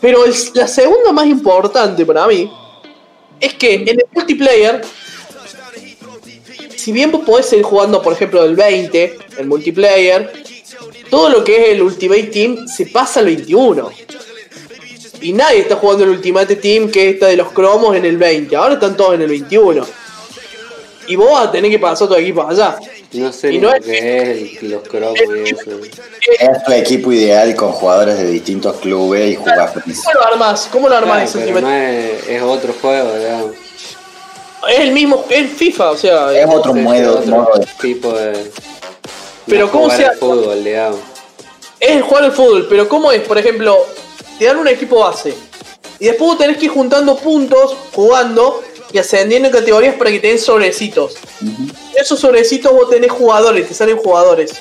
Pero 0.00 0.24
el- 0.24 0.34
la 0.54 0.66
segunda 0.66 1.12
más 1.12 1.26
importante 1.26 2.04
para 2.04 2.26
mí 2.26 2.50
es 3.38 3.54
que 3.54 3.74
en 3.74 3.88
el 3.88 4.04
multiplayer, 4.12 4.80
si 6.76 6.90
bien 6.92 7.12
vos 7.12 7.22
podés 7.24 7.46
seguir 7.46 7.64
jugando, 7.64 8.02
por 8.02 8.12
ejemplo, 8.12 8.42
el 8.44 8.56
20, 8.56 9.16
el 9.38 9.46
multiplayer, 9.46 10.32
todo 11.10 11.28
lo 11.28 11.44
que 11.44 11.56
es 11.62 11.68
el 11.70 11.82
Ultimate 11.82 12.24
Team 12.24 12.66
se 12.66 12.86
pasa 12.86 13.20
al 13.20 13.26
21. 13.26 13.90
Y 15.20 15.32
nadie 15.32 15.60
está 15.60 15.76
jugando 15.76 16.04
el 16.04 16.10
Ultimate 16.10 16.56
Team, 16.56 16.90
que 16.90 17.08
es 17.08 17.14
esta 17.14 17.26
de 17.26 17.36
los 17.36 17.50
cromos, 17.52 17.96
en 17.96 18.04
el 18.04 18.16
20. 18.16 18.54
Ahora 18.56 18.74
están 18.74 18.96
todos 18.96 19.14
en 19.14 19.22
el 19.22 19.28
21. 19.28 19.84
Y 21.08 21.16
vos 21.16 21.30
vas 21.32 21.48
a 21.48 21.52
tener 21.52 21.70
que 21.70 21.78
pasar 21.78 22.06
tu 22.08 22.14
equipo 22.14 22.46
allá. 22.46 22.76
No 23.12 23.32
sé 23.32 23.52
Y 23.54 23.58
no 23.58 23.70
lo 23.70 23.74
es- 23.76 23.84
que 23.84 24.30
es 24.54 24.62
los 24.64 24.82
cromos 24.86 25.18
y 25.18 25.48
eso. 25.50 25.70
Es 26.38 26.64
tu 26.64 26.72
equipo 26.72 27.10
ideal 27.10 27.54
con 27.56 27.72
jugadores 27.72 28.18
de 28.18 28.26
distintos 28.26 28.76
clubes 28.76 29.32
y 29.32 29.34
jugar 29.36 29.72
feliz. 29.72 30.02
¿Cómo 30.04 30.18
lo 30.20 30.26
armás? 30.26 30.68
¿Cómo 30.70 30.88
lo 30.90 30.94
armás 30.96 31.16
Claro, 31.16 31.28
ese 31.28 31.38
pero 31.38 31.56
Ultimate 31.56 31.74
no 31.90 32.18
es, 32.18 32.28
es 32.28 32.42
otro 32.42 32.74
juego, 32.80 33.16
digamos. 33.16 33.52
Es 34.68 34.78
el 34.80 34.90
mismo, 34.92 35.24
es 35.30 35.50
FIFA, 35.52 35.90
o 35.92 35.96
sea. 35.96 36.32
Es 36.38 36.46
otro 36.52 36.74
modo, 36.74 37.18
otro 37.20 37.36
modo 37.36 37.58
de- 37.58 37.66
tipo 37.80 38.12
de. 38.12 38.50
Pero 39.46 39.70
¿cómo 39.70 39.88
se 39.88 40.10
fútbol, 40.12 40.62
digamos. 40.62 41.00
Es 41.80 41.90
el 41.92 42.02
jugar 42.02 42.24
al 42.24 42.32
fútbol, 42.32 42.66
pero 42.68 42.86
¿cómo 42.88 43.10
es? 43.12 43.22
Por 43.22 43.38
ejemplo, 43.38 43.78
te 44.38 44.44
dan 44.44 44.58
un 44.58 44.68
equipo 44.68 45.00
base. 45.00 45.34
Y 45.98 46.06
después 46.06 46.30
vos 46.30 46.38
tenés 46.38 46.56
que 46.58 46.66
ir 46.66 46.70
juntando 46.70 47.16
puntos, 47.16 47.76
jugando 47.92 48.62
y 48.92 48.98
ascendiendo 48.98 49.48
en 49.48 49.54
categorías 49.54 49.96
para 49.96 50.10
que 50.10 50.20
te 50.20 50.28
den 50.28 50.38
sobrecitos. 50.38 51.16
Esos 51.94 52.20
sobrecitos 52.20 52.72
vos 52.72 52.88
tenés 52.88 53.10
jugadores, 53.10 53.68
te 53.68 53.74
salen 53.74 53.96
jugadores 53.96 54.52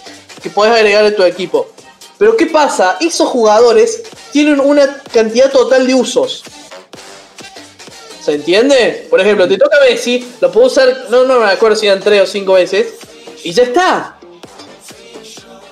que 0.41 0.49
podés 0.49 0.73
agregar 0.73 1.05
a 1.05 1.15
tu 1.15 1.23
equipo. 1.23 1.67
Pero 2.17 2.35
¿qué 2.35 2.47
pasa? 2.47 2.97
Esos 2.99 3.29
jugadores 3.29 4.03
tienen 4.31 4.59
una 4.59 5.01
cantidad 5.13 5.51
total 5.51 5.85
de 5.85 5.93
usos. 5.93 6.43
¿Se 8.23 8.33
entiende? 8.33 9.07
Por 9.09 9.21
ejemplo, 9.21 9.47
te 9.47 9.57
toca 9.57 9.77
Messi, 9.87 10.27
lo 10.41 10.51
puedo 10.51 10.67
usar, 10.67 11.05
no, 11.09 11.23
no 11.23 11.39
me 11.39 11.45
acuerdo 11.45 11.75
si 11.77 11.87
eran 11.87 12.01
3 12.01 12.23
o 12.23 12.25
5 12.25 12.53
veces, 12.53 12.87
y 13.43 13.53
ya 13.53 13.63
está. 13.63 14.17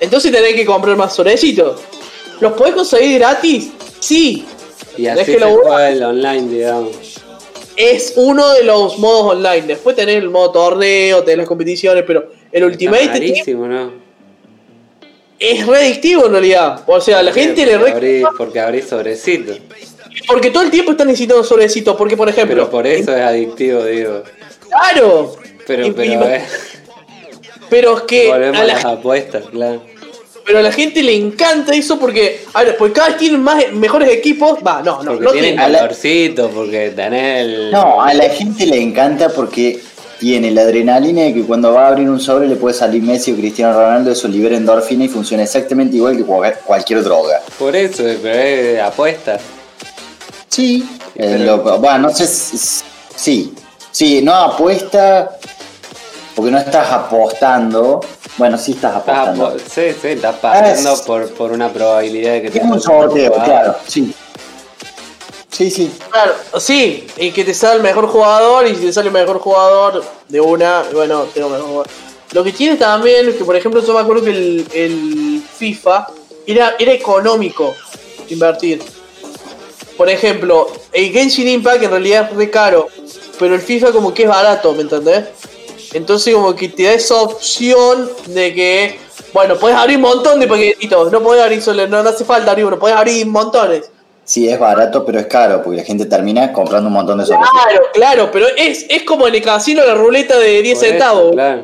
Entonces 0.00 0.32
tenés 0.32 0.54
que 0.54 0.64
comprar 0.64 0.96
más 0.96 1.14
sobrecitos. 1.14 1.80
¿Los 2.40 2.52
podés 2.52 2.74
conseguir 2.74 3.18
gratis? 3.18 3.72
Sí. 4.00 4.44
Y 4.96 5.06
así 5.06 5.24
que 5.24 5.32
se 5.32 5.40
laburar. 5.40 5.64
juega 5.66 5.90
el 5.90 6.02
online, 6.02 6.48
digamos. 6.48 7.22
Es 7.76 8.14
uno 8.16 8.52
de 8.54 8.64
los 8.64 8.98
modos 8.98 9.34
online. 9.36 9.66
Después 9.66 9.94
tenés 9.96 10.16
el 10.16 10.30
modo 10.30 10.50
torneo, 10.52 11.22
tenés 11.22 11.38
las 11.38 11.46
competiciones, 11.48 12.04
pero 12.06 12.30
el 12.50 12.64
Ultimate 12.64 13.06
carísimo, 13.08 13.66
¿no? 13.66 14.06
es 15.38 15.66
re 15.66 15.76
adictivo 15.76 16.26
en 16.26 16.32
realidad. 16.32 16.82
O 16.86 16.98
sea, 17.00 17.22
la 17.22 17.30
gente 17.32 17.66
le 17.66 17.76
porque 17.78 17.92
abrís, 17.92 18.24
porque 18.38 18.60
abrís 18.60 18.86
sobrecitos. 18.86 19.58
Porque 20.26 20.50
todo 20.50 20.62
el 20.62 20.70
tiempo 20.70 20.92
están 20.92 21.08
necesitando 21.08 21.44
sobrecitos. 21.44 21.94
Porque, 21.96 22.16
por 22.16 22.26
ejemplo... 22.28 22.54
Pero 22.56 22.70
por 22.70 22.86
eso 22.86 23.14
es 23.14 23.20
adictivo, 23.20 23.84
digo. 23.84 24.22
¡Claro! 24.68 25.36
Pero, 25.66 25.94
pero, 25.94 26.04
y- 26.04 26.18
pero 27.68 27.96
es 27.98 28.02
que 28.04 28.28
volvemos 28.28 28.56
a 28.58 28.62
a 28.62 28.66
la 28.66 28.74
las 28.74 28.84
apuestas, 28.84 29.44
claro. 29.50 29.82
Pero 30.46 30.60
a 30.60 30.62
la 30.62 30.70
gente 30.70 31.02
le 31.02 31.16
encanta 31.16 31.74
eso 31.74 31.98
porque, 31.98 32.44
a 32.54 32.62
ver, 32.62 32.76
porque 32.76 32.94
cada 32.94 33.08
vez 33.08 33.18
tienen 33.18 33.42
más, 33.42 33.64
mejores 33.72 34.08
equipos. 34.10 34.60
Va, 34.64 34.80
no, 34.80 35.02
no, 35.02 35.10
Porque 35.12 35.24
no 35.24 35.32
tienen 35.32 35.56
calorcito, 35.56 36.50
porque 36.50 36.90
tenés 36.94 37.40
el. 37.44 37.70
No, 37.72 38.00
a 38.00 38.14
la 38.14 38.28
gente 38.28 38.64
le 38.64 38.80
encanta 38.80 39.28
porque 39.30 39.80
tiene 40.20 40.50
la 40.52 40.62
adrenalina 40.62 41.22
de 41.22 41.34
que 41.34 41.42
cuando 41.42 41.72
va 41.72 41.86
a 41.86 41.88
abrir 41.88 42.08
un 42.08 42.20
sobre 42.20 42.46
le 42.48 42.54
puede 42.56 42.74
salir 42.74 43.02
Messi 43.02 43.32
o 43.32 43.36
Cristiano 43.36 43.74
Ronaldo, 43.74 44.12
eso 44.12 44.28
libera 44.28 44.56
endorfina 44.56 45.04
y 45.04 45.08
funciona 45.08 45.42
exactamente 45.42 45.96
igual 45.96 46.16
que 46.16 46.22
cual- 46.22 46.56
cualquier 46.64 47.02
droga. 47.02 47.42
Por 47.58 47.74
eso, 47.74 48.04
pero 48.22 48.40
es 48.40 48.80
apuesta. 48.80 49.38
Sí, 50.48 50.88
Pero- 51.14 51.56
lo- 51.56 51.78
bueno, 51.80 51.98
no 51.98 52.10
sé 52.14 52.26
si, 52.26 52.56
sí, 53.16 53.52
sí, 53.90 54.22
no 54.22 54.32
apuesta 54.34 55.36
porque 56.36 56.50
no 56.52 56.58
estás 56.58 56.92
apostando. 56.92 58.00
Bueno, 58.36 58.56
sí 58.58 58.72
estás 58.72 58.94
apostando. 58.96 59.48
apo- 59.48 59.58
sí, 59.58 59.96
sí, 60.00 60.08
estás 60.08 60.36
pagando 60.36 60.92
Es- 60.92 61.00
por, 61.00 61.28
por 61.30 61.50
una 61.50 61.72
probabilidad 61.72 62.34
de 62.34 62.42
que 62.42 62.50
te 62.50 62.58
Es 62.58 62.64
un 62.64 62.80
sorteo, 62.80 63.32
claro, 63.32 63.74
sí. 63.88 64.14
Sí, 65.50 65.70
sí. 65.70 65.90
Claro, 66.10 66.34
sí, 66.60 67.06
y 67.16 67.30
que 67.30 67.42
te 67.42 67.54
sale 67.54 67.76
el 67.76 67.82
mejor 67.82 68.06
jugador, 68.08 68.66
y 68.66 68.74
si 68.76 68.82
te 68.86 68.92
sale 68.92 69.06
el 69.08 69.14
mejor 69.14 69.38
jugador 69.38 70.04
de 70.28 70.40
una, 70.40 70.82
bueno, 70.92 71.24
tengo 71.32 71.48
mejor 71.48 71.64
jugador. 71.66 71.86
Lo 72.32 72.44
que 72.44 72.52
tiene 72.52 72.76
también, 72.76 73.32
que 73.36 73.44
por 73.44 73.56
ejemplo, 73.56 73.82
yo 73.82 73.94
me 73.94 74.00
acuerdo 74.00 74.22
que 74.24 74.30
el, 74.30 74.66
el 74.74 75.42
FIFA 75.56 76.08
era, 76.46 76.74
era 76.78 76.92
económico 76.92 77.74
invertir. 78.28 78.82
Por 79.96 80.10
ejemplo, 80.10 80.68
el 80.92 81.10
Genshin 81.10 81.48
Impact 81.48 81.82
en 81.84 81.90
realidad 81.90 82.28
es 82.30 82.36
re 82.36 82.50
caro, 82.50 82.88
pero 83.38 83.54
el 83.54 83.62
FIFA 83.62 83.92
como 83.92 84.12
que 84.12 84.24
es 84.24 84.28
barato, 84.28 84.74
¿me 84.74 84.82
entendés? 84.82 85.24
Entonces 85.96 86.34
como 86.34 86.54
que 86.54 86.68
te 86.68 86.84
da 86.84 86.92
esa 86.92 87.14
opción 87.16 88.10
de 88.26 88.52
que, 88.54 88.98
bueno, 89.32 89.56
puedes 89.56 89.76
abrir 89.78 89.96
un 89.96 90.02
montón 90.02 90.38
de 90.38 90.46
paquetitos, 90.46 91.10
no 91.10 91.22
puedes 91.22 91.42
abrir 91.42 91.62
solo, 91.62 91.86
no, 91.88 92.02
no 92.02 92.08
hace 92.10 92.24
falta 92.24 92.50
abrir 92.50 92.66
uno, 92.66 92.78
puedes 92.78 92.96
abrir 92.96 93.26
montones. 93.26 93.90
Sí, 94.24 94.48
es 94.48 94.58
barato, 94.58 95.04
pero 95.06 95.20
es 95.20 95.26
caro, 95.26 95.62
porque 95.62 95.78
la 95.78 95.84
gente 95.84 96.04
termina 96.04 96.52
comprando 96.52 96.88
un 96.88 96.92
montón 96.94 97.18
de 97.18 97.24
sobrecitos. 97.24 97.62
Claro, 97.64 97.82
claro, 97.94 98.30
pero 98.32 98.46
es, 98.56 98.84
es 98.90 99.04
como 99.04 99.26
en 99.26 99.36
el 99.36 99.42
casino 99.42 99.84
la 99.86 99.94
ruleta 99.94 100.36
de 100.38 100.60
10 100.62 100.78
Por 100.78 100.84
eso, 100.84 100.92
centavos. 100.92 101.32
claro. 101.32 101.62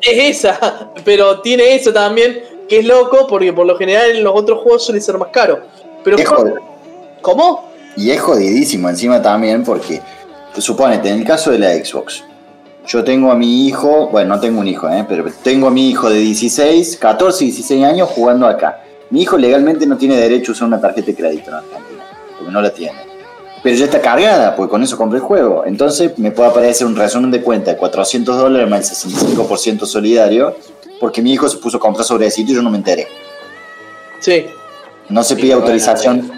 Es 0.00 0.38
esa, 0.38 0.90
pero 1.04 1.40
tiene 1.42 1.74
eso 1.74 1.92
también, 1.92 2.42
que 2.68 2.78
es 2.80 2.84
loco, 2.86 3.26
porque 3.28 3.52
por 3.52 3.66
lo 3.66 3.76
general 3.76 4.10
en 4.10 4.24
los 4.24 4.32
otros 4.34 4.60
juegos 4.62 4.84
suele 4.84 5.00
ser 5.00 5.16
más 5.18 5.28
caro. 5.30 5.60
Pero 6.02 6.16
Es 6.16 6.26
jod- 6.26 6.58
¿Cómo? 7.20 7.70
Y 7.96 8.10
es 8.10 8.20
jodidísimo 8.20 8.88
encima 8.88 9.20
también 9.22 9.62
porque, 9.62 10.00
suponete, 10.58 11.10
en 11.10 11.18
el 11.20 11.24
caso 11.26 11.50
de 11.50 11.58
la 11.58 11.72
Xbox, 11.74 12.24
yo 12.90 13.04
tengo 13.04 13.30
a 13.30 13.36
mi 13.36 13.68
hijo, 13.68 14.08
bueno, 14.08 14.34
no 14.34 14.40
tengo 14.40 14.58
un 14.58 14.66
hijo, 14.66 14.88
¿eh? 14.88 15.06
pero 15.08 15.24
tengo 15.44 15.68
a 15.68 15.70
mi 15.70 15.90
hijo 15.90 16.10
de 16.10 16.18
16, 16.18 16.96
14, 16.96 17.44
16 17.44 17.84
años 17.84 18.08
jugando 18.08 18.48
acá. 18.48 18.82
Mi 19.10 19.22
hijo 19.22 19.38
legalmente 19.38 19.86
no 19.86 19.96
tiene 19.96 20.16
derecho 20.16 20.50
a 20.50 20.54
usar 20.54 20.66
una 20.66 20.80
tarjeta 20.80 21.06
de 21.06 21.14
crédito 21.14 21.50
en 21.50 21.54
Argentina, 21.54 22.04
porque 22.36 22.52
no 22.52 22.60
la 22.60 22.70
tiene. 22.70 22.98
Pero 23.62 23.76
ya 23.76 23.84
está 23.84 24.00
cargada, 24.00 24.56
porque 24.56 24.70
con 24.72 24.82
eso 24.82 24.96
compré 24.96 25.18
el 25.18 25.24
juego. 25.24 25.62
Entonces 25.66 26.18
me 26.18 26.32
puede 26.32 26.50
aparecer 26.50 26.84
un 26.84 26.96
resumen 26.96 27.30
de 27.30 27.42
cuenta 27.42 27.70
de 27.70 27.76
400 27.76 28.36
dólares 28.36 28.68
más 28.68 29.04
el 29.04 29.12
65% 29.12 29.86
solidario, 29.86 30.56
porque 30.98 31.22
mi 31.22 31.32
hijo 31.32 31.48
se 31.48 31.58
puso 31.58 31.76
a 31.76 31.80
comprar 31.80 32.04
sobrecito 32.04 32.50
y 32.50 32.56
yo 32.56 32.62
no 32.62 32.70
me 32.70 32.78
enteré. 32.78 33.06
Sí. 34.18 34.46
No 35.08 35.22
se 35.22 35.36
pide 35.36 35.52
autorización. 35.52 36.28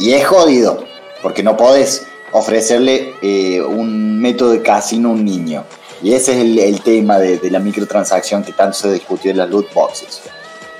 Y 0.00 0.14
es 0.14 0.26
jodido, 0.26 0.82
porque 1.22 1.44
no 1.44 1.56
podés 1.56 2.08
ofrecerle 2.32 3.14
eh, 3.22 3.60
un 3.60 4.20
método 4.20 4.52
de 4.52 4.62
casino 4.62 5.10
a 5.10 5.12
un 5.12 5.24
niño. 5.24 5.64
Y 6.02 6.14
ese 6.14 6.32
es 6.32 6.38
el, 6.38 6.58
el 6.58 6.82
tema 6.82 7.18
de, 7.18 7.38
de 7.38 7.50
la 7.50 7.60
microtransacción 7.60 8.42
que 8.42 8.52
tanto 8.52 8.76
se 8.76 8.92
discutió 8.92 9.30
en 9.30 9.38
las 9.38 9.48
loot 9.48 9.72
boxes. 9.72 10.22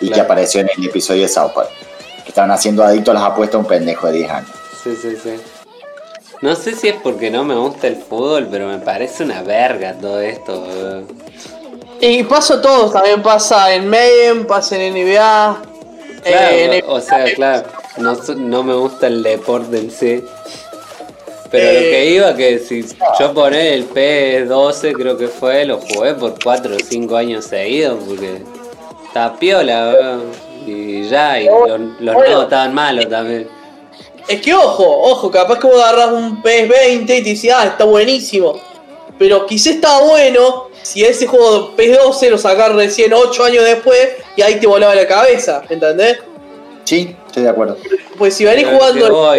Y 0.01 0.11
que 0.11 0.21
apareció 0.21 0.61
en 0.61 0.69
el 0.77 0.85
episodio 0.87 1.23
de 1.23 1.29
South 1.29 1.53
Park. 1.55 1.71
Que 2.25 2.31
estaban 2.31 2.51
haciendo 2.51 2.83
adicto 2.83 3.13
a 3.13 3.15
las 3.15 3.23
apuestas 3.23 3.57
a 3.57 3.59
un 3.59 3.67
pendejo 3.67 4.09
de 4.09 4.19
10 4.19 4.31
años. 4.31 4.51
Sí, 4.83 4.97
sí, 5.01 5.17
sí. 5.23 5.37
No 6.41 6.57
sé 6.57 6.75
si 6.75 6.89
es 6.89 6.97
porque 6.97 7.31
no 7.31 7.45
me 7.45 7.55
gusta 7.55 7.87
el 7.87 7.95
fútbol, 7.95 8.49
pero 8.51 8.67
me 8.67 8.79
parece 8.79 9.23
una 9.23 9.43
verga 9.43 9.95
todo 9.95 10.21
esto. 10.21 11.05
Y 12.01 12.25
pasa 12.25 12.55
a 12.55 12.63
todos, 12.63 12.93
también 12.93 13.23
pasa 13.23 13.73
en 13.73 13.89
Mayhem, 13.89 14.45
pasa 14.45 14.77
en 14.77 14.93
NBA. 14.93 15.63
Claro, 16.25 16.57
eh, 16.57 16.79
en 16.79 16.85
o 16.89 17.01
sea, 17.01 17.33
claro, 17.35 17.69
no, 17.99 18.15
no 18.35 18.63
me 18.65 18.75
gusta 18.75 19.07
el 19.07 19.23
deporte 19.23 19.79
en 19.79 19.91
sí. 19.93 20.25
Pero 21.53 21.65
lo 21.73 21.79
Eh, 21.79 21.91
que 21.91 22.07
iba 22.07 22.35
que 22.35 22.59
si 22.59 22.85
yo 23.21 23.33
poné 23.35 23.75
el 23.75 23.89
P12 23.89 24.93
creo 24.95 25.17
que 25.17 25.29
fue, 25.29 25.65
lo 25.67 25.79
jugué 25.79 26.15
por 26.15 26.35
4 26.43 26.75
o 26.75 26.79
5 26.79 27.15
años 27.17 27.45
seguidos 27.45 27.99
porque 28.09 28.39
estaba 29.07 29.39
piola. 29.39 30.19
Y 30.67 31.09
ya, 31.09 31.41
y 31.41 31.47
los, 31.47 31.81
los 32.01 32.15
Bueno. 32.15 32.43
estaban 32.43 32.73
malos 32.75 33.09
también. 33.09 33.49
Es 34.29 34.41
que 34.41 34.55
ojo, 34.55 34.85
ojo, 35.11 35.31
capaz 35.31 35.59
que 35.59 35.67
vos 35.67 35.83
agarras 35.83 36.13
un 36.13 36.43
PS20 36.43 37.03
y 37.03 37.07
te 37.07 37.21
dices, 37.23 37.53
ah, 37.55 37.67
está 37.67 37.85
buenísimo. 37.85 38.59
Pero 39.19 39.45
quizá 39.47 39.71
estaba 39.71 40.01
bueno 40.07 40.69
si 40.83 41.05
ese 41.05 41.27
juego 41.27 41.73
de 41.77 41.89
PS12 41.99 42.31
lo 42.31 42.39
sacás 42.39 42.73
recién 42.75 43.13
8 43.13 43.45
años 43.45 43.65
después 43.65 43.99
y 44.37 44.43
ahí 44.43 44.55
te 44.61 44.67
volaba 44.67 44.95
la 44.95 45.07
cabeza, 45.07 45.63
¿entendés? 45.69 46.19
Sí, 46.85 47.15
estoy 47.27 47.43
de 47.43 47.49
acuerdo. 47.51 47.77
Pues 48.17 48.35
si 48.35 48.45
venís 48.45 48.65
Pero 48.65 48.79
jugando. 48.79 49.35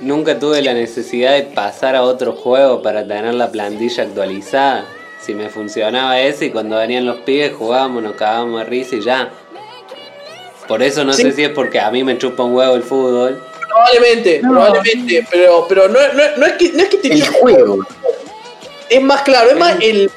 Nunca 0.00 0.38
tuve 0.38 0.62
la 0.62 0.72
necesidad 0.74 1.34
de 1.34 1.42
pasar 1.42 1.96
a 1.96 2.02
otro 2.02 2.32
juego 2.32 2.82
para 2.82 3.06
tener 3.06 3.34
la 3.34 3.50
plantilla 3.50 4.04
actualizada. 4.04 4.86
Si 5.20 5.34
me 5.34 5.48
funcionaba 5.50 6.18
ese 6.20 6.46
y 6.46 6.50
cuando 6.50 6.76
venían 6.76 7.04
los 7.06 7.18
pibes 7.18 7.52
jugábamos, 7.54 8.02
nos 8.02 8.14
cagábamos 8.14 8.60
de 8.60 8.66
risa 8.66 8.96
y 8.96 9.02
ya. 9.02 9.30
Por 10.66 10.82
eso 10.82 11.04
no 11.04 11.12
Sí. 11.12 11.22
sé 11.22 11.32
si 11.32 11.42
es 11.44 11.50
porque 11.50 11.80
a 11.80 11.90
mí 11.90 12.04
me 12.04 12.16
chupa 12.16 12.42
un 12.44 12.54
huevo 12.54 12.74
el 12.76 12.82
fútbol. 12.82 13.42
Probablemente, 13.68 14.40
probablemente, 14.40 15.26
pero, 15.30 15.66
pero 15.68 15.88
no, 15.88 15.98
no, 16.12 16.22
no 16.38 16.46
es 16.46 16.52
que, 16.54 16.72
no 16.72 16.82
es 16.82 16.88
que 16.88 16.96
te 16.98 17.12
El 17.12 17.26
juego. 17.26 17.78
es 18.88 19.02
más 19.02 19.22
claro, 19.22 19.50
es 19.50 19.56
más 19.56 19.76
el. 19.80 20.10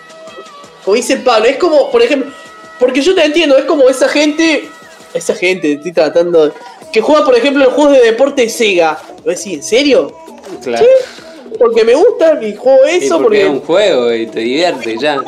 Como 0.83 0.95
dice 0.95 1.17
Pablo, 1.17 1.45
es 1.45 1.57
como, 1.57 1.89
por 1.91 2.01
ejemplo, 2.01 2.31
porque 2.79 3.01
yo 3.01 3.13
te 3.15 3.23
entiendo, 3.23 3.57
es 3.57 3.65
como 3.65 3.89
esa 3.89 4.07
gente, 4.09 4.67
esa 5.13 5.33
gente, 5.35 5.73
estoy 5.73 5.91
tratando, 5.91 6.47
de- 6.47 6.53
que 6.93 7.01
juega, 7.01 7.25
por 7.25 7.35
ejemplo, 7.35 7.63
los 7.65 7.73
juegos 7.73 7.93
de 7.97 8.03
deporte 8.03 8.43
de 8.43 8.49
Sega. 8.49 8.91
A 8.91 9.29
decir, 9.29 9.55
¿en 9.55 9.63
serio? 9.63 10.15
Claro. 10.63 10.85
Porque 11.59 11.83
me 11.83 11.95
gusta 11.95 12.39
y 12.41 12.55
juego 12.55 12.85
eso, 12.85 13.17
porque 13.21 13.23
porque. 13.23 13.41
es 13.41 13.49
un 13.49 13.59
juego 13.61 14.13
y 14.13 14.27
te 14.27 14.39
divierte 14.39 14.97
ya. 14.97 15.21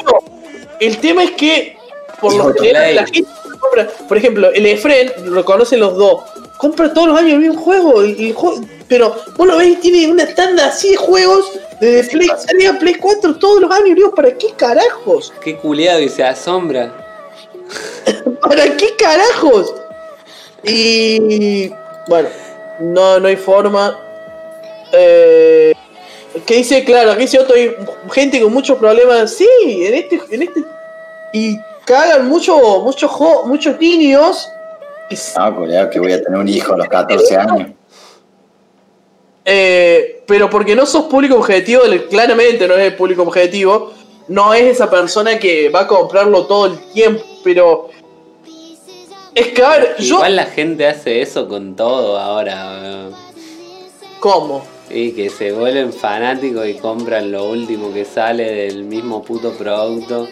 El 0.79 0.97
tema 0.97 1.23
es 1.23 1.31
que, 1.31 1.77
por 2.21 2.33
lo 2.33 2.53
general, 2.53 2.95
la 2.95 3.05
gente 3.05 3.29
compra, 3.59 3.87
por 4.07 4.17
ejemplo, 4.17 4.51
el 4.51 4.65
Efren, 4.65 5.11
lo 5.25 5.43
conocen 5.45 5.79
los 5.79 5.95
dos, 5.95 6.21
compra 6.57 6.93
todos 6.93 7.07
los 7.09 7.17
años 7.17 7.33
el 7.33 7.39
mismo 7.39 7.61
juego, 7.61 8.01
el, 8.01 8.19
el 8.19 8.33
juego- 8.33 8.61
pero 8.87 9.15
vos 9.37 9.47
lo 9.47 9.57
ves 9.57 9.79
tiene 9.81 10.07
una 10.11 10.25
tanda 10.35 10.67
así 10.67 10.91
de 10.91 10.97
juegos, 10.97 11.45
desde 11.79 12.03
Sí 12.03 12.09
Play, 12.17 12.27
pasa. 12.27 12.47
salía 12.47 12.77
Play 12.77 12.95
4 12.95 13.35
todos 13.37 13.61
los 13.61 13.71
años, 13.71 13.95
digo, 13.95 14.13
¿para 14.13 14.35
qué 14.37 14.47
carajos? 14.57 15.33
Qué 15.41 15.57
culiado 15.57 16.01
y 16.01 16.09
se 16.09 16.23
asombra. 16.23 16.93
¿Para 18.41 18.75
qué 18.77 18.95
carajos? 18.97 19.73
Y 20.67 21.69
bueno, 22.07 22.29
no, 22.79 23.19
no 23.19 23.27
hay 23.27 23.35
forma. 23.35 23.99
Eh, 24.91 25.73
que 26.45 26.55
dice, 26.55 26.83
claro, 26.83 27.11
aquí 27.11 27.21
dice 27.21 27.39
otro, 27.39 27.55
hay 27.55 27.75
gente 28.11 28.41
con 28.41 28.53
muchos 28.53 28.77
problemas. 28.77 29.33
Sí, 29.33 29.47
en 29.63 29.93
este, 29.93 30.19
en 30.31 30.43
este. 30.43 30.63
Y 31.33 31.57
cagan 31.85 32.27
mucho, 32.27 32.57
muchos 32.81 33.11
muchos 33.45 33.79
niños. 33.79 34.49
Ah, 35.35 35.53
colega, 35.55 35.89
que 35.89 35.99
voy 35.99 36.11
a 36.11 36.21
tener 36.21 36.39
un 36.39 36.47
hijo 36.47 36.73
a 36.73 36.77
los 36.77 36.87
14 36.87 37.37
años. 37.37 37.69
eh, 39.45 40.23
pero 40.25 40.49
porque 40.49 40.75
no 40.75 40.85
sos 40.85 41.05
público 41.05 41.35
objetivo, 41.35 41.83
claramente 42.09 42.67
no 42.67 42.75
es 42.75 42.91
el 42.91 42.95
público 42.95 43.21
objetivo. 43.23 43.93
No 44.27 44.55
es 44.55 44.63
esa 44.63 44.89
persona 44.89 45.37
que 45.37 45.69
va 45.69 45.81
a 45.81 45.87
comprarlo 45.87 46.45
todo 46.47 46.65
el 46.67 46.79
tiempo, 46.91 47.23
pero. 47.43 47.89
Es 49.35 49.47
que, 49.49 49.61
a 49.63 49.69
ver, 49.69 49.95
yo. 49.99 50.15
Igual 50.15 50.35
la 50.37 50.45
gente 50.45 50.87
hace 50.87 51.21
eso 51.21 51.47
con 51.47 51.75
todo 51.75 52.17
ahora. 52.17 53.09
¿Cómo? 54.19 54.65
Y 54.89 55.11
que 55.11 55.29
se 55.29 55.51
vuelven 55.51 55.91
fanáticos 55.91 56.67
y 56.67 56.75
compran 56.75 57.31
lo 57.31 57.49
último 57.49 57.93
que 57.93 58.05
sale 58.05 58.43
del 58.49 58.83
mismo 58.85 59.23
puto 59.23 59.51
producto. 59.53 60.27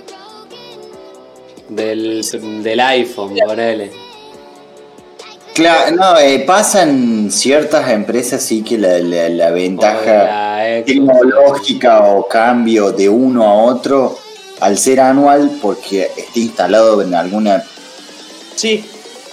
Del, 1.69 2.23
del 2.63 2.79
iPhone, 2.79 3.35
ponele. 3.45 3.91
Claro, 5.53 5.95
no, 5.95 6.17
eh, 6.19 6.39
pasan 6.47 7.29
ciertas 7.31 7.89
empresas 7.91 8.41
sí 8.41 8.63
que 8.63 8.77
la, 8.77 8.97
la- 8.99 9.51
ventaja 9.51 10.23
la 10.23 10.83
tecnológica 10.83 12.05
o 12.05 12.27
cambio 12.27 12.91
de 12.91 13.07
uno 13.07 13.43
a 13.43 13.53
otro 13.65 14.17
al 14.61 14.77
ser 14.79 14.99
anual 14.99 15.59
porque 15.61 16.09
está 16.17 16.39
instalado 16.39 17.01
en 17.03 17.13
alguna 17.13 17.63
Sí, 18.55 18.83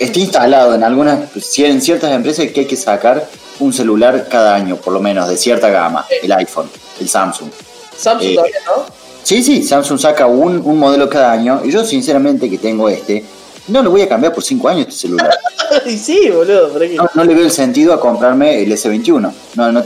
está 0.01 0.19
instalado 0.19 0.75
en 0.75 0.83
algunas 0.83 1.29
en 1.59 1.81
ciertas 1.81 2.11
empresas 2.13 2.47
que 2.51 2.61
hay 2.61 2.67
que 2.67 2.77
sacar 2.77 3.29
un 3.61 3.73
celular 3.73 4.29
cada 4.29 4.55
año 4.55 4.77
por 4.77 4.95
lo 4.95 5.01
menos 5.01 5.29
de 5.29 5.37
cierta 5.37 5.69
gama 5.69 6.07
el 6.23 6.33
iPhone 6.33 6.69
el 6.99 7.09
Samsung. 7.09 7.51
Samsung 7.97 8.31
Eh, 8.31 8.35
todavía, 8.35 8.57
¿no? 8.67 8.87
sí 9.23 9.43
sí 9.43 9.63
Samsung 9.63 10.01
saca 10.01 10.27
un, 10.27 10.57
un 10.65 10.79
modelo 10.79 11.09
cada 11.09 11.33
año 11.33 11.61
y 11.65 11.71
yo 11.71 11.85
sinceramente 11.85 12.49
que 12.49 12.57
tengo 12.57 12.89
este 12.89 13.25
no 13.69 13.83
lo 13.83 13.91
voy 13.91 14.01
a 14.01 14.09
cambiar 14.09 14.33
por 14.33 14.43
5 14.43 14.69
años 14.69 14.89
este 14.89 15.01
celular. 15.03 15.31
Y 15.87 15.97
sí, 15.97 16.29
boludo, 16.31 16.73
¿para 16.73 16.89
qué? 16.89 16.97
no, 16.97 17.09
no 17.15 17.23
le 17.23 17.33
veo 17.33 17.45
el 17.45 17.53
sentido 17.53 17.93
a 17.95 18.01
comprarme 18.01 18.61
el 18.61 18.73
S21 18.73 19.33
no 19.55 19.73
no 19.73 19.85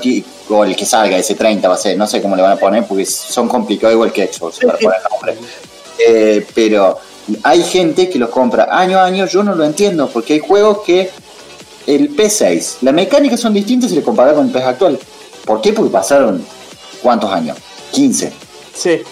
o 0.48 0.64
el 0.64 0.74
que 0.74 0.86
salga 0.86 1.18
S30 1.18 1.68
va 1.68 1.74
a 1.74 1.76
ser 1.76 1.98
no 1.98 2.06
sé 2.06 2.22
cómo 2.22 2.36
le 2.36 2.40
van 2.40 2.52
a 2.52 2.56
poner 2.56 2.86
porque 2.86 3.04
son 3.04 3.48
complicados 3.48 3.92
igual 3.92 4.10
que 4.10 4.26
Xbox 4.26 4.60
para 4.64 4.78
poner 4.82 4.98
nombre. 5.10 5.36
Eh, 5.98 6.46
pero 6.54 6.98
hay 7.42 7.62
gente 7.62 8.08
que 8.10 8.18
los 8.18 8.30
compra 8.30 8.68
año 8.70 8.98
a 8.98 9.04
año, 9.04 9.26
yo 9.26 9.42
no 9.42 9.54
lo 9.54 9.64
entiendo, 9.64 10.08
porque 10.08 10.34
hay 10.34 10.40
juegos 10.40 10.82
que 10.84 11.10
el 11.86 12.14
P6, 12.16 12.76
las 12.82 12.94
mecánicas 12.94 13.40
son 13.40 13.52
distintas 13.52 13.90
si 13.90 13.96
le 13.96 14.02
comparas 14.02 14.34
con 14.34 14.46
el 14.46 14.52
PS 14.52 14.62
actual. 14.62 14.98
¿Por 15.44 15.60
qué? 15.60 15.72
Porque 15.72 15.90
pasaron 15.90 16.44
cuántos 17.02 17.30
años? 17.30 17.58
15. 17.92 18.32
Sí. 18.74 19.02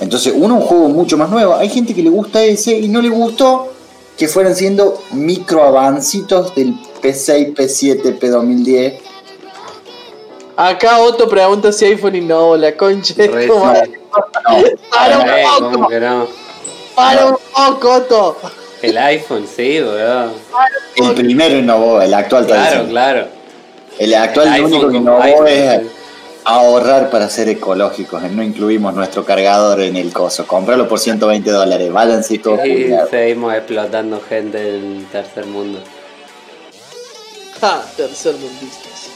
Entonces, 0.00 0.32
uno 0.36 0.56
un 0.56 0.62
juego 0.62 0.88
mucho 0.88 1.16
más 1.16 1.30
nuevo. 1.30 1.54
Hay 1.54 1.68
gente 1.68 1.94
que 1.94 2.02
le 2.02 2.10
gusta 2.10 2.42
ese 2.42 2.78
y 2.78 2.88
no 2.88 3.00
le 3.02 3.08
gustó 3.08 3.72
que 4.16 4.28
fueran 4.28 4.54
siendo 4.54 5.02
micro 5.12 5.64
avancitos 5.64 6.54
del 6.54 6.74
P6, 7.02 7.54
P7, 7.54 8.18
P2010. 8.18 8.98
Acá 10.56 11.00
Otto 11.00 11.26
pregunta 11.26 11.72
si 11.72 11.86
iPhone 11.86 12.16
innovó 12.16 12.54
la 12.56 12.76
concha 12.76 13.14
¿Cómo 13.48 13.72
poco, 15.70 15.88
que 15.88 16.00
no? 16.00 16.49
Para 17.00 17.26
un 17.26 17.36
poco, 17.54 17.92
Otto. 17.92 18.36
El 18.82 18.96
iPhone, 18.96 19.46
sí, 19.46 19.80
boludo. 19.80 20.32
El 20.96 21.14
primero 21.14 21.56
innovó, 21.56 22.00
el 22.00 22.14
actual 22.14 22.46
Claro, 22.46 22.86
claro. 22.88 23.26
El 23.98 24.14
actual 24.14 24.54
El 24.54 24.60
lo 24.62 24.66
único 24.68 24.88
que 24.88 24.96
innovó 24.96 25.22
iPhone, 25.22 25.48
es 25.48 25.80
ahorrar 26.44 27.10
para 27.10 27.28
ser 27.28 27.48
ecológicos. 27.48 28.22
No 28.22 28.42
incluimos 28.42 28.94
nuestro 28.94 29.24
cargador 29.24 29.80
en 29.80 29.96
el 29.96 30.12
coso. 30.12 30.46
Comprarlo 30.46 30.88
por 30.88 30.98
120 30.98 31.50
dólares. 31.50 31.92
Váyanse 31.92 32.34
Y 32.34 32.40
seguimos 33.10 33.54
explotando 33.54 34.20
gente 34.26 34.76
en 34.76 34.96
el 34.96 35.06
tercer 35.06 35.46
mundo. 35.46 35.80
Ja, 37.60 37.84
tercer 37.96 38.34
mundistas. 38.36 39.10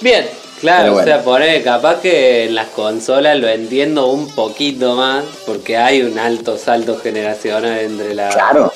Bien, 0.00 0.26
Claro, 0.62 0.96
o 0.96 1.04
sea, 1.04 1.22
poner, 1.22 1.62
capaz 1.62 1.96
que 2.00 2.44
en 2.46 2.54
las 2.54 2.68
consolas 2.68 3.36
lo 3.38 3.48
entiendo 3.48 4.06
un 4.06 4.28
poquito 4.28 4.94
más, 4.94 5.24
porque 5.44 5.76
hay 5.76 6.02
un 6.02 6.18
alto 6.18 6.56
salto 6.56 6.96
generacional 6.98 7.78
entre 7.80 8.14
la. 8.14 8.28
Claro. 8.30 8.72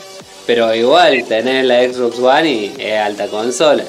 Pero 0.46 0.74
igual, 0.74 1.24
tenés 1.26 1.64
la 1.64 1.80
Xbox 1.82 2.18
One 2.18 2.52
y 2.52 2.74
es 2.78 2.98
alta 3.00 3.28
consola. 3.28 3.84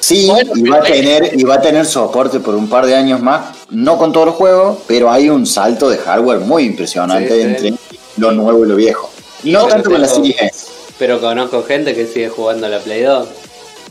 Sí, 0.00 0.26
Bueno, 0.28 0.52
y 0.54 0.62
va 0.68 0.76
a 0.78 0.80
pero- 0.80 0.94
tener 0.94 1.30
y 1.38 1.42
va 1.44 1.54
a 1.56 1.60
tener 1.60 1.84
soporte 1.84 2.40
por 2.40 2.54
un 2.54 2.68
par 2.70 2.86
de 2.86 2.94
años 2.94 3.20
más, 3.20 3.56
no 3.70 3.98
con 3.98 4.12
todos 4.12 4.26
los 4.26 4.34
juegos, 4.36 4.78
pero 4.86 5.10
hay 5.10 5.28
un 5.28 5.44
salto 5.46 5.90
de 5.90 5.98
hardware 5.98 6.38
muy 6.40 6.62
impresionante 6.64 7.28
Sí, 7.28 7.34
sí. 7.34 7.42
entre 7.68 7.72
lo 8.16 8.32
nuevo 8.32 8.64
y 8.64 8.68
lo 8.68 8.76
viejo. 8.76 9.10
No 9.44 9.64
Pero 9.64 9.68
tanto 9.74 9.90
con 9.90 10.00
la 10.00 10.08
Series 10.08 10.40
S. 10.40 10.66
Pero 10.98 11.20
conozco 11.20 11.62
gente 11.64 11.94
que 11.94 12.06
sigue 12.06 12.28
jugando 12.28 12.66
a 12.66 12.70
la 12.70 12.78
Play 12.78 13.02
2 13.02 13.28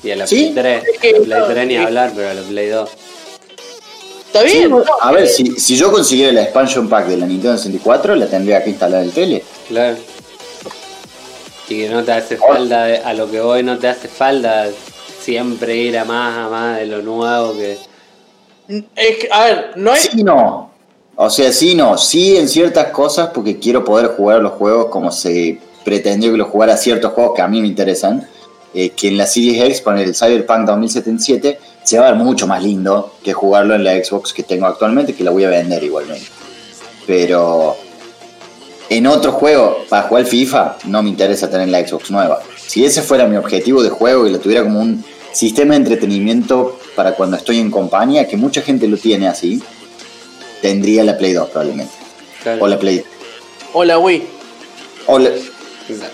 y 0.03 0.11
a 0.11 0.15
la 0.15 0.27
¿Sí? 0.27 0.51
Play 0.53 0.81
3. 0.83 0.83
Es 0.93 0.99
que 0.99 1.09
a 1.09 1.11
la 1.13 1.19
Play 1.25 1.39
no, 1.39 1.47
3 1.47 1.67
ni 1.67 1.77
hablar, 1.77 2.11
pero 2.15 2.29
a 2.29 2.33
la 2.33 2.41
Play 2.41 2.69
2. 2.69 2.89
¿está 4.27 4.41
Sí, 4.47 4.57
bien? 4.57 4.69
no, 4.69 4.83
a 5.01 5.11
ver, 5.11 5.27
si, 5.27 5.45
si 5.59 5.75
yo 5.75 5.91
consiguiera 5.91 6.31
la 6.31 6.43
expansion 6.43 6.87
pack 6.89 7.07
de 7.07 7.17
la 7.17 7.25
Nintendo 7.25 7.57
64, 7.57 8.15
la 8.15 8.27
tendría 8.27 8.63
que 8.63 8.69
instalar 8.69 9.01
en 9.01 9.07
el 9.07 9.13
tele. 9.13 9.43
Claro. 9.67 9.97
Y 11.69 11.77
que 11.81 11.89
no 11.89 12.03
te 12.03 12.11
hace 12.13 12.37
falta, 12.37 12.85
a 12.85 13.13
lo 13.13 13.29
que 13.29 13.41
voy, 13.41 13.61
no 13.63 13.77
te 13.77 13.87
hace 13.89 14.07
falta 14.07 14.67
siempre 15.21 15.75
ir 15.75 15.97
a 15.97 16.05
más, 16.05 16.37
a 16.37 16.49
más 16.49 16.77
de 16.77 16.85
lo 16.85 17.01
nuevo 17.01 17.53
que. 17.57 17.77
Es 18.95 19.17
que, 19.17 19.27
a 19.31 19.43
ver, 19.45 19.71
no 19.75 19.91
hay. 19.91 19.99
Sí, 20.01 20.23
no. 20.23 20.71
O 21.15 21.29
sea, 21.29 21.51
sí, 21.51 21.73
no. 21.75 21.97
Sí 21.97 22.37
en 22.37 22.47
ciertas 22.47 22.87
cosas 22.91 23.31
porque 23.33 23.59
quiero 23.59 23.83
poder 23.83 24.07
jugar 24.15 24.41
los 24.41 24.53
juegos 24.53 24.85
como 24.87 25.11
se 25.11 25.59
pretendió 25.83 26.31
que 26.31 26.37
los 26.37 26.47
jugara 26.49 26.77
ciertos 26.77 27.11
juegos 27.13 27.33
que 27.35 27.41
a 27.41 27.47
mí 27.47 27.59
me 27.59 27.67
interesan. 27.67 28.27
Eh, 28.73 28.89
que 28.89 29.07
en 29.07 29.17
la 29.17 29.25
Series 29.25 29.63
X 29.63 29.81
con 29.81 29.97
el 29.97 30.13
Cyberpunk 30.15 30.65
2077 30.67 31.59
se 31.83 31.99
va 31.99 32.07
a 32.07 32.11
ver 32.11 32.19
mucho 32.19 32.47
más 32.47 32.61
lindo 32.63 33.13
que 33.23 33.33
jugarlo 33.33 33.75
en 33.75 33.83
la 33.83 33.93
Xbox 33.93 34.33
que 34.33 34.43
tengo 34.43 34.65
actualmente, 34.67 35.13
que 35.15 35.23
la 35.23 35.31
voy 35.31 35.43
a 35.45 35.49
vender 35.49 35.83
igualmente. 35.83 36.25
Pero 37.05 37.75
en 38.89 39.07
otro 39.07 39.31
juego, 39.31 39.85
para 39.89 40.03
jugar 40.03 40.25
FIFA, 40.25 40.77
no 40.85 41.01
me 41.03 41.09
interesa 41.09 41.49
tener 41.49 41.69
la 41.69 41.85
Xbox 41.85 42.11
nueva. 42.11 42.39
Si 42.57 42.83
ese 42.85 43.01
fuera 43.01 43.25
mi 43.25 43.37
objetivo 43.37 43.81
de 43.83 43.89
juego 43.89 44.27
y 44.27 44.31
lo 44.31 44.39
tuviera 44.39 44.63
como 44.63 44.81
un 44.81 45.03
sistema 45.31 45.73
de 45.73 45.77
entretenimiento 45.81 46.77
para 46.95 47.13
cuando 47.13 47.37
estoy 47.37 47.59
en 47.59 47.71
compañía, 47.71 48.27
que 48.27 48.35
mucha 48.37 48.61
gente 48.61 48.87
lo 48.87 48.97
tiene 48.97 49.27
así, 49.27 49.61
tendría 50.61 51.03
la 51.03 51.17
Play 51.17 51.33
2 51.33 51.49
probablemente. 51.49 51.93
Claro. 52.43 52.63
O 52.63 52.67
la 52.67 52.79
Play. 52.79 53.03
O 53.73 53.83
la 53.85 53.97
Wii. 53.99 54.23
O 55.07 55.19
la- 55.19 55.29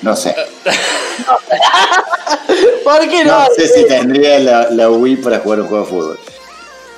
no 0.01 0.15
sé. 0.15 0.35
¿Por 2.83 3.09
qué 3.09 3.25
no? 3.25 3.39
No 3.39 3.47
sé 3.55 3.67
si 3.67 3.87
tendría 3.87 4.39
la, 4.39 4.69
la 4.71 4.89
Wii 4.89 5.17
para 5.17 5.39
jugar 5.39 5.61
un 5.61 5.67
juego 5.67 5.83
de 5.83 5.89
fútbol. 5.89 6.19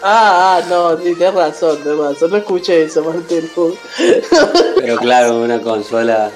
Ah, 0.08 0.58
ah, 0.58 0.66
no, 0.70 0.96
tenés 0.98 1.34
razón, 1.34 1.82
tenés 1.82 1.98
razón. 1.98 2.30
No 2.30 2.38
escuché 2.38 2.84
eso, 2.84 3.04
Martín. 3.04 3.50
Pero 4.76 4.98
claro, 4.98 5.40
una 5.40 5.60
consola 5.60 6.30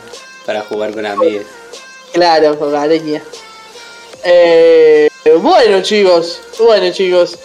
para 0.45 0.61
jugar 0.61 0.91
con 0.91 1.05
amigos. 1.05 1.45
Claro, 2.11 2.57
hogareña. 2.59 3.21
Eh, 4.23 5.07
bueno, 5.39 5.81
chicos, 5.81 6.41
bueno, 6.57 6.91
chicos. 6.91 7.37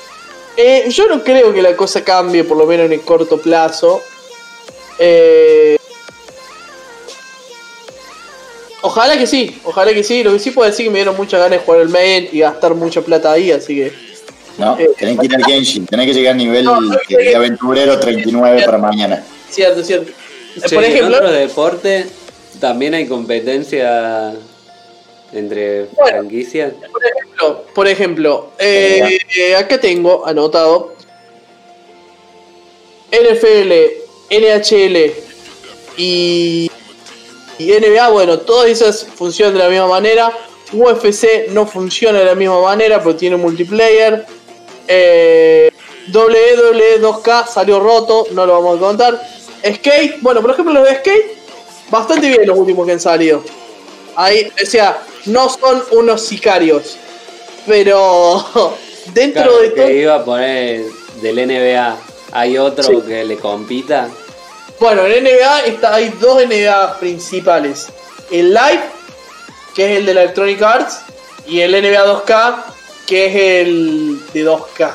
Eh, 0.56 0.86
yo 0.88 1.06
no 1.08 1.22
creo 1.22 1.52
que 1.52 1.60
la 1.60 1.76
cosa 1.76 2.02
cambie, 2.02 2.44
por 2.44 2.56
lo 2.56 2.64
menos 2.64 2.86
en 2.86 2.94
el 2.94 3.02
corto 3.02 3.38
plazo. 3.38 4.02
Eh, 4.98 5.76
ojalá 8.84 9.16
que 9.18 9.26
sí, 9.26 9.58
ojalá 9.64 9.92
que 9.92 10.04
sí. 10.04 10.22
Lo 10.22 10.32
que 10.32 10.38
sí 10.38 10.50
puedo 10.50 10.68
decir 10.70 10.84
es 10.84 10.88
que 10.88 10.92
me 10.92 10.98
dieron 10.98 11.16
muchas 11.16 11.40
ganas 11.40 11.58
de 11.58 11.64
jugar 11.64 11.80
el 11.80 11.88
main 11.88 12.28
y 12.30 12.40
gastar 12.40 12.74
mucha 12.74 13.00
plata 13.00 13.32
ahí, 13.32 13.50
así 13.50 13.74
que. 13.74 13.92
¿No? 14.58 14.78
Eh, 14.78 14.88
Tenés 14.96 15.18
que 15.18 15.26
ir 15.26 15.34
al 15.34 15.44
Genshin, 15.44 15.86
tenés 15.86 16.06
que 16.06 16.14
llegar 16.14 16.32
al 16.32 16.38
nivel 16.38 16.64
No, 16.64 16.80
no, 16.80 16.96
de, 17.08 17.16
de 17.16 17.34
aventurero 17.34 17.98
39 17.98 18.62
para 18.64 18.78
mañana. 18.78 19.24
Cierto, 19.50 19.82
cierto. 19.82 20.12
Che, 20.64 20.74
por 20.74 20.84
ejemplo, 20.84 21.08
en 21.08 21.24
otro 21.24 21.32
deporte 21.32 22.06
también 22.60 22.94
hay 22.94 23.06
competencia 23.06 24.32
entre 25.32 25.86
Bueno. 25.86 26.18
franquicias. 26.18 26.72
por 26.92 27.02
ejemplo, 27.04 27.64
por 27.74 27.88
ejemplo 27.88 28.50
eh, 28.58 29.18
eh, 29.36 29.56
acá 29.56 29.80
tengo 29.80 30.24
anotado 30.24 30.94
NFL, 33.10 33.72
NHL 34.30 35.12
y, 35.96 36.70
y 37.58 37.70
NBA, 37.72 38.08
bueno, 38.10 38.38
todas 38.40 38.68
esas 38.68 39.04
funcionan 39.04 39.54
de 39.54 39.60
la 39.60 39.68
misma 39.68 39.86
manera. 39.88 40.32
UFC 40.72 41.48
no 41.50 41.66
funciona 41.66 42.18
de 42.18 42.24
la 42.24 42.34
misma 42.34 42.60
manera, 42.60 42.98
pero 43.02 43.14
tiene 43.16 43.36
multiplayer. 43.36 44.26
Eh, 44.88 45.70
WWE 46.12 47.00
2K 47.00 47.46
salió 47.48 47.80
roto, 47.80 48.26
no 48.32 48.44
lo 48.46 48.54
vamos 48.60 48.76
a 48.76 48.80
contar. 48.80 49.28
Skate, 49.64 50.20
bueno, 50.20 50.40
por 50.42 50.50
ejemplo, 50.50 50.74
los 50.74 50.84
de 50.84 50.96
Skate, 50.96 51.36
bastante 51.90 52.28
bien 52.28 52.46
los 52.46 52.58
últimos 52.58 52.84
que 52.86 52.92
han 52.92 53.00
salido. 53.00 53.42
Ahí, 54.16 54.50
o 54.62 54.66
sea, 54.66 54.98
no 55.26 55.48
son 55.48 55.82
unos 55.92 56.22
sicarios. 56.22 56.96
Pero 57.66 58.44
dentro 59.14 59.42
Claro, 59.42 59.58
de 59.60 59.68
todo. 59.70 59.86
que 59.86 59.96
iba 59.96 60.14
a 60.16 60.24
poner 60.24 60.82
del 61.22 61.36
NBA. 61.48 61.96
¿Hay 62.32 62.58
otro 62.58 62.82
Sí. 62.84 62.96
que 63.06 63.24
le 63.24 63.36
compita? 63.36 64.08
Bueno, 64.80 65.06
en 65.06 65.24
NBA 65.24 65.60
está, 65.66 65.94
hay 65.94 66.08
dos 66.20 66.42
NBA 66.44 66.98
principales. 66.98 67.88
El 68.30 68.50
Live, 68.52 68.82
que 69.74 69.84
es 69.92 69.98
el 69.98 70.06
de 70.06 70.14
la 70.14 70.22
Electronic 70.22 70.60
Arts, 70.62 70.98
y 71.46 71.60
el 71.60 71.72
NBA 71.72 72.04
2K, 72.06 72.64
que 73.06 73.26
es 73.26 73.34
el 73.66 74.20
de 74.32 74.44
2K. 74.44 74.94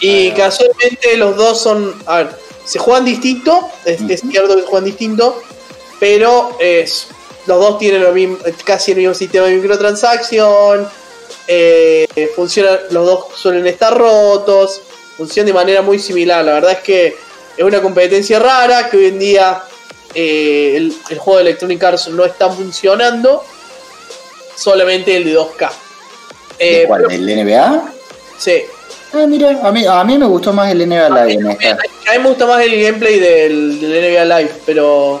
Y 0.00 0.30
Ah. 0.30 0.34
casualmente 0.34 1.16
los 1.16 1.36
dos 1.36 1.60
son. 1.60 1.94
A 2.06 2.18
ver, 2.18 2.28
se 2.64 2.78
juegan 2.78 3.04
distinto, 3.04 3.68
es, 3.84 4.00
es 4.08 4.20
cierto 4.22 4.54
que 4.56 4.62
se 4.62 4.66
juegan 4.66 4.84
distinto, 4.84 5.42
pero 6.00 6.56
es, 6.60 7.08
los 7.46 7.60
dos 7.60 7.78
tienen 7.78 8.02
lo 8.02 8.12
mismo, 8.12 8.38
casi 8.64 8.92
el 8.92 8.98
mismo 8.98 9.14
sistema 9.14 9.46
de 9.46 9.56
microtransacción. 9.56 10.88
eh, 11.48 12.06
funcionan, 12.34 12.78
los 12.90 13.06
dos 13.06 13.26
suelen 13.36 13.66
estar 13.68 13.96
rotos, 13.96 14.80
funcionan 15.16 15.46
de 15.46 15.52
manera 15.52 15.82
muy 15.82 15.98
similar. 15.98 16.44
La 16.44 16.54
verdad 16.54 16.72
es 16.72 16.80
que 16.80 17.16
es 17.56 17.64
una 17.64 17.80
competencia 17.80 18.38
rara 18.38 18.88
que 18.90 18.96
hoy 18.96 19.06
en 19.06 19.18
día 19.18 19.62
eh, 20.14 20.74
el, 20.76 20.94
el 21.10 21.18
juego 21.18 21.38
de 21.38 21.42
Electronic 21.46 21.82
Arts 21.84 22.08
no 22.08 22.24
está 22.24 22.50
funcionando, 22.50 23.42
solamente 24.56 25.16
el 25.16 25.24
de 25.24 25.34
2K. 25.38 25.70
¿De 26.58 26.82
Eh, 26.82 26.84
cuál? 26.86 27.04
pero- 27.08 27.10
¿Del 27.24 27.44
NBA? 27.46 27.92
sí. 28.38 28.62
Ah, 29.12 29.24
mira, 29.26 29.60
a 29.62 29.72
mí, 29.72 29.86
a 29.86 30.04
mí 30.04 30.18
me 30.18 30.26
gustó 30.26 30.52
más 30.52 30.70
el 30.70 30.86
NBA 30.86 31.08
Live 31.08 31.32
en 31.34 31.50
esta. 31.50 31.70
A 32.10 32.12
mí 32.16 32.22
me 32.22 32.28
gusta 32.28 32.44
más 32.44 32.60
el 32.62 32.82
gameplay 32.82 33.18
del, 33.18 33.80
del 33.80 33.90
NBA 34.14 34.24
Live, 34.24 34.50
pero 34.66 35.20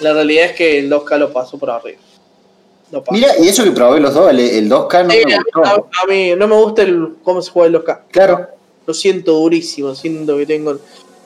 la 0.00 0.12
realidad 0.14 0.46
es 0.46 0.52
que 0.52 0.78
el 0.78 0.88
2K 0.90 1.18
lo 1.18 1.32
pasó 1.32 1.58
por 1.58 1.68
arriba. 1.70 1.98
Mira, 3.10 3.36
y 3.38 3.48
eso 3.48 3.64
que 3.64 3.72
probé 3.72 4.00
los 4.00 4.14
dos, 4.14 4.30
el, 4.30 4.38
el 4.40 4.70
2K 4.70 5.04
no 5.04 5.12
Eh, 5.12 5.24
me 5.26 5.34
a, 5.34 5.38
gustó. 5.42 5.88
a 6.02 6.06
mí 6.06 6.34
no 6.36 6.48
me 6.48 6.54
gusta 6.54 6.82
el, 6.82 7.16
cómo 7.22 7.42
se 7.42 7.50
juega 7.50 7.66
el 7.76 7.84
2K. 7.84 7.98
Claro. 8.12 8.48
Lo 8.86 8.94
siento 8.94 9.32
durísimo, 9.32 9.94
siento 9.94 10.36
que 10.38 10.46
tengo. 10.46 10.78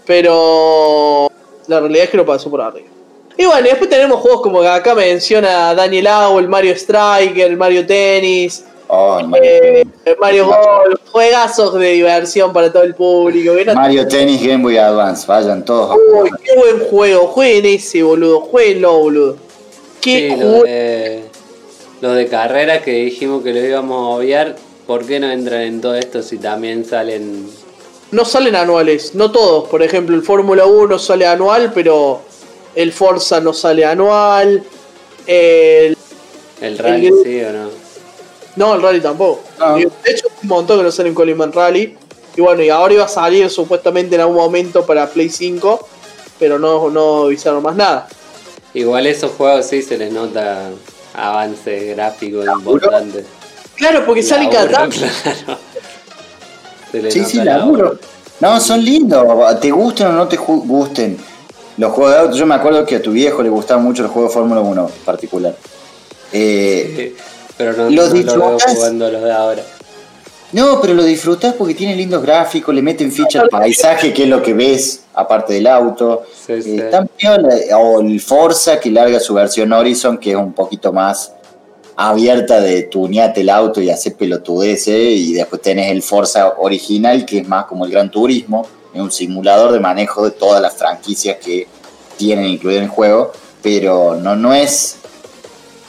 Pero 0.07 1.31
la 1.67 1.81
realidad 1.81 2.05
es 2.05 2.11
que 2.11 2.17
lo 2.17 2.27
pasó 2.27 2.51
por 2.51 2.61
arriba. 2.61 2.89
Y 3.37 3.47
bueno, 3.47 3.61
y 3.67 3.71
después 3.71 3.89
tenemos 3.89 4.21
juegos 4.21 4.43
como 4.43 4.61
que 4.61 4.69
acá 4.69 4.95
menciona 4.95 5.75
Daniel 5.75 6.07
Au, 6.09 6.39
el 6.39 6.49
Mario 6.49 6.73
Striker, 6.73 7.51
el 7.51 7.57
Mario 7.57 7.87
Tennis, 7.87 8.65
Oh, 8.95 9.19
el 9.19 9.27
Mario, 9.29 9.51
eh, 9.51 9.85
el 10.05 10.17
Mario 10.21 10.47
Golf, 10.49 11.01
juegazos 11.11 11.73
de 11.79 11.93
diversión 11.93 12.53
para 12.53 12.71
todo 12.71 12.83
el 12.83 12.95
público. 12.95 13.55
Mario 13.75 14.07
Tennis 14.07 14.43
Game 14.47 14.63
Boy 14.63 14.77
Advance, 14.77 15.27
vayan 15.27 15.65
todos 15.65 15.93
a 15.93 15.95
Uy, 15.95 16.29
jugar. 16.29 16.41
qué 16.45 16.57
buen 16.59 16.79
juego, 16.91 17.27
jueguen 17.29 17.65
ese 17.75 18.03
boludo, 18.03 18.41
jueguenlo 18.41 18.99
boludo. 18.99 19.37
Qué 20.03 20.29
Sí, 20.35 20.37
los 20.37 20.63
de, 20.65 21.25
los 22.03 22.17
de 22.17 22.27
carrera 22.27 22.83
que 22.83 22.91
dijimos 22.91 23.43
que 23.43 23.55
los 23.55 23.65
íbamos 23.65 23.97
a 23.97 24.17
obviar. 24.19 24.57
¿Por 24.87 25.07
qué 25.07 25.19
no 25.19 25.31
entran 25.31 25.63
en 25.63 25.81
todo 25.81 25.95
esto 25.95 26.23
si 26.23 26.37
también 26.37 26.85
salen 26.85 27.49
No 28.13 28.25
salen 28.25 28.55
anuales, 28.55 29.15
no 29.15 29.31
todos. 29.33 29.69
Por 29.69 29.83
ejemplo, 29.83 30.15
el 30.15 30.23
Fórmula 30.23 30.67
1 30.67 30.99
sale 30.99 31.27
anual, 31.27 31.73
pero 31.75 32.21
el 32.75 32.93
Forza 32.93 33.41
no 33.41 33.53
sale 33.53 33.85
anual. 33.85 34.63
El 35.27 35.97
el 36.61 36.79
rally, 36.79 37.07
El- 37.09 37.23
sí 37.25 37.41
o 37.43 37.53
no? 37.53 37.69
No, 38.57 38.75
el 38.75 38.83
rally 38.83 39.01
tampoco. 39.01 39.43
No. 39.59 39.77
De 39.77 39.91
hecho, 40.05 40.29
un 40.43 40.49
montón 40.49 40.79
que 40.79 40.85
no 40.85 40.93
salen 40.93 41.15
Coleman 41.15 41.53
Rally. 41.53 41.97
Y 42.37 42.41
bueno, 42.41 42.63
y 42.63 42.69
ahora 42.71 42.95
iba 42.95 43.05
a 43.05 43.09
salir 43.09 43.49
supuestamente 43.51 44.15
en 44.15 44.21
algún 44.23 44.37
momento 44.37 44.87
para 44.87 45.09
Play 45.09 45.29
5, 45.29 45.89
pero 46.39 46.59
no, 46.59 46.89
no 46.91 47.25
avisaron 47.25 47.63
más 47.63 47.77
nada. 47.77 48.09
Igual 48.75 49.07
esos 49.07 49.33
juegos 49.33 49.67
sí 49.67 49.83
se 49.83 49.99
les 49.99 50.13
nota 50.13 50.71
avance 51.15 51.95
gráfico 51.95 52.43
importante. 52.45 53.25
Claro, 53.75 54.05
porque 54.07 54.23
sale 54.23 54.49
cada 54.49 54.67
Laburo, 54.67 54.91
tanto. 54.91 54.97
claro. 55.45 55.59
Se 56.93 57.03
le 57.03 57.11
Sí, 57.11 57.25
sí, 57.25 57.39
laburo. 57.39 57.99
No, 58.41 58.61
son 58.61 58.85
lindos. 58.85 59.27
Te 59.61 59.71
gusten 59.71 60.07
o 60.09 60.13
no 60.13 60.29
te 60.29 60.37
gusten. 60.37 61.17
Los 61.79 61.93
juegos 61.93 62.13
de 62.13 62.19
auto, 62.21 62.37
yo 62.37 62.47
me 62.47 62.55
acuerdo 62.55 62.85
que 62.85 62.97
a 62.97 63.03
tu 63.03 63.13
viejo 63.13 63.43
le 63.43 63.49
gustaban 63.49 63.83
mucho 63.83 64.03
los 64.03 64.13
juegos 64.13 64.31
de 64.31 64.35
Fórmula 64.35 64.61
1 64.61 64.87
en 64.99 65.05
particular. 65.05 65.57
Eh, 66.33 67.15
Pero 67.57 67.73
no, 67.75 67.91
Los 67.91 68.13
no 68.15 68.37
lo 68.37 68.59
jugando 68.59 69.11
los 69.11 69.23
de 69.23 69.33
ahora. 69.33 69.63
no, 70.53 70.81
pero 70.81 70.95
lo 70.95 71.03
disfrutas 71.05 71.55
porque 71.55 71.75
tiene 71.75 71.95
lindos 71.97 72.23
gráficos, 72.23 72.75
le 72.75 72.83
meten 72.83 73.11
ficha 73.13 73.41
al 73.43 73.49
paisaje, 73.49 74.13
que 74.13 74.25
es 74.25 74.29
lo 74.29 74.43
que 74.43 74.53
ves, 74.55 75.03
aparte 75.15 75.55
del 75.55 75.67
auto. 75.67 76.25
Sí, 76.47 76.63
sí. 76.63 76.79
Eh, 76.79 76.91
piola. 77.17 77.49
O 77.79 78.01
el 78.01 78.21
Forza, 78.21 78.79
que 78.81 78.91
larga 78.91 79.19
su 79.21 79.35
versión 79.35 79.73
Horizon, 79.73 80.19
que 80.19 80.31
es 80.33 80.37
un 80.37 80.53
poquito 80.53 80.93
más 80.93 81.33
abierta 82.09 82.61
de 82.61 82.83
tuneate 82.83 83.43
el 83.43 83.51
auto 83.51 83.81
y 83.81 83.91
hacer 83.91 84.15
pelotudeces. 84.15 85.19
Y 85.19 85.35
después 85.35 85.63
tenés 85.63 85.91
el 85.91 86.03
Forza 86.03 86.55
original, 86.59 87.25
que 87.25 87.39
es 87.39 87.49
más 87.49 87.67
como 87.67 87.85
el 87.85 87.93
Gran 87.93 88.11
Turismo, 88.11 88.67
es 88.93 89.01
un 89.01 89.11
simulador 89.11 89.73
de 89.73 89.81
manejo 89.81 90.25
de 90.25 90.33
todas 90.33 90.61
las 90.61 90.75
franquicias 90.75 91.39
que 91.43 91.67
tienen 92.17 92.47
incluido 92.47 92.79
en 92.79 92.85
el 92.85 92.91
juego. 92.91 93.33
Pero 93.63 94.17
no, 94.17 94.35
no 94.35 94.53
es. 94.53 94.97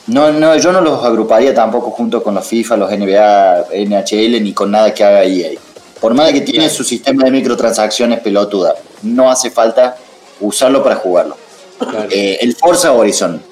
No, 0.06 0.32
no, 0.32 0.56
yo 0.56 0.70
no 0.70 0.80
los 0.80 1.02
agruparía 1.02 1.54
tampoco 1.54 1.90
junto 1.90 2.22
con 2.22 2.34
los 2.34 2.46
FIFA, 2.46 2.76
los 2.76 2.90
NBA, 2.90 3.66
NHL, 3.86 4.42
ni 4.42 4.52
con 4.52 4.70
nada 4.70 4.92
que 4.92 5.02
haga 5.02 5.24
EA. 5.24 5.52
Por 6.00 6.12
más 6.12 6.30
que 6.32 6.42
tiene 6.42 6.68
su 6.68 6.84
sistema 6.84 7.24
de 7.24 7.30
microtransacciones 7.30 8.20
pelotuda, 8.20 8.74
no 9.02 9.30
hace 9.30 9.50
falta 9.50 9.96
usarlo 10.40 10.82
para 10.82 10.96
jugarlo. 10.96 11.36
Claro. 11.78 12.08
Eh, 12.10 12.38
el 12.42 12.54
Forza 12.54 12.92
Horizon. 12.92 13.42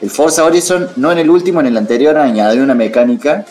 El 0.00 0.10
Forza 0.10 0.44
Horizon, 0.44 0.88
no 0.96 1.12
en 1.12 1.18
el 1.18 1.28
último, 1.28 1.60
en 1.60 1.66
el 1.66 1.76
anterior, 1.76 2.16
añadió 2.16 2.62
una 2.62 2.74
mecánica 2.74 3.44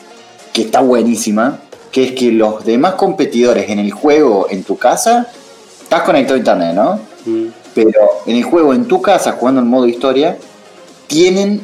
que 0.52 0.64
está 0.64 0.82
buenísima, 0.82 1.60
que 1.92 2.06
es 2.06 2.12
que 2.14 2.32
los 2.32 2.66
demás 2.66 2.96
competidores 2.96 3.70
en 3.70 3.80
el 3.80 3.92
juego, 3.92 4.48
en 4.50 4.64
tu 4.64 4.78
casa, 4.78 5.28
estás 5.82 6.02
conectado 6.02 6.36
a 6.36 6.40
internet, 6.40 6.74
¿no? 6.74 7.00
Mm. 7.26 7.48
pero 7.76 8.00
en 8.26 8.36
el 8.38 8.44
juego, 8.44 8.74
en 8.74 8.86
tu 8.86 9.02
casa, 9.02 9.34
jugando 9.34 9.62
en 9.62 9.68
modo 9.68 9.88
historia, 9.88 10.38
tienen 11.08 11.62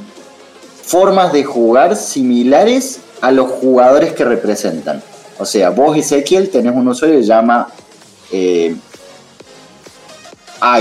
formas 0.84 1.34
de 1.34 1.44
jugar 1.44 1.96
similares 1.96 3.00
a 3.22 3.32
los 3.32 3.50
jugadores 3.50 4.14
que 4.14 4.24
representan. 4.24 5.02
O 5.40 5.46
sea, 5.46 5.72
vos, 5.72 5.98
Ezequiel, 5.98 6.50
tenés 6.50 6.76
un 6.76 6.88
usuario 6.88 7.18
que 7.18 7.24
se 7.24 7.28
llama 7.30 7.68
eh, 8.32 8.76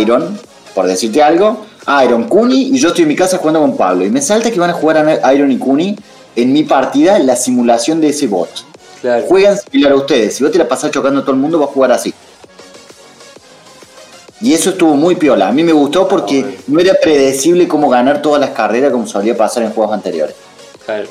Iron, 0.01 0.39
por 0.75 0.87
decirte 0.87 1.23
algo. 1.23 1.65
Iron, 2.05 2.25
Kuni, 2.25 2.69
y 2.69 2.79
yo 2.79 2.89
estoy 2.89 3.03
en 3.03 3.09
mi 3.09 3.17
casa 3.17 3.39
jugando 3.39 3.61
con 3.61 3.77
Pablo. 3.77 4.05
Y 4.05 4.11
me 4.11 4.23
salta 4.23 4.51
que 4.51 4.59
van 4.59 4.71
a 4.71 4.75
jugar 4.75 5.21
a 5.23 5.35
Iron 5.35 5.53
y 5.53 5.59
Kuni 5.59 5.97
en 6.37 6.53
mi 6.53 6.65
partida 6.65 7.19
la 7.19 7.37
simulación 7.37 8.01
de 8.01 8.09
ese 8.09 8.27
bot. 8.27 8.49
Claro. 9.01 9.25
Juegan 9.27 9.59
similar 9.59 9.93
a 9.93 9.97
ustedes. 9.97 10.35
Si 10.35 10.43
vos 10.43 10.53
te 10.53 10.59
la 10.59 10.67
pasás 10.67 10.91
chocando 10.91 11.21
a 11.21 11.23
todo 11.23 11.33
el 11.33 11.41
mundo, 11.41 11.59
vas 11.59 11.69
a 11.69 11.73
jugar 11.73 11.93
así. 11.93 12.15
Y 14.41 14.53
eso 14.53 14.71
estuvo 14.71 14.95
muy 14.95 15.17
piola. 15.17 15.49
A 15.49 15.53
mí 15.53 15.63
me 15.63 15.73
gustó 15.73 16.09
porque 16.09 16.59
no 16.67 16.81
era 16.81 16.95
predecible 17.01 17.69
cómo 17.69 17.89
ganar 17.89 18.21
todas 18.21 18.41
las 18.41 18.51
carreras 18.51 18.93
como 18.93 19.07
solía 19.07 19.37
pasar 19.37 19.63
en 19.63 19.73
juegos 19.73 19.95
anteriores. 19.95 20.35
claro. 20.85 21.09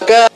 Acá 0.00 0.28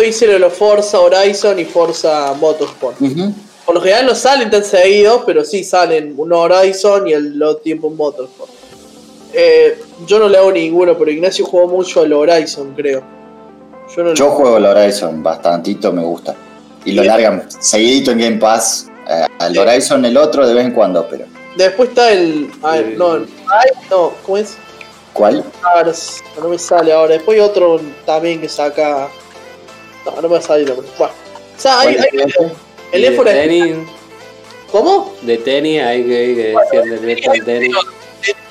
dice 0.00 0.26
lo 0.26 0.32
de 0.32 0.38
los 0.40 0.52
Forza 0.52 0.98
Horizon 0.98 1.58
y 1.58 1.64
Forza 1.64 2.34
Motorsport. 2.40 3.00
Ujú. 3.00 3.32
Por 3.72 3.80
lo 3.80 3.84
general 3.86 4.04
no 4.04 4.14
salen 4.14 4.50
tan 4.50 4.62
seguidos, 4.62 5.22
pero 5.24 5.42
sí 5.46 5.64
salen 5.64 6.12
uno 6.18 6.40
Horizon 6.40 7.08
y 7.08 7.14
el 7.14 7.42
otro 7.42 7.62
tiempo 7.62 7.86
un 7.86 7.96
Motorsport. 7.96 8.50
Eh, 9.32 9.80
yo 10.06 10.18
no 10.18 10.28
le 10.28 10.36
hago 10.36 10.52
ninguno, 10.52 10.98
pero 10.98 11.10
Ignacio 11.10 11.46
jugó 11.46 11.66
mucho 11.68 12.02
al 12.02 12.12
Horizon, 12.12 12.74
creo. 12.76 13.02
Yo 13.96 14.02
no 14.02 14.12
Yo 14.12 14.28
juego 14.28 14.58
el 14.58 14.66
Horizon 14.66 15.22
bastantito, 15.22 15.90
me 15.90 16.02
gusta. 16.02 16.34
Y 16.84 16.92
lo 16.92 17.00
Bien. 17.00 17.14
largan 17.14 17.48
seguidito 17.62 18.10
en 18.10 18.18
Game 18.18 18.36
Pass. 18.36 18.88
Eh, 19.08 19.26
al 19.38 19.56
Horizon 19.56 20.04
el 20.04 20.18
otro 20.18 20.46
de 20.46 20.52
vez 20.52 20.66
en 20.66 20.72
cuando, 20.72 21.08
pero. 21.08 21.24
Después 21.56 21.88
está 21.88 22.12
el. 22.12 22.50
A 22.60 22.72
ver, 22.72 22.88
Eh. 22.88 22.94
no, 22.98 23.12
ay, 23.14 23.70
no, 23.90 24.12
¿cómo 24.26 24.36
es? 24.36 24.54
¿Cuál? 25.14 25.42
No 26.38 26.48
me 26.50 26.58
sale 26.58 26.92
ahora. 26.92 27.14
Después 27.14 27.38
hay 27.38 27.42
otro 27.42 27.80
también 28.04 28.38
que 28.38 28.50
saca. 28.50 29.08
No, 30.04 30.16
no 30.16 30.28
me 30.28 30.34
va 30.34 30.38
a 30.40 30.42
salir. 30.42 30.70
Bueno, 30.74 31.14
o 31.56 31.58
sea, 31.58 31.80
hay. 31.80 31.96
El 32.92 33.02
de 33.02 33.24
tenis, 33.24 33.76
¿Cómo? 34.70 35.14
de 35.22 35.38
tenis 35.38 35.82
hay 35.82 36.02
que, 36.02 36.08
que 36.08 36.54
decir 36.80 36.90
del 36.90 37.06
virtual 37.06 37.44
tenis. 37.44 37.74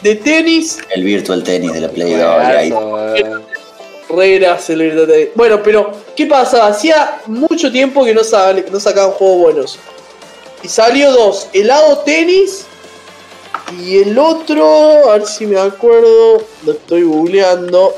De, 0.01 0.09
de 0.09 0.15
tenis, 0.15 0.79
El 0.89 1.03
Virtual 1.03 1.43
Tennis 1.43 1.73
de 1.73 1.79
la 1.81 1.89
Play 1.89 2.11
2. 2.13 2.19
y 2.19 2.23
ahí- 2.23 2.69
Juegazo, 2.71 3.15
eh. 3.15 3.23
Reglas, 4.09 4.69
el 4.69 4.81
Virtua 4.81 5.07
Tennis. 5.07 5.29
Bueno, 5.35 5.61
pero, 5.63 5.91
¿qué 6.15 6.25
pasa? 6.25 6.67
Hacía 6.67 7.21
mucho 7.27 7.71
tiempo 7.71 8.03
que 8.03 8.13
no, 8.13 8.23
sal- 8.23 8.65
no 8.69 8.79
sacaban 8.79 9.11
juegos 9.11 9.37
buenos. 9.41 9.79
Y 10.63 10.67
salió 10.67 11.11
dos: 11.11 11.47
helado 11.53 11.99
tenis 11.99 12.65
y 13.79 13.99
el 13.99 14.17
otro, 14.19 15.09
a 15.09 15.17
ver 15.17 15.25
si 15.27 15.45
me 15.47 15.57
acuerdo, 15.59 16.43
lo 16.65 16.71
estoy 16.73 17.03
googleando. 17.03 17.95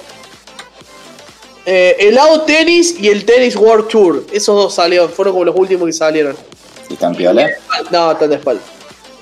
Eh, 1.66 1.96
helado 2.00 2.42
tenis 2.42 2.96
y 3.00 3.08
el 3.08 3.26
tenis 3.26 3.56
World 3.56 3.88
Tour. 3.88 4.26
Esos 4.32 4.56
dos 4.56 4.74
salieron, 4.74 5.10
fueron 5.10 5.34
como 5.34 5.46
los 5.46 5.56
últimos 5.56 5.86
que 5.86 5.94
salieron. 5.94 6.36
¿Sí 6.88 6.94
están 6.94 7.16
piola? 7.16 7.50
No, 7.92 8.12
están 8.12 8.30
de 8.30 8.36
espalda. 8.36 8.62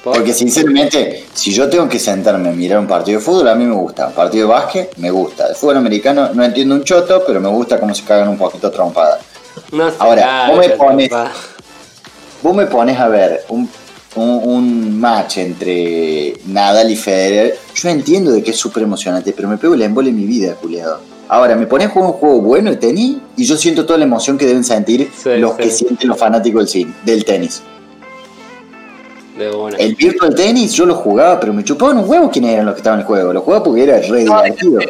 Porque 0.03 0.34
sinceramente, 0.34 1.26
si 1.34 1.53
yo 1.53 1.70
tengo 1.70 1.88
que 1.88 2.00
sentarme 2.00 2.50
a 2.50 2.52
mirar 2.52 2.80
un 2.80 2.88
partido 2.88 3.20
de 3.20 3.26
fútbol, 3.26 3.48
a 3.50 3.56
mí 3.56 3.66
me 3.66 3.76
gusta. 3.76 4.08
Un 4.08 4.14
partido 4.14 4.48
de 4.48 4.53
básquet, 4.53 4.98
me 4.98 5.11
gusta. 5.11 5.50
De 5.50 5.53
fútbol 5.53 5.78
americano 5.78 6.32
no 6.34 6.44
entiendo 6.44 6.74
un 6.74 6.84
choto, 6.84 7.24
pero 7.26 7.40
me 7.40 7.50
gusta 7.50 7.80
cómo 7.80 7.94
se 7.94 8.03
cagan 8.03 8.30
un 8.30 8.38
poquito 8.38 8.72
trompada. 8.72 9.20
No 9.72 9.92
se 9.92 9.98
Ahora, 10.00 10.48
vos 10.50 10.58
me 10.58 10.70
pones-. 10.70 11.11
Vos 12.42 12.56
me 12.56 12.66
pones 12.66 13.00
a 13.00 13.08
ver 13.08 13.45
un, 13.50 13.70
un, 14.16 14.30
un 14.44 15.00
match 15.00 15.38
entre 15.38 16.34
Nadal 16.48 16.90
y 16.90 16.95
Federer. 16.95 17.60
Yo 17.76 17.90
entiendo 17.90 18.32
de 18.32 18.42
que 18.42 18.50
es 18.50 18.58
súper 18.58 18.82
emocionante, 18.82 19.32
pero 19.34 19.48
me 19.48 19.58
pego 19.58 19.76
el 19.76 19.84
embole 19.84 20.10
en 20.10 20.16
mi 20.16 20.26
vida, 20.26 20.56
culiado. 20.56 21.02
Ahora, 21.34 21.56
me 21.56 21.66
pones 21.66 21.88
a 21.88 21.90
jugar 21.92 22.08
un 22.11 22.14
juego 22.18 22.42
bueno 22.42 22.69
de 22.72 22.76
tenis 22.76 23.18
y 23.38 23.45
yo 23.45 23.56
siento 23.56 23.85
toda 23.85 23.98
la 23.98 24.03
emoción 24.03 24.38
que 24.38 24.45
deben 24.45 24.66
sentir 24.66 25.10
Sí, 25.16 25.30
los 25.38 25.51
sí. 25.56 25.64
que 25.64 25.69
sienten 25.72 26.10
los 26.10 26.18
fanáticos 26.18 26.60
del, 26.64 26.68
cine, 26.68 26.93
del 27.06 27.24
tenis. 27.24 27.64
De 29.38 29.50
una. 29.50 29.77
El 29.77 29.95
virtual 29.95 30.35
tenis 30.35 30.74
yo 30.74 30.85
lo 30.85 30.93
jugaba, 30.95 31.40
pero 31.40 31.53
me 31.53 31.64
chupaban 31.64 32.00
un 32.00 32.10
huevo 32.10 32.30
quiénes 32.30 32.51
eran 32.51 32.66
los 32.66 32.76
que 32.76 32.80
estaban 32.80 33.00
en 33.00 33.03
el 33.03 33.08
juego. 33.08 33.32
Lo 33.32 33.42
jugaba 33.42 33.64
porque 33.64 33.84
era 33.84 33.98
re 34.00 34.19
divertido. 34.26 34.80
Es 34.82 34.90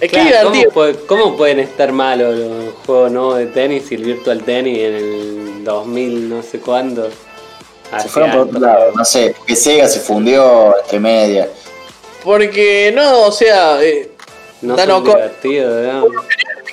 que 0.00 0.08
Claro, 0.08 0.28
es 0.28 0.36
¿cómo, 0.44 0.52
divertido. 0.54 0.72
puede- 0.72 0.94
cómo 1.06 1.36
pueden 1.36 1.58
estar 1.58 1.90
malos 1.92 2.38
los 2.38 2.74
juegos 2.86 3.10
nuevos 3.10 3.38
de 3.38 3.46
tenis 3.46 3.90
y 3.90 3.96
el 3.96 4.04
virtual 4.04 4.42
tenis 4.44 4.78
en 4.78 4.94
el 4.94 5.64
2000 5.64 6.28
no 6.30 6.42
sé 6.42 6.60
cuándo? 6.60 7.08
Se 8.00 8.08
fueron 8.08 8.30
por 8.30 8.40
otro 8.42 8.60
lado, 8.60 8.92
no 8.94 9.04
sé, 9.04 9.34
porque 9.36 9.56
Sega 9.56 9.88
se 9.88 9.98
fundió 9.98 10.72
entre 10.84 11.00
medias. 11.00 11.48
Porque 12.22 12.92
no, 12.94 13.22
o 13.26 13.32
sea, 13.32 13.82
eh, 13.82 14.09
No 14.62 14.76
son 14.76 14.88
lo 14.88 15.04
que 15.04 15.16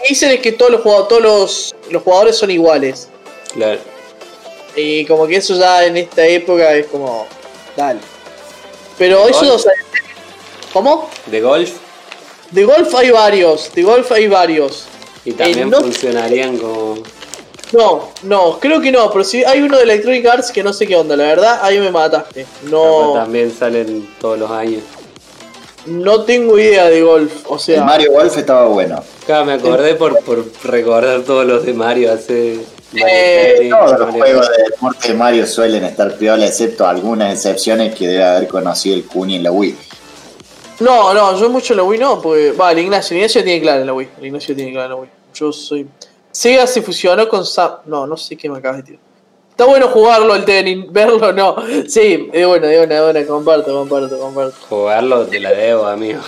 dicen 0.10 0.32
es 0.32 0.40
que 0.42 0.52
todos 0.52 0.72
los 0.72 0.82
jugadores, 0.82 1.08
todos 1.10 1.24
los, 1.24 1.76
los 1.92 2.04
jugadores 2.04 2.38
son 2.38 2.52
iguales. 2.52 3.10
Claro. 3.54 3.80
Y 4.76 5.06
como 5.06 5.26
que 5.28 5.38
eso 5.38 5.56
ya 5.56 5.86
en 5.86 5.98
esta 5.98 6.26
época 6.26 6.74
es 6.76 6.88
como. 6.88 7.26
Dale. 7.76 8.00
Pero 8.98 9.28
eso 9.28 9.46
no 9.46 9.58
sé. 9.58 9.70
¿Cómo? 10.74 11.10
De 11.28 11.42
golf 11.42 11.72
De 12.52 12.64
golf 12.64 12.94
hay 12.96 13.10
varios. 13.12 13.72
De 13.74 13.84
golf 13.84 14.12
hay 14.12 14.28
varios. 14.28 14.86
y 15.26 15.32
también 15.32 15.68
Eh, 15.68 15.72
no- 15.72 15.80
funcionarían 15.82 16.58
como. 16.58 16.96
No, 17.74 18.12
no, 18.24 18.60
creo 18.60 18.80
que 18.80 18.92
no. 18.92 19.12
Pero 19.12 19.24
si 19.24 19.44
hay 19.44 19.62
uno 19.62 19.78
de 19.78 19.84
Electronic 19.84 20.26
Arts 20.26 20.52
que 20.52 20.64
no 20.64 20.72
sé 20.72 20.88
qué 20.88 20.96
onda. 20.96 21.16
La 21.18 21.26
verdad, 21.26 21.60
ahí 21.64 21.80
me 21.80 21.92
mataste. 21.92 22.46
No, 22.64 23.14
también 23.14 23.54
salen 23.54 24.08
todos 24.22 24.40
los 24.40 24.50
años. 24.52 24.84
No 25.88 26.24
tengo 26.24 26.58
idea 26.60 26.86
de 26.90 27.02
golf. 27.02 27.46
O 27.48 27.56
El 27.56 27.60
sea, 27.60 27.84
Mario 27.84 28.12
Golf 28.12 28.38
estaba 28.38 28.68
bueno. 28.68 29.04
Claro, 29.26 29.46
me 29.46 29.54
acordé 29.54 29.96
por, 29.96 30.20
por 30.24 30.46
recordar 30.64 31.22
todos 31.22 31.46
los 31.46 31.66
de 31.66 31.74
Mario 31.74 32.14
hace. 32.14 32.60
Eh, 32.96 33.68
Todos 33.70 33.92
los 34.00 34.00
Mario- 34.08 34.24
juegos 34.24 34.50
de 34.50 34.64
deporte 34.64 35.08
de 35.10 35.14
Mario 35.14 35.46
suelen 35.46 35.84
estar 35.84 36.16
piola, 36.18 36.46
excepto 36.46 36.88
algunas 36.88 37.34
excepciones 37.34 37.94
que 37.94 38.08
debe 38.08 38.24
haber 38.24 38.48
conocido 38.48 38.96
el 38.96 39.06
Kuni 39.06 39.36
en 39.36 39.44
la 39.44 39.52
Wii. 39.52 39.76
no, 40.80 41.14
no, 41.14 41.38
yo 41.38 41.50
mucho 41.50 41.74
la 41.74 41.84
Wii 41.84 42.00
no. 42.00 42.22
Porque, 42.22 42.52
va, 42.54 42.72
el 42.72 42.80
Ignacio. 42.80 43.14
El 43.16 43.20
Ignacio 43.20 43.44
tiene 43.44 43.62
clara 43.62 43.84
la 43.84 43.94
Wii. 43.94 44.10
El 44.20 44.26
Ignacio 44.28 44.56
tiene 44.56 44.72
clara 44.72 44.90
la 44.90 44.96
Wii. 44.96 45.10
Yo 45.34 45.52
soy. 45.52 45.88
Sega 46.32 46.66
se 46.68 46.82
fusionó 46.82 47.28
con 47.28 47.46
Sam. 47.46 47.72
No, 47.88 48.08
no 48.08 48.16
sé 48.16 48.36
qué 48.38 48.50
me 48.50 48.58
acabas 48.60 48.78
de 48.78 48.84
tirar. 48.84 49.02
Está 49.58 49.66
bueno 49.66 49.88
jugarlo 49.88 50.36
el 50.36 50.46
tenis, 50.46 50.86
verlo 50.92 51.34
no. 51.34 51.56
Sí, 51.88 52.30
es 52.32 52.46
bueno, 52.46 52.68
es 52.68 52.78
bueno, 52.78 52.94
es 52.94 53.02
bueno, 53.14 53.28
comparto, 53.28 53.74
comparto, 53.74 54.20
comparto. 54.20 54.56
Jugarlo 54.70 55.26
te 55.26 55.40
la 55.40 55.52
debo, 55.52 55.88
amigo. 55.88 56.20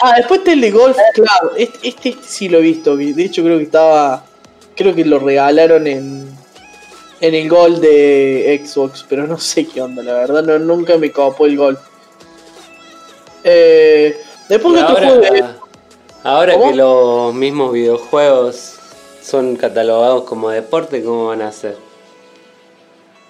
Ah, 0.00 0.14
después 0.16 0.40
está 0.40 0.52
el 0.54 0.60
de 0.60 0.70
golf, 0.72 0.96
claro. 1.14 1.52
Este, 1.56 1.88
este 1.88 2.16
sí 2.26 2.48
lo 2.48 2.58
he 2.58 2.62
visto. 2.62 2.96
vi- 2.96 3.12
De 3.12 3.24
hecho, 3.26 3.44
creo 3.44 3.58
que 3.58 3.62
estaba. 3.64 4.24
Creo 4.74 4.92
que 4.92 5.04
lo 5.04 5.20
regalaron 5.20 5.86
en. 5.86 6.36
en 7.20 7.34
el 7.34 7.48
gol 7.48 7.80
de 7.80 8.60
Xbox, 8.66 9.06
pero 9.08 9.26
no 9.28 9.38
sé 9.38 9.66
qué 9.68 9.80
onda, 9.80 10.02
la 10.02 10.14
verdad, 10.14 10.42
no, 10.42 10.58
nunca 10.58 10.98
me 10.98 11.12
copó 11.12 11.46
el 11.46 11.56
gol. 11.56 11.78
Eh, 13.44 14.20
después 14.48 14.74
que 14.74 14.80
este 14.80 14.92
ahora 15.06 15.30
de- 15.30 15.44
ahora 16.24 16.54
¿Cómo? 16.54 16.70
que 16.70 16.76
los 16.76 17.34
mismos 17.34 17.72
videojuegos 17.72 18.74
son 19.22 19.54
catalogados 19.56 20.24
como 20.24 20.50
deporte, 20.50 21.04
¿cómo 21.04 21.28
van 21.28 21.40
a 21.42 21.48
hacer? 21.48 21.76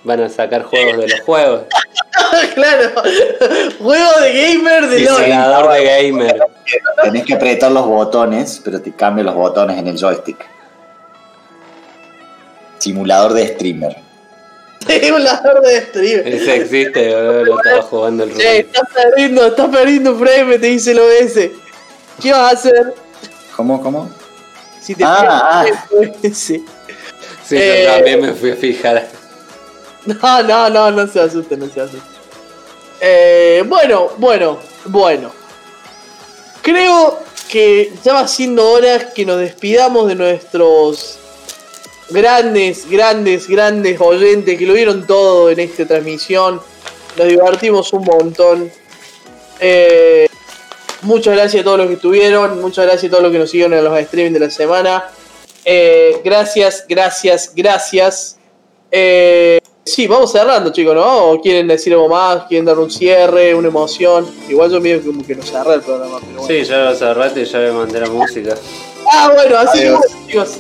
Van 0.05 0.20
a 0.20 0.28
sacar 0.28 0.62
juegos 0.65 0.99
de 0.99 1.08
los 1.08 1.20
juegos. 1.20 1.62
claro, 2.55 2.91
juego 3.78 4.20
de 4.20 4.33
gamer 4.33 4.86
de 4.89 5.00
LOL. 5.00 5.16
Simulador 5.24 5.73
de 5.73 5.84
gamer. 5.84 6.39
Tenés 7.02 7.24
que 7.24 7.34
apretar 7.34 7.73
los 7.73 7.86
botones, 7.86 8.60
pero 8.65 8.81
te 8.81 8.92
cambia 8.92 9.24
los 9.24 9.34
botones 9.34 9.78
en 9.78 9.89
el 9.89 9.99
joystick. 9.99 10.44
Simulador 12.78 13.33
de 13.33 13.49
streamer. 13.49 13.97
Simulador 14.86 15.60
de 15.62 15.81
stream. 15.83 16.23
Ese 16.26 16.57
existe, 16.57 17.15
boludo, 17.15 17.44
lo 17.44 17.57
estaba 17.62 17.83
jugando 17.83 18.24
el 18.24 18.31
Che, 18.31 18.36
Rubén. 18.36 18.57
estás 18.66 18.89
perdiendo, 18.92 19.47
estás 19.47 19.68
perdiendo 19.68 20.15
frame, 20.16 20.58
te 20.58 20.66
dice 20.66 20.91
el 20.92 20.99
OBS. 21.00 21.34
¿Qué 22.23 22.31
vas 22.33 22.41
a 22.41 22.50
hacer 22.50 22.94
¿Cómo, 23.57 23.81
cómo? 23.83 24.10
si 24.81 24.94
te 24.94 25.02
Ah, 25.07 25.65
pierdes 25.65 25.81
el 26.24 26.31
OBS? 26.31 26.36
Sí, 27.47 27.57
Eh, 27.57 27.84
yo 27.86 27.92
también 27.94 28.20
me 28.20 28.33
fui 28.34 28.50
a 28.50 28.57
fijar. 28.57 29.07
No, 30.07 30.42
no, 30.42 30.70
no, 30.70 30.91
no 30.91 31.07
se 31.07 31.20
asusten, 31.20 31.60
no 31.60 31.68
se 31.68 31.81
asusten. 31.81 32.15
Eh, 33.00 33.62
bueno, 33.66 34.10
bueno, 34.18 34.58
bueno. 34.86 35.33
Creo 36.62 37.18
que 37.49 37.92
ya 38.02 38.15
va 38.15 38.28
siendo 38.28 38.70
hora 38.70 39.12
que 39.12 39.24
nos 39.26 39.39
despidamos 39.39 40.08
de 40.08 40.15
nuestros 40.15 41.18
grandes, 42.10 42.89
grandes, 42.89 43.49
grandes 43.49 44.00
oyentes 44.00 44.58
que 44.58 44.66
lo 44.66 44.74
vieron 44.74 45.07
todo 45.07 45.50
en 45.50 45.60
esta 45.60 45.86
transmisión. 45.86 46.60
Nos 47.16 47.28
divertimos 47.28 47.92
un 47.92 48.05
montón. 48.05 48.73
Eh, 49.60 50.26
muchas 51.02 51.34
gracias 51.34 51.60
a 51.62 51.65
todos 51.65 51.78
los 51.78 51.89
que 51.89 51.94
estuvieron. 51.94 52.60
Muchas 52.60 52.86
gracias 52.86 53.05
a 53.05 53.10
todos 53.10 53.23
los 53.24 53.33
que 53.33 53.39
nos 53.39 53.50
siguieron 53.50 53.76
en 53.78 53.84
los 53.84 53.99
streaming 53.99 54.33
de 54.33 54.41
la 54.41 54.50
semana. 54.50 55.05
Eh, 55.65 56.20
gracias, 56.24 56.84
gracias, 56.89 57.52
gracias. 57.55 58.39
Sí, 59.84 60.06
vamos 60.06 60.32
cerrando, 60.32 60.70
chicos, 60.70 60.94
¿no? 60.94 61.30
¿O 61.30 61.40
quieren 61.40 61.68
decir 61.68 61.92
algo 61.92 62.08
más? 62.08 62.44
¿Quieren 62.44 62.64
dar 62.64 62.78
un 62.78 62.90
cierre, 62.90 63.54
una 63.54 63.68
emoción? 63.68 64.26
Igual 64.48 64.70
yo 64.70 64.80
medio 64.80 65.04
como 65.04 65.26
que 65.26 65.34
nos 65.34 65.50
cerré 65.50 65.74
el 65.74 65.82
programa, 65.82 66.18
pero 66.20 66.42
bueno. 66.42 66.46
Sí, 66.46 66.64
ya 66.64 66.78
lo 66.84 66.94
cerraste 66.94 67.42
y 67.42 67.44
ya 67.44 67.58
le 67.58 67.72
mandé 67.72 68.00
la 68.00 68.08
música. 68.08 68.54
Ah, 69.12 69.30
bueno, 69.34 69.58
así 69.58 69.80
que 69.80 69.90
bueno, 69.90 70.06
chicos. 70.26 70.56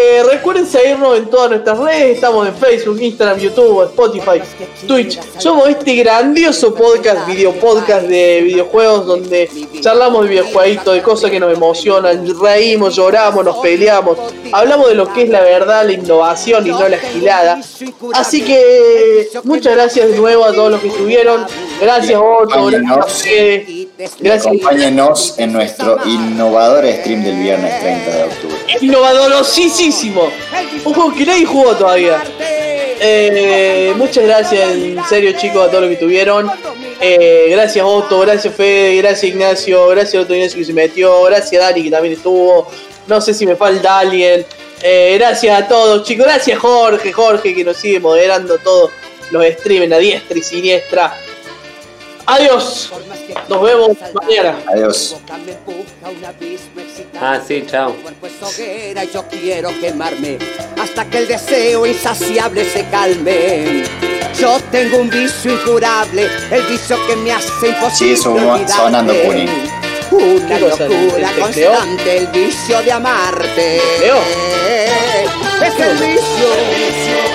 Eh, 0.00 0.22
recuerden 0.22 0.64
seguirnos 0.64 1.18
en 1.18 1.26
todas 1.28 1.50
nuestras 1.50 1.76
redes. 1.76 2.14
Estamos 2.14 2.46
en 2.46 2.54
Facebook, 2.54 3.00
Instagram, 3.02 3.36
YouTube, 3.36 3.82
Spotify, 3.82 4.40
Twitch. 4.86 5.18
Somos 5.38 5.68
este 5.68 5.96
grandioso 5.96 6.72
podcast, 6.72 7.26
video 7.26 7.52
podcast 7.54 8.06
de 8.06 8.42
videojuegos 8.42 9.06
donde 9.06 9.50
charlamos 9.80 10.22
de 10.22 10.30
videojueguitos, 10.30 10.94
de 10.94 11.02
cosas 11.02 11.32
que 11.32 11.40
nos 11.40 11.52
emocionan, 11.52 12.24
reímos, 12.40 12.94
lloramos, 12.94 13.44
nos 13.44 13.56
peleamos. 13.56 14.16
Hablamos 14.52 14.88
de 14.88 14.94
lo 14.94 15.12
que 15.12 15.24
es 15.24 15.30
la 15.30 15.40
verdad, 15.40 15.84
la 15.84 15.92
innovación 15.94 16.64
y 16.64 16.70
no 16.70 16.88
la 16.88 16.98
gilada. 16.98 17.60
Así 18.14 18.42
que 18.42 19.28
muchas 19.42 19.74
gracias 19.74 20.12
de 20.12 20.16
nuevo 20.16 20.44
a 20.44 20.52
todos 20.52 20.70
los 20.70 20.80
que 20.80 20.88
estuvieron. 20.88 21.44
Gracias, 21.80 22.20
Otto. 22.22 22.70
Gracias 24.20 24.46
a. 24.46 24.48
Acompáñenos 24.48 25.34
en 25.40 25.52
nuestro 25.52 25.98
innovador 26.06 26.86
stream 26.86 27.24
del 27.24 27.36
viernes 27.36 27.80
30 27.80 28.10
de 28.16 28.22
octubre. 28.22 28.56
Innovadorosísimo. 28.80 29.87
Un 30.84 30.94
juego 30.94 31.14
que 31.14 31.24
nadie 31.26 31.44
jugó 31.44 31.76
todavía. 31.76 32.22
Eh, 33.00 33.92
muchas 33.96 34.24
gracias, 34.24 34.70
en 34.70 35.04
serio, 35.08 35.32
chicos, 35.32 35.66
a 35.66 35.68
todos 35.68 35.82
los 35.82 35.88
que 35.88 35.94
estuvieron. 35.94 36.50
Eh, 37.00 37.46
gracias, 37.50 37.84
Otto, 37.86 38.20
gracias, 38.20 38.54
Fede, 38.54 38.96
gracias, 38.96 39.24
Ignacio, 39.24 39.86
gracias 39.88 40.16
a 40.16 40.20
otro 40.20 40.34
Ignacio 40.34 40.58
que 40.58 40.64
se 40.64 40.72
metió, 40.72 41.22
gracias, 41.24 41.62
Dani, 41.62 41.84
que 41.84 41.90
también 41.90 42.14
estuvo. 42.14 42.70
No 43.06 43.20
sé 43.20 43.34
si 43.34 43.46
me 43.46 43.56
falta 43.56 44.00
alguien. 44.00 44.44
Eh, 44.82 45.16
gracias 45.18 45.62
a 45.62 45.68
todos, 45.68 46.06
chicos. 46.06 46.26
Gracias, 46.26 46.58
Jorge, 46.58 47.12
Jorge, 47.12 47.54
que 47.54 47.64
nos 47.64 47.76
sigue 47.76 48.00
moderando 48.00 48.58
todos 48.58 48.90
los 49.30 49.44
streams 49.44 49.92
a 49.92 49.98
diestra 49.98 50.38
y 50.38 50.42
siniestra. 50.42 51.16
Adiós. 52.30 52.92
Nos 53.48 53.62
vemos 53.62 53.96
mañana. 54.12 54.58
Adiós. 54.66 55.16
Ah, 57.18 57.40
sí, 57.46 57.64
chao. 57.66 57.94
cuerpo 58.02 58.26
es 58.26 58.42
hoguera 58.42 59.04
y 59.04 59.10
yo 59.10 59.24
quiero 59.28 59.70
quemarme 59.80 60.38
hasta 60.78 61.06
que 61.06 61.18
el 61.18 61.28
deseo 61.28 61.86
insaciable 61.86 62.66
se 62.66 62.84
calme. 62.90 63.84
Yo 64.38 64.60
tengo 64.70 64.98
un 64.98 65.08
vicio 65.08 65.54
incurable, 65.54 66.28
el 66.50 66.62
vicio 66.64 66.98
que 67.06 67.16
me 67.16 67.32
hace 67.32 67.68
imposible. 67.68 67.92
Sí, 67.92 68.20
eso 68.20 68.34
va 68.34 68.54
olvidarte. 68.56 68.72
sonando, 68.74 69.14
Puni. 69.24 69.46
Una 70.10 70.58
locura 70.58 71.32
constante, 71.38 72.16
el 72.16 72.26
vicio 72.28 72.82
de 72.82 72.92
amarte. 72.92 73.80
creó? 73.98 74.16
Es 75.60 75.78
el 75.80 75.96
vicio, 75.98 76.48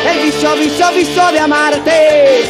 el 0.09 0.19
vicio, 0.23 0.55
vicio, 0.55 0.91
vicio 0.91 1.31
de 1.31 1.39
amarte. 1.39 2.45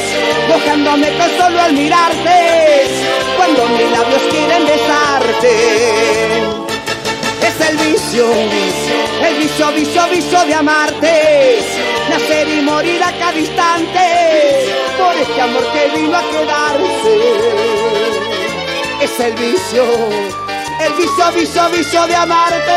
Mojándome 0.47 1.09
con 1.17 1.29
solo 1.37 1.61
al 1.61 1.73
mirarte. 1.73 2.87
Cuando 3.35 3.67
mis 3.69 3.91
labios 3.91 4.21
quieren 4.29 4.65
besarte. 4.65 5.53
Es 7.41 7.69
el 7.69 7.77
vicio, 7.77 8.25
el 9.27 9.35
vicio, 9.39 9.71
vicio, 9.71 10.07
vicio 10.09 10.45
de 10.45 10.53
amarte. 10.53 11.59
Nacer 12.09 12.47
y 12.47 12.61
morir 12.61 13.03
a 13.03 13.11
cada 13.17 13.37
instante. 13.37 14.69
Por 14.97 15.15
este 15.17 15.41
amor 15.41 15.63
que 15.73 15.99
vino 15.99 16.17
a 16.17 16.21
quedarse. 16.21 17.72
Es 19.03 19.19
el 19.19 19.33
vicio, 19.33 19.83
el 20.79 20.93
vicio, 20.93 21.31
vicio, 21.35 21.69
vicio 21.71 22.07
de 22.07 22.15
amarte. 22.15 22.71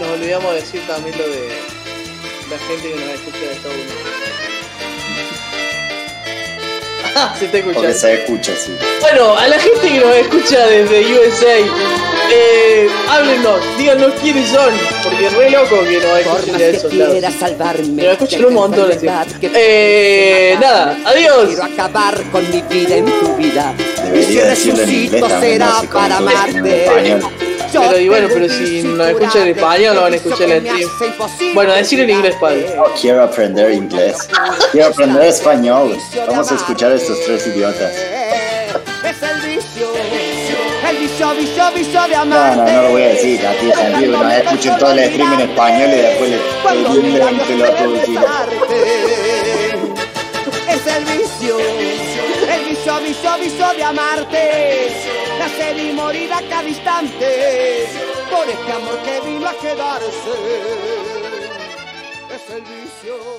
Nos 0.00 0.08
olvidamos 0.08 0.54
de 0.54 0.60
decir 0.62 0.86
también 0.86 1.18
lo 1.18 1.28
de 1.28 1.48
la 2.48 2.58
gente 2.58 2.88
que 2.88 2.96
nos 2.96 3.14
escucha 3.16 3.38
de 3.38 3.52
Estados 3.52 3.76
Unidos. 3.76 4.23
Se 7.38 7.44
está 7.46 7.58
Porque 7.58 7.70
escuchando. 7.70 7.98
se 7.98 8.14
escucha, 8.14 8.52
sí. 8.56 8.72
Bueno, 9.00 9.36
a 9.36 9.48
la 9.48 9.58
gente 9.58 9.88
que 9.88 10.00
nos 10.00 10.14
escucha 10.16 10.66
desde 10.66 11.00
USA, 11.12 11.58
eh, 12.32 12.88
háblenos, 13.08 13.60
díganos 13.78 14.12
quiénes 14.20 14.48
son, 14.48 14.72
porque 15.02 15.26
es 15.26 15.32
re 15.34 15.50
loco 15.50 15.80
que 15.84 16.00
nos 16.00 16.18
escuchen 16.18 16.58
de 16.58 16.70
esos 16.70 16.90
quiera 16.90 17.20
lados. 17.20 17.36
salvarme. 17.38 17.94
Pero 18.02 18.12
escuchan 18.12 18.40
de 18.40 18.46
un 18.46 18.54
montón, 18.54 18.90
así. 18.92 19.06
Eh, 19.54 20.56
nada, 20.60 20.96
adiós. 21.04 21.46
Quiero 21.46 21.64
acabar 21.64 22.22
con 22.32 22.50
mi 22.50 22.62
vida 22.62 22.96
en 22.96 23.04
tu 23.04 23.36
vida. 23.36 23.74
Debería 24.04 24.20
Y 24.20 24.24
si 24.24 24.34
decirlo 24.48 24.82
en 24.82 24.90
inglés 24.90 25.10
resucito 25.10 25.28
también, 25.28 25.52
será 25.52 25.76
así 25.78 25.86
como 25.86 26.02
para 26.02 26.18
tú, 26.18 26.22
en 26.22 26.28
amarte. 26.28 26.84
español. 26.84 27.20
Yo 27.72 27.80
Pero, 27.80 27.98
y 27.98 28.08
bueno, 28.08 28.28
pero 28.32 28.48
si 28.48 28.82
nos 28.84 29.08
escuchan 29.08 29.42
en 29.42 29.48
español, 29.56 29.94
lo 29.96 30.02
van 30.02 30.12
a 30.12 30.16
el 30.16 30.22
escuchar 30.22 30.50
en 30.50 30.66
stream. 30.66 31.54
Bueno, 31.54 31.72
decir 31.72 32.00
en 32.00 32.10
inglés, 32.10 32.36
padre. 32.40 32.72
No 32.76 32.84
quiero 33.00 33.24
aprender 33.24 33.72
inglés. 33.72 34.28
Quiero 34.70 34.88
aprender 34.88 35.22
español. 35.24 35.98
Vamos 36.28 36.52
a 36.52 36.54
escuchar 36.54 36.92
a 36.92 36.94
estos 36.94 37.18
tres 37.24 37.46
idiotas. 37.48 37.92
Es 37.92 39.22
el 39.22 39.40
vicio, 39.40 39.88
el 40.88 40.96
vicio, 40.98 41.34
vicio, 41.34 41.64
vicio 41.74 42.02
de 42.02 42.16
No, 42.16 42.24
no, 42.24 42.64
no 42.64 42.82
lo 42.82 42.90
voy 42.90 43.02
a 43.02 43.08
decir. 43.08 43.44
A 43.44 43.52
ti 43.54 43.70
es 43.70 43.76
antiguo. 43.76 44.22
No, 44.22 44.30
escuchen 44.30 44.78
todo 44.78 44.92
el 44.92 45.10
stream 45.10 45.32
en 45.32 45.40
español 45.50 45.90
y 45.90 45.96
después 45.96 46.30
le 46.30 46.38
chino. 47.44 47.64
besarte. 47.64 48.64
Es 50.68 50.86
el 50.86 51.04
vicio, 51.04 51.56
vicio, 52.92 53.38
vicio 53.38 53.74
de 53.74 53.82
amarte. 53.82 54.90
Nacer 55.38 55.78
y 55.78 55.92
morir 55.92 56.32
a 56.32 56.42
cada 56.48 56.68
instante. 56.68 57.88
Por 58.30 58.48
este 58.48 58.72
amor 58.72 58.98
que 59.02 59.20
vino 59.20 59.48
a 59.48 59.54
quedarse. 59.54 60.34
Es 62.34 62.54
el 62.54 62.62
vicio. 62.62 63.33